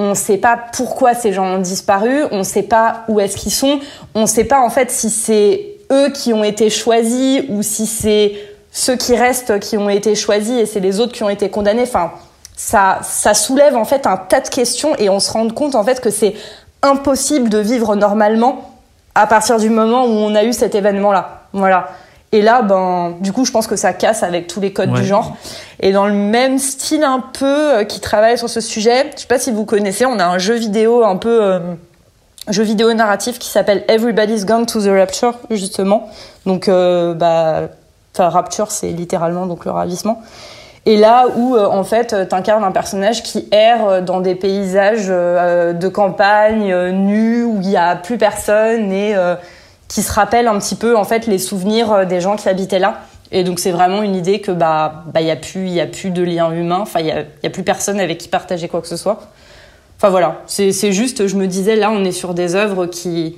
on 0.00 0.10
ne 0.10 0.14
sait 0.14 0.38
pas 0.38 0.58
pourquoi 0.72 1.12
ces 1.12 1.34
gens 1.34 1.44
ont 1.44 1.58
disparu, 1.58 2.24
on 2.30 2.38
ne 2.38 2.42
sait 2.42 2.62
pas 2.62 3.04
où 3.08 3.20
est-ce 3.20 3.36
qu'ils 3.36 3.52
sont, 3.52 3.80
on 4.14 4.22
ne 4.22 4.26
sait 4.26 4.44
pas 4.44 4.60
en 4.60 4.70
fait 4.70 4.90
si 4.90 5.10
c'est 5.10 5.76
eux 5.92 6.08
qui 6.10 6.32
ont 6.32 6.42
été 6.42 6.70
choisis 6.70 7.42
ou 7.50 7.62
si 7.62 7.84
c'est 7.84 8.32
ceux 8.72 8.96
qui 8.96 9.14
restent 9.14 9.58
qui 9.60 9.76
ont 9.76 9.90
été 9.90 10.14
choisis 10.14 10.58
et 10.58 10.64
c'est 10.64 10.80
les 10.80 11.00
autres 11.00 11.12
qui 11.12 11.22
ont 11.22 11.28
été 11.28 11.50
condamnés. 11.50 11.82
Enfin, 11.82 12.12
ça, 12.56 13.34
soulève 13.34 13.76
en 13.76 13.84
fait 13.84 14.06
un 14.06 14.16
tas 14.16 14.40
de 14.40 14.48
questions 14.48 14.96
et 14.96 15.10
on 15.10 15.20
se 15.20 15.30
rend 15.30 15.48
compte 15.50 15.74
en 15.74 15.84
fait 15.84 16.00
que 16.00 16.10
c'est 16.10 16.34
impossible 16.82 17.50
de 17.50 17.58
vivre 17.58 17.94
normalement 17.94 18.70
à 19.14 19.26
partir 19.26 19.58
du 19.58 19.68
moment 19.68 20.06
où 20.06 20.12
on 20.12 20.34
a 20.34 20.44
eu 20.44 20.54
cet 20.54 20.74
événement-là. 20.74 21.42
Voilà. 21.52 21.90
Et 22.32 22.42
là, 22.42 22.62
ben, 22.62 23.14
du 23.20 23.32
coup, 23.32 23.44
je 23.44 23.50
pense 23.50 23.66
que 23.66 23.74
ça 23.76 23.92
casse 23.92 24.22
avec 24.22 24.46
tous 24.46 24.60
les 24.60 24.72
codes 24.72 24.90
Ouais. 24.92 25.00
du 25.00 25.06
genre. 25.06 25.36
Et 25.80 25.90
dans 25.92 26.06
le 26.06 26.12
même 26.14 26.58
style 26.58 27.02
un 27.02 27.18
peu 27.20 27.44
euh, 27.78 27.84
qui 27.84 27.98
travaille 28.00 28.38
sur 28.38 28.48
ce 28.48 28.60
sujet, 28.60 29.10
je 29.16 29.22
sais 29.22 29.26
pas 29.26 29.38
si 29.40 29.50
vous 29.50 29.64
connaissez, 29.64 30.06
on 30.06 30.18
a 30.18 30.24
un 30.26 30.38
jeu 30.38 30.54
vidéo 30.54 31.04
un 31.04 31.16
peu 31.16 31.42
euh, 31.42 31.58
jeu 32.48 32.62
vidéo 32.62 32.92
narratif 32.94 33.38
qui 33.40 33.48
s'appelle 33.48 33.84
Everybody's 33.88 34.46
Gone 34.46 34.66
to 34.66 34.80
the 34.80 34.88
Rapture 34.88 35.38
justement. 35.50 36.08
Donc 36.46 36.68
euh, 36.68 37.14
bah 37.14 37.62
enfin 38.14 38.28
Rapture 38.28 38.70
c'est 38.70 38.90
littéralement 38.90 39.46
donc 39.46 39.64
le 39.64 39.72
ravissement. 39.72 40.22
Et 40.86 40.96
là 40.96 41.26
où 41.36 41.56
euh, 41.56 41.66
en 41.66 41.84
fait 41.84 42.12
euh, 42.12 42.24
t'incarnes 42.24 42.64
un 42.64 42.72
personnage 42.72 43.22
qui 43.22 43.46
erre 43.52 43.86
euh, 43.86 44.00
dans 44.00 44.20
des 44.20 44.34
paysages 44.34 45.08
de 45.08 45.88
campagne 45.88 46.74
nus 46.92 47.44
où 47.44 47.58
il 47.60 47.70
y 47.70 47.76
a 47.76 47.96
plus 47.96 48.18
personne 48.18 48.90
et 48.92 49.14
qui 49.92 50.02
se 50.02 50.12
rappelle 50.12 50.46
un 50.46 50.58
petit 50.58 50.76
peu 50.76 50.96
en 50.96 51.04
fait 51.04 51.26
les 51.26 51.38
souvenirs 51.38 51.92
euh, 51.92 52.04
des 52.06 52.20
gens 52.20 52.36
qui 52.36 52.48
habitaient 52.48 52.78
là. 52.78 53.02
Et 53.32 53.44
donc 53.44 53.58
c'est 53.58 53.70
vraiment 53.72 54.02
une 54.02 54.14
idée 54.16 54.40
que 54.40 54.50
bah 54.52 55.04
bah 55.12 55.20
il 55.20 55.26
y 55.26 55.30
a 55.30 55.36
plus 55.36 55.66
il 55.66 55.72
y 55.72 55.80
a 55.80 55.86
plus 55.86 56.10
de 56.10 56.22
lien 56.22 56.50
humain, 56.52 56.78
enfin 56.80 57.00
il 57.00 57.06
y 57.06 57.10
a, 57.12 57.24
y 57.42 57.46
a 57.46 57.50
plus 57.50 57.62
personne 57.64 58.00
avec 58.00 58.18
qui 58.18 58.28
partager 58.28 58.66
quoi 58.68 58.80
que 58.80 58.88
ce 58.88 58.96
soit. 58.96 59.30
Enfin 59.98 60.08
voilà, 60.08 60.42
c'est 60.46 60.92
juste 60.92 61.26
je 61.26 61.36
me 61.36 61.46
disais 61.46 61.76
là 61.76 61.90
on 61.90 62.04
est 62.04 62.12
sur 62.12 62.34
des 62.34 62.54
œuvres 62.54 62.86
qui 62.86 63.36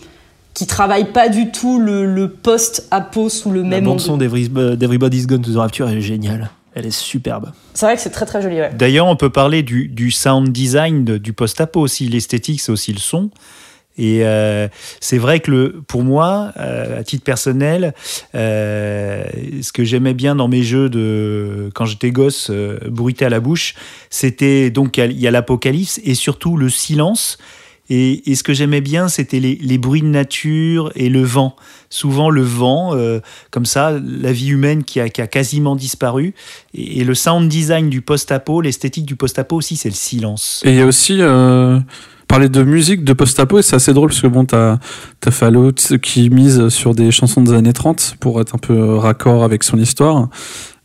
qui 0.54 0.66
travaillent 0.66 1.12
pas 1.12 1.28
du 1.30 1.50
tout 1.50 1.78
le, 1.80 2.04
le 2.04 2.28
post-apo 2.28 3.28
sous 3.30 3.50
le 3.50 3.62
La 3.62 3.68
même 3.68 3.84
bande 3.84 3.92
angle. 3.94 4.02
son 4.02 4.16
d'Every- 4.18 4.50
d'Everybody's 4.76 5.26
Gone 5.26 5.40
to 5.40 5.52
the 5.52 5.56
Rapture, 5.56 5.88
est 5.88 6.00
géniale. 6.02 6.50
Elle 6.74 6.86
est 6.86 6.90
superbe. 6.90 7.52
C'est 7.74 7.86
vrai 7.86 7.96
que 7.96 8.02
c'est 8.02 8.10
très 8.10 8.26
très 8.26 8.40
joli 8.42 8.56
ouais. 8.56 8.70
D'ailleurs, 8.74 9.06
on 9.06 9.16
peut 9.16 9.30
parler 9.30 9.62
du, 9.62 9.88
du 9.88 10.10
sound 10.10 10.50
design 10.52 11.04
de- 11.04 11.16
du 11.18 11.32
post-apo 11.32 11.80
aussi. 11.80 12.06
L'esthétique, 12.08 12.60
c'est 12.60 12.70
aussi 12.72 12.92
le 12.92 12.98
son. 12.98 13.30
Et 13.98 14.20
euh, 14.24 14.68
c'est 15.00 15.18
vrai 15.18 15.40
que 15.40 15.50
le, 15.50 15.82
pour 15.86 16.02
moi, 16.02 16.52
euh, 16.56 17.00
à 17.00 17.04
titre 17.04 17.24
personnel, 17.24 17.94
euh, 18.34 19.24
ce 19.60 19.72
que 19.72 19.84
j'aimais 19.84 20.14
bien 20.14 20.34
dans 20.34 20.48
mes 20.48 20.62
jeux 20.62 20.88
de 20.88 21.70
quand 21.74 21.84
j'étais 21.84 22.10
gosse, 22.10 22.50
bruité 22.88 23.24
à 23.24 23.28
la 23.28 23.40
bouche, 23.40 23.74
c'était 24.08 24.70
donc 24.70 24.96
il 24.96 25.20
y 25.20 25.26
a 25.26 25.30
l'apocalypse 25.30 26.00
et 26.04 26.14
surtout 26.14 26.56
le 26.56 26.70
silence. 26.70 27.38
Et, 27.90 28.36
ce 28.36 28.42
que 28.42 28.54
j'aimais 28.54 28.80
bien, 28.80 29.08
c'était 29.08 29.38
les, 29.38 29.76
bruits 29.76 30.00
de 30.00 30.06
nature 30.06 30.90
et 30.94 31.10
le 31.10 31.22
vent. 31.22 31.56
Souvent 31.90 32.30
le 32.30 32.40
vent, 32.40 32.96
comme 33.50 33.66
ça, 33.66 33.92
la 34.02 34.32
vie 34.32 34.48
humaine 34.48 34.82
qui 34.82 34.98
a, 34.98 35.10
qui 35.10 35.20
a 35.20 35.26
quasiment 35.26 35.76
disparu. 35.76 36.32
Et, 36.72 37.00
et 37.00 37.04
le 37.04 37.14
sound 37.14 37.50
design 37.50 37.90
du 37.90 38.00
post-apo, 38.00 38.62
l'esthétique 38.62 39.04
du 39.04 39.16
post-apo 39.16 39.56
aussi, 39.56 39.76
c'est 39.76 39.90
le 39.90 39.94
silence. 39.94 40.62
Et 40.64 40.70
il 40.70 40.76
y 40.76 40.80
a 40.80 40.86
aussi 40.86 41.20
parler 42.32 42.48
de 42.48 42.62
musique 42.62 43.04
de 43.04 43.12
post-apo, 43.12 43.58
et 43.58 43.62
c'est 43.62 43.76
assez 43.76 43.92
drôle 43.92 44.08
parce 44.08 44.22
que 44.22 44.26
bon, 44.26 44.46
t'as 44.46 44.78
as 45.26 45.30
Fallout 45.30 45.72
qui 46.00 46.30
mise 46.30 46.68
sur 46.70 46.94
des 46.94 47.10
chansons 47.10 47.42
des 47.42 47.52
années 47.52 47.74
30 47.74 48.16
pour 48.20 48.40
être 48.40 48.54
un 48.54 48.58
peu 48.58 48.72
euh, 48.72 48.96
raccord 48.96 49.44
avec 49.44 49.62
son 49.62 49.76
histoire. 49.78 50.28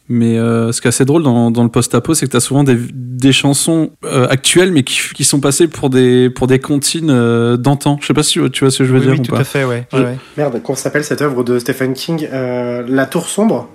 Mais 0.10 0.38
euh, 0.38 0.74
ce 0.74 0.82
qui 0.82 0.88
est 0.88 0.90
assez 0.90 1.06
drôle 1.06 1.24
dans, 1.24 1.50
dans 1.50 1.64
le 1.64 1.70
post-apo, 1.70 2.14
c'est 2.14 2.26
que 2.26 2.32
t'as 2.32 2.42
souvent 2.42 2.66
des, 2.66 2.78
des 2.94 3.32
chansons 3.32 3.92
euh, 4.04 4.28
actuelles, 4.30 4.74
mais 4.74 4.84
qui, 4.84 5.00
qui 5.16 5.24
sont 5.24 5.40
passées 5.40 5.70
pour 5.70 5.90
des, 5.90 6.30
pour 6.30 6.48
des 6.48 6.60
comptines 6.60 7.10
euh, 7.12 7.56
d'antan. 7.56 7.98
Je 8.02 8.08
sais 8.08 8.14
pas 8.14 8.24
si 8.24 8.40
tu 8.52 8.64
vois 8.66 8.72
ce 8.72 8.80
que 8.80 8.84
je 8.86 8.92
veux 8.92 9.00
Oui, 9.00 9.06
dire 9.06 9.14
oui, 9.14 9.20
ou 9.22 9.24
tout 9.24 9.32
pas. 9.32 9.40
à 9.40 9.44
fait, 9.46 9.64
ouais. 9.64 9.88
Je- 9.94 9.98
ouais, 9.98 10.04
ouais. 10.04 10.18
Merde, 10.36 10.62
comment 10.64 10.76
s'appelle 10.76 11.06
cette 11.06 11.22
œuvre 11.22 11.46
de 11.46 11.60
Stephen 11.60 11.94
King 11.94 12.28
euh, 12.32 12.84
La 12.90 13.06
Tour 13.06 13.28
Sombre? 13.30 13.70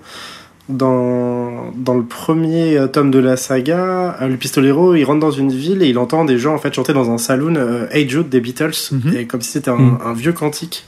Dans, 0.73 1.70
dans 1.77 1.94
le 1.94 2.05
premier 2.05 2.77
euh, 2.77 2.86
tome 2.89 3.11
de 3.11 3.19
la 3.19 3.36
saga, 3.36 4.16
euh, 4.20 4.28
le 4.28 4.36
pistolero, 4.36 4.94
il 4.94 5.05
rentre 5.05 5.20
dans 5.20 5.31
une 5.31 5.51
ville 5.53 5.82
et 5.82 5.89
il 5.89 5.99
entend 5.99 6.24
des 6.24 6.39
gens 6.39 6.55
en 6.55 6.59
fait 6.59 6.73
chanter 6.74 6.93
dans 6.93 7.11
un 7.11 7.19
saloon 7.19 7.55
euh, 7.57 7.86
Hey 7.90 8.09
Jude 8.09 8.28
des 8.28 8.40
Beatles, 8.40 8.73
Mhm. 8.93 9.16
et 9.16 9.27
comme 9.27 9.40
si 9.43 9.51
c'était 9.51 9.70
un, 9.70 9.77
Mhm. 9.77 9.99
un 10.05 10.12
vieux 10.12 10.32
cantique. 10.32 10.86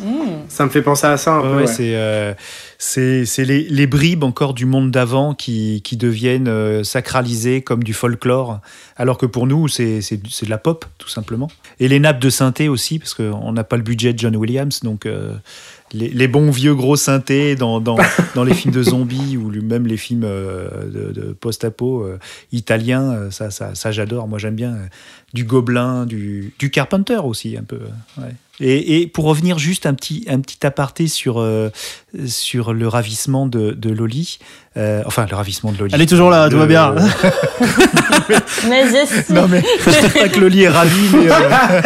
Mmh. 0.00 0.04
Ça 0.48 0.64
me 0.64 0.70
fait 0.70 0.80
penser 0.82 1.08
à 1.08 1.16
ça 1.16 1.32
un 1.32 1.40
Ouais, 1.40 1.48
peu. 1.48 1.56
ouais, 1.62 1.66
c'est 1.66 1.96
euh, 1.96 2.32
les, 3.38 3.62
les 3.64 3.86
bribes 3.88 4.22
encore 4.22 4.54
du 4.54 4.64
monde 4.64 4.92
d'avant 4.92 5.34
qui, 5.34 5.82
qui 5.82 5.96
deviennent 5.96 6.46
euh, 6.46 6.84
sacralisées 6.84 7.62
comme 7.62 7.82
du 7.82 7.92
folklore, 7.94 8.60
alors 8.96 9.18
que 9.18 9.26
pour 9.26 9.48
nous, 9.48 9.66
c'est 9.66 9.98
de 9.98 10.48
la 10.50 10.58
pop, 10.58 10.84
tout 10.98 11.08
simplement. 11.08 11.48
Et 11.80 11.88
les 11.88 11.98
nappes 11.98 12.20
de 12.20 12.30
synthé 12.30 12.68
aussi, 12.68 13.00
parce 13.00 13.12
qu'on 13.12 13.50
n'a 13.52 13.64
pas 13.64 13.76
le 13.76 13.82
budget 13.82 14.12
de 14.12 14.20
John 14.20 14.36
Williams, 14.36 14.80
donc 14.84 15.04
euh, 15.04 15.32
les, 15.92 16.08
les 16.08 16.28
bons 16.28 16.50
vieux 16.50 16.74
gros 16.74 16.96
synthés 16.96 17.56
dans, 17.56 17.80
dans, 17.80 17.96
dans 18.34 18.44
les 18.44 18.54
films 18.54 18.74
de 18.74 18.82
zombies 18.82 19.36
ou 19.36 19.50
même 19.62 19.86
les 19.86 19.96
films 19.96 20.24
euh, 20.24 20.84
de, 20.84 21.12
de 21.12 21.32
post-apo 21.32 22.02
euh, 22.02 22.18
italiens, 22.52 23.12
euh, 23.12 23.30
ça, 23.30 23.50
ça, 23.50 23.74
ça 23.74 23.92
j'adore. 23.92 24.28
Moi, 24.28 24.38
j'aime 24.38 24.56
bien 24.56 24.76
du 25.34 25.44
Gobelin, 25.44 26.06
du, 26.06 26.52
du 26.58 26.70
Carpenter 26.70 27.18
aussi, 27.24 27.56
un 27.58 27.64
peu. 27.64 27.76
euh, 27.76 28.22
ouais. 28.22 28.34
Et, 28.60 29.02
et 29.02 29.06
pour 29.06 29.26
revenir 29.26 29.56
juste 29.58 29.86
un 29.86 29.94
petit, 29.94 30.24
un 30.28 30.40
petit 30.40 30.66
aparté 30.66 31.06
sur, 31.06 31.38
euh, 31.38 31.70
sur 32.26 32.72
le 32.72 32.88
ravissement 32.88 33.46
de, 33.46 33.70
de 33.70 33.90
Loli, 33.90 34.40
euh, 34.76 35.02
enfin 35.06 35.26
le 35.30 35.36
ravissement 35.36 35.70
de 35.70 35.78
Loli. 35.78 35.94
Elle 35.94 36.02
est 36.02 36.06
toujours 36.06 36.28
là, 36.28 36.48
tout 36.50 36.58
va 36.58 36.66
bien. 36.66 36.92
Mais 38.68 38.84
non 39.30 39.48
mais 39.48 39.62
je 39.86 40.06
dis 40.06 40.12
pas 40.18 40.28
que 40.28 40.40
Loli 40.40 40.62
est 40.62 40.68
ravi, 40.68 41.08
mais 41.12 41.30
euh, 41.30 41.80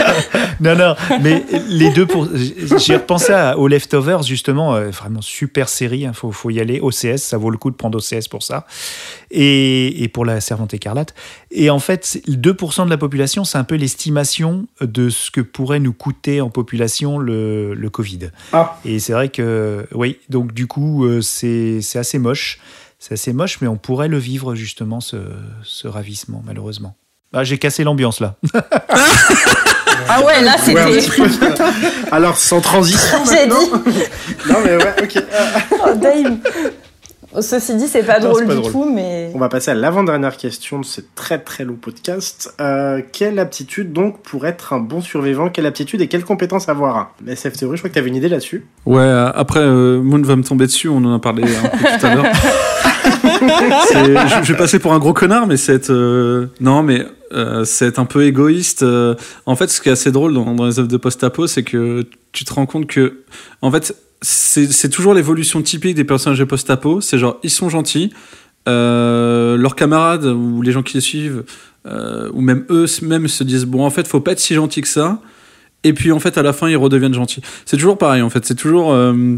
non 0.60 0.74
non, 0.76 0.94
mais 1.20 1.44
les 1.68 1.90
deux 1.90 2.06
pour. 2.06 2.28
J'ai 2.78 2.96
repensé 2.96 3.32
à, 3.32 3.58
aux 3.58 3.68
Leftovers 3.68 4.22
justement, 4.22 4.74
euh, 4.74 4.90
vraiment 4.90 5.20
super 5.22 5.68
série. 5.68 6.00
Il 6.00 6.14
faut 6.14 6.32
faut 6.32 6.50
y 6.50 6.60
aller. 6.60 6.80
OCS, 6.80 7.18
ça 7.18 7.36
vaut 7.36 7.50
le 7.50 7.58
coup 7.58 7.70
de 7.70 7.76
prendre 7.76 7.98
OCS 7.98 8.28
pour 8.28 8.42
ça. 8.42 8.66
Et, 9.30 10.02
et 10.02 10.08
pour 10.08 10.24
la 10.24 10.40
Servante 10.40 10.74
écarlate. 10.74 11.14
Et 11.50 11.70
en 11.70 11.78
fait, 11.78 12.04
c'est- 12.04 12.26
2% 12.28 12.84
de 12.84 12.90
la 12.90 12.98
population, 12.98 13.31
c'est 13.44 13.58
un 13.58 13.64
peu 13.64 13.74
l'estimation 13.74 14.66
de 14.80 15.08
ce 15.10 15.30
que 15.30 15.40
pourrait 15.40 15.80
nous 15.80 15.92
coûter 15.92 16.40
en 16.40 16.50
population 16.50 17.18
le, 17.18 17.74
le 17.74 17.90
Covid. 17.90 18.30
Ah. 18.52 18.78
Et 18.84 18.98
c'est 19.00 19.12
vrai 19.12 19.28
que 19.28 19.86
oui, 19.92 20.18
donc 20.28 20.52
du 20.52 20.66
coup, 20.66 21.04
euh, 21.04 21.20
c'est 21.20 21.80
c'est 21.80 21.98
assez 21.98 22.18
moche. 22.18 22.58
C'est 22.98 23.14
assez 23.14 23.32
moche, 23.32 23.58
mais 23.60 23.66
on 23.66 23.76
pourrait 23.76 24.06
le 24.08 24.18
vivre 24.18 24.54
justement, 24.54 25.00
ce, 25.00 25.16
ce 25.64 25.88
ravissement, 25.88 26.42
malheureusement. 26.46 26.94
Ah, 27.32 27.42
j'ai 27.44 27.58
cassé 27.58 27.82
l'ambiance 27.82 28.20
là. 28.20 28.36
Ah 30.08 30.20
ouais, 30.24 30.42
là 30.42 30.56
c'était. 30.58 31.00
Alors, 32.10 32.36
sans 32.36 32.60
transition 32.60 33.18
J'ai 33.24 33.46
maintenant. 33.46 33.82
dit. 33.86 33.98
Non, 34.48 34.56
mais 34.64 34.76
ouais, 34.76 34.94
ok. 35.02 35.22
Oh, 35.86 35.94
Dave. 35.94 36.36
Ceci 37.40 37.76
dit, 37.76 37.86
c'est 37.88 38.02
pas 38.02 38.18
Non, 38.20 38.30
drôle 38.30 38.46
pas 38.46 38.54
du 38.54 38.60
drôle. 38.60 38.72
tout, 38.72 38.92
mais. 38.92 39.30
On 39.34 39.38
va 39.38 39.48
passer 39.48 39.70
à 39.70 39.74
l'avant-dernière 39.74 40.36
question 40.36 40.78
de 40.80 40.84
ce 40.84 41.00
très 41.14 41.38
très 41.38 41.64
long 41.64 41.76
podcast. 41.76 42.52
Euh, 42.60 43.00
quelle 43.12 43.38
aptitude 43.38 43.92
donc 43.92 44.20
pour 44.22 44.46
être 44.46 44.72
un 44.74 44.80
bon 44.80 45.00
survivant? 45.00 45.48
Quelle 45.48 45.66
aptitude 45.66 46.00
et 46.02 46.08
quelles 46.08 46.24
compétences 46.24 46.68
avoir? 46.68 47.14
SF 47.26 47.56
Théorie, 47.56 47.76
je 47.76 47.82
crois 47.82 47.88
que 47.88 47.94
tu 47.94 47.98
avais 48.00 48.08
une 48.08 48.16
idée 48.16 48.28
là-dessus. 48.28 48.66
Ouais, 48.84 49.00
euh, 49.00 49.30
après, 49.34 49.60
euh, 49.60 50.02
Moon 50.02 50.20
va 50.22 50.36
me 50.36 50.42
tomber 50.44 50.66
dessus, 50.66 50.88
on 50.88 50.98
en 50.98 51.14
a 51.14 51.18
parlé 51.18 51.44
un 51.44 51.68
peu 51.68 51.78
tout 52.00 52.06
à 52.06 52.14
l'heure. 52.14 52.26
Je, 53.42 54.42
je 54.44 54.52
vais 54.52 54.58
passer 54.58 54.78
pour 54.78 54.92
un 54.92 54.98
gros 54.98 55.12
connard, 55.12 55.46
mais 55.46 55.56
c'est 55.56 55.74
être. 55.74 55.90
euh, 55.90 56.46
non, 56.60 56.82
mais 56.82 57.04
euh, 57.32 57.64
c'est 57.64 57.86
être 57.86 57.98
un 57.98 58.04
peu 58.04 58.24
égoïste. 58.24 58.82
euh. 58.82 59.14
en 59.46 59.56
fait, 59.56 59.68
ce 59.70 59.80
qui 59.80 59.88
est 59.88 59.92
assez 59.92 60.12
drôle 60.12 60.34
dans, 60.34 60.54
dans 60.54 60.66
les 60.66 60.78
œuvres 60.78 60.88
de 60.88 60.96
post-apo, 60.96 61.46
c'est 61.46 61.62
que 61.62 62.04
tu 62.32 62.44
te 62.44 62.52
rends 62.54 62.66
compte 62.66 62.86
que. 62.86 63.22
En 63.60 63.70
fait, 63.70 63.94
c'est 64.22 64.88
toujours 64.88 65.14
l'évolution 65.14 65.60
typique 65.62 65.94
des 65.94 66.04
personnages 66.04 66.44
post-apo. 66.44 67.00
C'est 67.00 67.18
genre, 67.18 67.38
ils 67.42 67.50
sont 67.50 67.68
gentils. 67.68 68.12
euh, 68.68 69.56
leurs 69.56 69.74
camarades 69.74 70.24
ou 70.24 70.62
les 70.62 70.70
gens 70.70 70.84
qui 70.84 70.94
les 70.94 71.00
suivent, 71.00 71.42
euh, 71.86 72.30
ou 72.32 72.40
même 72.40 72.64
eux 72.70 72.86
même 73.02 73.26
se 73.26 73.42
disent 73.42 73.64
bon 73.64 73.84
en 73.84 73.90
fait 73.90 74.06
faut 74.06 74.20
pas 74.20 74.32
être 74.32 74.38
si 74.38 74.54
gentil 74.54 74.82
que 74.82 74.88
ça 74.88 75.20
et 75.82 75.92
puis 75.92 76.12
en 76.12 76.20
fait 76.20 76.38
à 76.38 76.42
la 76.42 76.52
fin 76.52 76.68
ils 76.68 76.76
redeviennent 76.76 77.12
gentils 77.12 77.40
c'est 77.66 77.76
toujours 77.76 77.98
pareil 77.98 78.22
en 78.22 78.30
fait 78.30 78.46
c'est 78.46 78.54
toujours 78.54 78.92
euh, 78.92 79.36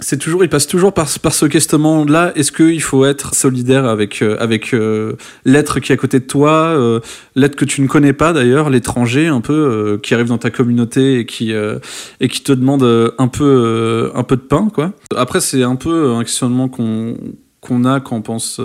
c'est 0.00 0.18
toujours 0.18 0.42
il 0.42 0.48
passe 0.48 0.66
toujours 0.66 0.92
par, 0.92 1.08
ce 1.08 1.46
questionnement 1.46 2.04
là 2.04 2.32
est-ce 2.34 2.50
qu'il 2.50 2.82
faut 2.82 3.04
être 3.04 3.34
solidaire 3.34 3.84
avec 3.84 4.22
euh, 4.22 4.36
avec 4.40 4.74
euh, 4.74 5.14
l'être 5.44 5.78
qui 5.78 5.92
est 5.92 5.94
à 5.94 5.96
côté 5.96 6.18
de 6.18 6.24
toi 6.24 6.50
euh, 6.50 6.98
l'être 7.36 7.54
que 7.54 7.64
tu 7.64 7.80
ne 7.80 7.86
connais 7.86 8.12
pas 8.12 8.32
d'ailleurs 8.32 8.70
l'étranger 8.70 9.28
un 9.28 9.40
peu 9.40 10.00
qui 10.02 10.14
arrive 10.14 10.26
dans 10.26 10.38
ta 10.38 10.50
communauté 10.50 11.20
et 11.20 11.26
qui 11.26 11.52
et 11.52 12.28
qui 12.28 12.42
te 12.42 12.52
demande 12.52 12.82
un 13.18 13.28
peu 13.28 14.10
un 14.14 14.22
peu 14.24 14.36
de 14.36 14.42
pain 14.42 14.68
quoi? 14.72 14.92
Après 15.16 15.40
c'est 15.40 15.62
un 15.62 15.76
peu 15.76 16.12
un 16.12 16.22
questionnement 16.24 16.68
qu'on 16.68 17.16
qu'on 17.60 17.84
a 17.84 18.00
quand 18.00 18.16
on 18.16 18.22
pense 18.22 18.60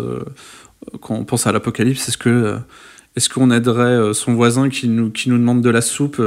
quand 1.00 1.16
on 1.16 1.26
pense 1.26 1.46
à 1.46 1.52
l'apocalypse 1.52 2.08
est-ce 2.08 2.18
que 2.18 2.58
est-ce 3.16 3.28
qu'on 3.28 3.52
aiderait 3.52 4.14
son 4.14 4.34
voisin 4.34 4.70
qui 4.70 4.88
nous, 4.88 5.10
qui 5.10 5.30
nous 5.30 5.38
demande 5.38 5.62
de 5.62 5.70
la 5.70 5.82
soupe 5.82 6.22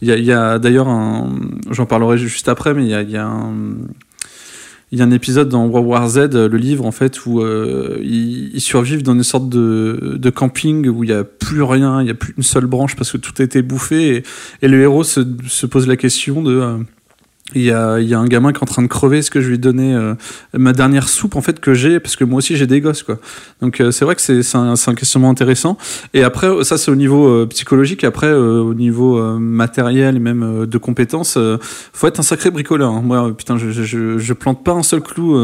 Il 0.00 0.08
y 0.08 0.32
a, 0.32 0.58
d'ailleurs 0.58 0.88
un. 0.88 1.30
J'en 1.70 1.86
parlerai 1.86 2.16
juste 2.18 2.48
après, 2.48 2.74
mais 2.74 2.84
il 2.84 2.88
y 2.88 2.94
a, 2.94 3.02
y 3.02 3.16
a 3.16 3.26
un. 3.26 3.52
Il 4.92 4.98
y 5.00 5.02
a 5.02 5.04
un 5.04 5.10
épisode 5.10 5.48
dans 5.48 5.66
World 5.66 5.88
War 5.88 6.08
Z, 6.08 6.18
euh, 6.18 6.48
le 6.48 6.58
livre, 6.58 6.86
en 6.86 6.92
fait, 6.92 7.26
où 7.26 7.40
euh, 7.40 7.98
ils, 8.02 8.60
survivent 8.60 9.02
dans 9.02 9.14
une 9.14 9.24
sorte 9.24 9.48
de, 9.48 10.30
camping 10.30 10.86
où 10.88 11.02
il 11.02 11.08
n'y 11.08 11.16
a 11.16 11.24
plus 11.24 11.62
rien, 11.62 12.00
il 12.00 12.04
n'y 12.04 12.10
a 12.10 12.14
plus 12.14 12.34
une 12.36 12.44
seule 12.44 12.66
branche 12.66 12.94
parce 12.94 13.10
que 13.10 13.16
tout 13.16 13.32
a 13.38 13.42
été 13.42 13.62
bouffé. 13.62 14.16
Et, 14.16 14.22
et 14.62 14.68
le 14.68 14.80
héros 14.80 15.02
se, 15.02 15.20
se 15.48 15.66
pose 15.66 15.88
la 15.88 15.96
question 15.96 16.42
de. 16.42 16.84
Il 17.54 17.62
y, 17.62 17.70
a, 17.70 18.00
il 18.00 18.08
y 18.08 18.12
a 18.12 18.18
un 18.18 18.26
gamin 18.26 18.52
qui 18.52 18.58
est 18.58 18.62
en 18.62 18.66
train 18.66 18.82
de 18.82 18.88
crever. 18.88 19.18
Est-ce 19.18 19.30
que 19.30 19.40
je 19.40 19.48
lui 19.48 19.58
donner 19.58 19.94
euh, 19.94 20.14
ma 20.52 20.72
dernière 20.72 21.08
soupe 21.08 21.36
en 21.36 21.40
fait 21.40 21.60
que 21.60 21.74
j'ai 21.74 22.00
parce 22.00 22.16
que 22.16 22.24
moi 22.24 22.38
aussi 22.38 22.56
j'ai 22.56 22.66
des 22.66 22.80
gosses 22.80 23.04
quoi. 23.04 23.18
Donc 23.62 23.80
euh, 23.80 23.92
c'est 23.92 24.04
vrai 24.04 24.16
que 24.16 24.20
c'est 24.20 24.56
un, 24.56 24.74
un 24.74 24.94
questionnement 24.94 25.30
intéressant. 25.30 25.78
Et 26.12 26.24
après 26.24 26.48
euh, 26.48 26.64
ça 26.64 26.76
c'est 26.76 26.90
au 26.90 26.96
niveau 26.96 27.28
euh, 27.28 27.46
psychologique. 27.46 28.02
Et 28.02 28.06
après 28.08 28.26
euh, 28.26 28.60
au 28.60 28.74
niveau 28.74 29.22
matériel 29.38 30.16
et 30.16 30.18
même 30.18 30.66
de 30.66 30.78
compétences, 30.78 31.38
faut 31.92 32.06
être 32.08 32.18
un 32.18 32.24
sacré 32.24 32.50
bricoleur. 32.50 32.90
hein. 32.90 33.02
Moi 33.04 33.32
putain 33.36 33.56
je, 33.58 33.70
je, 33.70 34.18
je 34.18 34.32
plante 34.32 34.64
pas 34.64 34.72
un 34.72 34.82
seul 34.82 35.00
clou. 35.00 35.36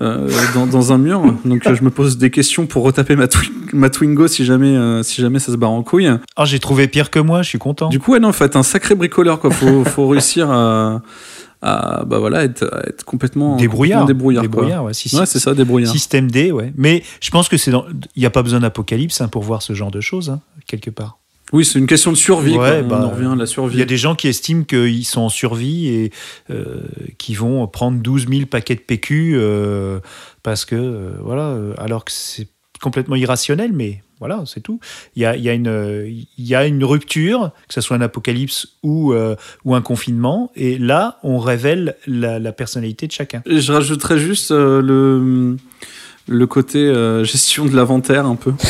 Euh, 0.00 0.28
dans, 0.54 0.66
dans 0.66 0.92
un 0.92 0.98
mur, 0.98 1.22
donc 1.44 1.66
euh, 1.66 1.74
je 1.74 1.82
me 1.84 1.90
pose 1.90 2.18
des 2.18 2.30
questions 2.30 2.66
pour 2.66 2.82
retaper 2.84 3.14
ma, 3.16 3.26
twi- 3.26 3.52
ma 3.72 3.90
Twingo 3.90 4.26
si 4.26 4.44
jamais, 4.44 4.76
euh, 4.76 5.02
si 5.02 5.20
jamais 5.22 5.38
ça 5.38 5.52
se 5.52 5.56
barre 5.56 5.70
en 5.70 5.82
couille. 5.82 6.10
Oh, 6.36 6.44
j'ai 6.44 6.58
trouvé 6.58 6.88
pire 6.88 7.10
que 7.10 7.18
moi, 7.20 7.42
je 7.42 7.48
suis 7.48 7.58
content. 7.58 7.88
Du 7.88 8.00
coup, 8.00 8.12
ouais, 8.12 8.20
non, 8.20 8.32
faut 8.32 8.44
être 8.44 8.56
un 8.56 8.62
sacré 8.64 8.94
bricoleur, 8.94 9.38
quoi. 9.38 9.50
Faut, 9.50 9.84
faut 9.84 10.08
réussir 10.08 10.50
à, 10.50 11.00
à, 11.62 12.04
bah 12.04 12.18
voilà, 12.18 12.44
être, 12.44 12.64
à 12.74 12.88
être 12.88 13.04
complètement 13.04 13.56
Débrouillard. 13.56 14.00
complètement 14.00 14.06
débrouillard. 14.06 14.42
Débrouillard, 14.42 14.84
ouais. 14.84 14.94
Si- 14.94 15.14
Ouais, 15.16 15.26
c'est 15.26 15.38
ça, 15.38 15.54
débrouillard. 15.54 15.92
Système 15.92 16.30
D, 16.30 16.50
ouais. 16.52 16.72
Mais 16.76 17.02
je 17.20 17.30
pense 17.30 17.48
que 17.48 17.56
c'est. 17.56 17.70
Il 18.16 18.20
n'y 18.20 18.26
a 18.26 18.30
pas 18.30 18.42
besoin 18.42 18.60
d'apocalypse 18.60 19.20
hein, 19.20 19.28
pour 19.28 19.42
voir 19.42 19.62
ce 19.62 19.72
genre 19.74 19.90
de 19.90 20.00
choses, 20.00 20.28
hein, 20.30 20.40
quelque 20.66 20.90
part. 20.90 21.18
Oui, 21.52 21.64
c'est 21.64 21.78
une 21.78 21.86
question 21.86 22.10
de 22.10 22.16
survie. 22.16 22.56
Ouais, 22.56 22.80
quoi. 22.80 22.82
bah, 22.82 22.98
On 23.02 23.04
en 23.06 23.10
revient 23.10 23.32
à 23.32 23.36
la 23.36 23.46
survie. 23.46 23.76
Il 23.76 23.78
y 23.78 23.82
a 23.82 23.86
des 23.86 23.96
gens 23.96 24.14
qui 24.14 24.28
estiment 24.28 24.64
qu'ils 24.64 25.04
sont 25.04 25.20
en 25.22 25.28
survie 25.28 25.88
et 25.88 26.10
euh, 26.50 26.80
qui 27.18 27.34
vont 27.34 27.66
prendre 27.66 28.00
12 28.00 28.26
000 28.28 28.46
paquets 28.46 28.74
de 28.74 28.80
PQ 28.80 29.34
euh, 29.36 30.00
parce 30.42 30.64
que, 30.64 30.74
euh, 30.74 31.12
voilà, 31.22 31.48
euh, 31.48 31.74
alors 31.78 32.04
que 32.04 32.12
c'est 32.12 32.48
complètement 32.80 33.16
irrationnel, 33.16 33.72
mais 33.72 34.02
voilà, 34.20 34.42
c'est 34.46 34.60
tout. 34.60 34.80
Il 35.16 35.22
y 35.22 35.26
a, 35.26 35.36
il 35.36 35.42
y, 35.42 35.48
a 35.50 35.54
une, 35.54 36.06
il 36.38 36.44
y 36.46 36.54
a 36.54 36.66
une 36.66 36.84
rupture, 36.84 37.50
que 37.68 37.74
ce 37.74 37.80
soit 37.80 37.96
un 37.96 38.00
apocalypse 38.00 38.68
ou, 38.82 39.12
euh, 39.12 39.36
ou 39.64 39.74
un 39.74 39.82
confinement, 39.82 40.50
et 40.56 40.78
là, 40.78 41.18
on 41.22 41.38
révèle 41.38 41.96
la, 42.06 42.38
la 42.38 42.52
personnalité 42.52 43.06
de 43.06 43.12
chacun. 43.12 43.42
Et 43.46 43.60
je 43.60 43.72
rajouterais 43.72 44.18
juste 44.18 44.50
euh, 44.50 44.80
le, 44.80 45.56
le 46.26 46.46
côté 46.46 46.78
euh, 46.78 47.22
gestion 47.24 47.66
de 47.66 47.74
l'inventaire 47.76 48.26
un 48.26 48.36
peu. 48.36 48.52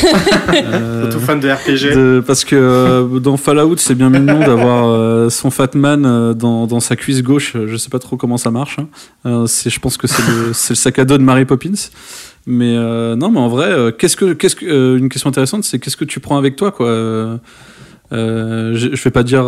Euh, 0.53 1.09
Surtout 1.11 1.25
fan 1.25 1.39
de 1.39 1.49
RPG. 1.49 1.95
de- 1.95 2.23
parce 2.25 2.45
que 2.45 2.55
euh, 2.55 3.19
dans 3.19 3.35
Fallout, 3.35 3.77
c'est 3.77 3.95
bien 3.95 4.09
mignon 4.09 4.39
d'avoir 4.39 4.87
euh, 4.87 5.29
son 5.29 5.49
Fatman 5.49 6.05
euh, 6.05 6.33
dans, 6.33 6.65
dans 6.67 6.79
sa 6.79 6.95
cuisse 6.95 7.21
gauche. 7.23 7.55
Je 7.65 7.75
sais 7.77 7.89
pas 7.89 7.99
trop 7.99 8.15
comment 8.15 8.37
ça 8.37 8.51
marche. 8.51 8.77
hein. 8.79 8.87
Euh, 9.25 9.47
c'est, 9.47 9.69
je 9.69 9.79
pense 9.79 9.97
que 9.97 10.07
c'est 10.07 10.21
le, 10.29 10.53
sac 10.53 10.99
à 10.99 11.03
dos 11.05 11.17
de 11.17 11.23
Mary 11.23 11.45
Poppins. 11.45 11.73
Mais 12.45 12.75
euh, 12.77 13.15
non, 13.15 13.31
mais 13.31 13.39
en 13.39 13.47
vrai, 13.49 13.71
euh, 13.71 13.91
qu'est-ce 13.91 14.15
que, 14.15 14.33
qu'est-ce 14.33 14.55
que, 14.55 14.65
euh, 14.65 14.97
une 14.97 15.09
question 15.09 15.29
intéressante, 15.29 15.63
c'est 15.63 15.79
qu'est-ce 15.79 15.97
que 15.97 16.05
tu 16.05 16.19
prends 16.19 16.37
avec 16.37 16.55
toi, 16.55 16.71
quoi. 16.71 16.87
Euh, 16.87 17.37
euh, 18.13 18.73
je, 18.75 18.89
je 18.95 19.03
vais 19.03 19.09
pas 19.11 19.23
dire 19.23 19.45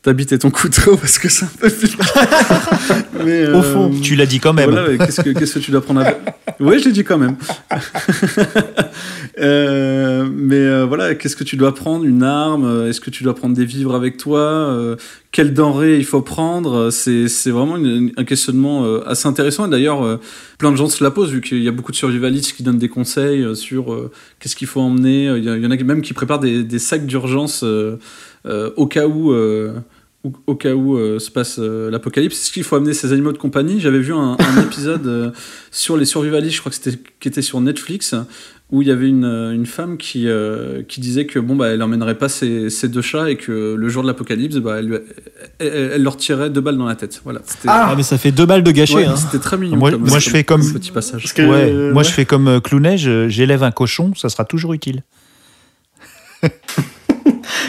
euh, 0.00 0.10
ta 0.10 0.12
bite 0.14 0.32
et 0.32 0.38
ton 0.38 0.50
couteau 0.50 0.96
parce 0.96 1.18
que 1.18 1.28
c'est 1.28 1.44
un 1.44 1.50
peu. 1.60 1.68
Mais, 3.24 3.46
Au 3.48 3.62
fond, 3.62 3.92
euh, 3.92 4.00
tu 4.00 4.14
l'as 4.16 4.26
dit 4.26 4.40
quand 4.40 4.52
même. 4.54 4.70
voilà, 4.70 4.96
qu'est-ce 4.96 5.20
que 5.20 5.30
qu'est-ce 5.30 5.54
que 5.54 5.58
tu 5.58 5.70
dois 5.70 5.82
prendre 5.82 6.00
avec 6.00 6.16
Oui, 6.58 6.78
je 6.78 6.86
l'ai 6.86 6.92
dit 6.92 7.04
quand 7.04 7.18
même. 7.18 7.36
Euh, 9.38 10.28
mais 10.30 10.56
euh, 10.56 10.84
voilà, 10.84 11.14
qu'est-ce 11.14 11.36
que 11.36 11.44
tu 11.44 11.56
dois 11.56 11.74
prendre? 11.74 12.04
Une 12.04 12.22
arme? 12.22 12.64
Euh, 12.66 12.88
Est-ce 12.90 13.00
que 13.00 13.08
tu 13.08 13.22
dois 13.24 13.34
prendre 13.34 13.54
des 13.56 13.64
vivres 13.64 13.94
avec 13.94 14.18
toi? 14.18 14.40
Euh, 14.40 14.96
Quelles 15.32 15.54
denrées 15.54 15.96
il 15.96 16.04
faut 16.04 16.20
prendre? 16.20 16.90
C'est 16.90 17.26
c'est 17.28 17.50
vraiment 17.50 17.76
une- 17.78 18.12
un 18.18 18.24
questionnement 18.24 18.84
euh, 18.84 19.00
assez 19.08 19.26
intéressant. 19.28 19.66
Et 19.66 19.70
d'ailleurs, 19.70 20.02
euh, 20.04 20.18
plein 20.58 20.70
de 20.72 20.76
gens 20.76 20.88
se 20.88 21.02
la 21.02 21.10
posent 21.10 21.30
vu 21.30 21.40
qu'il 21.40 21.62
y 21.62 21.68
a 21.68 21.72
beaucoup 21.72 21.92
de 21.92 21.96
survivalistes 21.96 22.52
qui 22.54 22.62
donnent 22.62 22.78
des 22.78 22.88
conseils 22.90 23.42
euh, 23.42 23.54
sur 23.54 23.94
euh, 23.94 24.10
qu'est-ce 24.40 24.56
qu'il 24.56 24.66
faut 24.68 24.80
emmener. 24.80 25.26
Il 25.38 25.44
y, 25.44 25.48
en 25.66 25.70
a 25.70 25.76
même 25.76 26.02
qui 26.02 26.12
préparent 26.12 26.40
des, 26.40 26.62
des 26.62 26.78
sacs 26.78 27.06
d'urgence 27.06 27.62
euh, 27.62 27.96
euh, 28.39 28.39
au 28.44 28.86
cas 28.86 29.06
où. 29.06 29.32
euh, 29.32 29.74
au- 30.22 30.32
au 30.48 30.54
cas 30.54 30.74
où 30.74 30.98
euh, 30.98 31.18
se 31.18 31.30
passe 31.30 31.56
euh, 31.58 31.90
l'apocalypse, 31.90 32.36
est-ce 32.42 32.52
qu'il 32.52 32.62
faut 32.62 32.76
amener 32.76 32.92
ses 32.92 33.14
animaux 33.14 33.32
de 33.32 33.38
compagnie? 33.38 33.80
J'avais 33.80 34.00
vu 34.00 34.12
un, 34.12 34.36
un 34.38 34.62
épisode 34.66 35.06
euh, 35.06 35.30
sur 35.70 35.96
les 35.96 36.04
survivalistes, 36.04 36.56
je 36.56 36.60
crois 36.60 36.68
que 36.68 36.76
c'était 36.76 36.98
qui 37.20 37.26
était 37.28 37.40
sur 37.40 37.58
Netflix, 37.62 38.14
où 38.70 38.82
il 38.82 38.88
y 38.88 38.90
avait 38.90 39.08
une, 39.08 39.24
une 39.24 39.64
femme 39.64 39.96
qui, 39.96 40.28
euh, 40.28 40.82
qui 40.86 41.00
disait 41.00 41.24
que 41.24 41.38
bon, 41.38 41.56
bah, 41.56 41.68
elle 41.68 41.82
emmènerait 41.82 42.18
pas 42.18 42.28
ses, 42.28 42.68
ses 42.68 42.88
deux 42.88 43.00
chats 43.00 43.30
et 43.30 43.36
que 43.36 43.72
le 43.74 43.88
jour 43.88 44.02
de 44.02 44.08
l'apocalypse, 44.08 44.56
bah, 44.56 44.76
elle, 44.80 45.04
elle, 45.58 45.90
elle 45.94 46.02
leur 46.02 46.18
tirait 46.18 46.50
deux 46.50 46.60
balles 46.60 46.76
dans 46.76 46.84
la 46.84 46.96
tête. 46.96 47.22
Voilà. 47.24 47.40
C'était 47.46 47.68
Ah, 47.70 47.94
mais 47.96 48.02
ça 48.02 48.18
fait 48.18 48.30
deux 48.30 48.44
balles 48.44 48.62
de 48.62 48.72
gâché. 48.72 48.96
Ouais, 48.96 49.06
hein. 49.06 49.16
c'était 49.16 49.38
très 49.42 49.56
mignon. 49.56 49.78
Moi- 49.78 49.90
comme- 49.92 50.06
moi, 50.06 50.18
je 50.18 50.28
fais 50.28 50.44
comme- 50.44 50.70
petit 50.70 50.90
passage. 50.92 51.22
Parce 51.22 51.32
que, 51.32 51.40
ouais, 51.40 51.72
euh, 51.72 51.92
moi 51.94 52.02
ouais. 52.02 52.08
je 52.08 52.12
fais 52.12 52.26
comme 52.26 52.46
euh, 52.46 52.60
Clounet, 52.60 52.98
je- 52.98 53.30
j'élève 53.30 53.62
un 53.62 53.70
cochon, 53.70 54.12
ça 54.14 54.28
sera 54.28 54.44
toujours 54.44 54.74
utile. 54.74 55.02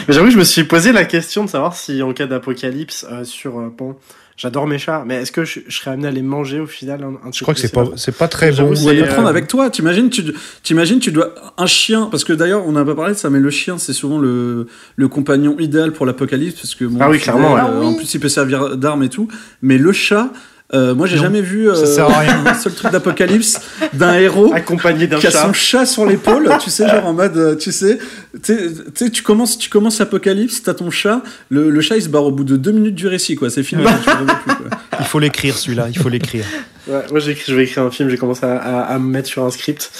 Mais 0.08 0.14
j'avoue, 0.14 0.30
je 0.30 0.38
me 0.38 0.44
suis 0.44 0.64
posé 0.64 0.92
la 0.92 1.04
question 1.04 1.44
de 1.44 1.50
savoir 1.50 1.74
si 1.76 2.02
en 2.02 2.12
cas 2.12 2.26
d'apocalypse 2.26 3.06
euh, 3.10 3.24
sur 3.24 3.58
euh, 3.58 3.72
bon, 3.76 3.96
j'adore 4.36 4.66
mes 4.66 4.78
chats, 4.78 5.04
mais 5.06 5.16
est-ce 5.22 5.32
que 5.32 5.44
je, 5.44 5.60
je 5.68 5.76
serais 5.76 5.92
amené 5.92 6.08
à 6.08 6.10
les 6.10 6.22
manger 6.22 6.60
au 6.60 6.66
final 6.66 7.02
un, 7.04 7.28
un 7.28 7.32
Je 7.32 7.42
crois 7.42 7.54
que 7.54 7.60
c'est 7.60 7.72
pas, 7.72 7.84
c'est 7.96 8.16
pas 8.16 8.28
très 8.28 8.50
bon. 8.52 8.74
Ou 8.74 8.88
à 8.88 8.92
les 8.92 9.02
euh, 9.02 9.06
prendre 9.06 9.28
avec 9.28 9.46
toi. 9.48 9.70
T'imagines, 9.70 10.10
tu, 10.10 10.22
t'imagines, 10.62 10.98
tu 10.98 11.12
dois 11.12 11.34
un 11.58 11.66
chien, 11.66 12.08
parce 12.10 12.24
que 12.24 12.32
d'ailleurs 12.32 12.66
on 12.66 12.72
n'a 12.72 12.84
pas 12.84 12.94
parlé 12.94 13.12
de 13.14 13.18
ça, 13.18 13.30
mais 13.30 13.40
le 13.40 13.50
chien 13.50 13.78
c'est 13.78 13.92
souvent 13.92 14.18
le, 14.18 14.66
le 14.96 15.08
compagnon 15.08 15.56
idéal 15.58 15.92
pour 15.92 16.06
l'apocalypse, 16.06 16.60
parce 16.60 16.74
que 16.74 16.84
bon, 16.84 16.98
Ah 17.00 17.08
oui, 17.10 17.18
fidèle, 17.18 17.34
clairement, 17.34 17.54
ouais. 17.54 17.60
euh, 17.60 17.80
Ah 17.82 17.84
en 17.84 17.94
plus 17.94 18.12
il 18.14 18.20
peut 18.20 18.28
servir 18.28 18.76
d'arme 18.76 19.02
et 19.02 19.08
tout. 19.08 19.28
Mais 19.62 19.78
le 19.78 19.92
chat, 19.92 20.30
euh, 20.74 20.94
moi 20.94 21.06
j'ai 21.06 21.18
jamais 21.18 21.42
vu 21.42 21.68
euh, 21.68 21.74
ça 21.74 21.86
sert 21.86 22.04
à 22.06 22.20
rien. 22.20 22.44
un 22.46 22.54
seul 22.54 22.72
truc 22.72 22.90
d'apocalypse 22.90 23.60
d'un 23.92 24.14
héros 24.14 24.52
accompagné 24.54 25.06
d'un 25.06 25.18
qui 25.18 25.26
a 25.26 25.30
son 25.30 25.52
chat 25.52 25.84
sur 25.84 26.06
l'épaule, 26.06 26.50
tu 26.60 26.70
sais, 26.70 26.88
genre 26.88 27.06
en 27.06 27.12
mode, 27.12 27.36
euh, 27.36 27.56
tu 27.56 27.72
sais, 27.72 27.98
tu 28.42 28.54
sais, 28.94 29.10
tu 29.10 29.22
commences, 29.22 29.58
tu 29.58 29.68
commences 29.68 29.98
l'apocalypse, 29.98 30.62
t'as 30.62 30.72
ton 30.72 30.90
chat, 30.90 31.22
le, 31.50 31.68
le 31.68 31.80
chat 31.82 31.96
il 31.96 32.02
se 32.02 32.08
barre 32.08 32.24
au 32.24 32.30
bout 32.30 32.44
de 32.44 32.56
deux 32.56 32.72
minutes 32.72 32.94
du 32.94 33.06
récit, 33.06 33.34
quoi. 33.34 33.50
C'est 33.50 33.62
fini. 33.62 33.82
tu 34.02 34.10
le 34.10 34.16
revois 34.16 34.34
plus, 34.36 34.54
quoi. 34.54 34.66
Il 34.98 35.04
faut 35.04 35.18
l'écrire 35.18 35.58
celui-là, 35.58 35.88
il 35.90 35.98
faut 35.98 36.08
l'écrire. 36.08 36.46
Ouais, 36.88 37.02
moi 37.10 37.20
j'ai 37.20 37.34
je 37.36 37.54
vais 37.54 37.62
écrire 37.64 37.84
un 37.84 37.90
film, 37.90 38.08
j'ai 38.08 38.16
commencé 38.18 38.44
à, 38.44 38.56
à, 38.56 38.80
à 38.94 38.98
me 38.98 39.08
mettre 39.08 39.28
sur 39.28 39.44
un 39.44 39.50
script. 39.50 39.90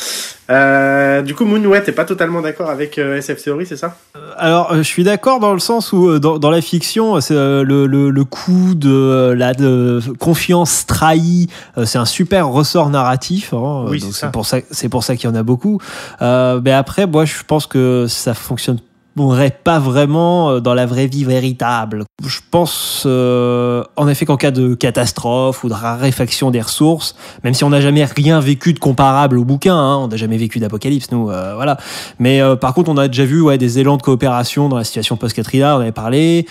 Euh, 0.51 1.23
du 1.23 1.35
coup, 1.35 1.45
Moon, 1.45 1.65
ouais, 1.67 1.81
t'es 1.83 1.93
pas 1.93 2.05
totalement 2.05 2.43
d'accord 2.43 2.69
avec 2.71 2.99
euh, 2.99 3.17
SF 3.17 3.41
Theory, 3.43 3.67
c'est 3.67 3.77
ça? 3.77 3.97
Alors, 4.37 4.73
euh, 4.73 4.79
je 4.79 4.83
suis 4.83 5.05
d'accord 5.05 5.39
dans 5.39 5.53
le 5.55 5.61
sens 5.61 5.93
où, 5.93 6.09
euh, 6.09 6.19
dans, 6.19 6.39
dans 6.39 6.51
la 6.51 6.61
fiction, 6.61 7.21
c'est 7.21 7.35
euh, 7.35 7.63
le, 7.63 7.87
le, 7.87 8.11
le 8.11 8.25
coup 8.25 8.75
de 8.75 8.91
euh, 8.91 9.35
la 9.37 9.55
de 9.55 10.01
confiance 10.19 10.85
trahie, 10.87 11.49
euh, 11.79 11.85
c'est 11.87 11.99
un 11.99 12.05
super 12.05 12.49
ressort 12.49 12.91
narratif. 12.91 13.55
hein, 13.55 13.85
Oui, 13.89 14.01
donc 14.01 14.13
c'est 14.13 14.21
ça. 14.21 14.29
pour 14.29 14.45
ça, 14.45 14.59
c'est 14.73 14.89
pour 14.89 15.05
ça 15.05 15.15
qu'il 15.17 15.31
y 15.31 15.33
en 15.33 15.37
a 15.37 15.45
beaucoup. 15.45 15.79
Euh, 16.21 16.61
mais 16.63 16.73
après, 16.73 17.07
moi, 17.07 17.25
je 17.25 17.35
pense 17.47 17.67
que 17.67 18.07
ça 18.09 18.35
fonctionne 18.35 18.79
pas 18.79 18.85
vraiment 19.17 20.51
euh, 20.51 20.61
dans 20.61 20.75
la 20.75 20.87
vraie 20.87 21.07
vie 21.07 21.25
véritable. 21.25 22.05
Je 22.25 22.41
pense 22.51 23.05
euh, 23.07 23.83
en 23.97 24.09
effet 24.09 24.25
qu'en 24.27 24.37
cas 24.37 24.51
de 24.51 24.75
catastrophe 24.75 25.65
ou 25.65 25.69
de 25.69 25.75
raréfaction 25.75 26.51
des 26.51 26.61
ressources, 26.61 27.17
même 27.45 27.55
si 27.55 27.65
on 27.65 27.71
n'a 27.71 27.81
jamais 27.81 28.05
rien 28.05 28.41
vécu 28.41 28.73
de 28.73 28.79
comparable 28.79 29.39
au 29.39 29.45
bouquin, 29.45 29.77
hein, 29.77 29.97
on 29.97 30.09
n'a 30.09 30.17
jamais 30.17 30.37
vécu 30.37 30.59
d'apocalypse, 30.59 31.11
nous, 31.11 31.31
euh, 31.31 31.55
voilà. 31.55 31.79
Mais 32.19 32.41
euh, 32.41 32.57
par 32.57 32.75
contre, 32.75 32.91
on 32.91 32.97
a 32.97 33.09
déjà 33.09 33.25
vu 33.25 33.41
ouais, 33.41 33.59
des 33.59 33.79
élans 33.79 33.97
de 33.97 34.03
coopération 34.03 34.69
dans 34.69 34.77
la 34.77 34.85
situation 34.85 35.17
post-Katrina, 35.17 35.77
on 35.77 35.81
avait 35.81 35.93
parlé. 35.93 36.47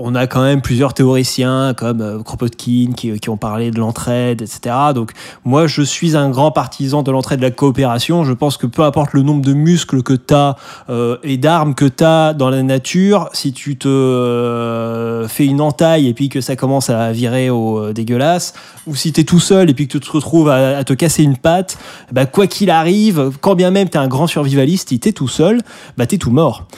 On 0.00 0.14
a 0.14 0.28
quand 0.28 0.42
même 0.42 0.62
plusieurs 0.62 0.94
théoriciens 0.94 1.74
comme 1.76 2.00
euh, 2.00 2.22
Kropotkin 2.22 2.92
qui, 2.96 3.28
ont 3.28 3.36
parlé 3.36 3.72
de 3.72 3.80
l'entraide, 3.80 4.42
etc. 4.42 4.74
Donc 4.94 5.10
moi, 5.44 5.66
je 5.66 5.82
suis 5.82 6.16
un 6.16 6.30
grand 6.30 6.52
partisan 6.52 7.02
de 7.02 7.10
l'entraide 7.10 7.40
de 7.40 7.44
la 7.44 7.50
coopération. 7.50 8.22
Je 8.22 8.32
pense 8.32 8.56
que 8.56 8.66
peu 8.66 8.82
importe 8.82 9.12
le 9.12 9.22
nombre 9.22 9.44
de 9.44 9.52
muscles 9.52 10.04
que 10.04 10.12
tu 10.12 10.34
as 10.34 10.56
euh, 10.88 11.16
et 11.24 11.36
d'armes 11.36 11.74
que 11.74 11.84
tu 11.84 12.04
as 12.04 12.32
dans 12.32 12.48
la 12.48 12.62
nature, 12.62 13.28
si 13.32 13.52
tu 13.52 13.76
te 13.76 13.88
euh, 13.88 15.26
fais 15.26 15.46
une 15.46 15.60
entaille 15.60 16.06
et 16.06 16.14
puis 16.14 16.28
que 16.28 16.40
ça 16.40 16.54
commence 16.54 16.90
à 16.90 17.10
virer 17.10 17.50
au 17.50 17.92
dégueulasse, 17.92 18.54
ou 18.86 18.94
si 18.94 19.12
tu 19.12 19.22
es 19.22 19.24
tout 19.24 19.40
seul 19.40 19.68
et 19.68 19.74
puis 19.74 19.88
que 19.88 19.98
tu 19.98 20.00
te 20.00 20.12
retrouves 20.12 20.48
à, 20.48 20.84
te 20.84 20.92
casser 20.92 21.24
une 21.24 21.36
patte, 21.36 21.76
bah, 22.12 22.24
quoi 22.24 22.46
qu'il 22.46 22.70
arrive, 22.70 23.32
quand 23.40 23.56
bien 23.56 23.72
même 23.72 23.88
tu 23.88 23.96
es 23.96 24.00
un 24.00 24.08
grand 24.08 24.28
survivaliste, 24.28 24.90
si 24.90 25.00
tu 25.00 25.12
tout 25.12 25.28
seul, 25.28 25.60
bah, 25.96 26.06
tu 26.06 26.14
es 26.14 26.18
tout 26.18 26.30
mort. 26.30 26.68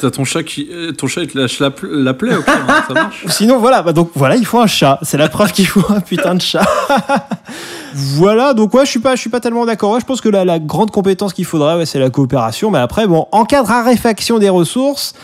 T'as 0.00 0.10
ton 0.10 0.24
chat 0.24 0.42
qui, 0.42 0.68
ton 0.96 1.06
chat 1.06 1.22
il 1.22 1.28
te 1.28 1.38
lâche 1.38 1.60
la, 1.60 1.72
la 1.82 2.14
plaie, 2.14 2.34
ça 2.88 2.94
marche. 2.94 3.24
Sinon, 3.28 3.58
voilà, 3.58 3.82
bah 3.82 3.92
donc 3.92 4.10
voilà, 4.14 4.36
il 4.36 4.46
faut 4.46 4.60
un 4.60 4.66
chat. 4.66 4.98
C'est 5.02 5.16
la 5.16 5.28
preuve 5.28 5.52
qu'il 5.52 5.66
faut 5.66 5.84
un 5.88 6.00
putain 6.00 6.34
de 6.34 6.40
chat. 6.40 6.66
voilà, 7.94 8.54
donc 8.54 8.74
ouais, 8.74 8.84
je 8.84 8.90
suis 8.90 9.00
pas, 9.00 9.14
je 9.14 9.20
suis 9.20 9.30
pas 9.30 9.40
tellement 9.40 9.66
d'accord. 9.66 9.92
Ouais, 9.92 10.00
je 10.00 10.06
pense 10.06 10.20
que 10.20 10.28
la, 10.28 10.44
la 10.44 10.58
grande 10.58 10.90
compétence 10.90 11.32
qu'il 11.32 11.44
faudrait, 11.44 11.76
ouais, 11.76 11.86
c'est 11.86 11.98
la 11.98 12.10
coopération. 12.10 12.70
Mais 12.70 12.78
après, 12.78 13.06
bon, 13.06 13.26
en 13.32 13.44
cas 13.44 13.62
de 13.62 13.68
raréfaction 13.68 14.38
des 14.38 14.48
ressources, 14.48 15.14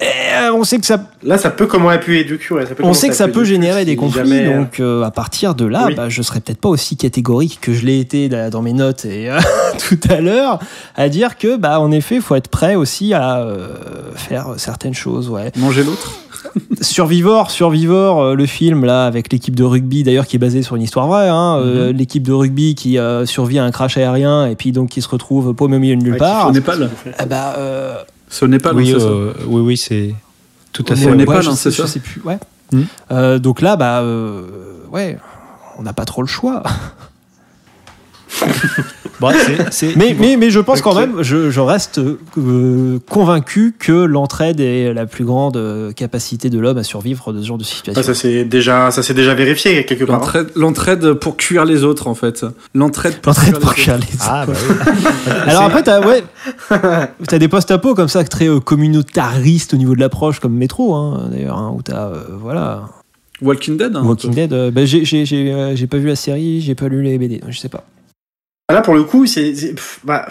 eh, 0.00 0.50
on 0.54 0.64
sait 0.64 0.78
que 0.78 0.86
ça, 0.86 1.04
Là, 1.22 1.36
ça 1.36 1.50
peut 1.50 1.66
comment 1.66 1.90
appuyer 1.90 2.24
du 2.24 2.38
cul. 2.38 2.54
Ouais, 2.54 2.64
on 2.82 2.94
sait 2.94 3.08
que 3.08 3.14
ça 3.14 3.28
peut 3.28 3.44
générer 3.44 3.80
si 3.80 3.86
des 3.86 3.96
conflits. 3.96 4.20
jamais, 4.20 4.46
euh, 4.46 4.58
donc 4.60 4.80
euh, 4.80 5.02
à 5.02 5.10
partir 5.10 5.54
de 5.54 5.66
là, 5.66 5.84
Oui. 5.88 5.94
bah, 5.94 6.08
je 6.08 6.22
serais 6.22 6.40
peut-être 6.40 6.60
pas 6.60 6.68
aussi 6.70 6.96
catégorique 6.96 7.58
que 7.60 7.72
je 7.74 7.84
l'ai 7.84 8.00
été 8.00 8.28
dans 8.50 8.62
mes 8.62 8.72
notes 8.72 9.04
et 9.04 9.30
euh, 9.30 9.38
tout 9.88 9.98
à 10.08 10.20
l'heure 10.20 10.58
à 10.96 11.08
dire 11.10 11.36
que, 11.36 11.56
bah, 11.56 11.78
en 11.80 11.90
effet, 11.92 12.20
faut 12.20 12.34
être 12.34 12.48
prêt 12.48 12.74
aussi 12.74 13.12
à 13.12 13.38
euh, 13.40 13.68
faire 14.14 14.54
certaines 14.56 14.94
choses. 14.94 15.28
Ouais. 15.28 15.52
Manger 15.56 15.84
l'autre. 15.84 16.12
Survivor, 16.80 17.50
Survivor, 17.50 18.22
euh, 18.22 18.34
le 18.34 18.46
film 18.46 18.84
là 18.86 19.04
avec 19.04 19.30
l'équipe 19.32 19.54
de 19.54 19.62
rugby 19.62 20.02
d'ailleurs 20.02 20.26
qui 20.26 20.36
est 20.36 20.38
basé 20.38 20.62
sur 20.62 20.76
une 20.76 20.82
histoire 20.82 21.06
vraie, 21.06 21.28
hein, 21.28 21.58
euh, 21.58 21.92
l'équipe 21.92 22.22
de 22.22 22.32
rugby 22.32 22.74
qui 22.74 22.96
euh, 22.98 23.26
survit 23.26 23.58
à 23.58 23.64
un 23.64 23.70
crash 23.70 23.98
aérien 23.98 24.46
et 24.46 24.54
puis 24.56 24.72
donc 24.72 24.88
qui 24.88 25.02
se 25.02 25.08
retrouve 25.08 25.52
paumé 25.54 25.76
au 25.76 25.80
milieu 25.80 25.96
de 25.96 26.02
nulle 26.02 26.12
Ouais, 26.14 26.18
part. 26.18 26.48
Au 26.48 26.52
Népal. 26.52 26.88
Ah 27.18 27.26
bah, 27.26 27.54
euh, 27.58 27.94
C'est 28.30 28.44
au 28.44 28.48
Népal, 28.48 28.74
oui, 28.76 28.94
euh, 28.94 29.34
oui, 29.46 29.60
oui, 29.60 29.76
c'est 29.76 30.14
tout 30.72 30.84
à 30.88 30.94
fait. 30.94 31.02
Je 31.02 31.10
hein, 31.10 31.42
sais- 31.54 31.70
c'est 31.70 31.70
je 31.72 31.82
ça 31.82 31.88
sais 31.88 31.98
plus. 32.00 32.22
Ouais. 32.22 32.38
Hmm. 32.72 32.82
Euh, 33.10 33.38
donc 33.40 33.60
là, 33.60 33.74
bah, 33.76 34.00
euh, 34.00 34.46
ouais, 34.90 35.18
on 35.78 35.82
n'a 35.82 35.92
pas 35.92 36.04
trop 36.04 36.22
le 36.22 36.28
choix. 36.28 36.62
Bon, 39.20 39.30
c'est- 39.32 39.70
c'est- 39.70 39.96
Mais, 39.96 40.16
mais, 40.18 40.36
mais 40.38 40.50
je 40.50 40.60
pense 40.60 40.80
quand 40.80 40.94
même, 40.94 41.22
je, 41.22 41.50
je 41.50 41.60
reste 41.60 42.00
euh, 42.38 42.98
convaincu 43.08 43.74
que 43.78 43.92
l'entraide 43.92 44.60
est 44.60 44.94
la 44.94 45.04
plus 45.06 45.24
grande 45.24 45.56
euh, 45.58 45.92
capacité 45.92 46.48
de 46.48 46.58
l'homme 46.58 46.78
à 46.78 46.82
survivre 46.84 47.32
de 47.32 47.42
ce 47.42 47.46
genre 47.46 47.58
de 47.58 47.64
situation. 47.64 48.00
Ah, 48.02 48.06
ça 48.06 48.14
c'est 48.14 48.44
déjà, 48.44 48.90
ça 48.90 49.02
déjà 49.12 49.34
vérifié 49.34 49.84
quelque 49.84 50.04
part. 50.04 50.16
hein. 50.16 50.18
L'entraide, 50.20 50.46
l'entraide 50.56 51.12
pour 51.14 51.36
cuire 51.36 51.64
les 51.64 51.84
autres, 51.84 52.06
en 52.06 52.14
fait. 52.14 52.46
L'entraide 52.74 53.16
pour 53.20 53.30
L'entraide 53.32 53.50
cuire 53.54 53.60
pour 53.60 53.70
les 53.72 53.82
cuire 53.82 53.94
autres. 53.96 54.06
les 54.10 54.18
Ah, 54.26 54.46
bah 54.46 54.52
oui. 54.56 55.32
Alors 55.46 55.62
après, 55.64 55.82
t'as 55.82 56.00
ouais, 56.06 56.22
as 56.70 57.38
des 57.38 57.48
post-apo 57.48 57.94
comme 57.94 58.08
ça, 58.08 58.24
très 58.24 58.48
euh, 58.48 58.60
communautaristes 58.60 59.74
au 59.74 59.76
niveau 59.76 59.94
de 59.94 60.00
l'approche, 60.00 60.40
comme 60.40 60.54
Métro, 60.54 60.94
hein, 60.94 61.28
d'ailleurs, 61.30 61.58
hein, 61.58 61.72
où 61.76 61.82
t'as, 61.82 62.06
euh, 62.08 62.22
voilà, 62.40 62.84
Walking 63.42 63.76
Dead. 63.76 63.96
hein, 63.96 64.02
Walking. 64.04 64.34
Dead. 64.34 64.52
euh, 64.52 64.70
bah, 64.70 64.84
j'ai, 64.84 65.04
j'ai, 65.04 65.24
j'ai, 65.26 65.52
euh, 65.52 65.74
j'ai 65.76 65.86
pas 65.86 65.96
vu 65.98 66.08
la 66.08 66.16
série, 66.16 66.60
j'ai 66.60 66.74
pas 66.74 66.88
lu 66.88 67.02
les 67.02 67.18
BD, 67.18 67.40
je 67.48 67.58
sais 67.58 67.68
pas. 67.68 67.84
Là, 68.72 68.80
pour 68.82 68.94
le 68.94 69.04
coup, 69.04 69.26
c'est, 69.26 69.52
bah, 70.04 70.26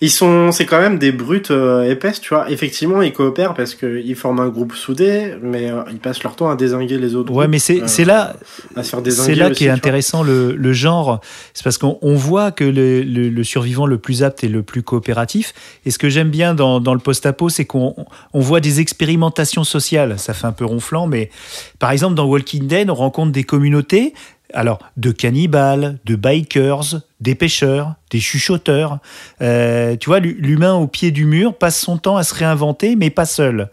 ils 0.00 0.10
sont, 0.10 0.52
c'est 0.52 0.64
quand 0.64 0.80
même 0.80 0.98
des 0.98 1.12
brutes 1.12 1.50
euh, 1.50 1.90
épaisses, 1.90 2.20
tu 2.20 2.30
vois. 2.34 2.50
Effectivement, 2.50 3.02
ils 3.02 3.12
coopèrent 3.12 3.54
parce 3.54 3.74
qu'ils 3.74 4.16
forment 4.16 4.40
un 4.40 4.48
groupe 4.48 4.74
soudé, 4.74 5.34
mais 5.42 5.70
euh, 5.70 5.82
ils 5.90 5.98
passent 5.98 6.22
leur 6.22 6.34
temps 6.34 6.48
à 6.48 6.56
désinguer 6.56 6.96
les 6.98 7.14
autres. 7.14 7.30
Ouais, 7.30 7.40
groupes, 7.44 7.50
mais 7.50 7.58
c'est 7.58 7.82
euh, 7.82 7.86
c'est 7.86 8.04
là, 8.06 8.34
désinguer. 8.74 9.10
c'est 9.10 9.34
là 9.34 9.50
qui 9.50 9.66
est 9.66 9.70
intéressant 9.70 10.22
le, 10.22 10.52
le 10.56 10.72
genre. 10.72 11.20
C'est 11.52 11.62
parce 11.64 11.76
qu'on 11.78 11.98
on 12.02 12.14
voit 12.14 12.52
que 12.52 12.64
le, 12.64 13.02
le- 13.02 13.28
le 13.28 13.44
survivant 13.44 13.86
le 13.86 13.98
plus 13.98 14.22
apte 14.22 14.42
est 14.44 14.48
le 14.48 14.62
plus 14.62 14.82
coopératif. 14.82 15.52
Et 15.84 15.90
ce 15.90 15.98
que 15.98 16.08
j'aime 16.08 16.30
bien 16.30 16.54
dans, 16.54 16.80
dans 16.80 16.94
le 16.94 17.00
post-apo, 17.00 17.48
c'est 17.50 17.64
qu'on 17.66 17.94
on 18.32 18.40
voit 18.40 18.60
des 18.60 18.80
expérimentations 18.80 19.64
sociales. 19.64 20.18
Ça 20.18 20.32
fait 20.32 20.46
un 20.46 20.52
peu 20.52 20.64
ronflant, 20.64 21.06
mais 21.06 21.30
par 21.78 21.90
exemple, 21.90 22.14
dans 22.14 22.24
Walking 22.26 22.66
Dead, 22.66 22.88
on 22.88 22.94
rencontre 22.94 23.32
des 23.32 23.44
communautés. 23.44 24.14
Alors, 24.54 24.78
de 24.96 25.10
cannibales, 25.10 25.98
de 26.04 26.14
bikers, 26.16 27.00
des 27.20 27.34
pêcheurs, 27.34 27.94
des 28.10 28.20
chuchoteurs. 28.20 28.98
Euh, 29.42 29.96
tu 29.96 30.08
vois, 30.08 30.20
l'hu- 30.20 30.36
l'humain 30.40 30.74
au 30.74 30.86
pied 30.86 31.10
du 31.10 31.24
mur 31.24 31.54
passe 31.54 31.78
son 31.80 31.98
temps 31.98 32.16
à 32.16 32.22
se 32.24 32.34
réinventer, 32.34 32.96
mais 32.96 33.10
pas 33.10 33.26
seul. 33.26 33.70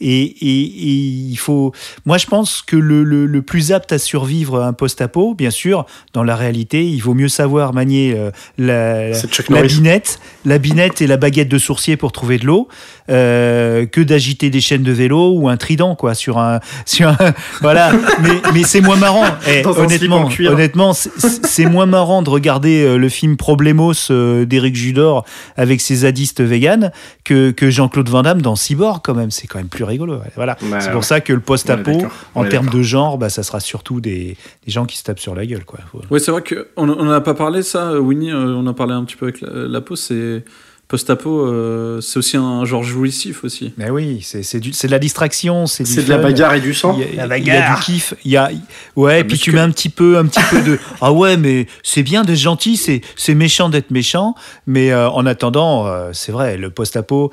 Et, 0.00 0.22
et- 0.22 0.64
et 0.64 0.94
il 1.30 1.36
faut. 1.36 1.72
Moi, 2.06 2.18
je 2.18 2.26
pense 2.26 2.62
que 2.62 2.76
le, 2.76 3.02
le- 3.02 3.26
le 3.26 3.42
plus 3.42 3.72
apte 3.72 3.92
à 3.92 3.98
survivre 3.98 4.60
à 4.60 4.66
un 4.68 4.72
post-apo, 4.72 5.34
bien 5.34 5.50
sûr, 5.50 5.86
dans 6.12 6.22
la 6.22 6.36
réalité, 6.36 6.86
il 6.88 7.00
vaut 7.00 7.14
mieux 7.14 7.28
savoir 7.28 7.74
manier 7.74 8.14
euh, 8.16 8.30
la, 8.58 9.12
la 9.56 9.62
binette, 9.74 10.20
la 10.44 10.58
binette 10.58 11.02
et 11.02 11.08
la 11.08 11.16
baguette 11.16 11.48
de 11.48 11.58
sourcier 11.58 11.96
pour 11.96 12.12
trouver 12.12 12.38
de 12.38 12.46
l'eau, 12.46 12.68
euh, 13.10 13.86
que 13.86 14.00
d'agiter 14.00 14.50
des 14.50 14.60
chaînes 14.60 14.82
de 14.82 14.92
vélo 14.92 15.32
ou 15.34 15.48
un 15.48 15.56
trident, 15.56 15.94
quoi, 15.94 16.14
sur 16.14 16.38
un, 16.38 16.60
sur 16.86 17.08
un, 17.08 17.16
voilà. 17.60 17.92
Mais, 18.22 18.40
mais 18.54 18.62
c'est 18.64 18.80
moins 18.80 18.96
marrant. 18.96 19.24
Eh, 19.48 19.64
honnêtement, 19.66 20.28
honnêtement, 20.48 20.92
c'est- 20.92 21.66
moins 21.66 21.86
marrant 21.86 22.22
de 22.22 22.30
regarder 22.30 22.82
euh, 22.84 22.96
le 22.96 23.08
film 23.08 23.36
Problemos 23.36 23.92
euh, 24.10 24.44
d'Éric 24.46 24.74
Judor 24.76 25.24
avec 25.56 25.80
ses 25.80 25.96
zadistes 25.96 26.40
véganes 26.40 26.92
que, 27.24 27.50
que 27.50 27.70
Jean-Claude 27.70 28.08
Van 28.08 28.22
Damme 28.22 28.42
dans 28.42 28.56
Cyborg, 28.56 29.00
quand 29.04 29.14
même. 29.14 29.30
C'est 29.30 29.46
quand 29.46 29.58
même 29.58 29.68
plus 29.68 29.84
rigolo. 29.84 30.18
Voilà. 30.36 30.56
Bah, 30.70 30.80
c'est 30.80 30.90
pour 30.92 31.04
ça 31.04 31.20
que 31.20 31.32
le 31.32 31.38
on 31.38 31.42
post-apo. 31.42 32.02
On 32.34 32.40
en 32.42 32.44
termes 32.48 32.68
de 32.70 32.82
genre, 32.82 33.18
bah, 33.18 33.28
ça 33.28 33.42
sera 33.42 33.60
surtout 33.60 34.00
des, 34.00 34.36
des 34.66 34.72
gens 34.72 34.86
qui 34.86 34.96
se 34.98 35.02
tapent 35.04 35.18
sur 35.20 35.34
la 35.34 35.44
gueule, 35.46 35.64
quoi. 35.64 35.80
Ouais, 36.10 36.18
c'est 36.20 36.30
vrai 36.30 36.42
qu'on 36.42 36.88
on 36.88 37.06
en 37.08 37.10
a 37.10 37.20
pas 37.20 37.34
parlé, 37.34 37.62
ça, 37.62 38.00
Winnie, 38.00 38.32
on 38.32 38.66
en 38.66 38.74
parlait 38.74 38.94
un 38.94 39.04
petit 39.04 39.16
peu 39.16 39.26
avec 39.26 39.40
la, 39.40 39.50
la 39.66 39.80
pause, 39.80 40.00
c'est 40.00 40.44
post-apo, 40.88 41.46
euh, 41.46 42.00
c'est 42.00 42.18
aussi 42.18 42.36
un 42.38 42.64
genre 42.64 42.82
jouissif 42.82 43.44
aussi. 43.44 43.74
Mais 43.76 43.90
oui, 43.90 44.20
c'est 44.22 44.42
c'est 44.42 44.58
du- 44.58 44.72
c'est 44.72 44.86
de 44.86 44.92
la 44.92 44.98
distraction, 44.98 45.66
c'est 45.66 45.84
de 45.84 46.08
la 46.08 46.16
bagarre 46.18 46.54
et 46.54 46.60
du 46.60 46.72
sang. 46.74 46.98
Il 46.98 47.14
y 47.14 47.20
a, 47.20 47.26
La 47.26 47.38
il 47.38 47.46
y 47.46 47.50
a 47.50 47.60
bagarre. 47.60 47.78
du 47.80 47.84
kiff, 47.84 48.14
il 48.24 48.30
y 48.32 48.36
a 48.38 48.50
ouais, 48.96 49.22
puis 49.24 49.38
tu 49.38 49.52
mets 49.52 49.60
un 49.60 49.70
petit 49.70 49.90
peu 49.90 50.16
un 50.18 50.24
petit 50.26 50.40
peu 50.50 50.62
de 50.62 50.78
ah 51.02 51.12
ouais, 51.12 51.36
mais 51.36 51.66
c'est 51.82 52.02
bien 52.02 52.24
d'être 52.24 52.38
gentil, 52.38 52.76
c'est 52.76 53.02
c'est 53.16 53.34
méchant 53.34 53.68
d'être 53.68 53.90
méchant, 53.90 54.34
mais 54.66 54.90
euh, 54.90 55.08
en 55.10 55.26
attendant, 55.26 55.86
euh, 55.86 56.10
c'est 56.14 56.32
vrai, 56.32 56.56
le 56.56 56.70
post-apo 56.70 57.30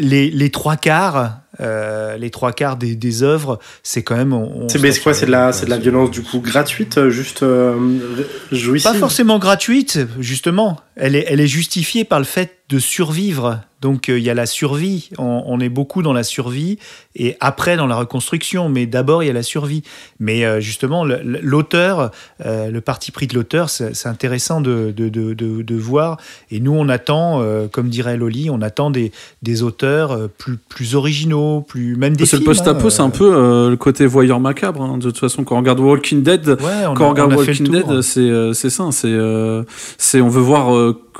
les, 0.00 0.30
les 0.30 0.50
trois 0.50 0.76
quarts 0.76 1.38
euh, 1.60 2.16
les 2.16 2.30
trois 2.30 2.52
quarts 2.52 2.76
des, 2.76 2.94
des 2.94 3.22
œuvres, 3.22 3.58
c'est 3.82 4.02
quand 4.02 4.16
même 4.16 4.36
C'est 4.68 4.80
mais 4.80 4.92
c'est 4.92 5.00
quoi 5.00 5.14
C'est 5.14 5.26
de 5.26 5.30
la, 5.30 5.52
c'est 5.52 5.66
de 5.66 5.70
la 5.70 5.78
violence 5.78 6.10
du 6.10 6.22
coup 6.22 6.40
gratuite, 6.40 6.98
euh, 6.98 7.10
juste 7.10 7.42
euh, 7.42 7.74
jouissive. 8.52 8.92
Pas 8.92 8.98
forcément 8.98 9.38
gratuite, 9.38 9.98
justement. 10.20 10.78
Elle 10.96 11.16
est, 11.16 11.24
elle 11.28 11.40
est 11.40 11.46
justifiée 11.46 12.04
par 12.04 12.18
le 12.18 12.24
fait 12.24 12.58
de 12.68 12.78
survivre. 12.78 13.60
Donc 13.80 14.08
euh, 14.08 14.18
il 14.18 14.24
y 14.24 14.30
a 14.30 14.34
la 14.34 14.46
survie. 14.46 15.10
On, 15.18 15.42
on 15.46 15.60
est 15.60 15.68
beaucoup 15.68 16.02
dans 16.02 16.12
la 16.12 16.24
survie 16.24 16.78
et 17.18 17.36
après 17.40 17.76
dans 17.76 17.86
la 17.86 17.96
reconstruction. 17.96 18.68
Mais 18.68 18.86
d'abord 18.86 19.22
il 19.22 19.26
y 19.26 19.30
a 19.30 19.32
la 19.32 19.42
survie. 19.42 19.82
Mais 20.20 20.44
euh, 20.44 20.60
justement 20.60 21.04
l'auteur, 21.04 22.10
euh, 22.44 22.70
le 22.70 22.80
parti 22.80 23.10
pris 23.12 23.26
de 23.26 23.34
l'auteur, 23.34 23.70
c'est 23.70 24.06
intéressant 24.06 24.60
de, 24.60 24.92
de, 24.96 25.08
de, 25.08 25.34
de- 25.34 25.62
de 25.62 25.74
voir. 25.74 26.18
Et 26.50 26.60
nous 26.60 26.72
on 26.72 26.88
attend, 26.88 27.40
euh, 27.42 27.66
comme 27.68 27.88
dirait 27.88 28.16
Loli, 28.16 28.50
on 28.50 28.62
attend 28.62 28.90
des, 28.90 29.12
des 29.42 29.62
auteurs 29.62 30.28
plus, 30.38 30.56
plus 30.56 30.94
originaux, 30.94 31.60
plus 31.60 31.96
même 31.96 32.16
des 32.16 32.26
C'est 32.26 32.38
le 32.38 32.44
post-apo, 32.44 32.86
hein, 32.86 32.90
c'est 32.90 33.02
un 33.02 33.10
peu 33.10 33.68
le 33.70 33.76
côté 33.76 34.06
voyeur 34.06 34.40
macabre. 34.40 34.82
hein. 34.82 34.98
De 34.98 35.04
toute 35.04 35.18
façon, 35.18 35.44
quand 35.44 35.56
on 35.56 35.58
regarde 35.60 35.80
Walking 35.80 36.22
Dead, 36.22 36.48
Ouais, 36.48 36.56
on 36.88 36.94
quand 36.94 37.06
on 37.06 37.10
regarde 37.10 37.32
on 37.32 37.36
Walking. 37.36 37.68
Dead, 37.70 38.00
c'est 38.02 38.20
euh, 38.20 38.52
c'est 38.52 38.70
ça. 38.70 38.88
C'est 38.92 40.20
on 40.20 40.28
veut 40.28 40.40
voir 40.40 40.68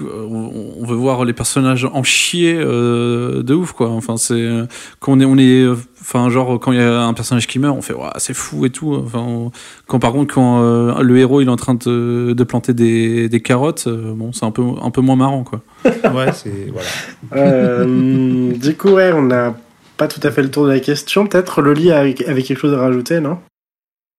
on 0.01 0.85
veut 0.87 0.95
voir 0.97 1.25
les 1.25 1.33
personnages 1.33 1.85
en 1.93 2.03
chier 2.03 2.55
euh, 2.59 3.43
de 3.43 3.55
ouf 3.55 3.73
quoi. 3.73 3.89
Enfin 3.91 4.17
c'est 4.17 4.35
euh, 4.35 4.67
quand 5.01 5.13
on 5.13 5.21
est 5.21 5.25
on 5.25 5.37
est 5.39 5.67
enfin 6.01 6.29
genre 6.31 6.59
quand 6.61 6.73
il 6.73 6.79
y 6.79 6.83
a 6.83 7.03
un 7.03 7.15
personnage 7.15 7.47
qui 7.47 7.59
meurt, 7.59 7.77
on 7.77 7.83
fait 7.83 7.93
Ouah, 7.95 8.13
c'est 8.19 8.35
fou 8.35 8.65
et 8.67 8.71
tout. 8.71 8.95
Enfin 8.95 9.19
on- 9.21 9.51
quand 9.87 9.99
par 9.99 10.13
contre 10.13 10.35
quand 10.35 10.61
euh, 10.63 11.01
le 11.03 11.19
héros 11.19 11.41
il 11.41 11.49
est 11.49 11.51
en 11.51 11.57
train 11.57 11.75
de, 11.75 12.33
de 12.37 12.45
planter 12.45 12.73
des, 12.75 13.29
des 13.29 13.41
carottes, 13.43 13.87
euh, 13.87 14.13
bon 14.15 14.33
c'est 14.33 14.45
un 14.47 14.51
peu 14.51 14.63
un 14.83 14.91
peu 14.91 15.01
moins 15.01 15.17
marrant 15.17 15.45
quoi. 15.45 15.61
Ouais, 15.85 16.33
c'est 16.33 16.71
voilà. 16.73 16.89
Euh, 17.37 18.53
du 18.53 18.77
coup, 18.77 18.91
ouais, 18.91 19.13
on 19.13 19.23
n'a 19.23 19.55
pas 19.97 20.09
tout 20.09 20.21
à 20.23 20.31
fait 20.31 20.43
le 20.43 20.51
tour 20.51 20.65
de 20.67 20.71
la 20.73 20.81
question. 20.81 21.27
Peut-être 21.27 21.61
Loli 21.61 21.91
avec, 21.93 22.23
avec 22.29 22.45
quelque 22.47 22.59
chose 22.61 22.75
à 22.75 22.79
rajouter, 22.79 23.21
non? 23.21 23.39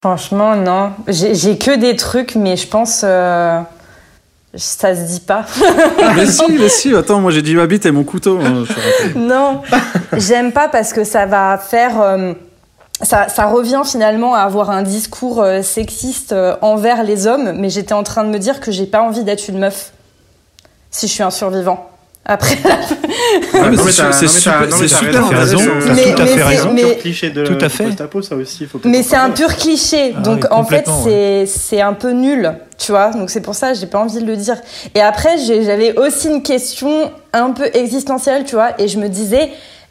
Franchement, 0.03 0.55
non. 0.55 0.91
J'ai 1.07 1.35
j'ai 1.35 1.57
que 1.57 1.77
des 1.77 1.95
trucs, 1.95 2.35
mais 2.35 2.55
je 2.57 2.67
pense. 2.67 3.03
Ça 4.55 4.95
se 4.95 5.01
dit 5.01 5.19
pas. 5.19 5.45
mais 6.15 6.25
si 6.25 6.51
mais 6.57 6.69
si 6.69 6.95
attends 6.95 7.19
moi 7.21 7.31
j'ai 7.31 7.41
dit 7.41 7.55
ma 7.55 7.67
bite 7.67 7.85
et 7.85 7.91
mon 7.91 8.03
couteau. 8.03 8.39
hein, 8.39 8.63
non, 9.15 9.61
j'aime 10.13 10.51
pas 10.51 10.67
parce 10.67 10.93
que 10.93 11.03
ça 11.03 11.25
va 11.25 11.57
faire. 11.57 12.01
euh, 12.01 12.33
ça, 13.01 13.29
ça 13.29 13.45
revient 13.45 13.83
finalement 13.85 14.35
à 14.35 14.39
avoir 14.41 14.71
un 14.71 14.81
discours 14.81 15.41
euh, 15.41 15.61
sexiste 15.61 16.33
euh, 16.33 16.57
envers 16.61 17.03
les 17.03 17.27
hommes, 17.27 17.53
mais 17.55 17.69
j'étais 17.69 17.93
en 17.93 18.03
train 18.03 18.25
de 18.25 18.29
me 18.29 18.39
dire 18.39 18.59
que 18.59 18.71
j'ai 18.71 18.85
pas 18.85 19.01
envie 19.01 19.23
d'être 19.23 19.47
une 19.47 19.59
meuf 19.59 19.93
si 20.91 21.07
je 21.07 21.13
suis 21.13 21.23
un 21.23 21.31
survivant. 21.31 21.89
Après, 22.31 22.57
Ah, 22.63 23.71
c'est 24.11 24.27
super 24.27 25.27
raison, 25.29 25.57
Mais- 25.95 26.13
tout 26.13 26.21
à 26.21 26.25
fait 26.27 26.43
raison. 26.43 26.71
mais- 26.73 26.83
Pur 26.83 26.97
cliché 26.99 27.29
de, 27.31 27.43
Tout 27.43 27.57
à 27.59 27.69
fait. 27.69 27.85
ça 28.21 28.35
aussi. 28.35 28.67
Faut 28.67 28.79
mais 28.85 29.01
c'est 29.01 29.15
un 29.15 29.31
pur 29.31 29.55
cliché, 29.55 30.13
Ah 30.15 30.21
donc 30.21 30.41
oui, 30.43 30.47
en 30.51 30.63
fait 30.63 30.85
c'est 31.03 31.45
c'est 31.47 31.81
un 31.81 31.93
peu 31.93 32.11
nul, 32.11 32.53
tu 32.77 32.91
vois. 32.91 33.09
Donc 33.09 33.31
c'est 33.31 33.41
pour 33.41 33.55
ça 33.55 33.71
que 33.71 33.79
j'ai 33.79 33.87
pas 33.87 33.97
envie 33.97 34.19
de 34.21 34.27
le 34.27 34.35
dire. 34.35 34.57
Et 34.93 35.01
après 35.01 35.37
j'avais 35.39 35.97
aussi 35.97 36.27
une 36.29 36.43
question 36.43 37.11
un 37.33 37.49
peu 37.49 37.65
existentielle, 37.73 38.43
tu 38.45 38.53
vois, 38.55 38.79
et 38.79 38.87
je 38.87 38.99
me 38.99 39.09
disais 39.09 39.49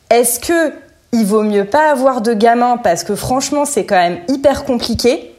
est-ce 0.09 0.39
que 0.39 0.73
il 1.13 1.27
vaut 1.27 1.43
mieux 1.43 1.65
pas 1.65 1.91
avoir 1.91 2.21
de 2.21 2.35
gamin 2.35 2.77
parce 2.77 3.03
que 3.03 3.17
franchement 3.17 3.65
c'est 3.65 3.85
quand 3.85 3.97
même 3.97 4.19
hyper 4.29 4.65
compliqué, 4.65 5.35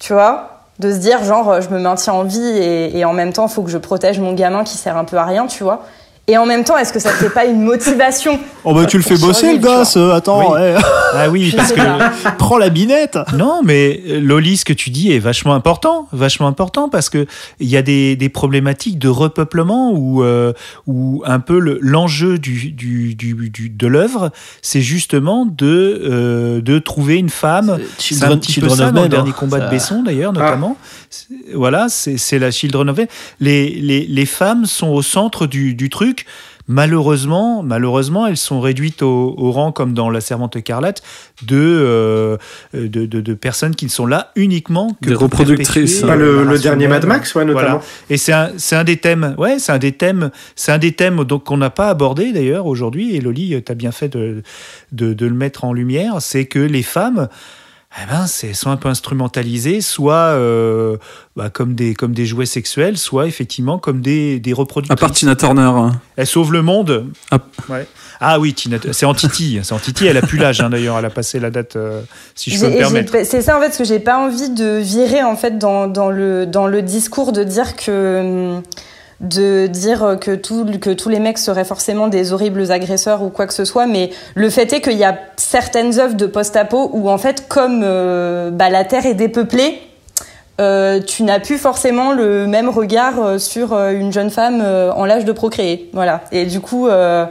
tu 0.00 0.12
vois, 0.12 0.64
de 0.80 0.90
se 0.90 0.96
dire 0.98 1.22
genre 1.22 1.60
je 1.60 1.68
me 1.68 1.78
maintiens 1.78 2.14
en 2.14 2.24
vie 2.24 2.40
et, 2.40 2.98
et 2.98 3.04
en 3.04 3.12
même 3.12 3.32
temps 3.32 3.46
faut 3.46 3.62
que 3.62 3.70
je 3.70 3.78
protège 3.78 4.18
mon 4.18 4.32
gamin 4.32 4.64
qui 4.64 4.76
sert 4.76 4.96
un 4.96 5.04
peu 5.04 5.16
à 5.18 5.24
rien, 5.24 5.46
tu 5.46 5.62
vois. 5.62 5.84
Et 6.30 6.38
en 6.38 6.46
même 6.46 6.62
temps, 6.62 6.78
est-ce 6.78 6.92
que 6.92 7.00
ça 7.00 7.10
te 7.10 7.16
fait 7.16 7.28
pas 7.30 7.44
une 7.44 7.60
motivation 7.62 8.38
Oh 8.64 8.72
bah 8.74 8.84
tu 8.86 8.98
le 8.98 9.02
fais 9.02 9.16
bosser 9.16 9.54
le 9.54 9.58
gosse, 9.58 9.96
euh, 9.96 10.12
attends, 10.12 10.52
Oui. 10.52 10.60
ouais. 10.60 10.74
Ah 11.12 11.28
oui, 11.28 11.52
parce 11.56 11.72
que 11.72 11.80
prends 12.38 12.56
la 12.58 12.68
binette. 12.68 13.18
Non, 13.36 13.62
mais 13.64 14.00
euh, 14.06 14.20
Loli, 14.20 14.56
ce 14.58 14.64
que 14.64 14.72
tu 14.72 14.90
dis 14.90 15.10
est 15.10 15.18
vachement 15.18 15.54
important, 15.54 16.06
vachement 16.12 16.46
important 16.46 16.88
parce 16.88 17.08
que 17.10 17.26
il 17.58 17.66
y 17.68 17.76
a 17.76 17.82
des, 17.82 18.14
des 18.14 18.28
problématiques 18.28 18.96
de 18.98 19.08
repeuplement 19.08 19.90
où, 19.92 20.22
euh, 20.22 20.52
où 20.86 21.22
un 21.26 21.40
peu 21.40 21.58
le- 21.58 21.78
l'enjeu 21.82 22.38
du, 22.38 22.70
du, 22.70 23.16
du, 23.16 23.50
du- 23.50 23.70
de 23.70 23.86
l'œuvre, 23.88 24.30
c'est 24.62 24.82
justement 24.82 25.46
de, 25.46 26.00
euh, 26.04 26.60
de 26.60 26.78
trouver 26.78 27.16
une 27.16 27.28
femme. 27.30 27.78
C'est 27.98 28.22
un 28.22 28.36
petit 28.36 28.60
peu 28.60 28.68
ça 28.68 28.86
of 28.88 28.92
dans 28.92 29.02
le 29.02 29.08
dernier 29.08 29.30
hein. 29.30 29.34
combat 29.36 29.58
Ça- 29.58 29.64
de 29.66 29.70
Besson 29.70 30.02
d'ailleurs, 30.04 30.32
notamment. 30.32 30.76
C'est- 31.10 31.26
Voilà, 31.54 31.86
c'est 31.88 32.18
c'est 32.18 32.38
la 32.38 32.52
Children 32.52 32.88
of 32.90 32.96
Men. 32.98 33.06
Les, 33.40 33.70
les, 33.70 34.06
les 34.06 34.26
femmes 34.26 34.64
sont 34.66 34.88
au 34.90 35.02
centre 35.02 35.46
du, 35.48 35.74
du 35.74 35.90
truc. 35.90 36.19
Malheureusement, 36.68 37.64
malheureusement, 37.64 38.28
elles 38.28 38.36
sont 38.36 38.60
réduites 38.60 39.02
au, 39.02 39.34
au 39.36 39.50
rang, 39.50 39.72
comme 39.72 39.92
dans 39.92 40.08
La 40.08 40.20
Servante 40.20 40.54
écarlate, 40.54 41.02
de, 41.42 41.56
euh, 41.58 42.36
de, 42.74 43.06
de, 43.06 43.20
de 43.20 43.34
personnes 43.34 43.74
qui 43.74 43.86
ne 43.86 43.90
sont 43.90 44.06
là 44.06 44.30
uniquement 44.36 44.96
que 45.02 45.08
Des 45.08 45.14
pour 45.14 45.24
reproductrices. 45.24 46.00
perpétuer, 46.00 46.06
Pas 46.06 46.16
euh, 46.24 46.44
le, 46.44 46.58
dernier. 46.60 46.86
Mad 46.86 47.04
Max, 47.06 47.34
ouais, 47.34 47.44
notamment. 47.44 47.68
Voilà. 47.68 47.82
Et 48.08 48.16
c'est 48.16 48.32
un, 48.32 48.50
c'est 48.56 48.76
un 48.76 48.84
des 48.84 48.98
thèmes, 48.98 49.34
ouais, 49.36 49.58
c'est 49.58 49.72
un 49.72 49.78
des 49.78 49.92
thèmes, 49.92 50.30
c'est 50.54 50.70
un 50.70 50.78
des 50.78 50.92
thèmes 50.92 51.24
donc 51.24 51.44
qu'on 51.44 51.56
n'a 51.56 51.70
pas 51.70 51.88
abordé 51.88 52.32
d'ailleurs 52.32 52.66
aujourd'hui. 52.66 53.16
Et 53.16 53.20
Loli, 53.20 53.60
tu 53.64 53.72
as 53.72 53.74
bien 53.74 53.90
fait 53.90 54.08
de, 54.08 54.42
de, 54.92 55.12
de 55.12 55.26
le 55.26 55.34
mettre 55.34 55.64
en 55.64 55.72
lumière. 55.72 56.16
C'est 56.20 56.44
que 56.44 56.60
les 56.60 56.84
femmes, 56.84 57.28
eh 57.96 58.06
ben, 58.08 58.26
c'est 58.28 58.54
sont 58.54 58.70
un 58.70 58.76
peu 58.76 58.88
instrumentalisées, 58.88 59.80
soit 59.80 60.14
euh, 60.14 60.96
bah, 61.34 61.50
comme 61.50 61.74
des 61.74 61.94
comme 61.94 62.12
des 62.12 62.24
jouets 62.24 62.46
sexuels, 62.46 62.96
soit 62.96 63.26
effectivement 63.26 63.78
comme 63.78 64.00
des 64.00 64.38
des 64.38 64.52
À 64.52 64.54
reproductrices. 64.54 65.00
part 65.00 65.10
Tina 65.10 65.34
Turner. 65.34 65.62
hein. 65.62 66.00
Elle 66.16 66.26
sauve 66.28 66.52
le 66.52 66.62
monde. 66.62 67.06
Ah. 67.32 67.38
Ouais. 67.68 67.86
Ah 68.20 68.38
oui, 68.38 68.54
Tina, 68.54 68.76
c'est 68.92 69.06
Antiti. 69.06 69.58
C'est 69.62 69.72
Antiti. 69.72 70.06
Elle 70.06 70.18
a 70.18 70.22
plus 70.22 70.38
l'âge 70.38 70.60
hein, 70.60 70.70
d'ailleurs. 70.70 70.98
Elle 70.98 71.04
a 71.06 71.10
passé 71.10 71.40
la 71.40 71.50
date, 71.50 71.74
euh, 71.76 72.02
si 72.34 72.50
je 72.50 72.60
peux 72.60 72.70
me 72.70 72.76
permettre. 72.76 73.12
C'est 73.24 73.42
ça 73.42 73.56
en 73.56 73.60
fait, 73.60 73.66
parce 73.66 73.78
que 73.78 73.84
j'ai 73.84 73.98
pas 73.98 74.18
envie 74.18 74.50
de 74.50 74.78
virer 74.78 75.22
en 75.24 75.34
fait 75.36 75.58
dans, 75.58 75.88
dans 75.88 76.10
le 76.10 76.46
dans 76.46 76.66
le 76.68 76.82
discours 76.82 77.32
de 77.32 77.42
dire 77.42 77.74
que 77.76 78.20
hum, 78.56 78.62
de 79.20 79.66
dire 79.66 80.16
que, 80.20 80.34
tout, 80.34 80.64
que 80.80 80.90
tous 80.90 81.08
les 81.10 81.18
mecs 81.20 81.36
seraient 81.38 81.64
forcément 81.66 82.08
des 82.08 82.32
horribles 82.32 82.72
agresseurs 82.72 83.22
ou 83.22 83.28
quoi 83.28 83.46
que 83.46 83.52
ce 83.52 83.64
soit, 83.66 83.86
mais 83.86 84.10
le 84.34 84.48
fait 84.48 84.72
est 84.72 84.80
qu'il 84.80 84.96
y 84.96 85.04
a 85.04 85.18
certaines 85.36 85.98
œuvres 86.00 86.14
de 86.16 86.24
post-apo 86.26 86.90
où 86.94 87.10
en 87.10 87.18
fait, 87.18 87.46
comme 87.48 87.82
euh, 87.84 88.50
bah, 88.50 88.70
la 88.70 88.84
Terre 88.84 89.04
est 89.04 89.14
dépeuplée, 89.14 89.78
euh, 90.60 91.00
tu 91.00 91.22
n'as 91.22 91.38
plus 91.40 91.58
forcément 91.58 92.12
le 92.12 92.46
même 92.46 92.68
regard 92.70 93.18
euh, 93.20 93.38
sur 93.38 93.74
une 93.74 94.12
jeune 94.12 94.30
femme 94.30 94.62
en 94.62 95.04
l'âge 95.04 95.24
de 95.26 95.32
procréer. 95.32 95.90
Voilà. 95.92 96.22
Et 96.32 96.46
du 96.46 96.60
coup, 96.60 96.88
euh, 96.88 97.26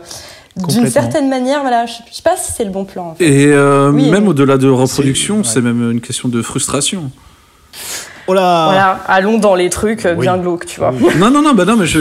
d'une 0.55 0.89
certaine 0.89 1.27
manière, 1.29 1.61
voilà, 1.61 1.85
je, 1.87 1.93
je 2.09 2.15
sais 2.15 2.21
pas 2.23 2.35
si 2.37 2.51
c'est 2.51 2.65
le 2.65 2.71
bon 2.71 2.85
plan. 2.85 3.09
En 3.11 3.15
fait. 3.15 3.23
Et 3.25 3.47
euh, 3.47 3.91
Oui, 3.91 4.09
même 4.11 4.27
au-delà 4.27 4.57
de 4.57 4.67
reproduction, 4.69 5.43
C'est- 5.43 5.55
c'est 5.55 5.61
même 5.61 5.91
une 5.91 6.01
question 6.01 6.29
de 6.29 6.41
frustration. 6.43 7.09
Oh 8.29 8.33
là 8.35 8.65
Voilà, 8.65 8.99
allons 9.07 9.37
dans 9.39 9.55
les 9.55 9.69
trucs 9.69 10.05
euh, 10.05 10.13
Oui. 10.15 10.21
bien 10.21 10.37
glauques, 10.37 10.65
tu 10.65 10.79
vois. 10.79 10.93
non, 11.17 11.31
non, 11.31 11.41
non, 11.41 11.53
bah 11.53 11.65
non, 11.65 11.75
mais 11.77 11.85
je, 11.85 11.99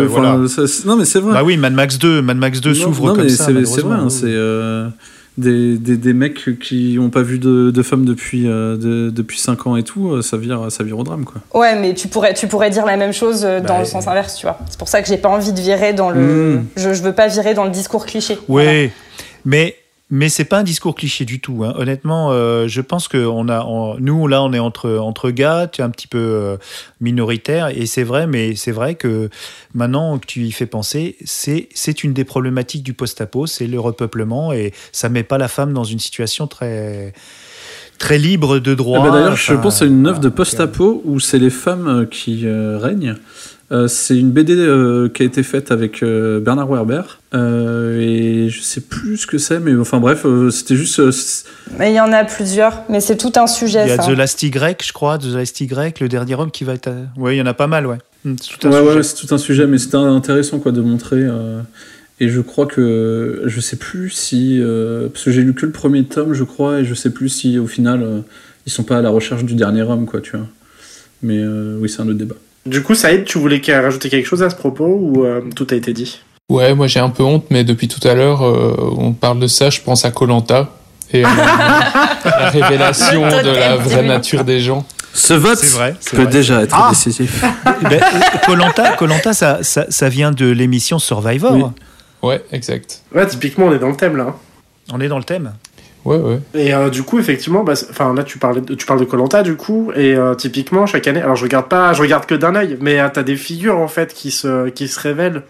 Ouais, 0.00 0.06
voilà. 0.06 0.48
ça- 0.48 0.62
non, 0.86 0.96
mais 0.96 1.04
c'est 1.04 1.20
vrai. 1.20 1.32
Bah 1.34 1.42
oui, 1.44 1.56
Mad 1.56 1.72
Max 1.72 1.98
2, 1.98 2.20
Mad 2.22 2.36
Max 2.36 2.60
2 2.60 2.70
Non, 2.70 2.74
s'ouvre 2.74 3.12
comme 3.12 3.22
mais 3.22 3.28
ça. 3.28 3.44
c'est 3.46 3.64
c'est 3.64 3.80
vrai, 3.82 3.96
hein, 3.96 4.08
c'est 4.08 4.24
euh, 4.26 4.88
des, 5.36 5.78
des, 5.78 5.96
des 5.96 6.12
mecs 6.14 6.58
qui 6.58 6.96
n'ont 6.96 7.10
pas 7.10 7.22
vu 7.22 7.38
de, 7.38 7.70
de 7.70 7.82
femmes 7.82 8.04
depuis, 8.04 8.48
euh, 8.48 8.76
de- 8.76 9.10
depuis 9.10 9.38
5 9.38 9.68
ans 9.68 9.76
et 9.76 9.84
tout, 9.84 10.20
ça 10.20 10.36
vire, 10.36 10.66
ça 10.70 10.82
vire 10.82 10.98
au 10.98 11.04
drame, 11.04 11.24
quoi. 11.24 11.40
Ouais, 11.60 11.78
mais 11.78 11.94
tu 11.94 12.08
pourrais, 12.08 12.34
tu 12.34 12.48
pourrais 12.48 12.70
dire 12.70 12.84
la 12.84 12.96
même 12.96 13.12
chose 13.12 13.42
dans 13.42 13.62
Bah, 13.62 13.78
le 13.78 13.84
sens 13.84 14.08
inverse, 14.08 14.34
tu 14.34 14.46
vois. 14.46 14.58
C'est 14.68 14.78
pour 14.78 14.88
ça 14.88 15.00
que 15.00 15.06
j'ai 15.08 15.16
pas 15.18 15.28
envie 15.28 15.52
de 15.52 15.60
virer 15.60 15.92
dans 15.92 16.10
le. 16.10 16.20
Mm. 16.56 16.64
Je, 16.76 16.92
je 16.92 17.02
veux 17.04 17.12
pas 17.12 17.28
virer 17.28 17.54
dans 17.54 17.64
le 17.64 17.70
discours 17.70 18.04
cliché. 18.04 18.34
Oui, 18.48 18.64
Voilà. 18.64 18.88
mais 19.44 19.76
mais 20.10 20.28
c'est 20.30 20.44
pas 20.46 20.58
un 20.60 20.62
discours 20.62 20.94
cliché 20.94 21.24
du 21.26 21.38
tout. 21.40 21.64
hein. 21.64 21.74
Honnêtement, 21.76 22.30
euh, 22.32 22.66
je 22.66 22.80
pense 22.80 23.08
que 23.08 23.18
on 23.18 23.48
a, 23.48 23.62
on- 23.64 23.96
nous 24.00 24.26
là, 24.26 24.42
on 24.42 24.52
est 24.54 24.58
entre 24.58 24.96
entre 24.96 25.30
gars, 25.30 25.68
tu 25.70 25.80
es 25.80 25.84
un 25.84 25.90
petit 25.90 26.06
peu 26.06 26.18
euh, 26.18 26.56
minoritaire 27.00 27.68
et 27.68 27.86
c'est 27.86 28.04
vrai, 28.04 28.26
mais 28.26 28.54
c'est 28.56 28.72
vrai 28.72 28.94
que 28.94 29.28
maintenant 29.74 30.18
que 30.18 30.26
tu 30.26 30.40
y 30.44 30.52
fais 30.52 30.66
penser, 30.66 31.16
c'est 31.24 31.68
c'est 31.74 32.04
une 32.04 32.12
des 32.14 32.24
problématiques 32.24 32.82
du 32.82 32.94
post-apo, 32.94 33.46
c'est 33.46 33.66
le 33.66 33.78
repeuplement 33.78 34.52
et 34.52 34.72
ça 34.92 35.08
met 35.08 35.24
pas 35.24 35.38
la 35.38 35.48
femme 35.48 35.72
dans 35.74 35.84
une 35.84 35.98
situation 35.98 36.46
très 36.46 37.12
très 37.98 38.16
libre 38.18 38.60
de 38.60 38.74
droit. 38.74 39.00
Eh 39.00 39.02
ben, 39.02 39.12
D'ailleurs, 39.12 39.36
je 39.36 39.54
pense 39.54 39.82
à 39.82 39.84
une 39.86 40.06
œuvre 40.06 40.20
de 40.20 40.28
post-apo 40.28 41.02
où 41.04 41.18
c'est 41.20 41.38
les 41.38 41.50
femmes 41.50 41.88
euh, 41.88 42.04
qui 42.06 42.46
euh, 42.46 42.78
règnent. 42.78 43.16
Euh, 43.70 43.86
c'est 43.86 44.16
une 44.16 44.30
BD 44.30 44.54
euh, 44.56 45.10
qui 45.10 45.22
a 45.22 45.26
été 45.26 45.42
faite 45.42 45.70
avec 45.70 46.02
euh, 46.02 46.40
Bernard 46.40 46.68
Werber. 46.68 47.02
Euh, 47.34 48.00
et 48.00 48.48
je 48.48 48.62
sais 48.62 48.80
plus 48.80 49.18
ce 49.18 49.26
que 49.26 49.36
c'est, 49.36 49.60
mais 49.60 49.74
enfin 49.76 50.00
bref, 50.00 50.22
euh, 50.24 50.50
c'était 50.50 50.74
juste. 50.76 51.00
euh, 51.00 51.12
Mais 51.78 51.92
il 51.92 51.94
y 51.96 52.00
en 52.00 52.10
a 52.12 52.24
plusieurs, 52.24 52.82
mais 52.88 53.00
c'est 53.00 53.18
tout 53.18 53.32
un 53.36 53.46
sujet, 53.46 53.82
Il 53.84 53.88
y 53.88 53.92
a 53.92 53.96
ça. 54.02 54.10
The 54.10 54.16
Last 54.16 54.42
Y, 54.42 54.82
je 54.82 54.92
crois, 54.94 55.18
The 55.18 55.26
Last 55.34 55.60
Y, 55.60 56.00
le 56.00 56.08
dernier 56.08 56.34
homme 56.34 56.50
qui 56.50 56.64
va 56.64 56.72
être. 56.74 56.88
Oui, 57.18 57.34
il 57.34 57.38
y 57.38 57.42
en 57.42 57.46
a 57.46 57.52
pas 57.52 57.66
mal, 57.66 57.86
ouais. 57.86 57.98
Hmm, 58.24 58.36
C'est 58.40 58.58
tout 58.58 58.66
un 58.68 58.70
ouais, 58.70 58.78
sujet. 58.80 58.96
ouais, 58.96 59.02
c'est 59.02 59.26
tout 59.26 59.34
un 59.34 59.38
sujet, 59.38 59.66
mais 59.66 59.76
c'était 59.76 59.96
intéressant 59.98 60.58
quoi 60.60 60.72
de 60.72 60.80
montrer. 60.80 61.18
euh, 61.20 61.60
et 62.20 62.30
je 62.30 62.40
crois 62.40 62.64
que 62.66 63.42
je 63.46 63.60
sais 63.60 63.76
plus 63.76 64.08
si 64.10 64.60
euh, 64.62 65.08
parce 65.08 65.24
que 65.24 65.30
j'ai 65.30 65.42
lu 65.42 65.52
que 65.54 65.66
le 65.66 65.72
premier 65.72 66.04
tome, 66.04 66.32
je 66.32 66.42
crois, 66.42 66.80
et 66.80 66.84
je 66.86 66.94
sais 66.94 67.10
plus 67.10 67.28
si 67.28 67.58
au 67.58 67.66
final 67.66 68.02
euh, 68.02 68.20
ils 68.66 68.72
sont 68.72 68.82
pas 68.82 68.96
à 68.96 69.02
la 69.02 69.10
recherche 69.10 69.44
du 69.44 69.54
dernier 69.54 69.82
homme, 69.82 70.06
quoi, 70.06 70.20
tu 70.22 70.36
vois. 70.36 70.46
Mais 71.22 71.38
euh, 71.38 71.76
oui, 71.80 71.88
c'est 71.90 72.00
un 72.00 72.08
autre 72.08 72.18
débat. 72.18 72.34
Du 72.68 72.82
coup, 72.82 72.94
Saïd, 72.94 73.24
tu 73.24 73.38
voulais 73.38 73.60
rajouter 73.68 74.08
quelque 74.10 74.26
chose 74.26 74.42
à 74.42 74.50
ce 74.50 74.56
propos 74.56 74.86
ou 74.86 75.24
euh, 75.24 75.40
tout 75.56 75.66
a 75.70 75.74
été 75.74 75.92
dit? 75.92 76.20
Ouais, 76.50 76.74
moi 76.74 76.86
j'ai 76.86 77.00
un 77.00 77.10
peu 77.10 77.22
honte, 77.22 77.46
mais 77.50 77.64
depuis 77.64 77.88
tout 77.88 78.06
à 78.06 78.14
l'heure, 78.14 78.42
euh, 78.44 78.74
on 78.96 79.12
parle 79.12 79.38
de 79.38 79.46
ça, 79.46 79.70
je 79.70 79.80
pense 79.80 80.04
à 80.04 80.10
Colanta 80.10 80.70
et 81.12 81.24
à 81.24 81.28
la 82.24 82.48
révélation 82.50 83.20
de 83.22 83.50
la 83.54 83.76
vraie 83.76 84.02
nature 84.02 84.44
des 84.44 84.60
gens. 84.60 84.84
Ce 85.14 85.32
vote 85.34 85.58
C'est 85.58 85.76
vrai, 85.76 85.94
peut 86.10 86.22
vrai. 86.22 86.26
déjà 86.32 86.62
être 86.62 86.74
Ah 86.78 86.90
décisif. 86.90 87.42
Ben, 87.82 88.00
Colanta, 88.46 88.92
Colanta, 88.96 89.32
ça, 89.32 89.62
ça, 89.62 89.86
ça 89.88 90.08
vient 90.08 90.30
de 90.32 90.46
l'émission 90.46 90.98
Survivor. 90.98 91.52
Oui. 91.54 91.62
Ouais, 92.22 92.42
exact. 92.52 93.00
Ouais, 93.14 93.26
typiquement, 93.26 93.66
on 93.66 93.72
est 93.72 93.78
dans 93.78 93.88
le 93.88 93.96
thème 93.96 94.16
là. 94.16 94.24
hein. 94.28 94.34
On 94.92 95.00
est 95.00 95.08
dans 95.08 95.18
le 95.18 95.24
thème. 95.24 95.52
Ouais, 96.04 96.16
ouais. 96.16 96.38
Et 96.54 96.72
euh, 96.72 96.88
du 96.90 97.02
coup, 97.02 97.18
effectivement, 97.18 97.64
bah, 97.64 97.74
là, 98.14 98.22
tu 98.24 98.38
parlais, 98.38 98.60
de- 98.60 98.74
tu 98.74 98.86
parles 98.86 99.00
de 99.00 99.04
Colanta 99.04 99.42
du 99.42 99.56
coup, 99.56 99.90
et 99.94 100.14
euh, 100.14 100.34
typiquement 100.34 100.86
chaque 100.86 101.06
année, 101.06 101.20
alors 101.20 101.36
je 101.36 101.42
regarde 101.44 101.68
pas, 101.68 101.92
je 101.92 102.00
regarde 102.00 102.24
que 102.26 102.34
d'un 102.34 102.54
œil, 102.54 102.78
mais 102.80 102.98
euh, 103.00 103.08
t'as 103.12 103.22
des 103.22 103.36
figures 103.36 103.76
en 103.78 103.88
fait 103.88 104.14
qui 104.14 104.30
se, 104.30 104.68
qui 104.70 104.88
se 104.88 104.98
révèlent. 105.00 105.42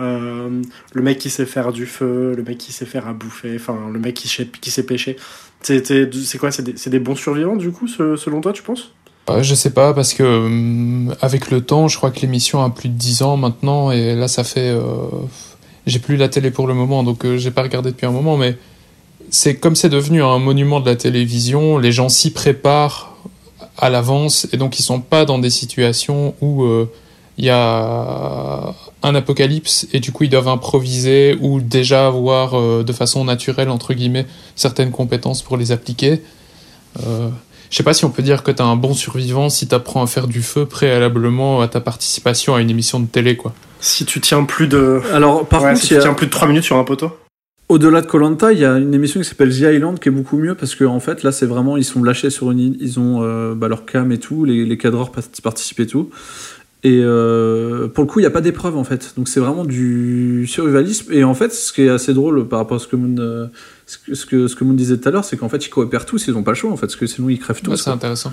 Euh, 0.00 0.62
le 0.94 1.02
mec 1.02 1.18
qui 1.18 1.28
sait 1.28 1.44
faire 1.44 1.72
du 1.72 1.84
feu, 1.84 2.32
le 2.34 2.42
mec 2.42 2.56
qui 2.56 2.72
sait 2.72 2.86
faire 2.86 3.06
à 3.06 3.12
bouffer, 3.12 3.52
enfin 3.56 3.76
le 3.92 3.98
mec 3.98 4.14
qui 4.14 4.28
sait, 4.28 4.46
qui 4.46 4.70
sait 4.70 4.84
pêcher. 4.84 5.16
C'est 5.62 6.38
quoi 6.38 6.50
C'est 6.50 6.62
des, 6.62 6.72
des 6.90 6.98
bons 6.98 7.16
survivants 7.16 7.56
du 7.56 7.70
coup, 7.70 7.86
ce- 7.86 8.16
selon 8.16 8.40
toi, 8.40 8.54
tu 8.54 8.62
penses? 8.62 8.92
Ouais, 9.28 9.42
je 9.44 9.54
sais 9.54 9.70
pas, 9.70 9.92
parce 9.92 10.14
que 10.14 11.14
avec 11.20 11.50
le 11.50 11.60
temps, 11.60 11.86
je 11.88 11.98
crois 11.98 12.10
que 12.10 12.20
l'émission 12.20 12.64
a 12.64 12.70
plus 12.70 12.88
de 12.88 12.94
10 12.94 13.20
ans 13.22 13.36
maintenant, 13.36 13.90
et 13.90 14.14
là 14.14 14.26
ça 14.28 14.42
fait. 14.44 14.74
J'ai 15.86 15.98
plus 15.98 16.16
la 16.16 16.28
télé 16.28 16.50
pour 16.50 16.66
le 16.66 16.72
moment, 16.74 17.02
donc 17.02 17.26
j'ai 17.36 17.50
pas 17.50 17.62
regardé 17.62 17.90
depuis 17.90 18.06
un 18.06 18.10
moment, 18.10 18.36
mais 18.38 18.56
c'est 19.30 19.56
comme 19.56 19.76
c'est 19.76 19.88
devenu 19.88 20.22
un 20.22 20.38
monument 20.38 20.80
de 20.80 20.86
la 20.86 20.96
télévision, 20.96 21.78
les 21.78 21.92
gens 21.92 22.08
s'y 22.08 22.32
préparent 22.32 23.16
à 23.78 23.88
l'avance, 23.88 24.46
et 24.52 24.56
donc 24.56 24.78
ils 24.78 24.82
sont 24.82 25.00
pas 25.00 25.24
dans 25.24 25.38
des 25.38 25.50
situations 25.50 26.34
où 26.40 26.64
euh, 26.64 26.90
il 27.38 27.46
y 27.46 27.50
a 27.50 28.74
un 29.02 29.14
apocalypse, 29.14 29.86
et 29.92 30.00
du 30.00 30.12
coup 30.12 30.24
ils 30.24 30.30
doivent 30.30 30.48
improviser, 30.48 31.38
ou 31.40 31.60
déjà 31.60 32.06
avoir 32.06 32.58
euh, 32.58 32.82
de 32.82 32.92
façon 32.92 33.24
naturelle, 33.24 33.70
entre 33.70 33.94
guillemets, 33.94 34.26
certaines 34.56 34.90
compétences 34.90 35.42
pour 35.42 35.56
les 35.56 35.72
appliquer. 35.72 36.22
Euh, 37.06 37.28
je 37.70 37.76
sais 37.76 37.84
pas 37.84 37.94
si 37.94 38.04
on 38.04 38.10
peut 38.10 38.22
dire 38.22 38.42
que 38.42 38.50
t'es 38.50 38.62
un 38.62 38.76
bon 38.76 38.94
survivant 38.94 39.48
si 39.48 39.68
t'apprends 39.68 40.02
à 40.02 40.06
faire 40.08 40.26
du 40.26 40.42
feu 40.42 40.66
préalablement 40.66 41.60
à 41.60 41.68
ta 41.68 41.80
participation 41.80 42.56
à 42.56 42.60
une 42.60 42.68
émission 42.68 42.98
de 42.98 43.06
télé, 43.06 43.36
quoi. 43.36 43.54
Si 43.78 44.04
tu 44.04 44.20
tiens 44.20 44.44
plus 44.44 44.66
de, 44.66 45.00
Alors, 45.14 45.46
par 45.46 45.62
ouais, 45.62 45.68
contre, 45.68 45.80
si 45.80 45.94
tu 45.94 45.98
tiens 46.00 46.12
plus 46.12 46.26
de 46.26 46.32
3 46.32 46.48
minutes 46.48 46.64
sur 46.64 46.76
un 46.76 46.84
poteau. 46.84 47.12
Au-delà 47.70 48.00
de 48.00 48.06
Colanta, 48.06 48.52
il 48.52 48.58
y 48.58 48.64
a 48.64 48.78
une 48.78 48.92
émission 48.94 49.20
qui 49.20 49.28
s'appelle 49.28 49.50
The 49.50 49.72
Island 49.76 50.00
qui 50.00 50.08
est 50.08 50.12
beaucoup 50.12 50.36
mieux 50.38 50.56
parce 50.56 50.74
que 50.74 50.82
en 50.82 50.98
fait 50.98 51.22
là 51.22 51.30
c'est 51.30 51.46
vraiment 51.46 51.76
ils 51.76 51.84
sont 51.84 52.02
lâchés 52.02 52.28
sur 52.28 52.50
une 52.50 52.58
île, 52.58 52.76
ils 52.80 52.98
ont 52.98 53.22
euh, 53.22 53.54
bah, 53.54 53.68
leur 53.68 53.86
cam 53.86 54.10
et 54.10 54.18
tout, 54.18 54.44
les, 54.44 54.66
les 54.66 54.76
cadreurs 54.76 55.12
part- 55.12 55.22
participent 55.40 55.78
et 55.78 55.86
tout. 55.86 56.10
Et 56.82 56.98
euh, 57.00 57.86
pour 57.86 58.02
le 58.02 58.10
coup 58.10 58.18
il 58.18 58.24
n'y 58.24 58.26
a 58.26 58.32
pas 58.32 58.40
d'épreuve 58.40 58.76
en 58.76 58.82
fait, 58.82 59.14
donc 59.16 59.28
c'est 59.28 59.38
vraiment 59.38 59.64
du 59.64 60.48
survivalisme. 60.48 61.12
Et 61.12 61.22
en 61.22 61.34
fait 61.34 61.52
ce 61.52 61.72
qui 61.72 61.82
est 61.82 61.88
assez 61.88 62.12
drôle 62.12 62.48
par 62.48 62.58
rapport 62.58 62.78
à 62.78 62.80
ce 62.80 62.88
que 62.88 62.96
Moon, 62.96 63.14
euh, 63.20 63.46
ce 63.86 63.98
que, 64.26 64.48
ce 64.48 64.56
que, 64.56 64.64
Moon 64.64 64.74
disait 64.74 64.98
tout 64.98 65.08
à 65.08 65.12
l'heure, 65.12 65.24
c'est 65.24 65.36
qu'en 65.36 65.48
fait 65.48 65.64
ils 65.64 65.70
coopèrent 65.70 66.06
tous, 66.06 66.26
ils 66.26 66.34
n'ont 66.34 66.42
pas 66.42 66.50
le 66.50 66.56
choix 66.56 66.72
en 66.72 66.76
fait, 66.76 66.86
parce 66.86 66.96
que 66.96 67.06
sinon 67.06 67.28
ils 67.28 67.38
crèvent 67.38 67.62
tous. 67.62 67.70
Ouais, 67.70 67.76
c'est 67.76 67.90
intéressant. 67.90 68.32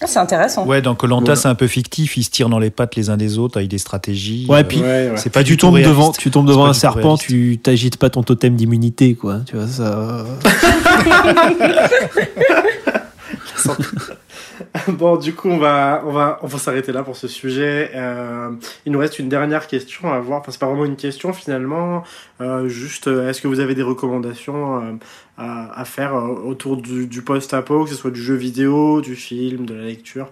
Ah, 0.00 0.06
c'est 0.08 0.18
intéressant. 0.18 0.66
Ouais, 0.66 0.82
dans 0.82 0.94
Colanta, 0.96 1.36
c'est 1.36 1.46
un 1.48 1.54
peu 1.54 1.68
fictif. 1.68 2.16
Ils 2.16 2.24
se 2.24 2.30
tirent 2.30 2.48
dans 2.48 2.58
les 2.58 2.70
pattes 2.70 2.96
les 2.96 3.08
uns 3.10 3.16
des 3.16 3.38
autres 3.38 3.58
avec 3.58 3.68
des 3.70 3.78
stratégies. 3.78 4.46
Ouais, 4.48 4.60
Euh, 4.60 4.64
puis 4.64 4.78
Ouais, 4.80 4.84
ouais. 5.10 5.12
c'est 5.16 5.30
pas 5.30 5.40
Puis 5.40 5.44
du 5.44 5.52
tu 5.52 5.56
tout 5.58 5.66
tombes 5.66 5.74
réaliste. 5.74 5.90
devant, 5.96 6.10
tu 6.12 6.30
tombes 6.32 6.46
devant 6.48 6.64
un 6.66 6.72
du 6.72 6.78
serpent, 6.78 7.14
réaliste. 7.14 7.26
tu 7.26 7.58
t'agites 7.62 7.96
pas 7.98 8.10
ton 8.10 8.22
totem 8.24 8.56
d'immunité, 8.56 9.14
quoi. 9.14 9.40
Tu 9.46 9.56
vois 9.56 9.68
ça. 9.68 10.24
Bon, 14.88 15.16
du 15.16 15.34
coup, 15.34 15.48
on 15.48 15.58
va, 15.58 16.02
on 16.06 16.12
va, 16.12 16.38
on 16.42 16.46
va 16.46 16.58
s'arrêter 16.58 16.92
là 16.92 17.02
pour 17.02 17.16
ce 17.16 17.28
sujet. 17.28 17.90
Euh, 17.94 18.50
il 18.86 18.92
nous 18.92 18.98
reste 18.98 19.18
une 19.18 19.28
dernière 19.28 19.66
question 19.66 20.12
à 20.12 20.18
voir. 20.18 20.40
Enfin, 20.40 20.52
c'est 20.52 20.60
pas 20.60 20.66
vraiment 20.66 20.84
une 20.84 20.96
question 20.96 21.32
finalement. 21.32 22.02
Euh, 22.40 22.68
juste, 22.68 23.08
euh, 23.08 23.28
est-ce 23.28 23.40
que 23.40 23.48
vous 23.48 23.60
avez 23.60 23.74
des 23.74 23.82
recommandations 23.82 24.98
à, 25.38 25.84
faire 25.84 26.14
autour 26.14 26.76
du, 26.76 27.06
du 27.06 27.22
post-apo, 27.22 27.84
que 27.84 27.90
ce 27.90 27.96
soit 27.96 28.12
du 28.12 28.22
jeu 28.22 28.34
vidéo, 28.34 29.00
du 29.00 29.16
film, 29.16 29.66
de 29.66 29.74
la 29.74 29.84
lecture? 29.84 30.28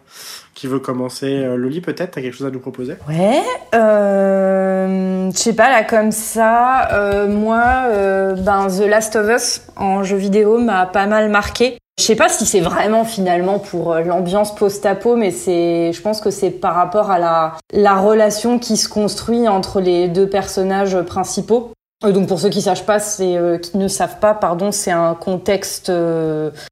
Qui 0.54 0.68
veut 0.68 0.78
commencer? 0.78 1.44
Loli, 1.56 1.80
peut-être 1.80 2.12
T'as 2.12 2.22
quelque 2.22 2.36
chose 2.36 2.46
à 2.46 2.50
nous 2.50 2.60
proposer? 2.60 2.94
Ouais, 3.08 3.42
je 3.72 5.30
sais 5.34 5.54
pas 5.54 5.68
là 5.68 5.82
comme 5.84 6.12
ça. 6.12 7.26
moi, 7.28 7.88
ben 8.36 8.68
The 8.68 8.86
Last 8.86 9.16
of 9.16 9.28
Us 9.28 9.62
en 9.76 10.04
jeu 10.04 10.16
vidéo 10.16 10.58
m'a 10.58 10.86
pas 10.86 11.06
mal 11.06 11.28
marqué. 11.28 11.78
Je 11.98 12.04
sais 12.04 12.16
pas 12.16 12.30
si 12.30 12.46
c'est 12.46 12.60
vraiment 12.60 13.04
finalement 13.04 13.58
pour 13.58 13.92
euh, 13.92 14.00
l'ambiance 14.00 14.54
post-apo, 14.54 15.16
mais 15.16 15.30
c'est, 15.30 15.92
je 15.92 16.00
pense 16.00 16.22
que 16.22 16.30
c'est 16.30 16.50
par 16.50 16.74
rapport 16.74 17.10
à 17.10 17.18
la 17.18 17.52
la 17.74 17.96
relation 17.98 18.58
qui 18.58 18.78
se 18.78 18.88
construit 18.88 19.46
entre 19.48 19.82
les 19.82 20.08
deux 20.08 20.26
personnages 20.26 20.98
principaux. 21.02 21.72
Euh, 22.02 22.12
Donc 22.12 22.26
pour 22.26 22.40
ceux 22.40 22.48
euh, 22.48 23.58
qui 23.58 23.76
ne 23.76 23.86
savent 23.86 24.18
pas, 24.18 24.32
pardon, 24.32 24.72
c'est 24.72 24.90
un 24.90 25.14
contexte 25.14 25.92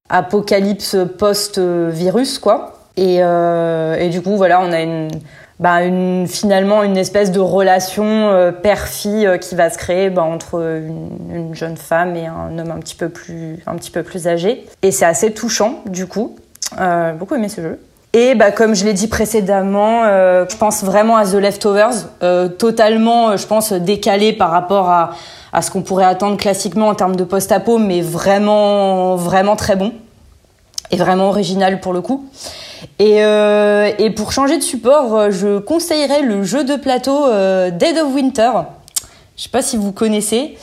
apocalypse 0.09 0.97
post-virus 1.19 2.39
quoi. 2.39 2.79
Et 2.97 3.21
du 4.11 4.23
coup 4.23 4.37
voilà, 4.37 4.63
on 4.63 4.73
a 4.73 4.81
une 4.81 5.11
bah, 5.61 5.83
une, 5.83 6.27
finalement 6.29 6.83
une 6.83 6.97
espèce 6.97 7.33
de 7.33 7.41
relation 7.41 8.05
euh, 8.05 8.53
père-fille 8.53 9.27
euh, 9.27 9.39
qui 9.39 9.55
va 9.55 9.71
se 9.71 9.79
créer 9.79 10.11
bah, 10.11 10.23
entre 10.23 10.61
une, 10.61 11.35
une 11.35 11.55
jeune 11.55 11.77
femme 11.77 12.15
et 12.17 12.27
un 12.27 12.59
homme 12.59 12.71
un 12.71 12.79
petit 12.79 12.95
peu 12.95 13.09
plus, 13.09 13.63
un 13.67 13.75
petit 13.77 13.91
peu 13.91 14.03
plus 14.03 14.29
âgé. 14.29 14.67
Et 14.83 14.93
c'est 14.93 15.07
assez 15.07 15.33
touchant, 15.33 15.83
du 15.87 16.07
coup. 16.07 16.37
Euh, 16.81 17.13
beaucoup 17.13 17.35
aimé 17.35 17.49
ce 17.49 17.61
jeu. 17.61 17.81
Et 18.15 18.35
bah, 18.35 18.53
comme 18.53 18.75
je 18.75 18.85
l'ai 18.85 18.95
dit 18.95 19.09
précédemment, 19.09 20.05
euh, 20.05 20.47
je 20.49 20.57
pense 20.57 20.83
vraiment 20.83 21.17
à 21.17 21.27
The 21.27 21.35
Leftovers, 21.35 22.09
euh, 22.23 22.49
totalement, 22.49 23.37
je 23.37 23.47
pense, 23.47 23.73
décalé 23.73 24.33
par 24.33 24.51
rapport 24.51 24.89
à, 24.89 25.11
à 25.53 25.61
ce 25.61 25.71
qu'on 25.71 25.83
pourrait 25.83 26.07
attendre 26.07 26.37
classiquement 26.39 26.89
en 26.89 26.95
termes 26.95 27.17
de 27.17 27.25
post-apo, 27.25 27.79
mais 27.79 28.01
vraiment, 28.01 29.17
vraiment 29.17 29.57
très 29.57 29.77
bon. 29.77 29.93
Et 30.91 30.97
vraiment 30.97 31.29
original 31.29 31.81
pour 31.81 31.93
le 31.93 32.01
coup. 32.01 32.27
Et, 32.99 33.25
euh, 33.25 33.91
et 33.99 34.11
pour 34.11 34.33
changer 34.33 34.59
de 34.59 34.63
support, 34.63 35.15
euh, 35.15 35.31
je 35.31 35.59
conseillerais 35.59 36.23
le 36.23 36.43
jeu 36.43 36.65
de 36.65 36.77
plateau 36.77 37.27
euh, 37.27 37.71
Dead 37.71 37.97
of 37.99 38.15
Winter. 38.15 38.51
Je 39.37 39.45
sais 39.45 39.49
pas 39.49 39.63
si 39.63 39.77
vous 39.77 39.93
connaissez. 39.93 40.57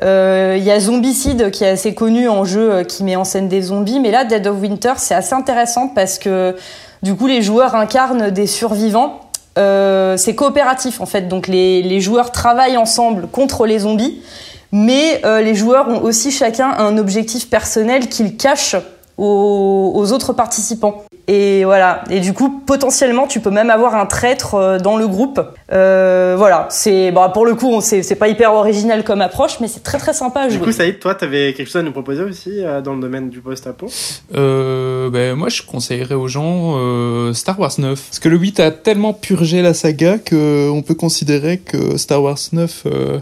Il 0.00 0.62
y 0.62 0.70
a 0.70 0.78
Zombicide 0.78 1.50
qui 1.50 1.64
est 1.64 1.70
assez 1.70 1.92
connu 1.92 2.28
en 2.28 2.44
jeu 2.44 2.84
qui 2.84 3.02
met 3.02 3.16
en 3.16 3.24
scène 3.24 3.48
des 3.48 3.62
zombies, 3.62 3.98
mais 3.98 4.12
là 4.12 4.24
Dead 4.24 4.46
of 4.46 4.60
Winter 4.60 4.92
c'est 4.96 5.14
assez 5.14 5.34
intéressant 5.34 5.88
parce 5.88 6.18
que 6.18 6.54
du 7.02 7.16
coup 7.16 7.26
les 7.26 7.42
joueurs 7.42 7.74
incarnent 7.74 8.30
des 8.30 8.46
survivants. 8.46 9.20
C'est 9.56 10.34
coopératif 10.36 11.00
en 11.00 11.06
fait, 11.06 11.22
donc 11.22 11.48
les, 11.48 12.00
joueurs 12.00 12.30
travaillent 12.30 12.76
ensemble 12.76 13.26
contre 13.26 13.66
les 13.66 13.80
zombies, 13.80 14.22
mais 14.70 15.20
les 15.42 15.56
joueurs 15.56 15.88
ont 15.88 16.02
aussi 16.02 16.30
chacun 16.30 16.70
un 16.78 16.96
objectif 16.96 17.50
personnel 17.50 18.08
qu'ils 18.08 18.36
cachent 18.36 18.76
aux 19.16 20.12
autres 20.12 20.32
participants. 20.32 21.07
Et 21.30 21.64
voilà. 21.64 22.04
Et 22.10 22.20
du 22.20 22.32
coup, 22.32 22.48
potentiellement, 22.64 23.26
tu 23.26 23.40
peux 23.40 23.50
même 23.50 23.68
avoir 23.68 23.94
un 23.94 24.06
traître 24.06 24.54
euh, 24.54 24.78
dans 24.78 24.96
le 24.96 25.06
groupe. 25.06 25.38
Euh, 25.70 26.34
voilà. 26.38 26.66
C'est, 26.70 27.10
bah, 27.12 27.30
pour 27.34 27.44
le 27.44 27.54
coup, 27.54 27.68
on- 27.70 27.80
c'est 27.82 28.14
pas 28.18 28.28
hyper 28.28 28.54
original 28.54 29.04
comme 29.04 29.20
approche, 29.20 29.60
mais 29.60 29.68
c'est 29.68 29.82
très 29.82 29.98
très 29.98 30.14
sympa 30.14 30.40
à 30.40 30.48
Du 30.48 30.56
jouer. 30.56 30.64
coup, 30.64 30.72
Saïd, 30.72 30.98
toi, 31.00 31.14
t'avais 31.14 31.52
quelque 31.52 31.66
chose 31.66 31.76
à 31.76 31.82
nous 31.82 31.92
proposer 31.92 32.22
aussi 32.22 32.64
euh, 32.64 32.80
dans 32.80 32.94
le 32.94 33.00
domaine 33.02 33.28
du 33.28 33.40
post-apo? 33.42 33.88
Euh, 34.34 35.10
ben, 35.10 35.34
moi, 35.34 35.50
je 35.50 35.60
conseillerais 35.62 36.14
aux 36.14 36.28
gens 36.28 36.76
euh, 36.78 37.34
Star 37.34 37.60
Wars 37.60 37.72
9. 37.76 38.00
Parce 38.08 38.18
que 38.20 38.30
le 38.30 38.38
8 38.38 38.60
a 38.60 38.70
tellement 38.70 39.12
purgé 39.12 39.60
la 39.60 39.74
saga 39.74 40.16
qu'on 40.18 40.82
peut 40.86 40.94
considérer 40.94 41.58
que 41.58 41.98
Star 41.98 42.22
Wars 42.22 42.38
9 42.52 42.84
euh, 42.86 43.18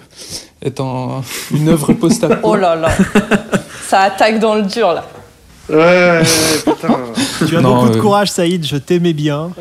est 0.63 0.79
une 0.79 1.69
œuvre 1.69 1.93
post-apo. 1.93 2.37
Oh 2.45 2.55
là 2.55 2.77
là. 2.77 2.89
Ça 3.89 4.01
attaque 4.03 4.39
dans 4.39 4.55
le 4.55 4.63
dur 4.63 4.93
là. 4.93 5.05
Ouais, 5.69 6.23
putain. 6.65 6.99
Tu 7.47 7.57
as 7.57 7.61
Non, 7.61 7.77
beaucoup 7.77 7.93
de 7.93 7.99
euh, 7.99 8.01
courage, 8.01 8.31
Saïd. 8.31 8.65
Je 8.65 8.77
t'aimais 8.77 9.13
bien. 9.13 9.51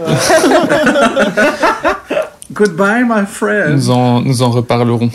Goodbye 2.53 3.03
my 3.03 3.25
friend. 3.25 3.73
Nous 3.75 3.89
en, 3.89 4.21
nous 4.21 4.41
en 4.43 4.51
reparlerons. 4.51 5.09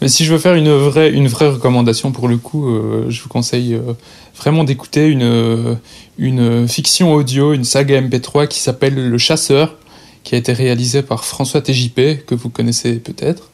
Mais 0.00 0.08
si 0.08 0.24
je 0.24 0.32
veux 0.32 0.38
faire 0.38 0.54
une 0.54 0.70
vraie, 0.70 1.10
une 1.10 1.26
vraie 1.26 1.48
recommandation 1.48 2.12
pour 2.12 2.28
le 2.28 2.36
coup, 2.36 2.68
euh, 2.68 3.06
je 3.08 3.22
vous 3.22 3.28
conseille 3.28 3.74
euh, 3.74 3.94
vraiment 4.36 4.62
d'écouter 4.62 5.08
une, 5.08 5.78
une 6.18 6.68
fiction 6.68 7.12
audio, 7.12 7.52
une 7.54 7.64
saga 7.64 8.00
MP3 8.00 8.46
qui 8.46 8.60
s'appelle 8.60 8.94
Le 8.94 9.18
Chasseur, 9.18 9.74
qui 10.22 10.34
a 10.34 10.38
été 10.38 10.52
réalisé 10.52 11.02
par 11.02 11.24
François 11.24 11.60
TJP, 11.60 12.24
que 12.26 12.34
vous 12.34 12.50
connaissez 12.50 12.94
peut-être. 12.96 13.50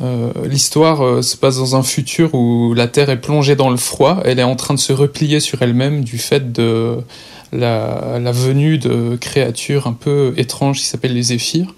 Euh, 0.00 0.32
L'histoire 0.44 1.04
euh, 1.04 1.22
se 1.22 1.36
passe 1.36 1.58
dans 1.58 1.74
un 1.74 1.82
futur 1.82 2.34
où 2.34 2.72
la 2.74 2.86
Terre 2.86 3.10
est 3.10 3.20
plongée 3.20 3.56
dans 3.56 3.70
le 3.70 3.76
froid. 3.76 4.20
Elle 4.24 4.38
est 4.38 4.44
en 4.44 4.56
train 4.56 4.74
de 4.74 4.78
se 4.78 4.92
replier 4.92 5.40
sur 5.40 5.60
elle-même 5.62 6.04
du 6.04 6.18
fait 6.18 6.52
de 6.52 6.98
la, 7.52 8.18
venue 8.32 8.78
de 8.78 9.16
créatures 9.16 9.86
un 9.86 9.92
peu 9.94 10.34
étranges 10.36 10.78
qui 10.78 10.86
s'appellent 10.86 11.14
les 11.14 11.22
Zéphyrs. 11.22 11.74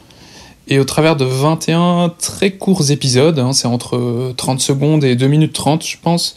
Et 0.68 0.78
au 0.78 0.84
travers 0.84 1.16
de 1.16 1.24
21 1.24 2.14
très 2.18 2.52
courts 2.52 2.90
épisodes, 2.90 3.38
hein, 3.38 3.52
c'est 3.52 3.66
entre 3.66 4.32
30 4.36 4.60
secondes 4.60 5.02
et 5.02 5.16
2 5.16 5.26
minutes 5.26 5.52
30, 5.52 5.84
je 5.84 5.96
pense, 6.00 6.36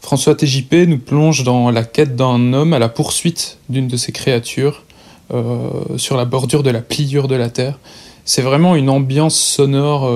François 0.00 0.34
TJP 0.34 0.86
nous 0.86 0.98
plonge 0.98 1.42
dans 1.42 1.70
la 1.70 1.82
quête 1.82 2.14
d'un 2.14 2.52
homme 2.52 2.72
à 2.72 2.78
la 2.78 2.88
poursuite 2.88 3.58
d'une 3.70 3.88
de 3.88 3.96
ces 3.96 4.12
créatures 4.12 4.84
euh, 5.32 5.70
sur 5.96 6.16
la 6.16 6.26
bordure 6.26 6.62
de 6.62 6.70
la 6.70 6.82
pliure 6.82 7.26
de 7.26 7.34
la 7.34 7.48
Terre. 7.48 7.78
C'est 8.26 8.42
vraiment 8.42 8.76
une 8.76 8.90
ambiance 8.90 9.34
sonore 9.34 10.08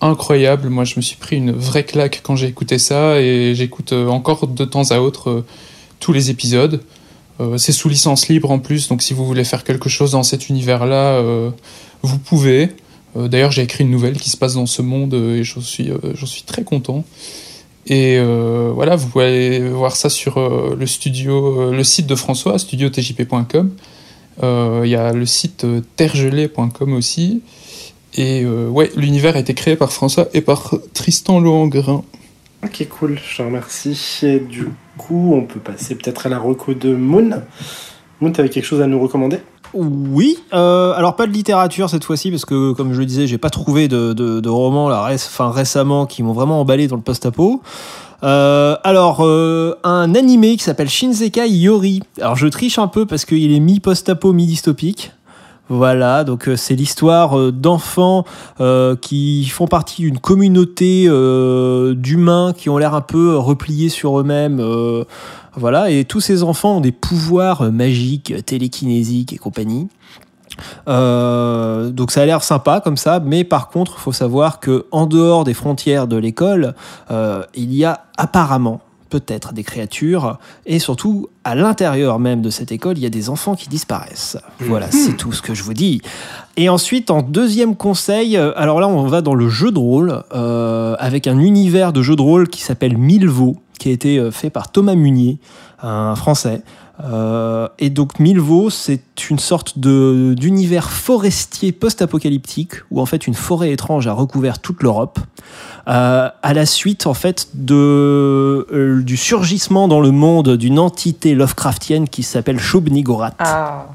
incroyable. 0.00 0.68
Moi, 0.68 0.84
je 0.84 0.96
me 0.96 1.02
suis 1.02 1.16
pris 1.16 1.36
une 1.36 1.52
vraie 1.52 1.84
claque 1.84 2.20
quand 2.22 2.36
j'ai 2.36 2.46
écouté 2.46 2.78
ça 2.78 3.20
et 3.20 3.54
j'écoute 3.54 3.92
euh, 3.92 4.08
encore 4.08 4.46
de 4.46 4.64
temps 4.64 4.90
à 4.90 5.00
autre 5.00 5.30
euh, 5.30 5.44
tous 5.98 6.12
les 6.12 6.30
épisodes. 6.30 6.82
Euh, 7.40 7.58
c'est 7.58 7.72
sous 7.72 7.88
licence 7.88 8.28
libre 8.28 8.50
en 8.50 8.58
plus, 8.58 8.88
donc 8.88 9.02
si 9.02 9.14
vous 9.14 9.26
voulez 9.26 9.44
faire 9.44 9.64
quelque 9.64 9.88
chose 9.88 10.12
dans 10.12 10.22
cet 10.22 10.48
univers-là, 10.48 11.22
vous 12.02 12.18
pouvez. 12.18 12.70
D'ailleurs, 13.16 13.50
j'ai 13.50 13.62
écrit 13.62 13.82
une 13.82 13.90
nouvelle 13.90 14.18
qui 14.18 14.30
se 14.30 14.36
passe 14.36 14.54
dans 14.54 14.66
ce 14.66 14.82
monde 14.82 15.14
et 15.14 15.42
j'en 15.42 15.60
suis, 15.60 15.90
très 16.46 16.64
content. 16.64 17.04
Et 17.86 18.20
voilà, 18.74 18.94
vous 18.96 19.08
pouvez 19.08 19.70
voir 19.70 19.96
ça 19.96 20.10
sur 20.10 20.38
le 20.38 21.70
le 21.70 21.84
site 21.84 22.06
de 22.06 22.14
François, 22.14 22.58
studiotjp.com. 22.58 23.70
Il 24.42 24.88
y 24.88 24.96
a 24.96 25.12
le 25.12 25.26
site 25.26 25.66
terregelée.com 25.96 26.92
aussi. 26.92 27.40
Et 28.20 28.44
euh, 28.44 28.68
ouais, 28.68 28.90
l'univers 28.96 29.34
a 29.36 29.38
été 29.38 29.54
créé 29.54 29.76
par 29.76 29.92
François 29.92 30.28
et 30.34 30.42
par 30.42 30.74
Tristan 30.92 31.40
Lohengrin. 31.40 32.02
Ok, 32.62 32.86
cool, 32.90 33.18
je 33.26 33.38
te 33.38 33.42
remercie. 33.42 33.98
Et 34.22 34.40
du 34.40 34.68
coup, 34.98 35.32
on 35.34 35.46
peut 35.46 35.60
passer 35.60 35.94
peut-être 35.94 36.26
à 36.26 36.28
la 36.28 36.38
reco 36.38 36.74
de 36.74 36.94
Moon. 36.94 37.40
Moon, 38.20 38.32
t'avais 38.32 38.50
quelque 38.50 38.66
chose 38.66 38.82
à 38.82 38.86
nous 38.86 39.00
recommander? 39.00 39.38
Oui, 39.72 40.36
euh, 40.52 40.92
alors 40.94 41.16
pas 41.16 41.26
de 41.26 41.32
littérature 41.32 41.88
cette 41.88 42.04
fois-ci 42.04 42.30
parce 42.30 42.44
que 42.44 42.72
comme 42.72 42.92
je 42.92 42.98
le 42.98 43.06
disais, 43.06 43.26
j'ai 43.26 43.38
pas 43.38 43.50
trouvé 43.50 43.88
de, 43.88 44.12
de, 44.12 44.40
de 44.40 44.48
romans 44.48 44.88
là, 44.88 45.04
ré- 45.04 45.14
enfin, 45.14 45.50
récemment 45.50 46.06
qui 46.06 46.22
m'ont 46.24 46.32
vraiment 46.32 46.60
emballé 46.60 46.88
dans 46.88 46.96
le 46.96 47.02
post-apo. 47.02 47.62
Euh, 48.24 48.76
alors 48.84 49.24
euh, 49.24 49.76
un 49.84 50.14
animé 50.14 50.56
qui 50.56 50.64
s'appelle 50.64 50.90
Shinsekai 50.90 51.48
Yori. 51.48 52.02
Alors 52.20 52.36
je 52.36 52.48
triche 52.48 52.78
un 52.78 52.88
peu 52.88 53.06
parce 53.06 53.24
qu'il 53.24 53.52
est 53.54 53.60
mi 53.60 53.78
post-apo 53.80 54.32
mi 54.32 54.44
dystopique. 54.46 55.12
Voilà, 55.70 56.24
donc 56.24 56.48
euh, 56.48 56.56
c'est 56.56 56.74
l'histoire 56.74 57.38
euh, 57.38 57.52
d'enfants 57.52 58.24
euh, 58.60 58.96
qui 58.96 59.46
font 59.46 59.68
partie 59.68 60.02
d'une 60.02 60.18
communauté 60.18 61.04
d'humains 61.04 62.52
qui 62.56 62.68
ont 62.68 62.76
l'air 62.76 62.94
un 62.94 63.00
peu 63.00 63.36
repliés 63.36 63.88
sur 63.88 64.18
eux-mêmes. 64.18 64.60
voilà, 65.54 65.90
et 65.90 66.04
tous 66.04 66.20
ces 66.20 66.42
enfants 66.42 66.78
ont 66.78 66.80
des 66.80 66.92
pouvoirs 66.92 67.70
magiques, 67.70 68.34
télékinésiques 68.44 69.32
et 69.32 69.38
compagnie. 69.38 69.88
Donc 70.86 72.10
ça 72.10 72.22
a 72.22 72.26
l'air 72.26 72.42
sympa 72.42 72.80
comme 72.80 72.96
ça, 72.96 73.20
mais 73.20 73.44
par 73.44 73.68
contre, 73.68 73.94
il 73.98 74.00
faut 74.00 74.12
savoir 74.12 74.58
que 74.58 74.86
en 74.90 75.06
dehors 75.06 75.44
des 75.44 75.54
frontières 75.54 76.08
de 76.08 76.16
l'école, 76.16 76.74
il 77.54 77.74
y 77.74 77.84
a 77.84 78.04
apparemment 78.16 78.80
peut-être 79.10 79.52
des 79.52 79.64
créatures, 79.64 80.38
et 80.64 80.78
surtout 80.78 81.28
à 81.44 81.54
l'intérieur 81.54 82.18
même 82.18 82.40
de 82.40 82.50
cette 82.50 82.72
école, 82.72 82.96
il 82.96 83.02
y 83.02 83.06
a 83.06 83.10
des 83.10 83.28
enfants 83.28 83.54
qui 83.54 83.68
disparaissent. 83.68 84.38
Voilà, 84.60 84.90
c'est 84.90 85.16
tout 85.16 85.32
ce 85.32 85.42
que 85.42 85.52
je 85.52 85.62
vous 85.62 85.74
dis. 85.74 86.00
Et 86.56 86.68
ensuite, 86.68 87.10
en 87.10 87.22
deuxième 87.22 87.76
conseil, 87.76 88.36
euh, 88.36 88.52
alors 88.56 88.80
là, 88.80 88.88
on 88.88 89.06
va 89.06 89.20
dans 89.20 89.34
le 89.34 89.48
jeu 89.48 89.72
de 89.72 89.78
rôle, 89.78 90.22
euh, 90.34 90.94
avec 90.98 91.26
un 91.26 91.38
univers 91.38 91.92
de 91.92 92.02
jeu 92.02 92.16
de 92.16 92.22
rôle 92.22 92.48
qui 92.48 92.62
s'appelle 92.62 92.96
Milvaux, 92.96 93.56
qui 93.78 93.88
a 93.88 93.92
été 93.92 94.18
euh, 94.18 94.30
fait 94.30 94.50
par 94.50 94.70
Thomas 94.70 94.94
Munier, 94.94 95.38
un 95.82 96.14
Français. 96.14 96.62
Euh, 97.04 97.68
et 97.78 97.90
donc 97.90 98.18
Milvaux, 98.18 98.70
c'est 98.70 99.30
une 99.30 99.38
sorte 99.38 99.78
de 99.78 100.34
d'univers 100.36 100.90
forestier 100.90 101.72
post-apocalyptique 101.72 102.72
où 102.90 103.00
en 103.00 103.06
fait 103.06 103.26
une 103.26 103.34
forêt 103.34 103.70
étrange 103.70 104.06
a 104.06 104.12
recouvert 104.12 104.58
toute 104.58 104.82
l'Europe 104.82 105.18
euh, 105.88 106.28
à 106.42 106.54
la 106.54 106.66
suite 106.66 107.06
en 107.06 107.14
fait 107.14 107.48
de 107.54 107.74
euh, 108.72 109.02
du 109.02 109.16
surgissement 109.16 109.88
dans 109.88 110.00
le 110.00 110.10
monde 110.10 110.56
d'une 110.56 110.78
entité 110.78 111.34
Lovecraftienne 111.34 112.08
qui 112.08 112.22
s'appelle 112.22 112.58
Shub-Niggurath 112.58 113.34
Ah. 113.38 113.86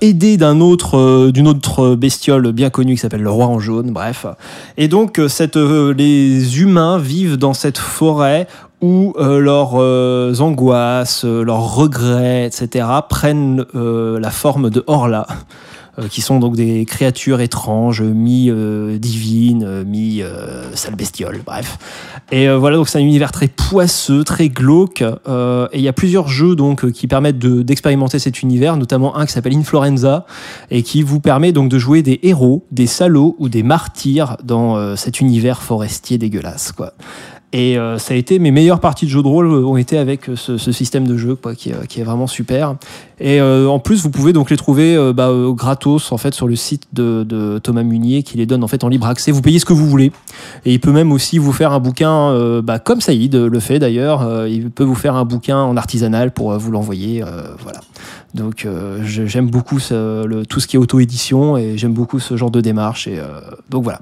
aidé 0.00 0.36
d'un 0.36 0.60
autre 0.60 0.98
euh, 0.98 1.32
d'une 1.32 1.48
autre 1.48 1.96
bestiole 1.96 2.52
bien 2.52 2.70
connue 2.70 2.94
qui 2.94 3.00
s'appelle 3.00 3.22
le 3.22 3.30
roi 3.30 3.46
en 3.46 3.58
jaune 3.58 3.90
bref 3.90 4.26
et 4.76 4.86
donc 4.88 5.20
cette 5.28 5.56
euh, 5.56 5.92
les 5.92 6.60
humains 6.60 6.98
vivent 6.98 7.36
dans 7.36 7.54
cette 7.54 7.78
forêt 7.78 8.46
où 8.82 9.14
euh, 9.16 9.38
leurs 9.38 9.74
euh, 9.76 10.34
angoisses, 10.40 11.24
euh, 11.24 11.42
leurs 11.44 11.74
regrets, 11.74 12.46
etc., 12.46 12.86
prennent 13.08 13.64
euh, 13.74 14.18
la 14.18 14.30
forme 14.30 14.70
de 14.70 14.82
Horla, 14.88 15.26
euh, 15.98 16.08
qui 16.08 16.20
sont 16.20 16.40
donc 16.40 16.56
des 16.56 16.84
créatures 16.84 17.40
étranges, 17.40 18.02
mi-divines, 18.02 19.84
mi-sales 19.84 20.96
bestioles, 20.96 21.40
bref. 21.46 21.78
Et 22.32 22.48
voilà, 22.48 22.76
donc 22.76 22.88
c'est 22.88 22.98
un 22.98 23.02
univers 23.02 23.30
très 23.30 23.48
poisseux, 23.48 24.24
très 24.24 24.48
glauque, 24.48 25.02
et 25.02 25.78
il 25.78 25.80
y 25.82 25.88
a 25.88 25.92
plusieurs 25.92 26.28
jeux 26.28 26.56
donc 26.56 26.90
qui 26.90 27.06
permettent 27.06 27.38
de- 27.38 27.60
d'expérimenter 27.62 28.18
cet 28.18 28.42
univers, 28.42 28.76
notamment 28.78 29.16
un 29.16 29.26
qui 29.26 29.32
s'appelle 29.32 29.54
Influenza, 29.54 30.24
et 30.70 30.82
qui 30.82 31.02
vous 31.02 31.20
permet 31.20 31.52
donc 31.52 31.68
de 31.68 31.78
jouer 31.78 32.02
des 32.02 32.20
héros, 32.22 32.64
des 32.70 32.86
salauds 32.86 33.36
ou 33.38 33.50
des 33.50 33.62
martyrs 33.62 34.38
dans 34.42 34.96
cet 34.96 35.20
univers 35.20 35.60
forestier 35.62 36.16
dégueulasse, 36.16 36.72
quoi. 36.72 36.94
Et 37.54 37.76
euh, 37.78 37.98
ça 37.98 38.14
a 38.14 38.16
été 38.16 38.38
mes 38.38 38.50
meilleures 38.50 38.80
parties 38.80 39.04
de 39.04 39.10
jeux 39.10 39.22
de 39.22 39.28
rôle 39.28 39.46
euh, 39.46 39.64
ont 39.66 39.76
été 39.76 39.98
avec 39.98 40.28
euh, 40.30 40.36
ce, 40.36 40.56
ce 40.56 40.72
système 40.72 41.06
de 41.06 41.18
jeu 41.18 41.34
quoi, 41.34 41.54
qui, 41.54 41.68
est, 41.68 41.86
qui 41.86 42.00
est 42.00 42.04
vraiment 42.04 42.26
super. 42.26 42.76
Et 43.20 43.40
euh, 43.42 43.66
en 43.68 43.78
plus, 43.78 44.02
vous 44.02 44.08
pouvez 44.10 44.32
donc 44.32 44.48
les 44.50 44.56
trouver 44.56 44.96
euh, 44.96 45.12
bah, 45.12 45.28
euh, 45.28 45.52
gratos 45.52 46.12
en 46.12 46.16
fait 46.16 46.32
sur 46.34 46.48
le 46.48 46.56
site 46.56 46.84
de, 46.94 47.24
de 47.28 47.58
Thomas 47.58 47.82
Munier 47.82 48.22
qui 48.22 48.38
les 48.38 48.46
donne 48.46 48.64
en 48.64 48.68
fait 48.68 48.84
en 48.84 48.88
libre 48.88 49.06
accès. 49.06 49.32
Vous 49.32 49.42
payez 49.42 49.58
ce 49.58 49.66
que 49.66 49.74
vous 49.74 49.86
voulez. 49.86 50.12
Et 50.64 50.72
il 50.72 50.80
peut 50.80 50.92
même 50.92 51.12
aussi 51.12 51.36
vous 51.36 51.52
faire 51.52 51.72
un 51.72 51.78
bouquin, 51.78 52.60
bah, 52.62 52.78
comme 52.78 53.00
Saïd 53.02 53.34
le 53.34 53.60
fait 53.60 53.78
d'ailleurs. 53.78 54.46
il 54.48 54.70
peut 54.70 54.84
vous 54.84 54.94
faire 54.94 55.14
un 55.14 55.24
bouquin 55.26 55.58
en 55.58 55.76
artisanal 55.76 56.30
pour 56.32 56.56
vous 56.58 56.70
l'envoyer. 56.72 57.22
voilà. 57.62 57.80
Donc 58.34 58.66
j'aime 59.04 59.50
beaucoup 59.50 59.78
ce- 59.78 60.24
le, 60.24 60.46
tout 60.46 60.58
ce 60.58 60.66
qui 60.66 60.76
est 60.76 60.78
auto-édition 60.78 61.56
et 61.58 61.76
j'aime 61.76 61.92
beaucoup 61.92 62.18
ce 62.18 62.36
genre 62.38 62.50
de 62.50 62.62
démarche. 62.62 63.06
Et 63.08 63.18
donc 63.70 63.84
voilà. 63.84 64.00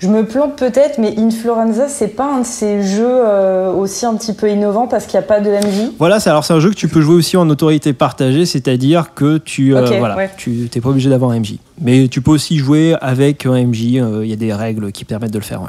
Je 0.00 0.08
me 0.08 0.24
plante 0.24 0.56
peut-être, 0.56 0.98
mais 0.98 1.14
Influenza, 1.18 1.86
c'est 1.88 2.08
pas 2.08 2.24
un 2.34 2.40
de 2.40 2.46
ces 2.46 2.82
jeux 2.82 3.04
euh, 3.06 3.70
aussi 3.70 4.06
un 4.06 4.14
petit 4.14 4.32
peu 4.32 4.48
innovants 4.50 4.86
parce 4.88 5.04
qu'il 5.06 5.18
n'y 5.20 5.24
a 5.24 5.28
pas 5.28 5.40
de 5.40 5.50
MJ. 5.50 5.92
Voilà, 5.98 6.18
c'est 6.20 6.30
alors 6.30 6.44
c'est 6.44 6.54
un 6.54 6.60
jeu 6.60 6.70
que 6.70 6.74
tu 6.74 6.88
peux 6.88 7.02
jouer 7.02 7.14
aussi 7.16 7.36
en 7.36 7.48
autorité 7.50 7.92
partagée, 7.92 8.46
c'est-à-dire 8.46 9.12
que 9.14 9.36
tu 9.38 9.76
euh, 9.76 9.84
Ok, 9.86 9.94
voilà, 9.98 10.16
ouais. 10.16 10.30
tu 10.38 10.68
t'es 10.70 10.80
pas 10.80 10.88
obligé 10.88 11.10
d'avoir 11.10 11.32
un 11.32 11.40
MJ, 11.40 11.56
mais 11.82 12.08
tu 12.08 12.22
peux 12.22 12.30
aussi 12.30 12.56
jouer 12.56 12.96
avec 13.02 13.44
un 13.44 13.62
MJ. 13.62 13.96
euh, 13.96 14.20
Il 14.24 14.30
y 14.30 14.32
a 14.32 14.36
des 14.36 14.54
règles 14.54 14.90
qui 14.90 15.04
permettent 15.04 15.32
de 15.34 15.38
le 15.38 15.44
faire. 15.44 15.60
ouais. 15.62 15.68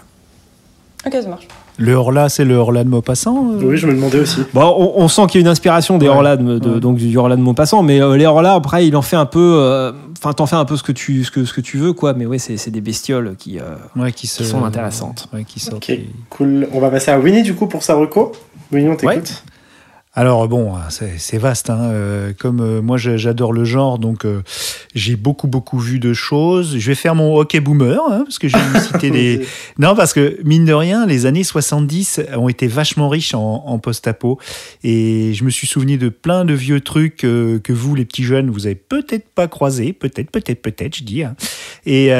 Ok, 1.05 1.13
ça 1.21 1.27
marche. 1.29 1.47
Le 1.77 1.93
Horla, 1.95 2.29
c'est 2.29 2.45
le 2.45 2.55
Horla 2.55 2.83
de 2.83 2.89
Maupassant 2.89 3.53
euh 3.53 3.63
Oui, 3.63 3.75
je 3.77 3.87
me 3.87 3.93
demandais 3.93 4.19
aussi. 4.19 4.41
Bon, 4.53 4.61
on, 4.77 5.01
on 5.03 5.07
sent 5.07 5.23
qu'il 5.29 5.41
y 5.41 5.43
a 5.43 5.45
une 5.45 5.51
inspiration 5.51 5.97
des 5.97 6.07
Ouais. 6.07 6.13
Horla 6.13 6.37
de, 6.37 6.59
de- 6.59 6.69
Ouais. 6.75 6.79
donc 6.79 6.97
du 6.97 7.17
Horla 7.17 7.35
de 7.35 7.41
Maupassant, 7.41 7.81
mais 7.81 7.99
euh, 8.01 8.15
les 8.17 8.25
Horla 8.27 8.53
après 8.53 8.85
il 8.87 8.95
en 8.95 9.01
fait 9.01 9.15
un 9.15 9.25
peu, 9.25 9.39
euh, 9.57 9.91
enfin 10.23 10.33
t'en 10.33 10.45
fais 10.45 10.55
un 10.55 10.65
peu 10.65 10.77
ce 10.77 10.83
que 10.83 10.91
tu 10.91 11.23
ce 11.23 11.31
que 11.31 11.45
ce 11.45 11.53
que 11.53 11.61
tu 11.61 11.77
veux 11.77 11.93
quoi, 11.93 12.13
mais 12.13 12.25
ouais 12.25 12.37
c'est 12.37 12.57
c'est 12.57 12.69
des 12.71 12.81
bestioles 12.81 13.35
qui 13.37 13.59
euh, 13.59 13.75
Ouais, 13.95 14.11
qui, 14.11 14.27
se- 14.27 14.43
sont 14.43 14.63
intéressantes. 14.63 15.27
Ouais, 15.33 15.43
qui 15.43 15.59
sortent. 15.59 15.89
Ok, 15.89 15.97
cool. 16.29 16.67
On 16.73 16.79
va 16.79 16.89
passer 16.91 17.09
à 17.11 17.19
Winnie 17.19 17.41
du 17.43 17.55
coup 17.55 17.67
pour 17.67 17.83
sa 17.83 17.95
reco. 17.95 18.31
Winnie, 18.71 18.87
on 18.89 18.95
t'écoute. 18.95 19.43
Alors 20.13 20.49
bon, 20.49 20.73
c'est 20.89 21.37
vaste. 21.37 21.69
Hein. 21.69 21.89
euh, 21.91 22.33
Comme 22.37 22.59
euh, 22.59 22.81
moi, 22.81 22.97
j'adore 22.97 23.53
le 23.53 23.63
genre, 23.63 23.97
donc 23.97 24.25
euh, 24.25 24.41
j'ai 24.93 25.15
beaucoup 25.15 25.47
beaucoup 25.47 25.79
vu 25.79 25.99
de 25.99 26.11
choses. 26.13 26.77
Je 26.77 26.85
vais 26.87 26.95
faire 26.95 27.15
mon 27.15 27.37
hockey 27.37 27.61
boomer 27.61 27.97
hein, 28.09 28.23
parce 28.25 28.37
que 28.37 28.49
j'ai 28.49 28.57
cité 28.85 29.09
des. 29.11 29.45
Non, 29.79 29.95
parce 29.95 30.11
que 30.11 30.37
mine 30.43 30.65
de 30.65 30.73
rien, 30.73 31.05
les 31.05 31.25
années 31.27 31.45
70 31.45 32.23
ont 32.35 32.49
été 32.49 32.67
vachement 32.67 33.07
riches 33.07 33.33
en, 33.33 33.63
en 33.65 33.79
post-apo, 33.79 34.37
et 34.83 35.31
je 35.33 35.45
me 35.45 35.49
suis 35.49 35.65
souvenu 35.65 35.97
de 35.97 36.09
plein 36.09 36.43
de 36.43 36.53
vieux 36.53 36.81
trucs 36.81 37.15
que 37.17 37.61
vous, 37.71 37.95
les 37.95 38.03
petits 38.03 38.23
jeunes, 38.25 38.49
vous 38.49 38.65
avez 38.65 38.75
peut-être 38.75 39.29
pas 39.29 39.47
croisés, 39.47 39.93
peut-être, 39.93 40.29
peut-être, 40.29 40.61
peut-être, 40.61 40.97
je 40.97 41.03
dis. 41.05 41.23
hein. 41.23 41.37
Et 41.85 42.11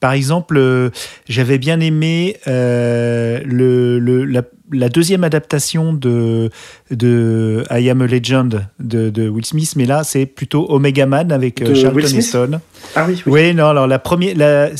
par 0.00 0.10
exemple, 0.12 0.90
j'avais 1.28 1.58
bien 1.58 1.78
aimé 1.78 2.36
le, 2.46 3.98
le- 4.00 4.24
la, 4.24 4.42
la 4.72 4.88
deuxième 4.88 5.24
adaptation 5.24 5.92
de, 5.92 6.50
de 6.90 7.64
I 7.70 7.88
Am 7.90 8.02
a 8.02 8.06
Legend 8.06 8.66
de, 8.80 9.10
de 9.10 9.28
Will 9.28 9.44
Smith, 9.46 9.74
mais 9.76 9.84
là 9.86 10.02
c'est 10.04 10.26
plutôt 10.26 10.66
Omega 10.70 11.06
Man 11.06 11.30
avec 11.32 11.62
euh, 11.62 11.68
De 11.68 11.74
Charlton 11.74 12.16
Heston. 12.16 12.60
Ah 12.94 13.04
oui, 13.08 13.22
oui. 13.26 13.32
Oui, 13.32 13.54
non, 13.54 13.66
alors 13.66 13.86
la 13.86 13.98
première, 13.98 14.36
la, 14.36 14.70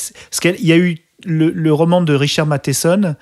qu'il 0.40 0.66
y 0.66 0.72
a 0.72 0.76
eu 0.76 0.96
le, 1.24 1.50
le 1.50 1.72
roman 1.72 2.00
de 2.02 2.14
Richard 2.14 2.46
Matheson, 2.46 3.14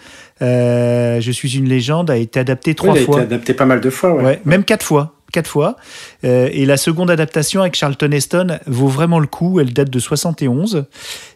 euh, 0.42 1.20
Je 1.20 1.30
suis 1.30 1.56
une 1.56 1.68
légende, 1.68 2.10
a 2.10 2.16
été 2.16 2.40
adapté 2.40 2.70
Oui, 2.70 2.74
trois 2.74 2.94
il 2.94 2.98
a 2.98 3.02
été 3.02 3.12
fois. 3.12 3.20
adapté 3.20 3.54
pas 3.54 3.66
mal 3.66 3.80
de 3.80 3.90
fois, 3.90 4.14
ouais. 4.14 4.24
Ouais, 4.24 4.40
même 4.44 4.64
quatre 4.64 4.84
fois. 4.84 5.14
quatre 5.32 5.48
fois. 5.48 5.76
Euh, 6.24 6.48
et 6.52 6.66
la 6.66 6.76
seconde 6.76 7.10
adaptation 7.10 7.60
avec 7.60 7.74
Charlton 7.76 8.10
Heston 8.12 8.58
vaut 8.66 8.88
vraiment 8.88 9.20
le 9.20 9.26
coup. 9.26 9.60
Elle 9.60 9.72
date 9.72 9.90
de 9.90 9.98
71. 9.98 10.86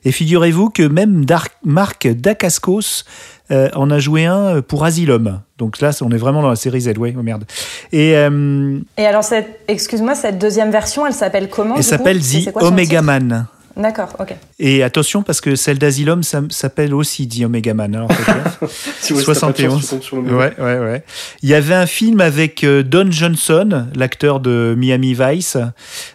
Et 0.04 0.12
figurez-vous 0.12 0.70
que 0.70 0.82
même 0.82 1.24
Dark, 1.24 1.52
Marc 1.64 2.06
Dacascos 2.08 3.04
euh, 3.50 3.68
en 3.74 3.90
a 3.90 3.98
joué 3.98 4.24
un 4.26 4.62
pour 4.62 4.84
Asylum. 4.84 5.40
Donc 5.56 5.80
là, 5.80 5.90
on 6.02 6.10
est 6.10 6.18
vraiment 6.18 6.42
dans 6.42 6.50
la 6.50 6.56
série 6.56 6.80
Z, 6.82 6.98
ouais, 6.98 7.14
oh 7.18 7.22
merde. 7.22 7.44
Et, 7.92 8.16
euh, 8.16 8.78
Et 8.96 9.06
alors, 9.06 9.24
cette, 9.24 9.60
excuse-moi, 9.68 10.14
cette 10.14 10.38
deuxième 10.38 10.70
version, 10.70 11.06
elle 11.06 11.12
s'appelle 11.12 11.48
comment 11.48 11.76
elle 11.76 11.84
s'appelle 11.84 12.20
The 12.20 12.52
quoi 12.52 12.64
Omega 12.64 13.02
Man. 13.02 13.46
D'accord, 13.78 14.08
ok. 14.18 14.34
Et 14.58 14.82
attention, 14.82 15.22
parce 15.22 15.40
que 15.40 15.54
celle 15.54 15.78
d'Asylum 15.78 16.24
ça 16.24 16.42
s'appelle 16.50 16.92
aussi 16.92 17.28
The 17.28 17.44
Omega 17.44 17.74
Man. 17.74 17.94
Alors, 17.94 18.12
faites 18.12 18.26
gaffe. 18.34 18.58
Si 19.00 19.12
ouais, 19.12 19.20
si 19.20 19.26
t'as 19.26 19.34
pas 19.34 19.52
de 19.52 19.56
chance, 19.56 19.80
tu 19.80 19.86
71. 19.86 19.88
tombes 19.88 20.02
sur 20.02 20.16
le 20.16 20.22
mauvais. 20.22 20.52
Ouais, 20.58 20.64
ouais, 20.64 20.78
ouais. 20.80 21.04
Il 21.42 21.48
y 21.48 21.54
avait 21.54 21.74
un 21.74 21.86
film 21.86 22.20
avec 22.20 22.64
euh, 22.64 22.82
Don 22.82 23.08
Johnson, 23.08 23.86
l'acteur 23.94 24.40
de 24.40 24.74
Miami 24.76 25.14
Vice, 25.14 25.56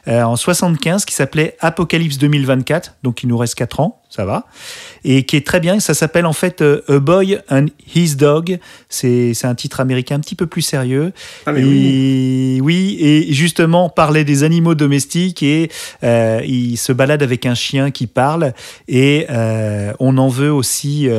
euh, 0.10 0.24
en 0.24 0.36
75, 0.36 1.06
qui 1.06 1.16
s'appelait 1.16 1.56
Apocalypse 1.62 2.18
2024. 2.18 2.96
Donc 3.02 3.24
il 3.24 3.30
nous 3.30 3.38
reste 3.38 3.56
4 3.56 3.80
ans, 3.80 4.02
ça 4.16 4.26
va. 4.26 4.46
Et 5.04 5.24
qui 5.24 5.38
est 5.38 5.46
très 5.46 5.60
bien. 5.60 5.80
Ça 5.80 5.96
s'appelle 5.96 6.28
en 6.28 6.34
fait 6.34 6.62
euh, 6.62 6.84
A 6.88 7.00
Boy 7.00 7.40
and 7.50 7.66
His 7.96 8.16
Dog. 8.16 8.60
C'est 8.88 9.34
un 9.44 9.56
titre 9.56 9.80
américain 9.80 10.16
un 10.16 10.20
petit 10.20 10.36
peu 10.36 10.46
plus 10.46 10.62
sérieux. 10.62 11.14
Ah, 11.48 11.52
mais 11.52 11.62
et, 11.62 11.64
oui. 11.64 12.60
oui, 12.62 12.98
et 13.00 13.34
justement, 13.34 13.90
parler 13.90 14.24
des 14.24 14.44
animaux 14.44 14.76
domestiques 14.76 15.42
et 15.42 15.72
euh, 16.04 16.42
il 16.46 16.78
se 16.78 16.94
balade 16.94 17.24
avec 17.24 17.48
un 17.48 17.56
chien 17.56 17.90
qui 17.90 18.06
parle 18.06 18.54
et 18.88 19.26
euh, 19.32 19.94
on 20.00 20.18
en 20.18 20.28
veut 20.28 20.52
aussi. 20.52 21.10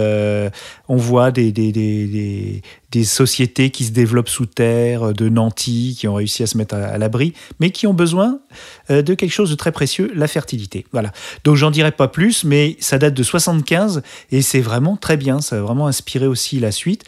On 0.89 0.97
voit 0.97 1.31
des, 1.31 1.53
des, 1.53 1.73
des, 1.73 2.63
des, 2.91 3.05
sociétés 3.05 3.71
qui 3.71 3.85
se 3.85 3.93
développent 3.93 4.29
sous 4.29 4.47
terre, 4.47 5.15
de 5.15 5.29
nantis, 5.29 5.97
qui 5.99 6.09
ont 6.09 6.15
réussi 6.15 6.43
à 6.43 6.47
se 6.47 6.59
mettre 6.59 6.75
à, 6.75 6.99
l'abri, 6.99 7.33
mais 7.59 7.71
qui 7.71 7.87
ont 7.87 7.95
besoin 7.95 8.39
euh, 8.91 9.03
de 9.03 9.15
quelque 9.15 9.33
chose 9.33 9.51
de 9.51 9.55
très 9.55 9.73
précieux, 9.73 10.13
la 10.15 10.29
fertilité. 10.29 10.85
Voilà. 10.93 11.13
Donc 11.45 11.57
j'en 11.57 11.71
dirai 11.71 11.91
pas 11.91 12.09
plus, 12.09 12.45
mais 12.45 12.77
ça 12.81 12.99
date 12.99 13.15
de 13.15 13.23
75 13.23 14.03
et 14.31 14.43
c'est 14.43 14.61
vraiment 14.61 14.97
très 14.97 15.17
bien. 15.17 15.41
Ça 15.41 15.57
a 15.57 15.61
vraiment 15.61 15.87
inspiré 15.87 16.27
aussi 16.27 16.61
la 16.61 16.73
suite. 16.73 17.05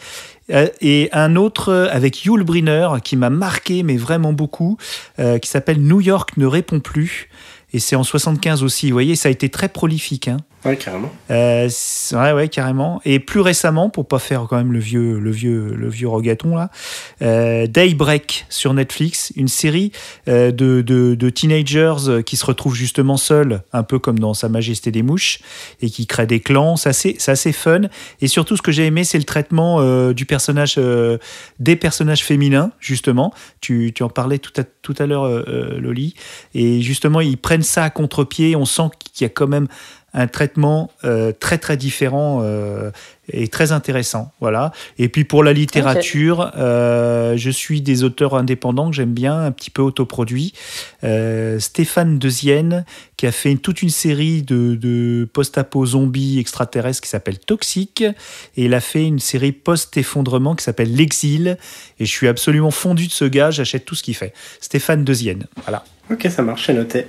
Euh, 0.51 0.67
et 0.81 1.09
un 1.11 1.35
autre 1.35 1.69
euh, 1.69 1.87
avec 1.91 2.23
Yul 2.23 2.43
Brynner 2.43 2.87
qui 3.03 3.15
m'a 3.15 3.29
marqué, 3.29 3.83
mais 3.83 3.97
vraiment 3.97 4.33
beaucoup, 4.33 4.77
qui 5.17 5.49
s'appelle 5.49 5.81
New 5.81 6.01
York 6.01 6.31
ne 6.37 6.45
répond 6.45 6.79
plus. 6.79 7.29
Et 7.73 7.79
c'est 7.79 7.95
en 7.95 8.03
75 8.03 8.63
aussi. 8.63 8.87
Vous 8.87 8.93
voyez, 8.93 9.15
ça 9.15 9.29
a 9.29 9.31
été 9.31 9.49
très 9.49 9.69
prolifique. 9.69 10.29
Hein. 10.29 10.37
Ouais, 10.65 10.75
carrément. 10.75 11.11
Euh, 11.29 11.69
ouais, 12.13 12.31
ouais, 12.33 12.49
carrément. 12.49 12.99
Et 13.05 13.19
plus 13.19 13.41
récemment, 13.41 13.89
pour 13.89 14.07
pas 14.07 14.17
faire 14.17 14.47
quand 14.49 14.57
même 14.57 14.73
le 14.73 14.79
vieux, 14.79 15.19
le 15.19 15.29
vieux, 15.29 15.75
le 15.75 15.87
vieux 15.87 16.07
rogaton 16.07 16.55
là, 16.55 16.71
euh, 17.21 17.67
Daybreak 17.67 18.47
sur 18.49 18.73
Netflix, 18.73 19.31
une 19.35 19.47
série 19.47 19.91
euh, 20.27 20.51
de, 20.51 20.81
de, 20.81 21.29
teenagers 21.29 22.23
qui 22.25 22.37
se 22.37 22.45
retrouvent 22.45 22.75
justement 22.75 23.17
seuls, 23.17 23.61
un 23.71 23.83
peu 23.83 23.99
comme 23.99 24.17
dans 24.17 24.33
Sa 24.33 24.49
Majesté 24.49 24.89
des 24.91 25.03
mouches, 25.03 25.39
et 25.81 25.89
qui 25.89 26.07
créent 26.07 26.25
des 26.25 26.39
clans. 26.39 26.75
C'est 26.75 26.89
assez, 26.89 27.15
c'est 27.19 27.31
assez 27.31 27.53
fun. 27.53 27.81
Et 28.21 28.27
surtout, 28.27 28.57
ce 28.57 28.61
que 28.61 28.71
j'ai 28.71 28.87
aimé, 28.87 29.03
c'est 29.03 29.19
le 29.19 29.25
traitement 29.25 30.11
du 30.11 30.25
personnage, 30.25 30.79
des 31.59 31.75
personnages 31.75 32.23
féminins, 32.23 32.71
justement. 32.79 33.33
Tu, 33.61 33.91
tu 33.93 34.01
en 34.03 34.09
parlais 34.09 34.39
tout 34.39 34.53
à, 34.59 34.63
tout 34.63 34.95
à 34.97 35.05
l'heure, 35.05 35.27
Loli. 35.79 36.15
Et 36.55 36.81
justement, 36.81 37.21
ils 37.21 37.37
prennent 37.37 37.63
ça 37.63 37.83
à 37.83 37.89
contre-pied. 37.89 38.55
On 38.55 38.65
sent 38.65 38.89
qu'il 39.13 39.25
y 39.25 39.29
a 39.29 39.29
quand 39.29 39.47
même 39.47 39.67
un 40.17 40.25
traitement 40.25 40.89
euh, 41.03 41.31
très 41.31 41.59
très 41.59 41.77
différent 41.77 42.39
euh, 42.41 42.89
et 43.31 43.47
très 43.47 43.71
intéressant. 43.71 44.31
Voilà. 44.41 44.71
Et 44.97 45.09
puis 45.09 45.25
pour 45.25 45.43
la 45.43 45.53
littérature, 45.53 46.51
euh, 46.57 47.37
je 47.37 47.51
suis 47.51 47.81
des 47.81 48.03
auteurs 48.03 48.33
indépendants 48.33 48.89
que 48.89 48.95
j'aime 48.95 49.13
bien, 49.13 49.39
un 49.39 49.51
petit 49.51 49.69
peu 49.69 49.83
autoproduits. 49.83 50.53
Euh, 51.03 51.59
Stéphane 51.59 52.17
Deuxienne, 52.17 52.83
qui 53.15 53.27
a 53.27 53.31
fait 53.31 53.55
toute 53.57 53.83
une 53.83 53.91
série 53.91 54.41
de, 54.41 54.73
de 54.73 55.29
post-apo 55.31 55.85
zombies 55.85 56.39
extraterrestres 56.39 57.01
qui 57.01 57.09
s'appelle 57.09 57.37
Toxique, 57.37 58.01
et 58.01 58.65
il 58.65 58.73
a 58.73 58.81
fait 58.81 59.05
une 59.05 59.19
série 59.19 59.51
post-effondrement 59.51 60.55
qui 60.55 60.63
s'appelle 60.63 60.95
L'Exil. 60.95 61.59
Et 61.99 62.05
je 62.05 62.11
suis 62.11 62.27
absolument 62.27 62.71
fondu 62.71 63.05
de 63.05 63.11
ce 63.11 63.25
gars, 63.25 63.51
j'achète 63.51 63.85
tout 63.85 63.93
ce 63.93 64.01
qu'il 64.01 64.15
fait. 64.15 64.33
Stéphane 64.61 65.03
Deuxienne. 65.03 65.45
Voilà. 65.63 65.83
Ok, 66.09 66.25
ça 66.31 66.41
marche, 66.41 66.65
c'est 66.65 66.73
noté. 66.73 67.05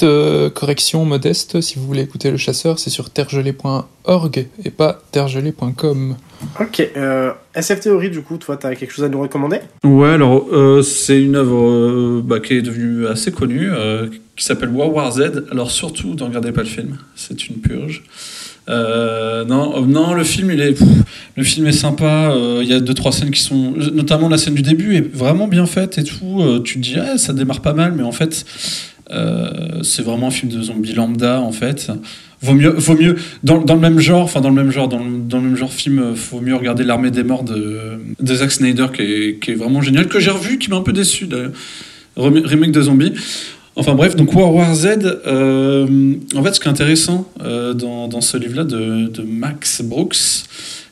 Petite, 0.00 0.08
euh, 0.08 0.48
correction 0.48 1.04
modeste, 1.04 1.60
si 1.60 1.78
vous 1.78 1.86
voulez 1.86 2.00
écouter 2.00 2.30
Le 2.30 2.38
Chasseur, 2.38 2.78
c'est 2.78 2.88
sur 2.88 3.10
tergelé.org 3.10 4.46
et 4.64 4.70
pas 4.70 5.02
tergelé.com. 5.12 6.16
Ok, 6.58 6.90
euh, 6.96 7.32
SF 7.54 7.80
Theory, 7.80 8.08
du 8.08 8.22
coup, 8.22 8.38
toi, 8.38 8.56
t'as 8.56 8.74
quelque 8.74 8.92
chose 8.92 9.04
à 9.04 9.10
nous 9.10 9.20
recommander? 9.20 9.58
Ouais, 9.84 10.08
alors 10.08 10.46
euh, 10.52 10.80
c'est 10.80 11.20
une 11.22 11.36
œuvre 11.36 11.68
euh, 11.68 12.22
bah, 12.24 12.40
qui 12.40 12.54
est 12.54 12.62
devenue 12.62 13.06
assez 13.08 13.30
connue, 13.30 13.68
euh, 13.70 14.06
qui 14.36 14.44
s'appelle 14.44 14.70
War 14.70 14.90
War 14.90 15.12
Z. 15.12 15.44
Alors 15.50 15.70
surtout, 15.70 16.14
ne 16.14 16.22
regardez 16.22 16.52
pas 16.52 16.62
le 16.62 16.68
film, 16.68 16.96
c'est 17.14 17.48
une 17.48 17.56
purge. 17.56 18.02
Euh, 18.70 19.44
non, 19.44 19.82
euh, 19.82 19.86
non, 19.86 20.14
le 20.14 20.24
film, 20.24 20.50
il 20.50 20.62
est, 20.62 20.72
pff, 20.72 20.88
le 21.36 21.44
film 21.44 21.66
est 21.66 21.72
sympa. 21.72 22.30
euh, 22.32 22.60
Il 22.62 22.68
y 22.70 22.72
a 22.72 22.80
deux 22.80 22.94
trois 22.94 23.12
scènes 23.12 23.32
qui 23.32 23.42
sont, 23.42 23.72
notamment 23.92 24.30
la 24.30 24.38
scène 24.38 24.54
du 24.54 24.62
début 24.62 24.96
est 24.96 25.14
vraiment 25.14 25.46
bien 25.46 25.66
faite 25.66 25.98
et 25.98 26.04
tout. 26.04 26.40
euh, 26.40 26.60
tu 26.62 26.76
te 26.76 26.78
dis, 26.80 26.96
ah, 26.98 27.18
ça 27.18 27.34
démarre 27.34 27.60
pas 27.60 27.74
mal, 27.74 27.92
mais 27.94 28.02
en 28.02 28.12
fait, 28.12 28.46
c'est 29.82 30.02
vraiment 30.02 30.28
un 30.28 30.30
film 30.30 30.52
de 30.52 30.62
zombie 30.62 30.92
lambda 30.94 31.40
en 31.40 31.52
fait. 31.52 31.90
Vaut 32.42 32.54
mieux, 32.54 32.70
vaut 32.70 32.96
mieux 32.96 33.16
dans, 33.44 33.58
dans 33.58 33.74
le 33.74 33.80
même 33.80 33.98
genre, 34.00 34.22
enfin 34.22 34.40
dans 34.40 34.48
le 34.48 34.54
même 34.54 34.70
genre, 34.70 34.88
dans 34.88 34.98
le, 34.98 35.18
dans 35.18 35.36
le 35.38 35.42
même 35.44 35.56
genre 35.56 35.72
film, 35.72 35.98
euh, 35.98 36.14
faut 36.14 36.40
mieux 36.40 36.54
regarder 36.54 36.84
l'armée 36.84 37.10
des 37.10 37.22
morts 37.22 37.44
de, 37.44 38.00
Zack 38.24 38.50
Snyder 38.50 38.86
qui 38.94 39.02
est, 39.02 39.38
qui 39.42 39.50
est 39.50 39.54
vraiment 39.54 39.82
génial, 39.82 40.08
que 40.08 40.18
j'ai 40.20 40.30
revu, 40.30 40.56
qui 40.58 40.70
m'a 40.70 40.76
un 40.76 40.80
peu 40.82 40.94
déçu 40.94 41.26
d'ailleurs. 41.26 41.50
Rem- 42.16 42.42
Remake 42.42 42.72
de 42.72 42.80
zombies. 42.80 43.12
Enfin 43.76 43.94
bref, 43.94 44.16
donc 44.16 44.34
War 44.34 44.54
War 44.54 44.74
Z, 44.74 44.86
euh, 45.26 46.14
en 46.34 46.42
fait 46.42 46.54
ce 46.54 46.60
qui 46.60 46.66
est 46.66 46.70
intéressant 46.70 47.30
euh, 47.42 47.74
dans, 47.74 48.08
dans 48.08 48.20
ce 48.22 48.36
livre-là 48.38 48.64
de, 48.64 49.08
de 49.08 49.22
Max 49.22 49.82
Brooks, 49.82 50.16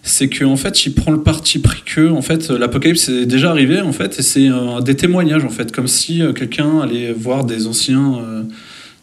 c'est 0.08 0.28
qu'en 0.28 0.56
fait 0.56 0.84
il 0.86 0.94
prend 0.94 1.12
le 1.12 1.22
parti 1.22 1.58
pris 1.58 1.82
que 1.84 2.08
en 2.10 2.22
fait 2.22 2.50
l'apocalypse 2.50 3.08
est 3.08 3.26
déjà 3.26 3.50
arrivé 3.50 3.80
en 3.80 3.92
fait 3.92 4.18
et 4.18 4.22
c'est 4.22 4.48
euh, 4.48 4.80
des 4.80 4.96
témoignages 4.96 5.44
en 5.44 5.48
fait 5.50 5.70
comme 5.72 5.86
si 5.88 6.22
euh, 6.22 6.32
quelqu'un 6.32 6.80
allait 6.80 7.12
voir 7.12 7.44
des 7.44 7.66
anciens 7.66 8.14
euh, 8.18 8.42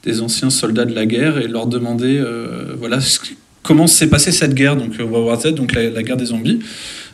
des 0.04 0.22
anciens 0.22 0.50
soldats 0.50 0.86
de 0.86 0.94
la 0.94 1.06
guerre 1.06 1.38
et 1.38 1.48
leur 1.48 1.66
demander 1.68 2.22
voilà 2.78 3.00
comment 3.64 3.88
s'est 3.88 4.08
passée 4.10 4.32
cette 4.32 4.54
guerre 4.54 4.76
donc 4.76 4.94
World 5.00 5.28
War 5.28 5.40
Z 5.42 5.54
donc 5.56 5.74
la, 5.74 6.04
guerre 6.04 6.18
des 6.18 6.26
zombies. 6.26 6.60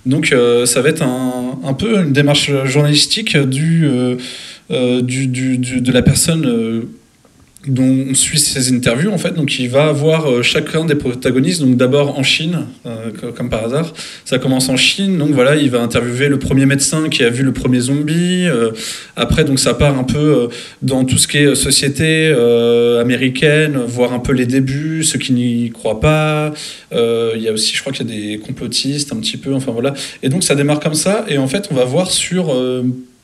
Donc 0.06 0.36
ça 0.66 0.82
va 0.82 0.90
être 0.90 1.02
un, 1.02 1.58
un 1.64 1.74
peu 1.74 1.96
une 2.04 2.12
démarche 2.12 2.52
journalistique 2.66 3.38
du, 3.38 3.88
du, 4.70 5.28
du- 5.28 5.58
de 5.82 5.92
la 5.94 6.02
personne 6.02 6.86
dont 7.68 8.06
on 8.10 8.14
suit 8.16 8.40
ses 8.40 8.74
interviews 8.74 9.12
en 9.12 9.18
fait. 9.18 9.36
Donc 9.36 9.60
il 9.60 9.70
va 9.70 9.86
avoir 9.88 10.30
euh, 10.32 10.42
chacun 10.42 10.84
des 10.86 10.96
protagonistes. 10.96 11.62
Donc 11.62 11.78
d'abord 11.78 12.18
en 12.18 12.24
Chine 12.24 12.66
euh, 12.86 13.12
co- 13.20 13.32
comme 13.32 13.50
par 13.50 13.66
hasard. 13.66 13.94
Ça 14.26 14.40
commence 14.40 14.70
en 14.70 14.78
Chine. 14.78 15.18
Donc 15.18 15.30
voilà 15.32 15.56
il 15.56 15.70
va 15.70 15.80
interviewer 15.82 16.28
le 16.28 16.40
premier 16.40 16.66
médecin 16.66 17.10
qui 17.10 17.24
a 17.24 17.30
vu 17.30 17.44
le 17.44 17.54
premier 17.54 17.80
zombie 17.80 18.46
euh, 18.48 18.72
après 19.16 19.44
donc 19.44 19.60
ça 19.60 19.74
part 19.76 19.98
un 19.98 20.04
peu 20.04 20.50
dans 20.82 21.06
tout 21.06 21.18
ce 21.18 21.28
qui 21.28 21.38
est 21.38 21.56
société 21.56 22.34
américaine 23.00 23.78
voir 23.86 24.14
un 24.14 24.20
peu 24.20 24.32
les 24.34 24.46
débuts 24.46 25.04
ceux 25.04 25.20
qui 25.20 25.34
n'y 25.34 25.70
croient 25.70 26.00
pas. 26.00 26.54
Il 26.92 27.42
y 27.42 27.48
a 27.48 27.52
aussi 27.52 27.76
je 27.76 27.82
crois 27.82 27.94
qu'il 27.94 28.10
y 28.10 28.12
a 28.12 28.16
des 28.34 28.38
complotistes 28.40 29.14
un 29.14 29.18
petit 29.18 29.38
peu. 29.38 29.54
Enfin 29.54 29.72
voilà. 29.72 29.94
Et 30.24 30.30
donc 30.30 30.44
ça 30.44 30.56
démarre 30.56 30.80
comme 30.80 30.96
ça. 30.96 31.26
Et 31.30 31.38
en 31.38 31.48
fait 31.48 31.68
on 31.72 31.76
va 31.76 31.86
voir 31.86 32.10
sur 32.10 32.56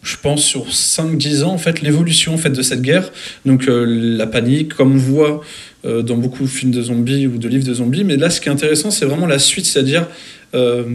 je 0.07 0.15
pense 0.15 0.43
sur 0.43 0.69
5-10 0.69 1.43
ans 1.43 1.53
en 1.53 1.57
fait 1.57 1.81
l'évolution 1.81 2.35
en 2.35 2.49
de 2.49 2.61
cette 2.61 2.81
guerre. 2.81 3.11
Donc 3.45 3.67
euh, 3.67 3.85
la 3.85 4.25
panique 4.25 4.73
comme 4.73 4.93
on 4.93 4.97
voit 4.97 5.41
euh, 5.85 6.01
dans 6.01 6.15
beaucoup 6.15 6.43
de 6.43 6.47
films 6.47 6.71
de 6.71 6.81
zombies 6.81 7.27
ou 7.27 7.37
de 7.37 7.47
livres 7.49 7.65
de 7.65 7.73
zombies. 7.73 8.05
Mais 8.05 8.15
là 8.15 8.29
ce 8.29 8.39
qui 8.39 8.47
est 8.47 8.51
intéressant 8.51 8.89
c'est 8.89 9.05
vraiment 9.05 9.27
la 9.27 9.39
suite 9.39 9.65
c'est-à-dire 9.65 10.07
euh, 10.55 10.85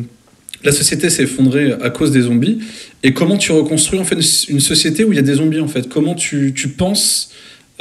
la 0.65 0.73
société 0.73 1.11
s'est 1.11 1.25
effondrée 1.25 1.75
à 1.83 1.91
cause 1.91 2.11
des 2.11 2.23
zombies. 2.23 2.61
Et 3.03 3.13
comment 3.13 3.37
tu 3.37 3.53
reconstruis 3.53 4.01
en 4.01 4.05
fait 4.05 4.19
une 4.49 4.61
société 4.61 5.05
où 5.05 5.13
il 5.13 5.17
y 5.17 5.19
a 5.19 5.23
des 5.23 5.35
zombies 5.35 5.61
en 5.61 5.69
fait? 5.69 5.89
Comment 5.89 6.15
tu, 6.15 6.55
tu 6.55 6.69
penses 6.69 7.33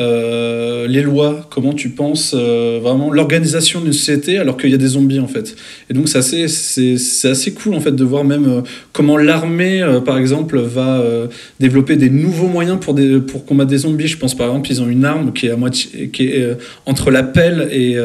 euh, 0.01 0.88
les 0.88 1.01
lois, 1.01 1.47
comment 1.49 1.73
tu 1.73 1.89
penses 1.89 2.35
euh, 2.38 2.80
vraiment 2.81 3.11
l'organisation 3.11 3.81
d'une 3.81 3.93
société 3.93 4.38
alors 4.38 4.57
qu'il 4.57 4.69
y 4.69 4.73
a 4.73 4.77
des 4.77 4.88
zombies 4.88 5.19
en 5.19 5.27
fait. 5.27 5.55
Et 5.89 5.93
donc 5.93 6.09
c'est 6.09 6.17
assez, 6.17 6.47
c'est, 6.47 7.30
assez 7.30 7.53
cool 7.53 7.75
en 7.75 7.80
fait 7.80 7.91
de 7.91 8.03
voir 8.03 8.23
même 8.23 8.47
euh, 8.47 8.61
comment 8.91 9.17
l'armée 9.17 9.85
par 10.05 10.17
exemple 10.17 10.59
va 10.59 11.03
développer 11.59 11.95
des 11.95 12.09
nouveaux 12.09 12.47
moyens 12.47 12.80
pour, 12.80 12.93
des, 12.93 13.19
pour 13.19 13.45
combattre 13.45 13.69
des 13.69 13.80
zombies. 13.80 14.07
Je 14.07 14.17
pense 14.17 14.35
par 14.35 14.47
exemple 14.47 14.71
ils 14.71 14.81
ont 14.81 14.89
une 14.89 15.05
arme 15.05 15.33
qui 15.33 15.47
est 15.47 15.51
à 15.51 15.57
moitié 15.57 16.09
qui 16.09 16.27
est 16.27 16.57
entre 16.85 17.11
la 17.11 17.23
pelle 17.23 17.69
et, 17.71 17.97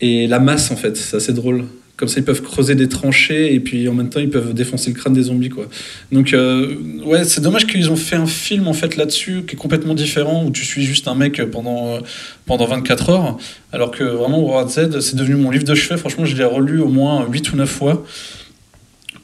et 0.00 0.26
la 0.26 0.38
masse 0.38 0.70
en 0.70 0.76
fait. 0.76 0.96
C'est 0.96 1.16
assez 1.16 1.32
drôle. 1.32 1.64
Comme 1.96 2.08
ça, 2.08 2.18
ils 2.18 2.24
peuvent 2.24 2.42
creuser 2.42 2.74
des 2.74 2.88
tranchées 2.88 3.54
et 3.54 3.60
puis 3.60 3.88
en 3.88 3.94
même 3.94 4.08
temps, 4.08 4.18
ils 4.18 4.28
peuvent 4.28 4.52
défoncer 4.52 4.90
le 4.90 4.96
crâne 4.96 5.12
des 5.12 5.22
zombies, 5.22 5.48
quoi. 5.48 5.66
Donc, 6.10 6.32
euh, 6.32 6.74
ouais, 7.04 7.22
c'est 7.24 7.40
dommage 7.40 7.68
qu'ils 7.68 7.88
ont 7.88 7.94
fait 7.96 8.16
un 8.16 8.26
film 8.26 8.66
en 8.66 8.72
fait 8.72 8.96
là-dessus 8.96 9.44
qui 9.46 9.54
est 9.54 9.58
complètement 9.58 9.94
différent 9.94 10.44
où 10.44 10.50
tu 10.50 10.64
suis 10.64 10.82
juste 10.84 11.06
un 11.06 11.14
mec 11.14 11.40
pendant 11.52 11.94
euh, 11.94 12.00
pendant 12.46 12.66
24 12.66 13.10
heures, 13.10 13.36
alors 13.72 13.92
que 13.92 14.02
vraiment 14.02 14.40
War 14.40 14.68
Z, 14.68 14.98
c'est 15.00 15.14
devenu 15.14 15.36
mon 15.36 15.50
livre 15.52 15.64
de 15.64 15.74
chevet. 15.76 15.96
Franchement, 15.96 16.24
je 16.24 16.34
l'ai 16.36 16.44
relu 16.44 16.80
au 16.80 16.88
moins 16.88 17.26
8 17.30 17.52
ou 17.52 17.56
9 17.56 17.70
fois 17.70 18.04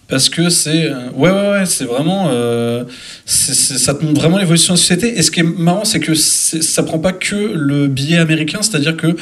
parce 0.09 0.29
que 0.29 0.49
c'est 0.51 0.87
euh, 0.87 1.11
ouais 1.15 1.31
ouais 1.31 1.51
ouais 1.51 1.67
c'est 1.67 1.85
vraiment 1.85 2.31
euh, 2.33 2.83
c'est- 3.25 3.55
c'est- 3.55 3.79
ça 3.79 3.95
te 3.95 4.05
montre 4.05 4.21
vraiment 4.21 4.39
l'évolution 4.39 4.75
de 4.75 4.79
la 4.79 4.83
société 4.83 5.17
et 5.17 5.23
ce 5.23 5.31
qui 5.31 5.39
est 5.39 5.45
marrant 5.45 5.85
c'est 5.85 6.01
que 6.01 6.15
c'est- 6.15 6.63
ça 6.65 6.83
prend 6.83 6.99
pas 6.99 7.13
que 7.13 7.37
le 7.37 7.87
billet 7.87 8.17
américain 8.19 8.59
c'est-à-dire 8.61 8.97
que 8.97 9.15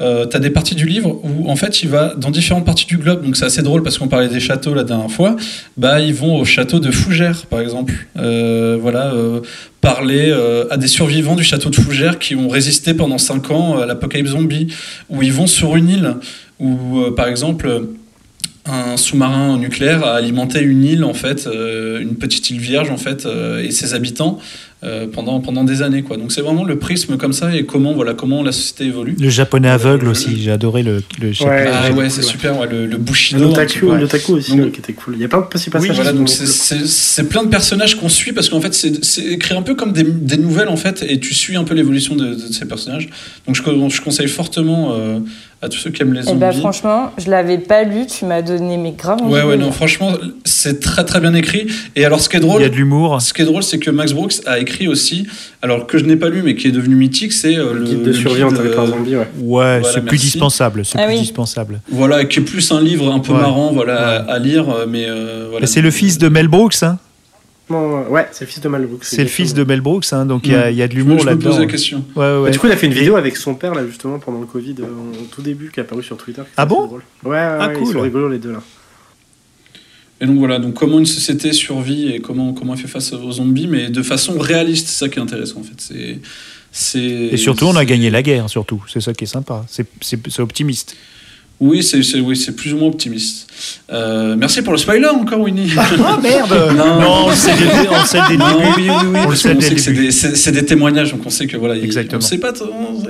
euh, 0.00 0.26
tu 0.26 0.36
as 0.36 0.40
des 0.40 0.50
parties 0.50 0.74
du 0.74 0.86
livre 0.86 1.20
où 1.22 1.50
en 1.50 1.56
fait 1.56 1.82
il 1.82 1.88
va 1.88 2.14
dans 2.14 2.30
différentes 2.30 2.64
parties 2.64 2.86
du 2.86 2.96
globe. 2.96 3.24
Donc 3.24 3.36
c'est 3.36 3.44
assez 3.44 3.62
drôle 3.62 3.82
parce 3.82 3.98
qu'on 3.98 4.08
parlait 4.08 4.28
des 4.28 4.40
châteaux 4.40 4.74
la 4.74 4.84
dernière 4.84 5.10
fois. 5.10 5.36
Bah 5.76 6.00
ils 6.00 6.14
vont 6.14 6.36
au 6.38 6.44
château 6.44 6.80
de 6.80 6.90
Fougères 6.90 7.46
par 7.46 7.60
exemple. 7.60 7.94
Euh, 8.16 8.78
voilà 8.80 9.12
euh, 9.12 9.40
parler 9.80 10.30
euh, 10.30 10.64
à 10.70 10.76
des 10.76 10.88
survivants 10.88 11.36
du 11.36 11.44
château 11.44 11.70
de 11.70 11.76
Fougères 11.76 12.18
qui 12.18 12.34
ont 12.34 12.48
résisté 12.48 12.94
pendant 12.94 13.18
5 13.18 13.50
ans 13.50 13.78
à 13.78 13.86
l'apocalypse 13.86 14.30
zombie. 14.30 14.68
Où 15.10 15.22
ils 15.22 15.32
vont 15.32 15.46
sur 15.46 15.76
une 15.76 15.88
île 15.88 16.14
où 16.58 17.02
par 17.16 17.26
exemple 17.26 17.88
un 18.66 18.96
sous-marin 18.96 19.58
nucléaire 19.58 20.04
a 20.04 20.14
alimenté 20.14 20.60
une 20.60 20.84
île 20.84 21.04
en 21.04 21.14
fait, 21.14 21.48
une 21.48 22.16
petite 22.16 22.50
île 22.50 22.60
vierge 22.60 22.90
en 22.90 22.98
fait, 22.98 23.26
et 23.62 23.70
ses 23.70 23.94
habitants 23.94 24.38
euh, 24.82 25.06
pendant 25.12 25.40
pendant 25.40 25.64
des 25.64 25.82
années 25.82 26.02
quoi. 26.02 26.16
Donc 26.16 26.32
c'est 26.32 26.40
vraiment 26.40 26.64
le 26.64 26.78
prisme 26.78 27.16
comme 27.18 27.32
ça 27.34 27.54
et 27.54 27.64
comment 27.66 27.92
voilà 27.92 28.14
comment 28.14 28.42
la 28.42 28.52
société 28.52 28.84
évolue. 28.86 29.14
Le 29.20 29.28
japonais 29.28 29.68
aveugle 29.68 30.08
aussi, 30.08 30.40
j'ai 30.40 30.50
adoré 30.50 30.82
le, 30.82 31.02
le 31.20 31.32
chapitre. 31.32 31.70
Ah 31.72 31.90
ouais, 31.92 32.08
c'est 32.08 32.18
ouais. 32.20 32.26
super, 32.26 32.58
ouais, 32.58 32.66
le, 32.70 32.86
le 32.86 32.96
Bushido. 32.96 33.40
Le 33.40 33.46
Notaku 34.00 34.32
aussi, 34.34 34.50
Donc- 34.52 34.60
ouais, 34.60 34.70
qui 34.70 34.80
était 34.80 34.92
cool. 34.94 35.14
Il 35.16 35.20
y 35.20 35.24
a 35.24 35.28
pas 35.28 35.38
de 35.40 35.46
petits 35.46 35.70
Oui, 35.78 35.90
voilà, 35.94 36.12
donc 36.12 36.28
c'est- 36.30 36.76
cool. 37.18 37.28
plein 37.28 37.44
de 37.44 37.48
personnages 37.50 37.96
qu'on 37.96 38.08
suit 38.08 38.32
parce 38.32 38.48
qu'en 38.48 38.60
fait 38.60 38.72
c'est 38.74 39.22
écrit 39.24 39.54
un 39.54 39.62
peu 39.62 39.74
comme 39.74 39.92
des, 39.92 40.02
des 40.04 40.36
nouvelles 40.38 40.68
en 40.68 40.76
fait 40.76 41.04
et 41.06 41.20
tu 41.20 41.34
suis 41.34 41.56
un 41.56 41.64
peu 41.64 41.74
l'évolution 41.74 42.16
de, 42.16 42.34
de 42.34 42.52
ces 42.52 42.64
personnages. 42.66 43.08
Donc 43.46 43.56
je, 43.56 43.62
je 43.62 44.00
conseille 44.00 44.28
fortement 44.28 44.94
euh, 44.94 45.18
à 45.62 45.68
tous 45.68 45.76
ceux 45.78 45.90
qui 45.90 46.00
aiment 46.00 46.14
les 46.14 46.20
Et 46.20 46.24
zombies. 46.24 46.38
bah 46.40 46.52
franchement, 46.52 47.10
je 47.18 47.30
l'avais 47.30 47.58
pas 47.58 47.82
lu, 47.82 48.06
tu 48.06 48.24
m'as 48.24 48.40
donné 48.40 48.78
mes 48.78 48.92
graves 48.92 49.20
Ouais, 49.28 49.42
ouais, 49.42 49.58
non, 49.58 49.70
franchement, 49.72 50.12
c'est 50.44 50.80
très 50.80 51.04
très 51.04 51.20
bien 51.20 51.34
écrit. 51.34 51.66
Et 51.96 52.04
alors, 52.06 52.20
ce 52.20 52.30
qui 52.30 52.38
est 52.38 52.40
drôle, 52.40 52.62
Il 52.62 52.64
y 52.64 52.66
a 52.66 52.70
de 52.70 52.76
l'humour. 52.76 53.20
ce 53.20 53.34
qui 53.34 53.42
est 53.42 53.44
drôle, 53.44 53.62
c'est 53.62 53.78
que 53.78 53.90
Max 53.90 54.12
Brooks 54.14 54.36
a 54.46 54.58
écrit 54.58 54.88
aussi, 54.88 55.26
alors 55.60 55.86
que 55.86 55.98
je 55.98 56.04
n'ai 56.04 56.16
pas 56.16 56.30
lu, 56.30 56.42
mais 56.42 56.54
qui 56.54 56.68
est 56.68 56.72
devenu 56.72 56.94
mythique, 56.94 57.32
c'est 57.34 57.56
euh, 57.58 57.74
le 57.74 57.84
Guide 57.84 58.02
de 58.02 58.12
survie 58.12 58.42
en 58.42 58.50
territoire 58.52 58.86
euh, 58.86 58.90
zombie, 58.92 59.16
ouais. 59.16 59.20
Ouais, 59.38 59.80
Voilà, 59.80 59.82
c'est 59.92 60.00
plus 60.00 60.18
dispensable. 60.18 60.84
C'est 60.84 60.98
Ah 60.98 61.04
plus 61.04 61.14
oui. 61.14 61.20
dispensable. 61.20 61.80
Voilà, 61.90 62.24
qui 62.24 62.38
est 62.38 62.42
plus 62.42 62.72
un 62.72 62.80
livre 62.80 63.12
un 63.12 63.18
peu 63.18 63.32
Ouais. 63.34 63.40
marrant, 63.40 63.70
voilà, 63.72 64.22
à, 64.22 64.32
à 64.32 64.38
lire, 64.38 64.68
euh, 64.70 64.86
mais 64.88 65.04
euh, 65.08 65.48
voilà. 65.50 65.66
C'est 65.66 65.82
le 65.82 65.90
fils 65.90 66.16
de 66.16 66.28
Mel 66.28 66.48
Brooks, 66.48 66.82
hein. 66.82 66.98
Bon, 67.70 68.02
ouais, 68.08 68.26
c'est 68.32 68.44
le 68.44 68.50
fils 68.50 68.60
de 68.60 68.68
Malbook. 68.68 69.04
C'est 69.04 69.22
le 69.22 69.28
fils 69.28 69.54
de 69.54 69.62
Mel 69.64 69.80
Brooks, 69.80 70.06
hein. 70.12 70.26
Donc 70.26 70.42
il 70.44 70.52
y 70.52 70.54
a- 70.56 70.70
il 70.70 70.76
y, 70.76 70.82
a 70.82 70.88
de 70.88 70.94
l'humour 70.94 71.20
je 71.20 71.24
me 71.24 71.30
là-dedans. 71.30 71.50
pose 71.50 71.60
la 71.60 71.66
question. 71.66 72.04
Ouais, 72.16 72.22
ouais. 72.36 72.42
Bah, 72.44 72.50
du 72.50 72.58
coup, 72.58 72.66
il 72.66 72.72
a 72.72 72.76
fait 72.76 72.88
une 72.88 72.92
vidéo 72.94 73.14
avec 73.16 73.36
son 73.36 73.54
père, 73.54 73.74
là, 73.74 73.86
justement, 73.86 74.18
pendant 74.18 74.40
le 74.40 74.46
Covid, 74.46 74.74
euh, 74.80 74.84
au 75.22 75.24
tout 75.30 75.40
début, 75.40 75.70
qui 75.70 75.78
est 75.78 75.84
apparu 75.84 76.02
sur 76.02 76.16
Twitter. 76.16 76.42
Ah 76.56 76.66
bon 76.66 76.86
drôle. 76.86 77.02
Ouais, 77.24 77.30
ouais, 77.30 77.36
Ah, 77.38 77.68
ouais, 77.68 77.74
cool. 77.74 77.86
ils 77.86 77.92
sont 77.92 78.00
rigolos, 78.00 78.28
les 78.28 78.38
deux, 78.38 78.52
là. 78.52 78.62
Et 80.20 80.26
donc 80.26 80.36
voilà, 80.38 80.58
donc 80.58 80.74
comment 80.74 80.98
une 80.98 81.06
société 81.06 81.52
survit 81.52 82.08
et 82.12 82.20
comment, 82.20 82.52
comment 82.52 82.74
elle 82.74 82.80
fait 82.80 82.88
face 82.88 83.12
aux 83.12 83.32
zombies, 83.32 83.66
mais 83.68 83.88
de 83.88 84.02
façon 84.02 84.38
réaliste, 84.38 84.88
c'est 84.88 85.04
ça 85.04 85.08
qui 85.08 85.18
est 85.18 85.22
intéressant 85.22 85.60
en 85.60 85.62
fait. 85.62 85.76
C'est, 85.80 86.18
c'est, 86.72 86.98
Et 87.00 87.36
surtout, 87.38 87.64
on 87.66 87.76
a 87.76 87.84
gagné 87.86 88.10
la 88.10 88.22
guerre, 88.22 88.50
surtout. 88.50 88.82
C'est 88.86 89.00
ça 89.00 89.14
qui 89.14 89.24
est 89.24 89.26
sympa. 89.28 89.64
C'est- 89.68 89.86
C'est 90.02 90.18
c'est 90.28 90.42
optimiste. 90.42 90.94
Oui, 91.60 91.82
c'est, 91.82 92.02
c'est, 92.02 92.20
oui, 92.20 92.36
c'est 92.36 92.56
plus 92.56 92.72
ou 92.72 92.78
moins 92.78 92.88
optimiste. 92.88 93.46
Euh, 93.92 94.34
merci 94.34 94.62
pour 94.62 94.72
le 94.72 94.78
spoiler 94.78 95.06
encore, 95.08 95.40
Winnie. 95.40 95.70
Ah 95.76 96.18
merde 96.22 96.50
Non. 96.74 97.00
Non, 97.00 97.26
on 97.26 97.34
sait 97.34 97.52
dès, 97.52 97.64
le 97.64 98.30
début. 98.30 98.40
oui, 98.78 98.88
oui, 98.88 99.18
On 99.26 99.28
que 99.28 99.36
c'est 99.78 100.52
des, 100.52 100.60
des 100.60 100.64
témoignages, 100.66 101.12
donc 101.12 101.20
on 101.26 101.28
sait 101.30 101.46
que 101.46 101.58
voilà, 101.58 101.76
il- 101.76 101.84
Exactement. 101.84 102.18
on 102.18 102.26
sait 102.26 102.38
pas 102.38 102.54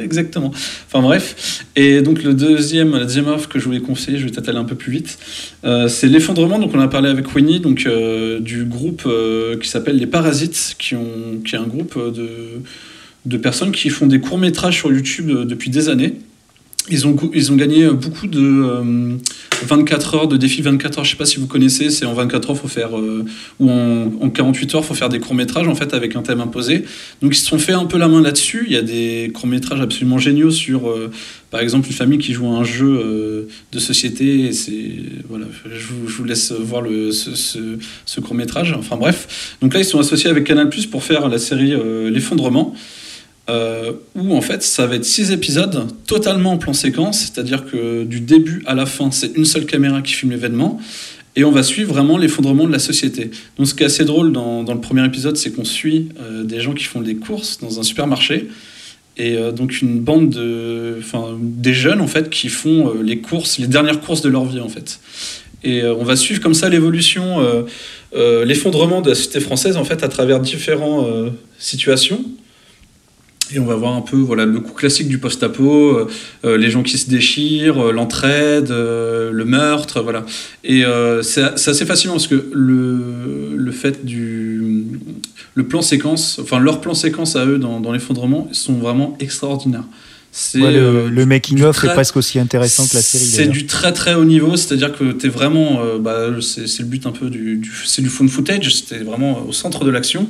exactement. 0.02 0.50
Enfin 0.88 1.00
bref. 1.00 1.64
Et 1.76 2.02
donc 2.02 2.24
le 2.24 2.34
deuxième, 2.34 2.92
la 2.92 3.04
deuxième 3.04 3.28
offre 3.28 3.48
que 3.48 3.60
je 3.60 3.64
voulais 3.66 3.80
conseiller, 3.80 4.18
je 4.18 4.24
vais 4.24 4.32
peut-être 4.32 4.48
aller 4.48 4.58
un 4.58 4.64
peu 4.64 4.74
plus 4.74 4.90
vite, 4.90 5.18
euh, 5.64 5.86
c'est 5.86 6.08
l'effondrement. 6.08 6.58
Donc 6.58 6.72
on 6.74 6.80
a 6.80 6.88
parlé 6.88 7.08
avec 7.08 7.32
Winnie, 7.32 7.60
donc 7.60 7.84
euh, 7.86 8.40
du 8.40 8.64
groupe 8.64 9.02
euh, 9.06 9.58
qui 9.58 9.68
s'appelle 9.68 9.96
les 9.96 10.06
Parasites, 10.08 10.74
qui 10.76 10.96
ont, 10.96 11.40
qui 11.44 11.54
est 11.54 11.58
un 11.58 11.66
groupe 11.68 11.96
de 11.96 12.28
de 13.26 13.36
personnes 13.36 13.70
qui 13.70 13.90
font 13.90 14.06
des 14.06 14.18
courts 14.18 14.38
métrages 14.38 14.78
sur 14.78 14.90
YouTube 14.90 15.30
depuis 15.46 15.68
des 15.70 15.88
années. 15.90 16.14
Ils 16.90 17.06
ont, 17.06 17.16
ils 17.32 17.52
ont 17.52 17.56
gagné 17.56 17.88
beaucoup 17.88 18.26
de 18.26 18.40
euh, 18.40 19.16
24 19.64 20.14
heures, 20.14 20.28
de 20.28 20.36
défis 20.36 20.62
24 20.62 20.98
heures. 20.98 21.04
Je 21.04 21.10
sais 21.10 21.16
pas 21.16 21.26
si 21.26 21.38
vous 21.38 21.46
connaissez, 21.46 21.90
c'est 21.90 22.06
en 22.06 22.14
24 22.14 22.50
heures, 22.50 22.56
faut 22.56 22.68
faire, 22.68 22.98
euh, 22.98 23.24
ou 23.58 23.70
en, 23.70 24.12
en 24.20 24.30
48 24.30 24.74
heures, 24.74 24.84
faut 24.84 24.94
faire 24.94 25.08
des 25.08 25.20
courts-métrages, 25.20 25.68
en 25.68 25.74
fait, 25.74 25.94
avec 25.94 26.16
un 26.16 26.22
thème 26.22 26.40
imposé. 26.40 26.84
Donc, 27.22 27.34
ils 27.34 27.38
se 27.38 27.46
sont 27.46 27.58
fait 27.58 27.72
un 27.72 27.86
peu 27.86 27.98
la 27.98 28.08
main 28.08 28.20
là-dessus. 28.20 28.64
Il 28.66 28.72
y 28.72 28.76
a 28.76 28.82
des 28.82 29.30
courts-métrages 29.34 29.80
absolument 29.80 30.18
géniaux 30.18 30.50
sur, 30.50 30.88
euh, 30.88 31.10
par 31.50 31.60
exemple, 31.60 31.88
une 31.88 31.94
famille 31.94 32.18
qui 32.18 32.32
joue 32.32 32.46
à 32.46 32.58
un 32.58 32.64
jeu 32.64 32.86
euh, 32.86 33.48
de 33.72 33.78
société. 33.78 34.52
C'est, 34.52 34.92
voilà, 35.28 35.46
je 35.72 35.86
vous, 35.86 36.24
laisse 36.24 36.52
voir 36.52 36.82
le, 36.82 37.12
ce, 37.12 37.34
ce, 37.34 37.58
ce 38.04 38.20
court-métrage. 38.20 38.74
Enfin, 38.78 38.96
bref. 38.96 39.56
Donc 39.62 39.74
là, 39.74 39.80
ils 39.80 39.86
sont 39.86 40.00
associés 40.00 40.30
avec 40.30 40.44
Canal+, 40.44 40.70
pour 40.90 41.04
faire 41.04 41.28
la 41.28 41.38
série 41.38 41.74
L'Effondrement 42.10 42.74
euh, 43.50 43.92
où 44.14 44.36
en 44.36 44.42
fait 44.42 44.62
ça 44.62 44.86
va 44.86 44.94
être 44.94 45.04
six 45.04 45.32
épisodes 45.32 45.88
totalement 46.06 46.52
en 46.52 46.58
plan 46.58 46.72
séquence, 46.72 47.18
c'est-à-dire 47.20 47.64
que 47.66 48.04
du 48.04 48.20
début 48.20 48.62
à 48.64 48.76
la 48.76 48.86
fin 48.86 49.10
c'est 49.10 49.34
une 49.34 49.44
seule 49.44 49.66
caméra 49.66 50.02
qui 50.02 50.12
filme 50.12 50.30
l'événement 50.30 50.80
et 51.34 51.42
on 51.42 51.50
va 51.50 51.64
suivre 51.64 51.92
vraiment 51.92 52.16
l'effondrement 52.16 52.66
de 52.66 52.72
la 52.72 52.78
société. 52.78 53.30
Donc 53.56 53.66
ce 53.66 53.74
qui 53.74 53.82
est 53.82 53.86
assez 53.86 54.04
drôle 54.04 54.30
dans, 54.30 54.62
le 54.62 54.80
premier 54.80 55.04
épisode 55.04 55.36
c'est 55.36 55.50
qu'on 55.50 55.64
suit 55.64 56.10
euh, 56.20 56.44
des 56.44 56.60
gens 56.60 56.74
qui 56.74 56.84
font 56.84 57.00
des 57.00 57.16
courses 57.16 57.58
dans 57.58 57.80
un 57.80 57.82
supermarché 57.82 58.48
et 59.16 59.36
euh, 59.36 59.50
donc 59.50 59.80
une 59.82 59.98
bande 59.98 60.30
de, 60.30 60.98
enfin 61.00 61.36
des 61.40 61.74
jeunes 61.74 62.02
en 62.02 62.06
fait 62.06 62.30
qui 62.30 62.48
font 62.48 62.92
les 63.02 63.18
courses, 63.18 63.58
les 63.58 63.66
dernières 63.66 64.00
courses 64.00 64.20
de 64.20 64.28
leur 64.28 64.44
vie 64.44 64.60
en 64.60 64.68
fait. 64.68 65.00
Et 65.64 65.82
on 65.84 66.04
va 66.04 66.14
suivre 66.14 66.40
comme 66.40 66.54
ça 66.54 66.70
l'évolution, 66.70 67.38
l'effondrement 68.14 69.02
de 69.02 69.10
la 69.10 69.14
société 69.14 69.40
française 69.40 69.76
en 69.76 69.84
fait 69.84 70.02
à 70.02 70.08
travers 70.08 70.40
différentes 70.40 71.06
situations. 71.58 72.24
Et 73.52 73.58
on 73.58 73.64
va 73.66 73.74
voir 73.74 73.94
un 73.94 74.00
peu 74.02 74.16
voilà, 74.16 74.46
le 74.46 74.60
coup 74.60 74.72
classique 74.72 75.08
du 75.08 75.18
post-apo, 75.18 75.90
euh, 75.98 76.08
euh, 76.44 76.56
les 76.56 76.70
gens 76.70 76.82
qui 76.82 76.98
se 76.98 77.10
déchirent, 77.10 77.78
euh, 77.86 77.92
l'entraide, 77.92 78.70
euh, 78.70 79.30
le 79.32 79.44
meurtre, 79.44 80.02
voilà. 80.02 80.24
Et 80.64 80.84
euh, 80.84 81.22
c'est 81.22 81.42
assez 81.42 81.84
fascinant 81.86 82.14
parce 82.14 82.26
que 82.28 82.48
le, 82.52 83.56
le 83.56 83.72
fait 83.72 84.04
du... 84.04 84.84
Le 85.56 85.66
plan 85.66 85.82
séquence, 85.82 86.38
enfin 86.40 86.60
leur 86.60 86.80
plan 86.80 86.94
séquence 86.94 87.34
à 87.34 87.44
eux 87.44 87.58
dans, 87.58 87.80
dans 87.80 87.90
l'effondrement 87.92 88.48
sont 88.52 88.74
vraiment 88.74 89.16
extraordinaires. 89.18 89.82
C'est 90.32 90.60
Ouais, 90.60 90.70
le, 90.72 91.08
le 91.08 91.26
making-of 91.26 91.82
est 91.82 91.88
presque 91.88 92.16
aussi 92.16 92.38
intéressant 92.38 92.86
que 92.86 92.94
la 92.94 93.02
série. 93.02 93.24
c'est 93.24 93.48
du 93.48 93.66
très 93.66 93.92
très 93.92 94.14
haut 94.14 94.24
niveau, 94.24 94.56
c'est-à-dire 94.56 94.96
que 94.96 95.10
tu 95.10 95.26
es 95.26 95.28
vraiment. 95.28 95.80
euh, 95.82 95.98
bah, 95.98 96.28
c'est 96.40 96.68
c'est 96.68 96.84
le 96.84 96.88
but 96.88 97.04
un 97.04 97.10
peu 97.10 97.28
du. 97.30 97.56
du- 97.56 97.72
c'est 97.84 98.00
du 98.00 98.08
phone 98.08 98.28
footage, 98.28 98.72
c'était 98.76 99.02
vraiment 99.02 99.44
au 99.44 99.52
centre 99.52 99.84
de 99.84 99.90
l'action. 99.90 100.28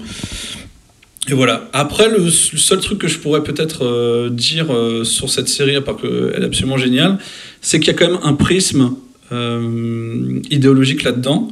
Et 1.31 1.34
voilà. 1.34 1.68
Après, 1.73 2.09
le, 2.09 2.28
seul 2.28 2.81
truc 2.81 2.99
que 2.99 3.07
je 3.07 3.18
pourrais 3.18 3.44
peut-être 3.44 3.84
euh, 3.84 4.31
dire 4.31 4.75
euh, 4.75 5.05
sur 5.05 5.31
cette 5.31 5.49
série, 5.49 5.76
à 5.76 5.81
part 5.81 5.97
qu'elle 5.97 6.42
est 6.42 6.44
absolument 6.44 6.76
géniale, 6.76 7.18
c'est 7.60 7.78
qu'il 7.78 7.86
y 7.86 7.91
a 7.91 7.99
quand 7.99 8.09
même 8.10 8.18
un 8.25 8.34
prisme 8.34 8.94
euh, 9.31 10.41
idéologique 10.50 11.05
là-dedans. 11.05 11.49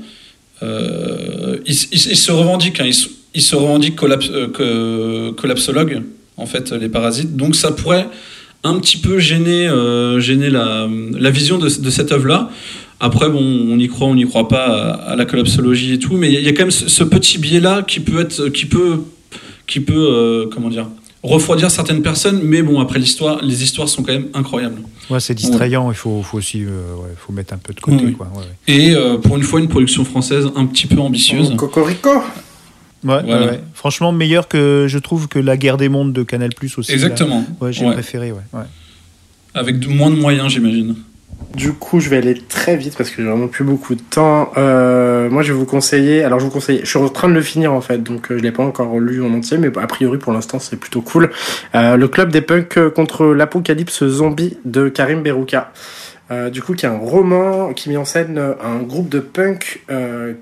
Ils, 0.60 1.74
se 1.74 2.32
revendiquent, 2.32 2.81
hein, 2.81 2.90
ils, 3.34 3.42
se- 3.42 3.55
revendiquent 3.55 3.94
collapsologues, 5.36 6.02
en 6.36 6.47
fait, 6.47 6.73
les 6.73 6.89
parasites. 6.89 7.36
Donc 7.36 7.55
ça 7.55 7.70
pourrait 7.70 8.08
un 8.65 8.81
petit 8.81 8.97
peu 8.97 9.20
gêner, 9.20 9.70
gêner 10.18 10.50
la, 10.50 10.89
vision 11.31 11.58
de, 11.58 11.68
cette 11.68 12.10
œuvre-là. 12.10 12.50
Après, 12.98 13.28
bon, 13.31 13.40
on 13.40 13.78
y 13.78 13.86
croit, 13.86 14.08
on 14.08 14.16
n'y 14.16 14.24
croit 14.26 14.48
pas 14.48 14.66
à, 14.66 15.15
la 15.15 15.24
collapsologie 15.24 15.92
et 15.92 15.98
tout, 16.00 16.16
mais 16.16 16.26
il 16.26 16.34
y 16.34 16.36
a- 16.36 16.40
il 16.40 16.47
y 16.47 16.48
a 16.48 16.52
quand 16.52 16.65
même 16.65 16.73
ce, 16.73 16.89
ce 16.89 17.05
petit 17.05 17.39
biais-là 17.39 17.84
qui 17.86 18.00
peut 18.00 18.18
être, 18.23 18.48
qui 18.48 18.66
peut, 18.66 19.02
qui 19.68 19.78
peut, 19.78 19.94
euh, 19.94 20.47
comment 20.52 20.68
dire, 20.68 20.88
refroidir 21.22 21.70
certaines 21.70 22.02
personnes. 22.02 22.40
Mais 22.42 22.62
bon, 22.62 22.80
après 22.80 22.98
l'histoire, 22.98 23.40
les 23.42 23.62
histoires 23.62 23.88
sont 23.88 24.02
quand 24.02 24.12
même 24.12 24.26
incroyables. 24.34 24.80
Ouais, 25.10 25.20
c'est 25.20 25.34
distrayant. 25.34 25.90
Il 25.92 25.97
faut, 25.97 26.22
faut 26.22 26.38
aussi 26.38 26.64
euh, 26.64 26.94
ouais, 26.97 27.14
faut 27.16 27.32
mettre 27.32 27.55
un 27.55 27.58
peu 27.58 27.72
de 27.72 27.80
côté. 27.80 28.05
Oui. 28.05 28.12
Quoi. 28.14 28.26
Ouais. 28.34 28.42
Et 28.66 28.94
euh, 28.94 29.16
pour 29.18 29.36
une 29.36 29.42
fois, 29.44 29.60
une 29.60 29.68
production 29.68 30.05
française 30.05 30.48
un 30.56 30.66
petit 30.66 30.86
peu 30.88 30.98
ambitieuse. 30.98 31.55
Cocorico 31.56 32.10
Ouais, 33.05 33.22
Voilà. 33.24 33.24
ouais, 33.47 33.47
ouais. 33.52 33.60
Franchement, 33.74 34.10
meilleur 34.10 34.48
que 34.48 34.86
je 34.88 34.98
trouve 34.98 35.28
que 35.28 35.38
La 35.38 35.56
Guerre 35.56 35.76
des 35.76 35.88
Mondes 35.88 36.12
de 36.12 36.24
Canal 36.24 36.50
Plus 36.55 36.76
aussi. 36.78 36.90
là. 36.90 36.94
Exactement. 36.97 37.44
Ouais, 37.60 37.72
j'ai 37.72 37.86
Ouais. 37.86 37.92
préféré. 37.92 38.32
Ouais. 38.32 38.38
ouais. 38.52 38.64
Avec 39.55 39.78
de- 39.78 39.86
moins 39.88 40.10
de 40.10 40.16
moyens, 40.16 40.50
j'imagine. 40.52 40.97
Du 41.55 41.73
coup, 41.73 41.98
je 41.98 42.08
vais 42.08 42.18
aller 42.18 42.34
très 42.39 42.76
vite 42.76 42.97
parce 42.97 43.10
que 43.10 43.16
j'ai 43.16 43.28
vraiment 43.28 43.48
plus 43.48 43.65
beaucoup 43.65 43.94
de 43.94 44.00
temps. 44.00 44.52
Euh, 44.57 45.31
moi, 45.31 45.42
je 45.42 45.52
vais 45.52 45.58
vous 45.58 45.66
conseiller. 45.66 46.23
Alors, 46.23 46.39
je 46.39 46.44
vous 46.44 46.50
conseille. 46.50 46.81
Je 46.84 46.89
suis 46.89 46.98
en 46.98 47.08
train 47.08 47.28
de 47.28 47.34
le 47.34 47.40
finir 47.42 47.73
en 47.73 47.81
fait, 47.81 47.98
donc 47.98 48.31
euh, 48.31 48.39
je 48.39 48.42
l'ai 48.42 48.52
pas 48.52 48.62
encore 48.62 48.98
lu 49.00 49.23
en 49.23 49.32
entier, 49.32 49.58
mais 49.58 49.76
a 49.76 49.86
priori 49.86 50.18
pour 50.18 50.32
l'instant 50.32 50.58
c'est 50.58 50.76
plutôt 50.76 51.00
cool. 51.00 51.31
Euh, 51.74 51.97
le 51.97 52.07
club 52.07 52.31
des 52.31 52.42
punks 52.42 52.76
euh, 52.76 52.90
contre 52.90 53.26
l'apocalypse 53.26 54.07
zombie 54.07 54.58
de 54.65 54.89
Karim 54.89 55.23
Berouka. 55.23 55.73
Du 56.52 56.60
coup, 56.60 56.74
qui 56.74 56.84
est 56.84 56.89
un 56.90 56.98
roman 56.98 57.73
qui 57.73 57.89
met 57.89 57.97
en 57.97 58.05
scène 58.05 58.39
un 58.62 58.81
groupe 58.81 59.08
de 59.08 59.18
punks 59.18 59.81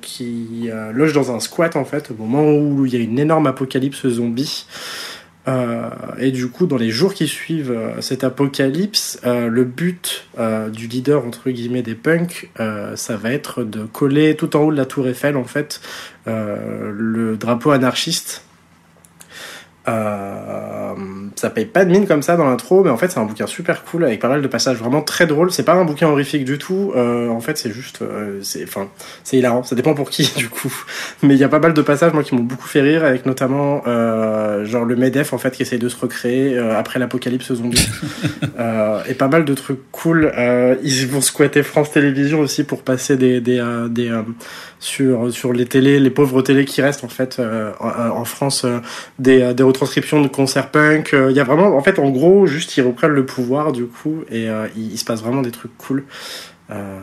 qui 0.03 0.69
loge 0.93 1.13
dans 1.13 1.31
un 1.31 1.39
squat 1.39 1.77
en 1.77 1.85
fait 1.85 2.11
au 2.11 2.15
moment 2.15 2.43
où 2.43 2.87
il 2.87 2.93
y 2.93 2.97
a 2.97 2.99
une 2.99 3.21
énorme 3.21 3.47
apocalypse 3.47 4.09
zombie. 4.09 4.67
Euh, 5.49 5.91
et 6.19 6.33
du 6.33 6.49
coup, 6.49 6.67
dans 6.67 6.77
les 6.77 6.91
jours 6.91 7.15
qui 7.15 7.29
suivent 7.29 7.71
euh, 7.71 8.01
cet 8.01 8.25
apocalypse, 8.25 9.21
euh, 9.25 9.49
le 9.49 9.65
but 9.65 10.27
euh, 10.39 10.71
du 10.71 10.89
leader 10.89 11.25
entre 11.25 11.51
guillemets 11.51 11.83
des 11.83 11.95
punks, 11.95 12.51
euh, 12.59 12.97
ça 12.97 13.17
va 13.17 13.31
être 13.33 13.63
de 13.63 13.85
coller 13.85 14.35
tout 14.35 14.57
en 14.57 14.63
haut 14.63 14.73
de 14.73 14.77
la 14.77 14.87
tour 14.87 15.07
Eiffel 15.07 15.37
en 15.37 15.45
fait 15.45 15.81
le 16.29 17.37
drapeau 17.37 17.71
anarchiste. 17.71 18.46
Euh, 19.89 20.95
ça 21.37 21.51
paye 21.51 21.67
pas 21.67 21.85
de 21.85 21.91
mine 21.91 22.07
comme 22.07 22.23
ça 22.23 22.37
dans 22.37 22.45
l'intro, 22.45 22.83
mais 22.83 22.91
en 22.91 22.97
fait 22.97 23.09
c'est 23.11 23.19
un 23.19 23.25
bouquin 23.25 23.47
super 23.47 23.85
cool 23.85 24.05
avec 24.05 24.21
pas 24.21 24.29
mal 24.29 24.43
de 24.43 24.49
passages 24.49 24.77
vraiment 24.79 25.03
très 25.03 25.27
drôles. 25.27 25.51
C'est 25.53 25.63
pas 25.63 25.75
un 25.75 25.85
bouquin 25.85 26.09
horrifique 26.09 26.45
du 26.45 26.59
tout. 26.59 26.93
euh, 26.97 27.29
en 27.29 27.41
fait 27.41 27.59
c'est 27.59 27.71
juste, 27.71 28.03
euh, 28.03 28.41
c'est, 28.43 28.65
enfin, 28.65 28.89
c'est 29.25 29.37
hilarant. 29.39 29.63
Ça 29.63 29.77
dépend 29.77 29.95
pour 29.95 30.11
qui 30.11 30.31
du 30.37 30.49
coup, 30.49 30.73
mais 31.23 31.35
il 31.35 31.41
y 31.41 31.45
a 31.45 31.49
pas 31.49 31.59
mal 31.59 31.75
de 31.75 31.83
passages 31.83 32.13
moi 32.13 32.23
qui 32.23 32.35
m'ont 32.35 32.43
beaucoup 32.43 32.67
fait 32.67 32.81
rire, 32.81 33.05
avec 33.05 33.27
notamment 33.27 33.83
euh, 33.87 34.65
genre 34.65 34.85
le 34.85 34.97
Medef 34.97 35.33
en 35.33 35.39
fait 35.39 35.53
qui 35.53 35.63
essaye 35.63 35.79
de 35.79 35.89
se 35.89 35.97
recréer 35.97 36.57
euh, 36.57 36.79
après 36.79 36.99
l'apocalypse 36.99 37.53
zombie, 37.55 37.89
euh, 38.59 39.03
et 39.09 39.15
pas 39.15 39.29
mal 39.29 39.45
de 39.45 39.55
trucs 39.55 39.81
cool. 39.93 40.33
Euh, 40.37 40.77
ils 40.83 41.07
vont 41.07 41.21
squatter 41.21 41.63
France 41.63 41.93
Télévisions 41.93 42.41
aussi 42.41 42.65
pour 42.65 42.83
passer 42.83 43.17
des 43.17 43.41
des, 43.41 43.59
euh, 43.59 43.89
des 43.89 44.11
euh, 44.11 44.23
sur 44.79 45.33
sur 45.33 45.53
les 45.53 45.67
télés, 45.67 45.99
les 46.01 46.11
pauvres 46.11 46.43
télés 46.43 46.65
qui 46.65 46.83
restent 46.83 47.05
en 47.05 47.09
fait 47.09 47.39
euh, 47.39 47.73
en, 47.81 48.19
en 48.21 48.25
France, 48.25 48.65
euh, 48.65 48.79
des, 49.19 49.43
euh, 49.43 49.55
des 49.55 49.63
retranscriptions 49.63 50.21
de 50.21 50.29
concerts 50.29 50.71
punk. 50.71 51.15
Euh, 51.15 51.31
Il 51.31 51.37
y 51.37 51.41
a 51.41 51.45
vraiment, 51.45 51.77
en 51.77 51.83
fait, 51.83 51.99
en 51.99 52.11
gros, 52.11 52.47
juste 52.47 52.77
ils 52.77 52.83
reprennent 52.83 53.13
le 53.13 53.27
pouvoir 53.27 53.73
du 53.73 53.87
coup 53.87 54.23
et 54.31 54.49
euh, 54.49 54.67
il, 54.77 54.93
il 54.93 54.99
se 54.99 55.05
passe 55.05 55.23
vraiment 55.23 55.43
des 55.43 55.51
trucs 55.51 55.77
cool. 55.79 56.05
Euh, 56.69 56.99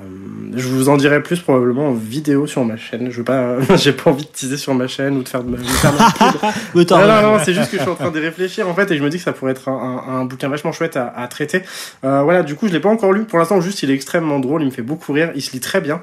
je 0.54 0.68
vous 0.68 0.90
en 0.90 0.98
dirai 0.98 1.24
plus 1.24 1.40
probablement 1.40 1.88
en 1.88 1.94
vidéo 1.94 2.48
sur 2.48 2.66
ma 2.66 2.76
chaîne. 2.76 3.10
Je 3.10 3.18
veux 3.20 3.24
pas, 3.24 3.56
j'ai 3.78 3.94
pas 3.94 4.10
envie 4.12 4.26
de 4.26 4.30
teaser 4.30 4.58
sur 4.58 4.74
ma 4.74 4.88
chaîne 4.88 5.16
ou 5.16 5.24
de 5.24 5.30
faire 5.30 5.42
de 5.42 5.50
ma, 5.50 5.58
de 5.58 5.64
faire 5.64 5.94
ma 5.94 6.12
pub. 6.12 6.42
Mais 6.76 6.84
t'as 6.84 7.00
Non, 7.00 7.08
non, 7.22 7.38
non, 7.38 7.44
c'est 7.44 7.54
juste 7.54 7.72
que 7.72 7.78
je 7.78 7.82
suis 7.82 7.90
en 7.92 7.96
train 7.96 8.12
de 8.12 8.20
réfléchir 8.20 8.68
en 8.68 8.74
fait 8.76 8.92
et 8.92 8.98
je 8.98 9.04
me 9.04 9.10
dis 9.10 9.18
que 9.18 9.24
ça 9.24 9.32
pourrait 9.32 9.52
être 9.54 9.70
un, 9.70 10.04
un, 10.06 10.16
un 10.20 10.26
bouquin 10.26 10.50
vachement 10.50 10.74
chouette 10.74 10.98
à, 10.98 11.08
à 11.08 11.28
traiter. 11.30 11.62
Euh, 12.04 12.24
voilà, 12.24 12.44
du 12.44 12.56
coup, 12.56 12.68
je 12.68 12.74
l'ai 12.74 12.82
pas 12.82 12.90
encore 12.90 13.14
lu. 13.14 13.24
Pour 13.24 13.40
l'instant, 13.40 13.62
juste 13.62 13.82
il 13.84 13.90
est 13.90 13.94
extrêmement 13.96 14.40
drôle, 14.40 14.64
il 14.64 14.66
me 14.66 14.72
fait 14.72 14.82
beaucoup 14.82 15.14
rire, 15.14 15.32
il 15.34 15.42
se 15.42 15.54
lit 15.54 15.62
très 15.62 15.80
bien. 15.80 16.02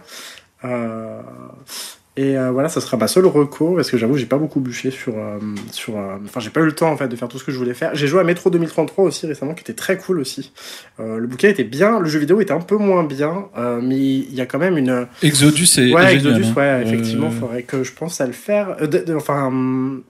Euh, 0.64 1.48
et 2.16 2.36
euh, 2.36 2.50
voilà, 2.50 2.68
ça 2.68 2.80
sera 2.80 2.97
ma 2.97 3.06
seule 3.06 3.24
reco 3.26 3.74
parce 3.76 3.90
que 3.90 3.97
j'avoue, 3.97 4.16
j'ai 4.16 4.26
pas 4.26 4.36
beaucoup 4.36 4.60
bûché 4.60 4.90
sur 4.90 5.14
euh, 5.16 5.39
sur. 5.70 5.97
euh, 5.97 6.16
Enfin, 6.24 6.40
j'ai 6.40 6.50
pas 6.50 6.60
eu 6.60 6.64
le 6.66 6.72
temps 6.72 6.90
en 6.90 6.97
fait 6.97 7.08
de 7.08 7.14
faire 7.16 7.28
tout 7.28 7.39
ce 7.39 7.44
que 7.44 7.52
je 7.52 7.56
voulais 7.58 7.72
faire. 7.72 7.92
J'ai 7.94 8.08
joué 8.08 8.20
à 8.20 8.24
Metro 8.24 8.50
2033 8.50 9.05
aussi 9.05 9.26
récemment, 9.26 9.55
qui 9.55 9.60
était 9.62 9.72
très 9.74 9.97
cool 9.97 10.18
aussi. 10.20 10.52
Euh, 10.98 11.18
le 11.18 11.26
bouquin 11.28 11.48
était 11.48 11.64
bien, 11.64 12.00
le 12.00 12.08
jeu 12.08 12.18
vidéo 12.18 12.40
était 12.40 12.52
un 12.52 12.60
peu 12.60 12.76
moins 12.76 13.05
bien, 13.05 13.47
euh, 13.56 13.80
mais 13.82 13.97
il 13.98 14.34
y 14.34 14.40
a 14.40 14.47
quand 14.47 14.58
même 14.58 14.76
une. 14.76 15.06
Exodus 15.22 15.66
est 15.78 15.94
Ouais, 15.94 16.14
Exodus, 16.14 16.34
génial, 16.42 16.50
hein. 16.50 16.55
ouais, 16.56 16.82
effectivement, 16.86 17.28
Euh, 17.28 17.40
faudrait 17.40 17.62
que 17.62 17.84
je 17.84 17.92
pense 17.92 18.20
à 18.20 18.26
le 18.26 18.32
faire. 18.32 18.76
Euh, 18.82 18.86
de- 18.86 18.98
de- 19.05 19.14
enfin, 19.14 19.50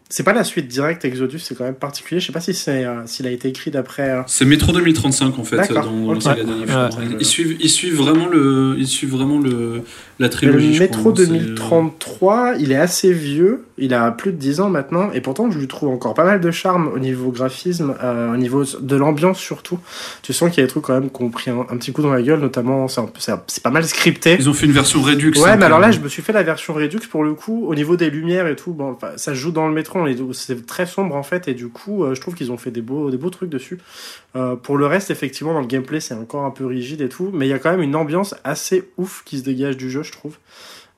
c'est 0.09 0.25
pas 0.25 0.33
la 0.33 0.43
suite 0.45 0.69
directe, 0.69 1.05
Exodus, 1.05 1.39
c'est 1.41 1.55
quand 1.57 1.65
même 1.65 1.75
particulier. 1.75 2.19
Je 2.21 2.27
sais 2.27 2.33
pas 2.33 2.41
si 2.41 2.55
c'est 2.55 2.85
euh, 2.87 3.07
s'il 3.07 3.27
a 3.27 3.31
été 3.31 3.49
écrit 3.49 3.71
d'après. 3.71 4.11
euh, 4.11 4.23
C'est 4.27 4.47
Métro 4.47 4.73
2035 4.73 5.39
en 5.39 5.45
fait 5.45 5.57
dans, 5.57 5.63
D'accord, 5.63 5.85
dans 5.85 6.09
ok. 6.09 6.15
la 6.15 6.21
saga 6.21 6.45
d'Annie 6.45 6.65
Ouais. 6.65 7.17
Ils 7.21 7.27
suivent, 7.27 7.57
ils 7.61 7.69
suivent 7.71 7.97
vraiment 7.97 8.27
le, 8.27 8.75
ils 8.79 8.87
suivent 8.89 9.11
vraiment 9.13 9.39
le 9.39 9.83
la 10.19 10.27
Le 10.27 10.31
trilogie. 10.31 10.75
je 10.75 10.81
Métro 10.81 11.13
crois, 11.13 11.13
hein, 11.91 11.97
c'est- 11.99 12.11
2033, 12.11 12.55
il 12.59 12.73
est 12.73 12.77
assez 12.77 13.13
vieux, 13.13 13.65
il 13.79 13.95
a 13.95 14.11
plus 14.11 14.33
de 14.33 14.37
10 14.37 14.61
ans 14.61 14.71
maintenant, 14.71 15.11
et 15.13 15.21
pourtant 15.21 15.51
je 15.51 15.59
lui 15.59 15.69
trouve 15.69 15.89
encore 15.91 16.15
pas 16.15 16.25
mal 16.25 16.41
de 16.41 16.51
charme 16.51 16.89
au 16.95 16.99
niveau 16.99 17.31
graphisme, 17.31 17.95
euh, 18.03 18.33
au 18.33 18.37
niveau 18.37 18.65
de 18.81 18.97
l'ambiance 18.97 19.39
surtout. 19.39 19.79
Tu 20.23 20.33
sens 20.33 20.51
qu'il 20.51 20.61
y 20.61 20.63
a 20.63 20.67
des 20.67 20.71
trucs 20.71 20.85
quand 20.85 20.95
même 20.95 21.11
qui 21.11 21.23
ont 21.23 21.31
pris 21.31 21.51
un, 21.51 21.61
un 21.61 21.77
petit 21.77 21.93
coup 21.93 22.03
dans 22.03 22.13
la 22.13 22.23
gueule, 22.23 22.41
notamment 22.41 22.87
c'est 22.89 23.63
pas 23.63 23.71
mal 23.71 23.85
scripté. 23.85 24.37
Ils 24.39 24.49
ont 24.49 24.53
fait 24.55 24.67
une 24.67 24.73
version 24.73 25.01
Redux. 25.03 25.33
Ouais, 25.39 25.57
mais 25.57 25.65
alors 25.65 25.79
là, 25.79 25.89
quand 25.89 25.93
je 25.95 26.01
me 26.01 26.09
suis 26.09 26.23
fait 26.23 26.33
la 26.33 26.43
version 26.43 26.75
Redux 26.75 27.01
pour 27.11 27.25
le 27.25 27.35
coup, 27.35 27.67
au 27.67 27.75
niveau 27.75 27.97
des 27.97 28.11
lumières 28.11 28.47
et 28.47 28.57
tout. 28.57 28.73
Bon, 28.73 28.97
ça 29.17 29.35
joue 29.35 29.51
dans 29.51 29.67
le 29.69 29.75
métro, 29.75 30.01
c'est 30.33 30.67
très 30.67 30.87
sombre 30.87 31.15
en 31.17 31.23
fait, 31.23 31.49
et 31.49 31.55
du 31.55 31.69
coup, 31.69 32.05
euh, 32.05 32.15
je 32.15 32.21
trouve 32.21 32.35
qu'ils 32.35 32.53
ont 32.53 32.57
fait 32.57 32.71
des 32.71 32.83
beaux, 32.83 33.11
des 33.11 33.17
beaux 33.17 33.31
trucs 33.31 33.51
dessus. 33.51 33.79
Euh, 34.37 34.55
pour 34.57 34.77
le 34.77 34.87
reste, 34.87 35.11
effectivement, 35.11 35.53
dans 35.55 35.61
le 35.61 35.67
gameplay, 35.67 36.01
c'est 36.01 36.15
encore 36.15 36.45
un 36.45 36.51
peu 36.51 36.65
rigide 36.67 37.01
et 37.01 37.09
tout, 37.09 37.31
mais 37.33 37.47
il 37.47 37.51
y 37.51 37.53
a 37.53 37.59
quand 37.59 37.71
même 37.71 37.83
une 37.83 37.97
ambiance 37.97 38.35
assez 38.45 38.89
ouf 38.97 39.23
qui 39.25 39.39
se 39.39 39.43
dégage 39.43 39.77
du 39.77 39.91
jeu, 39.91 40.03
je 40.03 40.13
trouve. 40.13 40.37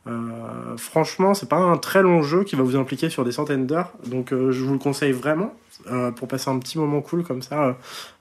Euh, 0.08 0.76
franchement, 0.76 1.34
c'est 1.34 1.48
pas 1.48 1.58
un 1.58 1.76
très 1.76 2.02
long 2.02 2.22
jeu 2.22 2.42
qui 2.42 2.56
va 2.56 2.62
vous 2.62 2.76
impliquer 2.76 3.08
sur 3.08 3.24
des 3.24 3.32
centaines 3.32 3.66
d'heures, 3.66 3.92
donc 4.06 4.32
euh, 4.32 4.50
je 4.50 4.62
vous 4.64 4.72
le 4.72 4.78
conseille 4.78 5.12
vraiment 5.12 5.54
euh, 5.90 6.10
pour 6.10 6.26
passer 6.26 6.50
un 6.50 6.58
petit 6.58 6.78
moment 6.78 7.00
cool 7.00 7.22
comme 7.22 7.42
ça. 7.42 7.64
Euh, 7.64 7.72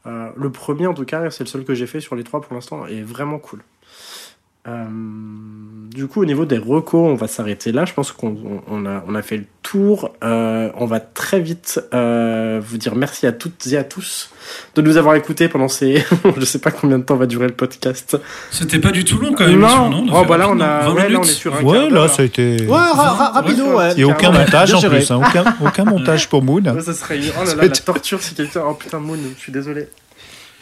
euh, 0.06 0.30
le 0.36 0.52
premier, 0.52 0.88
en 0.88 0.94
tout 0.94 1.06
cas, 1.06 1.30
c'est 1.32 1.44
le 1.44 1.50
seul 1.50 1.64
que 1.64 1.74
j'ai 1.74 1.88
fait 1.88 2.00
sur 2.00 2.16
les 2.16 2.24
trois 2.24 2.42
pour 2.42 2.54
l'instant, 2.54 2.86
est 2.86 3.02
vraiment 3.02 3.40
cool. 3.40 3.64
Euh, 4.68 4.86
du 5.94 6.08
coup, 6.08 6.22
au 6.22 6.26
niveau 6.26 6.46
des 6.46 6.60
recos, 6.60 7.10
on 7.12 7.16
va 7.16 7.28
s'arrêter 7.28 7.72
là. 7.72 7.84
Je 7.86 7.94
pense 7.94 8.12
qu'on 8.12 8.28
on- 8.30 8.62
on 8.68 8.86
a, 8.86 9.04
on 9.08 9.16
a 9.16 9.22
fait 9.24 9.38
le 9.38 9.46
tour. 9.64 10.14
Euh, 10.24 10.70
on 10.78 10.86
va 10.86 11.00
très 11.00 11.40
vite 11.40 11.82
euh, 11.96 12.62
vous 12.64 12.78
dire 12.78 12.96
merci 12.96 13.26
à 13.26 13.32
toutes 13.32 13.66
et 13.68 13.78
à 13.78 13.84
tous 13.84 14.30
de 14.76 14.82
nous 14.84 14.98
avoir 14.98 15.16
écoutés 15.16 15.50
pendant 15.50 15.68
ces. 15.68 16.04
je 16.38 16.46
sais 16.46 16.60
pas 16.60 16.70
combien 16.72 17.00
de 17.00 17.04
temps 17.04 17.16
va 17.16 17.26
durer 17.26 17.48
le 17.48 17.54
podcast. 17.54 18.18
C'était 18.52 18.78
pas 18.80 18.92
du 18.92 19.04
tout 19.04 19.18
long 19.20 19.34
quand 19.34 19.48
même. 19.48 19.60
Non, 19.60 20.06
oh 20.14 20.26
bah 20.26 20.38
là 20.38 20.48
on 20.50 20.60
a, 20.60 20.82
20 20.90 20.94
ouais, 20.94 21.10
là 21.10 21.20
on 21.20 21.24
est 21.24 21.26
sur 21.26 21.56
un 21.56 21.64
Ouais, 21.64 21.90
là, 21.90 22.08
ça 22.08 22.22
a 22.22 22.26
été. 22.26 22.58
Ouais, 22.68 22.68
ra- 22.70 23.14
ra- 23.14 23.30
rapido, 23.32 23.66
ouais. 23.78 23.92
Il 23.98 24.04
n'y 24.06 24.10
a 24.12 24.14
aucun 24.14 24.32
montage 24.32 24.74
en 24.76 24.82
plus, 24.82 25.10
hein, 25.12 25.20
aucun, 25.28 25.56
aucun 25.66 25.86
montage 25.92 26.30
pour 26.30 26.44
Moon. 26.44 26.62
Ouais, 26.64 26.82
ça 26.82 26.94
serait 26.94 27.20
oh 27.40 27.44
là 27.46 27.56
là, 27.56 27.64
la 27.64 27.70
torture 27.70 28.22
si 28.22 28.36
quelqu'un. 28.36 28.62
Oh 28.70 28.76
putain, 28.76 29.00
Moon, 29.00 29.18
je 29.36 29.42
suis 29.42 29.52
désolé. 29.52 29.88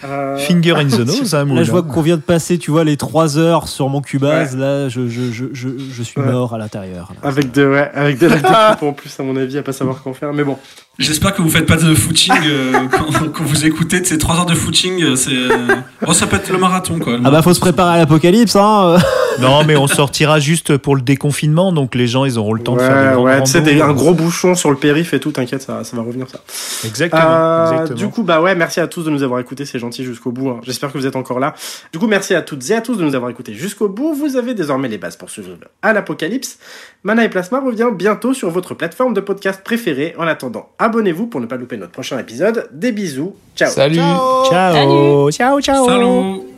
Euh, 0.03 0.37
Finger 0.37 0.75
in 0.77 0.87
the 0.87 0.99
nose, 1.05 1.35
hein. 1.35 1.45
Là, 1.53 1.63
je 1.63 1.71
vois 1.71 1.83
qu'on 1.83 2.01
vient 2.01 2.15
de 2.17 2.21
passer, 2.21 2.57
tu 2.57 2.71
vois, 2.71 2.83
les 2.83 2.95
3 2.97 3.37
heures 3.37 3.67
sur 3.67 3.89
mon 3.89 4.01
Cubase. 4.01 4.55
Là, 4.55 4.87
je, 4.89 5.07
je, 5.09 5.31
je, 5.31 5.45
je, 5.51 5.69
je 5.91 6.03
suis 6.03 6.19
Ouais. 6.21 6.27
mort 6.31 6.53
à 6.53 6.57
l'intérieur. 6.57 7.11
Avec 7.23 7.51
de, 7.51 7.65
ouais, 7.67 7.91
avec 7.93 8.17
de 8.19 8.27
la 8.27 8.35
découpe 8.37 8.83
en 8.83 8.93
plus, 8.93 9.19
à 9.19 9.23
mon 9.23 9.35
avis, 9.35 9.57
à 9.57 9.63
pas 9.63 9.73
savoir 9.73 10.01
qu'en 10.01 10.13
faire. 10.13 10.31
Mais 10.33 10.43
bon. 10.43 10.57
J'espère 10.99 11.33
que 11.33 11.41
vous 11.41 11.49
faites 11.49 11.65
pas 11.65 11.77
de 11.77 11.95
footing 11.95 12.33
euh, 12.45 12.73
quand, 12.91 13.29
quand 13.31 13.43
vous 13.45 13.65
écoutez 13.65 14.03
ces 14.03 14.17
3 14.17 14.35
heures 14.35 14.45
de 14.45 14.53
footing. 14.53 15.01
euh, 15.01 15.15
C'est 15.15 15.31
euh, 15.31 15.75
oh 16.05 16.11
ça 16.13 16.27
peut 16.27 16.35
être 16.35 16.49
le 16.51 16.57
marathon 16.57 16.99
quoi. 16.99 17.17
Ah 17.23 17.31
bah, 17.31 17.41
faut 17.41 17.53
se 17.53 17.59
préparer 17.61 17.95
à 17.95 17.97
l'apocalypse, 17.97 18.55
hein. 18.57 18.97
Non, 19.39 19.63
mais 19.63 19.77
on 19.77 19.87
sortira 19.87 20.39
juste 20.41 20.75
pour 20.75 20.97
le 20.97 21.01
déconfinement, 21.01 21.71
donc 21.71 21.95
les 21.95 22.07
gens, 22.07 22.25
ils 22.25 22.37
auront 22.37 22.51
le 22.51 22.61
temps 22.61 22.75
de 22.75 22.81
faire 22.81 23.15
des 23.15 23.21
Ouais, 23.21 23.41
tu 23.43 23.51
sais, 23.51 23.81
un 23.81 23.93
gros 23.93 24.13
bouchon 24.13 24.53
sur 24.53 24.69
le 24.69 24.75
périph 24.75 25.13
et 25.13 25.19
tout, 25.21 25.31
t'inquiète, 25.31 25.61
ça, 25.61 25.85
ça 25.85 25.95
va 25.95 26.03
revenir 26.03 26.27
ça. 26.29 26.41
Exactement. 26.85 27.21
Euh, 27.23 27.71
exactement. 27.71 27.97
Du 27.97 28.07
coup, 28.09 28.23
bah 28.23 28.41
ouais, 28.41 28.53
merci 28.55 28.81
à 28.81 28.87
tous 28.87 29.03
de 29.03 29.09
nous 29.09 29.23
avoir 29.23 29.39
écoutés, 29.39 29.63
c'est 29.63 29.79
gentil 29.79 30.03
jusqu'au 30.03 30.33
bout. 30.33 30.49
hein. 30.49 30.59
J'espère 30.63 30.91
que 30.91 30.97
vous 30.97 31.05
êtes 31.05 31.15
encore 31.15 31.39
là. 31.39 31.53
Du 31.93 31.99
coup, 31.99 32.07
merci 32.07 32.35
à 32.35 32.41
toutes 32.41 32.69
et 32.69 32.73
à 32.75 32.81
tous 32.81 32.97
de 32.97 33.03
nous 33.05 33.15
avoir 33.15 33.31
écoutés 33.31 33.53
jusqu'au 33.53 33.87
bout. 33.87 34.13
Vous 34.13 34.35
avez 34.35 34.53
désormais 34.53 34.89
les 34.89 34.97
bases 34.97 35.15
pour 35.15 35.29
survivre 35.29 35.55
à 35.81 35.93
l'apocalypse. 35.93 36.57
Mana 37.03 37.23
et 37.23 37.29
Plasma 37.29 37.61
revient 37.61 37.87
bientôt 37.95 38.33
sur 38.33 38.49
votre 38.49 38.73
plateforme 38.73 39.13
de 39.13 39.21
podcast 39.21 39.61
préférée. 39.63 40.15
En 40.17 40.27
attendant, 40.27 40.67
abonnez-vous 40.89 41.27
pour 41.27 41.41
ne 41.41 41.45
pas 41.45 41.55
louper 41.55 41.77
notre 41.77 41.91
prochain 41.91 42.19
épisode. 42.19 42.67
Des 42.71 42.91
bisous. 42.91 43.35
Ciao. 43.55 43.69
Salut. 43.69 43.97
Ciao. 44.49 45.31
Ciao, 45.31 45.61
ciao. 45.61 45.85
Salut. 45.85 46.48